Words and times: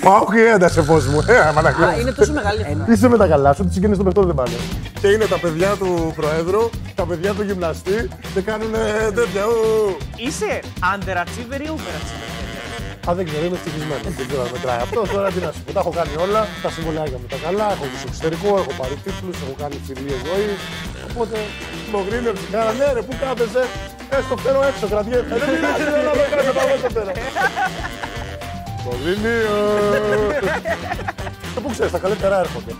Πάω 0.00 0.24
και 0.32 0.40
έντασε 0.54 0.82
φως 0.82 1.06
μου. 1.06 1.18
Ε, 1.28 1.52
μαλακά. 1.54 1.86
Α, 1.86 1.98
είναι 2.00 2.12
τόσο 2.12 2.32
μεγάλη 2.32 2.60
αυτή. 2.62 2.92
Είσαι 2.92 3.08
με 3.08 3.16
τα 3.16 3.26
καλά 3.26 3.52
σου, 3.54 3.64
τις 3.64 3.72
συγγενεί 3.74 3.96
των 3.96 4.04
παιχτών 4.04 4.24
δεν 4.26 4.34
πάνε. 4.34 4.56
Και 5.00 5.08
είναι 5.14 5.24
τα 5.24 5.38
παιδιά 5.38 5.70
του 5.80 6.12
Προέδρου, 6.16 6.64
τα 6.94 7.04
παιδιά 7.08 7.30
του 7.36 7.42
γυμναστή 7.42 8.08
και 8.34 8.40
κάνουν 8.40 8.72
τέτοια. 9.18 9.42
ου. 9.50 9.96
Είσαι 10.26 10.50
underachiever 10.92 11.60
ή 11.66 11.68
overachiever. 11.76 12.34
Α, 13.08 13.10
δεν 13.18 13.24
ξέρω, 13.28 13.42
είμαι 13.46 13.56
ευτυχισμένος. 13.60 14.14
Δεν 14.18 14.26
ξέρω 14.28 14.42
αν 14.46 14.50
μετράει 14.56 14.80
αυτό. 14.86 15.00
Τώρα 15.14 15.28
τι 15.34 15.40
να 15.46 15.50
σου 15.54 15.60
πω. 15.64 15.70
Τα 15.76 15.80
έχω 15.84 15.92
κάνει 15.98 16.14
όλα. 16.26 16.40
Τα 16.64 16.70
συμβολιάκια 16.74 17.18
μου 17.20 17.28
τα 17.34 17.38
καλά. 17.46 17.66
Έχω 17.74 17.84
βγει 17.88 17.98
στο 18.02 18.08
εξωτερικό, 18.12 18.50
έχω 18.62 18.72
πάρει 18.80 18.94
τίτλους, 19.04 19.36
έχω 19.44 19.54
κάνει 19.62 19.76
φιλίε 19.86 20.18
ζωή. 20.28 20.48
Οπότε 21.10 21.36
το 21.92 21.98
γκρίνερ 22.06 22.34
ψυχάρα, 22.38 22.72
ναι, 22.78 22.86
ρε, 22.96 23.02
πού 23.06 23.12
κάθεσαι. 23.22 23.62
Ε, 24.14 24.16
στο 24.26 24.34
φέρω 24.42 24.60
έξω, 24.70 24.84
κρατιέται. 24.92 25.32
Δεν 25.40 25.48
πειράζει, 25.52 25.84
δεν 25.94 26.02
να 26.08 26.12
με 26.18 26.24
κάνω, 26.32 26.50
πάω 26.58 26.76
στο 26.82 26.90
φέρω. 26.96 27.12
Το 28.90 28.92
Λίνιο. 29.04 29.56
Και 31.54 31.60
πού 31.60 31.70
ξέρεις, 31.70 31.92
τα 31.92 31.98
καλύτερα 31.98 32.38
έρχονται. 32.38 32.72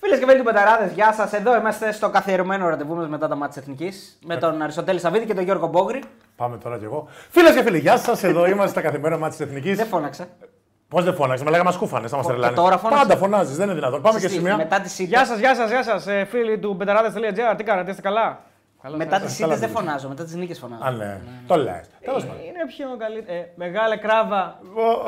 Φίλες 0.00 0.18
και 0.18 0.24
φίλοι 0.26 0.38
του 0.38 0.44
Πεταράδες, 0.44 0.92
γεια 0.92 1.12
σας. 1.12 1.32
Εδώ 1.32 1.56
είμαστε 1.56 1.92
στο 1.92 2.10
καθιερωμένο 2.10 2.68
ραντεβού 2.68 2.94
μας 2.94 3.08
μετά 3.08 3.28
τα 3.28 3.34
μάτια 3.34 3.62
Εθνικής 3.62 4.18
με 4.24 4.36
τον 4.36 4.62
Αριστοτέλη 4.62 4.98
Σαββίδη 5.00 5.26
και 5.26 5.34
τον 5.34 5.44
Γιώργο 5.44 5.66
Μπόγκρη. 5.66 6.02
Πάμε 6.36 6.56
τώρα 6.56 6.78
κι 6.78 6.84
εγώ. 6.84 7.08
Φίλες 7.30 7.54
και 7.54 7.62
φίλοι, 7.62 7.78
γεια 7.78 7.96
σας. 7.96 8.22
Εδώ 8.22 8.46
είμαστε 8.46 8.68
στα 8.70 8.80
καθημερινά 8.80 9.20
μάτια 9.20 9.36
της 9.38 9.46
Εθνικής. 9.46 9.76
Δεν 9.76 9.86
φώναξε. 9.86 10.28
Πώς 10.88 11.04
δεν 11.04 11.14
φώναξε, 11.14 11.44
με 11.44 11.50
λέγαμε 11.50 11.72
σκούφανες, 11.72 12.10
θα 12.10 12.16
μα 12.16 12.22
Και 12.22 12.28
τρελάνε. 12.28 12.54
τώρα 12.56 12.78
φώναξε. 12.78 13.02
Πάντα 13.06 13.20
φωνάζεις, 13.20 13.56
δεν 13.56 13.66
είναι 13.66 13.74
δυνατόν. 13.74 14.02
Πάμε 14.02 14.18
και 14.20 14.26
Στη- 14.28 14.36
σημεία. 14.36 14.56
Μετά 14.56 14.80
τι 14.80 15.04
Γεια 15.04 15.24
σας, 15.26 15.38
γεια 15.38 15.54
σας, 15.54 15.70
γεια 15.70 15.82
σας, 15.82 16.06
ε, 16.06 16.24
φίλοι 16.30 16.58
του 16.58 16.76
πεταράδε.gr. 16.76 17.54
Τι 17.56 17.64
κάνετε, 17.64 17.90
είστε 17.90 18.02
καλά; 18.02 18.40
Καλώς 18.82 18.98
μετά 18.98 19.14
ήρθατε. 19.16 19.26
τις 19.32 19.38
ήττες 19.38 19.58
δεν 19.58 19.68
φωνάζω, 19.70 20.08
μετά 20.08 20.24
τις 20.24 20.34
νίκες 20.34 20.58
φωνάζω. 20.58 20.82
Α, 20.84 20.90
ναι. 20.90 21.20
Το 21.46 21.56
λες. 21.56 21.84
Τέλος 22.04 22.22
πάντων. 22.26 22.42
Είναι 22.48 22.62
πιο 22.74 22.86
καλύτερο. 22.98 23.38
Ε, 23.38 23.44
μεγάλε 23.54 23.96
κράβα. 23.96 24.42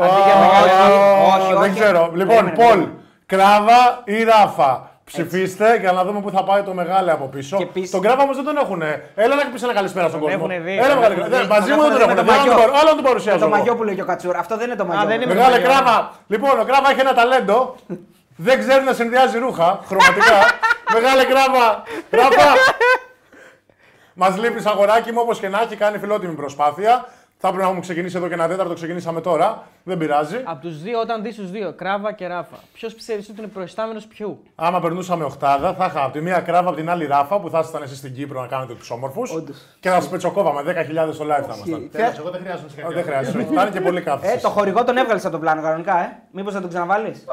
Αντί 0.01 0.21
για 0.27 0.37
μεγάλη 0.45 0.71
Ω, 0.71 1.35
όχι, 1.37 1.53
Δεν 1.53 1.71
όχι. 1.71 1.81
ξέρω. 1.81 2.11
Λοιπόν, 2.15 2.27
Περίμενε, 2.45 2.56
Πολ, 2.56 2.67
περίμενε. 2.69 2.93
Κράβα 3.27 3.81
ή 4.05 4.23
Ράφα. 4.25 4.91
Ψηφίστε 5.05 5.77
για 5.77 5.93
να 5.93 6.05
δούμε 6.05 6.20
πού 6.20 6.31
θα 6.31 6.45
πάει 6.45 6.62
το 6.62 6.73
μεγάλο 6.75 7.12
από 7.12 7.27
πίσω. 7.27 7.56
Και 7.56 7.62
επίσης- 7.62 7.91
Τον 7.91 8.00
Κράβα 8.00 8.23
όμως 8.23 8.37
δεν 8.37 8.45
τον 8.45 8.56
έχουν. 8.56 8.83
Έλα 9.15 9.34
να 9.34 9.50
πεις 9.53 9.62
ένα 9.62 9.73
καλησπέρα 9.75 10.09
στον 10.09 10.20
κόσμο. 10.20 10.37
έχουνε 10.39 10.59
δει. 10.59 10.73
Έλα, 10.78 10.89
Τον 10.89 10.97
μεγάλη 10.98 11.12
έχουνε 11.15 11.28
Κράβα. 11.28 11.43
δει. 11.43 11.47
Δεν, 11.48 11.56
Μαζί 11.59 11.69
Τον 11.70 11.77
μου 11.78 11.83
δεν 11.83 11.93
τον 11.93 12.00
έχουν 12.00 12.12
έχουν. 12.19 12.25
δει 12.25 12.31
με 12.31 12.37
το 12.37 12.41
Άλλον 12.41 12.53
μαγιό. 12.55 12.67
τον- 12.70 12.81
Άλλον 12.81 12.95
τον 12.98 13.03
Με 13.05 13.09
παρουσιάζω. 13.11 13.39
το 13.39 13.45
εγώ. 13.48 13.55
μαγιό 13.56 13.73
που 13.77 13.83
λέει 13.87 13.95
και 13.98 14.05
ο 14.06 14.09
Κατσούρα. 14.11 14.39
Αυτό 14.45 14.55
δεν 14.61 14.67
είναι 14.69 14.77
το 14.83 14.87
μαγιό. 14.89 15.06
δεν 15.11 15.17
είναι 15.23 15.34
Μεγάλε 15.34 15.56
Μαγιό. 15.56 15.67
Κράβα. 15.69 15.97
Λοιπόν, 16.33 16.55
ο 16.62 16.65
Κράβα 16.69 16.89
έχει 16.93 17.00
ένα 17.06 17.15
ταλέντο. 17.20 17.59
Δεν 18.47 18.56
ξέρει 18.62 18.83
να 18.91 18.93
συνδυάζει 19.00 19.37
ρούχα 19.45 19.69
χρωματικά. 19.89 20.39
Μεγάλε 20.97 21.23
Κράβα. 21.33 21.65
Κράβα. 22.15 22.48
Μας 24.15 24.37
λείπεις 24.39 24.67
αγοράκι 24.67 25.13
μου 25.13 25.19
όπως 25.23 25.39
και 25.39 25.49
να 25.49 25.61
έχει 25.61 25.77
κάνει 25.77 25.99
φιλότιμη 25.99 26.35
προσπάθεια. 26.35 27.07
Θα 27.45 27.49
έπρεπε 27.49 27.65
να 27.67 27.71
έχουμε 27.73 27.87
ξεκινήσει 27.87 28.17
εδώ 28.17 28.29
και 28.29 28.35
ένα 28.35 28.49
τέταρτο, 28.49 28.75
ξεκινήσαμε 28.75 29.21
τώρα. 29.21 29.63
Δεν 29.85 29.99
πειράζει. 29.99 30.41
Από 30.45 30.61
τους 30.63 30.83
δύο, 30.83 31.01
όταν 31.01 31.23
δεις 31.23 31.37
τους 31.37 31.51
δύο, 31.51 31.73
κράβα 31.73 32.13
και 32.13 32.27
ράφα, 32.27 32.57
ποιος 32.73 32.95
πιστεύεις 32.95 33.29
ότι 33.29 33.39
είναι 33.39 33.49
προϊστάμενος 33.49 34.07
ποιου. 34.07 34.43
Άμα 34.55 34.81
περνούσαμε 34.81 35.25
οχτάδα, 35.25 35.75
θα 35.75 35.85
είχα 35.85 36.03
από 36.05 36.13
τη 36.13 36.21
μία 36.21 36.41
κράβα 36.41 36.69
από 36.69 36.77
την 36.77 36.91
άλλη 36.91 37.07
ράφα 37.07 37.41
που 37.41 37.51
θα 37.51 37.59
ήσασταν 37.59 37.83
εσείς 37.83 37.99
στην 37.99 38.15
Κύπρο 38.15 38.41
να 38.41 38.47
κάνετε 38.47 38.75
τους 38.75 38.91
όμορφους. 38.91 39.43
Και 39.81 39.89
θα 39.89 39.95
σας 39.95 40.09
πετσοκόβαμε 40.09 40.63
10.000 40.63 41.13
στο 41.13 41.25
live 41.25 41.29
θα 41.29 41.55
ήμασταν. 41.57 41.89
Τέλος, 41.93 42.19
εγώ 42.19 42.31
δεν 42.31 42.41
χρειάζομαι 42.41 42.67
Ε, 42.67 42.71
συγχαρητήρια. 42.71 43.03
Δεν 43.03 43.05
χρειάζεται. 43.05 43.45
Θα 43.55 43.63
είναι 43.63 43.71
και 43.71 43.81
πολύ 43.81 43.99
Ε, 43.99 44.01
κάθεση. 44.01 44.43
το 44.43 44.49
χορηγό 44.49 44.85
τον 44.85 44.97
έβγαλες 44.97 45.23
από 45.23 45.33
τον 45.33 45.41
πλάνο 45.41 45.63
κανονικά, 45.63 45.99
ε; 46.05 46.19
Μήπως 46.31 46.55
να 46.55 46.61
τον 46.61 46.69
ξαναβάλεις; 46.69 47.25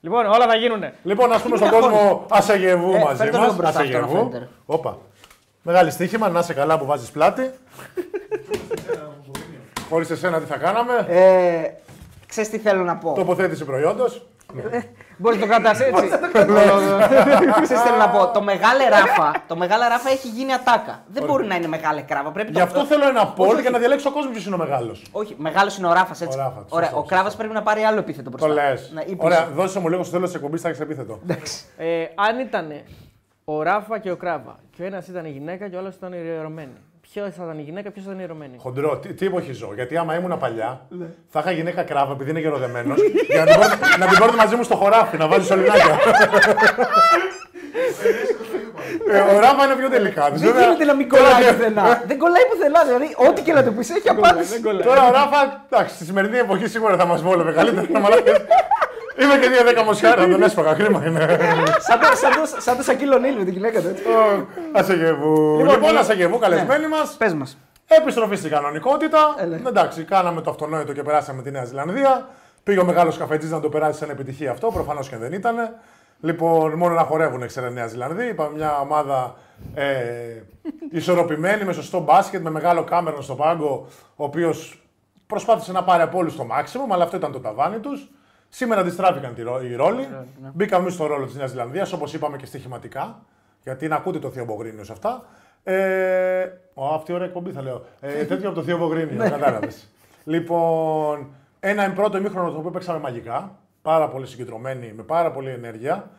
Λοιπόν, 0.00 0.26
όλα 0.26 0.46
θα 0.46 0.56
γίνουνε. 0.56 0.94
Λοιπόν, 1.02 1.32
ας 1.32 1.42
πούμε 1.42 1.56
στον 1.56 1.70
κόσμο 1.70 2.26
Ασεγεβού 2.30 2.94
Ε, 2.94 2.98
μαζί 3.02 3.16
φέρτε 3.16 3.24
λίγο 3.36 3.46
μας. 3.46 3.56
μπροστά 3.56 3.80
αυτό 3.80 3.92
να 3.92 3.98
Ασεγεβού. 3.98 4.16
φαίνεται. 4.30 4.48
Όπα. 4.66 4.98
Μεγάλη 5.68 5.90
στοίχημα, 5.90 6.28
να 6.28 6.38
είσαι 6.40 6.52
καλά 6.54 6.78
που 6.78 6.84
βάζεις 6.86 7.10
πλάτη. 7.10 7.50
Χωρί 9.88 10.06
εσένα 10.10 10.38
τι 10.40 10.46
θα 10.46 10.56
κάναμε. 10.56 10.92
Ε, 11.08 11.70
Ξέρεις 12.26 12.50
τι 12.50 12.58
θέλω 12.58 12.82
να 12.84 12.96
πω. 12.96 13.12
Τοποθέτηση 13.12 13.64
προϊόντος. 13.64 14.26
Μπορείς 15.16 15.38
να 15.40 15.46
το 15.46 15.52
κρατάς 15.52 15.80
έτσι. 15.80 16.08
Ξέρεις 17.62 17.82
τι 17.82 17.88
θέλω 17.88 17.96
να 17.96 18.08
πω. 18.08 18.30
Το 18.30 18.42
μεγάλο 18.42 18.80
ράφα, 18.90 19.32
το 19.46 19.56
μεγάλο 19.56 19.82
ράφα 19.88 20.10
έχει 20.10 20.28
γίνει 20.28 20.52
ατάκα. 20.52 21.02
Δεν 21.06 21.24
μπορεί 21.24 21.46
να 21.46 21.54
είναι 21.54 21.66
μεγάλη 21.66 22.02
κράβα. 22.02 22.30
Πρέπει 22.30 22.50
Γι' 22.50 22.56
το- 22.58 22.62
αυτό 22.64 22.84
θέλω 22.84 23.08
ένα 23.08 23.26
πόλ 23.26 23.48
όχι. 23.48 23.60
για 23.60 23.70
να 23.70 23.78
διαλέξει 23.78 24.06
ο 24.06 24.10
κόσμος 24.12 24.32
ποιος 24.32 24.46
είναι 24.46 24.54
ο 24.54 24.58
μεγάλος. 24.58 25.02
Όχι, 25.12 25.34
μεγάλος 25.38 25.78
είναι 25.78 25.86
ο 25.86 25.92
ράφας 25.92 26.20
έτσι. 26.20 26.38
Ο 26.38 26.40
Ράφας, 26.40 26.64
Ωραία, 26.68 26.88
σωστό, 26.88 27.00
ο 27.02 27.04
κράβας 27.04 27.36
πρέπει 27.36 27.52
να 27.54 27.62
πάρει 27.62 27.82
άλλο 27.82 27.98
επίθετο 27.98 28.30
μπροστά. 28.30 28.48
Το 28.48 28.54
λες. 28.54 28.90
Ναι, 28.94 29.00
ή 29.00 29.04
πίσω. 29.04 29.16
Ωραία, 29.18 29.48
δώσε 29.54 29.78
μου 29.80 29.88
λίγο 29.88 30.02
στο 30.02 30.12
τέλος 30.12 30.26
της 30.28 30.36
εκπομπής, 30.36 30.60
θα 30.60 30.68
έχεις 30.68 30.80
επίθετο. 30.80 31.20
Ε, 31.76 32.04
αν 32.14 32.38
ήταν 32.38 32.72
ο 33.48 33.62
Ράφα 33.62 33.98
και 33.98 34.10
ο 34.10 34.16
Κράβα 34.16 34.56
και 34.76 34.82
ο 34.82 34.86
ένας 34.86 35.08
ήταν 35.08 35.24
η 35.24 35.30
γυναίκα 35.30 35.68
και 35.68 35.76
ο 35.76 35.78
άλλος 35.78 35.94
ήταν 35.94 36.12
ιερωμένη. 36.12 36.76
Ποιος 37.00 37.34
θα 37.34 37.44
ήταν 37.44 37.58
η 37.58 37.62
γυναίκα, 37.62 37.90
ποιος 37.90 38.04
θα 38.04 38.10
ήταν 38.10 38.20
η 38.22 38.24
ιερωμένη; 38.28 38.56
Χοντρό, 38.58 38.98
τι, 38.98 39.14
τι 39.14 39.26
εποχή 39.26 39.52
ζω. 39.52 39.70
Γιατί 39.74 39.96
άμα 39.96 40.14
ήμουν 40.16 40.38
παλιά, 40.38 40.86
θα 41.28 41.40
είχα 41.40 41.50
γυναίκα 41.50 41.82
κράβα 41.82 42.12
επειδή 42.12 42.30
είναι 42.30 42.40
γεροδεμένος 42.40 42.98
για 43.28 43.44
να 43.44 43.50
την, 43.50 43.60
πάρω, 43.60 43.74
να 43.98 44.06
την 44.06 44.18
πάρω 44.18 44.32
μαζί 44.32 44.56
μου 44.56 44.62
στο 44.62 44.76
χωράφι, 44.76 45.16
να 45.16 45.26
βάζεις 45.28 45.46
σωληνάκια. 45.46 45.98
ε, 49.10 49.18
ο 49.34 49.38
Ράφα 49.40 49.64
είναι 49.64 49.74
πιο 49.76 49.88
τελικά. 49.88 50.30
Δεν 50.30 50.38
γίνεται 50.38 50.84
να 50.84 50.94
μην 50.94 51.08
κολλάει 51.08 51.44
πουθενά. 51.52 52.02
Δεν 52.06 52.18
κολλάει 52.18 52.42
πουθενά. 52.50 52.84
Δηλαδή, 52.84 53.14
ό,τι 53.28 53.42
και 53.42 53.52
να 53.52 53.64
του 53.64 53.74
πεις 53.74 53.90
έχει 53.90 54.08
απάντηση. 54.08 54.60
Τώρα 54.62 55.08
ο 55.08 55.10
Ράφα, 55.12 55.66
εντάξει, 55.70 55.94
στη 55.94 56.04
σημερινή 56.04 56.38
εποχή 56.38 56.66
σίγουρα 56.66 56.96
θα 56.96 57.04
μας 57.06 57.22
βόλευε 57.22 57.52
καλύτερα 57.52 57.86
να 57.90 58.00
μαλάκες. 58.00 58.36
Είμαι 59.22 59.38
και 59.40 59.48
δύο 59.48 59.64
δέκα 59.64 59.84
μοσιάρα, 59.84 60.22
θα 60.22 60.28
τον 60.28 60.42
έσπαγα. 60.42 60.74
Κρίμα 60.74 61.06
είναι. 61.06 61.26
Σαν 61.78 62.00
το- 62.00 62.16
σαν 62.16 62.32
το- 62.34 62.60
Σαν 62.60 62.76
το 62.76 62.82
Σακύλο 62.82 63.18
Νίλ 63.18 63.36
με 63.38 63.44
την 63.44 63.52
γυναίκα 63.52 63.80
του. 63.80 63.88
έτσι. 63.88 64.02
Ασεγεβού. 64.72 65.56
Λοιπόν, 65.58 65.96
Ασεγεβού, 65.98 66.38
καλεσμένοι 66.38 66.88
μας. 66.88 67.14
Πες 67.18 67.34
μας. 67.34 67.58
Επιστροφή 67.86 68.36
στην 68.36 68.50
κανονικότητα. 68.50 69.34
Έλε. 69.38 69.56
Εντάξει, 69.66 70.02
κάναμε 70.04 70.40
το 70.40 70.50
αυτονόητο 70.50 70.92
και 70.92 71.02
περάσαμε 71.02 71.42
τη 71.42 71.50
Νέα 71.50 71.64
Ζηλανδία. 71.64 72.28
Πήγε 72.62 72.78
ο 72.80 72.84
μεγάλος 72.84 73.16
καφετζής 73.16 73.50
να 73.50 73.60
το 73.60 73.68
περάσει 73.68 73.98
σαν 73.98 74.10
επιτυχία 74.10 74.50
αυτό. 74.50 74.70
Προφανώς 74.70 75.08
και 75.08 75.16
δεν 75.16 75.32
ήταν. 75.32 75.56
Λοιπόν, 76.20 76.72
μόνο 76.72 76.94
να 76.94 77.02
χορεύουν 77.02 77.46
ξέρετε 77.46 77.72
Νέα 77.72 77.86
Ζηλανδία. 77.86 78.28
Είπαμε 78.28 78.56
μια 78.56 78.78
ομάδα 78.80 79.34
ε, 79.74 79.84
ισορροπημένη, 80.90 81.64
με 81.64 81.72
σωστό 81.72 82.00
μπάσκετ, 82.00 82.42
με 82.42 82.50
μεγάλο 82.50 82.84
κάμερον 82.84 83.22
στο 83.22 83.34
πάγκο, 83.34 83.86
ο 84.16 84.24
οποίος 84.24 84.82
προσπάθησε 85.26 85.72
να 85.72 85.82
πάρει 85.84 86.02
από 86.02 86.18
όλους 86.18 86.36
το 86.36 86.46
maximum, 86.50 86.92
αλλά 86.92 87.04
αυτό 87.04 87.16
ήταν 87.16 87.32
το 87.32 87.40
ταβάνι 87.40 87.78
τους. 87.78 88.08
Σήμερα 88.56 88.80
αντιστράφηκαν 88.80 89.34
τη 89.34 89.42
ρο- 89.42 89.62
οι 89.62 89.74
ρόλοι. 89.74 90.08
Μπήκαμε 90.54 90.82
εμείς 90.82 90.94
στο 90.94 91.06
ρόλο 91.06 91.26
της 91.26 91.34
Νέας 91.34 91.50
Ζηλανδίας, 91.50 91.92
όπως 91.92 92.14
είπαμε 92.14 92.36
και 92.36 92.46
στοιχηματικά. 92.46 93.22
Γιατί 93.62 93.88
να 93.88 93.96
ακούτε 93.96 94.18
το 94.18 94.30
Θείο 94.30 94.44
Μπογρίνιο 94.44 94.84
σε 94.84 94.92
αυτά. 94.92 95.24
Ε, 95.64 96.46
ο, 96.74 96.86
αυτή 96.94 97.10
η 97.12 97.14
ωραία 97.14 97.26
εκπομπή 97.26 97.50
θα 97.50 97.62
λέω. 97.62 97.84
Ε, 98.00 98.24
τέτοιο 98.30 98.48
από 98.48 98.58
το 98.58 98.62
Θείο 98.64 98.78
Μπογρίνιο, 98.78 99.18
κατάλαβες. 99.30 99.88
λοιπόν, 100.24 101.26
ένα 101.60 101.90
πρώτο 101.90 102.18
ημίχρονο 102.18 102.50
το 102.50 102.58
οποίο 102.58 102.70
παίξαμε 102.70 102.98
μαγικά. 102.98 103.54
Πάρα 103.82 104.08
πολύ 104.08 104.26
συγκεντρωμένοι, 104.26 104.92
με 104.96 105.02
πάρα 105.02 105.30
πολύ 105.30 105.48
ενέργεια. 105.50 106.10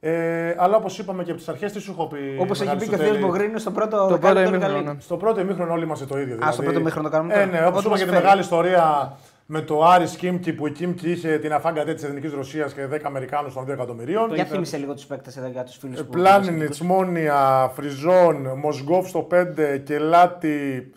Ε, 0.00 0.54
αλλά 0.58 0.76
όπως 0.76 0.98
είπαμε 0.98 1.22
και 1.24 1.30
από 1.30 1.38
τις 1.38 1.48
αρχές, 1.48 1.72
τι 1.72 1.80
σου 1.80 1.90
έχω 1.90 2.06
πει. 2.06 2.36
Όπως 2.40 2.60
έχει 2.60 2.68
Μεγάλη 2.68 2.80
πει 2.84 2.88
και 2.88 2.94
ο 2.94 2.98
Στέλη, 2.98 3.18
Θεό 3.18 3.26
Μπογρίνο 3.26 3.58
στο 3.58 3.70
πρώτο 3.70 3.96
Το 3.96 4.04
πρώτο 4.06 4.16
δεκάλεπτο 4.18 4.50
του 4.50 4.56
ημίχρονο, 4.56 4.84
Καλή. 4.84 5.00
Στο 5.00 5.16
πρώτο 5.16 5.40
ημίχρονο 5.40 5.72
όλοι 5.72 5.84
είμαστε 5.84 6.04
το 6.06 6.18
ίδιο. 6.18 6.34
Δηλαδή. 6.34 6.52
στο 6.52 6.62
πρώτο 6.62 6.78
ημίχρονο 6.78 7.08
το 7.08 7.14
κάνουμε 7.16 7.34
Ε, 7.34 7.36
τώρα. 7.46 7.50
ναι, 7.60 7.66
όπως 7.66 7.78
Ό,τι 7.78 7.80
είπα 7.80 7.88
μας 7.90 7.98
και 7.98 8.04
τη 8.04 8.10
φέρει. 8.10 8.22
μεγάλη 8.22 8.40
ιστορία 8.40 9.16
με 9.46 9.60
το 9.60 9.84
Άρης 9.84 10.16
Κίμκι 10.16 10.52
που 10.52 10.66
η 10.66 10.70
Κίμκι 10.70 11.10
είχε 11.10 11.38
την 11.38 11.52
αφάγκα 11.52 11.84
της 11.84 12.02
Εθνικής 12.02 12.32
Ρωσίας 12.32 12.72
και 12.72 12.86
10 12.86 12.98
Αμερικάνους 13.02 13.54
των 13.54 13.64
2 13.64 13.68
εκατομμυρίων. 13.68 14.34
Για 14.34 14.44
θύμισε 14.44 14.76
λίγο 14.76 14.94
τους 14.94 15.04
παίκτες 15.04 15.36
εδώ 15.36 15.46
για 15.46 15.64
τους 15.64 15.76
φίλους 15.76 16.00
που. 16.00 16.06
Πλάνινιτ, 16.10 16.76
Μόνια, 16.76 17.70
Φριζόν, 17.74 18.48
Μοσγκόφ 18.58 19.08
στο 19.08 19.22
5, 19.22 19.78
Κελάτι. 19.84 20.90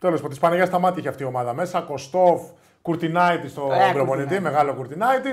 Τέλος 0.00 0.20
πάντων, 0.20 0.34
τη 0.34 0.40
Παναγία 0.40 0.66
στα 0.66 0.78
μάτια 0.78 0.98
είχε 0.98 1.08
αυτή 1.08 1.22
η 1.22 1.26
ομάδα 1.26 1.54
μέσα. 1.54 1.80
Κοστόφ, 1.80 2.40
Κουρτινάιτη 2.82 3.48
στο 3.48 3.62
Ε, 3.62 3.92
προπονητή, 3.92 4.04
Κουρτινάιτη. 4.06 4.40
μεγάλο 4.42 4.74
Κουρτινάιτη. 4.74 5.30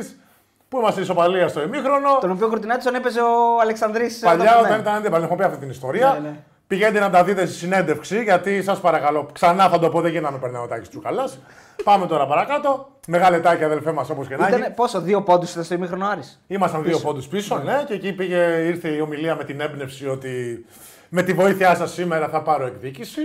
Που 0.70 0.78
είμαστε 0.80 1.02
ισοπαλία 1.02 1.48
στο 1.48 1.62
ημίχρονο. 1.62 2.18
Τον 2.22 2.32
οποίο 2.32 2.48
Κουρτινάτη 2.48 2.84
τον 2.84 2.96
έπαιζε 2.96 3.20
ο 3.22 3.60
Αλεξανδρής. 3.62 4.20
Παλιά 4.20 4.60
όταν 4.60 4.80
ήταν 4.80 4.96
αντίπαλοι, 4.96 5.24
έχω 5.24 5.36
πει 5.36 5.44
αυτή 5.44 5.58
την 5.58 5.70
ιστορία. 5.70 6.20
Ναι, 6.22 6.30
ναι. 6.30 6.36
Πηγαίνετε 6.70 7.00
να 7.00 7.10
τα 7.10 7.24
δείτε 7.24 7.46
στη 7.46 7.56
συνέντευξη, 7.56 8.24
γιατί 8.24 8.64
σας 8.64 8.80
παρακαλώ, 8.80 9.30
ξανά 9.34 9.70
θα 9.70 9.80
το 9.80 9.90
πω, 9.90 10.02
δεν 10.02 10.12
γίναμε 10.12 10.38
περνάω 10.38 10.68
τάκι 10.68 10.90
τσουκαλάς. 10.90 11.40
Πάμε 11.84 12.08
τώρα 12.08 12.28
παρακάτω. 12.28 12.90
Μεγαλετάκι 13.08 13.64
αδελφέ 13.64 13.92
μας 13.92 14.10
όπως 14.10 14.28
και 14.28 14.36
να 14.36 14.48
έχει. 14.48 14.58
Ήταν 14.58 14.74
πόσο, 14.74 15.02
δύο 15.02 15.22
πόντους 15.22 15.52
ήταν 15.52 15.64
στο 15.64 15.74
ημίχρονο 15.74 16.06
Άρης; 16.06 16.44
Ήμασταν 16.48 16.84
δύο 16.84 17.00
πόντους 17.00 17.28
πίσω, 17.28 17.58
ναι, 17.58 17.84
και 17.88 17.94
εκεί 17.94 18.14
πήγε, 18.14 18.38
ήρθε 18.66 18.90
η 18.90 19.00
ομιλία 19.00 19.36
με 19.36 19.44
την 19.44 19.60
έμπνευση 19.62 20.08
ότι 20.08 20.66
με 21.10 21.24
τη 21.24 21.34
βοήθειά 21.34 21.76
σας 21.76 21.92
σήμερα 21.92 22.28
θα 22.28 22.42
πάρω 22.42 22.66
εκδίκηση. 22.66 23.22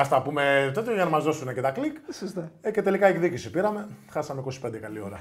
Α 0.00 0.08
τα 0.08 0.22
πούμε 0.22 0.70
τέτοιο 0.74 0.94
για 0.94 1.04
να 1.04 1.10
μας 1.10 1.24
δώσουν 1.24 1.54
και 1.54 1.60
τα 1.60 1.70
κλικ. 1.70 1.96
Σωστά. 2.18 2.50
Ε, 2.60 2.70
και 2.70 2.82
τελικά 2.82 3.06
εκδίκηση 3.06 3.50
πήραμε. 3.50 3.88
Χάσαμε 4.10 4.42
25 4.64 4.76
καλή 4.80 5.00
ώρα. 5.00 5.18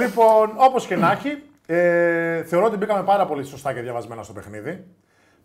λοιπόν, 0.00 0.52
όπως 0.56 0.86
και 0.86 0.96
να 0.96 1.12
έχει, 1.12 1.42
ε, 1.66 2.42
θεωρώ 2.42 2.66
ότι 2.66 2.76
μπήκαμε 2.76 3.02
πάρα 3.02 3.26
πολύ 3.26 3.44
σωστά 3.44 3.72
και 3.72 3.80
διαβασμένα 3.80 4.22
στο 4.22 4.32
παιχνίδι. 4.32 4.84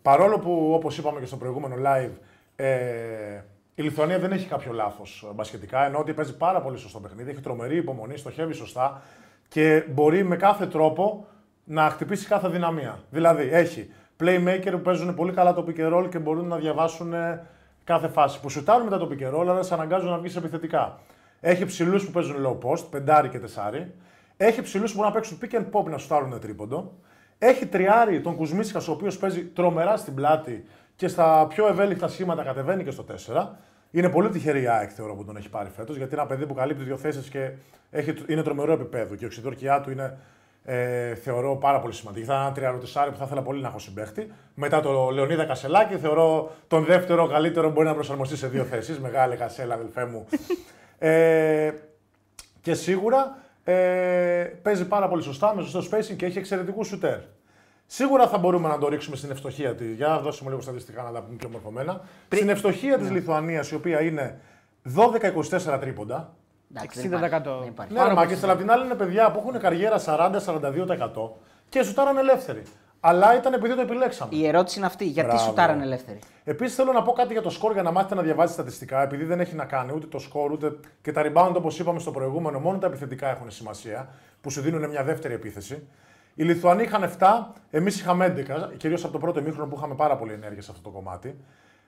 Παρόλο 0.02 0.38
που, 0.38 0.70
όπως 0.74 0.98
είπαμε 0.98 1.20
και 1.20 1.26
στο 1.26 1.36
προηγούμενο 1.36 1.76
live, 1.84 2.12
ε, 2.56 3.40
η 3.74 3.82
Λιθουανία 3.82 4.18
δεν 4.18 4.32
έχει 4.32 4.46
κάποιο 4.48 4.72
λάθος 4.72 5.30
μπασκετικά, 5.34 5.86
ενώ 5.86 5.98
ότι 5.98 6.12
παίζει 6.12 6.36
πάρα 6.36 6.60
πολύ 6.60 6.78
σωστό 6.78 7.00
παιχνίδι, 7.00 7.30
έχει 7.30 7.40
τρομερή 7.40 7.76
υπομονή, 7.76 8.16
στοχεύει 8.16 8.52
σωστά 8.52 9.02
και 9.48 9.84
μπορεί 9.88 10.24
με 10.24 10.36
κάθε 10.36 10.66
τρόπο 10.66 11.26
να 11.64 11.90
χτυπήσει 11.90 12.26
κάθε 12.26 12.48
δυναμία. 12.48 12.98
Δηλαδή, 13.10 13.48
έχει 13.52 13.90
playmaker 14.20 14.70
που 14.70 14.80
παίζουν 14.80 15.14
πολύ 15.14 15.32
καλά 15.32 15.54
το 15.54 15.66
pick 15.68 15.80
and 15.80 15.94
roll 15.94 16.08
και 16.10 16.18
μπορούν 16.18 16.46
να 16.46 16.56
διαβάσουν 16.56 17.12
ε, 17.12 17.46
κάθε 17.84 18.08
φάση. 18.08 18.40
Που 18.40 18.48
σουτάρουν 18.50 18.84
μετά 18.84 18.98
το 18.98 19.08
pick 19.10 19.22
and 19.22 19.38
roll, 19.38 19.46
αλλά 19.48 19.62
σε 19.62 19.74
αναγκάζουν 19.74 20.10
να 20.10 20.18
βγεις 20.18 20.36
επιθετικά. 20.36 20.98
Έχει 21.40 21.64
ψηλούς 21.64 22.04
που 22.04 22.10
παίζουν 22.10 22.36
low 22.46 22.68
post, 22.68 22.84
πεντάρι 22.90 23.28
και 23.28 23.38
τεσάρι. 23.38 23.94
Έχει 24.36 24.62
ψηλούς 24.62 24.92
που 24.92 24.96
μπορούν 24.96 25.12
να 25.12 25.18
παίξουν 25.20 25.38
pick 25.42 25.54
and 25.54 25.80
pop 25.80 25.90
να 25.90 25.98
σουτάρουν 25.98 26.40
τρίποντο. 26.40 26.92
Έχει 27.38 27.66
τριάρι 27.66 28.20
τον 28.20 28.36
Κουσμίσκα, 28.36 28.80
ο 28.88 28.92
οποίος 28.92 29.18
παίζει 29.18 29.44
τρομερά 29.44 29.96
στην 29.96 30.14
πλάτη 30.14 30.64
και 30.96 31.08
στα 31.08 31.46
πιο 31.46 31.68
ευέλικτα 31.68 32.08
σχήματα 32.08 32.42
κατεβαίνει 32.42 32.84
και 32.84 32.90
στο 32.90 33.04
4. 33.26 33.46
Είναι 33.90 34.08
πολύ 34.08 34.28
τυχερή 34.28 34.62
η 34.62 34.68
ΑΕΚ 34.68 34.90
θεωρώ 34.94 35.14
που 35.14 35.24
τον 35.24 35.36
έχει 35.36 35.48
πάρει 35.48 35.68
φέτος, 35.68 35.96
γιατί 35.96 36.12
είναι 36.12 36.22
ένα 36.22 36.30
παιδί 36.30 36.46
που 36.46 36.54
καλύπτει 36.54 36.84
δύο 36.84 36.96
θέσεις 36.96 37.28
και 37.28 37.50
έχει, 37.90 38.14
είναι 38.26 38.42
τρομερό 38.42 38.72
επίπεδο. 38.72 39.14
Και 39.14 39.24
η 39.24 39.26
οξυδόρκιά 39.26 39.80
του 39.80 39.90
είναι 39.90 40.18
ε, 40.64 41.14
θεωρώ 41.14 41.56
πάρα 41.56 41.80
πολύ 41.80 41.92
σημαντική. 41.92 42.24
Θα 42.24 42.34
είναι 42.34 42.42
ένα 42.42 42.52
τριαρωτησάρι 42.52 43.10
που 43.10 43.16
θα 43.16 43.24
ήθελα 43.24 43.42
πολύ 43.42 43.60
να 43.60 43.68
έχω 43.68 43.78
συμπέχτη. 43.78 44.32
Μετά 44.54 44.80
το 44.80 45.10
Λεωνίδα 45.10 45.44
Κασελάκη, 45.44 45.96
θεωρώ 45.96 46.50
τον 46.68 46.84
δεύτερο 46.84 47.26
καλύτερο 47.26 47.70
μπορεί 47.70 47.86
να 47.86 47.94
προσαρμοστεί 47.94 48.36
σε 48.36 48.46
δύο 48.46 48.64
θέσεις. 48.64 49.00
Μεγάλη 49.00 49.36
Κασέλα, 49.36 49.74
αδελφέ 49.74 50.04
μου. 50.04 50.26
ε, 51.08 51.72
και 52.60 52.74
σίγουρα 52.74 53.41
ε, 53.64 53.72
παίζει 54.62 54.88
πάρα 54.88 55.08
πολύ 55.08 55.22
σωστά, 55.22 55.54
με 55.54 55.62
σωστό 55.62 55.96
spacing 55.96 56.16
και 56.16 56.26
έχει 56.26 56.38
εξαιρετικούς 56.38 56.86
σουτέρ. 56.86 57.18
Σίγουρα 57.86 58.28
θα 58.28 58.38
μπορούμε 58.38 58.68
να 58.68 58.78
το 58.78 58.88
ρίξουμε 58.88 59.16
στην 59.16 59.30
ευστοχία 59.30 59.74
τη. 59.74 59.92
Για 59.92 60.08
να 60.08 60.18
δώσουμε 60.18 60.50
λίγο 60.50 60.62
στατιστικά 60.62 61.02
να 61.02 61.10
τα 61.10 61.22
πούμε 61.22 61.36
πιο 61.36 61.48
μορφωμένα. 61.48 62.00
Στην 62.32 62.48
ευστοχία 62.48 62.98
της 62.98 63.10
Λιθουανίας, 63.10 63.70
η 63.70 63.74
οποία 63.74 64.02
είναι 64.02 64.40
12-24 64.96 65.78
τρίποντα. 65.80 66.34
Εντάξει, 66.74 67.08
δεν 67.08 67.18
υπάρχει, 67.18 67.36
60%. 67.36 67.58
δεν 67.60 67.68
υπάρχει. 67.68 67.92
Ναι, 67.92 68.04
ρε, 68.04 68.12
μα 68.12 68.26
και 68.26 68.34
στην 68.34 68.50
απ' 68.50 68.58
την 68.58 68.70
άλλη 68.70 68.84
είναι 68.84 68.94
παιδιά 68.94 69.30
που 69.30 69.38
έχουν 69.38 69.60
καριέρα 69.60 69.98
40-42% 70.06 71.30
και 71.68 71.82
σουτάραν 71.82 72.16
ελεύθεροι. 72.16 72.62
Αλλά 73.04 73.36
ήταν 73.36 73.52
επειδή 73.52 73.74
το 73.74 73.80
επιλέξαμε. 73.80 74.36
Η 74.36 74.46
ερώτηση 74.46 74.78
είναι 74.78 74.86
αυτή. 74.86 75.04
Γιατί 75.04 75.28
Μπράβο. 75.28 75.44
σουτάραν 75.44 75.80
ελεύθεροι; 75.80 76.18
Επίσης 76.44 76.74
θέλω 76.74 76.92
να 76.92 77.02
πω 77.02 77.12
κάτι 77.12 77.32
για 77.32 77.42
το 77.42 77.50
σκορ 77.50 77.72
για 77.72 77.82
να 77.82 77.90
μάθετε 77.90 78.14
να 78.14 78.22
διαβάζετε 78.22 78.52
στατιστικά, 78.52 79.02
επειδή 79.02 79.24
δεν 79.24 79.40
έχει 79.40 79.54
να 79.54 79.64
κάνει 79.64 79.92
ούτε 79.94 80.06
το 80.06 80.18
σκορ 80.18 80.52
ούτε 80.52 80.72
και 81.02 81.12
τα 81.12 81.22
rebound 81.24 81.52
όπως 81.56 81.78
είπαμε 81.78 81.98
στο 81.98 82.10
προηγούμενο, 82.10 82.58
μόνο 82.58 82.78
τα 82.78 82.86
επιθετικά 82.86 83.28
έχουν 83.28 83.50
σημασία, 83.50 84.08
που 84.40 84.50
σου 84.50 84.60
δίνουν 84.60 84.88
μια 84.88 85.04
δεύτερη 85.04 85.34
επίθεση. 85.34 85.86
Οι 86.34 86.42
Λιθουανοί 86.44 86.82
είχαν 86.82 87.02
7, 87.18 87.26
εμείς 87.70 88.00
είχαμε 88.00 88.26
11, 88.26 88.76
κυρίως 88.76 89.04
από 89.04 89.12
το 89.12 89.18
πρώτο 89.18 89.38
ημίχρονο 89.38 89.68
που 89.68 89.76
είχαμε 89.76 89.94
πάρα 89.94 90.16
πολύ 90.16 90.32
ενέργεια 90.32 90.62
σε 90.62 90.70
αυτό 90.70 90.82
το 90.82 90.90
κομμάτι. 90.90 91.36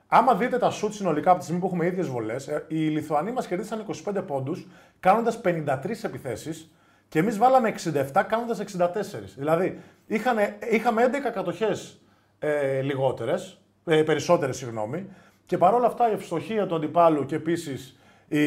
Άμα 0.08 0.34
δείτε 0.34 0.58
τα 0.58 0.70
σουτ 0.70 0.92
συνολικά 0.92 1.30
από 1.30 1.38
τη 1.38 1.44
στιγμή 1.44 1.60
που 1.60 1.66
έχουμε 1.66 1.86
ίδιες 1.86 2.06
βολές, 2.06 2.48
οι 2.68 2.74
Λιθουανοί 2.74 3.32
μας 3.32 3.46
κερδίσαν 3.46 3.84
25 4.04 4.22
πόντους, 4.26 4.66
κάνοντας 5.00 5.40
53 5.44 6.04
επιθέσεις 6.04 6.70
και 7.14 7.20
εμείς 7.20 7.38
βάλαμε 7.38 7.74
67 8.12 8.22
κάνοντας 8.26 8.58
64. 8.58 8.88
Δηλαδή 9.36 9.80
είχανε, 10.06 10.58
είχαμε 10.70 11.10
11 11.12 11.30
κατοχές 11.32 12.00
ε, 12.38 12.80
λιγότερες, 12.80 13.58
ε, 13.84 14.02
περισσότερες, 14.02 14.56
συγγνώμη, 14.56 15.06
και 15.46 15.58
παρόλα 15.58 15.86
αυτά 15.86 16.10
η 16.10 16.12
ευστοχία 16.12 16.66
του 16.66 16.74
αντιπάλου 16.74 17.26
και 17.26 17.34
επίσης 17.34 17.98
οι, 18.28 18.46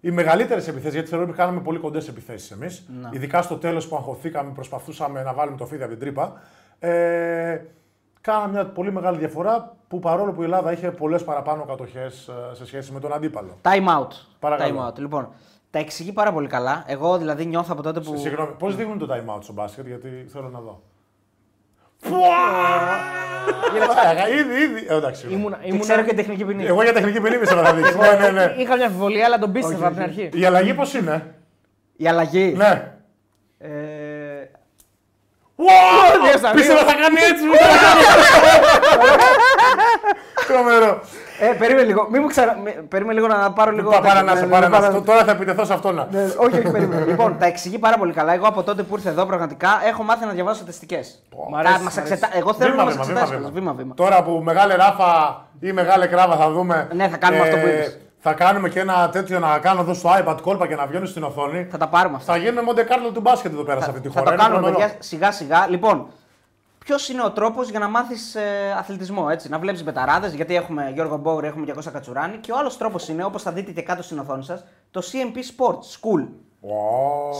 οι 0.00 0.10
μεγαλύτερες 0.10 0.68
επιθέσεις, 0.68 0.94
γιατί 0.94 1.08
θεωρώ 1.08 1.24
ότι 1.24 1.34
κάναμε 1.34 1.60
πολύ 1.60 1.78
κοντές 1.78 2.08
επιθέσεις 2.08 2.50
εμείς, 2.50 2.88
ειδικά 3.10 3.42
στο 3.42 3.56
τέλος 3.56 3.88
που 3.88 3.96
αγχωθήκαμε, 3.96 4.52
προσπαθούσαμε 4.54 5.22
να 5.22 5.32
βάλουμε 5.32 5.56
το 5.56 5.66
φίδι 5.66 5.82
από 5.82 5.90
την 5.90 6.00
τρύπα. 6.00 6.40
Ε, 6.78 7.60
κάναμε 8.20 8.52
μια 8.52 8.66
πολύ 8.66 8.92
μεγάλη 8.92 9.18
διαφορά 9.18 9.76
που 9.88 9.98
παρόλο 9.98 10.32
που 10.32 10.40
η 10.40 10.44
Ελλάδα 10.44 10.72
είχε 10.72 10.90
πολλές 10.90 11.24
παραπάνω 11.24 11.64
κατοχές 11.64 12.30
σε 12.52 12.66
σχέση 12.66 12.92
με 12.92 13.00
τον 13.00 13.12
αντίπαλο. 13.12 13.56
Time 13.62 13.98
out. 13.98 14.12
Παρακαλώ. 14.38 14.86
Time 14.86 14.88
out. 14.88 14.98
Λοιπόν, 14.98 15.28
τα 15.70 15.78
εξηγεί 15.78 16.12
πάρα 16.12 16.32
πολύ 16.32 16.46
καλά. 16.48 16.84
Εγώ 16.86 17.18
δηλαδή 17.18 17.44
νιώθω 17.46 17.68
από 17.72 17.82
τότε 17.82 18.00
που. 18.00 18.16
Συγγνώμη, 18.16 18.52
πώς 18.58 18.76
δείχνουν 18.76 18.98
το 18.98 19.08
time 19.10 19.34
out 19.36 19.42
στο 19.42 19.52
μπάσκετ, 19.52 19.86
γιατί 19.86 20.26
θέλω 20.32 20.48
να 20.48 20.60
δω. 20.60 20.82
Ωραία, 24.10 24.28
Ήδη, 24.28 24.62
ήδη. 24.62 24.86
Ε, 24.88 24.94
εντάξει. 24.96 25.20
συγγνώμη. 25.20 25.42
Ήμουνα, 25.42 25.56
Και 25.56 25.66
ήμουνα... 25.68 25.82
ξέρω 25.82 26.02
και 26.02 26.14
τεχνική 26.14 26.44
ποινή. 26.44 26.64
Εγώ 26.64 26.82
για 26.82 26.92
τεχνική 26.92 27.20
ποινή 27.20 27.38
μισό 27.38 27.54
να 27.54 27.62
θα 27.62 27.74
δείξει. 27.74 27.96
ναι, 27.96 28.12
ναι, 28.20 28.30
ναι. 28.30 28.54
Είχα 28.58 28.76
μια 28.76 28.86
αμφιβολία, 28.86 29.24
αλλά 29.24 29.38
τον 29.38 29.52
πίστευα 29.52 29.86
από 29.86 29.94
την 29.94 30.02
αρχή. 30.04 30.30
Η 30.32 30.44
αλλαγή 30.44 30.74
πώ 30.74 30.82
είναι. 30.98 31.34
Η 31.96 32.08
αλλαγή. 32.08 32.54
Ναι. 32.56 32.92
Ε, 33.58 33.68
Wow! 35.60 36.22
Δύο 36.28 36.38
στα 36.38 36.50
Πίστευα 36.50 36.78
δύο. 36.80 36.88
θα 36.88 36.94
κάνει 36.94 37.16
έτσι. 37.30 37.44
πίστευα 37.48 37.68
θα 37.68 37.78
κάνει 37.84 38.00
έτσι. 38.00 38.28
Τρομερό. 40.48 41.00
ε, 41.40 41.46
περίμενε 41.58 41.86
λίγο. 41.86 42.06
Μην 42.10 42.20
μου 42.22 42.28
ξαρα... 42.28 42.56
μη- 42.64 42.72
Περίμενε 42.88 43.20
λίγο 43.20 43.26
να 43.34 43.52
πάρω 43.52 43.70
λίγο. 43.70 43.90
Πα- 43.90 44.00
Πάρα 44.00 44.22
να 44.22 44.32
Ναι, 44.32 44.38
σε, 44.38 44.44
ναι, 44.46 44.50
πάρα 44.52 44.68
ναι, 44.68 44.76
να 44.78 44.82
σε. 44.84 44.88
πάρα- 44.90 45.02
Τώρα 45.02 45.24
θα 45.24 45.30
επιτεθώ 45.30 45.64
σε 45.64 45.72
αυτό 45.72 45.92
να. 45.92 46.08
Ναι, 46.10 46.22
όχι, 46.22 46.36
όχι, 46.58 46.70
περίμενε. 46.70 47.04
λοιπόν, 47.04 47.36
τα 47.38 47.46
εξηγεί 47.46 47.78
πάρα 47.78 47.96
πολύ 47.98 48.12
καλά. 48.12 48.34
Εγώ 48.34 48.46
από 48.46 48.62
τότε 48.62 48.82
που 48.82 48.96
ήρθε 48.96 49.08
εδώ 49.08 49.26
πραγματικά 49.26 49.68
έχω 49.88 50.02
μάθει 50.02 50.24
να 50.26 50.32
διαβάζω 50.32 50.56
στατιστικές. 50.56 51.22
Μ' 51.50 51.56
αρέσει, 51.56 51.82
μ' 51.82 51.98
εξετα... 51.98 52.28
Εγώ 52.32 52.54
θέλω 52.54 52.70
Βήμα, 52.70 52.82
να 52.84 52.94
μας 52.94 53.06
βήμα, 53.06 53.20
εξετάσει. 53.20 53.34
βήμα, 53.42 53.50
Βήμα, 53.54 53.72
βήμα. 53.72 53.94
Τώρα 53.94 54.22
που 54.22 54.30
μεγάλη 54.44 54.74
ράφα 54.76 55.42
ή 55.60 55.72
μεγάλη 55.72 56.06
κράβα 56.08 56.36
θα 56.36 56.50
δούμε. 56.50 56.88
Ναι, 56.94 57.08
θα 57.08 57.16
κάνουμε 57.16 57.42
αυτό 57.42 57.56
που 57.56 57.66
είπες. 57.66 57.98
Θα 58.20 58.32
κάνουμε 58.32 58.68
και 58.68 58.80
ένα 58.80 59.08
τέτοιο 59.12 59.38
να 59.38 59.58
κάνω 59.58 59.80
εδώ 59.80 59.94
στο 59.94 60.10
iPad 60.24 60.36
κόλπα 60.42 60.66
και 60.66 60.74
να 60.74 60.86
βγαίνουν 60.86 61.06
στην 61.06 61.22
οθόνη. 61.22 61.66
Θα 61.70 61.78
τα 61.78 61.86
πάρουμε 61.88 62.16
αυτά. 62.16 62.32
Θα 62.32 62.38
γίνουμε 62.38 62.62
Μοντε 62.62 62.82
Κάρλο 62.82 63.10
του 63.10 63.20
μπάσκετ 63.20 63.52
εδώ 63.52 63.62
πέρα 63.62 63.80
σε 63.80 63.90
αυτή 63.90 64.00
τη 64.00 64.08
Θα 64.08 64.18
χώρα. 64.18 64.24
το 64.24 64.32
Είναι 64.32 64.42
κάνουμε, 64.42 64.60
τρομερό. 64.60 64.78
παιδιά, 64.78 64.96
σιγά 65.02 65.32
σιγά. 65.32 65.66
Λοιπόν, 65.68 66.06
ποιος 66.88 67.08
είναι 67.08 67.24
ο 67.24 67.30
τρόπος 67.30 67.70
για 67.70 67.78
να 67.78 67.88
μάθεις 67.88 68.36
αθλητισμό, 68.76 69.26
έτσι. 69.30 69.48
Να 69.48 69.58
βλέπεις 69.58 69.84
μπεταράδες, 69.84 70.34
γιατί 70.34 70.54
έχουμε 70.54 70.90
Γιώργο 70.94 71.16
Μπόουρ, 71.16 71.44
έχουμε 71.44 71.66
και 71.66 71.72
Κώστα 71.72 71.90
Κατσουράνη. 71.90 72.36
Και 72.36 72.52
ο 72.52 72.56
άλλος 72.58 72.76
τρόπος 72.76 73.08
είναι, 73.08 73.24
όπως 73.24 73.42
θα 73.42 73.52
δείτε 73.52 73.72
και 73.72 73.82
κάτω 73.82 74.02
στην 74.02 74.18
οθόνη 74.18 74.44
σας, 74.44 74.64
το 74.90 75.02
CMP 75.12 75.36
Sports 75.36 75.74
School. 76.00 76.28
Wow. 76.62 76.68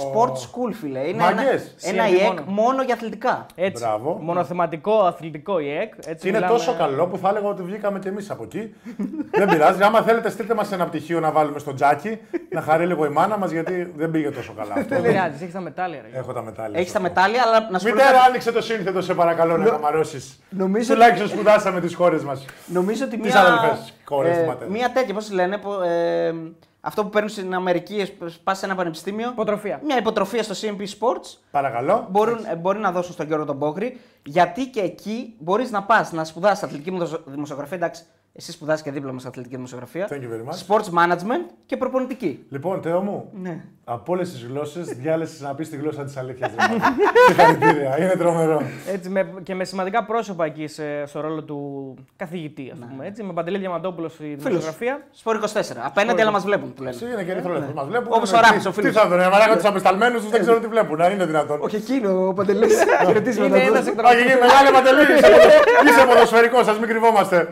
Sport 0.05 0.32
School, 0.32 0.73
φίλε. 0.73 0.99
Είναι 1.09 1.23
Μάγκες. 1.23 1.75
ένα, 1.82 2.03
ένα 2.03 2.09
CMP 2.17 2.20
ΙΕΚ 2.20 2.26
μόνο. 2.29 2.43
μόνο 2.47 2.82
για 2.82 2.94
αθλητικά. 2.94 3.47
Έτσι. 3.55 3.85
Μπράβο. 3.85 4.19
Μονοθεματικό, 4.23 4.99
αθλητικό 4.99 5.59
ΙΕΚ. 5.59 5.93
Έτσι 6.06 6.29
Είναι 6.29 6.38
μιλάμε- 6.38 6.59
τόσο 6.59 6.75
καλό 6.79 7.06
που 7.06 7.19
θα 7.19 7.29
έλεγα 7.29 7.49
ότι 7.49 7.62
βγήκαμε 7.62 7.99
κι 7.99 8.09
εμείς 8.09 8.31
από 8.31 8.43
εκεί. 8.43 8.75
δεν 9.38 9.49
πειράζει. 9.49 9.82
Άμα 9.82 10.03
θέλετε, 10.03 10.31
στείλτε 10.31 10.55
μας 10.55 10.73
ένα 10.73 10.87
πτυχίο 10.87 11.20
να 11.20 11.31
βάλουμε 11.31 11.59
στο 11.59 11.75
τζάκι, 11.75 12.19
να 12.50 12.61
χαρεί 12.61 12.87
λίγο 12.87 13.05
η 13.05 13.09
μάνα 13.09 13.38
μας, 13.38 13.50
γιατί 13.50 13.93
δεν 13.97 14.11
πήγε 14.11 14.31
τόσο 14.31 14.53
καλά 14.56 14.75
αυτό. 14.75 14.94
Δεν 14.94 15.03
πειράζει, 15.03 15.43
έχεις 15.43 15.53
τα 15.55 15.61
μετάλλια. 15.61 16.00
ρε. 16.12 16.19
Έχω 16.19 16.32
τα 16.32 16.43
μετάλλια. 16.43 16.79
Έχεις 16.81 16.93
τα 16.93 16.99
σωστό. 16.99 17.15
μετάλλια, 17.15 17.43
αλλά 17.47 17.69
να 17.70 17.79
σου 17.79 17.87
πω 17.88 17.93
Μητέρα, 17.94 18.12
κάτι. 18.12 18.29
άνοιξε 18.29 18.53
το 18.53 18.62
σύνθετο, 18.62 19.00
σε 19.03 19.15
παρακαλώ 19.15 19.56
να 19.56 19.65
καμαρώσεις. 19.65 20.41
Νομίζω 20.50 20.93
Τουλάχιστον 20.93 21.29
σπουδάσαμε 21.29 21.81
τις 21.81 21.94
χώρες 21.94 22.23
μας. 22.25 22.44
Νομίζω 22.67 23.05
ότι 23.05 23.19
Τις 23.19 23.32
μία, 23.35 23.41
αδελφές 23.43 23.93
χώρες 24.05 24.37
του 24.37 24.43
ε, 24.43 24.47
πατέρα. 24.47 24.70
μία 24.70 24.91
τέτοια, 24.93 25.15
πώς 25.15 25.31
λένε, 25.32 25.59
που, 25.59 25.70
ε, 25.73 26.32
αυτό 26.81 27.03
που 27.05 27.09
παίρνουν 27.11 27.31
στην 27.31 27.55
Αμερική, 27.55 28.13
πας 28.45 28.59
σε 28.59 28.65
ένα 28.67 28.75
πανεπιστήμιο. 28.75 29.29
Υποτροφία. 29.31 29.81
Μια 29.85 29.97
υποτροφία 29.99 30.43
στο 30.43 30.55
CMP 30.61 30.81
Sports. 30.81 31.39
Παρακαλώ. 31.51 32.07
Μπορούν, 32.11 32.45
ε, 32.51 32.57
μπορεί 32.57 32.79
να 32.79 32.93
δώσουν 32.93 33.13
στον 33.13 33.27
Γιώργο 33.27 33.45
τον 33.45 33.59
Πόκρη, 33.59 34.01
γιατί 34.25 34.67
και 34.67 34.81
εκεί 34.81 35.35
μπορείς 35.39 35.71
να 35.71 35.83
πας 35.83 36.13
να 36.13 36.25
σπουδάσεις 36.25 36.63
αθλητική 36.65 36.91
δημοσιο- 36.91 37.23
δημοσιογραφία. 37.27 37.77
Εντάξει, 37.77 38.03
εσύ 38.40 38.52
σπουδάσει 38.52 38.82
και 38.82 38.90
δίπλωμα 38.90 39.19
σε 39.20 39.29
αθλητική 39.29 39.55
δημοσιογραφία. 39.55 40.08
Thank 40.11 40.14
you 40.14 40.17
very 40.17 40.44
much. 40.50 40.67
Sports 40.67 40.85
management 40.99 41.50
και 41.67 41.76
προπονητική. 41.76 42.44
Λοιπόν, 42.49 42.82
Θεό 42.82 43.00
μου, 43.00 43.31
Ναι. 43.43 43.65
από 43.84 44.13
όλες 44.13 44.31
τις 44.32 44.44
γλώσσες 44.44 44.86
διάλεσε 44.86 45.44
να 45.44 45.55
πεις 45.55 45.70
τη 45.70 45.77
γλώσσα 45.77 46.05
της 46.05 46.17
αλήθειας. 46.17 46.51
Συγχαρητήρια, 47.27 47.96
είναι 48.03 48.15
τρομερό. 48.19 48.63
Έτσι, 48.93 49.08
με, 49.08 49.32
και 49.43 49.55
με 49.55 49.65
σημαντικά 49.65 50.05
πρόσωπα 50.05 50.44
εκεί 50.44 50.67
σε, 50.67 51.06
στο 51.06 51.20
ρόλο 51.20 51.43
του 51.43 51.94
καθηγητή, 52.17 52.70
ας 52.72 52.79
πούμε 52.91 53.06
έτσι. 53.06 53.22
Με 53.22 53.32
Παντελή 53.32 53.58
Διαμαντόπουλο 53.58 54.08
στη 54.08 54.34
δημοσιογραφία. 54.39 55.03
Σπορ 55.10 55.41
24. 55.44 55.60
Απέναντι, 55.84 56.20
αλλά 56.20 56.31
μας 56.31 56.44
βλέπουν 56.44 56.74
που 56.74 56.82
λένε. 56.82 56.94
Εσύ 56.94 57.05
είναι 57.13 57.22
και 57.22 57.31
ερυθρόλεπτο. 57.31 57.72
Μας 57.74 57.86
βλέπουν. 57.86 58.08
Όπως 58.13 58.29
είναι 58.31 58.39
ο 58.39 58.43
Ράπης, 58.43 58.63
τι- 58.63 58.69
ο 58.69 58.72
φίλος. 58.72 58.93
Τι 58.93 58.98
θα 58.98 59.08
δουν, 59.08 59.19
μαλάκα 59.19 59.55
τους 59.56 59.65
απεσταλμένους 59.65 60.20
τους 60.22 60.31
δεν 60.31 60.41
ξέρω 60.41 60.58
τι 60.60 60.67
βλέπουν. 60.67 61.01
Αν 61.01 61.13
είναι 61.13 61.27
δυνατόν. 61.27 61.58
Όχι 61.63 61.77
εκείνο, 61.77 62.27
ο 62.29 62.32
Παντελής. 62.32 62.82
Είναι 63.36 63.58
ένας 63.58 63.86
εκ 63.86 63.94
των 63.96 64.05
Όχι, 64.05 64.17
εκεί, 64.17 64.27
μεγάλη 64.44 64.70
Παντελής, 64.72 65.08
είσαι 65.08 65.29
ποδο- 65.34 65.91
είσαι 65.91 66.06
ποδοσφαιρικός, 66.06 66.69
ας 66.69 66.79
μην 66.79 66.89
κρυβόμαστε. 66.89 67.48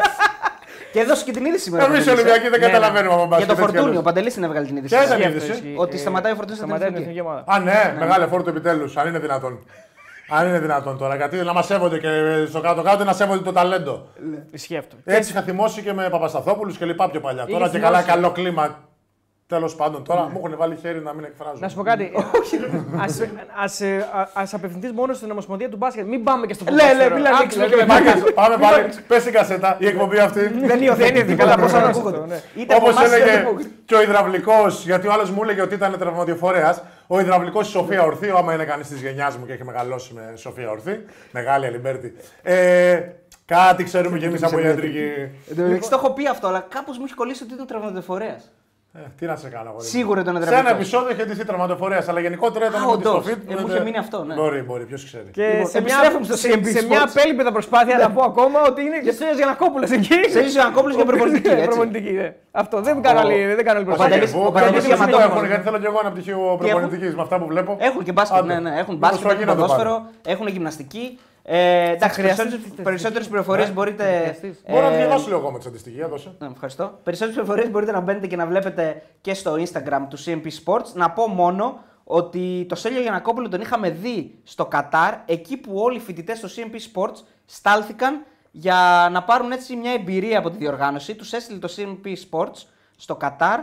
Και 0.93 1.01
έδωσε 1.01 1.25
και 1.25 1.33
την 1.33 1.45
είδηση 1.45 1.63
σήμερα. 1.65 1.85
Εμείς 1.85 2.07
οι 2.07 2.11
Ολυμπιακοί 2.11 2.49
δεν 2.49 2.61
Ναι, 2.61 2.67
καταλαβαίνουμε 2.67 3.15
από 3.15 3.21
Για 3.21 3.27
μπάσκετ. 3.29 3.47
το 3.47 3.53
έτσι 3.53 3.65
κι 3.65 3.71
Φορτούνιο, 3.73 3.85
ο 3.85 3.89
αλλιώς. 3.89 4.03
Παντελή 4.05 4.31
την 4.33 4.43
έβγαλε 4.45 4.67
την 4.67 4.77
είδηση. 4.77 4.95
Ποια 4.95 5.05
ήταν 5.05 5.21
η 5.21 5.25
Αυτό 5.25 5.37
είδηση; 5.37 5.51
ισχύει. 5.53 5.75
Ότι 5.77 5.97
Ε, 5.97 5.99
σταματάει 5.99 6.33
ο 6.33 6.35
Φορτούνιος 6.35 6.59
στην 6.65 6.69
Σταματάει 6.77 6.93
την 6.95 7.03
εθνική. 7.03 7.19
εθνική 7.21 7.43
ομάδα. 7.49 7.73
Α, 7.75 7.91
ναι, 7.93 7.97
μεγάλε 7.99 8.27
φόρτο 8.27 8.51
επιτέλους, 8.51 8.97
αν 8.97 9.09
είναι 9.09 9.19
δυνατόν. 9.19 9.67
Αν 10.31 10.49
είναι 10.49 10.59
δυνατόν 10.59 10.99
τώρα, 10.99 11.17
γιατί 11.17 11.37
να 11.37 11.53
μας 11.53 11.67
σέβονται 11.67 11.99
και 11.99 12.09
στο 12.49 12.61
κάτω-κάτω 12.61 13.05
να 13.05 13.13
σέβονται 13.13 13.43
το 13.43 13.53
ταλέντο. 13.53 14.09
Ισχύει 14.51 14.77
αυτό. 14.77 14.97
Έτσι 15.05 15.31
είχα 15.31 15.43
θυμώσει 15.43 15.83
και 15.83 15.93
με 15.93 16.09
Παπασταθόπουλους 16.11 16.77
και 16.77 16.85
λοιπά 16.85 17.11
πιο 17.11 17.21
παλιά. 17.21 17.47
Τώρα 17.47 17.65
και 17.65 17.71
θυμώσει. 17.71 17.93
καλά, 17.93 18.03
καλό 18.03 18.31
κλίμα. 18.31 18.79
Τέλος 19.49 19.75
πάντων, 19.75 20.05
τώρα 20.05 20.23
μου 20.33 20.41
έχουν 20.45 20.57
βάλει 20.57 20.77
χέρι 20.77 21.01
να 21.03 21.13
μην 21.15 21.25
εκφράζω. 21.25 21.57
Να 21.61 21.69
σου 21.69 21.77
πω 21.77 21.83
κάτι. 21.83 22.13
ας, 23.05 23.21
ας, 23.63 23.81
ε, 23.81 24.09
α- 24.13 24.29
ας 24.33 24.55
απευθυνθείς 24.55 24.93
μόνο 24.93 25.13
στην 25.15 25.31
Ομοσπονδία 25.31 25.69
του 25.69 25.77
μπάσκετ. 25.77 26.07
Μην 26.07 26.23
πάμε 26.25 26.47
και 26.47 26.55
στο 26.55 26.65
Λέ, 26.69 26.75
λέ, 26.75 26.83
ποδόσφαιρο. 26.83 27.15
μην 27.15 27.23
λέμε, 27.23 27.37
Άκουσα 27.43 27.61
μην 27.61 27.69
και 27.69 27.77
λέμε. 27.77 27.95
μετά. 27.95 28.05
Μάγκες, 28.17 28.33
πάμε 28.35 28.57
πάλι. 28.57 28.89
Πες 29.09 29.23
την 29.25 29.33
κασέτα, 29.33 29.77
η 29.81 29.87
εκπομπή 29.87 30.19
αυτή. 30.19 30.47
Δεν 30.47 30.83
υιοθετήθηκε 30.83 31.35
καλά, 31.35 31.57
πώ 31.57 31.67
να 31.67 31.79
Ναι. 31.81 31.87
ακούγονται. 31.87 32.43
Είτε 32.57 32.75
από 32.75 32.87
Όπω 32.89 32.91
εμάς, 32.99 33.07
είτε 33.07 33.17
έλεγε 33.23 33.39
από 33.39 33.51
εμάς. 33.51 33.65
και 33.85 33.95
ο 33.95 34.03
υδραυλικός, 34.03 34.85
γιατί 34.85 35.07
ο 35.07 35.13
άλλος 35.13 35.31
μου 35.31 35.43
έλεγε 35.43 35.61
ότι 35.63 35.75
ήταν 35.75 35.97
τραυματιοφορέας. 35.99 36.83
Ο 37.07 37.21
υδραυλικός 37.21 37.67
στη 37.67 37.77
Σοφία 37.79 38.03
Ορθή, 38.03 38.31
άμα 38.37 38.55
είναι 38.55 38.65
κανείς 38.65 38.89
της 38.89 39.01
γενιάς 39.01 39.37
μου 39.37 39.47
και 39.47 39.53
έχει 39.53 39.65
μεγαλώσει 39.65 40.15
με 40.15 40.33
Σοφία 40.37 40.71
Ορθή. 40.71 41.05
Μεγάλη 41.31 41.67
Αλιμπέρτη. 41.67 42.15
Ε, 42.43 43.01
κάτι 43.45 43.85
ξέρουμε 43.85 44.19
κι 44.19 44.25
εμείς 44.25 44.43
από 44.43 44.59
ιατρική. 44.59 45.11
Εν 45.51 45.57
τω 45.57 45.63
μεταξύ 45.63 45.91
το 45.91 45.97
έχω 45.97 46.11
πει 46.13 46.29
αυτό, 46.29 46.47
αλλά 46.47 46.67
κάπως 46.69 46.99
μου 46.99 47.05
έχει 47.05 47.15
κολλήσει 47.15 47.43
ότι 47.43 47.55
ήταν 47.55 47.67
τραυματοφορέα. 47.67 48.37
Ε, 48.99 49.07
τι 49.19 49.27
να 49.27 49.37
σε 49.37 49.49
κάνω, 49.49 49.69
αγόρι 49.69 49.85
μου. 49.85 49.91
Σίγουρα 49.91 50.21
ήταν 50.21 50.35
Σε 50.35 50.41
ένα 50.43 50.51
δραματικό. 50.51 50.77
επεισόδιο 50.77 51.11
είχε 51.15 51.25
ντυθεί 51.25 51.45
τραυματοφορέας, 51.45 52.09
αλλά 52.09 52.21
γενικότερα 52.21 52.67
ήταν 52.67 52.81
Α, 52.81 52.85
από 52.85 52.97
τη 52.99 53.07
όντως. 53.09 53.25
στο 53.25 53.33
fit. 53.33 53.53
Ε, 53.53 53.61
μου 53.61 53.67
είχε 53.69 53.81
μείνει 53.81 53.99
αυτό, 53.99 54.25
ναι. 54.25 54.35
Μπορεί, 54.35 54.61
μπορεί, 54.63 54.85
ποιος 54.85 55.05
ξέρει. 55.05 55.29
Και 55.31 55.47
Λοιπόν, 55.47 55.67
σε, 55.67 55.81
μια, 55.81 55.95
επιστρέφουμε 55.95 56.25
στο 56.25 56.37
σε, 56.37 56.49
CNB 56.53 56.67
σε 56.79 56.87
μια 56.87 57.01
Sports. 57.03 57.09
απέλπιδα 57.17 57.53
προσπάθεια 57.53 57.97
να 57.99 58.11
πω 58.11 58.23
ακόμα 58.23 58.59
ότι 58.71 58.81
είναι 58.83 58.99
και 59.05 59.09
ο 59.09 59.13
Σέργιο 59.13 59.33
Γιαννακόπουλος 59.33 59.91
εκεί. 59.91 60.15
Σέργιος 60.35 60.53
Γιαννακόπουλος 60.53 60.97
για 60.97 61.05
προπονητική, 61.05 61.49
έτσι. 61.49 61.67
Προπονητική, 61.67 62.11
ναι. 62.13 62.35
Αυτό 62.51 62.81
δεν 62.81 63.03
κάνω 63.03 63.19
άλλη, 63.21 63.55
δεν 63.55 63.65
κάνω 63.65 63.79
άλλη 63.79 63.87
Ο 63.87 63.91
προσπάθεια. 63.91 64.13
Παντελής- 64.15 64.35
Εγώ 64.35 64.47
ο 64.47 64.51
Παντελής 64.51 64.73
κάνω 64.73 64.87
Διαμαντόπουλος. 64.87 65.23
πτυχίο 65.23 65.37
έχουν, 65.37 65.47
γιατί 65.53 65.63
θέλω 65.67 65.79
και 65.79 65.87
εγώ 65.87 65.99
ένα 66.03 66.11
πτυχίο 66.15 66.39
προπονητικής 66.61 67.15
με 67.15 67.23
αυτά 67.23 67.39
που 67.41 67.47
βλέπω. 67.47 67.77
Έχουν 67.81 68.03
και 68.07 68.13
μπάσκετ, 68.13 68.39
Άντε. 68.39 68.53
ναι, 68.53 68.59
ναι. 68.61 68.71
Έχουν 68.83 68.95
Μήπως 68.95 68.99
μπάσκετ, 68.99 69.27
το 69.27 69.33
εκεί 69.33 69.43
έχουν 69.43 69.47
να 69.55 69.61
το 69.61 69.61
ποδόσφαιρο, 69.63 69.91
πάρω. 69.91 70.11
έχουν 70.35 70.47
γυμναστική. 70.47 71.19
Ε, 71.49 71.91
εντάξει, 71.91 72.21
χρειαστείς 72.21 72.59
περισσότερε 72.83 73.21
τη 73.25 73.29
πληροφορίες 73.31 73.67
Ναι. 73.67 73.73
μπορείτε. 73.73 74.19
χρειαστείς. 74.21 74.63
Μπορώ 74.71 74.89
να 74.89 74.95
ε, 74.95 74.97
διαβάσω 74.97 75.27
λίγο 75.27 75.39
ακόμα 75.39 75.57
τη 75.57 75.63
στατιστική, 75.63 76.05
δώσε. 76.05 76.35
Ναι, 76.39 76.49
ευχαριστώ. 76.55 76.99
Περισσότερες 77.03 77.35
πληροφορίες 77.35 77.71
μπορείτε 77.71 77.93
να 77.93 78.01
μπαίνετε 78.01 78.27
και 78.27 78.37
να 78.37 78.47
βλέπετε 78.47 79.03
και 79.21 79.35
στο 79.35 79.55
Instagram 79.55 80.01
του 80.11 80.19
CMP 80.25 80.47
Sports. 80.65 80.87
Να 80.95 81.11
πω 81.11 81.29
μόνο 81.29 81.79
ότι 82.05 82.67
το 82.69 82.75
Σέλιο 82.75 83.01
Γιανακόπουλο 83.01 83.49
τον 83.49 83.61
είχαμε 83.61 83.91
δει 83.91 84.39
στο 84.45 84.67
Κατάρ, 84.67 85.15
εκεί 85.27 85.57
που 85.57 85.73
όλοι 85.75 85.97
οι 85.97 86.01
φοιτητές 86.01 86.39
στο 86.39 86.49
CMP 86.57 86.75
Sports 87.01 87.17
στάλθηκαν 87.45 88.25
για 88.51 89.09
να 89.13 89.23
πάρουν 89.23 89.53
έτσι 89.53 89.77
μια 89.77 89.93
εμπειρία 89.93 90.39
από 90.39 90.51
τη 90.51 90.57
διοργάνωση. 90.57 91.15
Τους 91.15 91.33
έστειλε 91.33 91.59
το 91.59 91.69
CMP 91.77 92.07
Sports 92.31 92.63
στο 92.97 93.17
Κατάρ. 93.17 93.61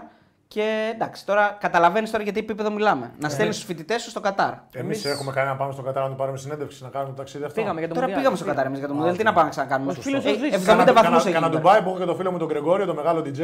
Και 0.54 0.92
εντάξει, 0.96 1.26
τώρα 1.26 1.58
καταλαβαίνεις 1.60 2.12
τώρα 2.12 2.24
γιατί 2.24 2.40
επίπεδο 2.40 2.72
μιλάμε. 2.72 3.12
Να 3.20 3.30
στέλνεις 3.30 3.56
τους 3.56 3.66
φοιτητές 3.66 4.02
σου 4.02 4.10
στο 4.10 4.20
Κατάρ. 4.20 4.54
Εμείς 4.74 5.06
έχουμε 5.06 5.32
κάνει 5.32 5.48
να 5.50 5.56
πάμε 5.56 5.74
στο 5.74 5.82
Κατάρα 5.82 6.06
να 6.06 6.12
του 6.12 6.18
πάρουμε 6.18 6.38
συνέντευξη, 6.38 6.84
να 6.84 6.90
κάνουμε 6.90 7.12
το 7.12 7.18
ταξίδι 7.18 7.44
αυτό. 7.44 7.60
Πήγαμε 7.62 7.80
για 7.80 7.88
το 7.88 7.94
Τώρα 7.94 8.06
Μουντιάλ. 8.06 8.22
πήγαμε 8.22 8.38
στο 8.42 8.46
Κατάρ 8.50 8.66
εμείς 8.66 8.80
για 8.80 8.88
το 8.88 8.94
μοντέλο. 8.94 9.16
Τι 9.16 9.24
να 9.24 9.32
πάμε 9.34 9.44
να 9.44 9.50
ξανακάνουμε; 9.50 9.92
Ο 9.92 10.02
φίλος 10.02 10.26
Ε, 10.26 10.30
ο 10.30 10.34
Ζήσης. 10.34 10.68
70 10.68 10.94
βαθμούς 10.94 11.24
Κάνα 11.24 11.46
έχει. 11.48 11.56
Ντουμπάι 11.56 11.82
που 11.82 11.90
έχω 11.90 11.98
και 12.00 12.06
το 12.06 12.16
φίλο 12.16 12.32
μου 12.32 12.38
τον 12.38 12.48
Γρηγόριο, 12.50 12.86
το 12.86 12.94
μεγάλο 12.94 13.20
DJ. 13.26 13.40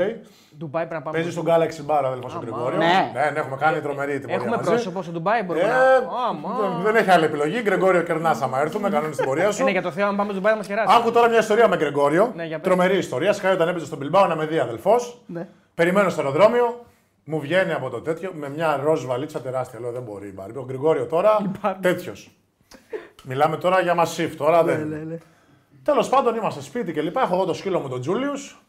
Ντουμπάι 0.57 0.85
πρέπει 0.85 0.93
να 0.93 1.01
πάμε. 1.01 1.17
Παίζει 1.17 1.31
στον 1.31 1.45
Galaxy 1.47 1.81
Bar, 1.89 2.01
αδελφός 2.05 2.35
ο 2.35 2.39
Γρηγόριο. 2.41 2.77
Ναι. 2.77 2.85
ναι, 3.13 3.29
ναι, 3.33 3.39
έχουμε 3.39 3.55
κάνει 3.59 3.79
τρομερή 3.81 4.11
τιμωρία. 4.19 4.35
Έχουμε 4.35 4.55
μαζί. 4.55 4.69
πρόσωπο 4.69 5.01
στο 5.01 5.11
Ντουμπάι, 5.11 5.43
μπορούμε 5.43 5.65
Ε, 5.65 5.67
να. 5.67 5.77
Άμα. 6.29 6.49
δεν- 6.59 6.83
Δεν 6.83 6.95
έχει 6.95 7.09
άλλη 7.11 7.25
επιλογή. 7.25 7.61
Γρηγόριο 7.61 8.01
κερνάς 8.01 8.41
άμα 8.41 8.59
έρθουμε, 8.61 8.89
κανόνες 8.89 9.15
την 9.15 9.25
πορεία 9.25 9.51
σου. 9.51 9.61
Είναι 9.61 9.71
για 9.71 9.81
το 9.81 9.91
Θεό, 9.91 10.07
αν 10.07 10.15
πάμε 10.15 10.29
στο 10.31 10.33
Ντουμπάι 10.37 10.51
να 10.51 10.57
μας 10.57 10.67
κεράσει. 10.67 10.95
Άκου 10.99 11.11
τώρα 11.11 11.29
μια 11.29 11.39
ιστορία 11.39 11.67
με 11.67 11.75
Γκρεγόριο. 11.77 12.31
Ναι, 12.35 12.45
για 12.45 12.57
πες. 12.59 12.67
Τρομερή 12.67 12.97
ιστορία. 12.97 13.33
Σκάει 13.33 13.53
όταν 13.53 13.67
έπαιζε 13.67 13.85
στον 13.85 13.97
Μπιλμπάο 13.97 14.25
να 14.25 14.35
με 14.35 14.45
δει 14.45 14.59
αδελφός. 14.59 15.21
Ναι. 15.25 15.47
Περιμένω 15.75 16.09
στο 16.09 16.21
αεροδρόμιο. 16.21 16.85
Μου 17.31 17.39
βγαίνει 17.39 17.73
από 17.73 17.89
το 17.89 18.01
τέτοιο 18.01 18.31
με 18.33 18.49
μια 18.49 18.79
ροζ 18.83 19.05
βαλίτσα 19.05 19.41
τεράστια. 19.41 19.79
Λέω 19.79 19.91
δεν 19.91 20.01
μπορεί 20.01 20.27
η 20.27 20.31
Μπάρμπι. 20.35 20.57
Ο 20.57 20.63
Γκριγόριο 20.65 21.05
τώρα 21.05 21.51
τέτοιος. 21.81 22.31
Μιλάμε 23.23 23.57
τώρα 23.57 23.81
για 23.81 23.95
μασίφ. 23.95 24.35
Τώρα 24.35 24.63
Ναι, 24.63 24.75
δεν. 24.75 25.19
Τέλος 25.83 26.09
πάντων 26.09 26.35
είμαστε 26.35 26.61
σπίτι 26.61 26.93
και 26.93 27.01
λοιπά. 27.01 27.21
Έχω 27.21 27.35
εγώ 27.35 27.45
το 27.45 27.53
σκύλο 27.53 27.79
μου 27.79 27.89
τον 27.89 28.01
Τζούλιους. 28.01 28.63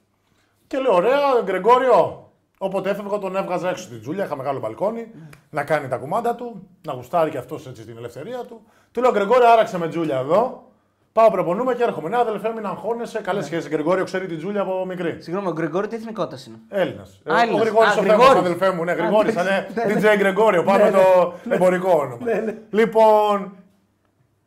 Και 0.66 0.78
λέω: 0.78 0.94
Ωραία, 0.94 1.18
Γκρεγόριο. 1.42 2.30
Όποτε 2.58 2.90
έφευγα 2.90 3.18
τον 3.18 3.36
έβγαζα 3.36 3.70
έξω 3.70 3.88
την 3.88 4.00
Τζούλια. 4.00 4.24
Είχα 4.24 4.36
μεγάλο 4.36 4.58
μπαλκόνι. 4.58 5.10
Να 5.50 5.64
κάνει 5.64 5.88
τα 5.88 5.96
κουμάντα 5.96 6.34
του. 6.34 6.68
Να 6.86 6.92
γουστάρει 6.92 7.30
και 7.30 7.38
αυτός 7.38 7.66
έτσι 7.66 7.84
την 7.84 7.96
ελευθερία 7.96 8.44
του. 8.44 8.62
Του 8.92 9.00
λέω: 9.00 9.10
Γκρεγόριο, 9.10 9.52
άραξε 9.52 9.78
με 9.78 9.88
Τζούλια 9.88 10.18
εδώ. 10.18 10.69
Πάω 11.12 11.30
προπονούμε 11.30 11.74
και 11.74 11.82
έρχομαι. 11.82 12.08
Ναι, 12.08 12.16
αδελφέ, 12.16 12.52
μην 12.52 12.66
αγχώνεσαι. 12.66 13.20
Καλές 13.20 13.44
σχέσεις. 13.44 13.68
Γκρεγόριο 13.68 14.04
ξέρει 14.04 14.26
την 14.26 14.38
Τζούλια 14.38 14.60
από 14.60 14.84
μικρή. 14.86 15.16
Συγγνώμη, 15.20 15.48
ο 15.48 15.52
Γκριγκόρη 15.52 15.86
τι 15.86 15.94
εθνικότητας 15.94 16.46
είναι; 16.46 16.56
Έλληνας. 16.68 17.20
Α, 17.24 17.34
ο 17.34 17.38
Έλληνας. 17.38 17.60
Γρηγόρης 17.60 17.90
Α, 17.90 17.98
ο 17.98 18.02
Γρηγόρης. 18.02 18.26
Θέμος, 18.26 18.44
αδελφέ 18.44 18.70
μου. 18.70 18.84
Ναι, 18.84 18.92
Γρηγόρης. 18.92 19.34
Θα 19.34 19.42
είναι 19.42 19.66
DJ 20.00 20.16
Γκρεγόριο. 20.16 20.62
Πάμε 20.62 20.90
το 20.90 21.34
εμπορικό 21.50 21.90
όνομα. 21.90 22.26
Λοιπόν, 22.70 23.52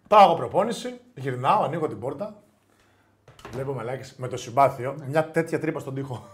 πάω 0.08 0.24
εγώ 0.25 0.36
προπόνηση, 0.36 1.00
γυρνάω, 1.15 1.63
ανοίγω 1.63 1.88
την 1.88 2.00
πόρτα. 2.00 2.36
Βλέπω 3.51 3.74
μαλάκι 3.74 4.12
με 4.17 4.27
το 4.27 4.38
συμπάθειο 4.38 4.96
μια 5.08 5.24
τέτοια 5.25 5.60
τρύπα 5.60 5.79
στον 5.79 5.93
τοίχο. 5.93 6.27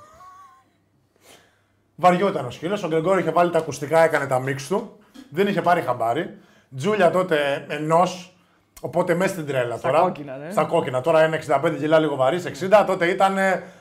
Βαριόταν 1.95 2.45
ο 2.45 2.51
σκύλος. 2.51 2.83
Ο 2.83 2.87
Γκρεγόριο 2.87 3.19
είχε 3.19 3.31
βάλει 3.31 3.51
τα 3.51 3.57
ακουστικά, 3.57 3.99
έκανε 3.99 4.27
τα 4.27 4.39
μίξ 4.39 4.67
του. 4.67 4.99
Δεν 5.29 5.47
είχε 5.47 5.61
πάρει 5.61 5.81
χαμπάρι. 5.81 6.37
Τζούλια 6.75 7.11
τότε 7.11 7.65
ενός. 7.69 8.33
Οπότε 8.81 9.13
μέσα 9.13 9.33
στην 9.33 9.45
τρέλα 9.45 9.77
Στα 9.77 9.87
τώρα. 9.89 10.01
κόκκινα, 10.01 10.37
ναι. 10.37 10.51
Στα 10.51 10.63
κόκκινα. 10.63 11.01
Τώρα 11.01 11.25
είναι 11.25 11.39
65 11.63 11.75
κιλά, 11.79 11.99
λίγο 11.99 12.15
βαρύς, 12.15 12.45
60. 12.45 12.83
Τότε 12.87 13.05
ήταν 13.05 13.35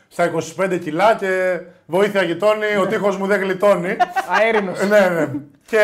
στα 0.08 0.30
25 0.58 0.78
κιλά 0.80 1.14
και 1.14 1.60
βοήθεια 1.86 2.22
γειτόνι, 2.22 2.76
ο 2.80 2.86
τείχος 2.86 3.16
μου 3.16 3.26
δεν 3.26 3.40
γλιτώνει. 3.40 3.96
Αέρινος. 4.38 4.88
ναι, 4.88 5.08
ναι. 5.08 5.28
Και 5.66 5.82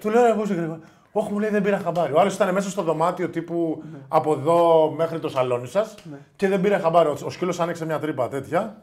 του 0.00 0.10
λέω 0.10 0.26
εγώ 0.26 0.42
Γκρεγόριο. 0.46 0.80
Όχι, 1.12 1.32
μου 1.32 1.38
λέει 1.38 1.50
δεν 1.50 1.62
πήρα 1.62 1.80
χαμπάρι. 1.84 2.12
Ο 2.12 2.20
άλλος 2.20 2.34
ήταν 2.34 2.52
μέσα 2.54 2.70
στο 2.70 2.82
δωμάτιο 2.82 3.28
τύπου 3.28 3.82
από 4.08 4.32
εδώ 4.32 4.90
μέχρι 4.96 5.18
το 5.18 5.28
σαλόνι 5.28 5.66
σας 5.66 5.94
και 6.36 6.48
δεν 6.48 6.60
πήρε 6.60 6.78
χαμπάρι. 6.78 7.08
Ο, 7.08 7.16
ο 7.24 7.30
σκύλος 7.30 7.60
άνοιξε 7.60 7.84
μια 7.84 7.98
τρύπα 7.98 8.28
τέτοια. 8.28 8.76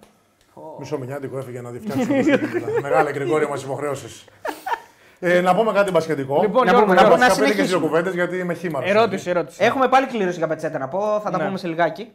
Μισό 0.79 0.97
μηνιάτικο 0.97 1.37
έφυγε 1.37 1.61
να 1.61 1.71
τη 1.71 1.79
φτιάξουμε. 1.79 2.23
Μεγάλα 2.81 3.11
Γρηγόρια 3.11 3.47
μας 3.47 3.63
υποχρεώσει. 3.63 4.25
Ε, 5.19 5.41
να 5.41 5.55
πούμε 5.55 5.71
κάτι 5.71 5.91
μπασχετικό. 5.91 6.39
Λοιπόν, 6.41 6.65
Να 6.65 6.71
Γιώργο, 6.71 6.81
πούμε, 6.81 6.95
να 6.95 7.01
Γιώργο, 7.01 7.13
πούμε, 7.15 7.27
να 7.27 7.27
Βασικά 7.27 7.45
πέντε 7.45 7.55
και 7.61 7.67
δύο 7.67 7.77
συνεχίσουμε. 7.79 7.87
κουβέντε 7.87 8.09
γιατί 8.09 8.37
είμαι 8.37 8.53
χήμα. 8.53 8.79
Ερώτηση, 8.83 9.29
ερώτηση. 9.29 9.63
Έχουμε 9.63 9.87
πάλι 9.87 10.05
κλήρωση 10.05 10.37
για 10.37 10.47
πετσέτα 10.47 10.77
να 10.77 10.87
πω, 10.87 10.99
θα 11.23 11.29
τα 11.29 11.37
Ναι. 11.37 11.45
πούμε 11.45 11.57
σε 11.57 11.67
λιγάκι. 11.67 12.11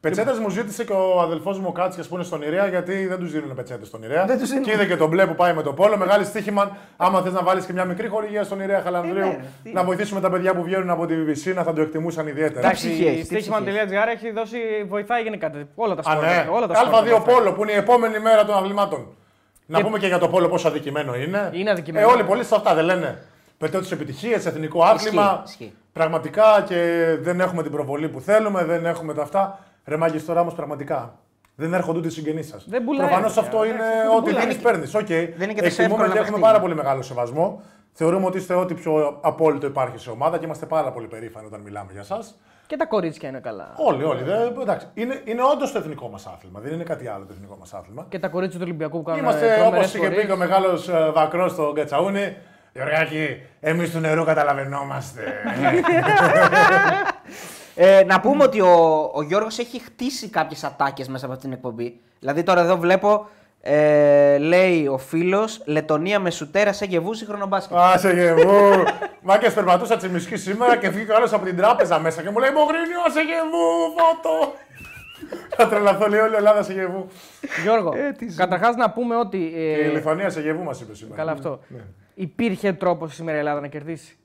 Πετσέτε 0.00 0.32
μου 0.40 0.48
ζήτησε 0.48 0.84
και 0.84 0.92
ο 0.92 1.20
αδελφός 1.20 1.58
μου 1.58 1.64
ο 1.68 1.72
Κάτσια 1.72 2.04
που 2.08 2.14
είναι 2.14 2.24
στον 2.24 2.42
Ηρέα 2.42 2.66
γιατί 2.66 3.06
δεν 3.06 3.18
τους 3.18 3.32
δίνουν 3.32 3.54
πετσέτες 3.54 3.86
στον 3.86 4.02
Ηρέα. 4.02 4.24
Δεν 4.24 4.38
τους 4.38 4.48
δίνουν. 4.48 4.64
Και 4.64 4.72
είδε 4.72 4.86
και 4.86 4.96
τον 4.96 5.08
μπλε 5.08 5.26
που 5.26 5.34
πάει 5.34 5.52
με 5.54 5.62
το 5.62 5.72
πόλο. 5.72 5.96
Μεγάλη 5.96 6.24
στοίχημα. 6.24 6.76
Άμα 6.96 7.22
θες 7.22 7.32
να 7.32 7.42
βάλεις 7.42 7.64
και 7.64 7.72
μια 7.72 7.84
μικρή 7.84 8.08
χορηγία 8.08 8.44
στον 8.44 8.60
Ηρέα 8.60 8.80
Χαλανδρίου, 8.80 9.22
Ε, 9.22 9.24
ναι, 9.26 9.44
τι. 9.62 9.72
να 9.72 9.84
βοηθήσουμε 9.84 10.20
τα 10.20 10.30
παιδιά 10.30 10.54
που 10.54 10.62
βγαίνουν 10.62 10.90
από 10.90 11.06
τη 11.06 11.14
BBC 11.14 11.54
να 11.54 11.62
θα 11.62 11.72
το 11.72 11.80
εκτιμούσαν 11.80 12.26
ιδιαίτερα. 12.26 12.58
Εντάξει, 12.58 12.86
ψυχή 12.88 13.06
έχει, 13.06 13.16
η 13.18 13.20
τι 13.20 13.24
στοίχημα.gr 13.24 14.08
έχει 14.14 14.30
δώσει, 14.32 14.56
βοηθάει 14.88 15.22
γενικά 15.22 15.50
όλα 15.74 15.94
τα 15.94 16.10
Α, 16.10 16.12
σπορ. 16.12 16.24
ναι. 16.24 16.46
Όλα 16.50 16.66
τα 16.66 16.74
σπορ 16.74 16.88
Α2 17.00 17.02
βοηθάει. 17.08 17.34
Πόλο 17.34 17.52
που 17.52 17.62
είναι 17.62 17.72
η 17.72 17.76
επόμενη 17.76 18.18
μέρα 18.18 18.44
των 18.44 18.54
αθλημάτων. 18.54 19.06
Να 19.66 19.82
πούμε 19.82 19.98
και 19.98 20.06
για 20.06 20.18
το 20.18 20.28
Πόλο 20.28 20.48
πόσο 20.48 20.68
αδικημένο 20.68 21.14
είναι. 21.16 21.50
Είναι 21.52 21.70
αδικημένο. 21.70 22.08
Ε, 22.08 22.12
όλοι 22.12 22.24
πολλοί 22.24 22.44
σε 22.44 22.54
αυτά 22.54 22.74
δεν 22.74 22.84
λένε. 22.84 23.22
Πετώ 23.58 23.78
τις 23.78 23.90
επιτυχίες, 23.90 24.46
εθνικό 24.46 24.82
άθλημα. 24.84 25.42
ισχύει. 25.46 25.72
Πραγματικά 25.92 26.64
και 26.68 26.76
δεν 27.20 27.40
έχουμε 27.40 27.62
την 27.62 27.72
προβολή 27.72 28.08
που 28.08 28.20
θέλουμε, 28.20 28.64
δεν 28.64 28.86
έχουμε 28.86 29.14
τα 29.14 29.22
αυτά. 29.22 29.58
Ρε 29.84 29.96
μάγκε 29.96 30.18
τώρα 30.20 30.40
όμως 30.40 30.54
πραγματικά. 30.54 31.18
Δεν 31.56 31.74
έρχονται 31.74 31.98
ούτε 31.98 32.06
οι 32.06 32.10
συγγενείς 32.10 32.48
σας. 32.48 32.64
Δεν 32.68 32.84
πουλάει, 32.84 33.06
Προφανώς 33.06 33.34
παιδιά. 33.34 33.48
αυτό 33.48 33.64
είναι 33.64 33.76
Δεν 33.76 34.16
ό,τι 34.16 34.28
πουλάει. 34.30 34.40
δίνεις, 34.46 34.56
παίρνεις. 34.62 34.94
Οκ. 34.94 35.08
είναι 35.08 35.26
και 35.26 35.36
τόσο 35.44 35.54
Εκτιμούμε 35.64 35.82
εύκολο 35.84 35.96
και 35.96 36.14
να 36.14 36.20
έχουμε 36.20 36.22
παιχτεί. 36.24 36.40
πάρα 36.40 36.60
πολύ 36.60 36.74
μεγάλο 36.74 37.02
σεβασμό. 37.02 37.62
Θεωρούμε 37.92 38.26
ότι 38.26 38.38
είστε 38.38 38.54
ό,τι 38.54 38.74
πιο 38.74 39.18
απόλυτο 39.20 39.66
υπάρχει 39.66 39.98
σε 39.98 40.10
ομάδα 40.10 40.38
και 40.38 40.44
είμαστε 40.44 40.66
πάρα 40.66 40.90
πολύ 40.92 41.06
περήφανοι 41.06 41.46
όταν 41.46 41.60
μιλάμε 41.60 41.92
για 41.92 42.00
εσά. 42.00 42.18
Και 42.66 42.76
τα 42.76 42.86
κορίτσια 42.86 43.28
είναι 43.28 43.38
καλά. 43.40 43.72
Όλοι, 43.76 44.04
όλοι. 44.04 44.22
Δεν, 44.22 44.60
εντάξει. 44.60 44.86
Είναι, 44.94 45.20
είναι 45.24 45.42
όντως 45.52 45.72
το 45.72 45.78
εθνικό 45.78 46.08
μας 46.08 46.26
άθλημα. 46.26 46.60
Δεν 46.60 46.72
είναι 46.72 46.84
κάτι 46.84 47.06
άλλο 47.08 47.24
το 47.24 47.32
εθνικό 47.36 47.56
μας 47.58 47.74
άθλημα. 47.74 48.06
Και 48.08 48.18
τα 48.18 48.28
κορίτσια 48.28 48.58
του 48.58 48.64
Ολυμπιακού 48.68 48.96
που 48.96 49.02
κάνουν 49.02 49.20
Είμαστε 49.20 49.52
όπω 49.52 49.60
τρομερές 49.60 49.88
είχε 49.88 49.98
πει 49.98 50.04
πορείες. 50.04 50.26
και 50.26 50.32
ο 50.32 50.36
μεγάλος 50.36 50.90
βακρός 51.12 51.52
στο 51.52 51.72
Γκατσαούνι. 51.72 52.36
Γεωργάκη, 52.72 53.42
εμείς 53.60 53.90
του 53.90 53.98
νερού 53.98 54.24
καταλαβαίνόμαστε. 54.24 55.20
Ε, 57.76 58.04
να 58.06 58.20
πούμε 58.20 58.44
ότι 58.44 58.60
ο, 58.60 59.10
ο 59.14 59.22
Γιώργος 59.22 59.58
έχει 59.58 59.80
χτίσει 59.80 60.28
κάποιες 60.28 60.64
ατάκες 60.64 61.08
μέσα 61.08 61.24
από 61.24 61.34
αυτή 61.34 61.46
την 61.46 61.54
εκπομπή. 61.54 62.00
Δηλαδή 62.18 62.42
τώρα 62.42 62.60
εδώ 62.60 62.76
βλέπω, 62.76 63.28
ε, 63.66 64.38
λέει 64.38 64.86
ο 64.86 64.98
φίλος, 64.98 65.62
Λετωνία 65.64 66.18
με 66.20 66.30
σουτέρα 66.30 66.72
σε 66.72 66.84
γεβούς 66.84 67.18
σύγχρονο 67.18 67.46
μπάσκετ. 67.46 67.76
Α, 67.76 67.98
σε 67.98 68.12
γεβού. 68.12 68.84
Μάκε 69.22 69.50
περπατούσα 69.50 69.96
τσιμισκή 69.96 70.36
σήμερα 70.36 70.76
και 70.76 70.88
βγήκε 70.88 71.12
ο 71.12 71.16
άλλος 71.16 71.32
από 71.32 71.44
την 71.44 71.56
τράπεζα 71.56 71.98
μέσα 71.98 72.22
και 72.22 72.30
μου 72.30 72.38
λέει 72.38 72.50
Μογρίνιο, 72.50 73.00
σε 73.12 73.20
γεβού, 73.20 73.66
φώτο. 73.96 74.54
Θα 75.56 75.68
τρελαθώ, 75.68 76.08
λέει 76.08 76.20
όλη 76.20 76.32
η 76.32 76.36
Ελλάδα 76.36 76.62
σε 76.62 76.72
γεβού. 76.72 77.06
Γιώργο, 77.62 77.92
καταρχάς 78.36 78.76
να 78.76 78.90
πούμε 78.90 79.16
ότι. 79.16 79.46
ε, 79.56 79.74
Και 79.74 79.80
η 79.88 79.90
Λιθουανία 79.92 80.30
σε 80.30 80.40
γεβού 80.40 80.62
μας 80.62 80.80
είπε 80.80 80.94
σήμερα. 80.94 81.16
Καλά 81.16 81.32
αυτό. 81.32 81.60
Ναι. 81.68 81.80
Υπήρχε 82.14 82.72
τρόπος 82.72 83.14
σήμερα 83.14 83.36
η 83.36 83.40
Ελλάδα 83.40 83.60
να 83.60 83.66
κερδίσει; 83.66 84.16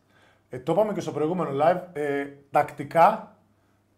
Ε, 0.50 0.58
το 0.58 0.72
είπαμε 0.72 0.94
και 0.94 1.00
στο 1.02 1.12
προηγούμενο 1.12 1.50
live. 1.64 1.80
Ε, 1.94 2.26
τακτικά 2.52 3.36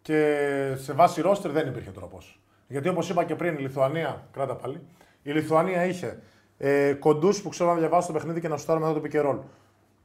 και 0.01 0.36
σε 0.75 0.93
βάση 0.93 1.21
ρόστερ 1.21 1.51
δεν 1.51 1.67
υπήρχε 1.67 1.89
τρόπος. 1.91 2.39
Γιατί 2.67 2.89
όπως 2.89 3.10
είπα 3.10 3.24
και 3.24 3.36
πριν, 3.36 3.55
η 3.55 3.62
Λιθουανία, 3.62 4.21
κράτα 4.33 4.55
πάλι, 4.55 4.81
η 5.23 5.31
Λιθουανία 5.31 5.85
είχε 5.85 6.19
ε, 6.57 6.93
κοντούς 6.93 7.41
που 7.41 7.49
ξέρουν 7.49 7.73
να 7.73 7.79
διαβάσουν 7.79 8.13
το 8.13 8.19
παιχνίδι 8.19 8.39
και 8.39 8.47
να 8.47 8.57
σουτάρουν 8.57 8.81
μετά 8.81 8.99
το 8.99 9.07
pick 9.07 9.15
and 9.15 9.29
roll. 9.29 9.39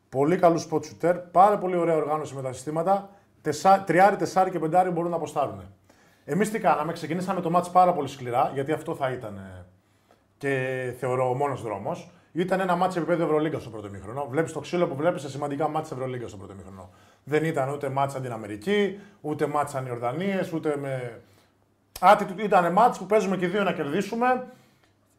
Πολύ 0.08 0.36
καλούς 0.36 0.68
spot 0.70 0.80
shooter, 0.80 1.14
πάρα 1.32 1.58
πολύ 1.58 1.76
ωραία 1.76 1.96
οργάνωση 1.96 2.34
με 2.34 2.42
τα 2.42 2.52
συστήματα. 2.52 3.08
Τεσσά, 3.42 3.84
τριάρι, 3.86 4.16
τεσσάρι 4.16 4.50
και 4.50 4.58
πεντάρι 4.58 4.90
μπορούν 4.90 5.10
να 5.10 5.16
αποστάρουν. 5.16 5.62
Εμείς 6.24 6.50
τι 6.50 6.58
κάναμε, 6.58 6.92
ξεκινήσαμε 6.92 7.40
το 7.40 7.50
match 7.58 7.72
πάρα 7.72 7.92
πολύ 7.92 8.08
σκληρά, 8.08 8.50
γιατί 8.54 8.72
αυτό 8.72 8.94
θα 8.94 9.10
ήταν 9.10 9.36
ε, 9.36 9.64
και 10.38 10.94
θεωρώ 10.98 11.30
ο 11.30 11.34
μόνος 11.34 11.62
δρόμος. 11.62 12.10
Ήταν 12.32 12.60
ένα 12.60 12.76
μάτσο 12.76 12.98
επίπεδο 12.98 13.24
Ευρωλίγκας 13.24 13.60
στο 13.60 13.70
πρώτο 13.70 13.88
μήχρονο. 13.88 14.26
Βλέπεις 14.30 14.52
το 14.52 14.60
ξύλο 14.60 14.86
που 14.86 14.94
βλέπεις 14.94 15.22
σε 15.22 15.30
σημαντικά 15.30 15.68
μάτσα 15.68 15.94
Ευρωλίγκας 15.94 16.28
στο 16.28 16.38
πρώτο 16.38 16.54
μήχρονο. 16.54 16.90
Δεν 17.24 17.44
ήταν 17.44 17.68
ούτε 17.68 17.88
μάτσα 17.88 18.20
την 18.20 18.32
Αμερική, 18.32 19.00
ούτε 19.20 19.46
μάτσα 19.46 19.80
οι 19.80 19.84
Ιορδανίε, 19.88 20.40
ούτε 20.54 20.76
με. 20.76 21.20
Attitude. 22.00 22.38
Ήταν 22.44 22.72
μάτς 22.72 22.98
που 22.98 23.06
παίζουμε 23.06 23.36
και 23.36 23.44
οι 23.44 23.48
δύο 23.48 23.62
να 23.62 23.72
κερδίσουμε. 23.72 24.46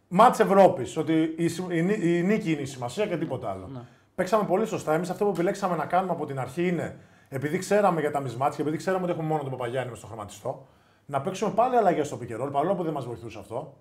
Μάτς 0.07 0.39
Ευρώπης. 0.39 0.97
Ότι 0.97 1.33
η, 1.37 1.47
συ- 1.47 1.71
η, 1.71 1.81
νί- 1.81 2.03
η 2.03 2.23
νίκη 2.23 2.51
είναι 2.51 2.61
η 2.61 2.65
σημασία 2.65 3.05
και 3.07 3.17
τίποτα 3.17 3.49
άλλο. 3.49 3.69
Παίξαμε 4.15 4.43
πολύ 4.43 4.65
σωστά. 4.65 4.93
Εμείς 4.93 5.09
αυτό 5.09 5.25
που 5.25 5.31
επιλέξαμε 5.31 5.75
να 5.75 5.85
κάνουμε 5.85 6.11
από 6.11 6.25
την 6.25 6.39
αρχή 6.39 6.67
είναι, 6.67 6.97
επειδή 7.29 7.57
ξέραμε 7.57 7.99
για 8.01 8.11
τα 8.11 8.19
μισμάτια 8.19 8.55
και 8.55 8.61
επειδή 8.61 8.77
ξέραμε 8.77 9.03
ότι 9.03 9.11
έχουμε 9.11 9.27
μόνο 9.27 9.41
τον 9.41 9.51
Παπαγιάννη 9.51 9.89
μες 9.89 9.97
στο 9.97 10.07
χρωματιστό, 10.07 10.65
να 11.05 11.21
παίξουμε 11.21 11.51
πάλι 11.51 11.75
αλλαγές 11.75 12.07
στο 12.07 12.19
pick 12.21 12.31
and 12.31 12.45
roll, 12.45 12.51
παρόλο 12.51 12.75
που 12.75 12.83
δεν 12.83 12.93
μας 12.93 13.05
βοηθούσε 13.05 13.39
αυτό. 13.39 13.73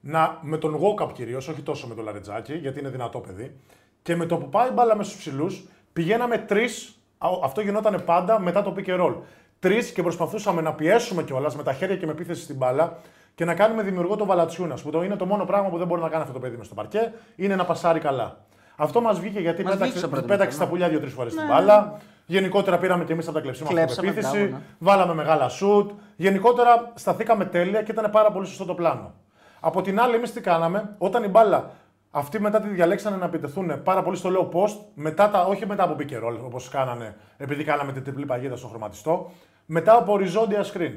να, 0.00 0.38
με 0.42 0.56
τον 0.58 0.74
Γόκαπ 0.74 1.12
κυρίως, 1.12 1.48
όχι 1.48 1.60
τόσο 1.62 1.86
με 1.86 1.94
τον 1.94 2.04
Λαρετζάκη, 2.04 2.54
γιατί 2.54 2.78
είναι 2.78 2.88
δυνατό 2.88 3.18
παιδί. 3.18 3.56
Και 4.02 4.16
με 4.16 4.26
το 4.26 4.36
που 4.36 4.48
πάει 4.48 4.68
η 4.68 4.72
μπάλα 4.74 4.96
με 4.96 5.04
στους 5.04 5.16
ψηλούς, 5.16 5.64
πηγαίναμε 5.92 6.38
τρεις. 6.38 6.98
Αυτό 7.42 7.60
γινόταν 7.60 8.02
πάντα 8.04 8.40
μετά 8.40 8.62
το 8.62 8.74
pick 8.76 8.88
and 8.88 9.00
roll. 9.00 9.14
Τρεις 9.58 9.90
και 9.92 10.02
προσπαθούσαμε 10.02 10.60
να 10.60 10.72
πιέσουμε 10.74 11.22
κιόλας 11.22 11.56
με 11.56 11.62
τα 11.62 11.72
χέρια 11.72 11.96
και 11.96 12.06
με 12.06 12.12
επίθεση 12.12 12.42
στην 12.42 12.56
μπάλα 12.56 12.98
και 13.36 13.44
να 13.44 13.54
κάνουμε 13.54 13.82
δημιουργό 13.82 14.16
το 14.16 14.24
Βαλατσιούνας. 14.24 14.82
Που 14.82 14.90
το 14.90 15.02
είναι 15.02 15.16
το 15.16 15.26
μόνο 15.26 15.44
πράγμα 15.44 15.68
που 15.68 15.78
δεν 15.78 15.86
μπορεί 15.86 16.00
να 16.00 16.08
κάνει 16.08 16.20
αυτό 16.22 16.32
το 16.34 16.38
παιδί 16.40 16.56
μες 16.56 16.66
στο 16.66 16.74
παρκέ, 16.74 17.12
είναι 17.36 17.56
να 17.56 17.64
πασάρει 17.64 18.00
καλά. 18.00 18.36
Αυτό 18.76 19.00
μας 19.00 19.20
βγήκε 19.20 19.40
γιατί 19.40 19.62
Μας 19.62 19.72
βγήκε 19.72 19.78
πέταξε, 19.84 19.98
στο 19.98 20.08
πρώτο 20.08 20.26
πέταξε 20.26 20.46
μήχρονο. 20.46 20.64
τα 20.64 20.70
πουλιά 20.70 20.88
δύο-τρεις 20.88 21.12
φορές 21.12 21.34
την 21.34 21.46
μπάλα. 21.46 21.98
Γενικότερα 22.26 22.78
πήραμε 22.78 23.04
και 23.04 23.12
εμείς 23.12 23.26
από 23.26 23.34
τα 23.34 23.40
κλεψίματα 23.42 23.74
Κλέψαμε, 23.74 24.08
αυτοπεποίθηση. 24.08 24.42
μπράβο, 24.44 24.56
ναι. 24.56 24.62
Βάλαμε 24.78 25.14
μεγάλα 25.14 25.48
σουτ. 25.48 25.90
Γενικότερα 26.16 26.92
σταθήκαμε 26.94 27.44
τέλεια 27.44 27.82
και 27.82 27.90
ήταν 27.92 28.10
πάρα 28.10 28.30
πολύ 28.32 28.46
σωστό 28.46 28.64
το 28.64 28.74
πλάνο. 28.74 29.14
Από 29.60 29.82
την 29.82 30.00
άλλη, 30.00 30.14
εμείς 30.14 30.32
τι 30.32 30.40
κάναμε, 30.40 30.94
όταν 30.98 31.24
η 31.24 31.28
μπάλα 31.28 31.70
αυτοί 32.10 32.40
μετά 32.40 32.60
τη 32.60 32.68
διαλέξανε 32.68 33.16
να 33.16 33.24
επιτεθούν 33.24 33.82
πάρα 33.82 34.02
πολύ 34.02 34.16
στο 34.16 34.30
λέω 34.30 34.48
post, 34.52 34.76
μετά 34.94 35.30
τα, 35.30 35.44
όχι 35.44 35.66
μετά 35.66 35.82
από 35.82 35.96
pick 35.98 36.12
and 36.12 36.28
roll 36.28 36.38
όπως 36.44 36.68
κάνανε, 36.68 37.16
επειδή 37.36 37.64
κάναμε 37.64 37.92
την 37.92 38.02
τριπλή 38.04 38.26
παγίδα 38.26 38.56
στο 38.56 38.66
χρωματιστό, 38.66 39.30
μετά 39.66 39.96
από 39.96 40.12
οριζόντια 40.12 40.64
screen. 40.64 40.92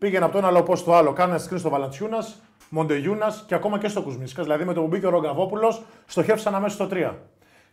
Πήγαινε 0.00 0.24
από 0.24 0.40
το 0.40 0.46
ένα 0.46 0.58
low 0.58 0.70
post 0.70 0.76
στο 0.76 0.94
άλλο, 0.94 1.12
κάνανε 1.12 1.40
screen 1.48 1.58
στο 1.58 1.68
Βαλαντσιούνας, 1.68 2.40
Μοντεγιούνα 2.68 3.34
και 3.46 3.54
ακόμα 3.54 3.78
και 3.78 3.88
στο 3.88 4.02
Κουσμίσκας. 4.02 4.44
Δηλαδή 4.44 4.64
με 4.64 4.72
το 4.72 4.80
που 4.80 4.86
μπήκε 4.86 5.06
ο 5.06 5.10
Ρογκαβόπουλο, 5.10 5.78
στοχεύσαν 6.06 6.54
αμέσως 6.54 6.74
στο 6.74 6.86
3. 6.86 7.14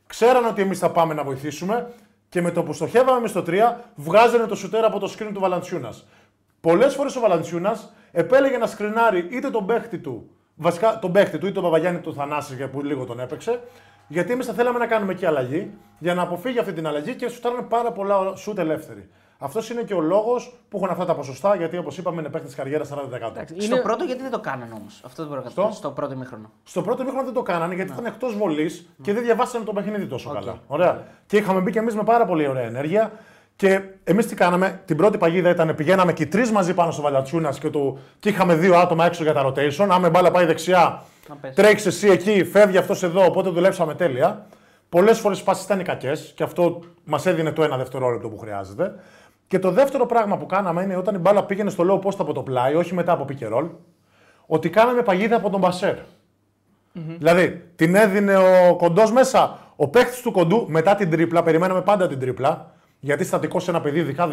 Ξέρανε 0.07 0.47
ότι 0.47 0.61
εμείς 0.61 0.79
θα 0.79 0.89
πάμε 0.89 1.13
να 1.13 1.23
βοηθήσουμε 1.23 1.91
και 2.29 2.41
με 2.41 2.51
το 2.51 2.63
που 2.63 2.73
στοχεύαμε 2.73 3.17
εμείς 3.17 3.29
στο 3.29 3.43
3, 3.47 3.53
βγάζανε 3.95 4.45
το 4.45 4.55
σουτέρ 4.55 4.85
από 4.85 4.99
το 4.99 5.15
screen 5.17 5.29
του 5.33 5.39
Βαλαντσιούνας. 5.39 6.05
Πολλές 6.61 6.95
φορές 6.95 7.15
ο 7.15 7.19
Βαλαντσιούνας 7.19 7.93
επέλεγε 8.11 8.57
να 8.57 8.67
σκρινάρει 8.67 9.27
είτε 9.29 9.49
τον 9.49 9.65
παίχτη 9.65 9.97
του, 9.97 10.29
βασικά 10.55 10.99
τον 10.99 11.11
παίχτη 11.11 11.37
του, 11.37 11.45
είτε 11.45 11.53
τον 11.53 11.63
Παπαγιάννη 11.63 11.99
του 11.99 12.13
Θανάση 12.13 12.55
για 12.55 12.69
που 12.69 12.83
λίγο 12.83 13.05
τον 13.05 13.19
έπαιξε, 13.19 13.61
γιατί 14.07 14.31
εμείς 14.31 14.45
θα 14.45 14.53
θέλαμε 14.53 14.79
να 14.79 14.87
κάνουμε 14.87 15.11
εκεί 15.11 15.25
αλλαγή 15.25 15.71
για 15.99 16.13
να 16.13 16.21
αποφύγει 16.21 16.59
αυτή 16.59 16.73
την 16.73 16.87
αλλαγή 16.87 17.15
και 17.15 17.27
σουτάρανε 17.27 17.61
πάρα 17.61 17.91
πολλά 17.91 18.35
σουτ 18.35 18.59
ελεύθεροι. 18.59 19.09
Αυτός 19.39 19.69
είναι 19.69 19.81
και 19.81 19.93
ο 19.93 20.01
λόγος 20.01 20.53
που 20.69 20.77
έχουν 20.77 20.89
αυτά 20.89 21.05
τα 21.05 21.15
ποσοστά, 21.15 21.55
γιατί 21.55 21.77
όπως 21.77 21.97
είπαμε 21.97 22.19
είναι 22.19 22.29
παίχτη 22.29 22.55
καριέρας 22.55 22.89
40%. 22.89 22.95
Στο 23.57 23.77
πρώτο 23.77 24.03
γιατί 24.03 24.21
δεν 24.21 24.31
το 24.31 24.39
κάνανε 24.39 24.73
όμως. 24.79 25.01
Αυτό 25.05 25.21
δεν 25.21 25.27
μπορώ 25.31 25.41
να 25.41 25.47
καταλάβω. 25.49 25.75
Στο 25.75 25.91
πρώτο 25.91 26.15
μήχρονο. 26.15 26.51
Στο 26.63 26.81
πρώτο 26.81 27.03
μήχρονο 27.03 27.23
δεν 27.25 27.33
το 27.33 27.41
κάνανε 27.41 27.75
γιατί 27.75 27.91
ήταν 27.91 28.05
εκτός 28.05 28.37
βολής 28.37 28.89
και 29.01 29.13
δεν 29.13 29.23
διαβάσανε 29.23 29.65
το 29.65 29.73
παιχνίδι 29.73 30.05
τόσο 30.05 30.29
καλά. 30.29 30.57
Ωραία. 30.67 31.03
Και 31.25 31.37
είχαμε 31.37 31.59
μπει 31.59 31.71
και 31.71 31.79
εμείς 31.79 31.95
με 31.95 32.03
πάρα 32.03 32.25
πολύ 32.25 32.47
ωραία 32.47 32.63
ενέργεια. 32.63 33.11
Και 33.55 33.81
εμείς 34.03 34.25
τι 34.27 34.35
κάναμε, 34.35 34.81
την 34.85 34.97
πρώτη 34.97 35.17
παγίδα 35.17 35.49
ήταν 35.49 35.75
πηγαίναμε 35.75 36.13
και 36.13 36.23
οι 36.23 36.27
τρεις 36.27 36.51
μαζί 36.51 36.73
πάνω 36.73 36.91
στο 36.91 37.01
Βαλατσούνα 37.01 37.49
και, 37.49 37.69
το... 37.69 37.97
και 38.19 38.29
είχαμε 38.29 38.55
δύο 38.55 38.75
άτομα 38.77 39.05
έξω 39.05 39.23
για 39.23 39.33
τα 39.33 39.45
rotation. 39.45 39.87
Άμα 39.89 40.07
η 40.07 40.09
μπάλα 40.09 40.31
πάει 40.31 40.45
δεξιά, 40.45 41.03
Να 41.29 41.35
πέσει. 41.35 41.55
τρέχει 41.55 41.87
εσύ 41.87 42.07
εκεί, 42.09 42.43
φεύγει 42.43 42.77
αυτός 42.77 43.03
εδώ. 43.03 43.25
Οπότε 43.25 43.49
δουλέψαμε 43.49 43.95
τέλεια. 43.95 44.45
Πολλές 44.89 45.19
φορές 45.19 45.39
οι 45.39 45.43
πάσει 45.43 45.63
ήταν 45.63 45.83
κακές 45.83 46.33
και 46.35 46.43
αυτό 46.43 46.79
μας 47.03 47.25
έδινε 47.25 47.51
το 47.51 47.63
ένα 47.63 47.77
δευτερόλεπτο 47.77 48.29
που 48.29 48.37
χρειάζεται. 48.37 48.95
Και 49.47 49.59
το 49.59 49.71
δεύτερο 49.71 50.05
πράγμα 50.05 50.37
που 50.37 50.45
κάναμε 50.45 50.83
είναι 50.83 50.95
όταν 50.95 51.15
η 51.15 51.17
μπάλα 51.17 51.43
πήγαινε 51.43 51.69
στο 51.69 51.83
low 51.89 52.07
post 52.07 52.15
από 52.17 52.33
το 52.33 52.41
πλάι, 52.41 52.75
όχι 52.75 52.93
μετά 52.93 53.11
από 53.11 53.25
pick 53.29 53.43
and 53.43 53.57
roll, 53.57 53.69
ότι 54.45 54.69
κάναμε 54.69 55.01
παγίδα 55.01 55.35
από 55.35 55.49
τον 55.49 55.59
μπασέρ. 55.59 55.95
Δηλαδή, 57.17 57.63
την 57.75 57.95
έδινε 57.95 58.37
ο 58.37 58.75
κοντός 58.75 59.11
μέσα. 59.11 59.59
Ο 59.75 59.87
παίχτη 59.87 60.21
του 60.21 60.31
κοντού 60.31 60.65
μετά 60.69 60.95
την 60.95 61.09
τρίπλα, 61.09 61.43
περιμέναμε 61.43 61.81
πάντα 61.81 62.07
την 62.07 62.19
τρίπλα, 62.19 62.71
γιατί 62.99 63.23
στατικός 63.23 63.63
σε 63.63 63.69
ένα 63.69 63.81
παιδί, 63.81 63.99
ειδικά 63.99 64.27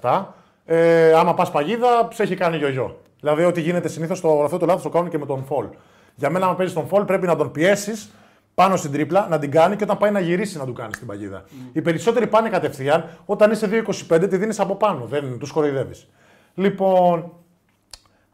2-17, 0.00 0.24
ε, 0.64 1.12
άμα 1.12 1.34
πας 1.34 1.50
παγίδα, 1.50 2.08
σε 2.12 2.22
έχει 2.22 2.34
κάνει 2.34 2.56
γιογιό. 2.56 3.00
Δηλαδή, 3.20 3.44
ό,τι 3.44 3.60
γίνεται 3.60 3.88
συνήθως, 3.88 4.24
αυτό 4.44 4.58
το 4.58 4.66
λάθος 4.66 4.82
το 4.82 4.88
κάνουν 4.88 5.10
και 5.10 5.18
με 5.18 5.26
τον 5.26 5.44
φολ. 5.44 5.66
Για 6.14 6.30
μένα, 6.30 6.46
άμα 6.46 6.54
παίζεις 6.54 6.74
τον 6.74 6.86
φολ, 6.86 7.04
πρέπει 7.04 7.26
να 7.26 7.36
τον 7.36 7.50
πιέσεις 7.50 8.10
πάνω 8.56 8.76
στην 8.76 8.92
τρίπλα, 8.92 9.26
να 9.30 9.38
την 9.38 9.50
κάνει 9.50 9.76
και 9.76 9.84
όταν 9.84 9.98
πάει 9.98 10.10
να 10.10 10.20
γυρίσει 10.20 10.58
να 10.58 10.64
του 10.64 10.72
κάνει 10.72 10.92
την 10.92 11.06
παγίδα. 11.06 11.44
Οι 11.72 11.82
περισσότεροι 11.82 12.26
πάνε 12.26 12.48
κατευθείαν. 12.48 13.08
Όταν 13.24 13.50
είσαι 13.50 13.84
2-25, 14.08 14.26
τη 14.28 14.36
δίνεις 14.36 14.60
από 14.60 14.74
πάνω, 14.74 15.04
δεν 15.04 15.38
τους 15.38 15.50
κοροϊδεύει. 15.50 15.94
Λοιπόν, 16.54 17.32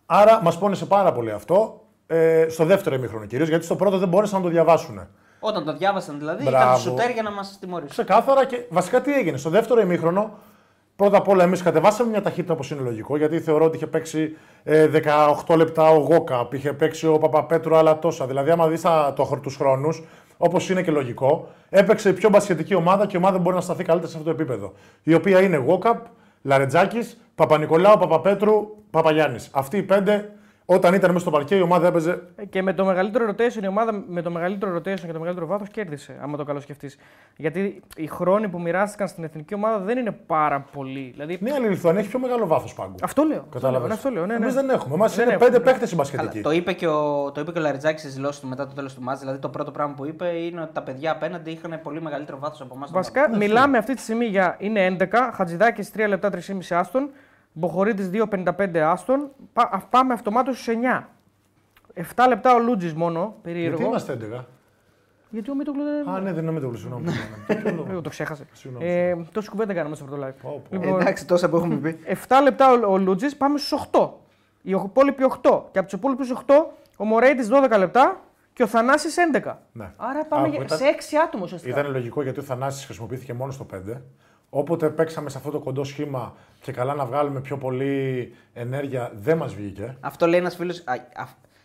άρα 0.07 0.41
μας 0.43 0.59
πόνεσε 0.59 0.87
πάρα 0.87 1.13
πολύ 1.13 1.31
αυτό. 1.31 1.81
Ε, 2.07 2.47
στο 2.49 2.65
δεύτερο 2.65 2.95
ημίχρονο 2.95 3.27
κυρίως, 3.27 3.49
γιατί 3.49 3.65
στο 3.65 3.77
πρώτο 3.77 3.99
δεν 3.99 4.09
μπόρεσαν 4.09 4.39
να 4.39 4.45
το 4.45 4.51
διαβάσουν. 4.53 5.09
Όταν 5.41 5.65
το 5.65 5.77
διάβασαν 5.77 6.19
δηλαδή, 6.19 6.45
Μπράβο. 6.45 6.65
ήταν 6.65 6.79
σουτέρ 6.79 7.11
για 7.11 7.23
να 7.23 7.31
μας 7.31 7.57
τιμωρήσουν. 7.61 7.91
Ξεκάθαρα 7.91 8.45
και 8.47 8.65
βασικά 8.71 9.01
τι 9.01 9.13
έγινε. 9.13 9.37
Στο 9.37 9.51
δεύτερο 9.51 9.81
ημίχρονο, 9.81 10.39
πρώτα 10.97 11.17
απ' 11.17 11.29
όλα 11.29 11.43
εμείς 11.43 11.63
κατεβάσαμε 11.63 12.11
μια 12.11 12.23
ταχύτητα 12.23 12.53
όπως 12.53 12.71
είναι 12.71 12.81
λογικό, 12.81 13.17
γιατί 13.17 13.41
θεωρώ 13.41 13.65
ότι 13.65 13.77
είχε 13.77 13.87
παίξει 13.87 14.37
ε, 14.65 14.89
18 15.47 15.57
λεπτά 15.57 15.89
ο 15.89 15.99
Γόκαπ, 15.99 16.53
είχε 16.55 16.73
παίξει 16.73 17.07
ο 17.07 17.19
Παπαπέτρου 17.19 17.77
άλλα 17.77 17.99
τόσα. 17.99 18.27
Δηλαδή, 18.27 18.51
άμα 18.51 18.69
δεις 18.69 18.87
τους 19.43 19.57
χρόνους, 19.57 20.03
όπως 20.37 20.71
είναι 20.71 20.83
και 20.83 20.91
λογικό, 20.91 21.49
έπαιξε 21.71 22.09
η 22.09 22.13
πιο 22.13 22.29
μπασχετική 22.29 22.75
ομάδα 22.75 23.07
και 23.07 23.17
η 23.17 23.19
ομάδα 23.19 23.39
μπορεί 23.39 23.55
να 23.55 23.63
σταθεί 23.63 23.85
καλύτερα 23.85 24.11
σε 24.11 24.19
αυτό 24.19 24.31
το 24.31 24.43
επίπεδο. 24.43 24.73
Η 25.03 25.15
οποία 25.15 25.41
είναι 25.41 25.57
Γόκαπ, 25.57 26.07
Λαρετζάκης, 26.43 27.21
Παπα-Νικολάου, 27.35 27.99
Παπαπέτρου, 27.99 28.77
Παπαγιάννης. 28.91 29.49
Αυτοί 29.53 29.77
οι 29.77 29.83
πέντε, 29.83 30.31
όταν 30.65 30.95
ήταν 30.95 31.09
μέσα 31.11 31.21
στο 31.21 31.31
παρκέ, 31.31 31.55
η 31.55 31.61
ομάδα 31.61 31.87
έπαιζε 31.87 32.23
Και 32.51 32.63
με 32.63 32.73
το 32.73 32.85
μεγαλύτερο 32.85 33.31
rotation, 33.31 33.63
η 33.63 33.67
ομάδα 33.67 34.05
με 34.09 34.23
το 34.23 34.31
μεγαλύτερο 34.31 34.77
rotation 34.77 35.01
και 35.01 35.13
το 35.13 35.19
μεγαλύτερο 35.19 35.47
βάθος 35.47 35.69
κέρδισε, 35.69 36.17
άμα 36.23 36.37
το 36.37 36.45
καλοσκεφτεί. 36.45 36.91
Γιατί 37.37 37.83
οι 37.97 38.07
χρόνοι 38.07 38.49
που 38.49 38.61
μοιράστηκαν 38.61 39.09
στην 39.09 39.25
εθνική 39.25 39.55
ομάδα 39.55 39.79
δεν 39.79 39.99
είναι 39.99 40.13
πάρα 40.27 40.61
πολλοί. 40.73 41.11
Δηλαδή, 41.13 41.39
Ναι, 41.41 41.53
αλλά 41.53 41.67
η 41.67 41.69
Λιθουανία 41.69 42.01
έχει 42.01 42.09
πιο 42.09 42.19
μεγάλο 42.19 42.47
βάθος 42.47 42.75
πάγκου. 42.75 42.95
αυτό 43.03 43.23
λέω. 43.23 43.37
Αυτό 43.37 43.49
λέω, 43.51 43.51
Κατάλαβες. 43.53 43.89
ναι, 43.89 43.95
αυτό 43.95 44.11
λέω. 44.11 44.27
Ναι, 44.27 44.33
ναι. 44.39 44.43
Εμείς 44.45 44.55
δεν 44.55 44.71
έχουμε. 44.71 44.95
Εμάς 44.95 45.15
Δεν 45.15 45.25
είναι 45.25 45.35
έχουμε, 45.35 45.47
πέντε 45.49 45.59
ναι. 45.59 45.65
παίχτε 45.65 45.79
Καλά, 45.79 45.91
συμπασχετικοί. 45.91 46.41
το 46.41 46.51
είπε 46.51 46.73
και 46.73 46.87
ο, 46.87 47.31
το 47.33 47.41
είπε 47.41 47.53
και 47.53 47.59
ο 47.59 47.63
Λαριτζάκης 47.63 48.01
στις 48.01 48.15
δηλώσεις 48.15 48.41
του 48.41 48.49
μετά 48.49 48.67
το 48.67 48.75
τέλος 48.75 48.95
του 48.95 49.03
μάτς. 49.03 49.21
Δηλαδή 49.21 49.39
το 49.39 49.49
πρώτο 49.49 49.71
πράγμα 49.71 49.95
που 49.95 50.07
είπε 50.07 50.27
είναι 50.29 50.61
ότι 50.61 50.73
τα 50.73 50.83
παιδιά 50.83 51.13
απέναντι 51.13 51.51
είχαν 51.51 51.81
πολύ 51.83 52.03
μεγαλύτερο 52.03 52.39
βάθος 52.39 52.61
από 52.61 52.75
εμάς. 52.77 52.91
Βασικά, 52.91 53.37
μιλάμε 53.37 53.79
αυτή 53.79 53.95
τη 53.95 54.01
στιγμή 54.01 54.25
για 54.25 54.57
είναι 54.59 54.97
11, 54.99 55.07
Χατζηδάκης 55.33 55.91
3 55.97 56.05
λεπτά 56.09 56.31
3,5 56.33 56.39
άστον, 56.71 57.11
Μποχορίτης 57.53 58.11
2,55 58.13 58.77
άστον. 58.79 59.31
Πά, 59.53 59.69
α- 59.73 59.79
πάμε 59.91 60.13
αυτομάτως 60.13 60.61
στου 60.61 60.71
9. 60.73 61.09
7 61.95 62.25
λεπτά 62.29 62.55
ο 62.55 62.59
Λούτζης 62.59 62.95
μόνο, 62.95 63.35
περίεργο. 63.43 63.77
Γιατί 63.77 63.89
είμαστε 63.89 64.13
11. 64.13 64.45
Γιατί 65.31 65.51
ο 65.51 65.55
Μίτογλου 65.55 65.83
δεν. 65.85 66.09
Α, 66.09 66.21
ναι, 66.21 66.33
δεν 66.33 66.43
είναι 66.43 66.53
με 66.53 66.61
το 66.61 66.73
συγγνώμη. 66.77 67.09
συγγνώμη. 67.49 67.91
Εγώ 67.91 68.01
το 68.01 68.09
ξέχασε. 68.09 68.45
Συγγνώμη. 68.53 68.87
Ε, 68.89 69.17
τόση 69.33 69.49
κουβέντα 69.51 69.75
κάναμε 69.75 69.95
στο 69.95 70.05
πρώτο 70.05 70.27
live. 70.27 70.33
Πω, 70.43 70.63
πω. 70.71 70.77
Λοιπόν, 70.77 71.01
Εντάξει, 71.01 71.27
τόσα 71.27 71.49
που 71.49 71.57
έχουμε 71.57 71.75
πει. 71.77 71.99
7 72.29 72.41
λεπτά 72.43 72.73
ο, 72.73 72.93
ο 72.93 72.99
Λούτζης, 72.99 73.37
πάμε 73.37 73.59
στους 73.59 73.89
8. 73.93 74.11
Οι 74.63 74.71
υπόλοιποι 74.71 75.23
8. 75.43 75.63
Και 75.71 75.79
από 75.79 75.89
τους 75.89 75.93
υπόλοιπους 75.99 76.31
8, 76.47 76.53
ο 76.97 77.05
Μωρέιτη 77.05 77.49
12 77.73 77.79
λεπτά 77.79 78.21
και 78.53 78.63
ο 78.63 78.67
Θανάσης 78.67 79.17
11. 79.33 79.55
Ναι. 79.73 79.91
Άρα 79.97 80.25
πάμε 80.25 80.47
Α, 80.47 80.49
για- 80.49 80.59
που 80.59 80.65
ήταν- 80.65 80.79
σε 80.79 80.85
6 80.85 81.17
άτομα 81.27 81.45
ουσιαστικά. 81.45 81.81
Ήταν 81.81 81.93
λογικό 81.93 82.23
γιατί 82.23 82.39
ο 82.41 82.43
Θανάσης 82.43 82.85
χρησιμοποιήθηκε 82.85 83.33
μόνο 83.35 83.53
στο 83.53 83.65
5. 83.65 84.03
Όποτε 84.55 84.89
παίξαμε 84.89 85.31
σε 85.31 85.39
αυτό 85.39 85.51
το 85.51 85.59
κοντό 85.59 85.85
σχήμα 85.85 86.35
και 86.61 86.73
καλά 86.73 86.95
να 86.95 87.05
βγάλουμε 87.05 87.41
πιο 87.41 87.57
πολύ 87.57 88.33
ενέργεια, 88.53 89.13
δεν 89.15 89.37
μας 89.37 89.55
βγήκε. 89.55 89.97
Αυτό 90.01 90.27
λέει 90.27 90.41
ένας 90.41 90.57
φίλος. 90.57 90.85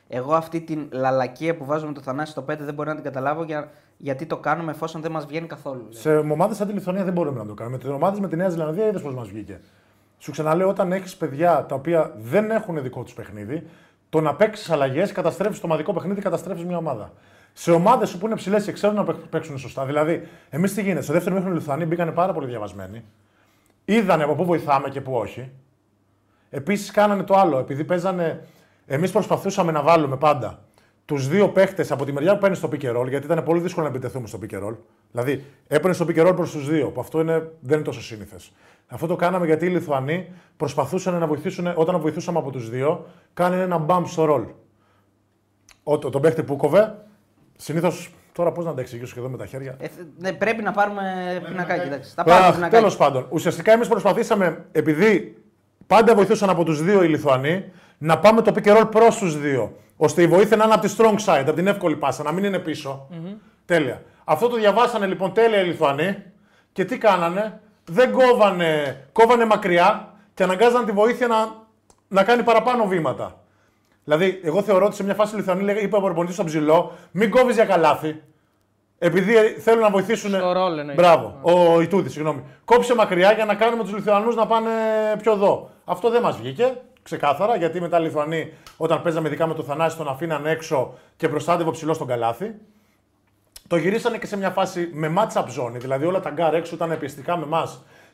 Εγώ 0.07 0.33
αυτή 0.33 0.61
την 0.61 0.87
λαλακία 0.91 1.55
που 1.55 1.65
βάζουμε 1.65 1.93
το 1.93 2.01
Θανάση 2.01 2.31
στο 2.31 2.41
5 2.41 2.57
δεν 2.57 2.73
μπορώ 2.73 2.89
να 2.89 2.95
την 2.95 3.03
καταλάβω 3.03 3.43
για, 3.43 3.71
γιατί 3.97 4.25
το 4.25 4.37
κάνουμε 4.37 4.71
εφόσον 4.71 5.01
δεν 5.01 5.11
μας 5.11 5.25
βγαίνει 5.25 5.47
καθόλου. 5.47 5.81
λέει. 5.81 6.01
Σε 6.01 6.17
ομάδες 6.17 6.57
σαν 6.57 6.67
τη 6.67 6.73
Λιθουανία 6.73 7.03
δεν 7.03 7.13
μπορούμε 7.13 7.37
να 7.39 7.45
το 7.45 7.53
κάνουμε. 7.53 7.77
Με 7.83 7.89
ομάδες 7.89 8.19
με 8.19 8.27
τη 8.27 8.35
Νέα 8.35 8.49
Ζηλανδία 8.49 8.87
είδες 8.87 9.01
πώς 9.01 9.13
μας 9.13 9.27
βγήκε. 9.27 9.59
Σου 10.17 10.31
ξαναλέω, 10.31 10.69
όταν 10.69 10.91
έχεις 10.91 11.15
παιδιά 11.15 11.65
τα 11.65 11.75
οποία 11.75 12.13
δεν 12.17 12.51
έχουν 12.51 12.81
δικό 12.81 13.03
τους 13.03 13.13
παιχνίδι, 13.13 13.67
το 14.09 14.21
να 14.21 14.35
παίξεις 14.35 14.69
αλλαγές 14.69 15.11
καταστρέφεις 15.11 15.59
το 15.59 15.65
ομαδικό 15.65 15.93
παιχνίδι, 15.93 16.21
καταστρέφεις 16.21 16.65
μια 16.65 16.77
ομάδα. 16.77 17.11
Σε 17.59 17.71
ομάδες 17.71 18.15
που 18.15 18.25
είναι 18.25 18.35
ψηλές 18.35 18.63
και 18.63 18.71
ξέρουν 18.71 18.95
να 18.95 19.03
παίξ- 19.03 19.27
παίξουν 19.29 19.57
σωστά. 19.57 19.85
Δηλαδή, 19.85 20.27
εμείς 20.49 20.73
τι 20.73 20.81
γίνεται, 20.81 21.01
στο 21.01 21.13
δεύτερο 21.13 21.35
μήχρονο 21.35 21.55
οι 21.55 21.59
Λιθουανοί 21.59 21.85
μπήκανε 21.85 22.11
πάρα 22.11 22.33
πολύ 22.33 22.47
διαβασμένοι. 22.47 23.03
Είδανε 23.85 24.23
από 24.23 24.35
πού 24.35 24.45
βοηθάμε 24.45 24.89
και 24.89 25.01
πού 25.01 25.13
όχι. 25.13 25.51
Επίσης, 26.49 26.91
κάνανε 26.91 27.23
το 27.23 27.35
άλλο. 27.35 27.57
Επειδή 27.57 27.83
παίζανε. 27.83 28.47
Εμείς 28.85 29.11
προσπαθούσαμε 29.11 29.71
να 29.71 29.81
βάλουμε 29.81 30.17
πάντα 30.17 30.59
τους 31.05 31.27
δύο 31.27 31.49
παίχτες 31.49 31.91
από 31.91 32.05
τη 32.05 32.11
μεριά 32.11 32.33
που 32.33 32.39
παίρνει 32.39 32.55
στο 32.55 32.69
pick 32.71 32.83
and 32.83 33.01
roll, 33.01 33.09
γιατί 33.09 33.25
ήταν 33.25 33.43
πολύ 33.43 33.59
δύσκολο 33.61 33.85
να 33.85 33.91
επιτεθούμε 33.91 34.27
στο 34.27 34.39
pick 34.41 34.53
and 34.53 34.67
roll. 34.67 34.75
Δηλαδή, 35.11 35.45
έπαιρνε 35.67 35.93
στο 35.93 36.05
pick 36.09 36.17
and 36.17 36.27
roll 36.27 36.35
προς 36.35 36.51
τους 36.51 36.69
δύο, 36.69 36.89
που 36.89 36.99
αυτό 36.99 37.19
είναι, 37.19 37.51
δεν 37.59 37.75
είναι 37.75 37.85
τόσο 37.85 38.01
σύνηθες. 38.01 38.51
Αυτό 38.87 39.07
το 39.07 39.15
κάναμε 39.15 39.45
γιατί 39.45 39.65
οι 39.65 39.69
Λιθουανοί 39.69 40.31
προσπαθούσαν 40.57 41.19
να 41.19 41.27
βοηθήσουν, 41.27 41.71
όταν 41.75 41.99
βοηθούσαμε 41.99 42.39
από 42.39 42.51
τους 42.51 42.69
δύο, 42.69 43.05
κάνανε 43.33 43.61
ένα 43.61 43.85
bump 43.87 44.03
στο 44.05 44.25
roll. 44.29 44.53
Ο, 45.83 45.97
το, 45.97 46.09
τον 46.09 46.21
παίχτη 46.21 46.43
που 46.43 46.55
κόβε, 46.55 47.06
συνήθως. 47.57 48.11
Τώρα 48.33 48.51
πώς 48.51 48.65
να 48.65 48.73
τα 48.73 48.81
εξηγήσω 48.81 49.13
και 49.13 49.19
εδώ 49.19 49.29
με 49.29 49.37
τα 49.37 49.45
χέρια; 49.45 49.75
Ε, 49.79 49.87
θε- 49.87 50.05
ναι, 50.17 50.33
πρέπει 50.33 50.63
να 50.63 50.71
πάρουμε 50.71 51.03
πινακάκι. 51.47 51.87
εντάξει. 51.87 52.11
Θα 52.15 52.23
πάρουμε 52.23 52.51
Τέλο 52.51 52.69
πινακάκι. 52.69 52.97
πάντων, 52.97 53.25
ουσιαστικά 53.29 53.71
εμείς 53.71 53.87
προσπαθήσαμε, 53.87 54.65
επειδή 54.71 55.37
πάντα 55.87 56.15
βοηθούσαν 56.15 56.49
από 56.49 56.63
τους 56.63 56.83
δύο 56.83 57.03
οι 57.03 57.07
Λιθουανοί, 57.07 57.71
να 57.97 58.19
πάμε 58.19 58.41
το 58.41 58.53
pick 58.55 58.67
and 58.67 58.77
roll 58.81 58.91
προς 58.91 59.17
τους 59.17 59.39
δύο. 59.39 59.75
Ώστε 59.97 60.21
η 60.21 60.27
βοήθεια 60.27 60.57
να 60.57 60.63
είναι 60.63 60.73
από 60.73 60.87
τη 60.87 60.93
strong 60.97 61.15
side, 61.25 61.41
από 61.41 61.53
την 61.53 61.67
εύκολη 61.67 61.95
πάσα, 61.95 62.23
να 62.23 62.31
μην 62.31 62.43
είναι 62.43 62.59
πίσω. 62.59 63.07
Τέλεια. 63.65 64.01
Αυτό 64.23 64.47
το 64.47 64.55
διαβάσανε 64.55 65.05
λοιπόν 65.05 65.33
τέλεια 65.33 65.61
οι 65.61 65.65
Λιθουανοί 65.65 66.23
και 66.71 66.85
τι 66.85 66.97
κάνανε; 66.97 67.59
Δεν 67.85 68.11
κόβανε, 68.11 69.03
κόβανε 69.11 69.45
μακριά 69.45 70.13
και 70.33 70.43
αναγκάζαν 70.43 70.85
τη 70.85 70.91
βοήθεια 70.91 71.27
να, 71.27 71.35
να 72.07 72.23
κάνει 72.23 72.43
παραπάνω 72.43 72.87
βήματα. 72.87 73.41
Δηλαδή, 74.07 74.39
εγώ 74.43 74.61
θεωρώ 74.61 74.85
ότι 74.85 74.95
σε 74.95 75.03
μια 75.03 75.13
φάση 75.13 75.33
η 75.35 75.37
Λιθουανία 75.37 75.63
λέγε- 75.63 75.81
είπε 75.83 75.95
ο 75.95 76.01
προπονητή 76.01 76.33
στον 76.33 76.45
ψηλό, 76.45 76.91
μην 77.11 77.29
κόβεις 77.29 77.55
για 77.55 77.65
καλάθι. 77.65 78.21
Επειδή 78.97 79.33
θέλουν 79.35 79.81
να 79.81 79.89
βοηθήσουν. 79.89 80.29
Στο 80.29 80.51
ρόλο 80.51 80.79
εννοείς. 80.79 80.95
Μπράβο, 80.95 81.39
ο 81.41 81.81
Ιτούδης, 81.81 82.11
συγγνώμη. 82.11 82.43
Κόψε 82.65 82.95
μακριά 82.95 83.31
για 83.31 83.45
να 83.45 83.55
κάνουμε 83.55 83.83
τους 83.83 83.93
Λιθουανούς 83.93 84.35
να 84.35 84.47
πάνε 84.47 84.69
πιο 85.21 85.31
εδώ. 85.31 85.69
Αυτό 85.85 86.09
δεν 86.09 86.21
μας 86.21 86.37
βγήκε. 86.37 86.81
Ξεκάθαρα, 87.03 87.55
γιατί 87.55 87.81
μετά 87.81 87.99
οι 87.99 88.01
Λιθουανοί, 88.01 88.53
όταν 88.77 89.01
παίζαμε 89.01 89.27
ειδικά 89.27 89.47
με 89.47 89.53
το 89.53 89.63
Θανάση, 89.63 89.97
τον 89.97 90.07
αφήναν 90.07 90.45
έξω 90.45 90.93
και 91.17 91.29
προστάτευε 91.29 91.69
ο 91.69 91.71
ψηλός 91.71 91.95
στο 91.95 92.07
καλάθι. 92.07 92.55
Το 93.67 93.75
γυρίσανε 93.75 94.17
και 94.17 94.25
σε 94.27 94.37
μια 94.37 94.49
φάση 94.49 94.89
με 94.93 95.13
match-up 95.17 95.43
ζώνη. 95.47 95.77
Δηλαδή 95.77 96.05
όλα 96.05 96.19
τα 96.19 96.29
γκάρ 96.29 96.53
έξω 96.53 96.75
ήταν 96.75 96.97
πιεστικά 96.99 97.37
με 97.37 97.43
εμάς 97.43 97.69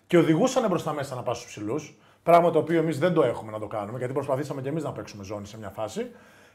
και 0.07 0.17
οδηγούσαν 0.17 0.67
μπροστά 0.69 0.93
μέσα 0.93 1.15
να 1.15 1.21
πάσουν 1.21 1.41
στους 1.49 1.53
ψηλούς. 1.53 1.97
Πράγμα 2.23 2.49
το 2.49 2.59
οποίο 2.59 2.79
εμείς 2.79 2.99
δεν 2.99 3.13
το 3.13 3.23
έχουμε 3.23 3.51
να 3.51 3.59
το 3.59 3.67
κάνουμε, 3.67 3.97
γιατί 3.97 4.13
προσπαθήσαμε 4.13 4.61
και 4.61 4.69
εμείς 4.69 4.83
να 4.83 4.91
παίξουμε 4.91 5.23
ζώνη 5.23 5.45
σε 5.47 5.57
μια 5.57 5.69
φάση. 5.69 6.11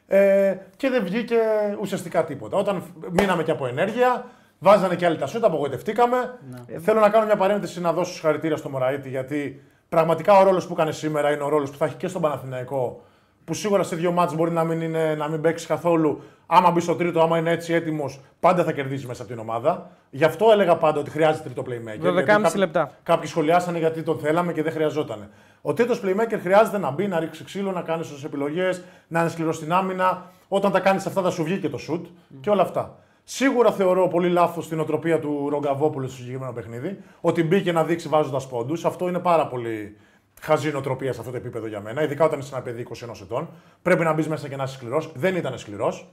Ε, 0.07 0.57
και 0.77 0.89
δεν 0.89 1.05
βγήκε 1.05 1.37
ουσιαστικά 1.81 2.25
τίποτα. 2.25 2.57
Όταν 2.57 2.83
μείναμε 3.11 3.43
και 3.43 3.51
από 3.51 3.67
ενέργεια, 3.67 4.27
βάζανε 4.59 4.95
και 4.95 5.07
άλλοι 5.07 5.17
τα 5.17 5.27
σούτ, 5.27 5.45
απογοητευτήκαμε. 5.45 6.39
Ε, 6.67 6.79
θέλω 6.79 7.01
να 7.01 7.09
κάνω 7.09 7.25
μια 7.25 7.37
παρένθεση 7.37 7.81
να 7.81 7.93
δώσω 7.93 8.13
συγχαρητήρια 8.13 8.57
στο 8.57 8.69
Μωραήτη, 8.69 9.09
γιατί 9.09 9.63
πραγματικά 9.89 10.39
ο 10.39 10.43
ρόλος 10.43 10.67
που 10.67 10.73
έκανε 10.73 10.93
σήμερα 10.93 11.33
είναι 11.33 11.43
ο 11.43 11.49
ρόλος 11.49 11.71
που 11.71 11.77
θα 11.77 11.85
έχει 11.85 11.95
και 11.95 12.09
στον 12.09 12.23
Παναθηναϊκό 12.23 13.03
που 13.49 13.55
σίγουρα 13.55 13.83
σε 13.83 13.97
δύο 13.97 14.13
μάτς 14.13 14.35
μπορεί 14.35 14.51
να 14.51 14.65
μην, 14.65 14.81
είναι, 14.81 15.15
να 15.15 15.29
μην 15.29 15.41
παίξεις 15.41 15.67
καθόλου. 15.69 16.23
Άμα 16.47 16.71
μπει 16.71 16.81
στο 16.81 16.95
τρίτο, 16.95 17.21
άμα 17.21 17.39
είναι 17.39 17.51
έτσι 17.51 17.73
έτοιμος, 17.73 18.21
πάντα 18.41 18.65
θα 18.65 18.73
κερδίσει 18.73 19.07
μέσα 19.07 19.23
από 19.23 19.31
την 19.31 19.41
ομάδα. 19.41 19.91
Γι' 20.11 20.25
αυτό 20.25 20.47
έλεγα 20.53 20.77
πάντα 20.77 21.01
ότι 21.01 21.11
χρειάζεται 21.11 21.49
τρίτο 21.49 21.63
playmaker. 21.67 22.01
12,5 22.01 22.13
Γιατί 22.13 22.23
κάποιοι- 22.25 22.53
λεπτά. 22.57 22.91
Κάποιοι 23.03 23.29
σχολιάσανε 23.29 23.79
γιατί 23.79 24.03
τον 24.03 24.19
θέλαμε 24.19 24.53
και 24.53 24.63
δεν 24.63 24.73
χρειαζόταν. 24.73 25.29
Ο 25.63 25.73
τρίτος 25.73 26.01
playmaker 26.05 26.39
χρειάζεται 26.43 26.79
να 26.79 26.91
μπει, 26.91 27.07
να 27.07 27.19
ρίξει 27.21 27.45
ξύλο, 27.45 27.73
να 27.73 27.81
κάνει 27.83 28.05
σωστές 28.05 28.25
επιλογές, 28.25 28.83
να 29.09 29.21
είναι 29.21 29.29
σκληρός 29.29 29.57
στην 29.57 29.73
άμυνα. 29.73 30.23
Όταν 30.49 30.73
τα 30.73 30.81
κάνεις 30.81 31.07
αυτά, 31.07 31.23
θα 31.23 31.31
σου 31.31 31.43
βγει 31.45 31.59
και 31.59 31.69
το 31.69 31.79
shoot 31.91 32.01
και 32.41 32.51
όλα 32.51 32.63
αυτά. 32.63 32.97
Σίγουρα 33.25 33.73
θεωρώ 33.73 34.09
πολύ 34.09 34.29
λάθος 34.29 34.69
την 34.69 34.81
οτροπία 34.81 35.19
του 35.21 35.47
Ρογκαβόπουλου 35.51 36.07
στο 36.09 36.17
συγκεκριμένο 36.17 36.53
παιχνίδι. 36.53 36.99
Ότι 37.21 37.45
μπήκε 37.45 37.73
να 37.73 37.85
δείξει 37.85 38.09
βάζοντας 38.09 38.49
πόντους. 38.49 38.85
Αυτό 38.85 39.09
είναι 39.09 39.19
πάρα 39.19 39.47
πολύ 39.47 39.97
χαζή 40.41 40.71
νοοτροπία 40.73 41.13
σε 41.13 41.19
αυτό 41.21 41.31
το 41.33 41.37
επίπεδο 41.37 41.67
για 41.67 41.81
μένα. 41.81 42.03
Ειδικά 42.03 42.25
όταν 42.25 42.39
είσαι 42.39 42.55
ένα 42.55 42.63
παιδί 42.63 42.87
21 42.91 43.21
ετών. 43.23 43.49
Πρέπει 43.83 44.05
να 44.05 44.13
μπεις 44.13 44.29
μέσα 44.29 44.49
και 44.49 44.57
να 44.57 44.63
είσαι 44.65 44.75
σκληρός. 44.75 45.13
Δεν 45.15 45.37
ήταν 45.37 45.59
σκληρός. 45.59 46.13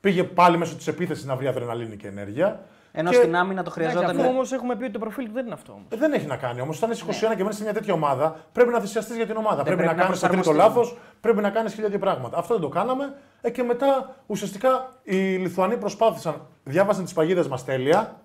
Πήγε 0.00 0.24
πάλι 0.24 0.58
μέσω 0.58 0.76
της 0.76 0.86
επίθεσης 0.86 1.24
να 1.24 1.36
βρει 1.36 1.46
αδρεναλίνη 1.46 1.96
και 1.96 2.06
ενέργεια. 2.06 2.60
Ενώ 2.92 3.10
Και- 3.10 3.16
στην 3.16 3.36
άμυνα 3.36 3.62
το 3.62 3.70
Εντάξει, 3.76 3.90
χρειαζόταν. 3.96 4.20
αφού 4.20 4.28
όμως 4.34 4.52
έχουμε 4.52 4.76
πει 4.76 4.82
ότι 4.82 4.92
το 4.92 4.98
προφίλ 4.98 5.24
του 5.26 5.32
δεν 5.32 5.44
είναι 5.44 5.54
αυτό. 5.54 5.72
Όμως. 5.72 5.84
Ε, 5.90 5.96
Δεν 5.96 6.12
έχει 6.12 6.26
να 6.26 6.36
κάνει 6.36 6.60
όμως. 6.60 6.76
Όταν 6.76 6.90
είσαι 6.90 7.04
21 7.06 7.34
και 7.36 7.42
μένεις 7.42 7.56
σε 7.56 7.62
μια 7.62 7.72
τέτοια 7.72 7.94
ομάδα, 7.94 8.36
πρέπει 8.52 8.70
να 8.70 8.80
θυσιαστείς 8.80 9.16
για 9.16 9.26
την 9.26 9.36
ομάδα. 9.36 9.62
πρέπει, 9.62 9.76
πρέπει 9.76 9.88
να 9.88 9.96
να 9.96 10.02
κάνεις 10.02 10.20
το 10.20 10.26
τρίτο 10.26 10.42
προσαρμοστείς. 10.42 10.82
λάθος, 10.82 10.98
πρέπει 11.20 11.40
να 11.40 11.50
κάνεις 11.50 11.74
χίλια 11.74 11.88
δύο 11.88 11.98
πράγματα. 11.98 12.38
Αυτό 12.38 12.54
δεν 12.54 12.62
το 12.62 12.68
κάναμε. 12.68 13.14
Ε, 13.40 13.50
και 13.50 13.62
μετά 13.62 14.14
ουσιαστικά 14.26 14.88
οι 15.02 15.16
Λιθουανοί 15.36 15.76
προσπάθησαν, 15.76 16.46
διάβασαν 16.64 17.04
τις 17.04 17.12
παγίδες 17.12 17.48
μας 17.48 17.64
τέλεια 17.64 18.20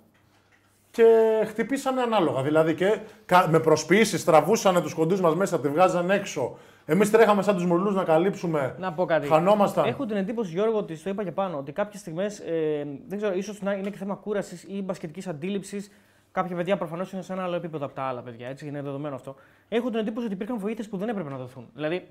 και 0.95 1.43
χτυπήσανε 1.47 2.01
ανάλογα. 2.01 2.41
Δηλαδή 2.41 2.75
και 2.75 2.99
κα- 3.25 3.47
με 3.49 3.59
προσποιήσεις 3.59 4.23
τραβούσαν 4.23 4.81
τους 4.81 4.93
κοντούς 4.93 5.21
μας 5.21 5.35
μέσα, 5.35 5.59
τη 5.59 5.67
βγάζαν 5.67 6.09
έξω. 6.09 6.57
Εμείς 6.85 7.11
τρέχαμε 7.11 7.41
σαν 7.41 7.55
τους 7.55 7.65
μουρλούς 7.65 7.95
να 7.95 8.03
καλύψουμε. 8.03 8.75
Να 8.79 8.93
πω 8.93 9.05
κάτι. 9.05 9.27
Χανόμασταν. 9.27 9.85
Έχω 9.85 10.05
την 10.05 10.15
εντύπωση, 10.17 10.51
Γιώργο, 10.51 10.77
ότι 10.77 10.95
στο 10.95 11.09
είπα 11.09 11.23
και 11.23 11.31
πάνω, 11.31 11.57
ότι 11.57 11.71
κάποιες 11.71 12.01
στιγμές 12.01 12.39
ε, 12.39 12.87
δεν 13.07 13.17
ξέρω, 13.17 13.33
ίσως 13.35 13.61
να 13.61 13.73
είναι 13.73 13.89
και 13.89 13.97
θέμα 13.97 14.15
κούρασης 14.15 14.63
ή 14.63 14.81
μπασκετικής 14.81 15.27
αντίληψης. 15.27 15.91
Κάποια 16.31 16.55
παιδιά 16.55 16.77
προφανώς 16.77 17.11
είναι 17.11 17.21
σε 17.21 17.33
ένα 17.33 17.43
άλλο 17.43 17.55
επίπεδο 17.55 17.85
από 17.85 17.95
τα 17.95 18.01
άλλα 18.03 18.21
παιδιά, 18.21 18.47
έτσι 18.47 18.67
είναι 18.67 18.81
δεδομένο 18.81 19.15
αυτό. 19.15 19.35
Έχω 19.69 19.89
την 19.89 19.99
εντύπωση 19.99 20.25
ότι 20.25 20.35
υπήρχαν 20.35 20.57
βοήθειες 20.59 20.87
που 20.89 20.97
δεν 20.97 21.09
έπρεπε 21.09 21.29
να 21.29 21.37
δοθούν. 21.37 21.67
Δηλαδή, 21.73 22.07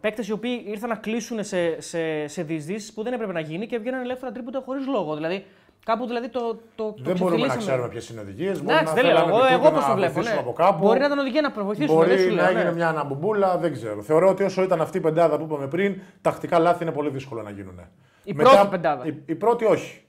παίκτες 0.00 0.28
οι 0.28 0.32
οποίοι 0.32 0.64
ήρθαν 0.66 0.88
να 0.88 0.94
κλείσουν 0.94 1.44
σε, 1.44 1.80
σε, 1.80 2.26
σε 2.26 2.42
διεισδύσεις 2.42 2.92
που 2.92 3.02
δεν 3.02 3.12
έπρεπε 3.12 3.32
να 3.32 3.40
γίνει 3.40 3.66
και 3.66 3.78
βγαίνουν 3.78 4.00
ελεύθερα 4.00 4.32
τρίποτα 4.32 4.62
χωρίς 4.64 4.86
λόγο. 4.86 5.14
Δηλαδή, 5.14 5.44
κάπου 5.84 6.06
δηλαδή 6.06 6.28
το. 6.28 6.40
το, 6.40 6.58
το 6.74 6.94
δεν 6.96 7.16
μπορούμε 7.16 7.46
να 7.46 7.46
ξεφτυλίσαμε. 7.46 7.58
ξέρουμε 7.58 7.88
ποιες 7.88 8.08
είναι 8.08 8.20
οδηγίες. 8.20 8.60
Εντάξει, 8.60 8.94
δεν 8.94 9.04
λέω. 9.04 9.28
Εγώ, 9.28 9.44
εγώ 9.50 9.70
πώς 9.70 9.84
το 9.84 9.94
βλέπω. 9.94 10.20
Ναι. 10.20 10.36
Από 10.38 10.52
κάπου. 10.52 10.86
Μπορεί 10.86 10.98
να 10.98 11.06
ήταν 11.06 11.18
οδηγία 11.18 11.40
να 11.40 11.64
βοηθήσουν. 11.64 11.94
Μπορεί 11.94 12.08
δεν 12.08 12.18
σου 12.18 12.28
να 12.28 12.34
λέω, 12.34 12.46
έγινε 12.46 12.64
ναι. 12.64 12.72
μια 12.72 12.88
αναμπομπούλα, 12.88 13.58
δεν 13.58 13.72
ξέρω. 13.72 14.02
Θεωρώ 14.02 14.28
ότι 14.28 14.42
όσο 14.42 14.62
ήταν 14.62 14.80
αυτή 14.80 14.96
η 14.96 15.00
πεντάδα 15.00 15.36
που 15.36 15.44
είπαμε 15.44 15.66
πριν, 15.66 16.00
τακτικά 16.20 16.58
λάθη 16.58 16.82
είναι 16.82 16.92
πολύ 16.92 17.10
δύσκολο 17.10 17.42
να 17.42 17.50
γίνουν. 17.50 17.80
Η 18.24 18.34
πρώτη 18.34 18.66
πεντάδα. 18.70 19.06
Η, 19.06 19.14
η 19.26 19.34
πρώτη 19.34 19.64
όχι. 19.64 20.02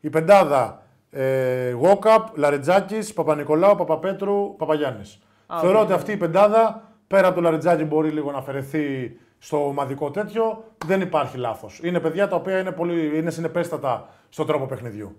Η 0.00 0.10
πεντάδα 0.10 0.82
ε, 1.10 1.70
Γόκαπ, 1.70 2.36
Λαρετζάκη, 2.36 3.12
Παπα-Νικολάου, 3.14 3.76
Παπαπέτρου, 3.76 4.56
Παπαγιάννης. 4.56 5.18
Θεωρώ 5.60 5.80
ότι 5.80 5.92
αυτή 5.92 6.12
η 6.12 6.16
πεντάδα 6.16 6.90
πέρα 7.06 7.26
από 7.26 7.36
το 7.36 7.40
Λαρετζάκη 7.40 7.84
μπορεί 7.84 8.10
λίγο 8.10 8.30
να 8.30 8.38
αφαιρεθεί 8.38 9.16
στο 9.44 9.66
ομαδικό 9.66 10.10
τέτοιο. 10.10 10.64
Δεν 10.86 11.00
υπάρχει 11.00 11.36
λάθος. 11.36 11.80
Είναι 11.82 12.00
παιδιά 12.00 12.28
τα 12.28 12.36
οποία 12.36 12.58
είναι, 12.58 12.72
πολύ, 12.72 13.18
είναι 13.18 13.30
συνεπέστατα 13.30 14.08
στον 14.28 14.46
τρόπο 14.46 14.66
παιχνιδιού. 14.66 15.16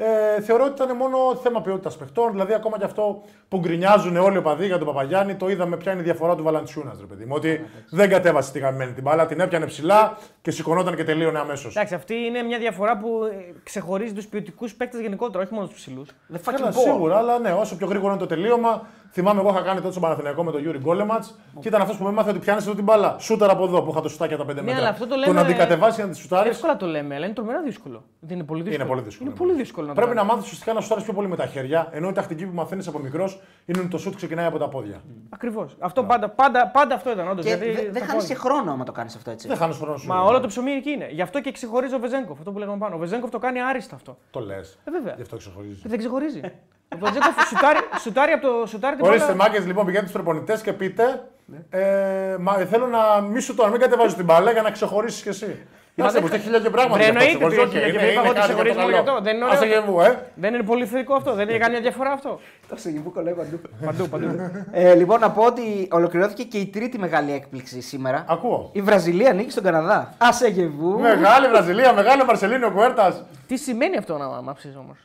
Ε, 0.00 0.40
θεωρώ 0.40 0.64
ότι 0.64 0.82
ήταν 0.82 0.96
μόνο 0.96 1.36
θέμα 1.42 1.60
ποιότητας 1.60 1.96
παιχτών. 1.96 2.30
Δηλαδή, 2.30 2.54
ακόμα 2.54 2.78
και 2.78 2.84
αυτό 2.84 3.22
που 3.48 3.58
γκρινιάζουν 3.58 4.16
όλοι 4.16 4.34
οι 4.34 4.38
οπαδοί 4.38 4.66
για 4.66 4.78
τον 4.78 4.86
Παπαγιάννη, 4.86 5.34
το 5.34 5.48
είδαμε 5.48 5.76
ποια 5.76 5.92
είναι 5.92 6.00
η 6.00 6.04
διαφορά 6.04 6.34
του 6.34 6.42
Βαλαντσιούνας, 6.42 7.00
ρε 7.00 7.06
παιδί 7.06 7.24
μου. 7.24 7.32
Ότι 7.34 7.60
δεν 7.90 8.08
κατέβασε 8.08 8.52
τη 8.52 8.58
γαμημένη 8.58 8.92
την 8.92 9.02
μπάλα, 9.02 9.26
την 9.26 9.40
έπιανε 9.40 9.66
ψηλά 9.66 10.18
και 10.42 10.50
σηκωνόταν 10.50 10.96
και 10.96 11.04
τελείωνε 11.04 11.38
αμέσως. 11.38 11.76
Εντάξει, 11.76 11.94
αυτή 11.94 12.14
είναι 12.14 12.42
μια 12.42 12.58
διαφορά 12.58 12.98
που 12.98 13.24
ε, 13.32 13.52
ξεχωρίζει 13.62 14.12
τους 14.12 14.26
ποιοτικούς 14.26 14.74
παίκτες 14.74 15.00
γενικότερα, 15.00 15.44
όχι 15.44 15.54
μόνο 15.54 15.66
τους 15.66 15.76
ψηλούς. 15.76 16.08
The 16.32 16.36
fucking 16.36 16.54
Καλά, 16.56 16.70
ball. 16.70 16.82
σίγουρα, 16.82 17.16
αλλά 17.16 17.38
ναι, 17.38 17.52
όσο 17.52 17.76
πιο 17.76 17.86
γρήγορο 17.86 18.10
είναι 18.10 18.20
το 18.20 18.26
τελείωμα. 18.26 18.86
Θυμάμαι, 19.10 19.40
εγώ 19.40 19.50
είχα 19.50 19.60
κάνει 19.60 19.76
τότε 19.78 19.90
στον 19.90 20.02
Παναθηναϊκό 20.02 20.44
με 20.44 20.50
τον 20.52 20.60
Γιούρι 20.60 20.78
Γκόλεματς 20.78 21.24
και 21.60 21.68
ήταν 21.68 21.80
αυτός 21.80 21.96
που 21.96 22.04
με 22.04 22.10
μάθε 22.10 22.30
ότι 22.30 22.38
πιάνεις 22.38 22.64
εδώ 22.66 22.74
την 22.74 22.84
μπάλα. 22.84 23.16
Σούταρα 23.18 23.52
από 23.52 23.64
εδώ 23.64 23.82
που 23.82 23.90
είχα 23.90 24.00
το 24.00 24.08
σουτάκι 24.08 24.36
τα 24.36 24.42
5 24.42 24.46
μέτρα. 24.46 24.62
Ναι, 24.62 24.74
αλλά 24.74 24.88
αυτό 24.88 25.06
το 25.06 25.10
Τον 25.14 25.18
λέμε- 25.34 25.38
αντικατεβάσει 25.44 26.00
να 26.02 26.08
τη 26.08 26.16
σουτάρεις. 26.16 26.50
Εύκολα 26.52 26.76
το 26.76 26.86
λέμε, 26.86 27.14
αλλά 27.14 27.24
είναι 27.24 27.34
τρομερά 27.34 27.62
δύσκολο. 27.62 28.04
Δεν 28.20 28.36
είναι 28.36 28.46
πολύ 28.46 28.62
δύσκολο. 28.62 28.82
Είναι 28.84 28.90
πολύ 28.92 29.02
δύσκολο. 29.02 29.28
Είναι 29.30 29.38
πολύ 29.38 29.52
δύσκολο 29.52 29.86
να 29.86 29.94
το 29.94 30.00
Πρέπει 30.00 30.14
να 30.14 30.20
κάνεις. 30.20 30.32
μάθεις 30.32 30.46
ουσιαστικά 30.46 30.72
να 30.74 30.80
σουτάρεις 30.80 31.04
πιο 31.04 31.12
πολύ 31.12 31.28
με 31.28 31.36
τα 31.36 31.46
χέρια. 31.46 31.88
Ενώ 31.90 32.08
η 32.08 32.12
τακτική 32.12 32.46
που 32.46 32.54
μαθαίνεις 32.54 32.86
από 32.88 32.98
μικρός 32.98 33.40
είναι 33.66 33.78
ότι 33.78 33.88
το 33.88 33.98
σουτ 33.98 34.14
ξεκινάει 34.16 34.46
από 34.46 34.58
τα 34.58 34.68
πόδια. 34.68 35.00
Ακριβώς. 35.28 35.76
Αυτό 35.78 36.04
πάντα, 36.04 36.28
πάντα, 36.28 36.66
πάντα 36.66 36.94
αυτό 36.94 37.10
ήταν 37.10 37.28
όντως. 37.28 37.44
Και 37.44 37.56
δε- 37.56 37.90
δεν 37.90 38.02
χάνεις 38.04 38.24
και 38.26 38.34
χρόνο 38.34 38.72
άμα 38.72 38.84
το 38.84 38.92
κάνεις 38.92 39.14
αυτό 39.16 39.30
έτσι. 39.30 39.48
Δεν 39.48 39.56
χάνει 39.56 39.74
χρόνο 39.74 39.96
σου. 39.96 40.06
Μα 40.06 40.20
όλο 40.22 40.40
το 40.40 40.46
ψωμί 40.46 40.70
εκεί 40.70 40.90
είναι. 40.90 41.08
Γι' 41.10 41.22
αυτό 41.22 41.40
και 41.40 41.52
ξεχωρίζει 41.52 41.94
ο 41.94 41.98
Βεζέγκοφ. 41.98 42.38
Αυτό 42.38 42.52
που 42.52 42.58
λέγαμε 42.58 42.78
πάνω. 42.78 42.94
Ο 42.94 42.98
Βεζέγκοφ 42.98 43.30
το 43.30 43.38
κάνει 43.38 43.60
άριστα 43.62 43.94
αυτό. 43.94 44.18
Το 44.30 44.40
λες. 44.40 44.78
Ε, 44.84 44.90
βέβαια. 44.90 45.12
Γι' 45.16 45.22
αυτό 45.22 45.36
ξεχωρίζει. 45.36 45.82
Δεν 45.84 45.98
ξεχωρίζει. 45.98 46.40
ο 46.94 46.96
Βεζέγκοφ 46.98 47.48
σουτάρει, 47.48 47.78
σουτάρει 48.00 48.32
από 48.32 48.46
το 48.48 48.66
σουτάρει 48.66 48.96
την 48.96 49.04
Ορίστε, 49.06 49.26
μπάλα. 49.32 49.36
μάκες 49.36 49.66
λοιπόν, 49.66 49.84
πηγαίνετε 49.84 50.08
στους 50.10 50.22
προπονητές 50.22 50.60
και 50.60 50.72
πείτε. 50.72 51.22
Ε, 51.70 52.36
μα, 52.40 52.52
θέλω 52.52 52.86
να 52.86 53.20
μη 53.20 53.40
σου 53.40 53.54
το 53.54 53.68
μην 53.68 53.80
κατεβάζει 53.80 54.14
την 54.14 54.24
μπάλα 54.24 54.50
για 54.52 54.62
να 54.62 54.70
ξεχωρίσεις 54.70 55.22
κι 55.22 55.28
εσύ. 55.28 55.66
Είμαστε 55.94 56.18
δεν- 56.20 56.28
μπροστά 56.28 56.44
χίλια 56.46 56.60
και 56.60 56.70
πράγματα. 56.70 56.96
Βρε, 57.02 57.12
γι' 57.12 57.16
αυτό 57.18 57.24
εννοείται 57.24 57.44
ότι 57.44 57.54
ξεχωρίζω. 57.54 57.76
έχει 57.78 57.86
Οκ, 57.86 57.92
χίλια 57.92 58.00
και 58.00 58.04
είναι- 58.04 58.12
είπα 58.12 58.20
είναι 58.20 58.28
ότι 58.30 58.38
κάτι 58.38 58.48
ξεχωρίζει 58.48 58.74
για 58.74 58.82
το 58.84 58.90
μόνο 58.90 58.96
καλό. 58.96 59.02
για 59.04 59.12
αυτό. 59.12 59.24
Δεν 59.24 59.36
είναι 59.36 59.44
Άσε 59.44 59.64
ωραίο. 59.64 59.82
και 59.82 59.90
μου, 59.90 60.00
ε. 60.00 60.32
Δεν 60.34 60.54
είναι 60.54 60.62
πολύ 60.62 60.84
θετικό 60.86 61.14
αυτό. 61.14 61.30
Δεν 61.34 61.48
έχει 61.48 61.58
καμία 61.58 61.80
διαφορά 61.80 62.10
αυτό. 62.10 62.40
Το 62.68 62.76
Σεγγιμπούκο 62.76 63.20
λέει 63.20 63.34
παντού. 63.34 63.60
παντού, 63.86 64.08
παντού. 64.08 64.26
Ε, 64.70 64.94
λοιπόν, 64.94 65.20
να 65.20 65.30
πω 65.30 65.42
ότι 65.44 65.88
ολοκληρώθηκε 65.90 66.42
και 66.42 66.58
η 66.58 66.66
τρίτη 66.66 66.98
μεγάλη 66.98 67.32
έκπληξη 67.32 67.80
σήμερα. 67.80 68.24
Ακούω. 68.28 68.70
Η 68.72 68.80
Βραζιλία 68.82 69.30
ανήκει 69.30 69.50
στον 69.50 69.62
Καναδά. 69.64 70.14
Άσε 70.18 70.48
γεβού. 70.48 70.98
Μεγάλη 71.00 71.46
Βραζιλία, 71.48 71.92
μεγάλο 71.92 72.24
Μαρσελίνο 72.24 72.70
Κουέρτας. 72.70 73.22
Τι 73.46 73.56
σημαίνει 73.56 73.96
αυτό 73.96 74.16
να 74.18 74.26
μάψει 74.42 74.74
όμως; 74.78 74.96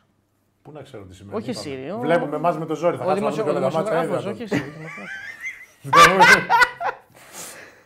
Πού 0.64 0.72
να 0.72 0.82
ξέρω 0.82 1.04
τι 1.04 1.16
σημαίνει. 1.16 1.38
Όχι 1.38 1.50
είπαμε. 1.50 1.76
εσύ, 1.76 1.92
ο- 1.92 2.00
Βλέπουμε 2.00 2.36
εμά 2.36 2.52
με 2.60 2.66
το 2.66 2.76
ζόρι. 2.76 2.98
Θα 2.98 3.04
Ο 3.04 3.08
κάτσουμε 3.08 3.30
να 3.30 3.36
δούμε 3.36 3.44
και 3.52 3.58
όλα 3.58 3.70
τα 3.70 3.78
μάτσα. 3.78 4.00
δημοσιογράφος, 4.02 4.32
ίδια. 4.32 4.32
όχι 4.32 4.44
εσύ. 4.44 4.64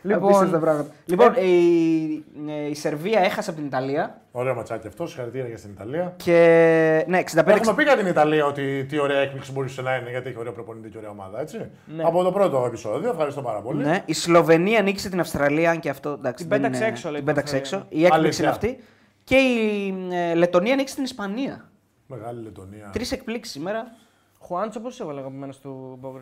Λοιπόν, 0.02 0.30
Λοιπόν, 0.42 0.60
πράγματα. 0.60 0.90
λοιπόν 1.04 1.34
η, 1.34 2.24
ε, 2.48 2.68
η 2.70 2.74
Σερβία 2.74 3.20
έχασε 3.20 3.50
από 3.50 3.58
την 3.58 3.68
Ιταλία. 3.68 4.20
Ωραίο 4.32 4.54
ματσάκι 4.54 4.86
αυτό. 4.86 5.06
Συγχαρητήρια 5.06 5.48
για 5.48 5.56
στην 5.58 5.70
Ιταλία. 5.70 6.12
Και 6.16 7.04
ναι, 7.08 7.18
65 7.34 7.46
Έχουμε 7.46 7.74
πει 7.74 7.82
για 7.82 7.96
την 7.96 8.06
Ιταλία 8.06 8.44
ότι 8.46 8.84
τι 8.88 8.98
ωραία 8.98 9.18
έκπληξη 9.20 9.52
μπορούσε 9.52 9.82
να 9.82 9.96
είναι 9.96 10.10
γιατί 10.10 10.28
έχει 10.28 10.38
ωραία 10.38 10.52
προπονητή 10.52 10.88
και 10.88 10.98
ωραία 10.98 11.10
ομάδα. 11.10 11.40
Έτσι. 11.40 11.70
Από 12.02 12.22
το 12.22 12.32
πρώτο 12.32 12.64
επεισόδιο. 12.66 13.10
Ευχαριστώ 13.10 13.42
πάρα 13.42 13.60
πολύ. 13.60 13.84
Ναι, 13.84 14.02
η 14.06 14.12
Σλοβενία 14.12 14.82
νίκησε 14.82 15.08
την 15.08 15.20
Αυστραλία, 15.20 15.70
αν 15.70 15.80
και 15.80 15.88
αυτό 15.90 16.10
εντάξει, 16.10 16.46
Την 16.46 16.48
δεν 16.48 16.60
πέταξε 16.60 16.80
είναι- 16.82 16.92
έξω, 16.92 17.10
λέει, 17.10 17.16
την 17.20 17.26
την 17.26 17.34
πέταξε 17.34 17.56
Αυστραλία. 17.56 17.86
έξω. 17.88 18.00
Η 18.00 18.04
έκπληξη 18.04 18.40
είναι 18.42 18.50
Αλήθεια. 18.50 18.70
αυτή. 18.70 18.84
Και 19.24 19.36
η 19.36 19.94
ε, 20.30 20.34
Λετωνία 20.34 20.74
νίκησε 20.76 20.94
την 20.94 21.04
Ισπανία. 21.04 21.67
Μεγάλη 22.08 22.42
Λετωνία. 22.42 22.90
Τρεις 22.92 23.12
εκπλήξεις 23.12 23.52
σήμερα. 23.54 23.92
Χουάντσο, 24.38 24.80
πώς 24.80 25.00
έβαλε 25.00 25.20
αγαπημένο 25.20 25.52
του 25.62 25.96
Μπόγκρ. 26.00 26.18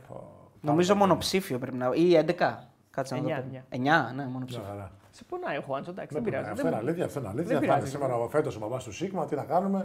Νομίζω 0.61 0.95
μονοψήφιο 0.95 1.59
πρέπει 1.59 1.77
να. 1.77 1.91
ή 1.95 2.25
11. 2.27 2.69
Κάτσε 2.91 3.15
να 3.15 3.21
το 3.23 3.29
Εννιά, 3.29 3.37
πω. 3.61 3.67
εννιά. 3.71 4.09
9, 4.11 4.15
ναι, 4.15 4.23
Μια 4.23 4.31
μονοψήφιο. 4.33 4.65
χαρά. 4.69 4.91
Σε 5.11 5.25
πονάει 5.25 5.57
ο 5.57 5.61
Χουάντσο, 5.67 5.91
εντάξει, 5.91 6.15
δεν 6.15 6.23
Δεν 6.23 6.33
πειράζει. 6.33 6.51
Αυτό 6.51 6.63
δεν- 6.63 6.73
είναι 6.73 6.81
αλήθεια. 6.81 7.05
Αυτό 7.05 7.19
είναι 7.19 7.29
αλήθεια. 7.29 7.49
δεν 7.49 7.59
Θα 7.59 7.65
είναι 7.65 7.75
πειράζει. 7.75 7.91
σήμερα 7.93 8.15
ο 8.17 8.29
φέτος 8.29 8.57
ο 8.57 8.59
μπαμπά 8.59 8.77
του 8.79 8.93
Σίγμα. 8.93 9.27
Τι 9.27 9.35
να 9.37 9.43
κάνουμε. 9.45 9.83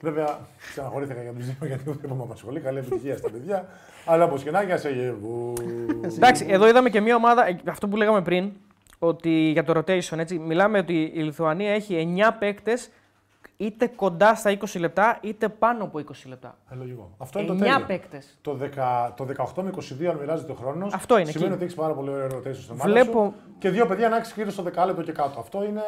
Βέβαια, 0.00 0.38
ξαναχωρήθηκα 0.70 1.22
για 1.22 1.32
του 1.32 1.38
δύο 1.40 1.66
γιατί 1.66 1.82
δεν 1.84 2.10
με 2.16 2.22
απασχολεί. 2.22 2.60
Καλή 2.60 2.78
επιτυχία 2.78 3.16
στα 3.16 3.30
παιδιά. 3.30 3.66
Αλλά 4.06 4.24
όπω 4.24 4.36
και 4.36 4.50
να 4.50 4.60
έχει, 4.60 4.78
σε 4.78 4.90
γεύου. 4.90 5.52
Εντάξει, 6.16 6.46
εδώ 6.48 6.68
είδαμε 6.68 6.90
και 6.90 7.00
μια 7.00 7.14
ομάδα, 7.16 7.46
ε, 7.48 7.60
αυτό 7.68 7.88
που 7.88 7.96
λέγαμε 7.96 8.22
πριν, 8.22 8.52
ότι 8.98 9.30
για 9.30 9.64
το 9.64 9.72
rotation, 9.78 10.18
έτσι, 10.18 10.38
μιλάμε 10.38 10.78
ότι 10.78 11.10
η 11.14 11.22
Λιθουανία 11.22 11.70
έχει 11.70 11.94
9 11.94 12.32
παίκτες 12.38 12.90
είτε 13.56 13.86
κοντά 13.86 14.34
στα 14.34 14.58
20 14.58 14.78
λεπτά 14.78 15.18
είτε 15.20 15.48
πάνω 15.48 15.84
από 15.84 15.98
20 15.98 16.02
λεπτά. 16.26 16.58
Ε, 16.70 16.74
λογικό. 16.74 17.10
Αυτό 17.18 17.38
είναι 17.38 17.48
το 17.48 17.54
9 17.54 17.58
τέλειο. 17.58 17.86
παίκτες. 17.86 18.38
Το, 18.42 18.58
10, 18.76 19.12
το 19.16 19.24
18 19.56 19.62
με 19.62 19.70
22, 19.70 20.06
αν 20.10 20.16
μοιράζεται 20.16 20.52
ο 20.52 20.54
χρόνος, 20.54 20.92
Αυτό 20.94 21.18
είναι 21.18 21.30
σημαίνει 21.30 21.44
εκεί. 21.46 21.54
ότι 21.54 21.64
έχεις 21.64 21.76
πάρα 21.76 21.94
πολύ 21.94 22.10
ωραίο 22.10 22.26
rotation 22.26 22.54
στο 22.54 22.74
μάτι 22.74 22.90
Βλέπω- 22.90 23.24
σου. 23.24 23.54
Και 23.58 23.70
δύο 23.70 23.86
παιδιά 23.86 24.08
να 24.08 24.16
έχεις 24.16 24.32
γύρω 24.36 24.50
στο 24.50 24.62
δεκάλεπτο 24.62 25.02
και 25.02 25.12
κάτω. 25.12 25.40
Αυτό 25.40 25.64
είναι. 25.64 25.82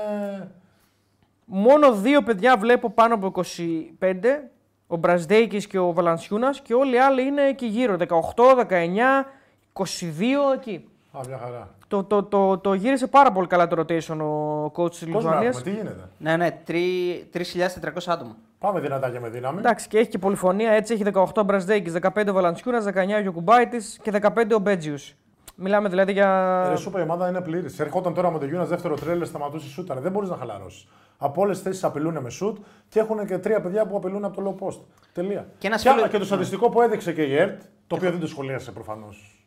Μόνο 1.45 1.93
δύο 1.95 2.23
παιδιά 2.23 2.57
βλέπω 2.57 2.91
πάνω 2.91 3.15
από 3.15 3.27
25. 3.27 4.51
Ο 4.87 4.97
Μπραζδέικης 4.97 5.67
και 5.67 5.79
ο 5.79 5.93
Βαλανσιούνας 5.93 6.61
και 6.61 6.75
όλοι 6.75 6.95
οι 6.95 6.99
άλλοι 6.99 7.23
είναι 7.23 7.43
εκεί 7.43 7.67
γύρω. 7.67 7.97
18, 7.97 8.55
19, 8.55 9.27
22 9.73 10.53
εκεί. 10.55 10.89
Α, 11.17 11.21
μια 11.29 11.39
χαρά. 11.39 11.75
Το, 11.89 12.05
το, 12.05 12.23
το, 12.23 12.59
το 12.59 12.75
γύρισε 12.75 13.07
πάρα 13.07 13.33
πολύ 13.33 13.47
καλά 13.47 13.67
το 13.67 13.81
rotation 13.83 14.17
ο 14.21 14.65
coach 14.77 14.91
της 14.91 14.99
Πώς 14.99 15.25
να 15.25 15.31
Λιθουανίας. 15.31 15.57
έχουμε, 15.57 15.63
τι 15.63 15.77
γίνεται; 15.77 16.09
Ναι, 16.19 16.37
ναι, 16.37 16.51
τρι- 16.65 17.25
3.400 17.33 17.91
άτομα. 18.07 18.37
Πάμε 18.59 18.81
δυνατά 18.81 19.11
και 19.11 19.21
με 19.21 19.29
δύναμη. 19.29 19.59
Εντάξει, 19.59 19.89
και 19.89 19.99
έχει 19.99 20.09
και 20.09 20.19
πολυφωνία. 20.19 20.71
Έτσι 20.71 20.93
έχει 20.95 21.03
18 21.15 21.25
ο 21.37 21.43
Μπραζδέικης, 21.43 21.93
15 21.93 22.29
ο 22.29 22.33
Βαλανσιούνας, 22.33 22.85
19 22.85 23.17
ο 23.17 23.21
Γιωκουμπάιτης 23.21 23.99
και 24.03 24.11
15 24.11 24.55
ο 24.55 24.59
Μπέτζιους. 24.59 25.15
Μιλάμε 25.55 25.89
δηλαδή 25.89 26.13
για. 26.13 26.63
Ε, 26.67 26.69
Ρε, 26.71 26.77
σου 26.77 26.89
είπα, 26.89 26.99
η 26.99 27.03
ομάδα 27.03 27.29
είναι 27.29 27.41
πλήρης. 27.41 27.79
Ερχόταν 27.81 28.15
τώρα 28.15 28.31
με 28.31 28.39
το 28.39 28.45
Γιούνας 28.47 28.69
δεύτερο 28.69 28.95
τρέλερ, 28.97 29.27
σταματούσε 29.27 29.69
σούταρ. 29.69 30.01
Δεν 30.01 30.13
μπορείς 30.13 30.29
να 30.29 30.37
χαλαρώσεις. 30.37 30.87
Από 31.19 31.41
όλες 31.43 31.57
τις 31.57 31.65
θέσεις 31.67 31.85
απειλούν 31.85 32.19
με 32.19 32.31
σουτ 32.31 32.57
και 32.89 32.99
έχουν 33.01 33.27
και 33.27 33.39
τρία 33.39 33.61
παιδιά 33.61 33.87
που 33.87 33.97
απειλούν 33.97 34.25
από 34.25 34.43
το 34.43 34.57
low 34.61 34.67
post. 34.67 34.79
Τελεία. 35.13 35.47
Και 35.59 35.67
ένας 35.67 35.83
και, 35.83 35.91
φίλος- 35.91 36.09
και 36.09 36.19
το 36.19 36.25
στατιστικό 36.25 36.69
που 36.69 36.83
έδειξε 36.83 37.13
και 37.13 37.23
η 37.23 37.37
ΕΡΤ, 37.37 37.61
το 37.87 37.95
οποίο 37.95 38.11
δεν 38.11 38.21
το 38.21 38.27
σχολίασε 38.27 38.71
προφανώς 38.73 39.38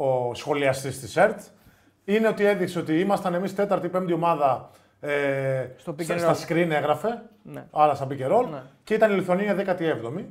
ο 0.00 0.34
σχολιαστής 0.34 1.00
της 1.00 1.16
ΕΡΤ, 1.16 1.40
είναι 2.04 2.28
ότι 2.28 2.44
έδειξε 2.44 2.78
ότι 2.78 3.00
ήμασταν 3.00 3.34
εμείς 3.34 3.54
τέταρτη-πέμπτη 3.54 4.12
ομάδα. 4.12 4.70
Ε, 5.00 5.66
Στο 5.76 5.92
pick 5.98 6.02
στα, 6.02 6.14
and 6.14 6.18
στα 6.18 6.34
roll. 6.34 6.50
screen 6.50 6.70
έγραφε, 6.70 7.22
Ναι. 7.42 7.64
άρα 7.70 7.94
στα 7.94 8.06
pick 8.10 8.26
and 8.30 8.32
roll, 8.38 8.46
Ναι. 8.50 8.62
και 8.84 8.94
ήταν 8.94 9.10
η 9.12 9.14
Λιθουανία 9.14 9.54
17η. 9.54 10.24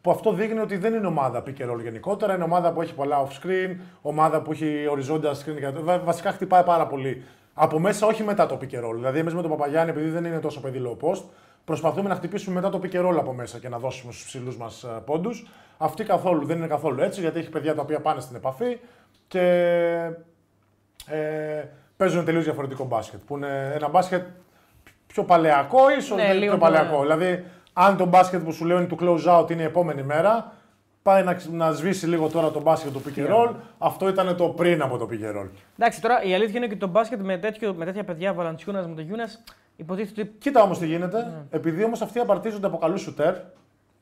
Που 0.00 0.10
αυτό 0.10 0.32
δείχνει 0.32 0.58
ότι 0.58 0.76
δεν 0.76 0.94
είναι 0.94 1.06
ομάδα 1.06 1.42
pick 1.46 1.62
and 1.62 1.72
roll 1.72 1.82
γενικότερα, 1.82 2.34
είναι 2.34 2.44
ομάδα 2.44 2.72
που 2.72 2.82
έχει 2.82 2.94
πολλά 2.94 3.26
off 3.26 3.28
screen, 3.42 3.76
ομάδα 4.02 4.42
που 4.42 4.52
έχει 4.52 4.86
οριζόντια 4.90 5.30
screen. 5.32 5.56
και- 5.58 5.68
Βα- 5.82 5.98
Βασικά 5.98 6.32
χτυπάει 6.32 6.62
πάρα 6.62 6.86
πολύ. 6.86 7.24
Από 7.54 7.78
μέσα, 7.78 8.06
όχι 8.06 8.22
μετά 8.22 8.46
το 8.46 8.58
pick 8.60 8.74
and 8.74 8.84
roll. 8.88 8.94
Δηλαδή, 8.94 9.18
εμείς 9.18 9.34
με 9.34 9.40
τον 9.42 9.50
Παπαγιάννη, 9.50 9.90
επειδή 9.90 10.08
δεν 10.08 10.24
είναι 10.24 10.38
τόσο 10.40 10.60
παιδί 10.60 10.82
low 10.86 11.06
post, 11.08 11.22
προσπαθούμε 11.64 12.08
να 12.08 12.14
χτυπήσουμε 12.14 12.54
μετά 12.54 12.70
το 12.70 12.80
pick 12.82 12.94
and 12.94 13.08
roll 13.08 13.16
από 13.18 13.32
μέσα 13.32 13.58
και 13.58 13.68
να 13.68 13.78
δώσουμε 13.78 14.12
στους 14.12 14.24
ψηλούς 14.24 14.56
μας 14.56 14.86
πόντους. 15.04 15.46
Αυτή 15.78 16.04
καθόλου 16.04 16.46
δεν 16.46 16.56
είναι 16.56 16.66
καθόλου 16.66 17.02
έτσι, 17.02 17.20
γιατί 17.20 17.38
έχει 17.38 17.50
παιδιά 17.50 17.74
τα 17.74 17.82
οποία 17.82 18.00
πάνε 18.00 18.20
στην 18.20 18.36
επαφή 18.36 18.78
και 19.28 19.40
ε, 21.06 21.64
παίζουν 21.96 22.24
τελείως 22.24 22.44
διαφορετικό 22.44 22.84
μπάσκετ. 22.84 23.20
Που 23.26 23.36
είναι 23.36 23.72
ένα 23.74 23.88
μπάσκετ 23.88 24.22
πιο 25.06 25.24
παλαιακό, 25.24 25.90
ίσως 25.98 26.16
Ναι, 26.16 26.22
δεν 26.22 26.30
είναι 26.30 26.38
λίγο 26.38 26.50
πιο 26.56 26.60
παλαιακό. 26.60 26.96
ναι. 26.96 27.02
Δηλαδή, 27.02 27.44
αν 27.72 27.96
το 27.96 28.04
μπάσκετ 28.04 28.42
που 28.42 28.52
σου 28.52 28.64
λέω 28.64 28.76
είναι 28.76 28.86
του 28.86 28.96
close 29.00 29.40
out 29.40 29.50
είναι 29.50 29.62
η 29.62 29.64
επόμενη 29.64 30.02
μέρα, 30.02 30.52
πάει 31.02 31.22
να, 31.24 31.36
να 31.50 31.72
σβήσει 31.72 32.06
λίγο 32.06 32.28
τώρα 32.28 32.50
το 32.50 32.60
μπάσκετ 32.60 32.92
του 32.92 33.02
pick 33.06 33.18
and 33.18 33.28
roll. 33.30 33.54
Αυτό 33.78 34.08
ήταν 34.08 34.36
το 34.36 34.48
πριν 34.48 34.82
από 34.82 34.96
το 34.98 35.08
pick 35.10 35.24
and 35.24 35.40
roll. 35.42 35.48
Εντάξει, 35.78 36.00
τώρα 36.00 36.22
η 36.22 36.34
αλήθεια 36.34 36.56
είναι 36.56 36.66
ότι 36.66 36.76
το 36.76 36.86
μπάσκετ 36.86 37.20
με, 37.20 37.38
τέτοιο, 37.38 37.74
με 37.74 37.84
τέτοια 37.84 38.04
παιδιά, 38.04 38.32
Βαλαντσιούνας 38.34 38.86
με 38.86 38.94
τον 38.94 39.04
Γιούνας, 39.04 39.42
υποτίθεται 39.76 40.20
ότι 40.20 40.30
Κοίτα 40.38 40.62
όμως 40.62 40.78
τι 40.78 40.86
γίνεται. 40.86 41.16
Ναι. 41.18 41.42
Επειδή 41.50 41.84
όμως 41.84 42.00
αυτοί 42.02 42.18
απαρτίζονται 42.18 42.66
από 42.66 42.78
καλούς 42.78 43.00
σουτέρ, 43.00 43.34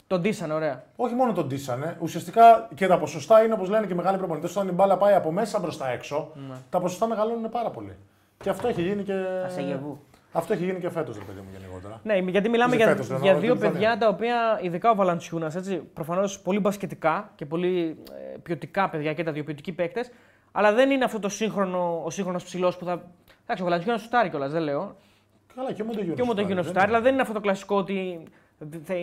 τον 0.06 0.20
ντύσανε 0.20 0.52
ωραία. 0.54 0.84
όχι 0.96 1.14
μόνο 1.14 1.32
τον 1.32 1.46
ντύσανε, 1.46 1.96
ουσιαστικά 2.00 2.68
και 2.74 2.86
τα 2.86 2.98
ποσοστά 2.98 3.44
είναι 3.44 3.54
όπως 3.54 3.68
λένε 3.68 3.86
και 3.86 3.92
οι 3.92 3.96
μεγάλοι 3.96 4.18
προπονητές. 4.18 4.56
Όταν 4.56 4.68
η 4.68 4.72
μπάλα 4.72 4.96
πάει 4.96 5.14
από 5.14 5.32
μέσα 5.32 5.60
προ 5.60 5.74
τα 5.74 5.90
έξω, 5.90 6.30
Ναι. 6.34 6.54
τα 6.70 6.80
ποσοστά 6.80 7.06
μεγαλώνουν 7.06 7.50
πάρα 7.50 7.70
πολύ. 7.70 7.96
Και 8.42 8.48
αυτό 8.50 8.68
έχει 8.68 8.82
γίνει 8.82 9.02
και. 9.02 9.12
Ασαγεβού. 9.44 9.98
Αυτό 10.38 10.52
έχει 10.52 10.64
γίνει 10.64 10.80
και 10.80 10.90
φέτος, 10.90 11.16
ρε 11.18 11.24
παιδί 11.24 11.38
μου, 11.40 11.46
γενικότερα. 11.58 12.00
Ναι, 12.02 12.16
γιατί 12.30 12.48
μιλάμε 12.48 12.74
Είσαι 12.74 12.84
για, 12.84 12.92
φέτος, 12.92 13.10
εννοώ, 13.10 13.22
για 13.22 13.32
την 13.32 13.40
δύο 13.40 13.52
Λιθουανία. 13.54 13.78
παιδιά 13.78 13.98
τα 13.98 14.08
οποία, 14.08 14.60
ειδικά 14.62 14.90
ο 14.90 14.94
Βαλαντσιούνας, 14.94 15.56
προφανώς 15.94 16.40
πολύ 16.40 16.58
μπασκετικά 16.58 17.30
και 17.34 17.46
πολύ 17.46 17.96
ε, 18.34 18.38
ποιοτικά 18.42 18.88
παιδιά 18.88 19.14
και 19.14 19.22
τα 19.22 19.32
δύο 19.32 19.44
ποιοτικοί 19.44 19.72
παίκτες, 19.72 20.10
αλλά 20.52 20.72
δεν 20.72 20.90
είναι 20.90 21.04
αυτό 21.04 21.18
το 21.18 21.28
σύγχρονο, 21.28 22.02
ο 22.04 22.10
σύγχρονος 22.10 22.44
ψηλός 22.44 22.76
που 22.76 22.84
θα. 22.84 22.92
Εντάξει, 23.42 23.62
ο 23.62 23.64
Βαλαντσιούνας 23.64 24.00
σουτάρει 24.02 24.28
κιόλας, 24.28 24.52
δεν 24.52 24.62
λέω. 24.62 24.96
Καλά, 25.54 25.72
και 25.72 25.82
ο 25.82 25.84
Μοντεγιούνο. 25.84 26.14
Και 26.14 26.22
ο 26.22 26.24
Μοντεγιούνας 26.24 26.66
σουτάρει, 26.66 26.88
αλλά 26.88 27.00
δεν 27.00 27.12
είναι 27.12 27.22
αυτό 27.22 27.34
το 27.34 27.40
κλασικό 27.40 27.76
ότι 27.76 28.22
θα 28.32 28.47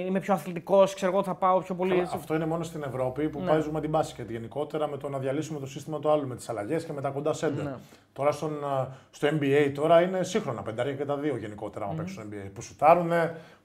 είμαι 0.08 0.20
πιο 0.20 0.34
αθλητικός, 0.34 0.94
ξέρω 0.94 1.12
εγώ, 1.12 1.24
θα 1.24 1.36
πάω 1.36 1.60
πιο 1.60 1.76
πολύ. 1.76 2.02
Αυτό 2.14 2.36
είναι 2.36 2.46
μόνο 2.46 2.64
στην 2.64 2.84
Ευρώπη 2.84 3.30
που 3.30 3.40
Ναι. 3.40 3.46
παίζουμε 3.50 3.82
την 3.82 3.90
μπάσκετ 3.90 4.30
γενικότερα 4.30 4.88
με 4.88 4.98
το 4.98 5.10
να 5.10 5.18
διαλύσουμε 5.20 5.60
το 5.60 5.66
σύστημα 5.66 6.00
του 6.00 6.10
άλλου 6.10 6.28
με 6.28 6.36
τις 6.36 6.50
αλλαγές 6.50 6.86
και 6.86 6.94
με 6.94 7.02
τα 7.02 7.10
κοντά 7.10 7.34
σέντερ. 7.34 7.64
Ναι. 7.64 7.76
Τώρα 8.14 8.32
στον, 8.32 8.66
α, 8.66 8.88
στο 9.12 9.28
NBA 9.28 9.72
τώρα 9.76 10.02
είναι 10.02 10.24
σύγχρονα 10.24 10.62
πεντάρια 10.62 10.94
και 10.94 11.06
τα 11.06 11.18
δύο 11.18 11.38
γενικότερα, 11.38 11.86
άμα 11.86 11.94
παίξουν 11.94 12.24
στο 12.24 12.24
NBA. 12.32 12.50
Που 12.54 12.62
σουτάρουν, 12.62 13.12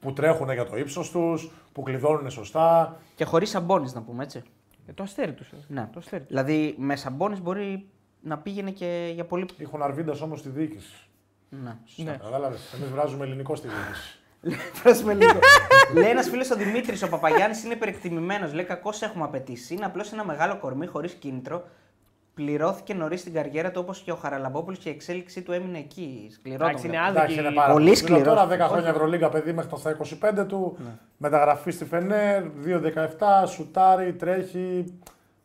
που 0.00 0.12
τρέχουν 0.12 0.50
για 0.53 0.66
το 0.66 0.76
ύψος 0.76 1.11
τους, 1.11 1.50
που 1.72 1.83
κλειδώνουν 1.83 2.31
σωστά. 2.31 2.96
Και 3.14 3.24
χωρίς 3.24 3.50
σαμπόνι, 3.50 3.90
να 3.94 4.03
πούμε 4.03 4.22
έτσι. 4.22 4.42
Ε, 4.87 4.92
το 4.92 5.03
αστέρι 5.03 5.33
τους. 5.33 5.53
Ναι. 5.68 5.88
Το 5.92 5.98
αστέρι 5.98 6.22
τους. 6.22 6.29
Δηλαδή 6.31 6.74
με 6.79 6.96
σαμπόνι 6.96 7.40
μπορεί 7.40 7.87
να 8.20 8.38
πήγαινε 8.38 8.70
και 8.70 9.11
για 9.14 9.24
πολύ. 9.24 9.46
Έχουν 9.59 9.83
αρβίντας 9.83 10.20
όμως 10.20 10.38
στη 10.38 10.48
διοίκηση. 10.48 11.07
Ναι. 11.48 11.76
Ναι. 11.96 12.16
Κατάλαβες. 12.22 12.72
Εμείς 12.74 12.88
βράζουμε 12.90 13.24
ελληνικό 13.24 13.57
στη 13.57 13.68
διοίκηση. 13.68 14.19
Φράσουμε 14.72 15.14
λίγο. 15.14 15.38
Λέει 15.94 16.11
ένας 16.11 16.29
φίλος 16.29 16.50
ο 16.50 16.57
Δημήτρης, 16.57 17.03
ο 17.03 17.09
Παπαγιάννης 17.09 17.64
είναι 17.64 17.74
υπερεκτιμημένος. 17.74 18.53
Λέει 18.53 18.64
κακώς 18.64 19.03
έχουμε 19.03 19.24
απαιτήσει. 19.24 19.74
Είναι 19.74 19.85
απλώς 19.85 20.12
ένα 20.12 20.24
μεγάλο 20.24 20.59
κορμί 20.59 20.87
χωρίς 20.87 21.12
κίνητρο. 21.12 21.64
Πληρώθηκε 22.35 22.94
νωρίς 22.94 23.20
στην 23.20 23.33
καριέρα 23.33 23.70
του 23.70 23.81
όπως 23.83 24.00
και 24.00 24.12
ο 24.12 24.14
Χαραλαμπόπουλος 24.16 24.79
και 24.79 24.88
η 24.88 24.92
εξέλιξή 24.92 25.42
του 25.42 25.53
έμεινε 25.53 25.79
εκεί. 25.79 26.29
Σκληρό 26.33 26.64
Εντάξει, 26.64 26.87
τον 26.87 26.92
είναι 26.92 27.03
βλέπω. 27.03 27.20
άδικη. 27.20 27.33
Εντάξει, 27.33 27.48
είναι 27.48 27.61
πάρα 27.61 27.72
Πολύ 27.72 27.85
πολύ 27.85 27.96
σκληρός. 27.96 28.24
Τώρα 28.24 28.46
10 28.46 28.68
χρόνια 28.68 28.88
Ευρωλίγκα 28.88 29.29
παιδί 29.29 29.53
μέχρι 29.53 29.70
τα 29.83 29.96
25 30.42 30.46
του. 30.48 30.76
Μεταγραφή 31.16 31.70
στη 31.70 31.85
Φενέρ, 31.85 32.42
2-17, 32.64 33.46
σουτάρει, 33.46 34.12
τρέχει. 34.12 34.94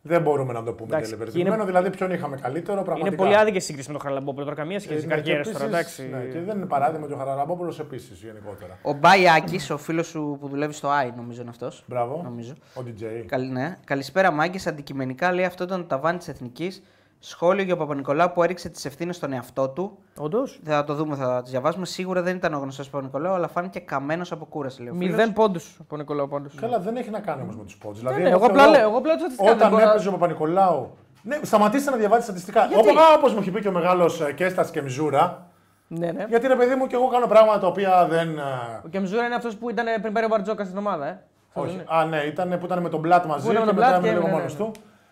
Δεν 0.08 0.22
μπορούμε 0.22 0.54
να 0.54 0.64
το 0.64 0.74
πούμε 0.74 0.90
Εντάξει, 0.92 1.12
τελεπερτημένο. 1.12 1.56
είναι- 1.56 1.66
Δηλαδή, 1.66 1.90
ποιον 1.90 2.12
είχαμε 2.12 2.36
καλύτερο 2.38 2.82
πραγματικά. 2.84 3.08
Είναι 3.08 3.16
πολύ 3.16 3.36
άδικη 3.38 3.60
σύγκριση 3.60 3.88
με 3.88 3.94
τον 3.94 4.02
Χαραλαμπόπουλο. 4.02 4.44
Τώρα 4.44 4.56
καμία 4.56 4.76
Ε, 4.76 4.80
σχέση 4.80 5.08
ναι, 5.08 5.16
καριέρας 5.16 5.48
και 5.48 5.54
τώρα, 5.54 5.78
επίσης, 5.78 6.00
εντάξει. 6.00 6.26
Ναι, 6.26 6.32
και 6.34 6.46
δεν 6.46 6.58
είναι 6.58 6.66
παράδειγμα 6.66 7.08
και 7.08 7.14
ο 7.14 7.18
Χαραλαμπόπουλος 7.18 7.80
επίσης 7.80 8.22
γενικότερα. 8.24 8.78
Ο 8.82 8.94
Μπαϊάκης, 8.94 9.70
ο 9.70 9.78
φίλος 9.78 10.08
σου 10.08 10.38
που 10.40 10.48
δουλεύει 10.48 10.74
στο 10.74 10.90
AI, 10.90 11.12
νομίζω 11.16 11.42
είναι 11.42 11.50
αυτός. 11.50 11.84
Μπράβο. 11.88 12.22
Νομίζω. 12.24 12.54
Ο 12.76 12.82
DJ. 12.86 13.04
Καλ, 13.26 13.48
ναι. 13.52 13.78
Καλησπέρα, 13.86 14.32
Μάγκε. 14.32 14.70
Αντικειμενικά 14.70 15.32
λέει 15.34 15.46
αυτό 15.46 15.64
ήταν 15.64 15.80
το 15.82 15.86
ταβάνι 15.88 16.18
της 16.18 16.28
Εθνικής. 16.28 16.84
Σχόλιο 17.20 17.64
για 17.64 17.74
ο 17.74 17.78
Παπα-Νικολάου 17.78 18.32
που 18.34 18.44
έριξε 18.44 18.70
τις 18.70 18.86
ευθύνες 18.86 19.16
στον 19.16 19.34
εαυτό 19.34 19.70
του. 19.70 19.98
Όντως. 20.20 20.60
Θα 20.66 20.84
το 20.84 20.94
δούμε, 20.94 21.16
θα 21.16 21.42
τις 21.42 21.52
διαβάσουμε. 21.52 21.86
Σίγουρα 21.86 22.22
δεν 22.22 22.36
ήταν 22.36 22.54
ο 22.54 22.58
γνωστός 22.58 22.90
Παπα-Νικολάου, 22.90 23.34
αλλά 23.34 23.48
φάνηκε 23.48 23.80
καμένος 23.80 24.32
από 24.32 24.46
κούραση. 24.46 24.82
Λέει 24.82 24.90
ο 24.90 24.94
φίλος. 24.94 25.10
Μηδέν 25.10 25.34
πόντους 25.34 25.78
από 25.82 25.98
Νικολάου 25.98 26.28
πάντω. 26.28 26.50
Καλά, 26.62 26.80
δεν 26.80 26.96
έχει 26.96 27.10
να 27.10 27.20
κάνει 27.20 27.42
όμως 27.42 27.56
με 27.58 27.64
τους 27.64 27.78
πόντους. 27.78 28.00
Δηλαδή, 28.00 28.22
ναι, 28.22 28.28
εγώ 28.30 28.38
εγώ 28.38 28.46
απλά 28.46 28.64
θεωρώ, 28.64 28.78
λέω- 28.78 28.88
εγώ 28.90 28.98
απλά 28.98 29.10
λέω 29.10 29.20
στατιστικά, 29.20 29.48
δεν 29.50 29.58
Όταν 29.58 29.70
μπορώ 29.72 29.84
να- 29.84 29.90
έπαιζε 29.92 30.08
ο 30.08 30.12
Παπα-Νικολάου. 30.12 30.98
Ναι, 31.22 31.40
σταματήστε 31.42 31.92
να 31.92 31.98
διαβάζετε 31.98 32.26
στατιστικά. 32.26 32.66
Γιατί; 32.66 32.90
Όπως 33.18 33.34
μου 33.34 33.40
έχει 33.40 33.52
πει 33.52 33.62
και 33.62 33.68
ο 33.68 33.72
μεγάλος 33.72 34.22
Κέστας 34.36 34.72
και 34.72 34.82
Μιζούρα. 34.82 35.48
Ναι, 35.88 36.12
ναι. 36.12 36.26
Γιατί 36.30 36.48
ρε 36.48 36.56
παιδί 36.56 36.76
μου 36.76 36.88
και 36.88 36.96
εγώ 36.96 37.08
κάνω 37.08 37.28
πράγματα 37.28 37.60
τα 37.60 37.68
οποία 37.68 38.08
δεν. 38.10 38.38
ε, 38.38 38.42
Ο 38.86 38.88
Κεμζούρα 38.90 39.26
είναι 39.26 39.36
αυτός 39.36 39.56
που 39.56 39.70
ήταν 39.70 39.86
πριν 40.02 40.14
πάρει 40.14 40.26
ο 40.26 40.30
Μπαρτζόκα 40.30 40.64
στην 40.66 40.78
ομάδα, 40.78 41.08
ε. 41.08 41.24
Αυτό 41.48 41.62
Όχι. 41.62 41.70
δεν 41.70 41.80
είναι. 41.80 41.86
Α, 42.02 42.06
ναι, 42.06 42.18
ήταν, 42.28 42.58
που 42.60 42.66
ήταν 42.66 42.82
με 42.82 42.90
τον 42.90 43.00
Μπλατ 43.00 43.26
μαζί 43.26 43.46
Που 43.46 43.52
ήταν 43.52 43.64
και 43.68 43.74
με 43.74 43.76
τον 43.76 43.84
μετά 43.90 43.96
Blatt 43.98 44.04
έμεινε 44.04 44.14
και 44.14 44.20
λίγο 44.20 44.28
έμεινε, 44.28 44.42
μόνος 44.42 44.58
ναι, 44.60 44.66
του. 44.66 44.72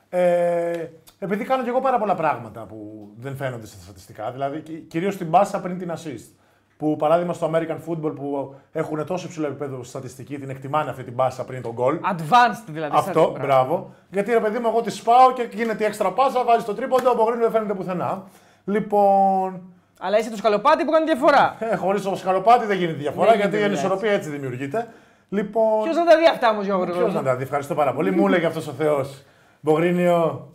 Ε, 0.09 0.87
επειδή 1.23 1.43
κάνω 1.43 1.63
και 1.63 1.69
εγώ 1.69 1.79
πάρα 1.81 1.97
πολλά 1.97 2.15
πράγματα 2.15 2.61
που 2.61 3.09
δεν 3.17 3.35
φαίνονται 3.35 3.65
στα 3.65 3.77
στατιστικά. 3.83 4.31
Δηλαδή, 4.31 4.59
κυρίως 4.87 5.17
την 5.17 5.27
μπάσα 5.27 5.59
πριν 5.61 5.77
την 5.77 5.91
assist. 5.91 6.35
Που 6.77 6.95
παράδειγμα 6.95 7.33
στο 7.33 7.51
American 7.53 7.77
Football 7.87 8.15
που 8.15 8.55
έχουν 8.71 9.05
τόσο 9.05 9.25
υψηλό 9.27 9.47
επίπεδο 9.47 9.83
στατιστική, 9.83 10.39
την 10.39 10.49
εκτιμάνε 10.49 10.89
αυτή 10.89 11.03
την 11.03 11.13
μπάσα 11.13 11.43
πριν 11.45 11.61
τον 11.61 11.75
goal. 11.77 11.93
Advanced 11.93 12.63
δηλαδή. 12.67 12.95
Αυτό, 12.97 13.31
σαν- 13.33 13.41
μπράβο. 13.45 13.93
Γιατί 14.09 14.31
ρε 14.31 14.39
παιδί 14.39 14.59
μου, 14.59 14.67
εγώ 14.67 14.81
τη 14.81 14.89
σπάω 14.91 15.33
και 15.33 15.47
γίνεται 15.53 15.83
η 15.83 15.85
έξτρα 15.87 16.11
πάσα, 16.11 16.43
βάζει 16.43 16.65
το 16.65 16.73
τρίποντο, 16.73 17.09
ο 17.09 17.13
Μπογρίνου 17.15 17.41
δεν 17.41 17.51
φαίνεται 17.51 17.73
πουθενά. 17.73 18.23
Λοιπόν, 18.65 19.61
Αλλά 19.99 20.17
είσαι 20.19 20.29
το 20.29 20.35
σκαλοπάτι 20.37 20.85
που 20.85 20.91
κάνει 20.91 21.05
διαφορά. 21.05 21.55
ε, 21.59 21.75
χωρίς 21.75 22.01
το 22.01 22.15
σκαλοπάτι 22.15 22.65
δεν 22.65 22.77
γίνεται 22.77 22.97
διαφορά 22.97 23.29
Δεν 23.29 23.39
γιατί 23.39 23.55
η 23.55 23.57
γίνεται, 23.59 23.73
ανισορροπία 23.73 24.11
έτσι 24.11 24.29
δημιουργείται. 24.29 24.87
Λοιπόν, 25.29 25.83
Ποιος 25.83 25.95
να 25.95 26.05
τα 26.05 26.17
δει 26.17 26.27
αυτά 26.27 26.49
όμως, 26.49 26.65
Γιώργο; 26.65 26.85
Ποιος 26.93 27.13
να 27.13 27.23
τα 27.23 27.35
δει, 27.35 27.43
ευχαριστώ 27.43 27.75
πάρα 27.75 27.93
πολύ. 27.93 28.11
Μου 28.11 28.27
έλεγε 28.27 28.45
αυτός 28.45 28.67
ο 28.67 28.71
Θεός. 28.71 29.23
Μπογρίνιο, 29.59 30.47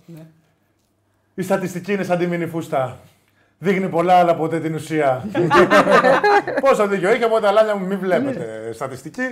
η 1.39 1.43
στατιστική 1.43 1.93
είναι 1.93 2.03
σαν 2.03 2.19
τη 2.19 2.27
μήνυ 2.27 2.47
φούστα. 2.47 2.99
Δείχνει 3.59 3.89
πολλά, 3.89 4.15
αλλά 4.15 4.35
ποτέ 4.35 4.61
την 4.61 4.75
ουσία. 4.75 5.25
Πόσο 6.61 6.87
δίκιο 6.87 7.09
έχει, 7.09 7.25
οπότε 7.25 7.47
αλάνια 7.47 7.75
μου 7.77 7.87
μην 7.87 7.99
βλέπετε 7.99 8.71
στατιστική. 8.73 9.23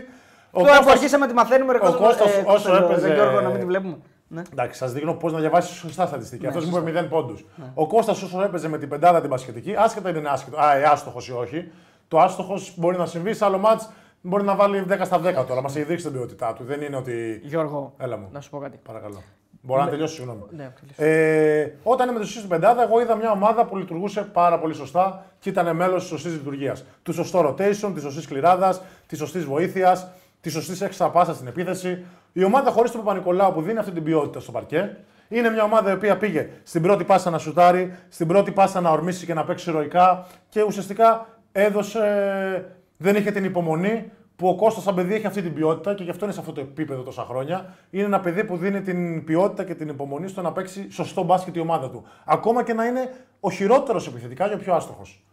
Ο 0.50 0.60
Τώρα 0.60 0.70
που 0.72 0.76
Κώστας- 0.76 0.92
αρχίσαμε 0.94 1.24
να 1.24 1.30
τη 1.30 1.36
μαθαίνουμε, 1.36 1.72
ρε 1.72 1.78
ο 1.78 1.80
Κώστα, 1.80 1.98
Κώστας 1.98 2.32
ε, 2.36 2.42
όσο 2.46 2.52
Κώστα, 2.52 2.70
Γιώργο, 2.70 2.86
έπαιζε- 2.90 3.08
ρε 3.08 3.14
Γιώργο, 3.14 3.40
να 3.40 3.48
μην 3.48 3.58
τη 3.58 3.64
βλέπουμε. 3.64 3.96
Ναι. 4.28 4.42
Εντάξει, 4.52 4.78
σας 4.78 4.92
δείχνω 4.92 5.14
πώς 5.14 5.32
να 5.32 5.38
διαβάσεις 5.38 5.76
σωστά 5.76 6.06
στατιστική. 6.06 6.42
Ναι, 6.42 6.48
Αυτός 6.48 6.64
μου 6.64 6.72
σωστά. 6.74 6.88
είπε 6.90 7.00
0 7.00 7.08
πόντου. 7.08 7.38
Ο 7.74 7.86
Κώστας 7.86 8.22
όσο 8.22 8.42
έπαιζε 8.42 8.68
με 8.68 8.78
την 8.78 8.88
πεντάδα 8.88 9.20
την 9.20 9.30
πασχετική, 9.30 9.74
άσχετα 9.78 10.08
είναι 10.10 10.28
άσχετο, 10.28 10.56
α, 10.60 10.76
ε, 10.76 10.82
άστοχος 10.84 11.28
ή 11.28 11.32
όχι. 11.32 11.70
Το 12.08 12.18
άστοχος 12.20 12.72
μπορεί 12.76 12.96
να 12.96 13.06
συμβεί 13.06 13.34
σε 13.34 13.44
άλλο 13.44 13.58
μάτς, 13.58 13.88
μπορεί 14.20 14.44
να 14.44 14.54
βάλει 14.54 14.84
10 14.88 15.04
στα 15.04 15.20
10 15.20 15.44
τώρα. 15.46 15.62
Μας 15.62 15.76
έχει 15.76 15.84
δείξει 15.84 16.04
την 16.04 16.12
ποιότητά 16.14 16.52
του. 16.52 16.64
Δεν 16.64 16.80
είναι 16.80 16.96
ότι. 16.96 17.40
Γιώργο, 17.44 17.94
Έλα 17.98 18.16
μου. 18.16 18.28
να 18.32 18.40
σου 18.40 18.50
πω 18.50 18.58
κάτι. 18.58 18.78
Παρακαλώ. 18.86 19.22
Μπορώ 19.66 19.84
να 19.84 19.88
τελειώσω, 19.88 20.14
συγγνώμη. 20.14 20.40
Ναι, 20.50 20.72
τελείωσε. 20.80 21.20
Ε, 21.60 21.72
όταν 21.82 22.08
είμαι 22.08 22.24
στην 22.24 22.48
πεντάδα, 22.48 22.82
εγώ 22.82 23.00
είδα 23.00 23.14
μια 23.14 23.30
ομάδα 23.30 23.64
που 23.64 23.76
λειτουργούσε 23.76 24.22
πάρα 24.22 24.58
πολύ 24.58 24.74
σωστά 24.74 25.24
και 25.38 25.48
ήταν 25.48 25.76
μέλος 25.76 26.00
της 26.00 26.08
σωστής 26.08 26.32
λειτουργίας. 26.32 26.84
Του 27.02 27.12
σωστό 27.12 27.48
rotation, 27.48 27.90
της 27.94 28.02
σωστής 28.02 28.26
κληράδας, 28.26 28.82
της 29.06 29.18
σωστής 29.18 29.44
βοήθειας, 29.44 30.08
της 30.40 30.52
σωστής 30.52 30.80
έξτρα 30.80 31.10
πάσα 31.10 31.34
στην 31.34 31.46
επίθεση. 31.46 32.04
Η 32.32 32.44
ομάδα 32.44 32.70
χωρίς 32.70 32.90
τον 32.90 33.00
Παπα-Νικολάου 33.00 33.52
που 33.52 33.62
δίνει 33.62 33.78
αυτή 33.78 33.90
την 33.90 34.02
ποιότητα 34.02 34.40
στο 34.40 34.52
παρκέ 34.52 34.96
είναι 35.28 35.50
μια 35.50 35.62
ομάδα 35.62 35.90
η 35.90 35.94
οποία 35.94 36.16
πήγε 36.16 36.48
στην 36.62 36.82
πρώτη 36.82 37.04
πάσα 37.04 37.30
να 37.30 37.38
σουτάρει, 37.38 37.96
στην 38.08 38.26
πρώτη 38.26 38.50
πάσα 38.50 38.80
να 38.80 38.90
ορμήσει 38.90 39.26
και 39.26 39.34
να 39.34 39.44
παίξει 39.44 39.70
ηρωικά 39.70 40.26
και 40.48 40.62
ουσιαστικά 40.62 41.28
έδωσε. 41.52 42.76
Δεν 42.96 43.16
είχε 43.16 43.30
την 43.30 43.44
υπομονή 43.44 44.10
που 44.36 44.48
ο 44.48 44.54
Κώστας 44.54 44.82
σαν 44.82 44.94
παιδί 44.94 45.14
έχει 45.14 45.26
αυτή 45.26 45.42
την 45.42 45.54
ποιότητα 45.54 45.94
και 45.94 46.02
γι' 46.02 46.10
αυτό 46.10 46.24
είναι 46.24 46.34
σε 46.34 46.40
αυτό 46.40 46.52
το 46.52 46.60
επίπεδο 46.60 47.02
τόσα 47.02 47.24
χρόνια. 47.24 47.74
Είναι 47.90 48.04
ένα 48.04 48.20
παιδί 48.20 48.44
που 48.44 48.56
δίνει 48.56 48.80
την 48.80 49.24
ποιότητα 49.24 49.64
και 49.64 49.74
την 49.74 49.88
υπομονή 49.88 50.28
στο 50.28 50.42
να 50.42 50.52
παίξει 50.52 50.90
σωστό 50.90 51.22
μπάσκετ 51.22 51.56
η 51.56 51.60
ομάδα 51.60 51.90
του. 51.90 52.04
Ακόμα 52.24 52.64
και 52.64 52.72
να 52.72 52.84
είναι 52.84 53.14
ο 53.40 53.50
χειρότερος 53.50 54.06
επιθετικά 54.06 54.48
και 54.48 54.54
ο 54.54 54.58
πιο 54.58 54.74
άστοχος. 54.74 55.24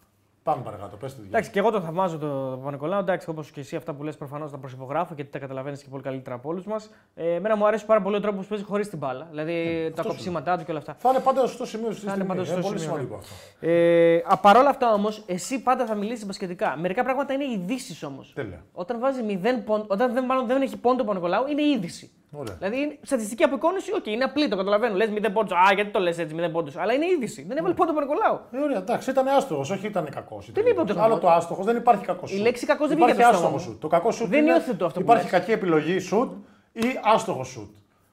Πάμε 0.43 0.63
παρακάτω, 0.63 0.97
πες 0.97 1.12
τη 1.12 1.15
δουλειά. 1.15 1.29
Εντάξει, 1.32 1.51
και 1.51 1.60
εγώ 1.60 1.71
το 1.71 1.82
θαυμάζω 1.82 2.17
τον 2.17 2.58
Παπα-Νικολάου. 2.58 2.99
Εντάξει, 2.99 3.29
όπως 3.29 3.51
και 3.51 3.60
εσύ 3.60 3.75
αυτά 3.75 3.93
που 3.93 4.03
λες 4.03 4.17
προφανώς 4.17 4.51
τα 4.51 4.58
προσυπογράφω 4.58 5.13
γιατί 5.13 5.32
τα 5.32 5.39
καταλαβαίνεις 5.39 5.84
και 5.84 5.89
πολύ 5.89 6.03
καλύτερα 6.03 6.36
από 6.36 6.49
όλους 6.49 6.65
μας. 6.65 6.89
Ε, 7.15 7.34
εμένα 7.34 7.56
μου 7.56 7.67
αρέσει 7.67 7.86
πάρα 7.86 8.01
πολύ 8.01 8.15
ο 8.15 8.19
τρόπος 8.19 8.43
που 8.43 8.49
παίζει 8.49 8.63
χωρίς 8.63 8.89
την 8.89 8.97
μπάλα. 8.97 9.27
Δηλαδή 9.29 9.91
τα 9.95 10.03
κοψίματά 10.03 10.58
του 10.58 10.63
και 10.65 10.71
όλα 10.71 10.79
αυτά. 10.79 10.95
Θα 10.97 11.10
είναι 11.10 11.19
πάντα 11.19 11.47
στο 11.47 11.65
σημείο 11.65 11.91
στη 11.91 12.06
Θα 12.06 12.13
είναι 12.13 12.23
στιγμή. 12.23 12.27
πάντα 12.27 12.43
στο 12.45 12.53
είναι 12.53 12.63
πολύ 12.63 12.79
σημείο, 12.79 12.93
σημαντικό 12.95 13.15
ναι. 13.15 13.21
αυτό. 13.21 13.67
Ε, 13.67 14.23
α, 14.25 14.38
παρ' 14.38 14.58
όλα 14.58 14.69
αυτά 14.69 14.93
όμως, 14.93 15.23
εσύ 15.25 15.62
πάντα 15.62 15.86
θα 15.86 15.95
μιλήσεις 15.95 16.25
μπασκετικά. 16.25 16.75
Μερικά 16.77 17.03
πράγματα 17.03 17.34
είναι 17.34 17.43
ειδήσεις 17.43 18.03
όμως. 18.03 18.32
Τέλεια. 18.36 18.63
Όταν, 18.73 18.99
βάζει 18.99 19.21
0 19.43 19.63
πόντους, 19.65 19.83
όταν 19.88 20.13
δεν, 20.13 20.25
μάλλον 20.25 20.47
δεν 20.47 20.62
έχει 20.62 20.77
πόντο 20.77 21.01
ο 21.01 21.06
Παπα-Νικολάου, 21.06 21.47
είναι 21.47 21.62
είδηση. 21.62 22.12
Ωραία. 22.35 22.55
Δηλαδή, 22.59 22.77
είναι 22.81 22.97
στατιστική 23.01 23.43
απεικόνηση, 23.43 23.93
οκ, 23.95 24.05
είναι 24.05 24.23
απλή, 24.23 24.47
το 24.47 24.55
καταλαβαίνω. 24.55 24.95
Λες 24.95 25.09
0 25.09 25.29
πόντους. 25.33 25.51
Α, 25.51 25.73
γιατί 25.75 25.89
το 25.91 25.99
λες 25.99 26.17
έτσι 26.17 26.35
0 26.39 26.49
πόντους. 26.51 26.77
Αλλά 26.77 26.93
είναι 26.93 27.05
είδηση. 27.05 27.45
Δεν 27.47 27.57
έβαλε 27.57 27.73
πόντο 27.73 27.91
ο 27.91 27.93
Παπα-Νικολάου. 27.93 28.39
Ε, 28.51 28.59
ωραία, 28.59 28.77
εντάξει, 28.77 29.09
ήταν 29.09 29.27
άστοχος, 29.27 29.69
όχι 29.69 29.87
ήταν 29.87 30.09
κακός. 30.09 30.49
Δεν 30.53 30.65
είπα 30.65 30.81
ότι 30.81 30.91
Άλλο 30.91 31.01
κακός. 31.01 31.19
το 31.19 31.29
άστοχος, 31.29 31.65
δεν 31.65 31.75
υπάρχει 31.75 32.05
κακός 32.05 32.29
σου. 32.29 32.41
λέξη 32.41 32.65
κακός 32.65 32.87
δεν 32.87 32.97
υπάρχει 32.97 33.13
βγήκε 33.15 33.27
από 33.29 33.37
το 33.37 33.45
άστοχος 33.45 33.61
στόμα 33.61 33.71
μου. 33.71 33.77
σου. 33.77 33.81
Το 33.81 33.87
κακός 33.87 34.15
σου 34.15 34.27
Δεν 34.27 34.45
υιοθετώ 34.45 34.85
αυτό 34.85 34.99
που 34.99 35.05
Υπάρχει 35.05 35.23
λες. 35.23 35.31
κακή 35.31 35.51
επιλογή 35.51 35.99
σουτ 35.99 36.31
ή 36.71 36.85
άστοχος 37.03 37.47
σουτ. 37.47 37.69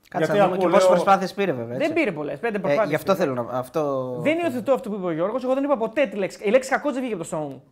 Κάτσε 0.09 0.33
να 0.33 0.38
δούμε 0.44 0.48
και 0.48 0.54
ακούω, 0.54 0.68
πόσες 0.68 0.80
λέω- 0.88 0.90
προσπάθειες 0.98 1.35
πήρε 1.35 1.52
βέβαια. 1.52 1.74
έτσι. 1.76 1.87
Δεν 1.87 1.92
πήρε 1.96 2.12
πολλές. 2.12 2.38
Πέντε 2.38 2.56
Ε, 2.56 2.61
προσπάθειες. 2.61 2.88
γι' 2.88 2.94
αυτό 2.94 3.14
θέλω 3.14 3.33
να. 3.35 3.59
Αυτό... 3.59 4.14
Δεν 4.20 4.38
υιοθετώ 4.38 4.72
αυτό 4.72 4.88
που 4.90 4.96
είπε 4.96 5.06
ο 5.06 5.11
Γιώργος. 5.12 5.44
Εγώ 5.44 5.54
δεν 5.54 5.64
είπα 5.64 5.76
ποτέ 5.76 6.06
τη 6.06 6.16
λέξη. 6.16 6.38
Η 6.44 6.50
λέξη 6.50 6.70
κακός 6.70 6.92
δεν 6.92 7.00
βγήκε 7.00 7.14
από 7.14 7.22
το 7.22 7.28
στόμα 7.28 7.44
μου. 7.44 7.62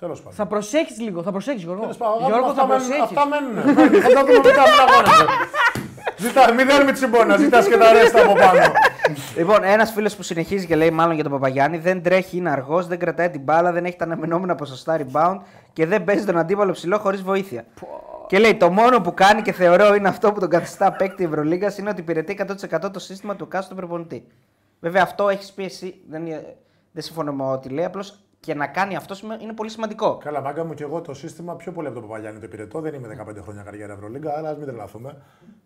Τέλος 0.00 0.18
πάντων. 0.18 0.32
Θα 0.34 0.46
προσέχεις 0.46 1.00
λίγο, 1.00 1.22
θα 1.22 1.30
προσέχεις 1.30 1.62
Γιώργο. 1.62 1.80
Τέλος 1.80 1.96
πάντων, 1.96 2.26
Γιώργο, 2.26 2.46
αυτά 2.46 2.60
θα 2.60 2.66
μένουν- 2.66 2.86
προσέχεις. 2.86 3.16
Αυτά 3.16 3.26
μένουν. 3.26 3.54
Θα 4.02 4.10
τα 4.12 4.20
δούμε 4.24 4.38
μετά 4.38 4.62
από 4.62 4.70
την 4.70 4.82
αγώνα. 4.86 5.12
Ζητά, 6.24 6.52
μην 6.52 6.66
δέρμη 6.66 6.92
τσιμπόνα, 6.92 7.36
ζητάς 7.36 7.68
και 7.68 7.76
τα 7.76 7.92
ρέστα 7.92 8.22
από 8.22 8.32
πάνω. 8.32 8.60
Λοιπόν, 9.36 9.64
ένας 9.64 9.92
φίλος 9.92 10.16
που 10.16 10.22
συνεχίζει 10.22 10.66
και 10.66 10.76
λέει 10.76 10.90
μάλλον 10.90 11.14
για 11.14 11.22
τον 11.22 11.32
Παπαγιάννη 11.32 11.78
δεν 11.78 12.02
τρέχει, 12.02 12.36
είναι 12.36 12.50
αργός, 12.50 12.86
δεν 12.86 12.98
κρατάει 12.98 13.30
την 13.30 13.40
μπάλα, 13.40 13.72
δεν 13.72 13.84
έχει 13.84 13.96
τα 13.96 14.04
αναμενόμενα 14.04 14.54
ποσοστά 14.54 14.98
rebound 15.00 15.38
και 15.72 15.86
δεν 15.86 16.04
παίζει 16.04 16.24
τον 16.24 16.38
αντίπαλο 16.38 16.72
ψηλό 16.72 16.98
χωρίς 16.98 17.22
βοήθεια. 17.22 17.64
Και 18.26 18.38
λέει: 18.38 18.54
Το 18.54 18.70
μόνο 18.70 19.00
που 19.00 19.14
κάνει 19.14 19.42
και 19.42 19.52
θεωρώ 19.52 19.94
είναι 19.94 20.08
αυτό 20.08 20.32
που 20.32 20.40
τον 20.40 20.48
καθιστά 20.48 20.92
παίκτη 20.92 21.24
Ευρωλίγα 21.24 21.72
είναι 21.78 21.90
ότι 21.90 22.00
υπηρετεί 22.00 22.38
100% 22.82 22.90
το 22.92 22.98
σύστημα 22.98 23.36
του 23.36 23.48
κάστου 23.48 23.74
προπονητή. 23.74 24.26
Βέβαια, 24.80 25.02
αυτό 25.02 25.28
έχεις 25.28 25.52
πει 25.52 25.64
εσύ. 25.64 25.94
Δεν, 26.08 26.26
είναι- 26.26 26.56
δεν 26.92 27.02
συμφωνώ 27.02 27.32
με 27.32 27.44
ό,τι 27.44 27.68
λέει. 27.68 27.84
Απλώς 27.84 28.18
και 28.44 28.54
να 28.54 28.66
κάνει 28.66 28.96
αυτό 28.96 29.14
σημαίνει- 29.14 29.42
είναι 29.42 29.52
πολύ 29.52 29.70
σημαντικό. 29.70 30.16
Καλά, 30.16 30.40
μάγκα 30.40 30.64
μου 30.64 30.74
και 30.74 30.82
εγώ 30.82 31.00
το 31.00 31.14
σύστημα 31.14 31.54
πιο 31.56 31.72
πολύ 31.72 31.86
από 31.88 31.98
τον 32.00 32.08
Παπαγιάννη 32.08 32.38
το 32.38 32.46
υπηρετώ. 32.46 32.80
Δεν 32.80 32.94
είμαι 32.94 33.08
15 33.08 33.40
χρόνια 33.42 33.62
καριέρα 33.62 33.92
Ευρωλίγκα, 33.92 34.36
αλλά 34.36 34.48
ας 34.48 34.56
μην 34.56 34.66
τρελαθούμε. 34.66 35.16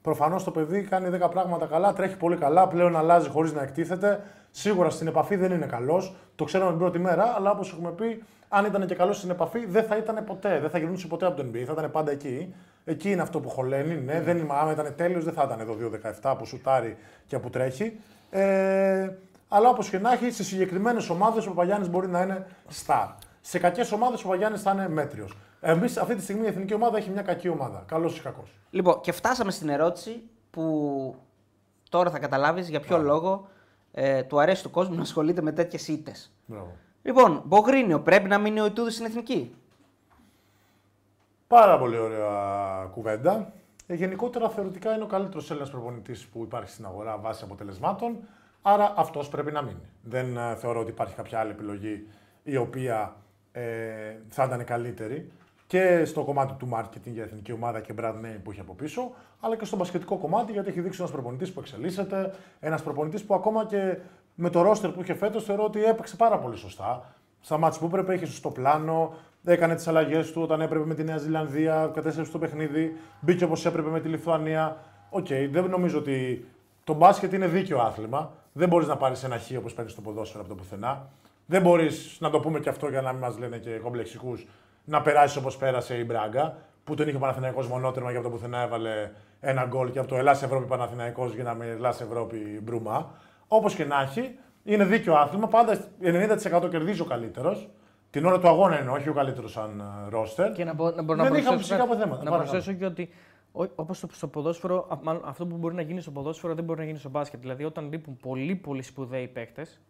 Προφανώς 0.03 0.45
το 0.45 0.51
παιδί 0.51 0.83
κάνει 0.83 1.09
10 1.09 1.29
πράγματα 1.29 1.67
καλά, 1.67 1.93
τρέχει 1.93 2.17
πολύ 2.17 2.37
καλά, 2.37 2.69
πλέον 2.69 2.97
αλλάζει 2.97 3.29
χωρίς 3.29 3.53
να 3.53 3.63
εκτίθεται. 3.63 4.21
Σίγουρα 4.51 4.91
στην 4.91 5.07
επαφή 5.07 5.37
δεν 5.37 5.53
είναι 5.53 5.67
καλός. 5.67 6.17
Το 6.37 6.45
ξέραμε 6.45 6.71
την 6.71 6.79
πρώτη 6.79 6.99
μέρα, 6.99 7.35
αλλά 7.37 7.51
όπως 7.51 7.73
έχουμε 7.73 7.91
πει, 7.91 8.23
αν 8.49 8.65
ήταν 8.65 8.87
και 8.87 8.95
καλός 8.95 9.17
στην 9.17 9.31
επαφή, 9.31 9.67
δεν 9.67 9.85
θα 9.85 9.97
ήταν 9.97 10.25
ποτέ. 10.25 10.59
Δεν 10.61 10.71
θα 10.71 10.79
γυρνούσε 10.79 11.07
ποτέ 11.07 11.27
από 11.27 11.37
το 11.37 11.49
NBA, 11.53 11.63
θα 11.67 11.73
ήταν 11.73 11.91
πάντα 11.91 12.11
εκεί. 12.11 12.55
Εκεί 12.85 13.11
είναι 13.11 13.23
αυτό 13.23 13.41
που 13.41 13.49
χωλαίνει. 13.49 13.95
Ναι, 13.95 14.21
δεν, 14.21 14.37
είμαι- 14.39 14.55
άμα 14.61 14.73
ήταν 14.73 14.93
τέλειος, 14.97 15.25
δεν 15.25 15.33
θα 15.35 15.43
ήταν 15.47 15.61
εδώ 15.61 15.75
2-17 15.75 16.35
που 16.39 16.45
σουτάρει 16.45 16.97
και 17.27 17.39
που 17.39 17.51
τρέχει. 17.51 18.01
Ε, 18.31 19.09
αλλά 19.49 19.69
όπως 19.69 19.89
και 19.89 19.99
να 19.99 20.13
έχει, 20.13 20.31
σε 20.31 20.45
συγκεκριμένες 20.45 21.09
ομάδες 21.09 21.47
ο 21.47 21.49
Παπαγιάννης 21.49 21.89
μπορεί 21.89 22.09
να 22.09 22.23
είναι 22.23 22.47
star. 22.87 23.09
Σε 23.41 23.59
κακές 23.59 23.93
ομάδες 23.93 24.21
ο 24.21 24.23
Παπαγιάννης 24.23 24.63
θα 24.63 24.73
είναι 24.73 24.89
μέτριος. 24.89 25.37
Εμείς 25.61 25.97
αυτή 25.97 26.15
τη 26.15 26.23
στιγμή 26.23 26.45
η 26.45 26.49
εθνική 26.49 26.75
ομάδα 26.75 26.97
έχει 26.97 27.11
μια 27.11 27.23
κακή 27.23 27.49
ομάδα. 27.49 27.85
Καλός 27.87 28.19
ή 28.19 28.21
κακός. 28.21 28.55
Λοιπόν, 28.71 29.01
και 29.01 29.13
φτάσαμε 29.13 29.51
στην 29.51 29.69
ερώτηση 29.69 30.23
που 30.51 31.15
τώρα 31.91 32.11
θα 32.11 32.19
καταλάβεις 32.19 32.69
για 32.69 32.81
ποιο 32.81 32.99
λόγο 32.99 33.49
ε, 33.93 34.23
του 34.23 34.41
αρέσει 34.41 34.63
του 34.63 34.71
κόσμου 34.71 34.95
να 34.95 35.03
ασχολείται 35.03 35.43
με 35.43 35.53
τέτοιες 35.53 35.89
ήττες. 35.89 36.33
Λοιπόν, 37.03 37.43
Μπογρίνιο, 37.45 38.01
πρέπει 38.01 38.29
να 38.29 38.39
μείνει 38.39 38.61
ο 38.61 38.67
Ιτούδης 38.67 38.95
στην 38.95 39.07
εθνική; 39.07 39.55
Πάρα 41.49 41.79
πολύ 41.79 41.99
ωραία 41.99 42.91
κουβέντα. 42.95 43.53
Ε, 43.87 43.95
γενικότερα 43.95 44.49
θεωρητικά 44.49 44.95
είναι 44.95 45.03
ο 45.03 45.07
καλύτερος 45.07 45.51
Έλληνας 45.51 45.71
προπονητής 45.71 46.27
που 46.27 46.43
υπάρχει 46.43 46.71
στην 46.71 46.85
αγορά 46.85 47.17
βάσει 47.19 47.45
αποτελεσμάτων. 47.45 48.17
Άρα 48.63 48.93
αυτός 48.97 49.29
πρέπει 49.29 49.53
να 49.53 49.63
μείνει. 49.63 49.89
Δεν 50.03 50.37
ε, 50.37 50.55
θεωρώ 50.57 50.81
ότι 50.81 50.91
υπάρχει 50.91 51.15
κάποια 51.15 51.39
άλλη 51.41 51.51
επιλογή 51.51 52.07
η 52.43 52.57
οποία 52.57 53.17
ε, 53.53 53.63
θα 54.29 54.45
ήταν 54.45 54.65
καλύτερη 54.65 55.31
και 55.67 56.05
στο 56.05 56.25
κομμάτι 56.25 56.53
του 56.53 56.69
marketing 56.75 57.13
για 57.13 57.23
εθνική 57.23 57.53
ομάδα 57.53 57.81
και 57.81 57.95
brand 57.99 58.15
name 58.15 58.41
που 58.43 58.51
έχει 58.51 58.61
από 58.61 58.75
πίσω, 58.75 59.11
αλλά 59.41 59.57
και 59.57 59.65
στο 59.65 59.77
μπασκετικό 59.77 60.17
κομμάτι 60.17 60.53
γιατί 60.53 60.69
έχει 60.69 60.81
δείξει 60.81 61.01
ένας 61.01 61.13
προπονητής 61.13 61.53
που 61.53 61.61
εξελίσσεται, 61.61 62.35
ένας 62.61 62.83
προπονητής 62.83 63.25
που 63.25 63.35
ακόμα 63.35 63.67
και 63.67 63.97
με 64.35 64.51
το 64.51 64.63
ρόστερ 64.63 64.91
που 64.91 65.01
είχε 65.01 65.15
φέτος 65.15 65.45
θεωρώ 65.45 65.65
ότι 65.65 65.85
έπαιξε 65.85 66.17
πάρα 66.17 66.39
πολύ 66.39 66.57
σωστά. 66.57 67.15
Στα 67.41 67.59
μάτς 67.59 67.79
που 67.79 67.85
έπρεπε, 67.87 68.15
είχε 68.15 68.27
σωστό 68.27 68.51
πλάνο, 68.51 69.15
έκανε 69.45 69.75
τις 69.75 69.89
αλλαγές 69.89 70.33
του 70.33 70.43
όταν 70.43 70.61
έπρεπε 70.61 70.85
με 70.85 70.95
τη 70.95 71.05
Νέα 71.05 71.17
Ζηλανδία, 71.17 71.91
κατέστρεψε 71.95 72.33
το 72.33 72.39
παιχνίδι, 72.39 72.97
μπήκε 73.21 73.45
όπως 73.45 73.67
έπρεπε 73.67 73.89
με 73.89 74.01
τη 74.01 74.09
Λιθουανία. 74.09 74.77
Οκ, 75.11 75.27
δεν 75.51 75.65
νομίζω 75.65 75.99
ότι 75.99 76.47
το 76.85 76.95
μπάσκετ 76.95 77.33
είναι 77.33 77.47
δίκαιο 77.47 77.81
άθλημα. 77.81 78.33
Δεν 78.59 78.69
μπορείς 78.69 78.87
να 78.89 78.97
πάρεις 78.97 79.25
ένα 79.25 79.39
χ 79.39 79.51
όπως 79.59 79.69
παίρνει 79.75 79.91
στο 79.91 80.01
ποδόσφαιρο 80.01 80.41
από 80.41 80.49
το 80.49 80.55
πουθενά. 80.55 81.09
Δεν 81.47 81.63
μπορείς 81.63 82.17
να 82.21 82.31
το 82.31 82.41
πούμε 82.41 82.61
και 82.61 82.69
αυτό 82.69 82.89
για 82.89 83.01
να 83.01 83.13
μην 83.13 83.21
μας 83.21 83.39
λένε 83.39 83.57
και 83.57 83.71
κομπλεξικούς 83.71 84.47
να 84.85 85.03
περάσεις 85.03 85.37
όπως 85.37 85.57
πέρασε 85.57 85.95
η 85.95 86.05
Μπράγκα, 86.07 86.57
που 86.85 86.95
τον 86.95 87.09
είχε 87.09 87.17
ο 87.17 87.21
Παναθηναϊκός 87.21 87.67
μονότερμα 87.69 88.11
και 88.11 88.17
από 88.17 88.27
το 88.27 88.33
πουθενά 88.33 88.63
έβαλε 88.63 89.11
ένα 89.41 89.65
γκολ 89.65 89.91
και 89.91 89.99
από 89.99 90.09
το 90.09 90.17
Ελλάς 90.17 90.43
Ευρώπη 90.43 90.67
Παναθηναϊκός 90.67 91.35
γίναμε 91.35 91.67
Ελλάς 91.67 92.01
Ευρώπη 92.01 92.61
Μπρούμα. 92.63 93.11
Όπως 93.49 93.75
και 93.75 93.85
να 93.85 94.01
έχει, 94.01 94.39
είναι 94.65 94.85
δίκαιο 94.85 95.15
άθλημα. 95.15 95.47
Πάντα 95.49 95.79
90% 96.03 96.69
κερδίζει 96.71 97.01
ο 97.01 97.05
καλύτερος. 97.05 97.69
Την 98.11 98.25
ώρα 98.27 98.39
του 98.39 98.49
αγώνα 98.49 98.81
είναι, 98.81 98.91
όχι 98.91 99.09
ο 99.09 99.13
καλύτερος 99.13 99.53
σαν 99.53 99.83
ρόστερ. 100.09 100.53
Και 100.53 100.65
να, 100.65 100.75
μπο, 100.75 100.91
να 100.91 101.03
μπορώ 101.03 101.23
Δεν 101.23 101.33
να 101.33 101.39
είχαμε 101.39 101.57
προσθέσω, 101.57 101.57
φυσικά 101.59 101.77
κάτι. 101.77 101.91
αποθέματα. 101.91 102.23
να 102.25 102.31
Παρακαλώ. 102.31 102.51
προσθέσω 102.51 102.79
και 102.79 102.85
ότι 102.85 103.11
όπως 103.53 103.97
στο, 103.97 104.09
στο 104.13 104.27
ποδόσφαιρο, 104.27 104.87
α, 104.93 104.97
μάλλον 105.03 105.23
αυτό 105.25 105.47
που 105.47 105.57
μπορεί 105.57 105.75
να 105.75 105.83
γίνει 105.83 106.01
στο 106.01 106.11
ποδόσφαιρο 106.11 106.55
δεν 106.55 106.65
μπορεί 106.65 106.79
να 106.79 106.85
γίνει 106.85 106.99
στο 106.99 107.09
μπάσκετ. 107.09 107.41
Δηλαδή, 107.41 107.65
όταν 107.65 107.89
λείπουν 107.91 108.17
πολύ 108.17 108.55
πολύ 108.55 108.83
σπουδαίοι 108.83 109.29
παίκτες, 109.29 109.81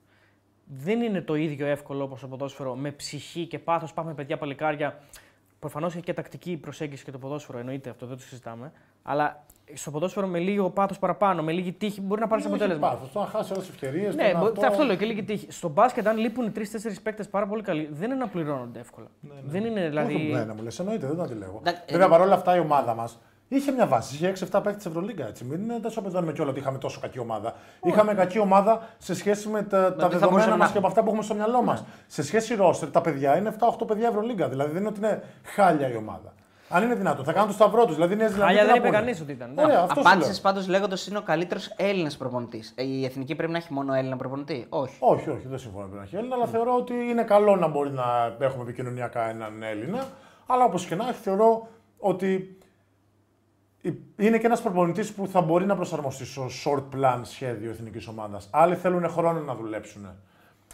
δεν 0.65 1.01
είναι 1.01 1.21
το 1.21 1.35
ίδιο 1.35 1.67
εύκολο 1.67 2.05
όπως 2.05 2.19
στο 2.19 2.29
ποδόσφαιρο 2.29 2.75
με 2.75 2.91
ψυχή 2.91 3.47
και 3.47 3.59
πάθος. 3.59 3.93
Πάμε 3.93 4.15
παιδιά 4.15 4.39
παλικάρια. 4.39 4.99
Προφανώς 5.59 5.95
έχει 5.95 6.05
και 6.05 6.13
τακτική 6.13 6.57
προσέγγιση 6.57 7.05
και 7.05 7.11
το 7.11 7.19
ποδόσφαιρο, 7.19 7.59
εννοείται 7.59 7.91
αυτό, 7.91 8.07
δεν 8.07 8.17
το 8.17 8.23
συζητάμε. 8.23 8.73
Αλλά 9.03 9.45
στο 9.75 9.91
ποδόσφαιρο 9.91 10.27
με 10.27 10.39
λίγο 10.39 10.71
πάθος 10.71 10.99
παραπάνω, 10.99 11.43
με 11.43 11.53
λίγη 11.53 11.73
τύχη 11.73 12.01
μπορεί 12.01 12.21
να 12.21 12.27
πάρεις 12.27 12.47
αποτέλεσμα. 12.47 12.89
Πάθος, 12.89 13.13
το 13.13 13.21
να 13.21 13.27
χάσεις 13.27 13.51
όλες 13.51 13.65
τις 13.65 13.75
ευκαιρίες. 13.75 14.15
Ναι, 14.15 14.33
μπο- 14.35 14.67
αυτό... 14.67 14.85
λέω 14.85 14.97
και 14.97 15.05
λίγη 15.05 15.23
τύχη. 15.23 15.53
Στο 15.53 15.69
μπάσκετ, 15.69 16.07
αν 16.07 16.17
λείπουν 16.17 16.53
τρει-τέσσερι 16.53 17.01
παίκτες 17.03 17.29
πάρα 17.29 17.47
πολύ 17.47 17.63
καλοί, 17.63 17.89
δεν 17.93 18.11
είναι 18.11 18.19
να 18.19 18.29
πληρώνονται 18.29 18.79
εύκολα. 18.79 19.07
Δεν 19.45 19.65
είναι 19.65 19.89
δηλαδή. 19.89 20.17
Ναι, 20.17 20.45
να 20.45 20.55
μου 20.55 20.63
λες, 20.63 20.79
εννοείται, 20.79 21.07
δεν 21.07 21.17
το 21.17 21.23
αντιλέγω. 21.23 21.59
Εντάξει, 21.65 21.83
Βέβαια, 21.91 22.09
παρόλα 22.09 22.35
αυτά 22.35 22.57
η 22.57 22.59
ομάδα 22.59 22.95
μας 22.95 23.19
είχε 23.49 23.73
μια 23.73 23.87
βάση. 23.87 24.15
Είχε 24.15 24.33
6-7 24.51 24.61
παίκτες 24.63 24.83
τη 24.83 24.89
Ευρωλίγκα. 24.89 25.27
Έτσι. 25.27 25.45
Μην 25.45 25.71
ε, 25.71 25.81
τα 25.81 25.91
σοπεδώνουμε 25.91 26.33
κιόλα 26.33 26.51
ότι 26.51 26.61
είχαμε 26.61 26.79
τόσο 26.79 27.01
κακή 27.01 27.19
ομάδα. 27.19 27.55
Είχαμε 27.83 28.15
κακή 28.15 28.39
ομάδα 28.39 28.89
σε 28.99 29.15
σχέση 29.15 29.49
με 29.49 29.63
τα, 29.63 29.79
τα 29.79 29.93
τι 29.93 30.01
θα 30.01 30.09
δεδομένα 30.09 30.31
μπορούσαμε 30.31 30.57
μας 30.57 30.67
να 30.67 30.73
και 30.73 30.79
από 30.79 30.87
αυτά 30.87 31.01
που 31.01 31.07
έχουμε 31.07 31.23
στο 31.23 31.35
μυαλό 31.35 31.63
μας. 31.63 31.85
Σε 32.07 32.23
σχέση 32.23 32.55
ρόστερ, 32.55 32.91
τα 32.91 33.01
παιδιά 33.01 33.37
είναι 33.37 33.55
7-8 33.83 33.87
παιδιά 33.87 34.09
Ευρωλίγκα. 34.09 34.49
Δηλαδή 34.49 34.71
δεν 34.71 34.81
είναι 34.81 34.89
ότι 34.89 34.99
είναι 34.99 35.23
χάλια 35.43 35.91
η 35.91 35.97
ομάδα. 35.97 36.33
Αν 36.71 36.83
είναι 36.83 36.95
δυνατόν, 36.95 37.25
θα 37.25 37.33
κάνουν 37.33 37.49
το 37.49 37.55
σταυρό 37.55 37.85
τους. 37.85 37.95
Δηλαδή, 37.95 38.15
η 38.15 38.17
Νέα 38.17 38.29
Ζηλανδία 38.29 38.57
Χάλια 38.57 38.73
τι 38.73 38.81
δεν 38.81 38.83
να 38.83 38.89
είπε 38.89 38.97
πούνε. 38.97 38.99
κανείς 38.99 39.21
ότι 39.21 39.33
ήταν. 39.33 39.53
Ωραία, 39.59 39.81
αυτό 39.81 39.95
σου 39.95 40.01
λέω. 40.01 40.13
Απάντησες 40.13 40.41
πάντως 40.41 40.69
λέγοντας 40.69 41.07
είναι 41.07 41.19
ο 41.19 41.23
καλύτερος 41.23 41.75
Έλληνας 41.77 42.17
προπονητής. 42.17 42.75
Η 42.77 43.05
εθνική 43.05 43.35
πρέπει 43.35 43.53
να 43.53 43.59
έχει 43.59 43.73
μόνο 43.73 43.95
Έλληνα 43.95 44.17
προπονητή; 44.17 44.67
Όχι. 44.69 44.97
Όχι, 45.01 45.31
όχι, 45.31 45.47
δεν 45.49 45.59
συμφωνώ 45.59 45.87
με 45.87 45.91
τον 45.91 46.03
Αχιέλινα, 46.03 46.35
αλλά 46.35 46.47
θεωρώ 46.47 46.75
ότι 46.75 46.95
είναι 46.95 47.23
καλό 47.23 47.57
να 47.57 47.69
μπορεί 47.69 47.91
να 47.91 48.37
έχουμε 48.39 48.63
επικοινωνιακά 48.63 49.29
έναν 49.29 49.63
Έλληνα. 49.63 50.07
Αλλά 50.47 50.65
όπως 50.65 50.87
και 50.87 50.95
να 50.95 51.09
έχει, 51.09 51.21
θεωρώ 51.23 51.69
ότι 51.99 52.59
είναι 54.17 54.39
και 54.39 54.47
ένας 54.47 54.63
προπονητής 54.63 55.13
που 55.13 55.27
θα 55.27 55.41
μπορεί 55.41 55.67
να 55.67 55.77
προσαρμοστεί 55.77 56.25
στο 56.27 56.47
short 56.65 56.83
plan 56.97 57.21
σχέδιο 57.23 57.71
εθνικής 57.71 58.07
ομάδας. 58.07 58.49
Άλλοι 58.53 58.75
θέλουν 58.77 59.09
χρόνο 59.09 59.41
να 59.41 59.55
δουλέψουν. 59.55 60.09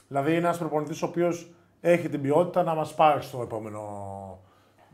Δηλαδή 0.08 0.30
είναι 0.30 0.38
ένας 0.38 0.58
προπονητής 0.58 1.02
ο 1.02 1.06
οποίος 1.06 1.50
έχει 1.80 2.08
την 2.08 2.20
ποιότητα 2.22 2.62
να 2.62 2.74
μας 2.74 2.94
πάρει 2.94 3.22
στο 3.22 3.40
επόμενο. 3.42 3.80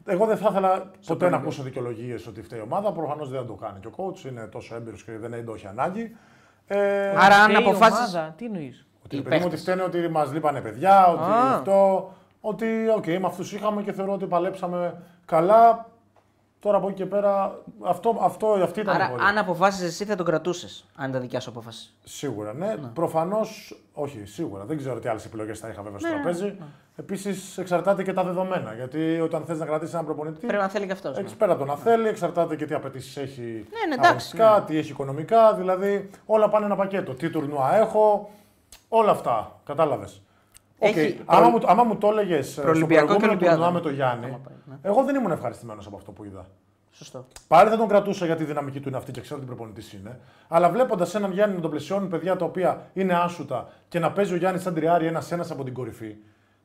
Εγώ 0.06 0.26
δεν 0.26 0.36
θα 0.36 0.48
ήθελα 0.50 0.90
ποτέ 1.06 1.28
να 1.28 1.36
ακούσω 1.36 1.62
δικαιολογίες 1.62 2.26
ότι 2.26 2.42
φταίει 2.42 2.58
η 2.58 2.62
ομάδα. 2.62 2.92
Προφανώς 2.92 3.30
δεν 3.30 3.40
θα 3.40 3.46
το 3.46 3.54
κάνει 3.54 3.78
και 3.80 3.86
ο 3.86 3.92
coach 3.96 4.24
είναι 4.30 4.46
τόσο 4.46 4.74
έμπειρος 4.74 5.04
και 5.04 5.12
δεν 5.18 5.44
το 5.44 5.52
έχει 5.54 5.66
ανάγκη. 5.66 6.16
Ε, 6.66 7.08
Άρα 7.08 7.34
αν 7.36 7.50
Φταίει 7.50 7.62
η 7.64 7.66
αποφάσεις- 7.68 8.14
ομάδα, 8.14 8.34
Τι 8.36 8.44
εννοείς; 8.44 8.86
ότι, 9.04 9.16
οι 9.16 9.22
παιδί 9.22 9.36
μου, 9.36 9.42
ότι 9.44 9.54
παίχτες. 9.56 9.60
φταίνε 9.60 9.82
ότι 9.82 10.08
μας 10.08 10.32
λείπανε 10.32 10.60
παιδιά, 10.60 11.06
ότι 11.06 11.22
Α. 11.22 11.54
αυτό. 11.54 12.10
Ότι, 12.40 12.66
οκ, 12.96 13.06
με 13.06 13.20
αυτούς 13.26 13.52
είχαμε 13.52 13.82
και 13.82 13.92
θεωρώ 13.92 14.12
ότι 14.12 14.26
παλέψαμε 14.26 15.02
καλά. 15.24 15.89
Τώρα 16.60 16.76
από 16.76 16.86
εκεί 16.88 16.96
και 16.96 17.06
πέρα, 17.06 17.58
αυτό, 17.82 18.18
αυτό, 18.20 18.46
αυτή 18.46 18.80
ήταν 18.80 18.94
η 18.98 19.02
Άρα, 19.02 19.10
πορεία. 19.10 19.26
αν 19.26 19.38
αποφάσισες 19.38 19.88
εσύ, 19.88 20.04
θα 20.04 20.14
τον 20.16 20.26
κρατούσες. 20.26 20.84
Αν 20.96 21.08
ήταν 21.10 21.20
δικιά 21.20 21.40
σου 21.40 21.50
απόφαση. 21.50 21.90
Σίγουρα, 22.04 22.52
ναι. 22.54 22.76
Προφανώς, 22.94 23.78
όχι, 23.92 24.24
σίγουρα. 24.24 24.64
Δεν 24.64 24.76
ξέρω 24.76 24.98
τι 24.98 25.08
άλλες 25.08 25.24
επιλογές 25.24 25.58
θα 25.58 25.68
είχα 25.68 25.82
βέβαια 25.82 25.98
στο 25.98 26.08
Ναι, 26.08 26.14
τραπέζι. 26.14 26.44
ναι. 26.44 26.54
Επίσης, 26.96 27.58
εξαρτάται 27.58 28.02
και 28.02 28.12
τα 28.12 28.24
δεδομένα. 28.24 28.74
Γιατί 28.74 29.20
όταν 29.20 29.44
θες 29.44 29.58
να 29.58 29.66
κρατήσεις 29.66 29.94
έναν 29.94 30.04
προπονητή, 30.06 30.46
Πρέπει 30.46 30.62
να 30.62 30.68
θέλει 30.68 30.86
και 30.86 30.92
αυτός. 30.92 31.18
έχει 31.18 31.36
πέρα 31.36 31.56
το 31.56 31.64
να 31.64 31.76
θέλει, 31.76 32.08
εξαρτάται 32.08 32.56
και 32.56 32.64
τι 32.66 32.74
απαιτήσεις 32.74 33.16
έχει 33.16 33.40
Ναι, 33.42 33.86
ναι, 33.88 33.94
εντάξει, 33.94 34.06
αγωνιστικά, 34.06 34.62
τι 34.66 34.76
έχει 34.78 34.90
οικονομικά. 34.90 35.54
Δηλαδή, 35.54 36.10
όλα 36.26 36.48
πάνε 36.48 36.64
ένα 36.66 36.76
πακέτο. 36.76 37.14
Τι 37.14 37.30
τουρνουά 37.30 37.76
έχω, 37.76 38.30
όλα 38.88 39.10
αυτά. 39.10 39.60
Κατάλαβες. 39.64 40.22
Έχει 40.82 41.12
προ- 41.14 41.24
Άμα, 41.38 41.48
μου, 41.48 41.58
άμα 41.66 41.82
μου 41.84 41.96
το 41.96 42.08
έλεγες 42.08 42.52
στο 42.52 42.60
Προολυμπιακό 42.60 43.00
και 43.00 43.06
προηγούμενο 43.06 43.32
Ολυμπιάδα. 43.32 43.56
τουρνουά 43.56 43.72
με 43.72 43.80
τον 43.80 43.94
Γιάννη, 43.94 44.24
Άμα 44.26 44.40
πάει, 44.44 44.54
ναι. 44.64 44.74
εγώ 44.82 45.04
δεν 45.04 45.14
ήμουν 45.14 45.30
ευχαριστημένος 45.30 45.86
από 45.86 45.96
αυτό 45.96 46.12
που 46.12 46.24
είδα. 46.24 46.46
Σωστό. 46.92 47.26
Πάλι 47.48 47.70
θα 47.70 47.76
τον 47.76 47.88
κρατούσα 47.88 48.26
γιατί 48.26 48.42
η 48.42 48.46
δυναμική 48.46 48.80
του 48.80 48.88
είναι 48.88 48.96
αυτή 48.96 49.12
και 49.12 49.20
ξέρω 49.20 49.40
τι 49.40 49.46
προπονητής 49.46 49.92
είναι. 49.92 50.18
Αλλά 50.48 50.70
βλέποντας 50.70 51.14
έναν 51.14 51.32
Γιάννη 51.32 51.54
να 51.54 51.60
τον 51.60 51.70
πλαισιώνουν 51.70 52.08
παιδιά 52.08 52.36
τα 52.36 52.44
οποία 52.44 52.80
είναι 52.92 53.14
άσουτα 53.14 53.68
και 53.88 53.98
να 53.98 54.12
παίζει 54.12 54.32
ο 54.32 54.36
Γιάννης 54.36 54.62
σαν 54.62 54.74
τριάρι 54.74 55.06
ένα-ένα 55.06 55.46
από 55.50 55.64
την 55.64 55.74
κορυφή 55.74 56.16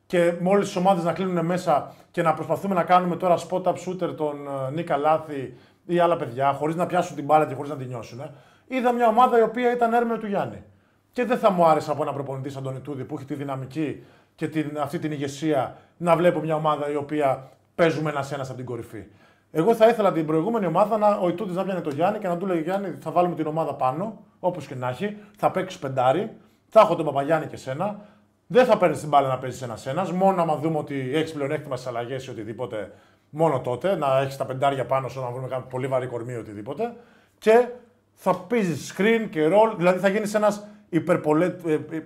και 0.06 0.32
με 0.40 0.48
όλε 0.48 0.60
τις 0.62 0.76
ομάδες 0.76 1.04
να 1.04 1.12
κλείνουν 1.12 1.44
μέσα 1.46 1.92
και 2.10 2.22
να 2.22 2.34
προσπαθούμε 2.34 2.74
να 2.74 2.82
κάνουμε 2.84 3.16
τώρα 3.16 3.36
spot-up 3.48 3.74
shooter 3.74 4.16
τον 4.16 4.36
ε, 4.68 4.70
Νίκα 4.70 4.96
Λάθη 4.96 5.56
ή 5.86 5.98
άλλα 5.98 6.16
παιδιά 6.16 6.52
χωρίς 6.52 6.74
να 6.76 6.86
πιάσουν 6.86 7.16
την 7.16 7.24
μπάλα 7.24 7.46
και 7.46 7.54
χωρίς 7.54 7.70
να 7.70 7.76
την 7.76 7.86
νιώσουν. 7.86 8.20
Είδα 8.66 8.92
μια 8.92 9.08
ομάδα 9.08 9.38
η 9.38 9.42
οποία 9.42 9.72
ήταν 9.72 9.92
έρμεο 9.92 10.18
του 10.18 10.26
Γιάννη. 10.26 10.62
Και 11.16 11.24
δεν 11.24 11.38
θα 11.38 11.50
μου 11.50 11.64
άρεσε 11.64 11.90
από 11.90 12.02
ένα 12.02 12.12
προπονητή 12.12 12.50
σαν 12.50 12.62
τον 12.62 12.76
Ιτούδη 12.76 13.04
που 13.04 13.14
έχει 13.16 13.24
τη 13.24 13.34
δυναμική 13.34 14.02
και 14.34 14.48
την, 14.48 14.78
αυτή 14.80 14.98
την 14.98 15.12
ηγεσία 15.12 15.76
να 15.96 16.16
βλέπω 16.16 16.40
μια 16.40 16.54
ομάδα 16.54 16.90
η 16.90 16.96
οποία 16.96 17.50
παίζουμε 17.74 18.10
ένα-ένα 18.10 18.42
από 18.42 18.54
την 18.54 18.64
κορυφή. 18.64 19.04
Εγώ 19.50 19.74
θα 19.74 19.88
ήθελα 19.88 20.12
την 20.12 20.26
προηγούμενη 20.26 20.66
ομάδα 20.66 20.98
να, 20.98 21.16
ο 21.16 21.28
Ιτούδης 21.28 21.54
να 21.56 21.64
πιάνει 21.64 21.80
τον 21.80 21.92
Γιάννη 21.92 22.18
και 22.18 22.28
να 22.28 22.36
του 22.36 22.46
λέει 22.46 22.60
Γιάννη, 22.60 22.94
θα 23.00 23.10
βάλουμε 23.10 23.34
την 23.34 23.46
ομάδα 23.46 23.74
πάνω, 23.74 24.18
όπως 24.40 24.66
και 24.66 24.74
να 24.74 24.88
έχει, 24.88 25.16
θα 25.36 25.50
παίξεις 25.50 25.80
πεντάρι, 25.80 26.36
θα 26.68 26.80
έχω 26.80 26.96
τον 26.96 27.04
Παπαγιάννη 27.04 27.46
και 27.46 27.56
σένα. 27.56 27.98
Δεν 28.46 28.66
θα 28.66 28.78
παίρνεις 28.78 29.00
την 29.00 29.08
μπάλα 29.08 29.28
να 29.28 29.38
παίζεις 29.38 29.62
ένα-ένα. 29.62 30.12
Μόνο 30.12 30.42
άμα 30.42 30.56
δούμε 30.56 30.78
ότι 30.78 31.10
έχεις 31.14 31.32
πλεονέκτημα 31.32 31.76
στις 31.76 31.88
αλλαγές 31.88 32.26
ή 32.26 32.30
οτιδήποτε, 32.30 32.92
μόνο 33.30 33.60
τότε. 33.60 33.96
Να 33.96 34.18
έχεις 34.18 34.36
τα 34.36 34.44
πεντάρια 34.44 34.86
πάνω 34.86 35.08
σου, 35.08 35.20
να 35.20 35.30
βρούμε 35.30 35.48
κάποιο 35.48 35.66
πολύ 35.70 35.86
βαρύ 35.86 36.06
κορμί 36.06 36.32
ή 36.32 36.36
οτιδήποτε. 36.36 36.96
Και 37.38 37.68
θα 38.14 38.34
παίζεις 38.34 38.94
screen 38.96 39.26
και 39.30 39.46
roll, 39.46 39.74
δηλαδή 39.76 39.98
θα 39.98 40.08
γίνεις 40.08 40.34
ένας 40.34 40.66
υπερπολέ... 40.88 41.44
ε, 41.44 41.72
ε, 41.72 41.74
ε, 41.74 42.02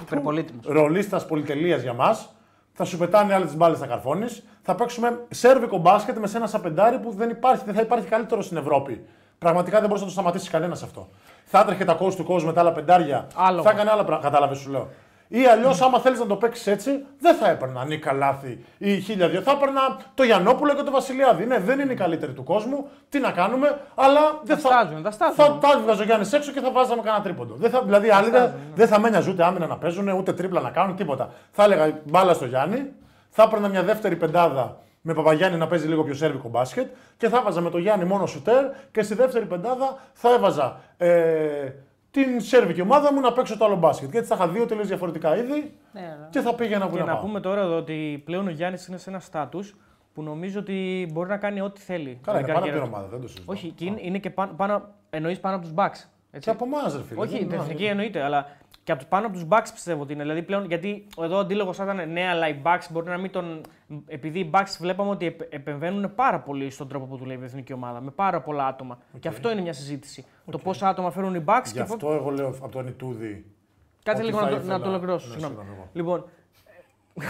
Υπερπολίτημος. 0.00 0.64
ρολίστας 0.66 1.26
πολυτελείας 1.26 1.82
για 1.82 1.92
μας. 1.92 2.32
Θα 2.72 2.84
σου 2.84 2.98
πετάνε 2.98 3.34
άλλες 3.34 3.50
τι 3.50 3.56
μπάλες, 3.56 3.78
θα 3.78 3.86
καρφώνεις. 3.86 4.44
Θα 4.62 4.74
παίξουμε 4.74 5.20
σέρβικο 5.30 5.76
μπάσκετ 5.78 6.16
με 6.18 6.26
σένα 6.26 6.46
σαν 6.46 6.60
πεντάρι 6.60 6.98
που 6.98 7.10
δεν 7.12 7.30
υπάρχει, 7.30 7.64
δεν 7.64 7.74
θα 7.74 7.80
υπάρχει 7.80 8.06
καλύτερο 8.06 8.42
στην 8.42 8.56
Ευρώπη. 8.56 9.04
Πραγματικά 9.38 9.78
δεν 9.78 9.86
μπορείς 9.86 10.00
να 10.00 10.06
το 10.08 10.12
σταματήσεις 10.12 10.48
κανένας 10.48 10.82
αυτό. 10.82 11.08
Θα 11.44 11.60
έτρεχε 11.60 11.84
τα 11.84 11.94
κόστου 11.94 12.22
του 12.22 12.28
κόσμου 12.28 12.48
με 12.48 12.54
τα 12.54 12.60
άλλα 12.60 12.72
πεντάρια. 12.72 13.26
Άλογο. 13.34 13.62
Θα 13.62 13.70
έκανε 13.70 13.90
άλλα 13.90 14.04
πράγματα. 14.04 14.30
Κατάλαβες, 14.30 14.58
σου 14.58 14.70
λέω. 14.70 14.88
Ή 15.28 15.46
αλλιώς, 15.46 15.80
άμα 15.80 16.00
θέλεις 16.00 16.18
να 16.18 16.26
το 16.26 16.36
παίξεις 16.36 16.66
έτσι, 16.66 17.04
δεν 17.18 17.34
θα 17.34 17.50
έπαιρνα 17.50 17.84
Νίκα 17.84 18.12
Λάθη 18.12 18.64
ή 18.78 19.00
χίλια 19.00 19.28
δύο. 19.28 19.40
Θα 19.40 19.50
έπαιρνα 19.50 19.80
το 20.14 20.22
Γιαννόπουλο 20.22 20.74
και 20.74 20.82
το 20.82 20.90
Βασιλιάδη. 20.90 21.46
Ναι, 21.46 21.58
δεν 21.58 21.80
είναι 21.80 21.92
οι 21.92 21.96
καλύτεροι 21.96 22.32
του 22.32 22.44
κόσμου. 22.44 22.88
Τι 23.08 23.18
να 23.18 23.30
κάνουμε, 23.30 23.80
αλλά 23.94 24.20
δεν 24.42 24.58
θα. 24.58 24.68
στάζουν, 24.68 25.02
τα 25.02 25.10
στάζουν. 25.10 25.34
Θα 25.34 25.58
τα 25.60 25.68
έβγαζε 25.78 26.02
ο 26.02 26.04
Γιάννης 26.04 26.32
έξω 26.32 26.52
και 26.52 26.60
θα 26.60 26.70
βάζαμε 26.70 27.02
κανένα 27.02 27.22
τρίποντο. 27.22 27.54
Δεν 27.54 27.70
θα, 27.70 27.82
δηλαδή, 27.82 28.10
άλλοι 28.10 28.30
δεν, 28.30 28.52
δεν 28.74 28.88
θα 28.88 29.00
με 29.00 29.10
νοιάζει 29.10 29.30
ούτε 29.30 29.44
άμυνα 29.44 29.66
να 29.66 29.76
παίζουν, 29.76 30.08
ούτε 30.08 30.32
τρίπλα 30.32 30.60
να 30.60 30.70
κάνουν, 30.70 30.96
τίποτα. 30.96 31.30
Θα 31.50 31.64
έλεγα 31.64 32.00
μπάλα 32.04 32.34
στο 32.34 32.44
Γιάννη, 32.44 32.92
θα 33.30 33.42
έπαιρνα 33.42 33.68
μια 33.68 33.82
δεύτερη 33.82 34.16
πεντάδα 34.16 34.76
με 35.00 35.14
Παπαγιάννη 35.14 35.58
να 35.58 35.66
παίζει 35.66 35.86
λίγο 35.86 36.04
πιο 36.04 36.14
σέρβικο 36.14 36.48
μπάσκετ 36.48 36.90
και 37.16 37.28
θα 37.28 37.38
έβαζα 37.38 37.60
με 37.60 37.70
τον 37.70 37.80
Γιάννη 37.80 38.04
μόνο 38.04 38.26
σουτέρ 38.26 38.64
και 38.92 39.02
στη 39.02 39.14
δεύτερη 39.14 39.44
πεντάδα 39.44 39.98
θα 40.12 40.34
έβαζα 40.34 40.80
ε, 40.96 41.72
την 42.24 42.40
σέρβικη 42.40 42.80
ομάδα 42.80 43.12
μου 43.12 43.20
να 43.20 43.32
παίξω 43.32 43.58
το 43.58 43.64
άλλο 43.64 43.76
μπάσκετ. 43.76 44.10
Και 44.10 44.18
έτσι 44.18 44.28
θα 44.28 44.34
είχα 44.34 44.48
δύο 44.48 44.66
τελείως 44.66 44.86
διαφορετικά 44.88 45.36
είδη 45.36 45.74
Ναι, 45.92 46.00
ναι. 46.00 46.26
και 46.30 46.40
θα 46.40 46.54
πήγαινα 46.54 46.86
που 46.88 46.92
Και 46.94 46.98
να, 47.00 47.04
να 47.06 47.12
πάω. 47.12 47.20
πούμε 47.22 47.40
τώρα 47.40 47.60
εδώ 47.60 47.76
ότι 47.76 48.22
πλέον 48.24 48.46
ο 48.46 48.50
Γιάννης 48.50 48.86
είναι 48.86 48.96
σε 48.96 49.10
ένα 49.10 49.18
στάτου 49.20 49.60
που 50.14 50.22
νομίζω 50.22 50.60
ότι 50.60 51.08
μπορεί 51.12 51.28
να 51.28 51.36
κάνει 51.36 51.60
ό,τι 51.60 51.80
θέλει. 51.80 52.18
Καλά, 52.22 52.38
στην 52.38 52.48
είναι 52.48 52.52
πάνω 52.52 52.58
από 52.58 52.66
καριέρα 52.66 52.78
την 52.80 52.88
του. 52.90 52.94
ομάδα, 52.94 53.08
δεν 53.08 53.20
το 53.20 53.28
συζητώ. 53.28 53.52
Όχι, 53.52 53.68
και 53.70 53.84
είναι, 53.84 53.98
είναι 54.02 54.18
και 54.18 54.30
πάνω, 54.30 54.52
πάνω, 54.56 54.88
εννοείς 55.10 55.40
πάνω 55.40 55.56
από 55.56 55.64
τους 55.64 55.74
Bucks. 55.76 56.08
Και 56.30 56.36
Έτσι. 56.36 56.50
από 56.50 56.64
εμάς, 56.64 56.96
ρε 56.96 57.02
φίλε. 57.02 57.20
Όχι, 57.20 57.30
δεν 57.30 57.38
την 57.40 57.48
είναι- 57.50 57.62
εθνική 57.62 57.84
εννοείται, 57.84 58.22
αλλά 58.22 58.46
και 58.84 58.92
από, 58.92 59.04
πάνω 59.08 59.26
από 59.26 59.34
τους 59.34 59.44
Bucks 59.48 59.66
πιστεύω 59.72 60.02
ότι 60.02 60.12
είναι. 60.12 60.22
Δηλαδή 60.22 60.42
πλέον, 60.42 60.64
γιατί 60.66 61.06
εδώ 61.22 61.36
ο 61.36 61.38
αντίλογος 61.38 61.76
θα 61.76 61.84
ήταν 61.84 62.12
ναι, 62.12 62.28
αλλά 62.28 62.48
οι 62.48 62.56
Bucks 62.64 62.86
μπορεί 62.90 63.08
να 63.08 63.18
μην 63.18 63.30
τον. 63.30 63.60
Επειδή 64.06 64.38
οι 64.38 64.50
Bucks 64.54 64.76
βλέπαμε 64.80 65.10
ότι 65.10 65.26
επ- 65.26 65.54
επεμβαίνουν 65.54 66.14
πάρα 66.14 66.40
πολύ 66.40 66.70
στον 66.70 66.88
τρόπο 66.88 67.04
που 67.06 67.16
δουλεύει 67.16 67.42
η 67.42 67.44
εθνική 67.44 67.72
ομάδα, 67.72 68.00
με 68.00 68.10
πάρα 68.10 68.40
πολλά 68.40 68.66
άτομα. 68.66 68.98
Και 69.20 69.28
αυτό 69.28 69.50
είναι 69.50 69.60
μια 69.60 69.72
συζήτηση. 69.72 70.24
Το 70.50 70.58
πόσα 70.58 70.88
άτομα 70.88 71.10
φέρουν 71.10 71.34
οι 71.34 71.44
Bucks 71.46 71.62
Γι' 71.66 71.72
και. 71.72 71.84
πο- 71.84 71.94
αυτό 71.94 72.12
εγώ 72.12 72.30
λέω 72.30 72.48
από 72.48 72.68
τον 72.68 72.86
Ιτούδη. 72.86 73.44
Κάτσε 74.02 74.22
ότι 74.22 74.30
λίγο 74.30 74.38
θα 74.44 74.44
να 74.44 74.50
το, 74.50 74.56
ήθελα- 74.62 74.78
να 74.78 74.82
το 74.84 74.88
ολοκληρώσω. 74.88 75.26
Ναι, 75.26 75.32
συγγνώμη. 75.32 75.54
συγγνώμη, 75.54 75.78
εγώ. 75.80 75.88
Λοιπόν. 75.92 76.24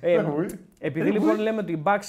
ε, 0.00 0.16
Δεν 0.16 0.24
μου 0.24 0.46
επειδή 0.78 1.10
λοιπόν 1.10 1.38
λέμε 1.38 1.60
ότι 1.60 1.72
οι 1.72 1.82
Bucks 1.86 2.04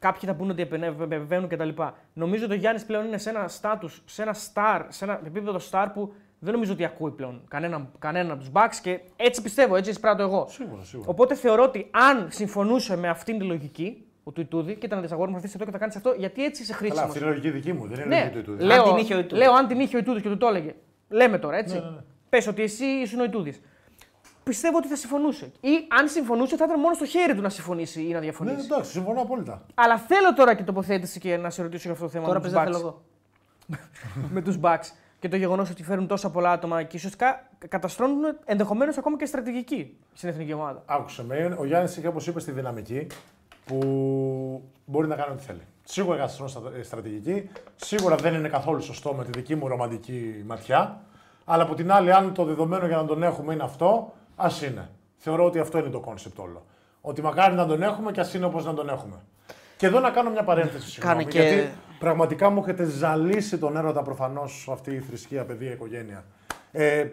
κάποιοι 0.00 0.28
θα 0.28 0.34
πούνε 0.36 0.52
ότι 0.52 0.62
επενε- 0.62 1.00
επεμβαίνουν 1.00 1.48
κτλ. 1.48 1.68
Νομίζω 2.12 2.44
ότι 2.44 2.52
ο 2.54 2.56
Γιάννης 2.56 2.84
πλέον 2.84 3.06
είναι 3.06 3.18
σε 3.18 3.30
ένα 3.30 3.48
status, 3.60 3.90
σε 4.04 4.22
ένα 4.22 4.34
star, 4.34 4.84
σε 4.88 5.04
ένα 5.04 5.20
επίπεδο 5.26 5.58
star 5.70 5.86
που 5.94 6.12
δεν 6.38 6.52
νομίζω 6.52 6.72
ότι 6.72 6.84
ακούει 6.84 7.10
πλέον 7.10 7.42
κανέναν, 7.48 7.90
κανέναν 7.98 8.30
από 8.30 8.40
τους 8.40 8.50
Bucks 8.52 8.78
και 8.82 9.00
έτσι 9.16 9.42
πιστεύω, 9.42 9.76
έτσι 9.76 9.90
εισπράττω 9.90 10.22
εγώ. 10.22 10.46
Σίγουρα, 10.48 10.82
σίγουρα. 10.82 11.08
Οπότε 11.10 11.34
θεωρώ 11.34 11.62
ότι 11.62 11.90
αν 11.90 12.26
συμφωνούσε 12.30 12.96
με 12.96 13.08
αυτήν 13.08 13.38
τη 13.38 13.44
λογική, 13.44 14.04
ο 14.24 14.30
του 14.30 14.40
Ιτούδη, 14.40 14.74
κοίτα 14.74 14.96
να 14.96 15.02
δισαγόρουμε 15.02 15.36
αυτή 15.36 15.50
εδώ 15.54 15.64
και 15.64 15.70
θα 15.70 15.78
κάνεις 15.78 15.96
αυτό, 15.96 16.14
γιατί 16.18 16.44
έτσι 16.44 16.62
είσαι 16.62 16.72
Καλά, 16.72 16.84
χρήσιμο. 16.84 17.06
αυτή 17.06 17.18
είναι 17.18 17.26
η 17.26 17.30
λογική 17.30 17.50
δική 17.50 17.72
μου, 17.72 17.86
δεν 17.86 18.04
είναι 18.04 18.04
η 18.04 18.08
Ναι, 18.08 18.24
λογική 18.24 18.34
του 18.34 18.38
Ιτούδη. 18.52 18.64
λέω, 18.64 18.82
Αν 18.82 18.88
την 18.88 18.96
είχε 18.96 19.14
ο 19.14 19.18
Ιτούδης. 19.18 19.38
λέω 19.44 19.52
αν 19.52 19.66
την 19.66 19.80
είχε 19.80 19.96
ο 19.96 19.98
Ιτούδης 19.98 20.22
και 20.22 20.28
του 20.28 20.36
το 20.36 20.46
έλεγε. 20.46 20.74
Λέμε 21.08 21.38
τώρα, 21.38 21.56
έτσι. 21.56 21.74
Ναι, 21.74 21.80
ναι, 21.80 21.88
ναι. 21.90 21.96
Πες 22.28 22.46
ότι 22.46 22.62
εσύ 22.62 22.84
ήσουν 22.84 23.20
ο 23.20 23.24
Ιτούδης. 23.24 23.60
Πιστεύω 24.42 24.76
ότι 24.76 24.88
θα 24.88 24.96
συμφωνούσε. 24.96 25.44
Ή 25.60 25.70
αν 25.98 26.08
συμφωνούσε, 26.08 26.56
θα 26.56 26.64
ήταν 26.64 26.80
μόνο 26.80 26.94
στο 26.94 27.04
χέρι 27.06 27.34
του 27.34 27.40
να 27.40 27.48
συμφωνήσει 27.48 28.00
ή 28.02 28.06
να 28.08 28.14
Ναι, 28.14 28.20
διαφωνήσει. 28.20 28.64
εντάξει, 28.64 28.90
συμφωνώ 28.90 29.20
απόλυτα. 29.20 29.62
Αλλά 29.74 29.98
θέλω 29.98 30.34
τώρα 30.34 30.54
και 30.54 30.62
τοποθέτηση 30.62 31.18
και 31.20 31.36
να 31.36 31.50
σε 31.50 31.62
ρωτήσω 31.62 31.82
για 31.82 31.92
αυτό 31.92 32.04
το 32.04 32.10
θέμα 32.10 32.26
Τώρα 32.26 32.38
με 32.40 32.44
πες 32.44 32.52
τους 32.52 32.62
δεν 32.62 32.72
Bucks. 32.72 32.76
θέλω 32.76 32.88
εγώ. 32.88 33.02
με 34.34 34.40
τους 34.42 34.58
Bucks 34.62 34.92
και 35.18 35.28
το 35.28 35.36
γεγονός 35.36 35.70
ότι 35.70 35.82
φέρουν 35.82 36.06
τόσα 36.06 36.30
πολλά 36.30 36.50
άτομα 36.52 36.82
και 36.82 36.96
ουσιαστικά 36.96 37.48
καταστρώνουν 37.68 38.36
ενδεχομένως 38.44 38.98
ακόμα 38.98 39.16
και 39.16 39.24
στρατηγική 39.24 39.96
στην 40.14 40.28
εθνική 40.28 40.52
ομάδα. 40.52 40.82
Άκουσε 40.86 41.24
με, 41.24 41.56
ο 41.58 41.64
Γιάννης 41.64 41.96
είχε, 41.96 42.06
όπως 42.08 42.26
είπες, 42.26 42.44
τη 42.44 42.50
δυναμική 42.50 43.06
που 43.64 43.78
μπορεί 44.84 45.06
να 45.08 45.14
κάνει 45.16 45.32
ό,τι 45.32 45.42
θέλει. 45.44 45.60
Σίγουρα 45.84 46.16
καταστρώνει 46.16 46.50
στα- 46.50 46.72
ε, 46.78 46.82
στρατηγική, 46.82 47.50
σίγουρα 47.76 48.16
δεν 48.16 48.34
είναι 48.34 48.48
καθόλου 48.48 48.80
σωστό 48.82 49.12
με 49.14 49.24
τη 49.24 49.30
δική 49.30 49.54
μου 49.54 49.68
ρομαντική 49.68 50.42
ματιά. 50.46 51.00
Αλλά 51.44 51.62
από 51.62 51.74
την 51.74 51.92
άλλη, 51.92 52.12
αν 52.12 52.34
το 52.34 52.44
δεδομένο 52.44 52.86
για 52.86 52.96
να 52.96 53.04
τον 53.04 53.22
έχουμε 53.22 53.52
είναι 53.54 53.62
αυτό, 53.62 54.12
ας 54.40 54.62
είναι. 54.62 54.88
Θεωρώ 55.16 55.44
ότι 55.44 55.58
αυτό 55.58 55.78
είναι 55.78 55.88
το 55.88 56.00
concept 56.00 56.38
όλο. 56.38 56.64
Ότι 57.00 57.22
μακάρι 57.22 57.54
να 57.54 57.66
τον 57.66 57.82
έχουμε 57.82 58.12
και 58.12 58.20
ας 58.20 58.34
είναι 58.34 58.44
όπως 58.44 58.64
να 58.64 58.74
τον 58.74 58.88
έχουμε. 58.88 59.16
Και 59.76 59.86
εδώ 59.86 60.00
να 60.00 60.10
κάνω 60.10 60.30
μια 60.30 60.44
παρένθεση. 60.44 60.90
Συγγνώμη, 60.90 61.24
Κάνε 61.24 61.30
και- 61.30 61.42
Γιατί 61.48 61.72
πραγματικά 61.98 62.50
μου 62.50 62.60
έχετε 62.62 62.84
ζαλίσει 62.84 63.58
τον 63.58 63.76
έρωτα 63.76 64.02
προφανώς 64.02 64.68
αυτή 64.72 64.94
η 64.94 64.98
θρησκεία, 65.00 65.44
παιδεία, 65.44 65.70
οικογένεια. 65.72 66.24
Ε, 66.72 67.06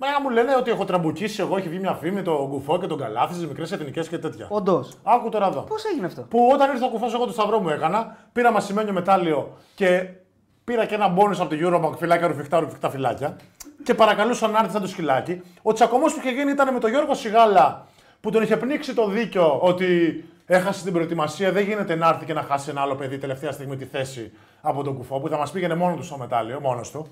Μα 0.00 0.06
μου 0.22 0.30
λένε 0.30 0.56
ότι 0.56 0.70
έχω 0.70 0.84
τραμπουκίσει 0.84 1.40
εγώ, 1.40 1.56
έχει 1.56 1.68
βγει 1.68 1.78
μια 1.78 1.92
φήμη, 1.94 2.22
τον 2.22 2.46
Κουφό 2.50 2.78
και 2.78 2.86
τον 2.86 2.98
καλάθι 2.98 3.34
στις 3.34 3.46
μικρές 3.46 3.72
εθνικές 3.72 4.08
και 4.08 4.18
τέτοια. 4.18 4.46
Όντως. 4.50 4.98
Άκου 5.02 5.28
τώρα 5.28 5.46
εδώ. 5.46 5.60
Πώς 5.60 5.84
έγινε 5.84 6.06
αυτό; 6.06 6.22
Που 6.22 6.50
όταν 6.52 6.70
ήρθε 6.70 6.84
ο 6.84 6.88
Κουφός, 6.88 7.14
εγώ 7.14 7.26
το 7.26 7.32
σταυρό 7.32 7.60
μου 7.60 7.68
έκανα, 7.68 8.16
πήρα 8.32 8.52
ασημένιο 8.52 8.92
μετάλλιο 8.92 9.56
και 9.74 10.08
πήρα 10.64 10.84
και 10.86 10.94
ένα 10.94 11.08
μπόνους 11.08 11.42
από 11.42 11.56
το 11.56 11.56
Eurobank 11.60 11.96
φιλάκια 11.98 12.26
ρουφηχτά, 12.26 12.58
ρουφηχτά 12.58 12.90
φιλάκια. 12.90 13.36
Και 13.84 13.94
παρακαλούσα 13.94 14.48
να 14.48 14.58
έρθει 14.58 14.72
σαν 14.72 14.80
το 14.80 14.88
σκυλάκι. 14.88 15.42
Ο 15.62 15.72
τσακωμός 15.72 16.12
που 16.14 16.20
είχε 16.24 16.30
γίνει 16.30 16.50
ήταν 16.50 16.72
με 16.72 16.80
τον 16.80 16.90
Γιώργο 16.90 17.14
Σιγάλα 17.14 17.86
που 18.20 18.30
τον 18.30 18.42
είχε 18.42 18.56
πνίξει 18.56 18.94
το 18.94 19.08
δίκιο 19.08 19.58
ότι 19.60 20.24
έχασε 20.46 20.84
την 20.84 20.92
προετοιμασία. 20.92 21.52
Δεν 21.52 21.64
γίνεται 21.64 21.94
να 21.94 22.08
έρθει 22.08 22.24
και 22.24 22.32
να 22.32 22.42
χάσει 22.42 22.70
ένα 22.70 22.80
άλλο 22.80 22.94
παιδί 22.94 23.18
τελευταία 23.18 23.52
στιγμή 23.52 23.76
τη 23.76 23.84
θέση 23.84 24.32
από 24.60 24.82
τον 24.82 24.96
κουφό 24.96 25.20
που 25.20 25.28
θα 25.28 25.36
μας 25.36 25.50
πήγαινε 25.50 25.74
μόνος 25.74 25.96
του 25.96 26.04
στο 26.04 26.16
μετάλλιο, 26.16 26.60
μόνος 26.60 26.90
του. 26.90 27.06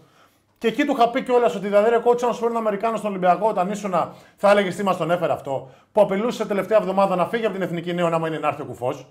Και 0.58 0.66
εκεί 0.66 0.84
του 0.84 0.92
είχα 0.92 1.10
πει 1.10 1.22
κιόλας 1.22 1.54
ότι 1.54 1.66
δηλαδή 1.66 1.90
ρε 1.90 1.98
κότσα 1.98 2.26
να 2.26 2.32
σου 2.32 2.40
φέρουν 2.40 2.56
Αμερικάνο 2.56 2.96
στον 2.96 3.10
Ολυμπιακό 3.10 3.48
όταν 3.48 3.70
ήσουν 3.70 3.94
θα 4.36 4.50
έλεγες 4.50 4.76
τι 4.76 4.82
μας 4.82 4.96
τον 4.96 5.10
έφερε 5.10 5.32
αυτό. 5.32 5.70
Που 5.92 6.00
απειλούσε 6.00 6.46
τελευταία 6.46 6.78
εβδομάδα 6.78 7.16
να 7.16 7.26
φύγει 7.26 7.44
από 7.44 7.54
την 7.54 7.62
εθνική 7.62 7.92
νέο 7.94 8.08
να 8.08 8.26
είναι 8.26 8.38
να 8.38 8.48
έρθει 8.48 8.62
ο 8.62 8.64
κουφός. 8.64 9.06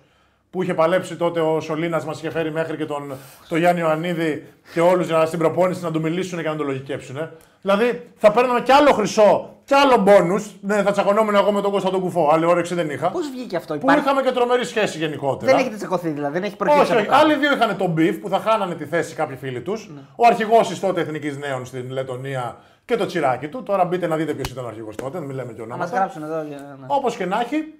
Που 0.55 0.63
είχε 0.63 0.73
παλέψει 0.73 1.15
τότε 1.15 1.39
ο 1.39 1.59
Σολίνα, 1.59 2.01
μας 2.05 2.17
είχε 2.17 2.29
φέρει 2.31 2.51
μέχρι 2.51 2.77
και 2.77 2.85
τον, 2.85 3.13
τον 3.49 3.57
Γιάννη 3.57 3.81
Ιωαννίδη 3.81 4.43
και 4.73 4.81
όλους 4.81 5.07
στην 5.27 5.39
προπόνηση 5.39 5.83
να 5.83 5.91
του 5.91 6.01
μιλήσουν 6.01 6.41
και 6.41 6.47
να 6.49 6.55
τον 6.55 6.65
λογικέψουν. 6.65 7.29
Δηλαδή 7.61 8.07
θα 8.17 8.31
παίρναμε 8.31 8.61
κι 8.61 8.71
άλλο 8.71 8.91
χρυσό 8.91 9.49
Και 9.65 9.75
άλλο 9.75 9.97
μπόνους. 9.97 10.51
Ναι, 10.61 10.81
θα 10.83 10.91
τσακωνόμουν 10.91 11.35
εγώ 11.35 11.51
με 11.51 11.61
τον 11.61 11.71
Κώστα 11.71 11.89
τον 11.89 11.99
Κουφό. 12.01 12.29
Άλλη 12.31 12.45
όρεξη 12.45 12.75
δεν 12.75 12.89
είχα. 12.89 13.09
Πώς 13.09 13.29
βγήκε 13.29 13.55
αυτό, 13.55 13.73
Που 13.73 13.79
υπάρχει. 13.83 14.01
είχαμε 14.03 14.21
και 14.21 14.31
τρομερή 14.31 14.65
σχέση 14.65 14.97
γενικότερα. 14.97 15.51
Δεν 15.51 15.59
έχετε 15.59 15.75
τσακωθεί 15.75 16.09
δηλαδή, 16.09 16.33
δεν 16.33 16.43
έχει 16.43 16.55
προκύψει. 16.55 16.81
Όχι, 16.81 16.91
από 16.91 16.99
όχι. 16.99 17.09
κάτω. 17.09 17.23
Άλλοι 17.23 17.35
δύο 17.35 17.53
είχαν 17.53 17.77
τον 17.77 17.89
beef 17.91 18.17
που 18.17 18.29
θα 18.29 18.39
χάνανε 18.39 18.75
τη 18.75 18.85
θέση 18.85 19.15
κάποιοι 19.15 19.35
φίλοι 19.35 19.61
τους. 19.61 19.89
Ναι. 19.93 19.99
Ο 20.15 20.25
αρχηγός 20.27 20.67
της 20.67 20.79
τότε 20.79 21.01
Εθνικής 21.01 21.37
Νέων 21.37 21.65
στην 21.65 21.91
Λετωνία 21.91 22.57
και 22.85 22.95
το 22.97 23.05
τσιράκι 23.05 23.47
του. 23.47 23.63
Τώρα 23.63 23.85
μπείτε 23.85 24.07
να 24.07 24.15
δείτε 24.15 24.33
ποιος 24.33 24.49
ήταν 24.49 24.65
ο 24.65 24.67
αρχηγός 24.67 24.95
τότε, 24.95 25.17
δεν 25.17 25.27
μιλάμε 25.27 25.53
και 25.53 25.59
Να 25.61 25.65
μας 25.65 25.75
ονόματα. 25.75 25.97
γράψουν 25.97 26.23
εδώ. 26.23 26.43
για 26.47 26.77
να- 26.79 26.95
Όπως 26.95 27.15
και 27.15 27.25
να 27.25 27.39
έχει. 27.39 27.73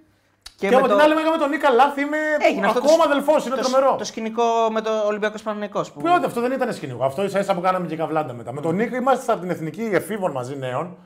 Και, 0.58 0.70
με 0.70 0.76
από 0.76 0.88
το- 0.88 0.94
την 0.94 1.04
άλλη, 1.04 1.14
μέγα 1.16 1.32
με 1.32 1.38
τον 1.38 1.50
Νικ 1.50 1.70
Καλάθη 1.70 2.02
είμαι 2.02 2.18
Έγινε 2.50 2.66
αυτό 2.68 2.80
το 2.80 2.86
ακόμα 2.88 3.04
σ- 3.04 3.10
αδελφός, 3.10 3.46
είναι 3.46 3.56
το, 3.56 3.62
τρομερό. 3.62 3.96
Το 3.98 4.04
σκηνικό 4.04 4.44
με 4.72 4.82
το 4.82 4.92
Ολυμπιακός 5.08 5.42
Παναγενικό. 5.42 5.82
Που... 5.82 6.02
Ποιο 6.02 6.12
αυτό 6.26 6.42
δεν 6.42 6.52
ήταν 6.52 6.74
σκηνικό. 6.74 7.04
Αυτό 7.06 7.24
ίσα 7.24 7.40
ίσα 7.40 7.54
που 7.56 7.62
κάναμε 7.62 7.88
και 7.88 7.96
καβλάντα 7.96 8.34
μετά. 8.34 8.54
Με 8.54 8.62
τον 8.62 8.76
Νίκα 8.76 8.98
είμαστε 8.98 9.32
από 9.32 9.42
την 9.42 9.50
εθνική 9.50 9.90
εφήβων 9.94 10.32
μαζί 10.32 10.58
νέων 10.58 10.98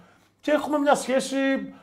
και 0.41 0.51
έχουμε 0.51 0.77
μια 0.77 0.95
σχέση 0.95 1.35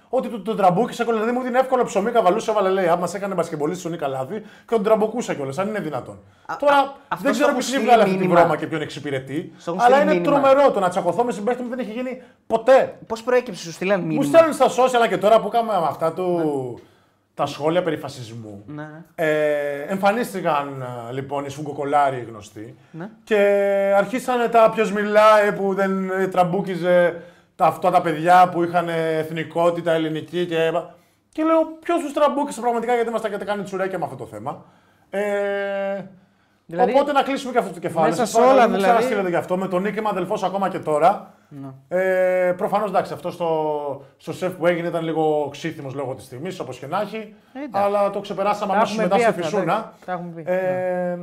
ότι 0.08 0.28
τον 0.28 0.44
το 0.44 0.54
τραμπούκισα 0.54 1.02
κιόλας. 1.04 1.22
Δηλαδή 1.22 1.38
μου 1.38 1.44
δίνει 1.44 1.58
εύκολο 1.58 1.84
ψωμί, 1.84 2.10
καβαλούσε, 2.10 2.50
έβαλε 2.50 2.68
λέει. 2.68 2.86
Άμα 2.88 3.06
σε 3.06 3.16
έκανε 3.16 3.34
μπασκεμπολίστη 3.34 3.80
στον 3.80 3.92
Νίκα 3.92 4.08
Λάθη 4.08 4.40
και 4.40 4.46
τον 4.74 4.82
τραμποκούσα 4.82 5.34
κιόλας, 5.34 5.58
αν 5.58 5.68
είναι 5.68 5.80
δυνατόν. 5.80 6.18
Τώρα 6.58 6.76
αυτό 6.78 6.92
δεν 7.08 7.16
στο 7.18 7.30
ξέρω 7.32 7.46
έχουν 7.48 7.54
ποιος 7.54 7.66
στείλει 7.66 7.84
βγάλει 7.84 8.02
αυτή 8.02 8.14
τη 8.14 8.20
μήνυμα. 8.20 8.40
βρώμα 8.40 8.56
και 8.56 8.66
ποιον 8.66 8.80
εξυπηρετεί. 8.80 9.52
Στο 9.58 9.70
έχουν 9.70 9.82
Αλλά 9.84 9.96
στείλει 9.96 10.10
είναι 10.12 10.20
μήνυμα. 10.20 10.40
τρομερό 10.48 10.70
το 10.70 10.80
να 10.80 10.88
τσακωθώ 10.88 11.24
με 11.24 11.32
συμπέχτη 11.32 11.62
μου 11.62 11.68
δεν 11.68 11.78
έχει 11.78 11.90
γίνει 11.90 12.22
ποτέ. 12.46 12.98
Πώς 13.06 13.22
προέκυψε, 13.22 13.62
σου 13.62 13.72
στείλαν 13.72 14.00
Μου 14.00 14.06
μήνυμα; 14.06 14.24
στέλνουν 14.24 14.52
στα 14.54 14.66
social 14.68 14.90
αλλά 14.94 15.08
και 15.08 15.16
τώρα 15.18 15.40
που 15.40 15.48
κάναμε 15.48 15.86
αυτά 15.88 16.12
του. 16.12 16.80
Τα 17.36 17.46
σχόλια 17.46 17.82
περί 17.82 17.96
φασισμού. 17.96 18.62
Ναι, 18.66 18.82
ναι. 18.82 19.02
Ε, 19.14 19.80
εμφανίστηκαν 19.88 20.84
ε, 21.08 21.12
λοιπόν 21.12 21.44
οι 21.44 21.48
σφουγγοκολάροι 21.50 22.16
οι 22.16 22.24
γνωστοί 22.28 22.76
Ναι. 22.90 23.08
και 23.24 23.36
αρχίσανε 23.96 24.48
τα 24.48 24.70
ποιος 24.74 24.92
μιλάει 24.92 25.52
που 25.52 25.74
δεν 25.74 26.10
ε, 26.10 26.26
τραμπούκιζε 26.26 27.22
τα, 27.56 27.66
αυτά 27.66 27.90
τα 27.90 28.00
παιδιά 28.00 28.48
που 28.48 28.62
είχαν 28.62 28.88
εθνικότητα 28.88 29.92
ελληνική 29.92 30.46
και. 30.46 30.72
Και 31.28 31.42
λέω, 31.42 31.60
ποιος 31.80 32.00
τους 32.02 32.12
τραμπούκισε 32.12 32.60
πραγματικά 32.60 32.94
γιατί 32.94 33.10
μας 33.10 33.20
τα 33.20 33.28
έχετε 33.28 33.44
κάνει 33.44 33.62
τσουρέκια 33.62 33.98
με 33.98 34.04
αυτό 34.04 34.16
το 34.16 34.26
θέμα; 34.26 34.64
Ε, 35.10 35.20
Δηλαδή, 36.66 36.90
οπότε 36.92 37.12
να 37.12 37.22
κλείσουμε 37.22 37.52
και 37.52 37.58
αυτό 37.58 37.72
το 37.72 37.80
κεφάλαιο. 37.80 38.10
μέσα 38.10 38.26
Σας 38.26 38.30
σε 38.34 38.36
όλα, 38.40 38.46
παρακαλώ, 38.46 38.70
μην 38.70 38.76
δηλαδή- 38.80 38.96
ξαναστείλετε 38.98 39.28
γι' 39.28 39.36
αυτό. 39.42 39.56
Με 39.56 39.68
τον 39.68 39.82
Νίκη 39.82 39.98
είμαι 39.98 40.08
αδελφός 40.08 40.42
ακόμα 40.42 40.68
και 40.68 40.78
τώρα. 40.78 41.34
Ε, 41.88 42.52
Προφανώς 42.56 42.84
εντάξει, 42.84 43.12
αυτό 43.12 43.30
στο, 43.30 44.04
στο 44.16 44.32
σεφ 44.32 44.52
που 44.52 44.66
έγινε 44.66 44.88
ήταν 44.88 45.04
λίγο 45.04 45.48
οξύθυμο 45.50 45.90
λόγω 45.94 46.14
τη 46.14 46.24
τιμή, 46.24 46.56
όπω 46.60 46.72
και 46.72 46.86
να 46.86 47.00
έχει. 47.00 47.34
Ε, 47.52 47.58
εντάξει. 47.64 47.86
αλλά 47.86 48.10
το 48.10 48.20
ξεπεράσαμε 48.20 48.72
Τα 48.72 48.76
αμέσως 48.78 48.92
έχουμε 48.92 49.02
μετά 49.02 49.16
πει 49.16 49.22
στη 49.22 49.30
αυτά, 49.30 49.42
Φυσούνα. 49.42 49.62
εντάξει, 49.72 50.04
τα 50.06 50.12
έχουμε 50.12 50.30
πει. 50.34 50.42
Ε, 50.46 51.18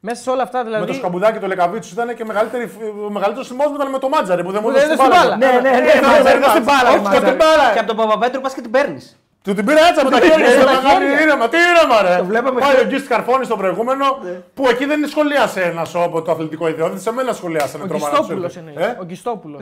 Μέσα 0.00 0.22
σε 0.22 0.30
όλα 0.30 0.42
αυτά 0.42 0.64
δηλαδή. 0.64 0.80
Με 0.80 0.86
το 0.86 0.92
σκαμπουδάκι 0.92 1.38
του 1.38 1.46
Λεκαβίτσου 1.46 1.92
ήταν 1.94 2.14
και 2.14 2.24
μεγαλύτερη, 2.24 2.70
ο 3.06 3.10
μεγαλύτερο 3.10 3.44
θυμό 3.44 3.64
μου 3.68 3.74
ήταν 3.74 3.90
με 3.90 3.98
το 3.98 4.08
Μάτζαρη 4.08 4.42
που 4.44 4.50
δεν 4.52 4.60
μου 4.64 4.68
Που 4.68 4.74
δεν 4.74 4.90
έδωσε 4.90 5.02
έδωσε 5.02 5.18
μπάλα. 5.20 5.36
Ναι, 5.36 5.46
ναι, 5.46 5.60
ναι, 5.60 5.68
Ε, 5.76 5.80
ναι, 5.80 5.90
θα 5.90 6.22
ναι, 6.22 6.30
έδωσε 6.30 6.50
στην 6.50 6.62
μπάλα, 6.64 6.88
Όχι, 6.88 6.96
ρε, 6.98 7.02
θα 7.02 7.08
Μάτζαρη. 7.10 7.24
την 7.24 7.36
μπάλα. 7.36 7.72
Και 7.72 7.78
από 7.78 7.88
τον 7.88 7.96
Παπαπέτρου 7.96 8.40
πα 8.40 8.48
και 8.54 8.60
την 8.60 8.70
παίρνει. 8.70 9.00
Του 9.46 9.54
την 9.54 9.64
πήρα 9.64 9.80
έτσι 9.88 10.00
από 10.00 10.10
τα 10.10 10.16
χέρια. 10.20 10.32
χέρια, 10.34 10.50
στο 10.50 10.64
τα 10.64 10.72
μεγάλο 10.72 11.06
χέρια. 11.06 11.22
ήρεμα. 11.22 11.48
Τι 11.48 11.56
ήρεμα, 11.72 11.96
ρε. 12.08 12.16
Το 12.16 12.24
βλέπαμε 12.24 12.60
Πάει 12.60 12.70
χθε- 12.74 12.84
ο 12.84 12.88
Γκίστ 12.88 13.08
Καρφώνης 13.08 13.46
στο 13.46 13.56
προηγούμενο 13.56 14.06
που 14.54 14.68
εκεί 14.68 14.84
δεν 14.84 15.08
σχολίασε 15.08 15.60
ένας 15.62 15.94
από 15.94 16.22
το 16.22 16.30
αθλητικό 16.32 16.68
ιδιότητα. 16.68 16.98
Σε 16.98 17.12
μένα 17.12 17.32
σχολιάσανε 17.32 17.84
Ο 17.84 17.86
τρομερά. 17.86 18.10
Γκιστόπουλο 18.10 18.46
Ε; 18.46 18.58
εννοεί. 18.58 18.74
Ο 19.00 19.04
Γκιστόπουλο. 19.04 19.58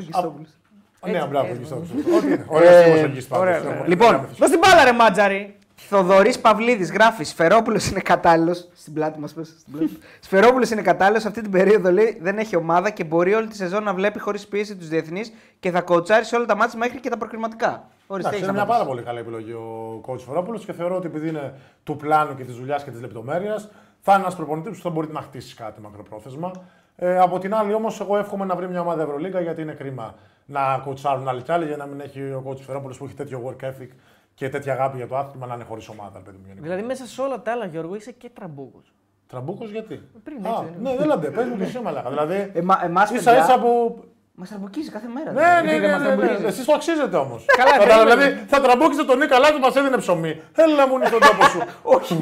Ναι, 1.07 1.27
μπράβο, 1.31 1.49
ο 1.53 1.57
Γκιστόπουλος. 1.59 1.91
Ό,τι 2.17 2.27
είναι. 2.27 2.35
Ε, 2.35 2.45
Ωραίος 2.57 2.85
τύπος 2.85 3.03
ο 3.03 3.07
Γκίστ 3.07 3.29
πάντως. 3.29 3.45
ωραία, 3.47 3.57
Έχουμε- 3.57 3.85
Λοιπόν, 3.87 4.15
έχουμε 4.15 4.29
Δώσ' 4.39 4.51
την 4.51 4.59
μπάλα, 4.63 4.85
ρε 4.85 4.93
Μάτζαρη. 4.93 5.55
Θοδωρής 5.89 6.41
Παυλίδης 6.41 6.93
γράφεις: 6.93 7.29
Σφερόπουλος 7.29 7.91
είναι 7.91 8.01
κατάλληλος. 8.01 8.69
Στην 8.75 8.93
πλάτη 8.93 9.21
μας, 9.21 9.33
πες. 9.33 9.49
στην 9.59 9.73
πλάτη. 9.73 9.99
Σφερόπουλος 10.21 10.71
είναι 10.71 10.83
κατάλληλος. 10.83 11.25
Αυτή 11.25 11.41
την 11.41 11.51
περίοδο 11.51 11.93
λέει 11.93 12.19
δεν 12.23 12.39
έχει 12.39 12.57
ομάδα 12.57 12.91
και 12.91 13.05
μπορεί 13.05 13.35
όλη 13.35 13.47
τη 13.47 13.57
σεζόν 13.57 13.83
να 13.83 13.95
βλέπει 13.95 14.19
χωρίς 14.19 14.47
πίεση 14.47 14.77
τους 14.77 14.89
διεθνείς 14.89 15.33
και 15.61 15.71
θα 15.71 15.81
κοουτσάρεις 15.81 16.29
σε 16.29 16.37
όλα 16.37 16.45
τα 16.45 16.57
μάτια 16.57 16.79
μέχρι 16.79 17.01
και 17.01 17.09
τα 17.09 17.17
προκριματικά. 17.17 17.89
Ορίστε, 18.07 18.29
Εντάξει, 18.29 18.29
έχεις 18.29 18.41
είναι 18.41 18.47
να 18.47 18.53
μια 18.53 18.63
απαντήσεις. 18.63 18.77
πάρα 18.77 18.91
πολύ 18.91 19.03
καλή 19.03 19.19
επιλογή 19.19 19.53
ο 19.53 20.01
coach 20.07 20.19
Φερόπουλο 20.27 20.59
και 20.59 20.73
θεωρώ 20.73 20.97
ότι 20.97 21.07
επειδή 21.07 21.29
είναι 21.29 21.55
του 21.85 21.97
πλάνου 21.97 22.35
και 22.35 22.45
της 22.45 22.55
δουλειάς 22.55 22.85
και 22.85 22.91
της 22.91 23.01
λεπτομέρειας, 23.01 23.69
θα 24.01 24.13
είναι 24.13 24.23
ένας 24.23 24.37
προπονητής 24.37 24.77
που 24.77 24.83
θα 24.83 24.91
μπορεί 24.91 25.09
να 25.13 25.21
χτίσει 25.21 25.55
κάτι 25.55 25.81
μακροπρόθεσμα. 25.81 26.51
Ε, 26.97 27.19
από 27.19 27.39
την 27.39 27.55
άλλη, 27.55 27.75
όμως, 27.75 28.01
εγώ 28.01 28.17
εύχομαι 28.17 28.45
να 28.45 28.57
βρει 28.57 28.69
μια 28.69 28.81
ομάδα 28.81 29.03
Ευρωλίγκα 29.03 29.41
γιατί 29.41 29.63
είναι 29.63 29.73
κρίμα 29.73 30.15
να 30.47 30.81
κοουτσάρουν 30.85 31.29
άλλοι 31.29 31.43
κι 31.43 31.53
άλλοι 31.53 31.67
για 31.67 31.77
να 31.77 31.87
μην 31.87 32.01
έχει 32.01 32.21
ο 32.21 32.43
coach 32.49 32.61
Φερόπουλο 32.61 32.95
που 32.99 33.05
έχει 33.05 33.15
τέτοιο 33.15 33.43
work 33.47 33.65
ethic 33.65 33.89
και 34.35 34.49
τέτοια 34.49 34.73
αγάπη 34.73 34.97
για 34.97 35.07
το 35.07 35.17
άθλημα 35.17 35.47
να 35.47 35.55
είναι 35.55 35.65
χωρίς 35.65 35.89
ομάδα. 35.89 36.13
ρε 36.19 36.23
παιδί 36.25 36.37
μου, 36.37 36.43
γενικά. 36.47 36.63
Δηλαδή 36.63 36.83
μέσα 36.83 37.07
σε 37.07 37.21
όλα 37.21 37.43
τα 37.43 37.53
άλλα, 37.53 37.67
Γιώργο, 37.67 37.95
είσαι 37.95 38.11
και 38.13 38.31
τραμπούκος. 38.35 38.93
Τραμπούκος 39.27 39.71
γιατί; 39.71 40.01
Πριν, 40.25 40.47
Α, 40.47 40.49
έτσι 40.49 40.63
δεν 40.65 40.81
είναι. 40.81 40.91
ναι, 40.91 40.97
δεν 40.97 41.07
λένε, 41.07 41.27
πες 41.37 41.45
μου 41.47 41.57
και 41.57 41.63
εσύ 41.63 41.79
μαλάκα. 41.85 42.09
Δηλαδή, 42.09 42.51
Εμά, 42.55 42.81
εμάς, 42.85 43.11
ίσα 43.11 43.31
παιδιά, 43.31 43.45
ίσα 43.45 43.59
που 43.61 44.05
Μας 44.37 44.49
τραμπουκίζει 44.49 44.91
κάθε 44.91 45.07
μέρα. 45.15 45.33
Ναι, 45.33 45.41
δηλαδή. 45.41 45.67
ναι, 45.67 45.73
δεν 45.81 45.91
ναι, 45.91 45.93
μας 45.97 46.03
ναι, 46.03 46.09
ναι. 46.09 46.17
τραμπουκίζει. 46.17 46.47
Εσείς 46.47 46.67
το 46.67 46.73
αξίζετε 46.73 47.17
όμως. 47.17 47.45
Καλά, 47.59 47.73
περίμενε. 47.87 48.15
δηλαδή 48.25 48.45
θα 48.53 48.61
τραμπούκιζε 48.61 49.05
τον 49.05 49.19
Νίκα 49.19 49.39
Λάκη 49.39 49.53
που 49.55 49.61
μας 49.61 49.77
έδινε 49.77 49.97
ψωμί. 49.97 50.41
Έλα 50.55 50.89
μου 50.89 50.95
είναι 50.97 51.07
στον 51.07 51.21
τόπο 51.21 51.43
σου. 51.53 51.61
όχι, 51.97 52.15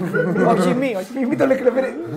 όχι 0.52 0.74
μη, 0.74 0.94
όχι. 1.00 1.26
μην 1.26 1.38
το 1.38 1.46
λέτε. 1.46 1.70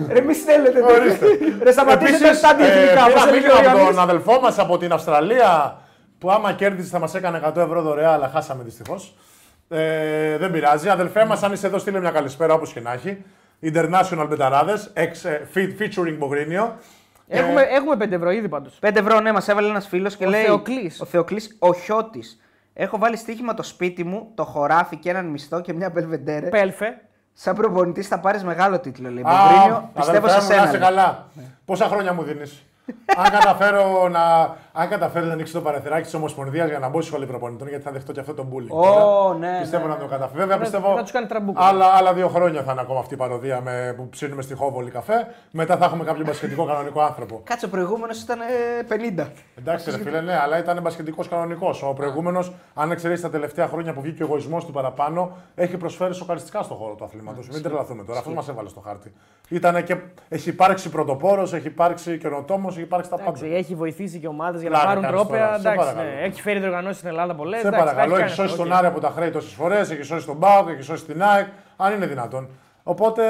Ρε, 0.08 0.20
μη 0.20 0.34
στέλνετε. 0.34 0.78
Ορίστε. 0.82 1.26
Ρε, 1.62 1.72
σταματήστε 1.72 2.16
Επίσης, 2.26 2.40
τα 2.40 2.48
αντιεθνικά. 2.48 3.00
ε, 3.00 3.10
όπως 3.10 3.22
πήρα 3.24 3.28
έλεγε 3.28 3.46
μήνυμα 3.46 3.54
ο 3.54 3.58
από 3.58 3.68
Ιωάννης. 3.78 3.94
τον 3.94 3.98
αδελφό 4.08 4.40
μας 4.40 4.58
από 4.58 4.78
την 4.78 4.92
Αυστραλία 4.92 5.78
που 6.18 6.30
άμα 6.30 6.52
κέρδισε 6.52 6.88
θα 6.88 6.98
μας 6.98 7.14
έκανε 7.14 7.40
100 7.44 7.56
ευρώ 7.56 7.82
δωρεά, 7.82 8.10
αλλά 8.12 8.28
χάσαμε 8.28 8.62
δυστυχώς. 8.64 9.14
Ε, 9.68 10.36
δεν 10.36 10.50
πειράζει. 10.50 10.88
Αδελφέ 10.88 11.24
μας, 11.24 11.42
αν 11.42 11.52
είσαι 11.52 11.66
εδώ, 11.66 11.78
στείλε 11.78 12.00
μια 12.00 12.10
καλησπέρα 12.10 12.54
όπως 12.54 12.72
και 12.72 12.80
να 12.80 12.92
έχει. 12.92 13.24
International 13.62 14.26
Μπεταράδες, 14.28 14.92
featuring 15.54 16.16
Μπογρίνιο. 16.18 16.76
Έχουμε, 17.28 17.62
έχουμε 17.62 17.96
5 18.04 18.12
ευρώ 18.12 18.30
ήδη 18.30 18.48
πάντως. 18.48 18.78
5 18.82 18.90
ευρώ, 18.96 19.20
ναι, 19.20 19.32
μας 19.32 19.48
έβαλε 19.48 19.68
ένας 19.68 19.86
φίλος 19.88 20.16
και 20.16 20.26
Ο 20.26 20.30
λέει. 20.30 20.42
Θεοκλής. 20.44 21.00
Ο 21.00 21.04
Θεοκλής, 21.04 21.56
ο 21.58 21.72
Χιώτης. 21.74 22.40
Έχω 22.72 22.98
βάλει 22.98 23.16
στοίχημα 23.16 23.54
το 23.54 23.62
σπίτι 23.62 24.04
μου, 24.04 24.30
το 24.34 24.44
χωράφι 24.44 24.96
και 24.96 25.10
έναν 25.10 25.26
μισθό 25.26 25.60
και 25.60 25.72
μια 25.72 25.90
μπελβεντέρε. 25.90 26.48
Πέλφε. 26.48 27.00
Σαν 27.32 27.54
προπονητής 27.54 28.08
θα 28.08 28.20
πάρεις 28.20 28.44
μεγάλο 28.44 28.78
τίτλο, 28.80 29.10
λέει. 29.10 29.22
Α, 29.26 29.30
Μπογρίνιο, 29.30 29.90
πιστεύω 29.94 30.26
αδελφέ 30.26 30.40
σε 30.40 30.46
μου, 30.46 30.48
να 30.48 30.54
σένα. 30.54 30.62
είσαι 30.62 30.78
λέει. 30.78 30.80
καλά. 30.88 31.26
Πόσα 31.64 31.86
χρόνια 31.86 32.12
μου 32.12 32.22
δίνεις; 32.22 32.64
Αν, 33.16 33.30
καταφέρω 33.30 34.08
να, 34.08 34.56
αν 34.72 34.88
καταφέρω 34.88 35.26
να 35.26 35.32
ανοίξω 35.32 35.52
το 35.52 35.60
παραθυράκι 35.60 36.02
της 36.02 36.14
Ομοσπονδίας 36.14 36.68
για 36.68 36.78
να 36.78 36.88
μπω 36.88 37.00
στη 37.00 37.10
σχολή 37.10 37.26
προπονητών, 37.26 37.68
γιατί 37.68 37.84
θα 37.84 37.90
δεχτώ 37.90 38.12
και 38.12 38.20
αυτό 38.20 38.34
το 38.34 38.46
bullying. 38.52 38.68
Ω, 38.68 38.82
τώρα. 38.82 39.38
ναι, 39.38 39.58
Πιστεύω 39.60 39.86
ναι, 39.86 39.92
να 39.92 39.98
το 39.98 40.06
καταφέρω. 40.06 40.38
Βέβαια, 40.40 40.56
Θα- 40.56 40.62
πιστεύω. 40.62 40.94
θα 40.96 41.02
τους 41.02 41.10
κάνει 41.10 41.26
τραμπούκο. 41.26 41.62
Άλλα, 41.62 41.86
άλλα 41.86 42.12
δύο 42.14 42.28
χρόνια 42.28 42.62
θα 42.62 42.72
είναι 42.72 42.80
ακόμα 42.80 42.98
αυτή 42.98 43.14
η 43.14 43.16
παρωδία 43.16 43.60
με, 43.60 43.94
που 43.96 44.08
ψήνουμε 44.08 44.42
στη 44.42 44.54
Χόβολη 44.54 44.90
καφέ. 44.90 45.26
Μετά 45.50 45.76
θα 45.76 45.84
έχουμε 45.84 46.04
κάποιο 46.04 46.24
μπασχετικό 46.24 46.64
κανονικό 46.64 47.00
άνθρωπο. 47.00 47.40
Κάτσε, 47.44 47.66
ο 47.66 47.68
προηγούμενος 47.68 48.22
ήταν 48.22 48.38
ε, 48.40 49.22
50. 49.24 49.26
Εντάξει, 49.58 49.90
ρε 49.90 49.98
φίλε, 49.98 50.20
ναι, 50.20 50.38
αλλά 50.38 50.58
ήταν 50.58 50.80
μπασχετικό 50.82 51.24
κανονικός. 51.30 51.82
Ο 51.82 51.92
προηγούμενος, 51.92 52.52
αν 52.74 52.90
εξαιρέσεις 52.90 53.22
τα 53.22 53.30
τελευταία 53.30 53.66
χρόνια 53.68 53.92
που 53.92 54.00
βγήκε 54.00 54.22
ο 54.22 54.26
εγωισμός 54.26 54.64
του 54.64 54.72
παραπάνω, 54.72 55.30
έχει 55.54 55.76
προσφέρει 55.76 56.14
σοκαριστικά 56.14 56.62
στον 56.62 56.76
χώρο 56.76 56.94
του 56.94 57.04
αθλήματος. 57.04 57.48
Μην 57.48 57.62
τρελαθούμε 57.62 58.04
τώρα. 58.04 58.18
Αυτό 58.18 58.30
μας 58.30 58.48
έβαλε 58.48 58.68
στο 58.68 58.80
χάρτη. 58.80 59.12
Ήτανε 59.48 59.82
και 59.82 59.96
έχει 60.28 60.48
υπάρξει 60.48 60.88
πρωτοπόρος, 60.90 61.52
έχει 61.52 61.66
υπάρξει 61.66 62.18
καινοτόμος, 62.18 62.75
έχει 62.76 62.86
υπάρξει 62.86 63.10
τα 63.10 63.16
πάντα. 63.16 63.28
Εντάξει, 63.30 63.54
έχει 63.56 63.74
βοηθήσει 63.74 64.18
και 64.18 64.26
ομάδες 64.28 64.60
για 64.60 64.70
να 64.70 64.76
Πλάκα 64.76 64.88
πάρουν 64.94 65.02
κάνεις 65.04 65.20
τρόπαια. 65.20 65.46
τώρα, 65.46 65.58
σε 65.58 65.68
Εντάξει, 65.68 65.78
παρακαλώ. 65.78 66.08
ναι. 66.16 66.24
Έχει 66.26 66.42
φέρει 66.42 66.58
διοργανώσεις 66.58 66.96
στην 66.96 67.08
Ελλάδα 67.08 67.34
πολλές. 67.34 67.60
Σε 67.60 67.70
παρακαλώ, 67.70 68.16
έχει 68.16 68.28
σώσει 68.34 68.56
τον 68.56 68.72
Άρη 68.72 68.86
από 68.86 69.00
τα 69.00 69.12
χρέη 69.16 69.30
τόσες 69.30 69.52
φορές, 69.52 69.90
έχει 69.90 70.02
σώσει 70.02 70.26
τον 70.26 70.36
Μπάουκ, 70.36 70.68
έχει 70.68 70.82
σώσει 70.82 71.04
την 71.04 71.22
ΑΕΚ, 71.22 71.46
αν 71.76 71.92
είναι 71.94 72.06
δυνατόν. 72.06 72.48
Οπότε 72.88 73.22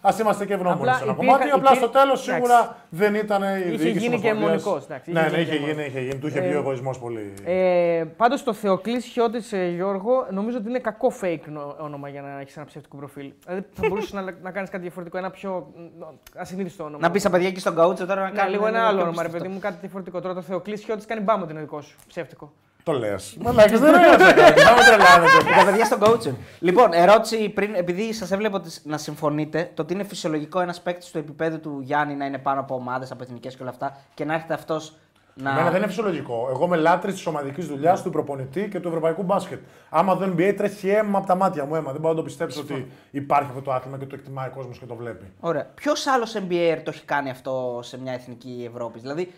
ας 0.00 0.18
είμαστε 0.18 0.46
και 0.46 0.52
ευγνώμονες 0.54 0.80
Απλά 0.82 0.94
σε 0.94 1.02
ένα 1.02 1.12
υπήρχε- 1.12 1.32
κομμάτι. 1.32 1.50
Απλά 1.50 1.74
στο 1.74 1.84
υπήρχε- 1.84 1.92
τέλος 2.02 2.28
εντάξει. 2.28 2.30
σίγουρα 2.32 2.76
δεν 2.88 3.14
ήταν 3.14 3.42
η 3.42 3.46
Είχε 3.58 3.76
διοίκηση 3.76 3.88
γίνει 3.88 4.20
και 4.20 4.30
Ομοσπονδίας. 4.30 4.36
αιμονικός, 4.64 4.84
εντάξει, 4.84 5.12
Ναι, 5.12 5.20
είχε 5.20 5.30
ναι, 5.30 5.36
γίνει 5.42 5.42
είχε 5.42 5.56
και 5.58 5.70
γίνει, 5.72 5.84
είχε 5.86 6.00
γίνει. 6.00 6.18
Του 6.18 6.26
είχε 6.26 6.40
βγει 6.40 6.54
ο 6.54 6.58
εγωισμός 6.58 6.98
πολύ. 6.98 7.34
Ε, 7.44 8.04
Πάντως 8.16 8.42
το 8.42 8.52
Θεοκλής 8.52 9.04
Χιώτης 9.04 9.52
ε, 9.52 9.66
Γιώργο 9.66 10.26
νομίζω 10.30 10.58
ότι 10.58 10.68
είναι 10.68 10.78
κακό 10.78 11.12
fake 11.22 11.40
νο- 11.46 11.76
όνομα 11.80 12.08
για 12.08 12.22
να 12.22 12.40
έχεις 12.40 12.56
ένα 12.56 12.66
ψεύτικο 12.66 12.96
προφίλ. 12.96 13.32
Δηλαδή 13.44 13.66
θα 13.72 13.88
μπορούσες 13.88 14.12
να, 14.12 14.22
να 14.42 14.50
κάνεις 14.50 14.70
κάτι 14.70 14.82
διαφορετικό, 14.82 15.18
ένα 15.18 15.30
πιο 15.30 15.72
μ, 15.76 16.02
ασυνήθιστο 16.36 16.84
όνομα. 16.84 16.98
Να 17.00 17.10
πεις 17.10 17.20
στα 17.20 17.30
παιδιά 17.30 17.48
εκεί 17.48 17.60
στον 17.60 17.74
καούτσο 17.74 18.06
τώρα 18.06 18.20
να 18.22 18.30
Ναι, 18.30 18.36
κάνει 18.36 18.50
λίγο 18.50 18.66
ένα 18.66 18.78
άλλο 18.86 18.96
πιο 18.96 19.02
όνομα, 19.06 19.10
ρε 19.22 19.28
πιστευτό. 19.28 19.38
παιδί 19.42 19.48
μου, 19.54 19.60
κάτι 19.60 19.76
διαφορετικό. 19.80 20.20
Τώρα 20.20 20.34
το 20.34 20.42
Θεοκλής 20.42 20.82
Χιώτης 20.84 21.06
κάνει 21.06 21.20
μπάμο 21.20 21.42
ότι 21.42 21.52
είναι 21.52 21.60
δικό 21.60 21.80
σου. 21.80 21.96
Ψεύτικο. 22.08 22.52
Το 22.90 22.98
λες. 22.98 23.36
Μαλάκι, 23.40 23.76
δεν 23.76 23.94
είναι 23.94 24.06
αυτό. 24.06 24.24
Δεν 24.24 24.74
με 24.76 24.84
τρελάνετε. 24.84 25.54
Τα 25.58 25.64
παιδιά 25.64 25.84
στον 25.84 26.00
coach. 26.02 26.34
Λοιπόν, 26.58 26.92
ερώτηση 26.92 27.48
πριν, 27.48 27.74
επειδή 27.74 28.12
σας 28.12 28.30
έβλεπα 28.30 28.56
ότι 28.56 28.70
να 28.82 28.98
συμφωνείτε, 28.98 29.70
το 29.74 29.82
ότι 29.82 29.92
είναι 29.92 30.04
φυσιολογικό 30.04 30.60
ένας 30.60 30.80
παίκτης 30.80 31.10
του 31.10 31.18
επίπεδου 31.18 31.60
του 31.60 31.80
Γιάννη 31.82 32.14
να 32.14 32.24
είναι 32.24 32.38
πάνω 32.38 32.60
από 32.60 32.74
ομάδες, 32.74 33.10
από 33.10 33.22
εθνικές 33.22 33.56
και 33.56 33.62
όλα 33.62 33.70
αυτά 33.70 33.96
και 34.14 34.24
να 34.24 34.34
έρχεται 34.34 34.54
αυτός 34.54 34.94
να. 35.34 35.50
Εμένα 35.50 35.70
δεν 35.70 35.78
είναι 35.78 35.86
φυσιολογικό. 35.86 36.48
Εγώ 36.50 36.64
είμαι 36.64 36.76
λάτρης 36.76 37.14
της 37.14 37.26
ομαδικής 37.26 37.66
δουλειάς 37.66 38.02
του 38.02 38.10
προπονητή 38.10 38.68
και 38.68 38.80
του 38.80 38.88
ευρωπαϊκού 38.88 39.22
μπάσκετ. 39.22 39.58
Άμα 39.90 40.16
το 40.16 40.32
NBA 40.36 40.54
τρέχει 40.56 40.88
αίμα 40.88 41.18
από 41.18 41.26
τα 41.26 41.34
μάτια 41.34 41.64
μου, 41.64 41.74
αίμα. 41.74 41.92
Δεν 41.92 42.00
μπορώ 42.00 42.12
να 42.12 42.18
το 42.18 42.24
πιστέψω 42.24 42.60
ότι 42.60 42.90
υπάρχει 43.10 43.48
αυτό 43.48 43.62
το 43.62 43.72
άθλημα 43.72 43.98
και 43.98 44.06
το 44.06 44.14
εκτιμάει 44.14 44.48
ο 44.48 44.52
κόσμος 44.54 44.78
και 44.78 44.86
το 44.86 44.94
βλέπει. 44.94 45.32
Ωραία. 45.40 45.66
Ποιος 45.74 46.06
άλλος 46.06 46.36
NBA 46.36 46.78
το 46.84 46.90
έχει 46.94 47.04
κάνει 47.04 47.30
αυτό 47.30 47.80
σε 47.82 48.00
μια 48.00 48.12
εθνική 48.12 48.70
Ευρώπη; 48.72 48.98
Δηλαδή, 48.98 49.32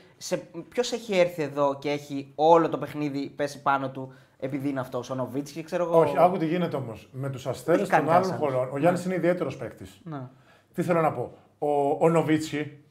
ποιος 0.69 0.93
έχει 0.93 1.19
έρθει 1.19 1.43
εδώ 1.43 1.79
και 1.79 1.91
έχει 1.91 2.33
όλο 2.35 2.69
το 2.69 2.79
παιχνίδι 2.79 3.33
πέσει 3.37 3.63
πάνω 3.63 3.91
του 3.91 4.13
επειδή 4.39 4.69
είναι 4.69 4.81
αυτός. 4.81 5.11
Ο 5.11 5.15
Νοβίτσκι, 5.15 5.63
ξέρω 5.63 5.85
εγώ; 5.85 5.99
Όχι, 5.99 6.15
άκου 6.19 6.37
τι 6.39 6.47
γίνεται 6.47 6.77
όμως. 6.77 7.09
Με 7.13 7.31
τους 7.31 7.47
αστέρες 7.47 7.81
έχει 7.81 7.91
κάνει 7.91 8.05
των 8.05 8.15
άλλων 8.15 8.31
κανένας 8.31 8.53
χωρών. 8.53 8.69
Ο 8.73 8.79
Γιάννης 8.79 9.05
είναι 9.05 9.15
ιδιαίτερος 9.15 9.57
παίκτης. 9.57 10.01
Ναι. 10.05 10.21
Τι 10.75 10.83
θέλω 10.83 11.01
να 11.01 11.13
πω. 11.13 11.33
Ο, 11.59 11.97
ο 12.01 12.09
Νοβίτσι 12.09 12.85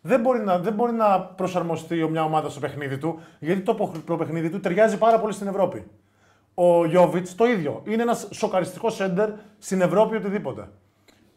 δεν 0.00 0.20
μπορεί, 0.20 0.40
να, 0.40 0.58
δεν 0.58 0.72
μπορεί 0.72 0.92
να 0.92 1.20
προσαρμοστεί 1.20 2.08
μια 2.08 2.24
ομάδα 2.24 2.48
στο 2.48 2.60
παιχνίδι 2.60 2.98
του, 2.98 3.20
γιατί 3.40 3.60
το, 3.60 3.74
πο- 3.74 3.92
το 4.06 4.16
παιχνίδι 4.16 4.50
του 4.50 4.60
ταιριάζει 4.60 4.98
πάρα 4.98 5.20
πολύ 5.20 5.32
στην 5.32 5.46
Ευρώπη. 5.46 5.86
Ο 6.54 6.84
Γιώβιτς 6.84 7.34
το 7.34 7.44
ίδιο. 7.44 7.82
Είναι 7.86 8.02
ένας 8.02 8.28
σοκαριστικός 8.30 8.94
σέντερ 8.94 9.30
στην 9.58 9.80
Ευρώπη 9.80 10.16
οτιδήποτε. 10.16 10.68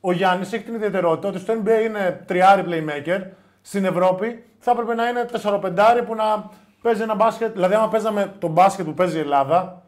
Ο 0.02 0.12
Γιάννης 0.12 0.54
έχει 0.54 0.64
την 0.64 0.74
ιδιαιτερότητα 0.74 1.28
ότι 1.28 1.40
στο 1.40 1.54
NBA 1.54 1.86
είναι 1.86 2.24
τριάρι 2.28 2.64
playmaker. 2.68 3.22
Στην 3.62 3.86
Ευρώπη 3.86 4.44
θα 4.60 4.72
έπρεπε 4.72 4.96
να 4.96 5.08
είναι 5.08 5.26
4-5 5.44 6.04
που 6.06 6.16
να 6.16 6.50
παίζει 6.82 7.02
ένα 7.02 7.16
μπάσκετ. 7.16 7.52
Δηλαδή, 7.54 7.74
άμα 7.74 7.88
παίζαμε 7.88 8.36
το 8.40 8.48
μπάσκετ 8.48 8.86
που 8.86 8.94
παίζει 8.94 9.18
η 9.18 9.20
Ελλάδα, 9.20 9.82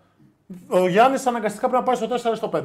ο 0.68 0.88
Γιάννης 0.88 1.26
αναγκαστικά 1.26 1.70
πρέπει 1.70 1.84
να 1.84 1.94
πάει 1.94 2.20
στο 2.20 2.32
4 2.32 2.36
στο 2.36 2.50
5. 2.54 2.62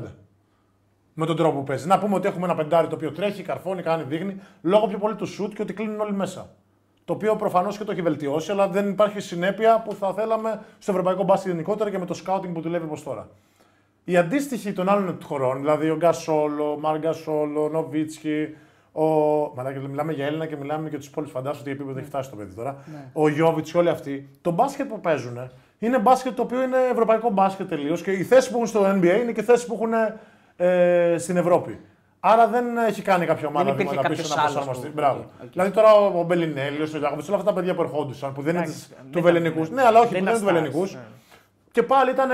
Με 1.15 1.27
τον 1.27 1.37
τρόπο 1.37 1.59
που 1.59 1.65
παίζει. 1.65 1.87
Να 1.87 1.99
πούμε 1.99 2.15
ότι 2.15 2.29
έχουμε 2.29 2.45
ένα 2.45 2.55
πεντάρι 2.55 2.87
το 2.87 2.95
οποίο 2.95 3.13
τρέχει, 3.13 3.43
καρφώνει, 3.43 3.83
κάνει, 3.83 4.03
δείχνει, 4.03 4.41
λόγω 4.63 4.87
πιο 4.87 4.99
πολύ 4.99 5.15
του 5.15 5.27
σουτ 5.27 5.55
και 5.55 5.63
ότι 5.63 5.73
κλείνουν 5.73 6.01
όλοι 6.01 6.13
μέσα. 6.13 6.51
Το 7.05 7.13
οποίο 7.13 7.37
προφανώς 7.37 7.79
και 7.79 7.85
το 7.85 7.93
έχει 7.93 8.03
βελτιώσει, 8.03 8.51
αλλά 8.51 8.69
δεν 8.69 8.89
υπάρχει 8.89 9.21
συνέπεια 9.21 9.83
που 9.85 9.95
θα 9.95 10.13
θέλαμε 10.13 10.61
στο 10.79 10.91
ευρωπαϊκό 10.91 11.23
μπάσκετ 11.23 11.51
γενικότερα 11.51 11.91
και 11.91 11.99
με 11.99 12.07
το 12.07 12.21
scouting 12.27 12.51
που 12.53 12.61
δουλεύει 12.61 12.85
όπως 12.85 13.03
τώρα. 13.03 13.29
Οι 14.05 14.17
αντίστοιχοι 14.17 14.73
των 14.73 14.89
άλλων 14.89 15.19
χωρών, 15.23 15.59
δηλαδή 15.59 15.91
ο 15.91 15.97
Γκασόλ, 15.97 16.73
ο 16.73 16.79
Μαρκ 16.79 17.10
Γκασόλ, 17.10 17.65
ο 17.65 17.69
Νοβίτσκι, 17.69 18.57
ο. 18.93 19.03
Μαλάκα, 19.55 19.81
μιλάμε 19.81 20.13
για 20.13 20.27
Έλληνα 20.27 20.47
και 20.47 20.57
μιλάμε 20.57 20.89
και 20.91 20.97
τους 20.97 21.07
υπόλοιπους. 21.07 21.33
Φαντάζομαι 21.33 21.61
ότι 21.61 21.71
επίπεδο 21.71 21.99
έχει 21.99 22.07
φτάσει 22.09 22.31
το 22.31 22.37
παιδί 22.37 22.55
τώρα. 22.55 22.77
Ο 23.13 23.29
Γιώβιτς 23.29 23.71
και 23.73 23.79
όλοι 23.79 23.89
αυτοί. 23.89 24.29
Το 24.43 24.51
μπάσκετ 24.51 24.89
που 24.89 25.01
παίζουν 25.01 25.51
είναι 25.79 25.99
μπάσκετ 25.99 26.35
το 26.35 26.43
οποίο 26.43 26.63
είναι 26.63 26.77
ευρωπαϊκό 26.93 27.31
μπάσκετ 27.31 27.69
τελείως 27.69 28.03
και 28.03 28.11
οι 28.11 28.23
θέσεις 28.25 28.51
που 28.51 28.55
έχουν 28.57 28.67
στο 28.67 28.85
NBA 28.91 29.19
είναι 29.23 29.33
και 29.33 29.43
θέσεις 29.43 29.67
που 29.67 29.75
έχουν 29.75 29.93
ε, 30.57 31.17
στην 31.19 31.37
Ευρώπη. 31.37 31.81
Άρα 32.21 32.47
δεν 32.49 32.65
έχει 32.89 33.03
κάνει 33.03 33.27
κάποια 33.27 33.49
ομάδα 33.49 33.71
υπήρχε 33.71 33.91
βήματα 33.91 34.09
πίσω 34.09 34.23
κάποιος 34.23 34.37
να 34.37 34.43
άλλος 34.43 34.55
προσαρμοστεί. 34.55 34.87
που- 34.87 34.93
Μπράβο. 34.95 35.19
οκ, 35.19 35.45
οκ. 35.45 35.51
Δηλαδή 35.53 35.71
τώρα 35.71 35.93
ο 35.95 36.23
Μπελινέλης, 36.23 36.95
ο 36.95 36.99
Γιάκοβιτς, 36.99 37.29
όλα 37.29 37.37
αυτά 37.37 37.49
τα 37.49 37.57
παιδιά 37.61 37.75
που 37.75 37.83
ερχόντουσαν 37.83 38.33
που 38.33 38.43
δεν 38.43 38.55
είναι 38.55 38.63
Εντάξει, 38.65 38.79
της- 38.81 38.89
δεν 38.89 38.99
του 39.13 39.19
ήταν- 39.19 39.23
Βελενικούς. 39.33 39.71
Ναι, 39.71 39.83
αλλά 39.83 39.99
όχι, 40.01 40.09
δεν 40.09 40.19
που 40.19 40.25
δεν 40.25 40.35
είναι 40.35 40.43
του 40.43 40.49
ήταν 40.51 40.55
Βελενικούς. 40.55 40.91
stars, 40.91 40.95
ναι. 40.95 41.01
Και 41.73 41.83
πάλι 41.83 42.11
ήταν. 42.11 42.31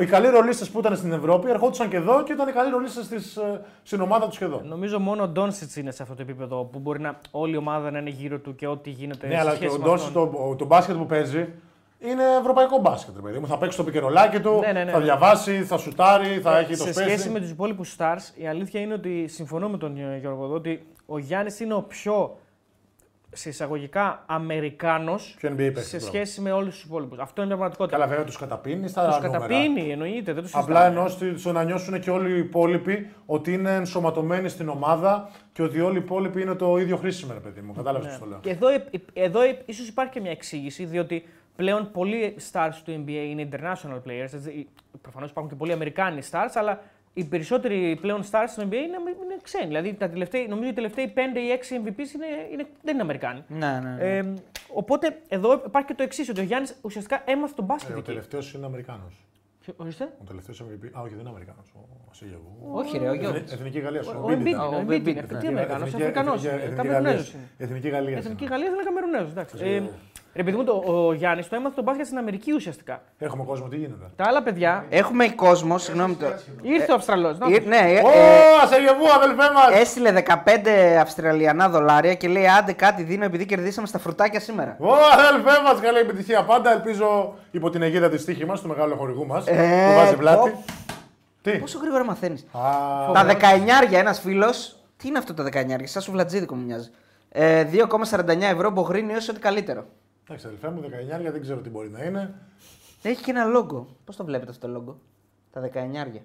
Οι 0.00 0.06
καλοί 0.06 0.28
ρολίστες 0.28 0.70
που 0.70 0.78
ήταν 0.78 0.96
στην 0.96 1.12
Ευρώπη 1.12 1.50
ερχόντουσαν 1.50 1.88
και 1.88 1.96
εδώ 1.96 2.22
και 2.22 2.32
ήταν 2.32 2.48
οι 2.48 2.52
καλοί 2.52 2.70
ρολίστες 2.70 3.38
στην 3.82 4.00
ομάδα 4.00 4.28
τους 4.28 4.38
και 4.38 4.44
εδώ. 4.44 4.62
Νομίζω 4.64 4.98
μόνο 4.98 5.22
ο 5.22 5.28
Ντόνσιτς 5.28 5.76
είναι 5.76 5.90
σε 5.90 6.02
αυτό 6.02 6.14
το 6.14 6.22
επίπεδο 6.22 6.64
που 6.64 6.78
μπορεί 6.78 7.00
να 7.00 7.18
όλη 7.30 7.54
η 7.54 7.56
ομάδα 7.56 7.90
να 7.90 7.98
είναι 7.98 8.10
γύρω 8.10 8.38
του 8.38 8.54
και 8.54 8.66
ό,τι 8.66 8.90
γίνεται. 8.90 9.26
Ναι, 9.26 9.34
σε 9.34 9.40
αλλά 9.40 9.50
και 9.50 9.56
σχέση 9.56 9.74
ο 9.74 9.78
με 9.78 9.84
Ντόνσι 9.84 10.06
αυτόν. 10.06 10.30
το, 10.32 10.54
το 10.58 10.64
μπάσκετ 10.64 10.96
που 10.96 11.06
παίζει 11.06 11.48
είναι 11.98 12.22
ευρωπαϊκό 12.40 12.78
μπάσκετ. 12.78 13.14
Ρε 13.16 13.22
παιδί 13.22 13.38
μου. 13.38 13.46
Θα 13.46 13.58
παίξει 13.58 13.76
το 13.76 13.84
πικερολάκι 13.84 14.40
του, 14.40 14.58
Ναι, 14.60 14.72
ναι, 14.72 14.84
ναι. 14.84 14.90
θα 14.90 15.00
διαβάσει, 15.00 15.62
θα 15.64 15.76
σουτάρει, 15.76 16.40
θα 16.40 16.58
έχει 16.58 16.76
το 16.76 16.84
σε 16.84 16.90
spacing. 16.90 16.92
σχέση 16.92 17.28
με 17.30 17.40
τους 17.40 17.50
υπόλοιπους 17.50 17.96
stars, 17.98 18.32
η 18.42 18.46
αλήθεια 18.48 18.80
είναι 18.80 18.94
ότι 18.94 19.26
συμφωνώ 19.28 19.68
με 19.68 19.76
τον 19.78 19.96
ε, 19.98 20.16
Γιώργο 20.20 20.44
εδώ 20.44 20.54
ότι 20.54 20.86
ο 21.06 21.18
Γιάννης 21.18 21.60
είναι 21.60 21.74
ο 21.74 21.82
πιο 21.82 22.36
σε 23.32 23.48
εισαγωγικά 23.48 24.22
Αμερικάνο 24.26 25.14
Ποιο 25.36 25.50
NBA 25.52 25.56
παίξει. 25.56 25.82
σε 25.88 25.96
μπράβο. 25.96 26.12
σχέση 26.12 26.40
με 26.40 26.52
όλους 26.52 26.74
τους 26.74 26.84
υπόλοιπους. 26.84 27.18
Αυτό 27.18 27.42
είναι 27.42 27.46
μια 27.54 27.56
πραγματικότητα. 27.56 27.96
Καλά, 27.96 28.08
βέβαια 28.10 28.24
τους 28.24 28.36
καταπίνεις 28.36 28.90
στα 28.90 29.06
Τους 29.06 29.16
νούμερα. 29.16 29.32
καταπίνει, 29.46 29.90
εννοείται, 29.90 30.32
δεν 30.32 30.42
του 30.42 30.48
Απλά 30.52 30.86
ενώ 30.86 31.08
στη- 31.08 31.38
στο 31.38 31.52
να 31.52 31.64
νιώσουν 31.64 32.00
και 32.00 32.10
όλοι 32.10 32.32
οι 32.34 32.38
υπόλοιποι 32.38 33.10
ότι 33.26 33.52
είναι 33.52 33.74
ενσωματωμένοι 33.74 34.48
στην 34.48 34.68
ομάδα 34.68 35.30
και 35.52 35.62
ότι 35.62 35.80
όλοι 35.80 35.96
οι 35.96 36.02
υπόλοιποι 36.04 36.42
είναι 36.42 36.54
το 36.54 36.76
ίδιο 36.76 36.96
χρήσιμο, 36.96 37.32
ρε 37.32 37.38
παιδί 37.40 37.60
μου. 37.60 37.72
Κατάλαβες 37.72 38.06
Ναι. 38.06 38.12
τι 38.14 38.18
το 38.20 38.26
λέω. 38.26 38.38
Και 38.38 38.50
εδώ, 38.50 38.66
εδώ 39.12 39.40
ίσως 39.64 39.88
υπάρχει 39.88 40.12
και 40.12 40.20
μια 40.20 40.30
εξήγηση, 40.30 40.84
διότι 40.84 41.24
πλέον 41.56 41.90
πολλοί 41.90 42.36
stars 42.52 42.74
του 42.84 43.04
NBA 43.06 43.26
είναι 43.30 43.48
international 43.52 43.96
players. 44.06 44.64
Προφανώς 45.02 45.30
υπάρχουν 45.30 45.52
και 45.52 45.58
πολλοί 45.58 45.72
Αμερικάνοι 45.72 46.20
stars, 46.30 46.50
αλλά 46.54 46.80
οι 47.12 47.24
περισσότεροι 47.24 47.98
πλέον 48.00 48.22
stars 48.30 48.48
του 48.56 48.60
NBA 48.62 48.72
είναι, 48.72 48.96
είναι 49.24 49.36
ξένοι. 49.42 49.66
Δηλαδή, 49.66 49.94
τα 49.94 50.08
τελευταία, 50.08 50.46
νομίζω 50.48 50.70
οι 50.70 50.72
τελευταίοι 50.72 51.12
5 51.16 51.18
ή 51.38 51.50
6 51.52 51.74
MVPs 51.76 52.14
είναι, 52.14 52.26
είναι, 52.52 52.66
δεν 52.82 52.92
είναι 52.94 53.02
Αμερικάνοι. 53.02 53.44
Ναι, 53.48 53.80
ναι. 53.82 53.90
ναι. 53.98 54.16
Ε, 54.16 54.32
οπότε 54.68 55.18
εδώ 55.28 55.62
υπάρχει 55.66 55.88
και 55.88 55.94
το 55.94 56.02
εξής, 56.02 56.28
ότι 56.28 56.40
ο 56.40 56.42
Γιάννης 56.42 56.74
ουσιαστικά 56.82 57.22
έμαθε 57.26 57.52
τον 57.56 57.64
μπάσκετ 57.64 57.90
Ε, 57.90 57.94
ο 57.94 57.98
εκεί. 57.98 58.06
τελευταίος 58.06 58.52
είναι 58.54 58.66
Αμερικάνος. 58.66 59.24
Ποιο- 59.60 59.74
Ορίστε; 59.76 60.04
Ο 60.20 60.24
τελευταίος 60.26 60.62
MVP. 60.62 60.98
Α, 60.98 61.00
όχι, 61.00 61.10
δεν 61.10 61.20
είναι 61.20 61.28
Αμερικάνος. 61.28 61.72
Ο 61.74 61.78
Βασίλειο. 62.08 62.40
Όχι, 62.72 62.98
ρε, 62.98 63.08
ο 63.08 63.14
Γιώργος. 63.14 63.40
Εθνική 63.52 63.78
Γαλλία. 63.78 64.00
Ο 64.06 64.10
Ο 64.20 64.26
Embiid 64.26 64.32
Embiid 64.32 64.46
ήταν. 64.46 64.46
είναι, 64.46 64.56
ο 64.56 64.76
Ο 64.76 64.84
Embiid 64.86 64.92
Embiid 64.92 65.06
είναι. 65.08 65.10
ήταν. 65.24 65.38
Τι 65.38 65.46
Αμερικανό, 65.46 65.84
Εθνική- 65.84 66.02
Αφρικανό. 66.02 66.32
Εθνική- 66.32 66.54
Εθνική 66.56 66.74
Καμερινέζο 66.76 67.04
Γαλλίας. 67.04 67.32
είναι. 67.32 67.42
Εθνική 67.58 67.88
Γαλλία. 67.88 68.16
Εθνική 68.16 68.44
Γαλλία 68.44 68.66
είναι 68.68 68.82
Καμερουνέζο. 68.84 69.32
Εντάξει. 70.34 70.34
Ε, 70.34 70.34
Ε, 70.34 70.38
ρε 70.38 70.42
παιδί 70.42 70.56
μου, 70.56 70.64
το, 70.64 70.92
ο 71.06 71.12
Γιάννης 71.12 71.48
το 71.48 71.56
έμαθε 71.56 71.74
τον 71.74 71.84
μπάσκετ 71.84 72.06
στην 72.06 72.18
Αμερική 72.18 72.52
ουσιαστικά. 72.52 73.02
Έχουμε 73.18 73.44
κόσμο, 73.44 73.68
τι 73.68 73.76
γίνεται; 73.76 73.94
Τα 74.16 74.24
άλλα 74.26 74.42
παιδιά. 74.42 74.84
Έχουμε 74.88 75.28
κόσμο, 75.28 75.78
συγγνώμη 75.78 76.14
το. 76.14 76.26
Ήρθε 76.62 76.92
ο 76.92 76.94
Αυστραλός. 76.94 77.38
Ε, 77.38 77.60
ναι, 77.66 77.76
ε, 77.76 78.00
Ω, 78.04 78.08
ε, 78.08 78.62
Ασεγεβού, 78.62 79.04
αδελφέ 79.16 79.52
μας! 79.54 79.80
έστειλε 79.80 80.12
15 80.12 80.96
Αυστραλιανά 81.00 81.68
δολάρια 81.68 82.14
και 82.14 82.28
λέει 82.28 82.46
άντε 82.48 82.72
κάτι 82.72 83.02
δίνω 83.02 83.24
επειδή 83.24 83.46
κερδίσαμε 83.46 83.86
στα 83.86 83.98
φρουτάκια 83.98 84.40
σήμερα. 84.40 84.76
Ω, 84.80 84.92
αδελφέ 85.12 85.62
μας, 85.62 85.80
καλή 85.80 85.98
επιτυχία 85.98 86.44
πάντα. 86.44 86.72
Ελπίζω 86.72 87.34
υπό 87.50 87.70
την 87.70 87.82
αιγίδα 87.82 88.08
της 88.08 88.24
τύχη 88.24 88.44
μας, 88.46 88.60
του 88.60 88.68
μεγάλου 88.68 88.96
χορηγού 88.96 89.26
μας, 89.26 89.46
Ε, 89.46 89.86
που 89.88 89.94
βάζει 90.00 90.16
πλάτη. 90.16 90.50
πω. 90.50 90.64
Τι; 91.42 91.50
Πόσο 91.58 91.78
γρήγορα 91.78 92.04
μαθαίνεις. 92.04 92.46
Α, 92.52 92.60
Τα 93.12 93.24
19 93.24 93.94
ένας 93.96 94.20
φίλος. 94.20 94.72
Τι 94.96 95.08
είναι 95.08 95.18
αυτό 95.18 95.34
τα 95.34 95.42
19 95.44 95.86
σαν 95.86 96.02
σου 96.02 96.12
βλατζίδικο 96.12 96.54
μου 96.54 96.64
μοιάζει. 96.64 96.88
Ε, 97.32 97.64
2,49 97.64 98.48
ευρώ 98.52 98.70
μπογρίνει 98.70 99.14
όσο 99.14 99.32
ό,τι 99.32 99.40
καλύτερο. 99.40 99.84
Εντάξει, 100.28 100.46
αδελφέ 100.46 100.70
μου, 100.70 100.80
19 101.28 101.32
δεν 101.32 101.40
ξέρω 101.40 101.60
τι 101.60 101.70
μπορεί 101.70 101.90
να 101.90 102.04
είναι. 102.04 102.34
Έχει 103.02 103.22
και 103.22 103.30
ένα 103.30 103.44
λόγο. 103.44 103.86
Πώς 104.04 104.16
το 104.16 104.24
βλέπετε 104.24 104.50
αυτό 104.50 104.66
το 104.66 104.72
λόγο. 104.72 105.00
Τα 105.52 105.60
19. 105.60 106.22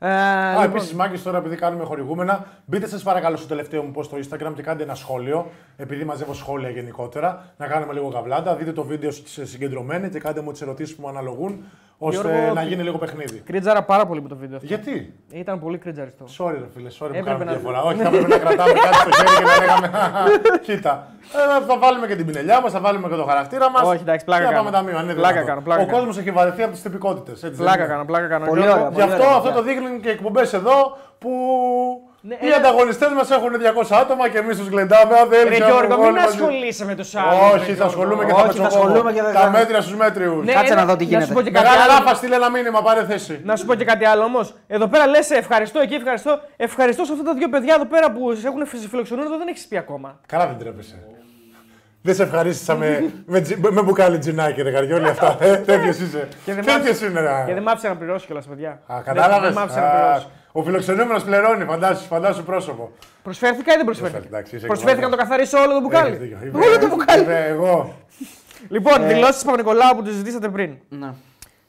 Ε, 0.00 0.08
Α, 0.08 0.50
λοιπόν, 0.50 0.64
επίσης, 0.64 0.94
Μάγκη, 0.94 1.18
τώρα 1.18 1.38
επειδή 1.38 1.56
κάνουμε 1.56 1.84
χορηγούμενα, 1.84 2.46
μπείτε 2.66 2.86
σας 2.86 3.02
παρακαλώ 3.02 3.36
στο 3.36 3.46
τελευταίο 3.46 3.82
μου 3.82 3.92
post 3.96 4.04
στο 4.04 4.16
Instagram 4.16 4.52
και 4.54 4.62
κάντε 4.62 4.82
ένα 4.82 4.94
σχόλιο. 4.94 5.50
Επειδή 5.76 6.04
μαζεύω 6.04 6.34
σχόλια 6.34 6.70
γενικότερα, 6.70 7.54
να 7.56 7.66
κάνουμε 7.66 7.92
λίγο 7.92 8.10
καβλάντα. 8.10 8.56
Δείτε 8.56 8.72
το 8.72 8.84
βίντεο 8.84 9.10
σε 9.10 9.46
συγκεντρωμένη 9.46 10.08
και 10.08 10.18
κάντε 10.18 10.40
μου 10.40 10.52
τις 10.52 10.60
ερωτήσεις 10.60 10.94
που 10.94 11.02
μου 11.02 11.08
αναλογούν, 11.08 11.64
ώστε 12.00 12.28
Γιώργο, 12.30 12.52
να 12.54 12.60
τι- 12.60 12.66
γίνει 12.68 12.82
λίγο 12.82 12.98
παιχνίδι. 12.98 13.38
κρίτζαρα 13.38 13.82
πάρα 13.82 14.06
πολύ 14.06 14.22
με 14.22 14.28
το 14.28 14.36
βίντεο 14.36 14.56
αυτό. 14.56 14.66
Γιατί; 14.68 15.14
Ήταν 15.30 15.60
πολύ 15.60 15.78
κρίτζαριστό. 15.78 16.24
Sorry, 16.38 16.52
ρε 16.60 16.68
φίλε, 16.74 16.88
sorry 16.88 16.96
που 16.98 17.04
Έπρεπε 17.04 17.24
κάνουμε 17.26 17.44
να- 17.44 17.52
διαφορά. 17.52 17.82
Όχι, 17.82 17.98
θα 18.02 18.10
πρέπει 18.10 18.28
να 18.28 18.38
κρατάμε 18.38 18.72
κάτι 18.72 18.96
στο 18.96 19.10
χέρι 19.10 19.36
και 19.38 19.44
να 19.44 19.58
λέγαμε. 19.66 19.88
Κοίτα. 20.66 21.06
Ε, 21.60 21.64
θα 21.66 21.78
βάλουμε 21.78 22.06
και 22.06 22.16
την 22.16 22.26
πινελιά 22.26 22.60
μας, 22.60 22.72
θα 22.72 22.80
βάλουμε 22.80 23.08
και 23.08 23.14
το 23.14 23.24
χαρακτήρα 23.24 23.70
μας. 23.70 23.82
Όχι, 23.82 24.00
εντάξει, 24.02 24.24
πλάκα 24.24 24.40
και 24.42 24.46
θα 24.48 24.52
κάνω. 24.54 24.64
πάμε 24.64 24.76
ταμείο. 24.76 24.96
αν 24.98 25.04
είναι 25.04 25.12
Πλάκα 25.14 25.28
δυνατόν. 25.32 25.48
κάνω, 25.48 25.60
πλάκα 25.66 25.82
Ο 25.82 25.84
κάνω. 25.84 25.96
κόσμος 25.96 26.18
έχει 26.18 26.30
βαρεθεί 26.30 26.62
από 26.62 26.72
τις 26.72 26.82
τυπικότητες. 26.82 27.50
Πλάκα 27.56 27.86
κάνω, 27.86 28.04
πλάκα 28.04 28.26
κάνω. 28.26 28.44
Πολύ 28.46 28.60
Γιώργο, 28.62 28.84
ωραία. 28.84 28.94
Γι' 28.94 29.00
αυτό 29.10 29.14
ωραία, 29.22 29.28
αυτό 29.36 29.40
παιδιά. 29.48 29.56
το 29.56 29.62
δείχνουν 29.62 30.00
και 30.00 30.10
εκπομπές 30.10 30.52
εδώ 30.52 30.96
που 31.18 31.30
Ναι, 32.20 32.34
οι 32.34 32.46
ένα- 32.46 32.56
ανταγωνιστές 32.56 33.08
μας 33.18 33.30
έχουν 33.30 33.50
200 33.58 33.96
άτομα 34.02 34.28
και 34.28 34.38
εμείς 34.38 34.56
τους 34.58 34.68
γλεντάμε. 34.68 35.14
Αν 35.18 35.28
δεν 35.28 35.48
Ρε 35.48 35.54
είναι 35.54 35.64
Γιώργο, 35.64 35.94
όλοι 35.94 36.02
μην 36.12 36.12
μαζί. 36.22 36.36
ασχολείσαι 36.36 36.84
με 36.84 36.94
τους 36.94 37.14
άλλους. 37.14 37.62
Όχι, 37.62 37.72
θα 37.74 37.84
ασχολούμαι 37.84 38.24
και 38.24 38.30
θα 38.32 38.36
Όχι, 38.42 38.46
θα 38.46 38.52
πετσοκόβω. 38.52 38.76
ασχολούμαι 38.82 39.12
και 39.12 39.22
θα- 39.22 39.32
Τα 39.32 39.50
μέτρια 39.50 39.80
στους 39.80 39.96
μέτριους. 39.96 40.44
Ναι, 40.44 40.52
Κάτσε 40.52 40.72
ένα- 40.72 40.80
να 40.80 40.86
δω 40.88 40.96
τι 40.96 41.02
Να 41.04 41.08
γίνεται. 41.10 41.26
σου 41.26 41.32
πω 41.32 41.40
και 41.42 41.50
κάτι 41.50 41.66
Μεγάλα 41.68 41.82
άλλο. 41.94 42.04
ράφα, 42.04 42.14
στείλε 42.14 42.34
ένα 42.34 42.50
μήνυμα, 42.50 42.82
πάρε 42.82 43.04
θέση. 43.04 43.40
Να 43.44 43.56
σου 43.56 43.64
πω 43.66 43.74
και 43.74 43.84
κάτι 43.84 44.04
άλλο 44.04 44.22
όμως. 44.22 44.54
Εδώ 44.66 44.86
πέρα 44.88 45.06
λες 45.06 45.30
ευχαριστώ, 45.30 45.78
εκεί 45.80 45.94
ευχαριστώ. 45.94 46.40
Ευχαριστώ 46.56 47.04
σε 47.04 47.12
αυτά 47.12 47.24
τα 47.24 47.34
δύο 47.34 47.48
παιδιά 47.48 47.74
εδώ 47.74 47.84
πέρα 47.86 48.12
που 48.12 48.34
σε 48.34 48.46
έχουν 48.48 48.66
φιλοξενούν 48.88 49.24
εδώ 49.24 49.36
δεν 49.38 49.48
έχεις 49.48 49.66
πει 49.66 49.76
ακόμα. 49.76 50.18
Καλά 50.26 50.46
δεν 50.46 50.58
τρέπεσαι. 50.58 50.98
Δεν 52.02 52.14
σε 52.14 52.22
ευχαρίστησα 52.22 52.74
με, 52.76 53.12
με, 53.26 53.40
τζι- 53.40 53.70
με 53.70 53.82
μπουκάλι 53.82 54.18
τζινάκι, 54.18 54.62
ρε 54.62 54.70
καριόλι 54.72 55.08
αυτά. 55.08 55.36
Ε, 55.40 55.56
Τέτοιος 55.56 55.98
είσαι. 55.98 56.28
Και 56.44 56.54
δεν 56.54 56.64
Τέτοιος 56.64 57.00
είναι, 57.00 57.20
ρε. 57.20 57.44
Και 57.46 57.54
δεν 57.54 57.62
μ' 57.62 57.68
άφησε 57.68 57.88
να 57.88 57.96
πληρώσει 57.96 58.26
κιόλας, 58.26 58.46
παιδιά. 58.46 58.70
Α, 58.70 58.76
Δεν- 58.94 59.02
κατάλαβες; 59.04 59.48
Δεν 59.48 59.52
μ' 59.52 59.64
άφησε 59.64 59.80
να 59.80 59.86
πληρώσει. 59.90 60.26
Ο 60.58 60.62
φιλοξενούμενος 60.62 61.24
πληρώνει, 61.24 61.64
φαντάσου, 61.64 62.06
φαντάσου 62.06 62.44
πρόσωπο. 62.44 62.90
Προσφέρθηκα 63.22 63.72
ή 63.72 63.76
δεν 63.76 63.84
προσφέρθηκα. 63.84 64.18
Εντάξει, 64.26 64.56
είσαι 64.56 64.66
Προσφέρθηκα 64.66 65.08
να 65.08 65.16
το 65.16 65.20
εκβατός. 65.22 65.46
καθαρίσω 65.46 65.58
όλο 65.58 65.80
το 65.80 65.88
Έχεις 65.88 65.88
μπουκάλι. 65.88 66.16
δίκιο. 66.16 66.38
Είμαι- 66.46 66.66
Όλο 66.66 66.78
το 66.78 66.86
μπουκάλι. 66.88 67.22
είμαι 67.22 67.44
Εγώ. 67.46 67.94
Λοιπόν, 68.68 69.06
δηλώσεις 69.08 69.42
Παπα-Νικολάου 69.44 69.96
που 69.96 70.02
τη 70.02 70.10
ζητήσατε 70.10 70.48
πριν. 70.48 70.76
Να. 70.88 71.14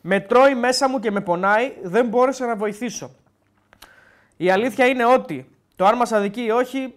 Με 0.01 0.19
τρώει 0.19 0.55
μέσα 0.55 0.89
μου 0.89 0.99
και 0.99 1.11
με 1.11 1.21
πονάει, 1.21 1.71
δεν 1.83 2.07
μπόρεσα 2.07 2.45
να 2.45 2.55
βοηθήσω. 2.55 3.11
Η 4.37 4.51
αλήθεια 4.51 4.85
είναι 4.85 5.05
ότι 5.05 5.49
το 5.75 5.85
αν 5.85 5.95
μας 5.95 6.11
αδικεί 6.11 6.41
ή 6.43 6.51
όχι, 6.51 6.93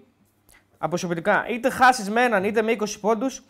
αποσιοποιητικά, 0.78 1.44
είτε 1.48 1.70
χάσεις 1.70 2.10
με 2.10 2.22
έναν 2.24 2.44
είτε 2.44 2.62
με 2.62 2.72
20 2.72 2.98
πόντους, 3.00 3.42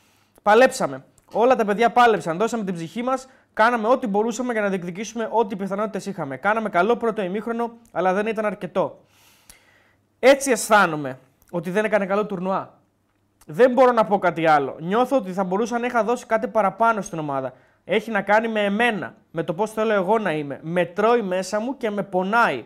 παλέψαμε. 0.42 1.04
Όλα 1.32 1.56
τα 1.56 1.64
παιδιά 1.64 1.90
πάλεψαν, 1.90 2.38
δώσαμε 2.38 2.64
την 2.64 2.74
ψυχή 2.74 3.02
μας, 3.02 3.26
κάναμε 3.52 3.88
ό,τι 3.88 4.06
μπορούσαμε 4.06 4.52
για 4.52 4.62
να 4.62 4.68
διεκδικήσουμε 4.68 5.28
ό,τι 5.30 5.56
πιθανότητες 5.56 6.06
είχαμε. 6.06 6.36
Κάναμε 6.36 6.68
καλό 6.68 6.96
πρώτο 6.96 7.22
ημίχρονο, 7.22 7.72
αλλά 7.92 8.12
δεν 8.12 8.26
ήταν 8.26 8.44
αρκετό. 8.44 9.00
Έτσι 10.18 10.50
αισθάνομαι 10.50 11.18
ότι 11.50 11.70
δεν 11.70 11.84
έκανε 11.84 12.06
καλό 12.06 12.26
τουρνουά. 12.26 12.80
Δεν 13.46 13.72
μπορώ 13.72 13.92
να 13.92 14.04
πω 14.04 14.18
κάτι 14.18 14.46
άλλο. 14.46 14.76
Νιώθω 14.80 15.16
ότι 15.16 15.32
θα 15.32 15.44
μπορούσα 15.44 15.78
να 15.78 15.86
είχα 15.86 16.04
δώσει 16.04 16.26
κάτι 16.26 16.48
παραπάνω 16.48 17.00
στην 17.00 17.18
ομάδα. 17.18 17.52
Έχει 17.84 18.10
να 18.10 18.22
κάνει 18.22 18.48
με 18.48 18.64
εμένα, 18.64 19.14
με 19.30 19.42
το 19.42 19.54
πώς 19.54 19.72
θέλω 19.72 19.92
εγώ 19.92 20.18
να 20.18 20.32
είμαι. 20.32 20.60
Με 20.62 20.84
τρώει 20.84 21.22
μέσα 21.22 21.60
μου 21.60 21.76
και 21.76 21.90
με 21.90 22.02
πονάει. 22.02 22.64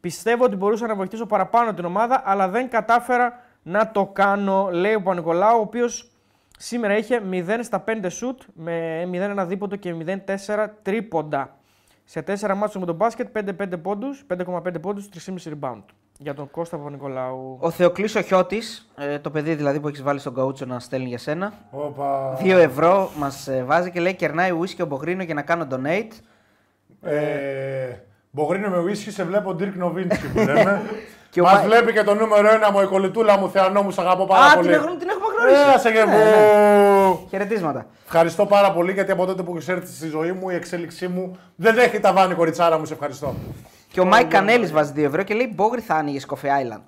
Πιστεύω 0.00 0.44
ότι 0.44 0.56
μπορούσα 0.56 0.86
να 0.86 0.94
βοηθήσω 0.94 1.26
παραπάνω 1.26 1.74
την 1.74 1.84
ομάδα, 1.84 2.22
αλλά 2.24 2.48
δεν 2.48 2.68
κατάφερα 2.68 3.40
να 3.62 3.90
το 3.90 4.06
κάνω, 4.06 4.68
λέει 4.72 4.94
ο 4.94 5.02
Πανικολάου, 5.02 5.58
ο 5.58 5.60
οποίος 5.60 6.11
σήμερα 6.64 6.96
είχε 6.96 7.22
0 7.30 7.58
στα 7.62 7.84
5 7.88 8.06
σουτ 8.08 8.40
με 8.54 9.08
0-1 9.38 9.44
δίποτο 9.46 9.76
και 9.76 9.94
0-4 10.06 10.66
τρίποντα. 10.82 11.56
Σε 12.04 12.24
4 12.26 12.54
μάτσο 12.56 12.78
με 12.78 12.86
τον 12.86 12.94
μπάσκετ, 12.94 13.28
5-5 13.32 13.82
πόντους, 13.82 14.24
5,5 14.26 14.80
πόντους, 14.80 15.08
3,5 15.08 15.52
rebound. 15.60 15.82
Για 16.18 16.34
τον 16.34 16.50
Κώστα 16.50 16.76
Παπα-Νικολάου. 16.76 17.56
Ο 17.60 17.70
Θεοκλής 17.70 18.14
ο 18.14 18.20
Χιώτης, 18.20 18.90
ε, 18.96 19.18
το 19.18 19.30
παιδί 19.30 19.54
δηλαδή 19.54 19.80
που 19.80 19.88
έχεις 19.88 20.02
βάλει 20.02 20.18
στον 20.18 20.34
καούτσο 20.34 20.64
να 20.64 20.78
στέλνει 20.78 21.08
για 21.08 21.18
σένα. 21.18 21.52
Όπα. 21.70 22.38
Δύο 22.42 22.58
ευρώ 22.58 23.10
μας 23.16 23.48
βάζει 23.64 23.90
και 23.90 24.00
λέει: 24.00 24.14
Κερνάει 24.14 24.50
ουίσκι 24.50 24.82
ο 24.82 24.86
Μπογρίνο 24.86 25.22
για 25.22 25.34
να 25.34 25.42
κάνω 25.42 25.66
donate. 25.70 26.12
Ε, 27.02 27.96
Μπογρίνο 28.30 28.68
με 28.68 28.78
ουίσκι, 28.78 29.10
σε 29.10 29.24
βλέπω 29.24 29.56
Dirk 29.60 29.72
Νοβίνσκι 29.74 30.26
που 30.32 30.38
λέμε. 30.52 30.82
Και 31.30 31.40
ο 31.40 31.44
Μας 31.44 31.52
Μα- 31.54 31.60
βλέπει 31.62 31.92
και 31.92 32.02
το 32.02 32.14
νούμερο 32.14 32.48
ένα 32.48 32.72
μου, 32.72 32.80
η 32.80 32.86
κολλητούλα 32.86 33.38
μου, 33.38 33.50
Θεανό 33.50 33.82
μου, 33.82 33.90
σ' 33.90 33.98
αγαπώ 33.98 34.26
πάρα 34.26 34.44
Α, 34.46 34.54
πολύ. 34.54 34.66
την, 34.68 34.76
έχουμε, 34.76 34.96
την 34.96 35.08
έχουμε 35.08 35.21
γνωρίσει. 35.42 35.74
Ε, 35.74 35.78
σε 35.78 35.88
γεύω. 35.90 36.10
Ναι, 36.16 37.16
Χαιρετίσματα. 37.30 37.86
Ευχαριστώ 38.04 38.46
πάρα 38.46 38.72
πολύ 38.72 38.92
γιατί 38.92 39.10
από 39.12 39.26
τότε 39.26 39.42
που 39.42 39.52
έχεις 39.56 39.68
έρθει 39.68 39.94
στη 39.94 40.08
ζωή 40.08 40.32
μου 40.32 40.50
η 40.50 40.54
εξέλιξή 40.54 41.08
μου 41.08 41.36
δεν 41.56 41.78
έχει 41.78 42.00
ταβάνι, 42.00 42.34
κοριτσάρα 42.34 42.78
μου. 42.78 42.84
Σε 42.84 42.92
ευχαριστώ. 42.92 43.34
Και 43.92 44.00
ο 44.00 44.04
Μάικ 44.04 44.26
Κανέλης 44.30 44.72
βάζει 44.72 44.92
2 44.96 45.02
ευρώ 45.04 45.22
και 45.22 45.34
λέει: 45.34 45.52
Μπόγρι 45.54 45.80
θα 45.80 45.94
άνοιγες 45.94 46.26
Coffee 46.30 46.46
Island. 46.46 46.82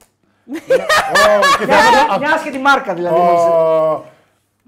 Ω, 0.46 1.58
και 1.58 1.66
Μια, 1.66 1.76
θα- 2.08 2.18
μια 2.18 2.32
άσχετη 2.34 2.58
μάρκα 2.58 2.94
δηλαδή. 2.94 3.16
Ω, 3.20 4.04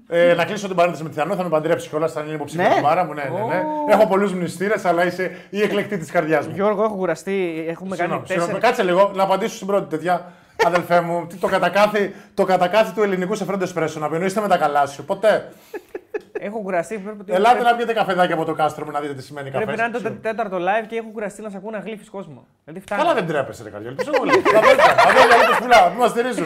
ε, 0.09 0.33
να 0.33 0.45
κλείσω 0.45 0.67
την 0.67 0.75
παρένθεση 0.75 1.03
με 1.03 1.09
τη 1.09 1.15
Θεανό, 1.15 1.35
θα 1.35 1.43
με 1.43 1.49
παντρέψει 1.49 1.89
κιόλας, 1.89 2.11
θα 2.11 2.21
είναι 2.21 2.33
υποψήφια 2.33 2.67
Ναι. 2.67 2.75
ναι. 2.75 2.81
μάρα 2.81 3.03
μου. 3.05 3.13
Ναι, 3.13 3.23
ναι, 3.23 3.29
ναι. 3.55 3.63
Έχω 3.93 4.07
πολλούς 4.07 4.33
μνηστήρες, 4.33 4.85
αλλά 4.85 5.05
είσαι 5.05 5.31
η 5.49 5.61
εκλεκτή 5.61 5.97
της 5.97 6.11
καρδιάς 6.11 6.47
μου. 6.47 6.53
Γιώργο, 6.55 6.83
έχω 6.83 6.95
κουραστεί. 6.95 7.65
Έχουμε 7.67 7.95
κάνει 7.95 7.99
Συγγνώμη, 8.09 8.27
συγγνώμη, 8.27 8.51
τέσσερα. 8.51 8.67
Κάτσε 8.67 8.83
λίγο 8.83 9.11
να 9.15 9.23
απαντήσω 9.23 9.55
στην 9.55 9.67
πρώτη 9.67 9.89
τέτοια. 9.89 10.31
Αδελφέ 10.65 11.01
μου, 11.01 11.27
τι- 11.27 11.35
το 11.35 11.47
κατακάθι, 11.47 12.15
το 12.33 12.43
κατακάθι 12.45 12.93
του 12.93 13.03
ελληνικού 13.03 13.35
σε 13.35 13.45
φρέντο 13.45 13.63
εσπρέσο 13.63 13.99
να 13.99 14.09
πίνω 14.09 14.23
είστε 14.23 14.41
με 14.41 14.47
τα 14.47 14.57
καλά 14.57 14.85
σου. 14.85 15.05
Ποτέ. 15.05 15.51
Έχω 16.39 16.59
κουραστεί. 16.59 16.97
Πρέπει, 16.97 17.33
Ελάτε 17.33 17.63
να 17.63 17.75
πιείτε 17.75 17.93
καφεδάκι 17.93 18.31
από 18.33 18.45
το 18.45 18.53
κάστρο 18.53 18.85
μου 18.85 18.91
να 18.91 18.99
δείτε 18.99 19.13
τι 19.13 19.23
σημαίνει 19.23 19.49
καφέ. 19.51 19.63
πρέπει 19.65 19.79
να 19.79 19.85
είναι 19.85 19.93
το 19.97 20.01
τε- 20.03 20.21
τέταρτο 20.21 20.57
live 20.57 20.85
και 20.87 20.95
έχω 20.95 21.07
κουραστεί 21.13 21.41
να 21.41 21.49
σε 21.49 21.57
ακούνε 21.57 21.81
γλύφεις 21.85 22.09
κόσμο. 22.09 22.47
Δηλαδή 22.65 22.81
φτάνει. 22.85 23.01
Καλά 23.01 23.13
δεν 23.13 23.27
τρέπεσαι, 23.27 23.63
ρε 23.63 23.69
καρδιόλ. 23.69 23.93
Πίσω 23.95 24.11
πολύ. 24.11 24.31
Αδέλφια, 24.31 24.95
αδέλφια, 25.07 25.37
λίγο 25.37 25.57
πουλά, 25.61 25.89
μην 25.89 25.97
μας 25.97 26.09
στηρίζουν. 26.09 26.45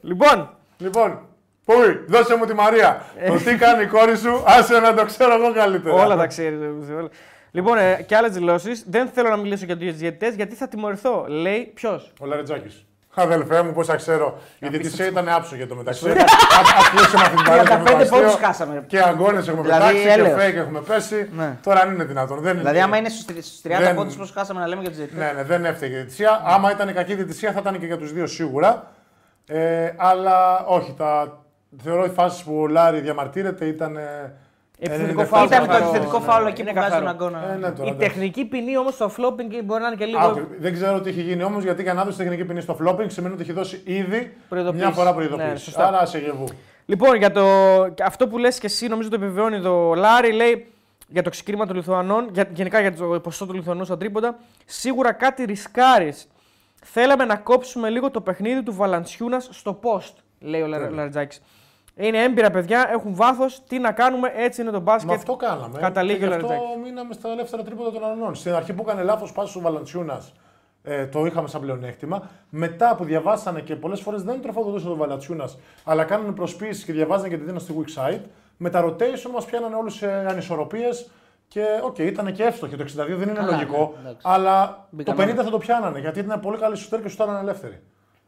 Λοιπόν, 0.00 0.50
Λοιπόν, 0.78 1.18
Πούι, 1.64 2.04
δώσε 2.08 2.36
μου 2.36 2.44
τη 2.44 2.54
Μαρία. 2.54 3.02
Το 3.26 3.34
τι 3.34 3.54
κάνει 3.56 3.82
η 3.82 3.86
κόρη 3.86 4.16
σου, 4.16 4.42
άσε 4.46 4.78
να 4.80 4.94
το 4.94 5.04
ξέρω 5.04 5.34
εγώ 5.34 5.52
καλύτερα. 5.52 5.94
όλα 5.94 6.16
τα 6.16 6.26
ξέρεις. 6.26 6.58
Όλα. 7.54 7.64
Λοιπόν, 7.64 7.78
ε, 7.78 8.02
και 8.02 8.16
άλλες 8.16 8.32
δηλώσεις. 8.32 8.84
Δεν 8.88 9.08
θέλω 9.08 9.28
να 9.28 9.36
μιλήσω 9.36 9.64
για 9.64 9.76
τους 9.76 9.92
διαιτητές 9.96 10.34
γιατί 10.34 10.54
θα 10.54 10.68
τιμωρηθώ. 10.68 11.24
Λέει 11.28 11.70
ποιος; 11.74 12.12
Ο 12.20 12.26
Λαρετζάκη. 12.26 12.86
Αδελφέ 13.14 13.62
μου, 13.62 13.72
πώ 13.72 13.84
θα 13.84 13.96
ξέρω. 13.96 14.38
Η 14.58 14.68
διαιτησία 14.68 15.06
ήταν 15.06 15.28
άψογη 15.28 15.56
για 15.56 15.66
το 15.68 15.74
μεταξύ. 15.74 16.08
Α 16.10 16.14
κλείσουμε 16.94 17.22
αυτή 17.22 17.36
την 17.36 17.44
παρένθεση. 17.44 17.78
με 17.78 17.84
το 17.84 17.90
35 17.90 18.02
αστείο. 18.02 18.18
πόντους 18.18 18.34
χάσαμε, 18.34 18.74
ρε. 18.74 18.80
Και 18.86 19.00
αγώνες 19.02 19.48
έχουμε 19.48 19.62
Δηλαδή, 19.62 19.80
πετάξει 19.82 20.02
και 20.02 20.08
έλεος. 20.20 20.42
fake 20.42 20.54
έχουμε 20.56 20.80
πέσει. 20.80 21.28
Ναι. 21.36 21.56
Τώρα 21.62 21.80
αν 21.80 21.94
είναι 21.94 22.04
δυνατόν. 22.04 22.40
Δεν 22.40 22.56
Δηλαδή, 22.56 22.80
άμα 22.80 22.96
είναι 22.96 23.08
στους 23.08 23.24
30 23.62 23.78
Δεν- 23.84 23.94
πόντους 23.94 24.16
που 24.16 24.28
χάσαμε 24.34 24.60
να 24.60 24.66
λέμε 24.66 24.80
για 24.80 24.90
τους 24.90 24.98
διαιτητές; 24.98 25.24
Ναι, 25.24 25.32
ναι, 25.32 25.42
δεν 25.42 25.64
έφταιγε 25.64 25.92
η 25.92 25.96
διαιτησία. 25.96 26.42
Άμα 26.44 26.70
ήταν 26.72 26.92
κακή 26.94 27.12
η 27.12 27.14
διαιτησία 27.14 27.52
θα 27.52 27.58
ήταν 27.60 27.78
και 27.80 27.86
για 27.86 27.96
τους 27.98 28.12
δύο 28.12 28.26
σίγουρα. 28.26 28.90
Ε, 29.46 29.90
αλλά 29.96 30.64
όχι, 30.66 30.94
τα... 30.98 31.38
θεωρώ 31.82 32.04
οι 32.04 32.08
φάσεις 32.10 32.42
που 32.42 32.60
ο 32.60 32.66
Λάρη 32.66 33.00
διαμαρτύρεται 33.00 33.64
ήταν. 33.64 33.96
ε, 33.96 34.32
Επιθετικό 34.84 35.22
97 35.22 35.26
φάουλ, 35.26 35.46
Ήταν 35.46 35.60
το 35.60 35.66
καθαρό, 35.66 35.84
επιθετικό 35.88 36.18
ναι. 36.18 36.24
φάουλ 36.24 36.46
εκεί 36.46 36.60
Είναι 36.60 36.70
που 36.72 36.76
βγάζει 36.76 36.94
τον 36.94 37.04
καθαρό. 37.04 37.24
αγώνα. 37.24 37.52
Ε, 37.52 37.56
ναι, 37.56 37.70
τώρα, 37.70 37.88
Η 37.88 37.92
εντάξει. 37.92 37.98
τεχνική 38.08 38.44
ποινή 38.44 38.76
όμως 38.78 38.94
στο 38.94 39.10
flopping 39.16 39.64
μπορεί 39.64 39.80
να 39.82 39.86
είναι 39.86 39.96
και 39.96 40.04
λίγο. 40.04 40.18
Α, 40.18 40.26
όχι, 40.26 40.40
δεν 40.58 40.72
ξέρω 40.72 41.00
τι 41.00 41.08
έχει 41.08 41.20
γίνει 41.22 41.42
όμως 41.42 41.62
γιατί 41.64 41.82
για 41.82 41.94
να 41.94 42.04
δώσει 42.04 42.18
τεχνική 42.18 42.44
ποινή 42.44 42.60
στο 42.60 42.76
flopping 42.82 43.04
σημαίνει 43.06 43.34
ότι 43.34 43.42
έχει 43.42 43.52
δώσει 43.52 43.80
ήδη 43.84 44.36
Προειδοποίηση. 44.48 44.84
μια 44.84 44.94
φορά 44.94 45.08
Ναι, 45.10 45.14
προειδοποίηση. 45.16 45.64
σωστά. 45.64 45.86
Άρα 45.86 46.06
σε 46.06 46.18
γεβού. 46.18 46.44
Λοιπόν, 46.86 47.16
για 47.16 47.30
το... 47.30 47.42
και 47.94 48.02
αυτό 48.02 48.28
που 48.28 48.38
λες 48.38 48.58
και 48.58 48.66
εσύ, 48.66 48.88
νομίζω 48.88 49.08
το 49.08 49.14
επιβεβαιώνει 49.14 49.60
το 49.60 49.94
Λάρι, 49.94 50.32
λέει 50.32 50.66
για 51.08 51.22
το 51.22 51.30
ξεκίνημα 51.30 51.66
των 51.66 51.76
Λιθουανών, 51.76 52.28
για... 52.32 52.48
γενικά 52.54 52.80
για 52.80 52.94
το 52.94 53.04
ποσό 53.20 53.46
του 53.46 53.52
Λιθουανού 53.52 53.84
στα 53.84 53.96
τρίποντα. 53.96 54.38
Σίγουρα 54.66 55.12
κάτι 55.12 55.44
ρισκάρεις. 55.44 56.26
Θέλαμε 56.84 57.24
να 57.24 57.36
κόψουμε 57.36 57.88
λίγο 57.90 58.10
το 58.10 58.20
παιχνίδι 58.20 58.62
του 58.62 58.74
Βαλαντσιούνας 58.74 59.48
στο 59.52 59.78
post, 59.82 60.12
λέει 60.40 60.60
ο 60.60 60.66
Λα- 60.66 60.90
Λαριτζάκης. 60.90 61.42
Είναι 61.96 62.22
έμπειρα 62.22 62.50
παιδιά, 62.50 62.88
έχουν 62.92 63.14
βάθος. 63.14 63.62
Τι 63.68 63.78
να 63.78 63.92
κάνουμε, 63.92 64.32
έτσι 64.36 64.62
είναι 64.62 64.70
το 64.70 64.80
μπάσκετ. 64.80 65.08
Με 65.10 65.14
αυτό 65.14 65.36
κάναμε. 65.36 65.78
Καταλήγει 65.78 66.18
και 66.18 66.24
ο 66.24 66.28
γι' 66.28 66.34
αυτό 66.34 66.46
Λαριτζάκης. 66.46 66.82
μείναμε 66.84 67.12
στα 67.14 67.28
ελεύθερα 67.30 67.62
τρίποτα 67.62 67.92
των 67.92 68.04
Ανών. 68.04 68.34
Στην 68.34 68.54
αρχή 68.54 68.72
που 68.72 68.82
έκανε 68.86 69.02
λάθος 69.02 69.32
πάση 69.32 69.58
ο 69.58 69.60
Βαλαντσιούνας, 69.60 70.32
ε, 70.82 71.06
το 71.06 71.24
είχαμε 71.24 71.48
σαν 71.48 71.60
πλεονέκτημα. 71.60 72.30
Μετά 72.48 72.94
που 72.94 73.04
διαβάσανε 73.04 73.60
και 73.60 73.76
πολλές 73.76 74.00
φορές 74.00 74.22
δεν 74.22 74.40
τροφοδοτούσε 74.42 74.88
ο 74.88 74.94
Βαλαντσιούνας, 74.96 75.58
αλλά 75.84 76.04
κάνανε 76.04 76.32
προσποίηση 76.32 76.84
και 76.84 76.92
διαβάζανε 76.92 77.28
και 77.28 77.34
τη 77.36 77.40
δίνανε 77.40 77.58
στη 77.58 77.74
weak 77.78 78.02
side. 78.10 78.20
Με 78.56 78.70
τα 78.70 78.84
rotation 78.84 79.30
μας 79.32 79.44
πιάνανε 79.44 79.74
όλους 79.76 79.94
σε 79.94 80.12
ανισορροπίες. 80.12 81.10
Και 81.48 81.64
οκ, 81.82 81.98
ήταν 81.98 82.32
και 82.32 82.42
εύστοχοι. 82.44 82.76
Το 82.76 82.82
62 82.82 83.16
δεν 83.16 83.28
είναι 83.28 83.32
Καλά, 83.38 83.50
λογικό. 83.50 83.94
ναι, 83.94 84.00
εντάξει. 84.08 84.26
αλλά 84.28 84.86
Μπήκαν 84.90 85.16
το 85.16 85.22
50 85.22 85.32
όλα. 85.34 85.44
θα 85.44 85.50
το 85.50 85.58
πιάνανε 85.58 85.98
γιατί 85.98 86.18
ήταν 86.18 86.40
πολύ 86.40 86.56
καλή 86.58 86.76
σου 86.76 86.88
και 87.02 87.08
σου 87.08 87.14
ήταν 87.22 87.36
ελεύθερη. 87.36 87.82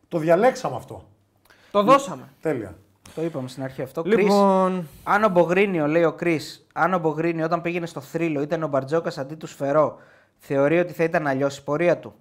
Το 0.08 0.18
διαλέξαμε 0.18 0.76
αυτό. 0.76 1.08
Το 1.70 1.82
δώσαμε. 1.82 2.22
Τέλεια. 2.40 2.74
Το 3.14 3.22
είπαμε 3.22 3.48
στην 3.48 3.62
αρχή 3.62 3.82
αυτό. 3.82 4.02
Chris, 4.02 4.16
Λοιπόν, 4.18 4.88
αν 5.04 5.24
ο 5.24 5.28
Μπογρίνιο, 5.28 5.86
λέει 5.86 6.04
ο 6.04 6.12
Κρι, 6.12 6.40
αν 6.72 6.94
ο 6.94 6.98
Μπογρίνιο 6.98 7.44
όταν 7.44 7.60
πήγαινε 7.60 7.86
στο 7.86 8.00
θρύλο 8.00 8.42
ήταν 8.42 8.62
ο 8.62 8.66
Μπαρτζόκας 8.68 9.18
αντί 9.18 9.34
του 9.34 9.46
Σφαιρό, 9.46 9.98
θεωρεί 10.38 10.78
ότι 10.78 10.92
θα 10.92 11.04
ήταν 11.04 11.26
αλλιώς 11.26 11.56
η 11.58 11.64
πορεία 11.64 11.98
του. 11.98 12.14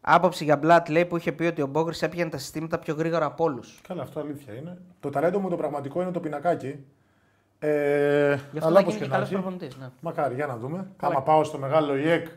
Άποψη 0.00 0.44
για 0.44 0.56
Μπλατ 0.56 0.88
λέει 0.88 1.04
που 1.04 1.16
είχε 1.16 1.32
πει 1.32 1.44
ότι 1.44 1.62
ο 1.62 1.66
Μπόγρι 1.66 1.96
έπιανε 2.00 2.30
τα 2.30 2.38
συστήματα 2.38 2.78
πιο 2.78 2.94
γρήγορα 2.94 3.24
από 3.24 3.44
όλους. 3.44 3.80
Καλά, 3.88 4.02
αυτό 4.02 4.20
αλήθεια 4.20 4.52
είναι. 4.54 4.78
Το 5.00 5.10
ταλέντο 5.10 5.38
μου 5.38 5.48
το 5.48 5.56
πραγματικό 5.56 6.02
είναι 6.02 6.10
το 6.10 6.20
πινακάκι. 6.20 6.76
Ε, 7.58 8.28
Γι' 8.52 8.58
αυτό 8.58 8.68
αλλά 8.68 8.80
θα 8.80 8.80
όπως 8.80 8.94
γίνει 8.94 8.94
και 8.94 8.98
και 8.98 9.06
να 9.06 9.12
καλός 9.14 9.28
έχει. 9.28 9.34
προπονητής. 9.40 9.76
Ναι. 9.76 9.86
Μακάρι, 10.00 10.34
για 10.34 10.46
να 10.46 10.56
δούμε. 10.56 10.86
Άμα 11.00 11.22
πάω 11.22 11.44
στο 11.44 11.58
μεγάλο 11.58 11.96
ΙΕΚ. 11.96 12.26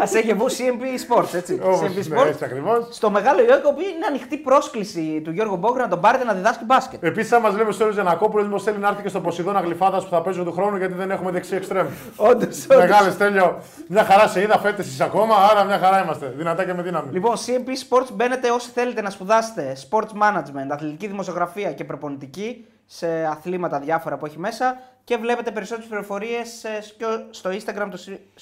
Α 0.00 0.18
έχει 0.18 0.32
βγει 0.34 0.44
CMP 0.58 1.12
Sports, 1.12 1.34
έτσι. 1.34 1.60
Όπως, 1.62 1.80
CMP 1.80 2.06
ναι, 2.08 2.20
Sports. 2.22 2.26
έτσι 2.26 2.44
ακριβώς. 2.44 2.88
Στο 2.90 3.10
μεγάλο 3.10 3.40
Ιώκο 3.42 3.72
που 3.72 3.80
είναι 3.80 4.06
ανοιχτή 4.08 4.36
πρόσκληση 4.36 5.20
του 5.24 5.30
Γιώργου 5.30 5.56
Μπόγκρη 5.56 5.82
να 5.82 5.88
τον 5.88 6.00
πάρετε 6.00 6.24
να 6.24 6.32
διδάσκει 6.32 6.64
μπάσκετ. 6.64 7.04
Επίσης, 7.04 7.32
αν 7.32 7.40
μα 7.42 7.50
λέει 7.50 7.66
ο 7.66 7.72
Στέλιο 7.72 7.92
Γιανακόπουλο, 7.92 8.42
μήπως 8.44 8.62
θέλει 8.62 8.78
να 8.78 8.88
έρθει 8.88 9.02
και 9.02 9.08
στο 9.08 9.20
Ποσειδώνα 9.20 9.60
Γλυφάδας 9.60 10.04
που 10.04 10.10
θα 10.10 10.22
παίζει 10.22 10.42
του 10.42 10.52
χρόνου 10.52 10.76
γιατί 10.76 10.94
δεν 10.94 11.10
έχουμε 11.10 11.30
δεξί 11.30 11.54
εξτρέμ. 11.54 11.86
Όντως. 12.16 12.66
Μεγάλες 12.66 13.12
Στέλιο, 13.12 13.60
μια 13.88 14.04
χαρά 14.04 14.28
σε 14.28 14.40
είδα 14.40 14.58
φέτε 14.58 14.82
εσεί 14.82 15.02
ακόμα, 15.02 15.34
άρα 15.50 15.64
μια 15.64 15.78
χαρά 15.78 16.02
είμαστε. 16.02 16.32
Δυνατά 16.36 16.64
και 16.64 16.74
με 16.74 16.82
δύναμη. 16.82 17.12
Λοιπόν, 17.12 17.34
CMP 17.36 17.68
Sports 17.88 18.08
μπαίνετε 18.12 18.50
όσοι 18.50 18.70
θέλετε 18.70 19.02
να 19.02 19.10
σπουδάσετε 19.10 19.76
sports 19.90 20.22
management, 20.22 20.66
αθλητική 20.70 21.06
δημοσιογραφία 21.06 21.72
και 21.72 21.84
προπονητική 21.84 22.66
σε 22.86 23.24
αθλήματα 23.30 23.78
διάφορα 23.78 24.16
που 24.16 24.26
έχει 24.26 24.38
μέσα 24.38 24.78
και 25.04 25.16
βλέπετε 25.16 25.50
περισσότερες 25.50 25.88
πληροφορίες 25.88 26.64
ε, 26.64 26.78
στο- 26.82 27.24
στο 27.30 27.50
Instagram 27.50 27.88
του 27.90 27.98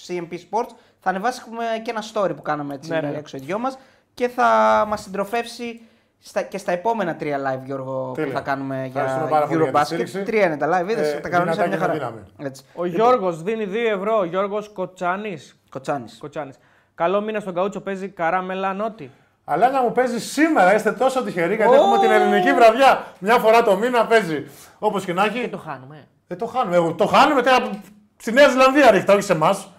CMP 0.06 0.32
Sports. 0.32 0.70
Θα 1.04 1.10
ανεβάσουμε 1.10 1.64
και 1.82 1.90
ένα 1.90 2.02
story 2.12 2.36
που 2.36 2.42
κάναμε 2.42 2.74
έτσι 2.74 2.90
Ναι, 2.90 3.00
ναι. 3.00 3.12
έξω 3.16 3.36
οι 3.36 3.40
δυο 3.40 3.58
μας 3.58 3.78
και 4.14 4.28
θα 4.28 4.44
μας 4.88 5.00
συντροφεύσει 5.02 5.80
στα, 6.18 6.42
και 6.42 6.58
στα 6.58 6.72
επόμενα 6.72 7.16
τρία 7.16 7.38
live, 7.38 7.64
Γιώργο, 7.64 8.06
που 8.08 8.14
Τέλεια. 8.14 8.32
θα 8.32 8.40
κάνουμε 8.40 8.84
Ευχαριστούμε 8.86 9.20
για 9.26 9.30
πάρα 9.34 9.46
πολύ 9.46 9.62
για 9.62 9.70
τη 9.72 9.78
Eurobasket. 9.78 9.84
στήριξη. 9.84 10.22
Τρία 10.22 10.46
είναι 10.46 10.56
τα 10.56 10.66
live, 10.68 10.88
είδες, 10.90 11.12
Ε, 11.12 11.18
τα 11.20 11.28
κανονίσαμε 11.28 11.66
μια 11.68 11.76
δυνατά 11.76 11.92
και 11.92 11.98
χαρά. 11.98 12.12
με 12.14 12.20
δύναμη. 12.20 12.46
Έτσι. 12.48 12.64
ο 12.74 12.84
Γιώργος 12.86 13.42
δίνει 13.42 13.64
2 13.66 13.76
ευρώ. 13.96 14.18
Ο 14.18 14.24
Γιώργος 14.24 14.68
Κοτσάνης. 14.72 15.56
Κοτσάνης. 15.70 16.18
Κοτσάνης. 16.20 16.56
Καλό 16.94 17.20
μήνα 17.20 17.40
στον 17.40 17.54
Καούτσο 17.54 17.80
παίζει 17.80 18.08
καράμελα 18.08 18.72
νότι. 18.72 19.10
Αλλά 19.44 19.70
να 19.70 19.82
μου 19.82 19.92
παίζει 19.92 20.20
σήμερα, 20.20 20.74
είστε 20.74 20.92
τόσο 20.92 21.22
τυχεροί 21.22 21.54
γιατί 21.54 21.72
έχουμε 21.74 21.98
την 21.98 22.10
ελληνική 22.10 22.52
βραδιά. 22.52 23.04
Μια 23.18 23.38
φορά 23.38 23.62
το 23.62 23.76
μήνα 23.76 24.06
παίζει. 24.06 24.46
Όπως 24.78 25.04
και 25.04 25.12
να 25.12 25.28
Και 25.28 25.38
έχει. 25.38 25.48
το 25.48 25.58
χάνουμε. 25.58 26.06
Δεν 26.26 26.38
το 26.38 26.46
χάνουμε. 26.46 26.76
Εγώ- 26.76 26.92
Το 26.92 27.06
χάνουμε 27.06 27.42
τώρα 27.42 27.70
στη 28.16 28.32
Νέα 28.32 28.48
Ζηλανδία 28.48 28.90
ρίχτα, 28.90 29.12
όχι 29.12 29.22
σε 29.22 29.32
εμάς. 29.32 29.71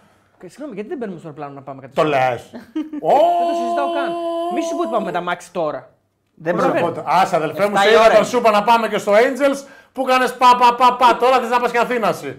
Και 0.44 0.50
Συγγνώμη, 0.50 0.74
γιατί 0.74 0.90
δεν 0.90 0.98
μπαίνουμε 0.98 1.20
στο 1.20 1.28
αεροπλάνο 1.28 1.54
να 1.54 1.62
πάμε 1.62 1.82
κάτι 1.82 1.94
Το 1.94 2.02
τέτοιο; 2.02 2.18
λες. 2.20 2.42
Δεν 2.52 3.48
το 3.50 3.54
συζητάω 3.62 3.90
καν. 3.98 4.10
Μη 4.54 4.62
σου 4.68 4.76
πω 4.76 4.82
ότι 4.82 4.92
πάμε 4.92 5.06
με 5.06 5.12
τα 5.12 5.22
μάξι 5.22 5.52
τώρα. 5.52 5.90
Δεν 6.36 6.56
Πώς 6.56 6.64
πρέπει. 6.66 6.92
να 6.96 7.02
Α, 7.02 7.22
αδελφέ 7.34 7.64
μου, 7.70 7.76
Εφτά 7.76 7.82
σε 7.82 7.88
η 7.88 7.92
είδα 7.92 8.00
ώρα 8.00 8.08
όταν 8.10 8.18
είναι. 8.22 8.26
σου 8.32 8.38
είπα 8.38 8.52
να 8.52 8.64
πάμε 8.64 8.88
και 8.88 8.98
στο 8.98 9.12
Angels 9.24 9.60
που 9.94 10.02
έκανε 10.08 10.28
πα, 10.42 10.50
πα, 10.60 10.76
πα, 10.76 10.96
πα. 10.96 11.18
Τώρα 11.18 11.40
θες 11.40 11.50
να 11.50 11.60
πας 11.60 11.72
και 11.72 11.78
Αθήνας. 11.78 12.24
εσύ. 12.24 12.38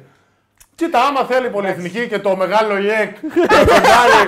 Κοίτα, 0.75 0.99
άμα 1.07 1.21
θέλει 1.25 1.47
η 1.47 1.51
πολυεθνική 1.51 2.09
και 2.09 2.19
το 2.19 2.37
μεγάλο 2.37 2.77
ΙΕΚ 2.79 3.11
και 3.21 3.49
το 3.49 3.55
Φεγγάρι 3.75 4.21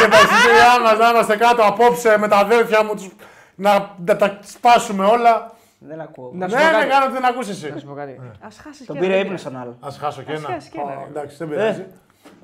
και 0.00 0.06
τα 0.12 0.18
εισιτήριά 0.24 0.80
μας 0.82 0.98
να 0.98 1.08
είμαστε 1.08 1.36
κάτω 1.36 1.62
απόψε 1.62 2.18
με 2.18 2.28
τα 2.28 2.36
αδέλφια 2.36 2.84
μου 2.84 2.94
τους, 2.94 3.08
να, 3.54 3.90
να 4.06 4.16
τα 4.16 4.38
σπάσουμε 4.42 5.04
όλα. 5.04 5.50
Δεν 5.78 6.00
ακούω. 6.00 6.30
Να 6.34 6.48
σου 6.48 6.54
Ναι, 6.54 6.60
πω 6.60 6.66
ναι, 6.66 6.72
κάτι. 6.72 6.86
κάνω 6.86 7.14
τι 7.14 7.20
να 7.20 7.28
ακούσει 7.28 7.50
εσύ. 7.50 7.70
Να 7.70 7.78
σου 7.78 7.86
πω 7.86 7.94
κάτι. 7.94 8.12
Α 8.40 8.48
χάσεις 8.64 8.86
Τον 8.86 8.98
πήρε 8.98 9.18
ύπνο 9.18 9.36
στον 9.36 9.56
άλλο. 9.56 9.76
Α 9.80 9.88
χάσω 10.00 10.22
και 10.22 10.32
ένα. 10.32 10.48
χάσεις 10.48 10.68
και 10.70 10.78
ένα, 10.80 10.92
Ω, 10.92 10.98
ρε. 10.98 11.06
εντάξει, 11.08 11.36
δεν 11.36 11.48
πειράζει. 11.48 11.84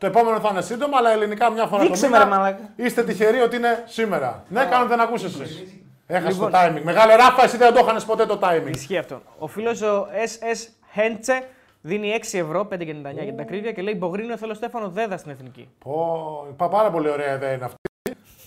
Το 0.03 0.09
επόμενο 0.09 0.41
θα 0.41 0.49
είναι 0.51 0.61
σύντομα, 0.61 0.97
αλλά 0.99 1.11
ελληνικά 1.11 1.51
μια 1.51 1.67
φορά 1.67 1.83
Δείξε 1.83 2.05
το 2.05 2.11
με, 2.11 2.19
ρε 2.19 2.25
μήνα. 2.25 2.37
μαλάκα. 2.37 2.59
Είστε 2.77 3.05
τυχεροί 3.05 3.41
ότι 3.41 3.57
είναι 3.57 3.83
σήμερα. 3.87 4.45
Ναι, 4.49 4.65
κάνω 4.65 4.87
δεν 4.87 5.01
ακούσει 5.01 5.25
εσύ. 5.25 5.85
Έχασε 6.07 6.39
το 6.39 6.51
timing. 6.53 6.81
Μεγάλε 6.83 7.15
ράφα, 7.15 7.45
εσύ 7.45 7.57
δεν 7.57 7.75
το 7.75 7.81
είχαν 7.83 8.03
ποτέ 8.07 8.27
το 8.27 8.39
timing. 8.43 8.75
Ισχύει 8.75 8.97
αυτό. 8.99 9.21
Ο 9.39 9.47
φίλος 9.47 9.83
ο 9.83 10.07
SS 10.13 10.69
Hentze 10.99 11.43
δίνει 11.81 12.19
6 12.33 12.39
ευρώ, 12.39 12.69
5,99 12.73 12.77
για 13.13 13.23
την 13.25 13.41
ακρίβεια 13.41 13.73
και 13.73 13.83
λέει 13.83 13.95
Μπογρίνο 13.99 14.37
θέλω 14.37 14.55
Στέφανο 14.55 14.89
Δέδα 14.89 15.17
στην 15.17 15.31
εθνική. 15.31 15.69
Πω, 15.79 16.55
πα- 16.57 16.69
πάρα 16.69 16.91
πολύ 16.91 17.09
ωραία 17.11 17.35
ιδέα 17.35 17.53
είναι 17.53 17.65
αυτή. 17.65 17.77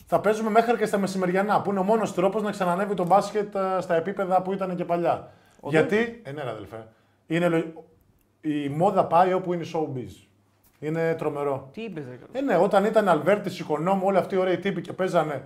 Θα 0.07 0.19
παίζουμε 0.19 0.49
μέχρι 0.49 0.77
και 0.77 0.85
στα 0.85 0.97
μεσημεριανά, 0.97 1.61
που 1.61 1.69
είναι 1.69 1.79
ο 1.79 1.83
μόνος 1.83 2.13
τρόπος 2.13 2.41
να 2.41 2.51
ξανανεύει 2.51 2.93
το 2.93 3.05
μπάσκετ 3.05 3.55
ε, 3.55 3.59
στα 3.81 3.95
επίπεδα 3.95 4.41
που 4.41 4.53
ήταν 4.53 4.75
και 4.75 4.85
παλιά. 4.85 5.31
Γιατί, 5.63 6.21
ε, 6.25 6.31
ναι, 6.31 6.43
ρε, 6.43 6.49
αδελφέ, 6.49 6.87
είναι, 7.27 7.47
λο- 7.47 7.83
η 8.41 8.69
μόδα 8.69 9.05
πάει 9.05 9.33
όπου 9.33 9.53
είναι 9.53 9.65
showbiz. 9.73 10.24
Είναι 10.85 11.15
τρομερό. 11.17 11.69
Τι 11.73 11.81
είπες, 11.81 12.03
Δέκα. 12.05 12.25
Ε, 12.31 12.41
ναι, 12.41 12.57
όταν 12.63 12.85
ήταν 12.85 13.07
Αλβέρτη, 13.09 13.51
Οικονόμου, 13.59 14.01
όλοι 14.05 14.17
αυτοί 14.17 14.35
οι 14.35 14.37
ωραίοι 14.37 14.57
τύποι 14.57 14.81
και 14.81 14.93
παίζανε. 14.93 15.41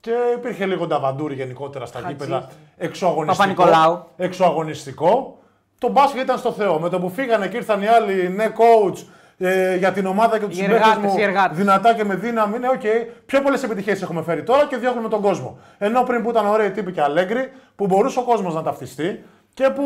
Και 0.00 0.12
υπήρχε 0.36 0.66
λίγο 0.66 0.86
νταβαντούρι 0.86 1.34
γενικότερα 1.34 1.86
στα 1.86 1.98
Χατζή. 1.98 2.12
γήπεδα. 2.12 2.48
Εξωαγωνιστικό. 2.76 3.36
Παπα-Νικολάου. 3.54 4.04
Εξωαγωνιστικό. 4.16 5.38
Το 5.78 5.88
μπάσκετ 5.88 6.22
ήταν 6.22 6.38
στο 6.38 6.52
Θεό. 6.52 6.78
Με 6.78 6.88
το 6.88 7.00
που 7.00 7.10
φύγανε 7.10 7.48
και 7.48 7.56
ήρθαν 7.56 7.82
οι 7.82 7.86
άλλοι, 7.86 8.28
ναι, 8.28 8.46
coach 8.56 9.04
ε, 9.38 9.76
για 9.76 9.92
την 9.92 10.06
ομάδα 10.06 10.38
και 10.38 10.46
τους 10.46 10.58
Οι 10.58 10.60
συμπαίκτες 10.62 10.86
εργάτες, 10.88 11.12
μου. 11.12 11.18
οι 11.18 11.22
εργάτες. 11.22 11.56
Δυνατά 11.56 11.94
και 11.94 12.04
με 12.04 12.14
δύναμη. 12.14 12.58
Ναι, 12.58 12.68
οκ. 12.68 12.80
Πιο 13.26 13.42
πολλές 13.42 13.62
επιτυχίες 13.62 14.02
έχουμε 14.02 14.22
φέρει 14.22 14.42
τώρα 14.42 14.66
και 14.66 14.76
διώχνουμε 14.76 15.08
τον 15.08 15.20
κόσμο. 15.20 15.58
Ενώ 15.78 16.02
πριν 16.02 16.22
που 16.22 16.30
ήταν 16.30 16.46
ωραίοι 16.46 16.70
τύποι 16.70 16.92
και 16.92 17.00
αλέγκρι, 17.00 17.52
που 17.76 17.86
μπορούσε 17.86 18.18
ο 18.18 18.22
κόσμος 18.22 18.54
να 18.54 18.62
ταυτιστεί 18.62 19.24
και 19.54 19.70
που. 19.70 19.84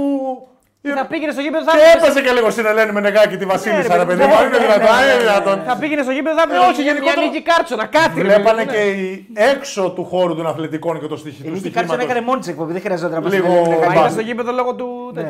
Θα 1.00 1.06
πήγαινε 1.12 1.32
στο 1.36 1.40
γήπεδο, 1.46 1.62
θα 1.64 1.72
Και 1.72 1.78
έβλεπες- 1.78 2.02
έπαιζε 2.08 2.20
και 2.26 2.32
λίγο 2.36 2.48
στην 2.50 2.66
Ελένη 2.70 2.92
Μενεγάκη 2.92 3.36
τη 3.36 3.44
Βασίλισσα, 3.54 3.92
ρε 3.96 3.98
ρε 4.02 4.04
παιδί 4.08 4.18
παιδί 4.20 4.30
μου, 4.30 4.36
μου. 4.38 4.46
Είναι 4.46 4.58
ναι, 4.58 4.64
δυνατόν, 4.64 4.94
ναι, 4.96 5.02
είναι 5.04 5.14
ναι, 5.14 5.20
δυνατόν. 5.26 5.56
Θα 5.68 5.74
πήγαινε 5.80 6.02
στο 6.06 6.12
γήπεδο, 6.16 6.34
θα 6.40 6.44
Ε, 6.54 6.58
όχι, 6.58 6.68
έβλεπε 6.68 6.82
γενικότερα- 6.88 7.20
μια 7.20 7.30
νίκη 7.30 7.40
κάρτσονα, 7.50 7.84
κάτι. 7.98 8.14
ρε 8.22 8.26
Βλέπανε 8.28 8.62
παιδί, 8.64 8.72
και 8.74 8.82
ναι. 8.84 9.06
οι 9.06 9.26
έξω 9.52 9.82
του 9.96 10.04
χώρου 10.10 10.32
των 10.38 10.46
αθλητικών 10.52 10.94
και 11.00 11.06
των 11.12 11.18
στοιχ- 11.22 11.38
Η 11.38 11.42
του 11.42 11.48
Νίκη 11.48 11.58
στοιχήματος. 11.60 11.88
Κάρτσον 11.90 12.00
έκανε 12.08 12.20
μόνη 12.28 12.38
της 12.42 12.48
εκπομπή, 12.52 12.72
δεν 12.76 12.82
χρειαζόταν 12.86 13.16
να 13.18 13.20
μα 13.24 13.28
Λίγο 13.36 13.48
Μα 13.48 13.76
μπάσκετ. 13.76 13.92
ήταν 13.96 14.10
στο 14.16 14.22
γήπεδο 14.28 14.50
λόγω 14.58 14.70
του. 14.74 14.86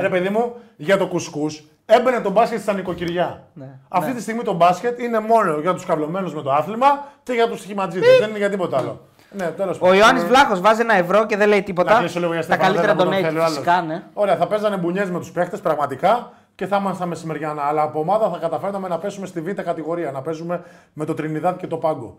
Ρε 0.06 0.09
παιδί 0.14 0.28
μου, 0.34 0.44
για 0.86 0.96
το 1.02 1.06
κουσκούς 1.12 1.52
έμπαινε 1.96 2.18
το 2.26 2.30
μπάσκετ 2.30 2.61
στα 2.61 2.72
νοικοκυριά. 2.78 3.28
Ναι. 3.61 3.68
Αυτή 3.88 4.12
τη 4.16 4.20
στιγμή 4.22 4.42
το 4.42 4.52
μπάσκετ 4.52 4.98
είναι 5.00 5.18
μόνο 5.20 5.59
για 5.64 5.72
τους 5.74 5.84
καυλωμένους 5.84 6.34
με 6.34 6.42
το 6.42 6.50
άθλημα 6.52 6.90
και 7.22 7.32
για 7.32 7.46
τους 7.48 7.59
στοιχηματζίδε. 7.59 8.06
Δεν 8.20 8.28
είναι 8.28 8.38
για 8.38 8.50
τίποτα 8.50 8.76
άλλο. 8.78 8.94
Ναι, 9.31 9.47
τέλος 9.47 9.79
Ο 9.81 9.95
Ιωάννης 9.95 10.24
Βλάχος 10.24 10.61
βάζει 10.61 10.81
ένα 10.81 10.95
ευρώ 10.95 11.26
και 11.26 11.37
δεν 11.37 11.49
λέει 11.49 11.62
τίποτα. 11.62 11.93
Να 11.93 11.99
κλείσω 11.99 12.18
λίγο 12.18 12.33
για 12.33 12.41
Τα 12.41 12.47
Στέφανο 12.47 12.74
καλύτερα 12.74 12.95
Δέδα 12.95 13.05
που 13.05 13.11
τον 13.11 13.18
donate 13.18 13.24
θέλει 13.24 13.39
ο 13.39 13.43
άλλος. 13.43 13.55
φυσικά, 13.57 13.81
ναι. 13.83 14.03
Ωραία, 14.12 14.37
θα 14.37 14.47
παίζανε 14.47 14.76
μπουνιές 14.76 15.11
με 15.11 15.18
τους 15.18 15.31
παίχτες 15.31 15.61
πραγματικά 15.61 16.33
και 16.55 16.66
θα 16.66 16.76
ήμασταν 16.76 17.09
μεσημεριανά. 17.09 17.62
Αλλά 17.62 17.83
από 17.83 18.01
ομάδα 18.01 18.31
θα 18.31 18.39
καταφέρναμε 18.39 18.89
να 18.89 18.99
πέσουμε 18.99 19.26
στη 19.26 19.41
β' 19.41 19.51
κατηγορία, 19.51 20.11
να 20.11 20.22
παίζουμε 20.22 20.62
με 20.93 21.05
το 21.05 21.14
Τρινιδάδ 21.14 21.57
και 21.57 21.66
το 21.66 21.76
Τομπάγκο. 21.76 22.18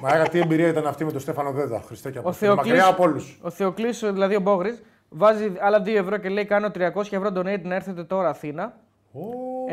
Μα 0.00 0.10
τι 0.10 0.38
εμπειρία 0.38 0.68
ήταν 0.68 0.86
αυτή 0.86 1.04
με 1.04 1.12
τον 1.12 1.20
Στέφανο 1.20 1.50
Δέδα, 1.50 1.82
Χριστέ 1.86 2.10
και 2.10 2.18
Ο 2.18 2.20
από 2.20 2.32
Θεοκλής, 2.32 2.66
Μακριά 2.66 2.86
από 2.86 3.02
όλους. 3.02 3.38
ο 3.42 3.50
Θεοκλής, 3.50 3.98
δηλαδή 3.98 4.36
ο 4.36 4.40
Μπόγρης, 4.40 4.82
βάζει 5.08 5.52
άλλα 5.60 5.82
2 5.82 5.96
ευρώ 5.96 6.16
και 6.16 6.28
λέει 6.28 6.44
κάνω 6.44 6.70
300 6.70 7.16
ευρώ 7.16 7.28
donate 7.36 7.62
να 7.62 7.74
έρθετε 7.74 8.04
τώρα 8.04 8.28
Αθήνα. 8.28 8.72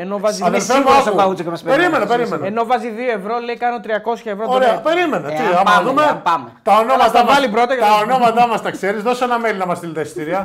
Ενώ 0.00 0.18
βάζει, 0.18 0.42
Αδερφέ 0.44 0.72
μου, 0.74 0.78
σίγουρος 0.80 1.06
ο 1.06 1.08
άκου. 1.08 1.16
Παούτσο 1.16 1.42
και 1.44 1.50
μας 1.50 1.62
παίρνει. 1.62 1.78
Περίμενε, 1.78 2.06
περίμενε. 2.06 2.46
ενώ 2.46 2.64
βάζει 2.64 2.92
2 2.96 3.16
ευρώ 3.18 3.38
λέει 3.38 3.56
κάνω 3.56 3.80
300 3.84 4.30
ευρώ 4.30 4.44
Ωραία, 4.48 4.78
donate. 4.78 4.82
περίμενε. 4.82 5.26
Ε, 5.32 5.36
Τι, 5.36 5.42
αν 5.42 5.52
άμα 5.54 5.62
πάμε, 5.62 5.88
δούμε. 5.88 6.02
αν 6.04 6.22
πάμε. 6.22 6.48
Τα 6.62 6.72
ονόματα 6.76 7.10
τα 7.10 7.24
μας- 7.24 7.34
βάλει 7.34 7.48
πρώτα 7.48 7.74
και 7.74 7.80
Τα 7.80 7.86
θα- 7.86 8.00
ονόματά 8.02 8.46
μας 8.48 8.62
τα 8.62 8.70
ξέρεις. 8.70 9.02
Δώσε 9.02 9.24
ένα 9.24 9.36
mail 9.44 9.56
να 9.56 9.66
μας 9.66 9.76
στείλετε 9.78 10.00
εισιτήρια. 10.00 10.38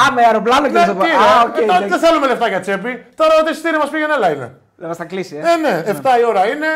Α, 0.00 0.12
με 0.14 0.22
αεροπλάνο 0.22 0.66
και 0.66 0.72
Ναι, 0.72 0.80
να 0.80 0.86
το 0.86 0.94
πω. 0.94 1.02
τι, 1.04 1.10
Α, 1.10 1.14
ρε, 1.42 1.48
οκ. 1.48 1.56
ε, 1.56 1.60
τώρα 1.60 1.76
εντάξει. 1.76 1.88
Δεν 1.88 1.98
θέλουμε 1.98 2.26
λεφτά 2.26 2.48
για 2.48 2.60
τσέπη. 2.60 3.04
Τώρα 3.14 3.42
το 3.44 3.50
εισιτήριο 3.50 3.78
μας 3.78 3.88
πήγαινε, 3.90 4.12
έλα 4.14 4.30
είναι. 4.32 4.48
Θα 4.80 4.86
μας 4.86 4.96
τα 4.96 5.04
κλείσει, 5.04 5.36
ε. 5.36 5.38
Ε, 5.52 5.56
ναι, 5.56 5.82
7 5.86 6.18
η 6.20 6.24
ώρα 6.24 6.46
είναι. 6.46 6.66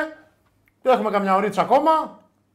Έχουμε 0.82 1.10
καμιά 1.10 1.34
ωρίτσα 1.34 1.60
ακόμα. 1.60 1.90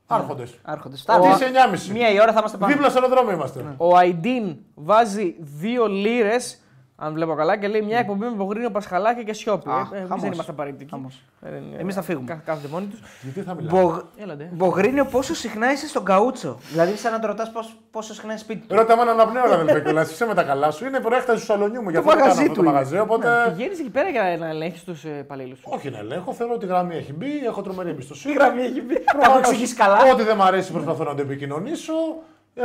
Άρχοντες. 0.08 0.60
Άρχοντες. 0.64 1.06
Τι 1.06 1.28
είσαι 1.34 1.46
9.30. 1.46 1.92
Μία 1.94 2.10
η 2.12 2.20
ώρα 2.22 2.32
θα 2.32 2.40
είμαστε 2.40 2.58
πάνω. 2.58 2.72
Δίπλα 2.74 2.90
στο 2.90 3.00
αεροδρόμιο 3.02 3.34
είμαστε. 3.36 3.60
Ο 3.78 3.98
Αϊντίν 3.98 4.56
βάζει 4.76 5.36
2 5.62 5.88
λίρες, 5.88 6.62
αν 7.00 7.14
βλέπω 7.14 7.34
καλά, 7.36 7.58
και 7.58 7.68
λέει 7.68 7.82
μια 7.82 7.98
εκπομπή 7.98 8.26
με 8.26 8.32
Πογρίνιο 8.38 8.70
Πασχαλάκη 8.72 9.24
και 9.24 9.34
Σιώπη. 9.34 9.70
Α, 9.70 9.74
Ε, 9.74 9.96
ε, 9.96 9.98
εμείς 9.98 10.08
χαμός. 10.08 10.22
δεν 10.24 10.32
είμαστε 10.32 10.52
απαραίτητοι. 10.52 10.88
Χαμός. 10.90 11.24
Ε, 11.42 11.50
δεν 11.50 11.62
είναι- 11.64 11.78
Εμείς 11.82 11.96
θα 11.96 12.02
φύγουμε. 12.02 12.26
κα- 12.28 12.42
Κάθονται 12.46 12.68
μόνοι 12.68 12.86
τους. 12.86 13.00
Γιατί 13.22 13.42
θα 13.42 13.54
μιλάμε; 13.54 13.80
Μπογ... 13.82 13.98
Έλατε. 14.18 14.50
Μπογρίνιο, 14.54 15.06
πόσο 15.06 15.34
συχνά 15.36 15.72
είσαι 15.72 15.88
στον 15.88 16.04
καούτσο; 16.06 16.58
Δηλαδή, 16.72 16.98
σαν 16.98 17.12
να 17.12 17.20
το 17.20 17.28
ρωτάς 17.28 17.52
πόσο 17.92 18.14
συχνά 18.14 18.32
είναι 18.32 18.40
σπίτι 18.40 18.68
του. 18.68 18.76
Ρώτα 18.76 18.96
με 18.96 19.02
έναν 19.02 19.20
απνέο, 19.20 19.44
αδελφέ 19.44 19.82
κιόλα. 19.82 20.02
Είσαι 20.02 20.26
με 20.26 20.34
τα 20.34 20.44
καλά 20.44 20.72
σου. 20.72 20.86
Είναι 20.86 21.00
προέκταση 21.00 21.40
του 21.40 21.46
σαλονιού 21.46 21.82
μου. 21.82 21.90
Γι' 21.90 21.98
αυτό 21.98 22.10
Το 22.10 22.16
το 22.16 22.22
κάνω 22.22 22.34
μαγαζί 22.34 22.42
αυτό 22.48 22.54
το 22.54 22.60
του 22.62 22.66
είναι. 22.66 22.74
μαγαζί. 22.74 23.00
Οπότε. 23.00 23.54
Πηγαίνει 23.56 23.74
εκεί 23.80 23.90
πέρα 23.90 24.10
για 24.10 24.38
να 24.40 24.48
ελέγχεις 24.48 24.84
τους 24.84 25.04
υπαλλήλους 25.04 25.58
σου. 25.60 25.66
Όχι 25.74 25.90
να 25.90 25.98
ελέγχω, 25.98 26.34
θεωρώ 26.34 26.54
ότι 26.54 26.66
η 26.66 26.68
γραμμή 26.68 26.96
έχει 26.96 27.14
μπει, 27.14 27.46
έχω 27.46 27.62
τρομερή 27.62 27.90
εμπιστοσύνη. 27.90 28.34
γραμμή 28.34 28.62
έχει 28.62 28.82
μπει. 28.82 28.94
Τα 28.94 29.02
έχω 29.08 29.18
Προφανώς, 29.20 29.40
εξηγήσεις 29.48 29.76
καλά. 29.78 29.98
Ό,τι 30.14 30.24
δεν 30.24 30.36
μ' 30.36 30.42
αρέσει 30.42 30.72
προσπαθώ 30.72 31.04
να 31.04 31.16
το 31.16 31.22
επικοινωνήσω. 31.22 31.94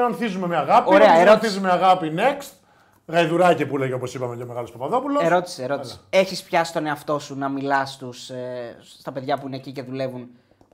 Ενθίζουμε 0.09 0.47
με 0.47 0.57
αγάπη. 0.57 0.95
Ωραία, 0.95 1.11
Ωραία, 1.11 1.21
ερώτηση. 1.21 1.61
με 1.61 1.71
αγάπη 1.71 2.13
next. 2.17 2.51
Γαϊδουράκι 3.07 3.67
που 3.67 3.79
λέγει 3.79 3.93
όπως 3.93 4.15
είπαμε 4.15 4.37
και 4.37 4.43
ο 4.43 4.47
μεγάλος 4.47 4.71
Παπαδόπουλος. 4.73 5.23
Ερώτηση, 5.25 5.63
ερώτηση. 5.63 5.99
Έχεις 6.11 6.43
πιάσει 6.43 6.73
τον 6.73 6.87
εαυτό 6.87 7.19
σου 7.19 7.39
να 7.39 7.49
μιλάς 7.49 8.01
ε, 8.31 8.77
στα 8.81 9.13
παιδιά 9.13 9.39
που 9.39 9.47
είναι 9.47 9.57
εκεί 9.57 9.73
και 9.73 9.83
δουλεύουν 9.83 10.29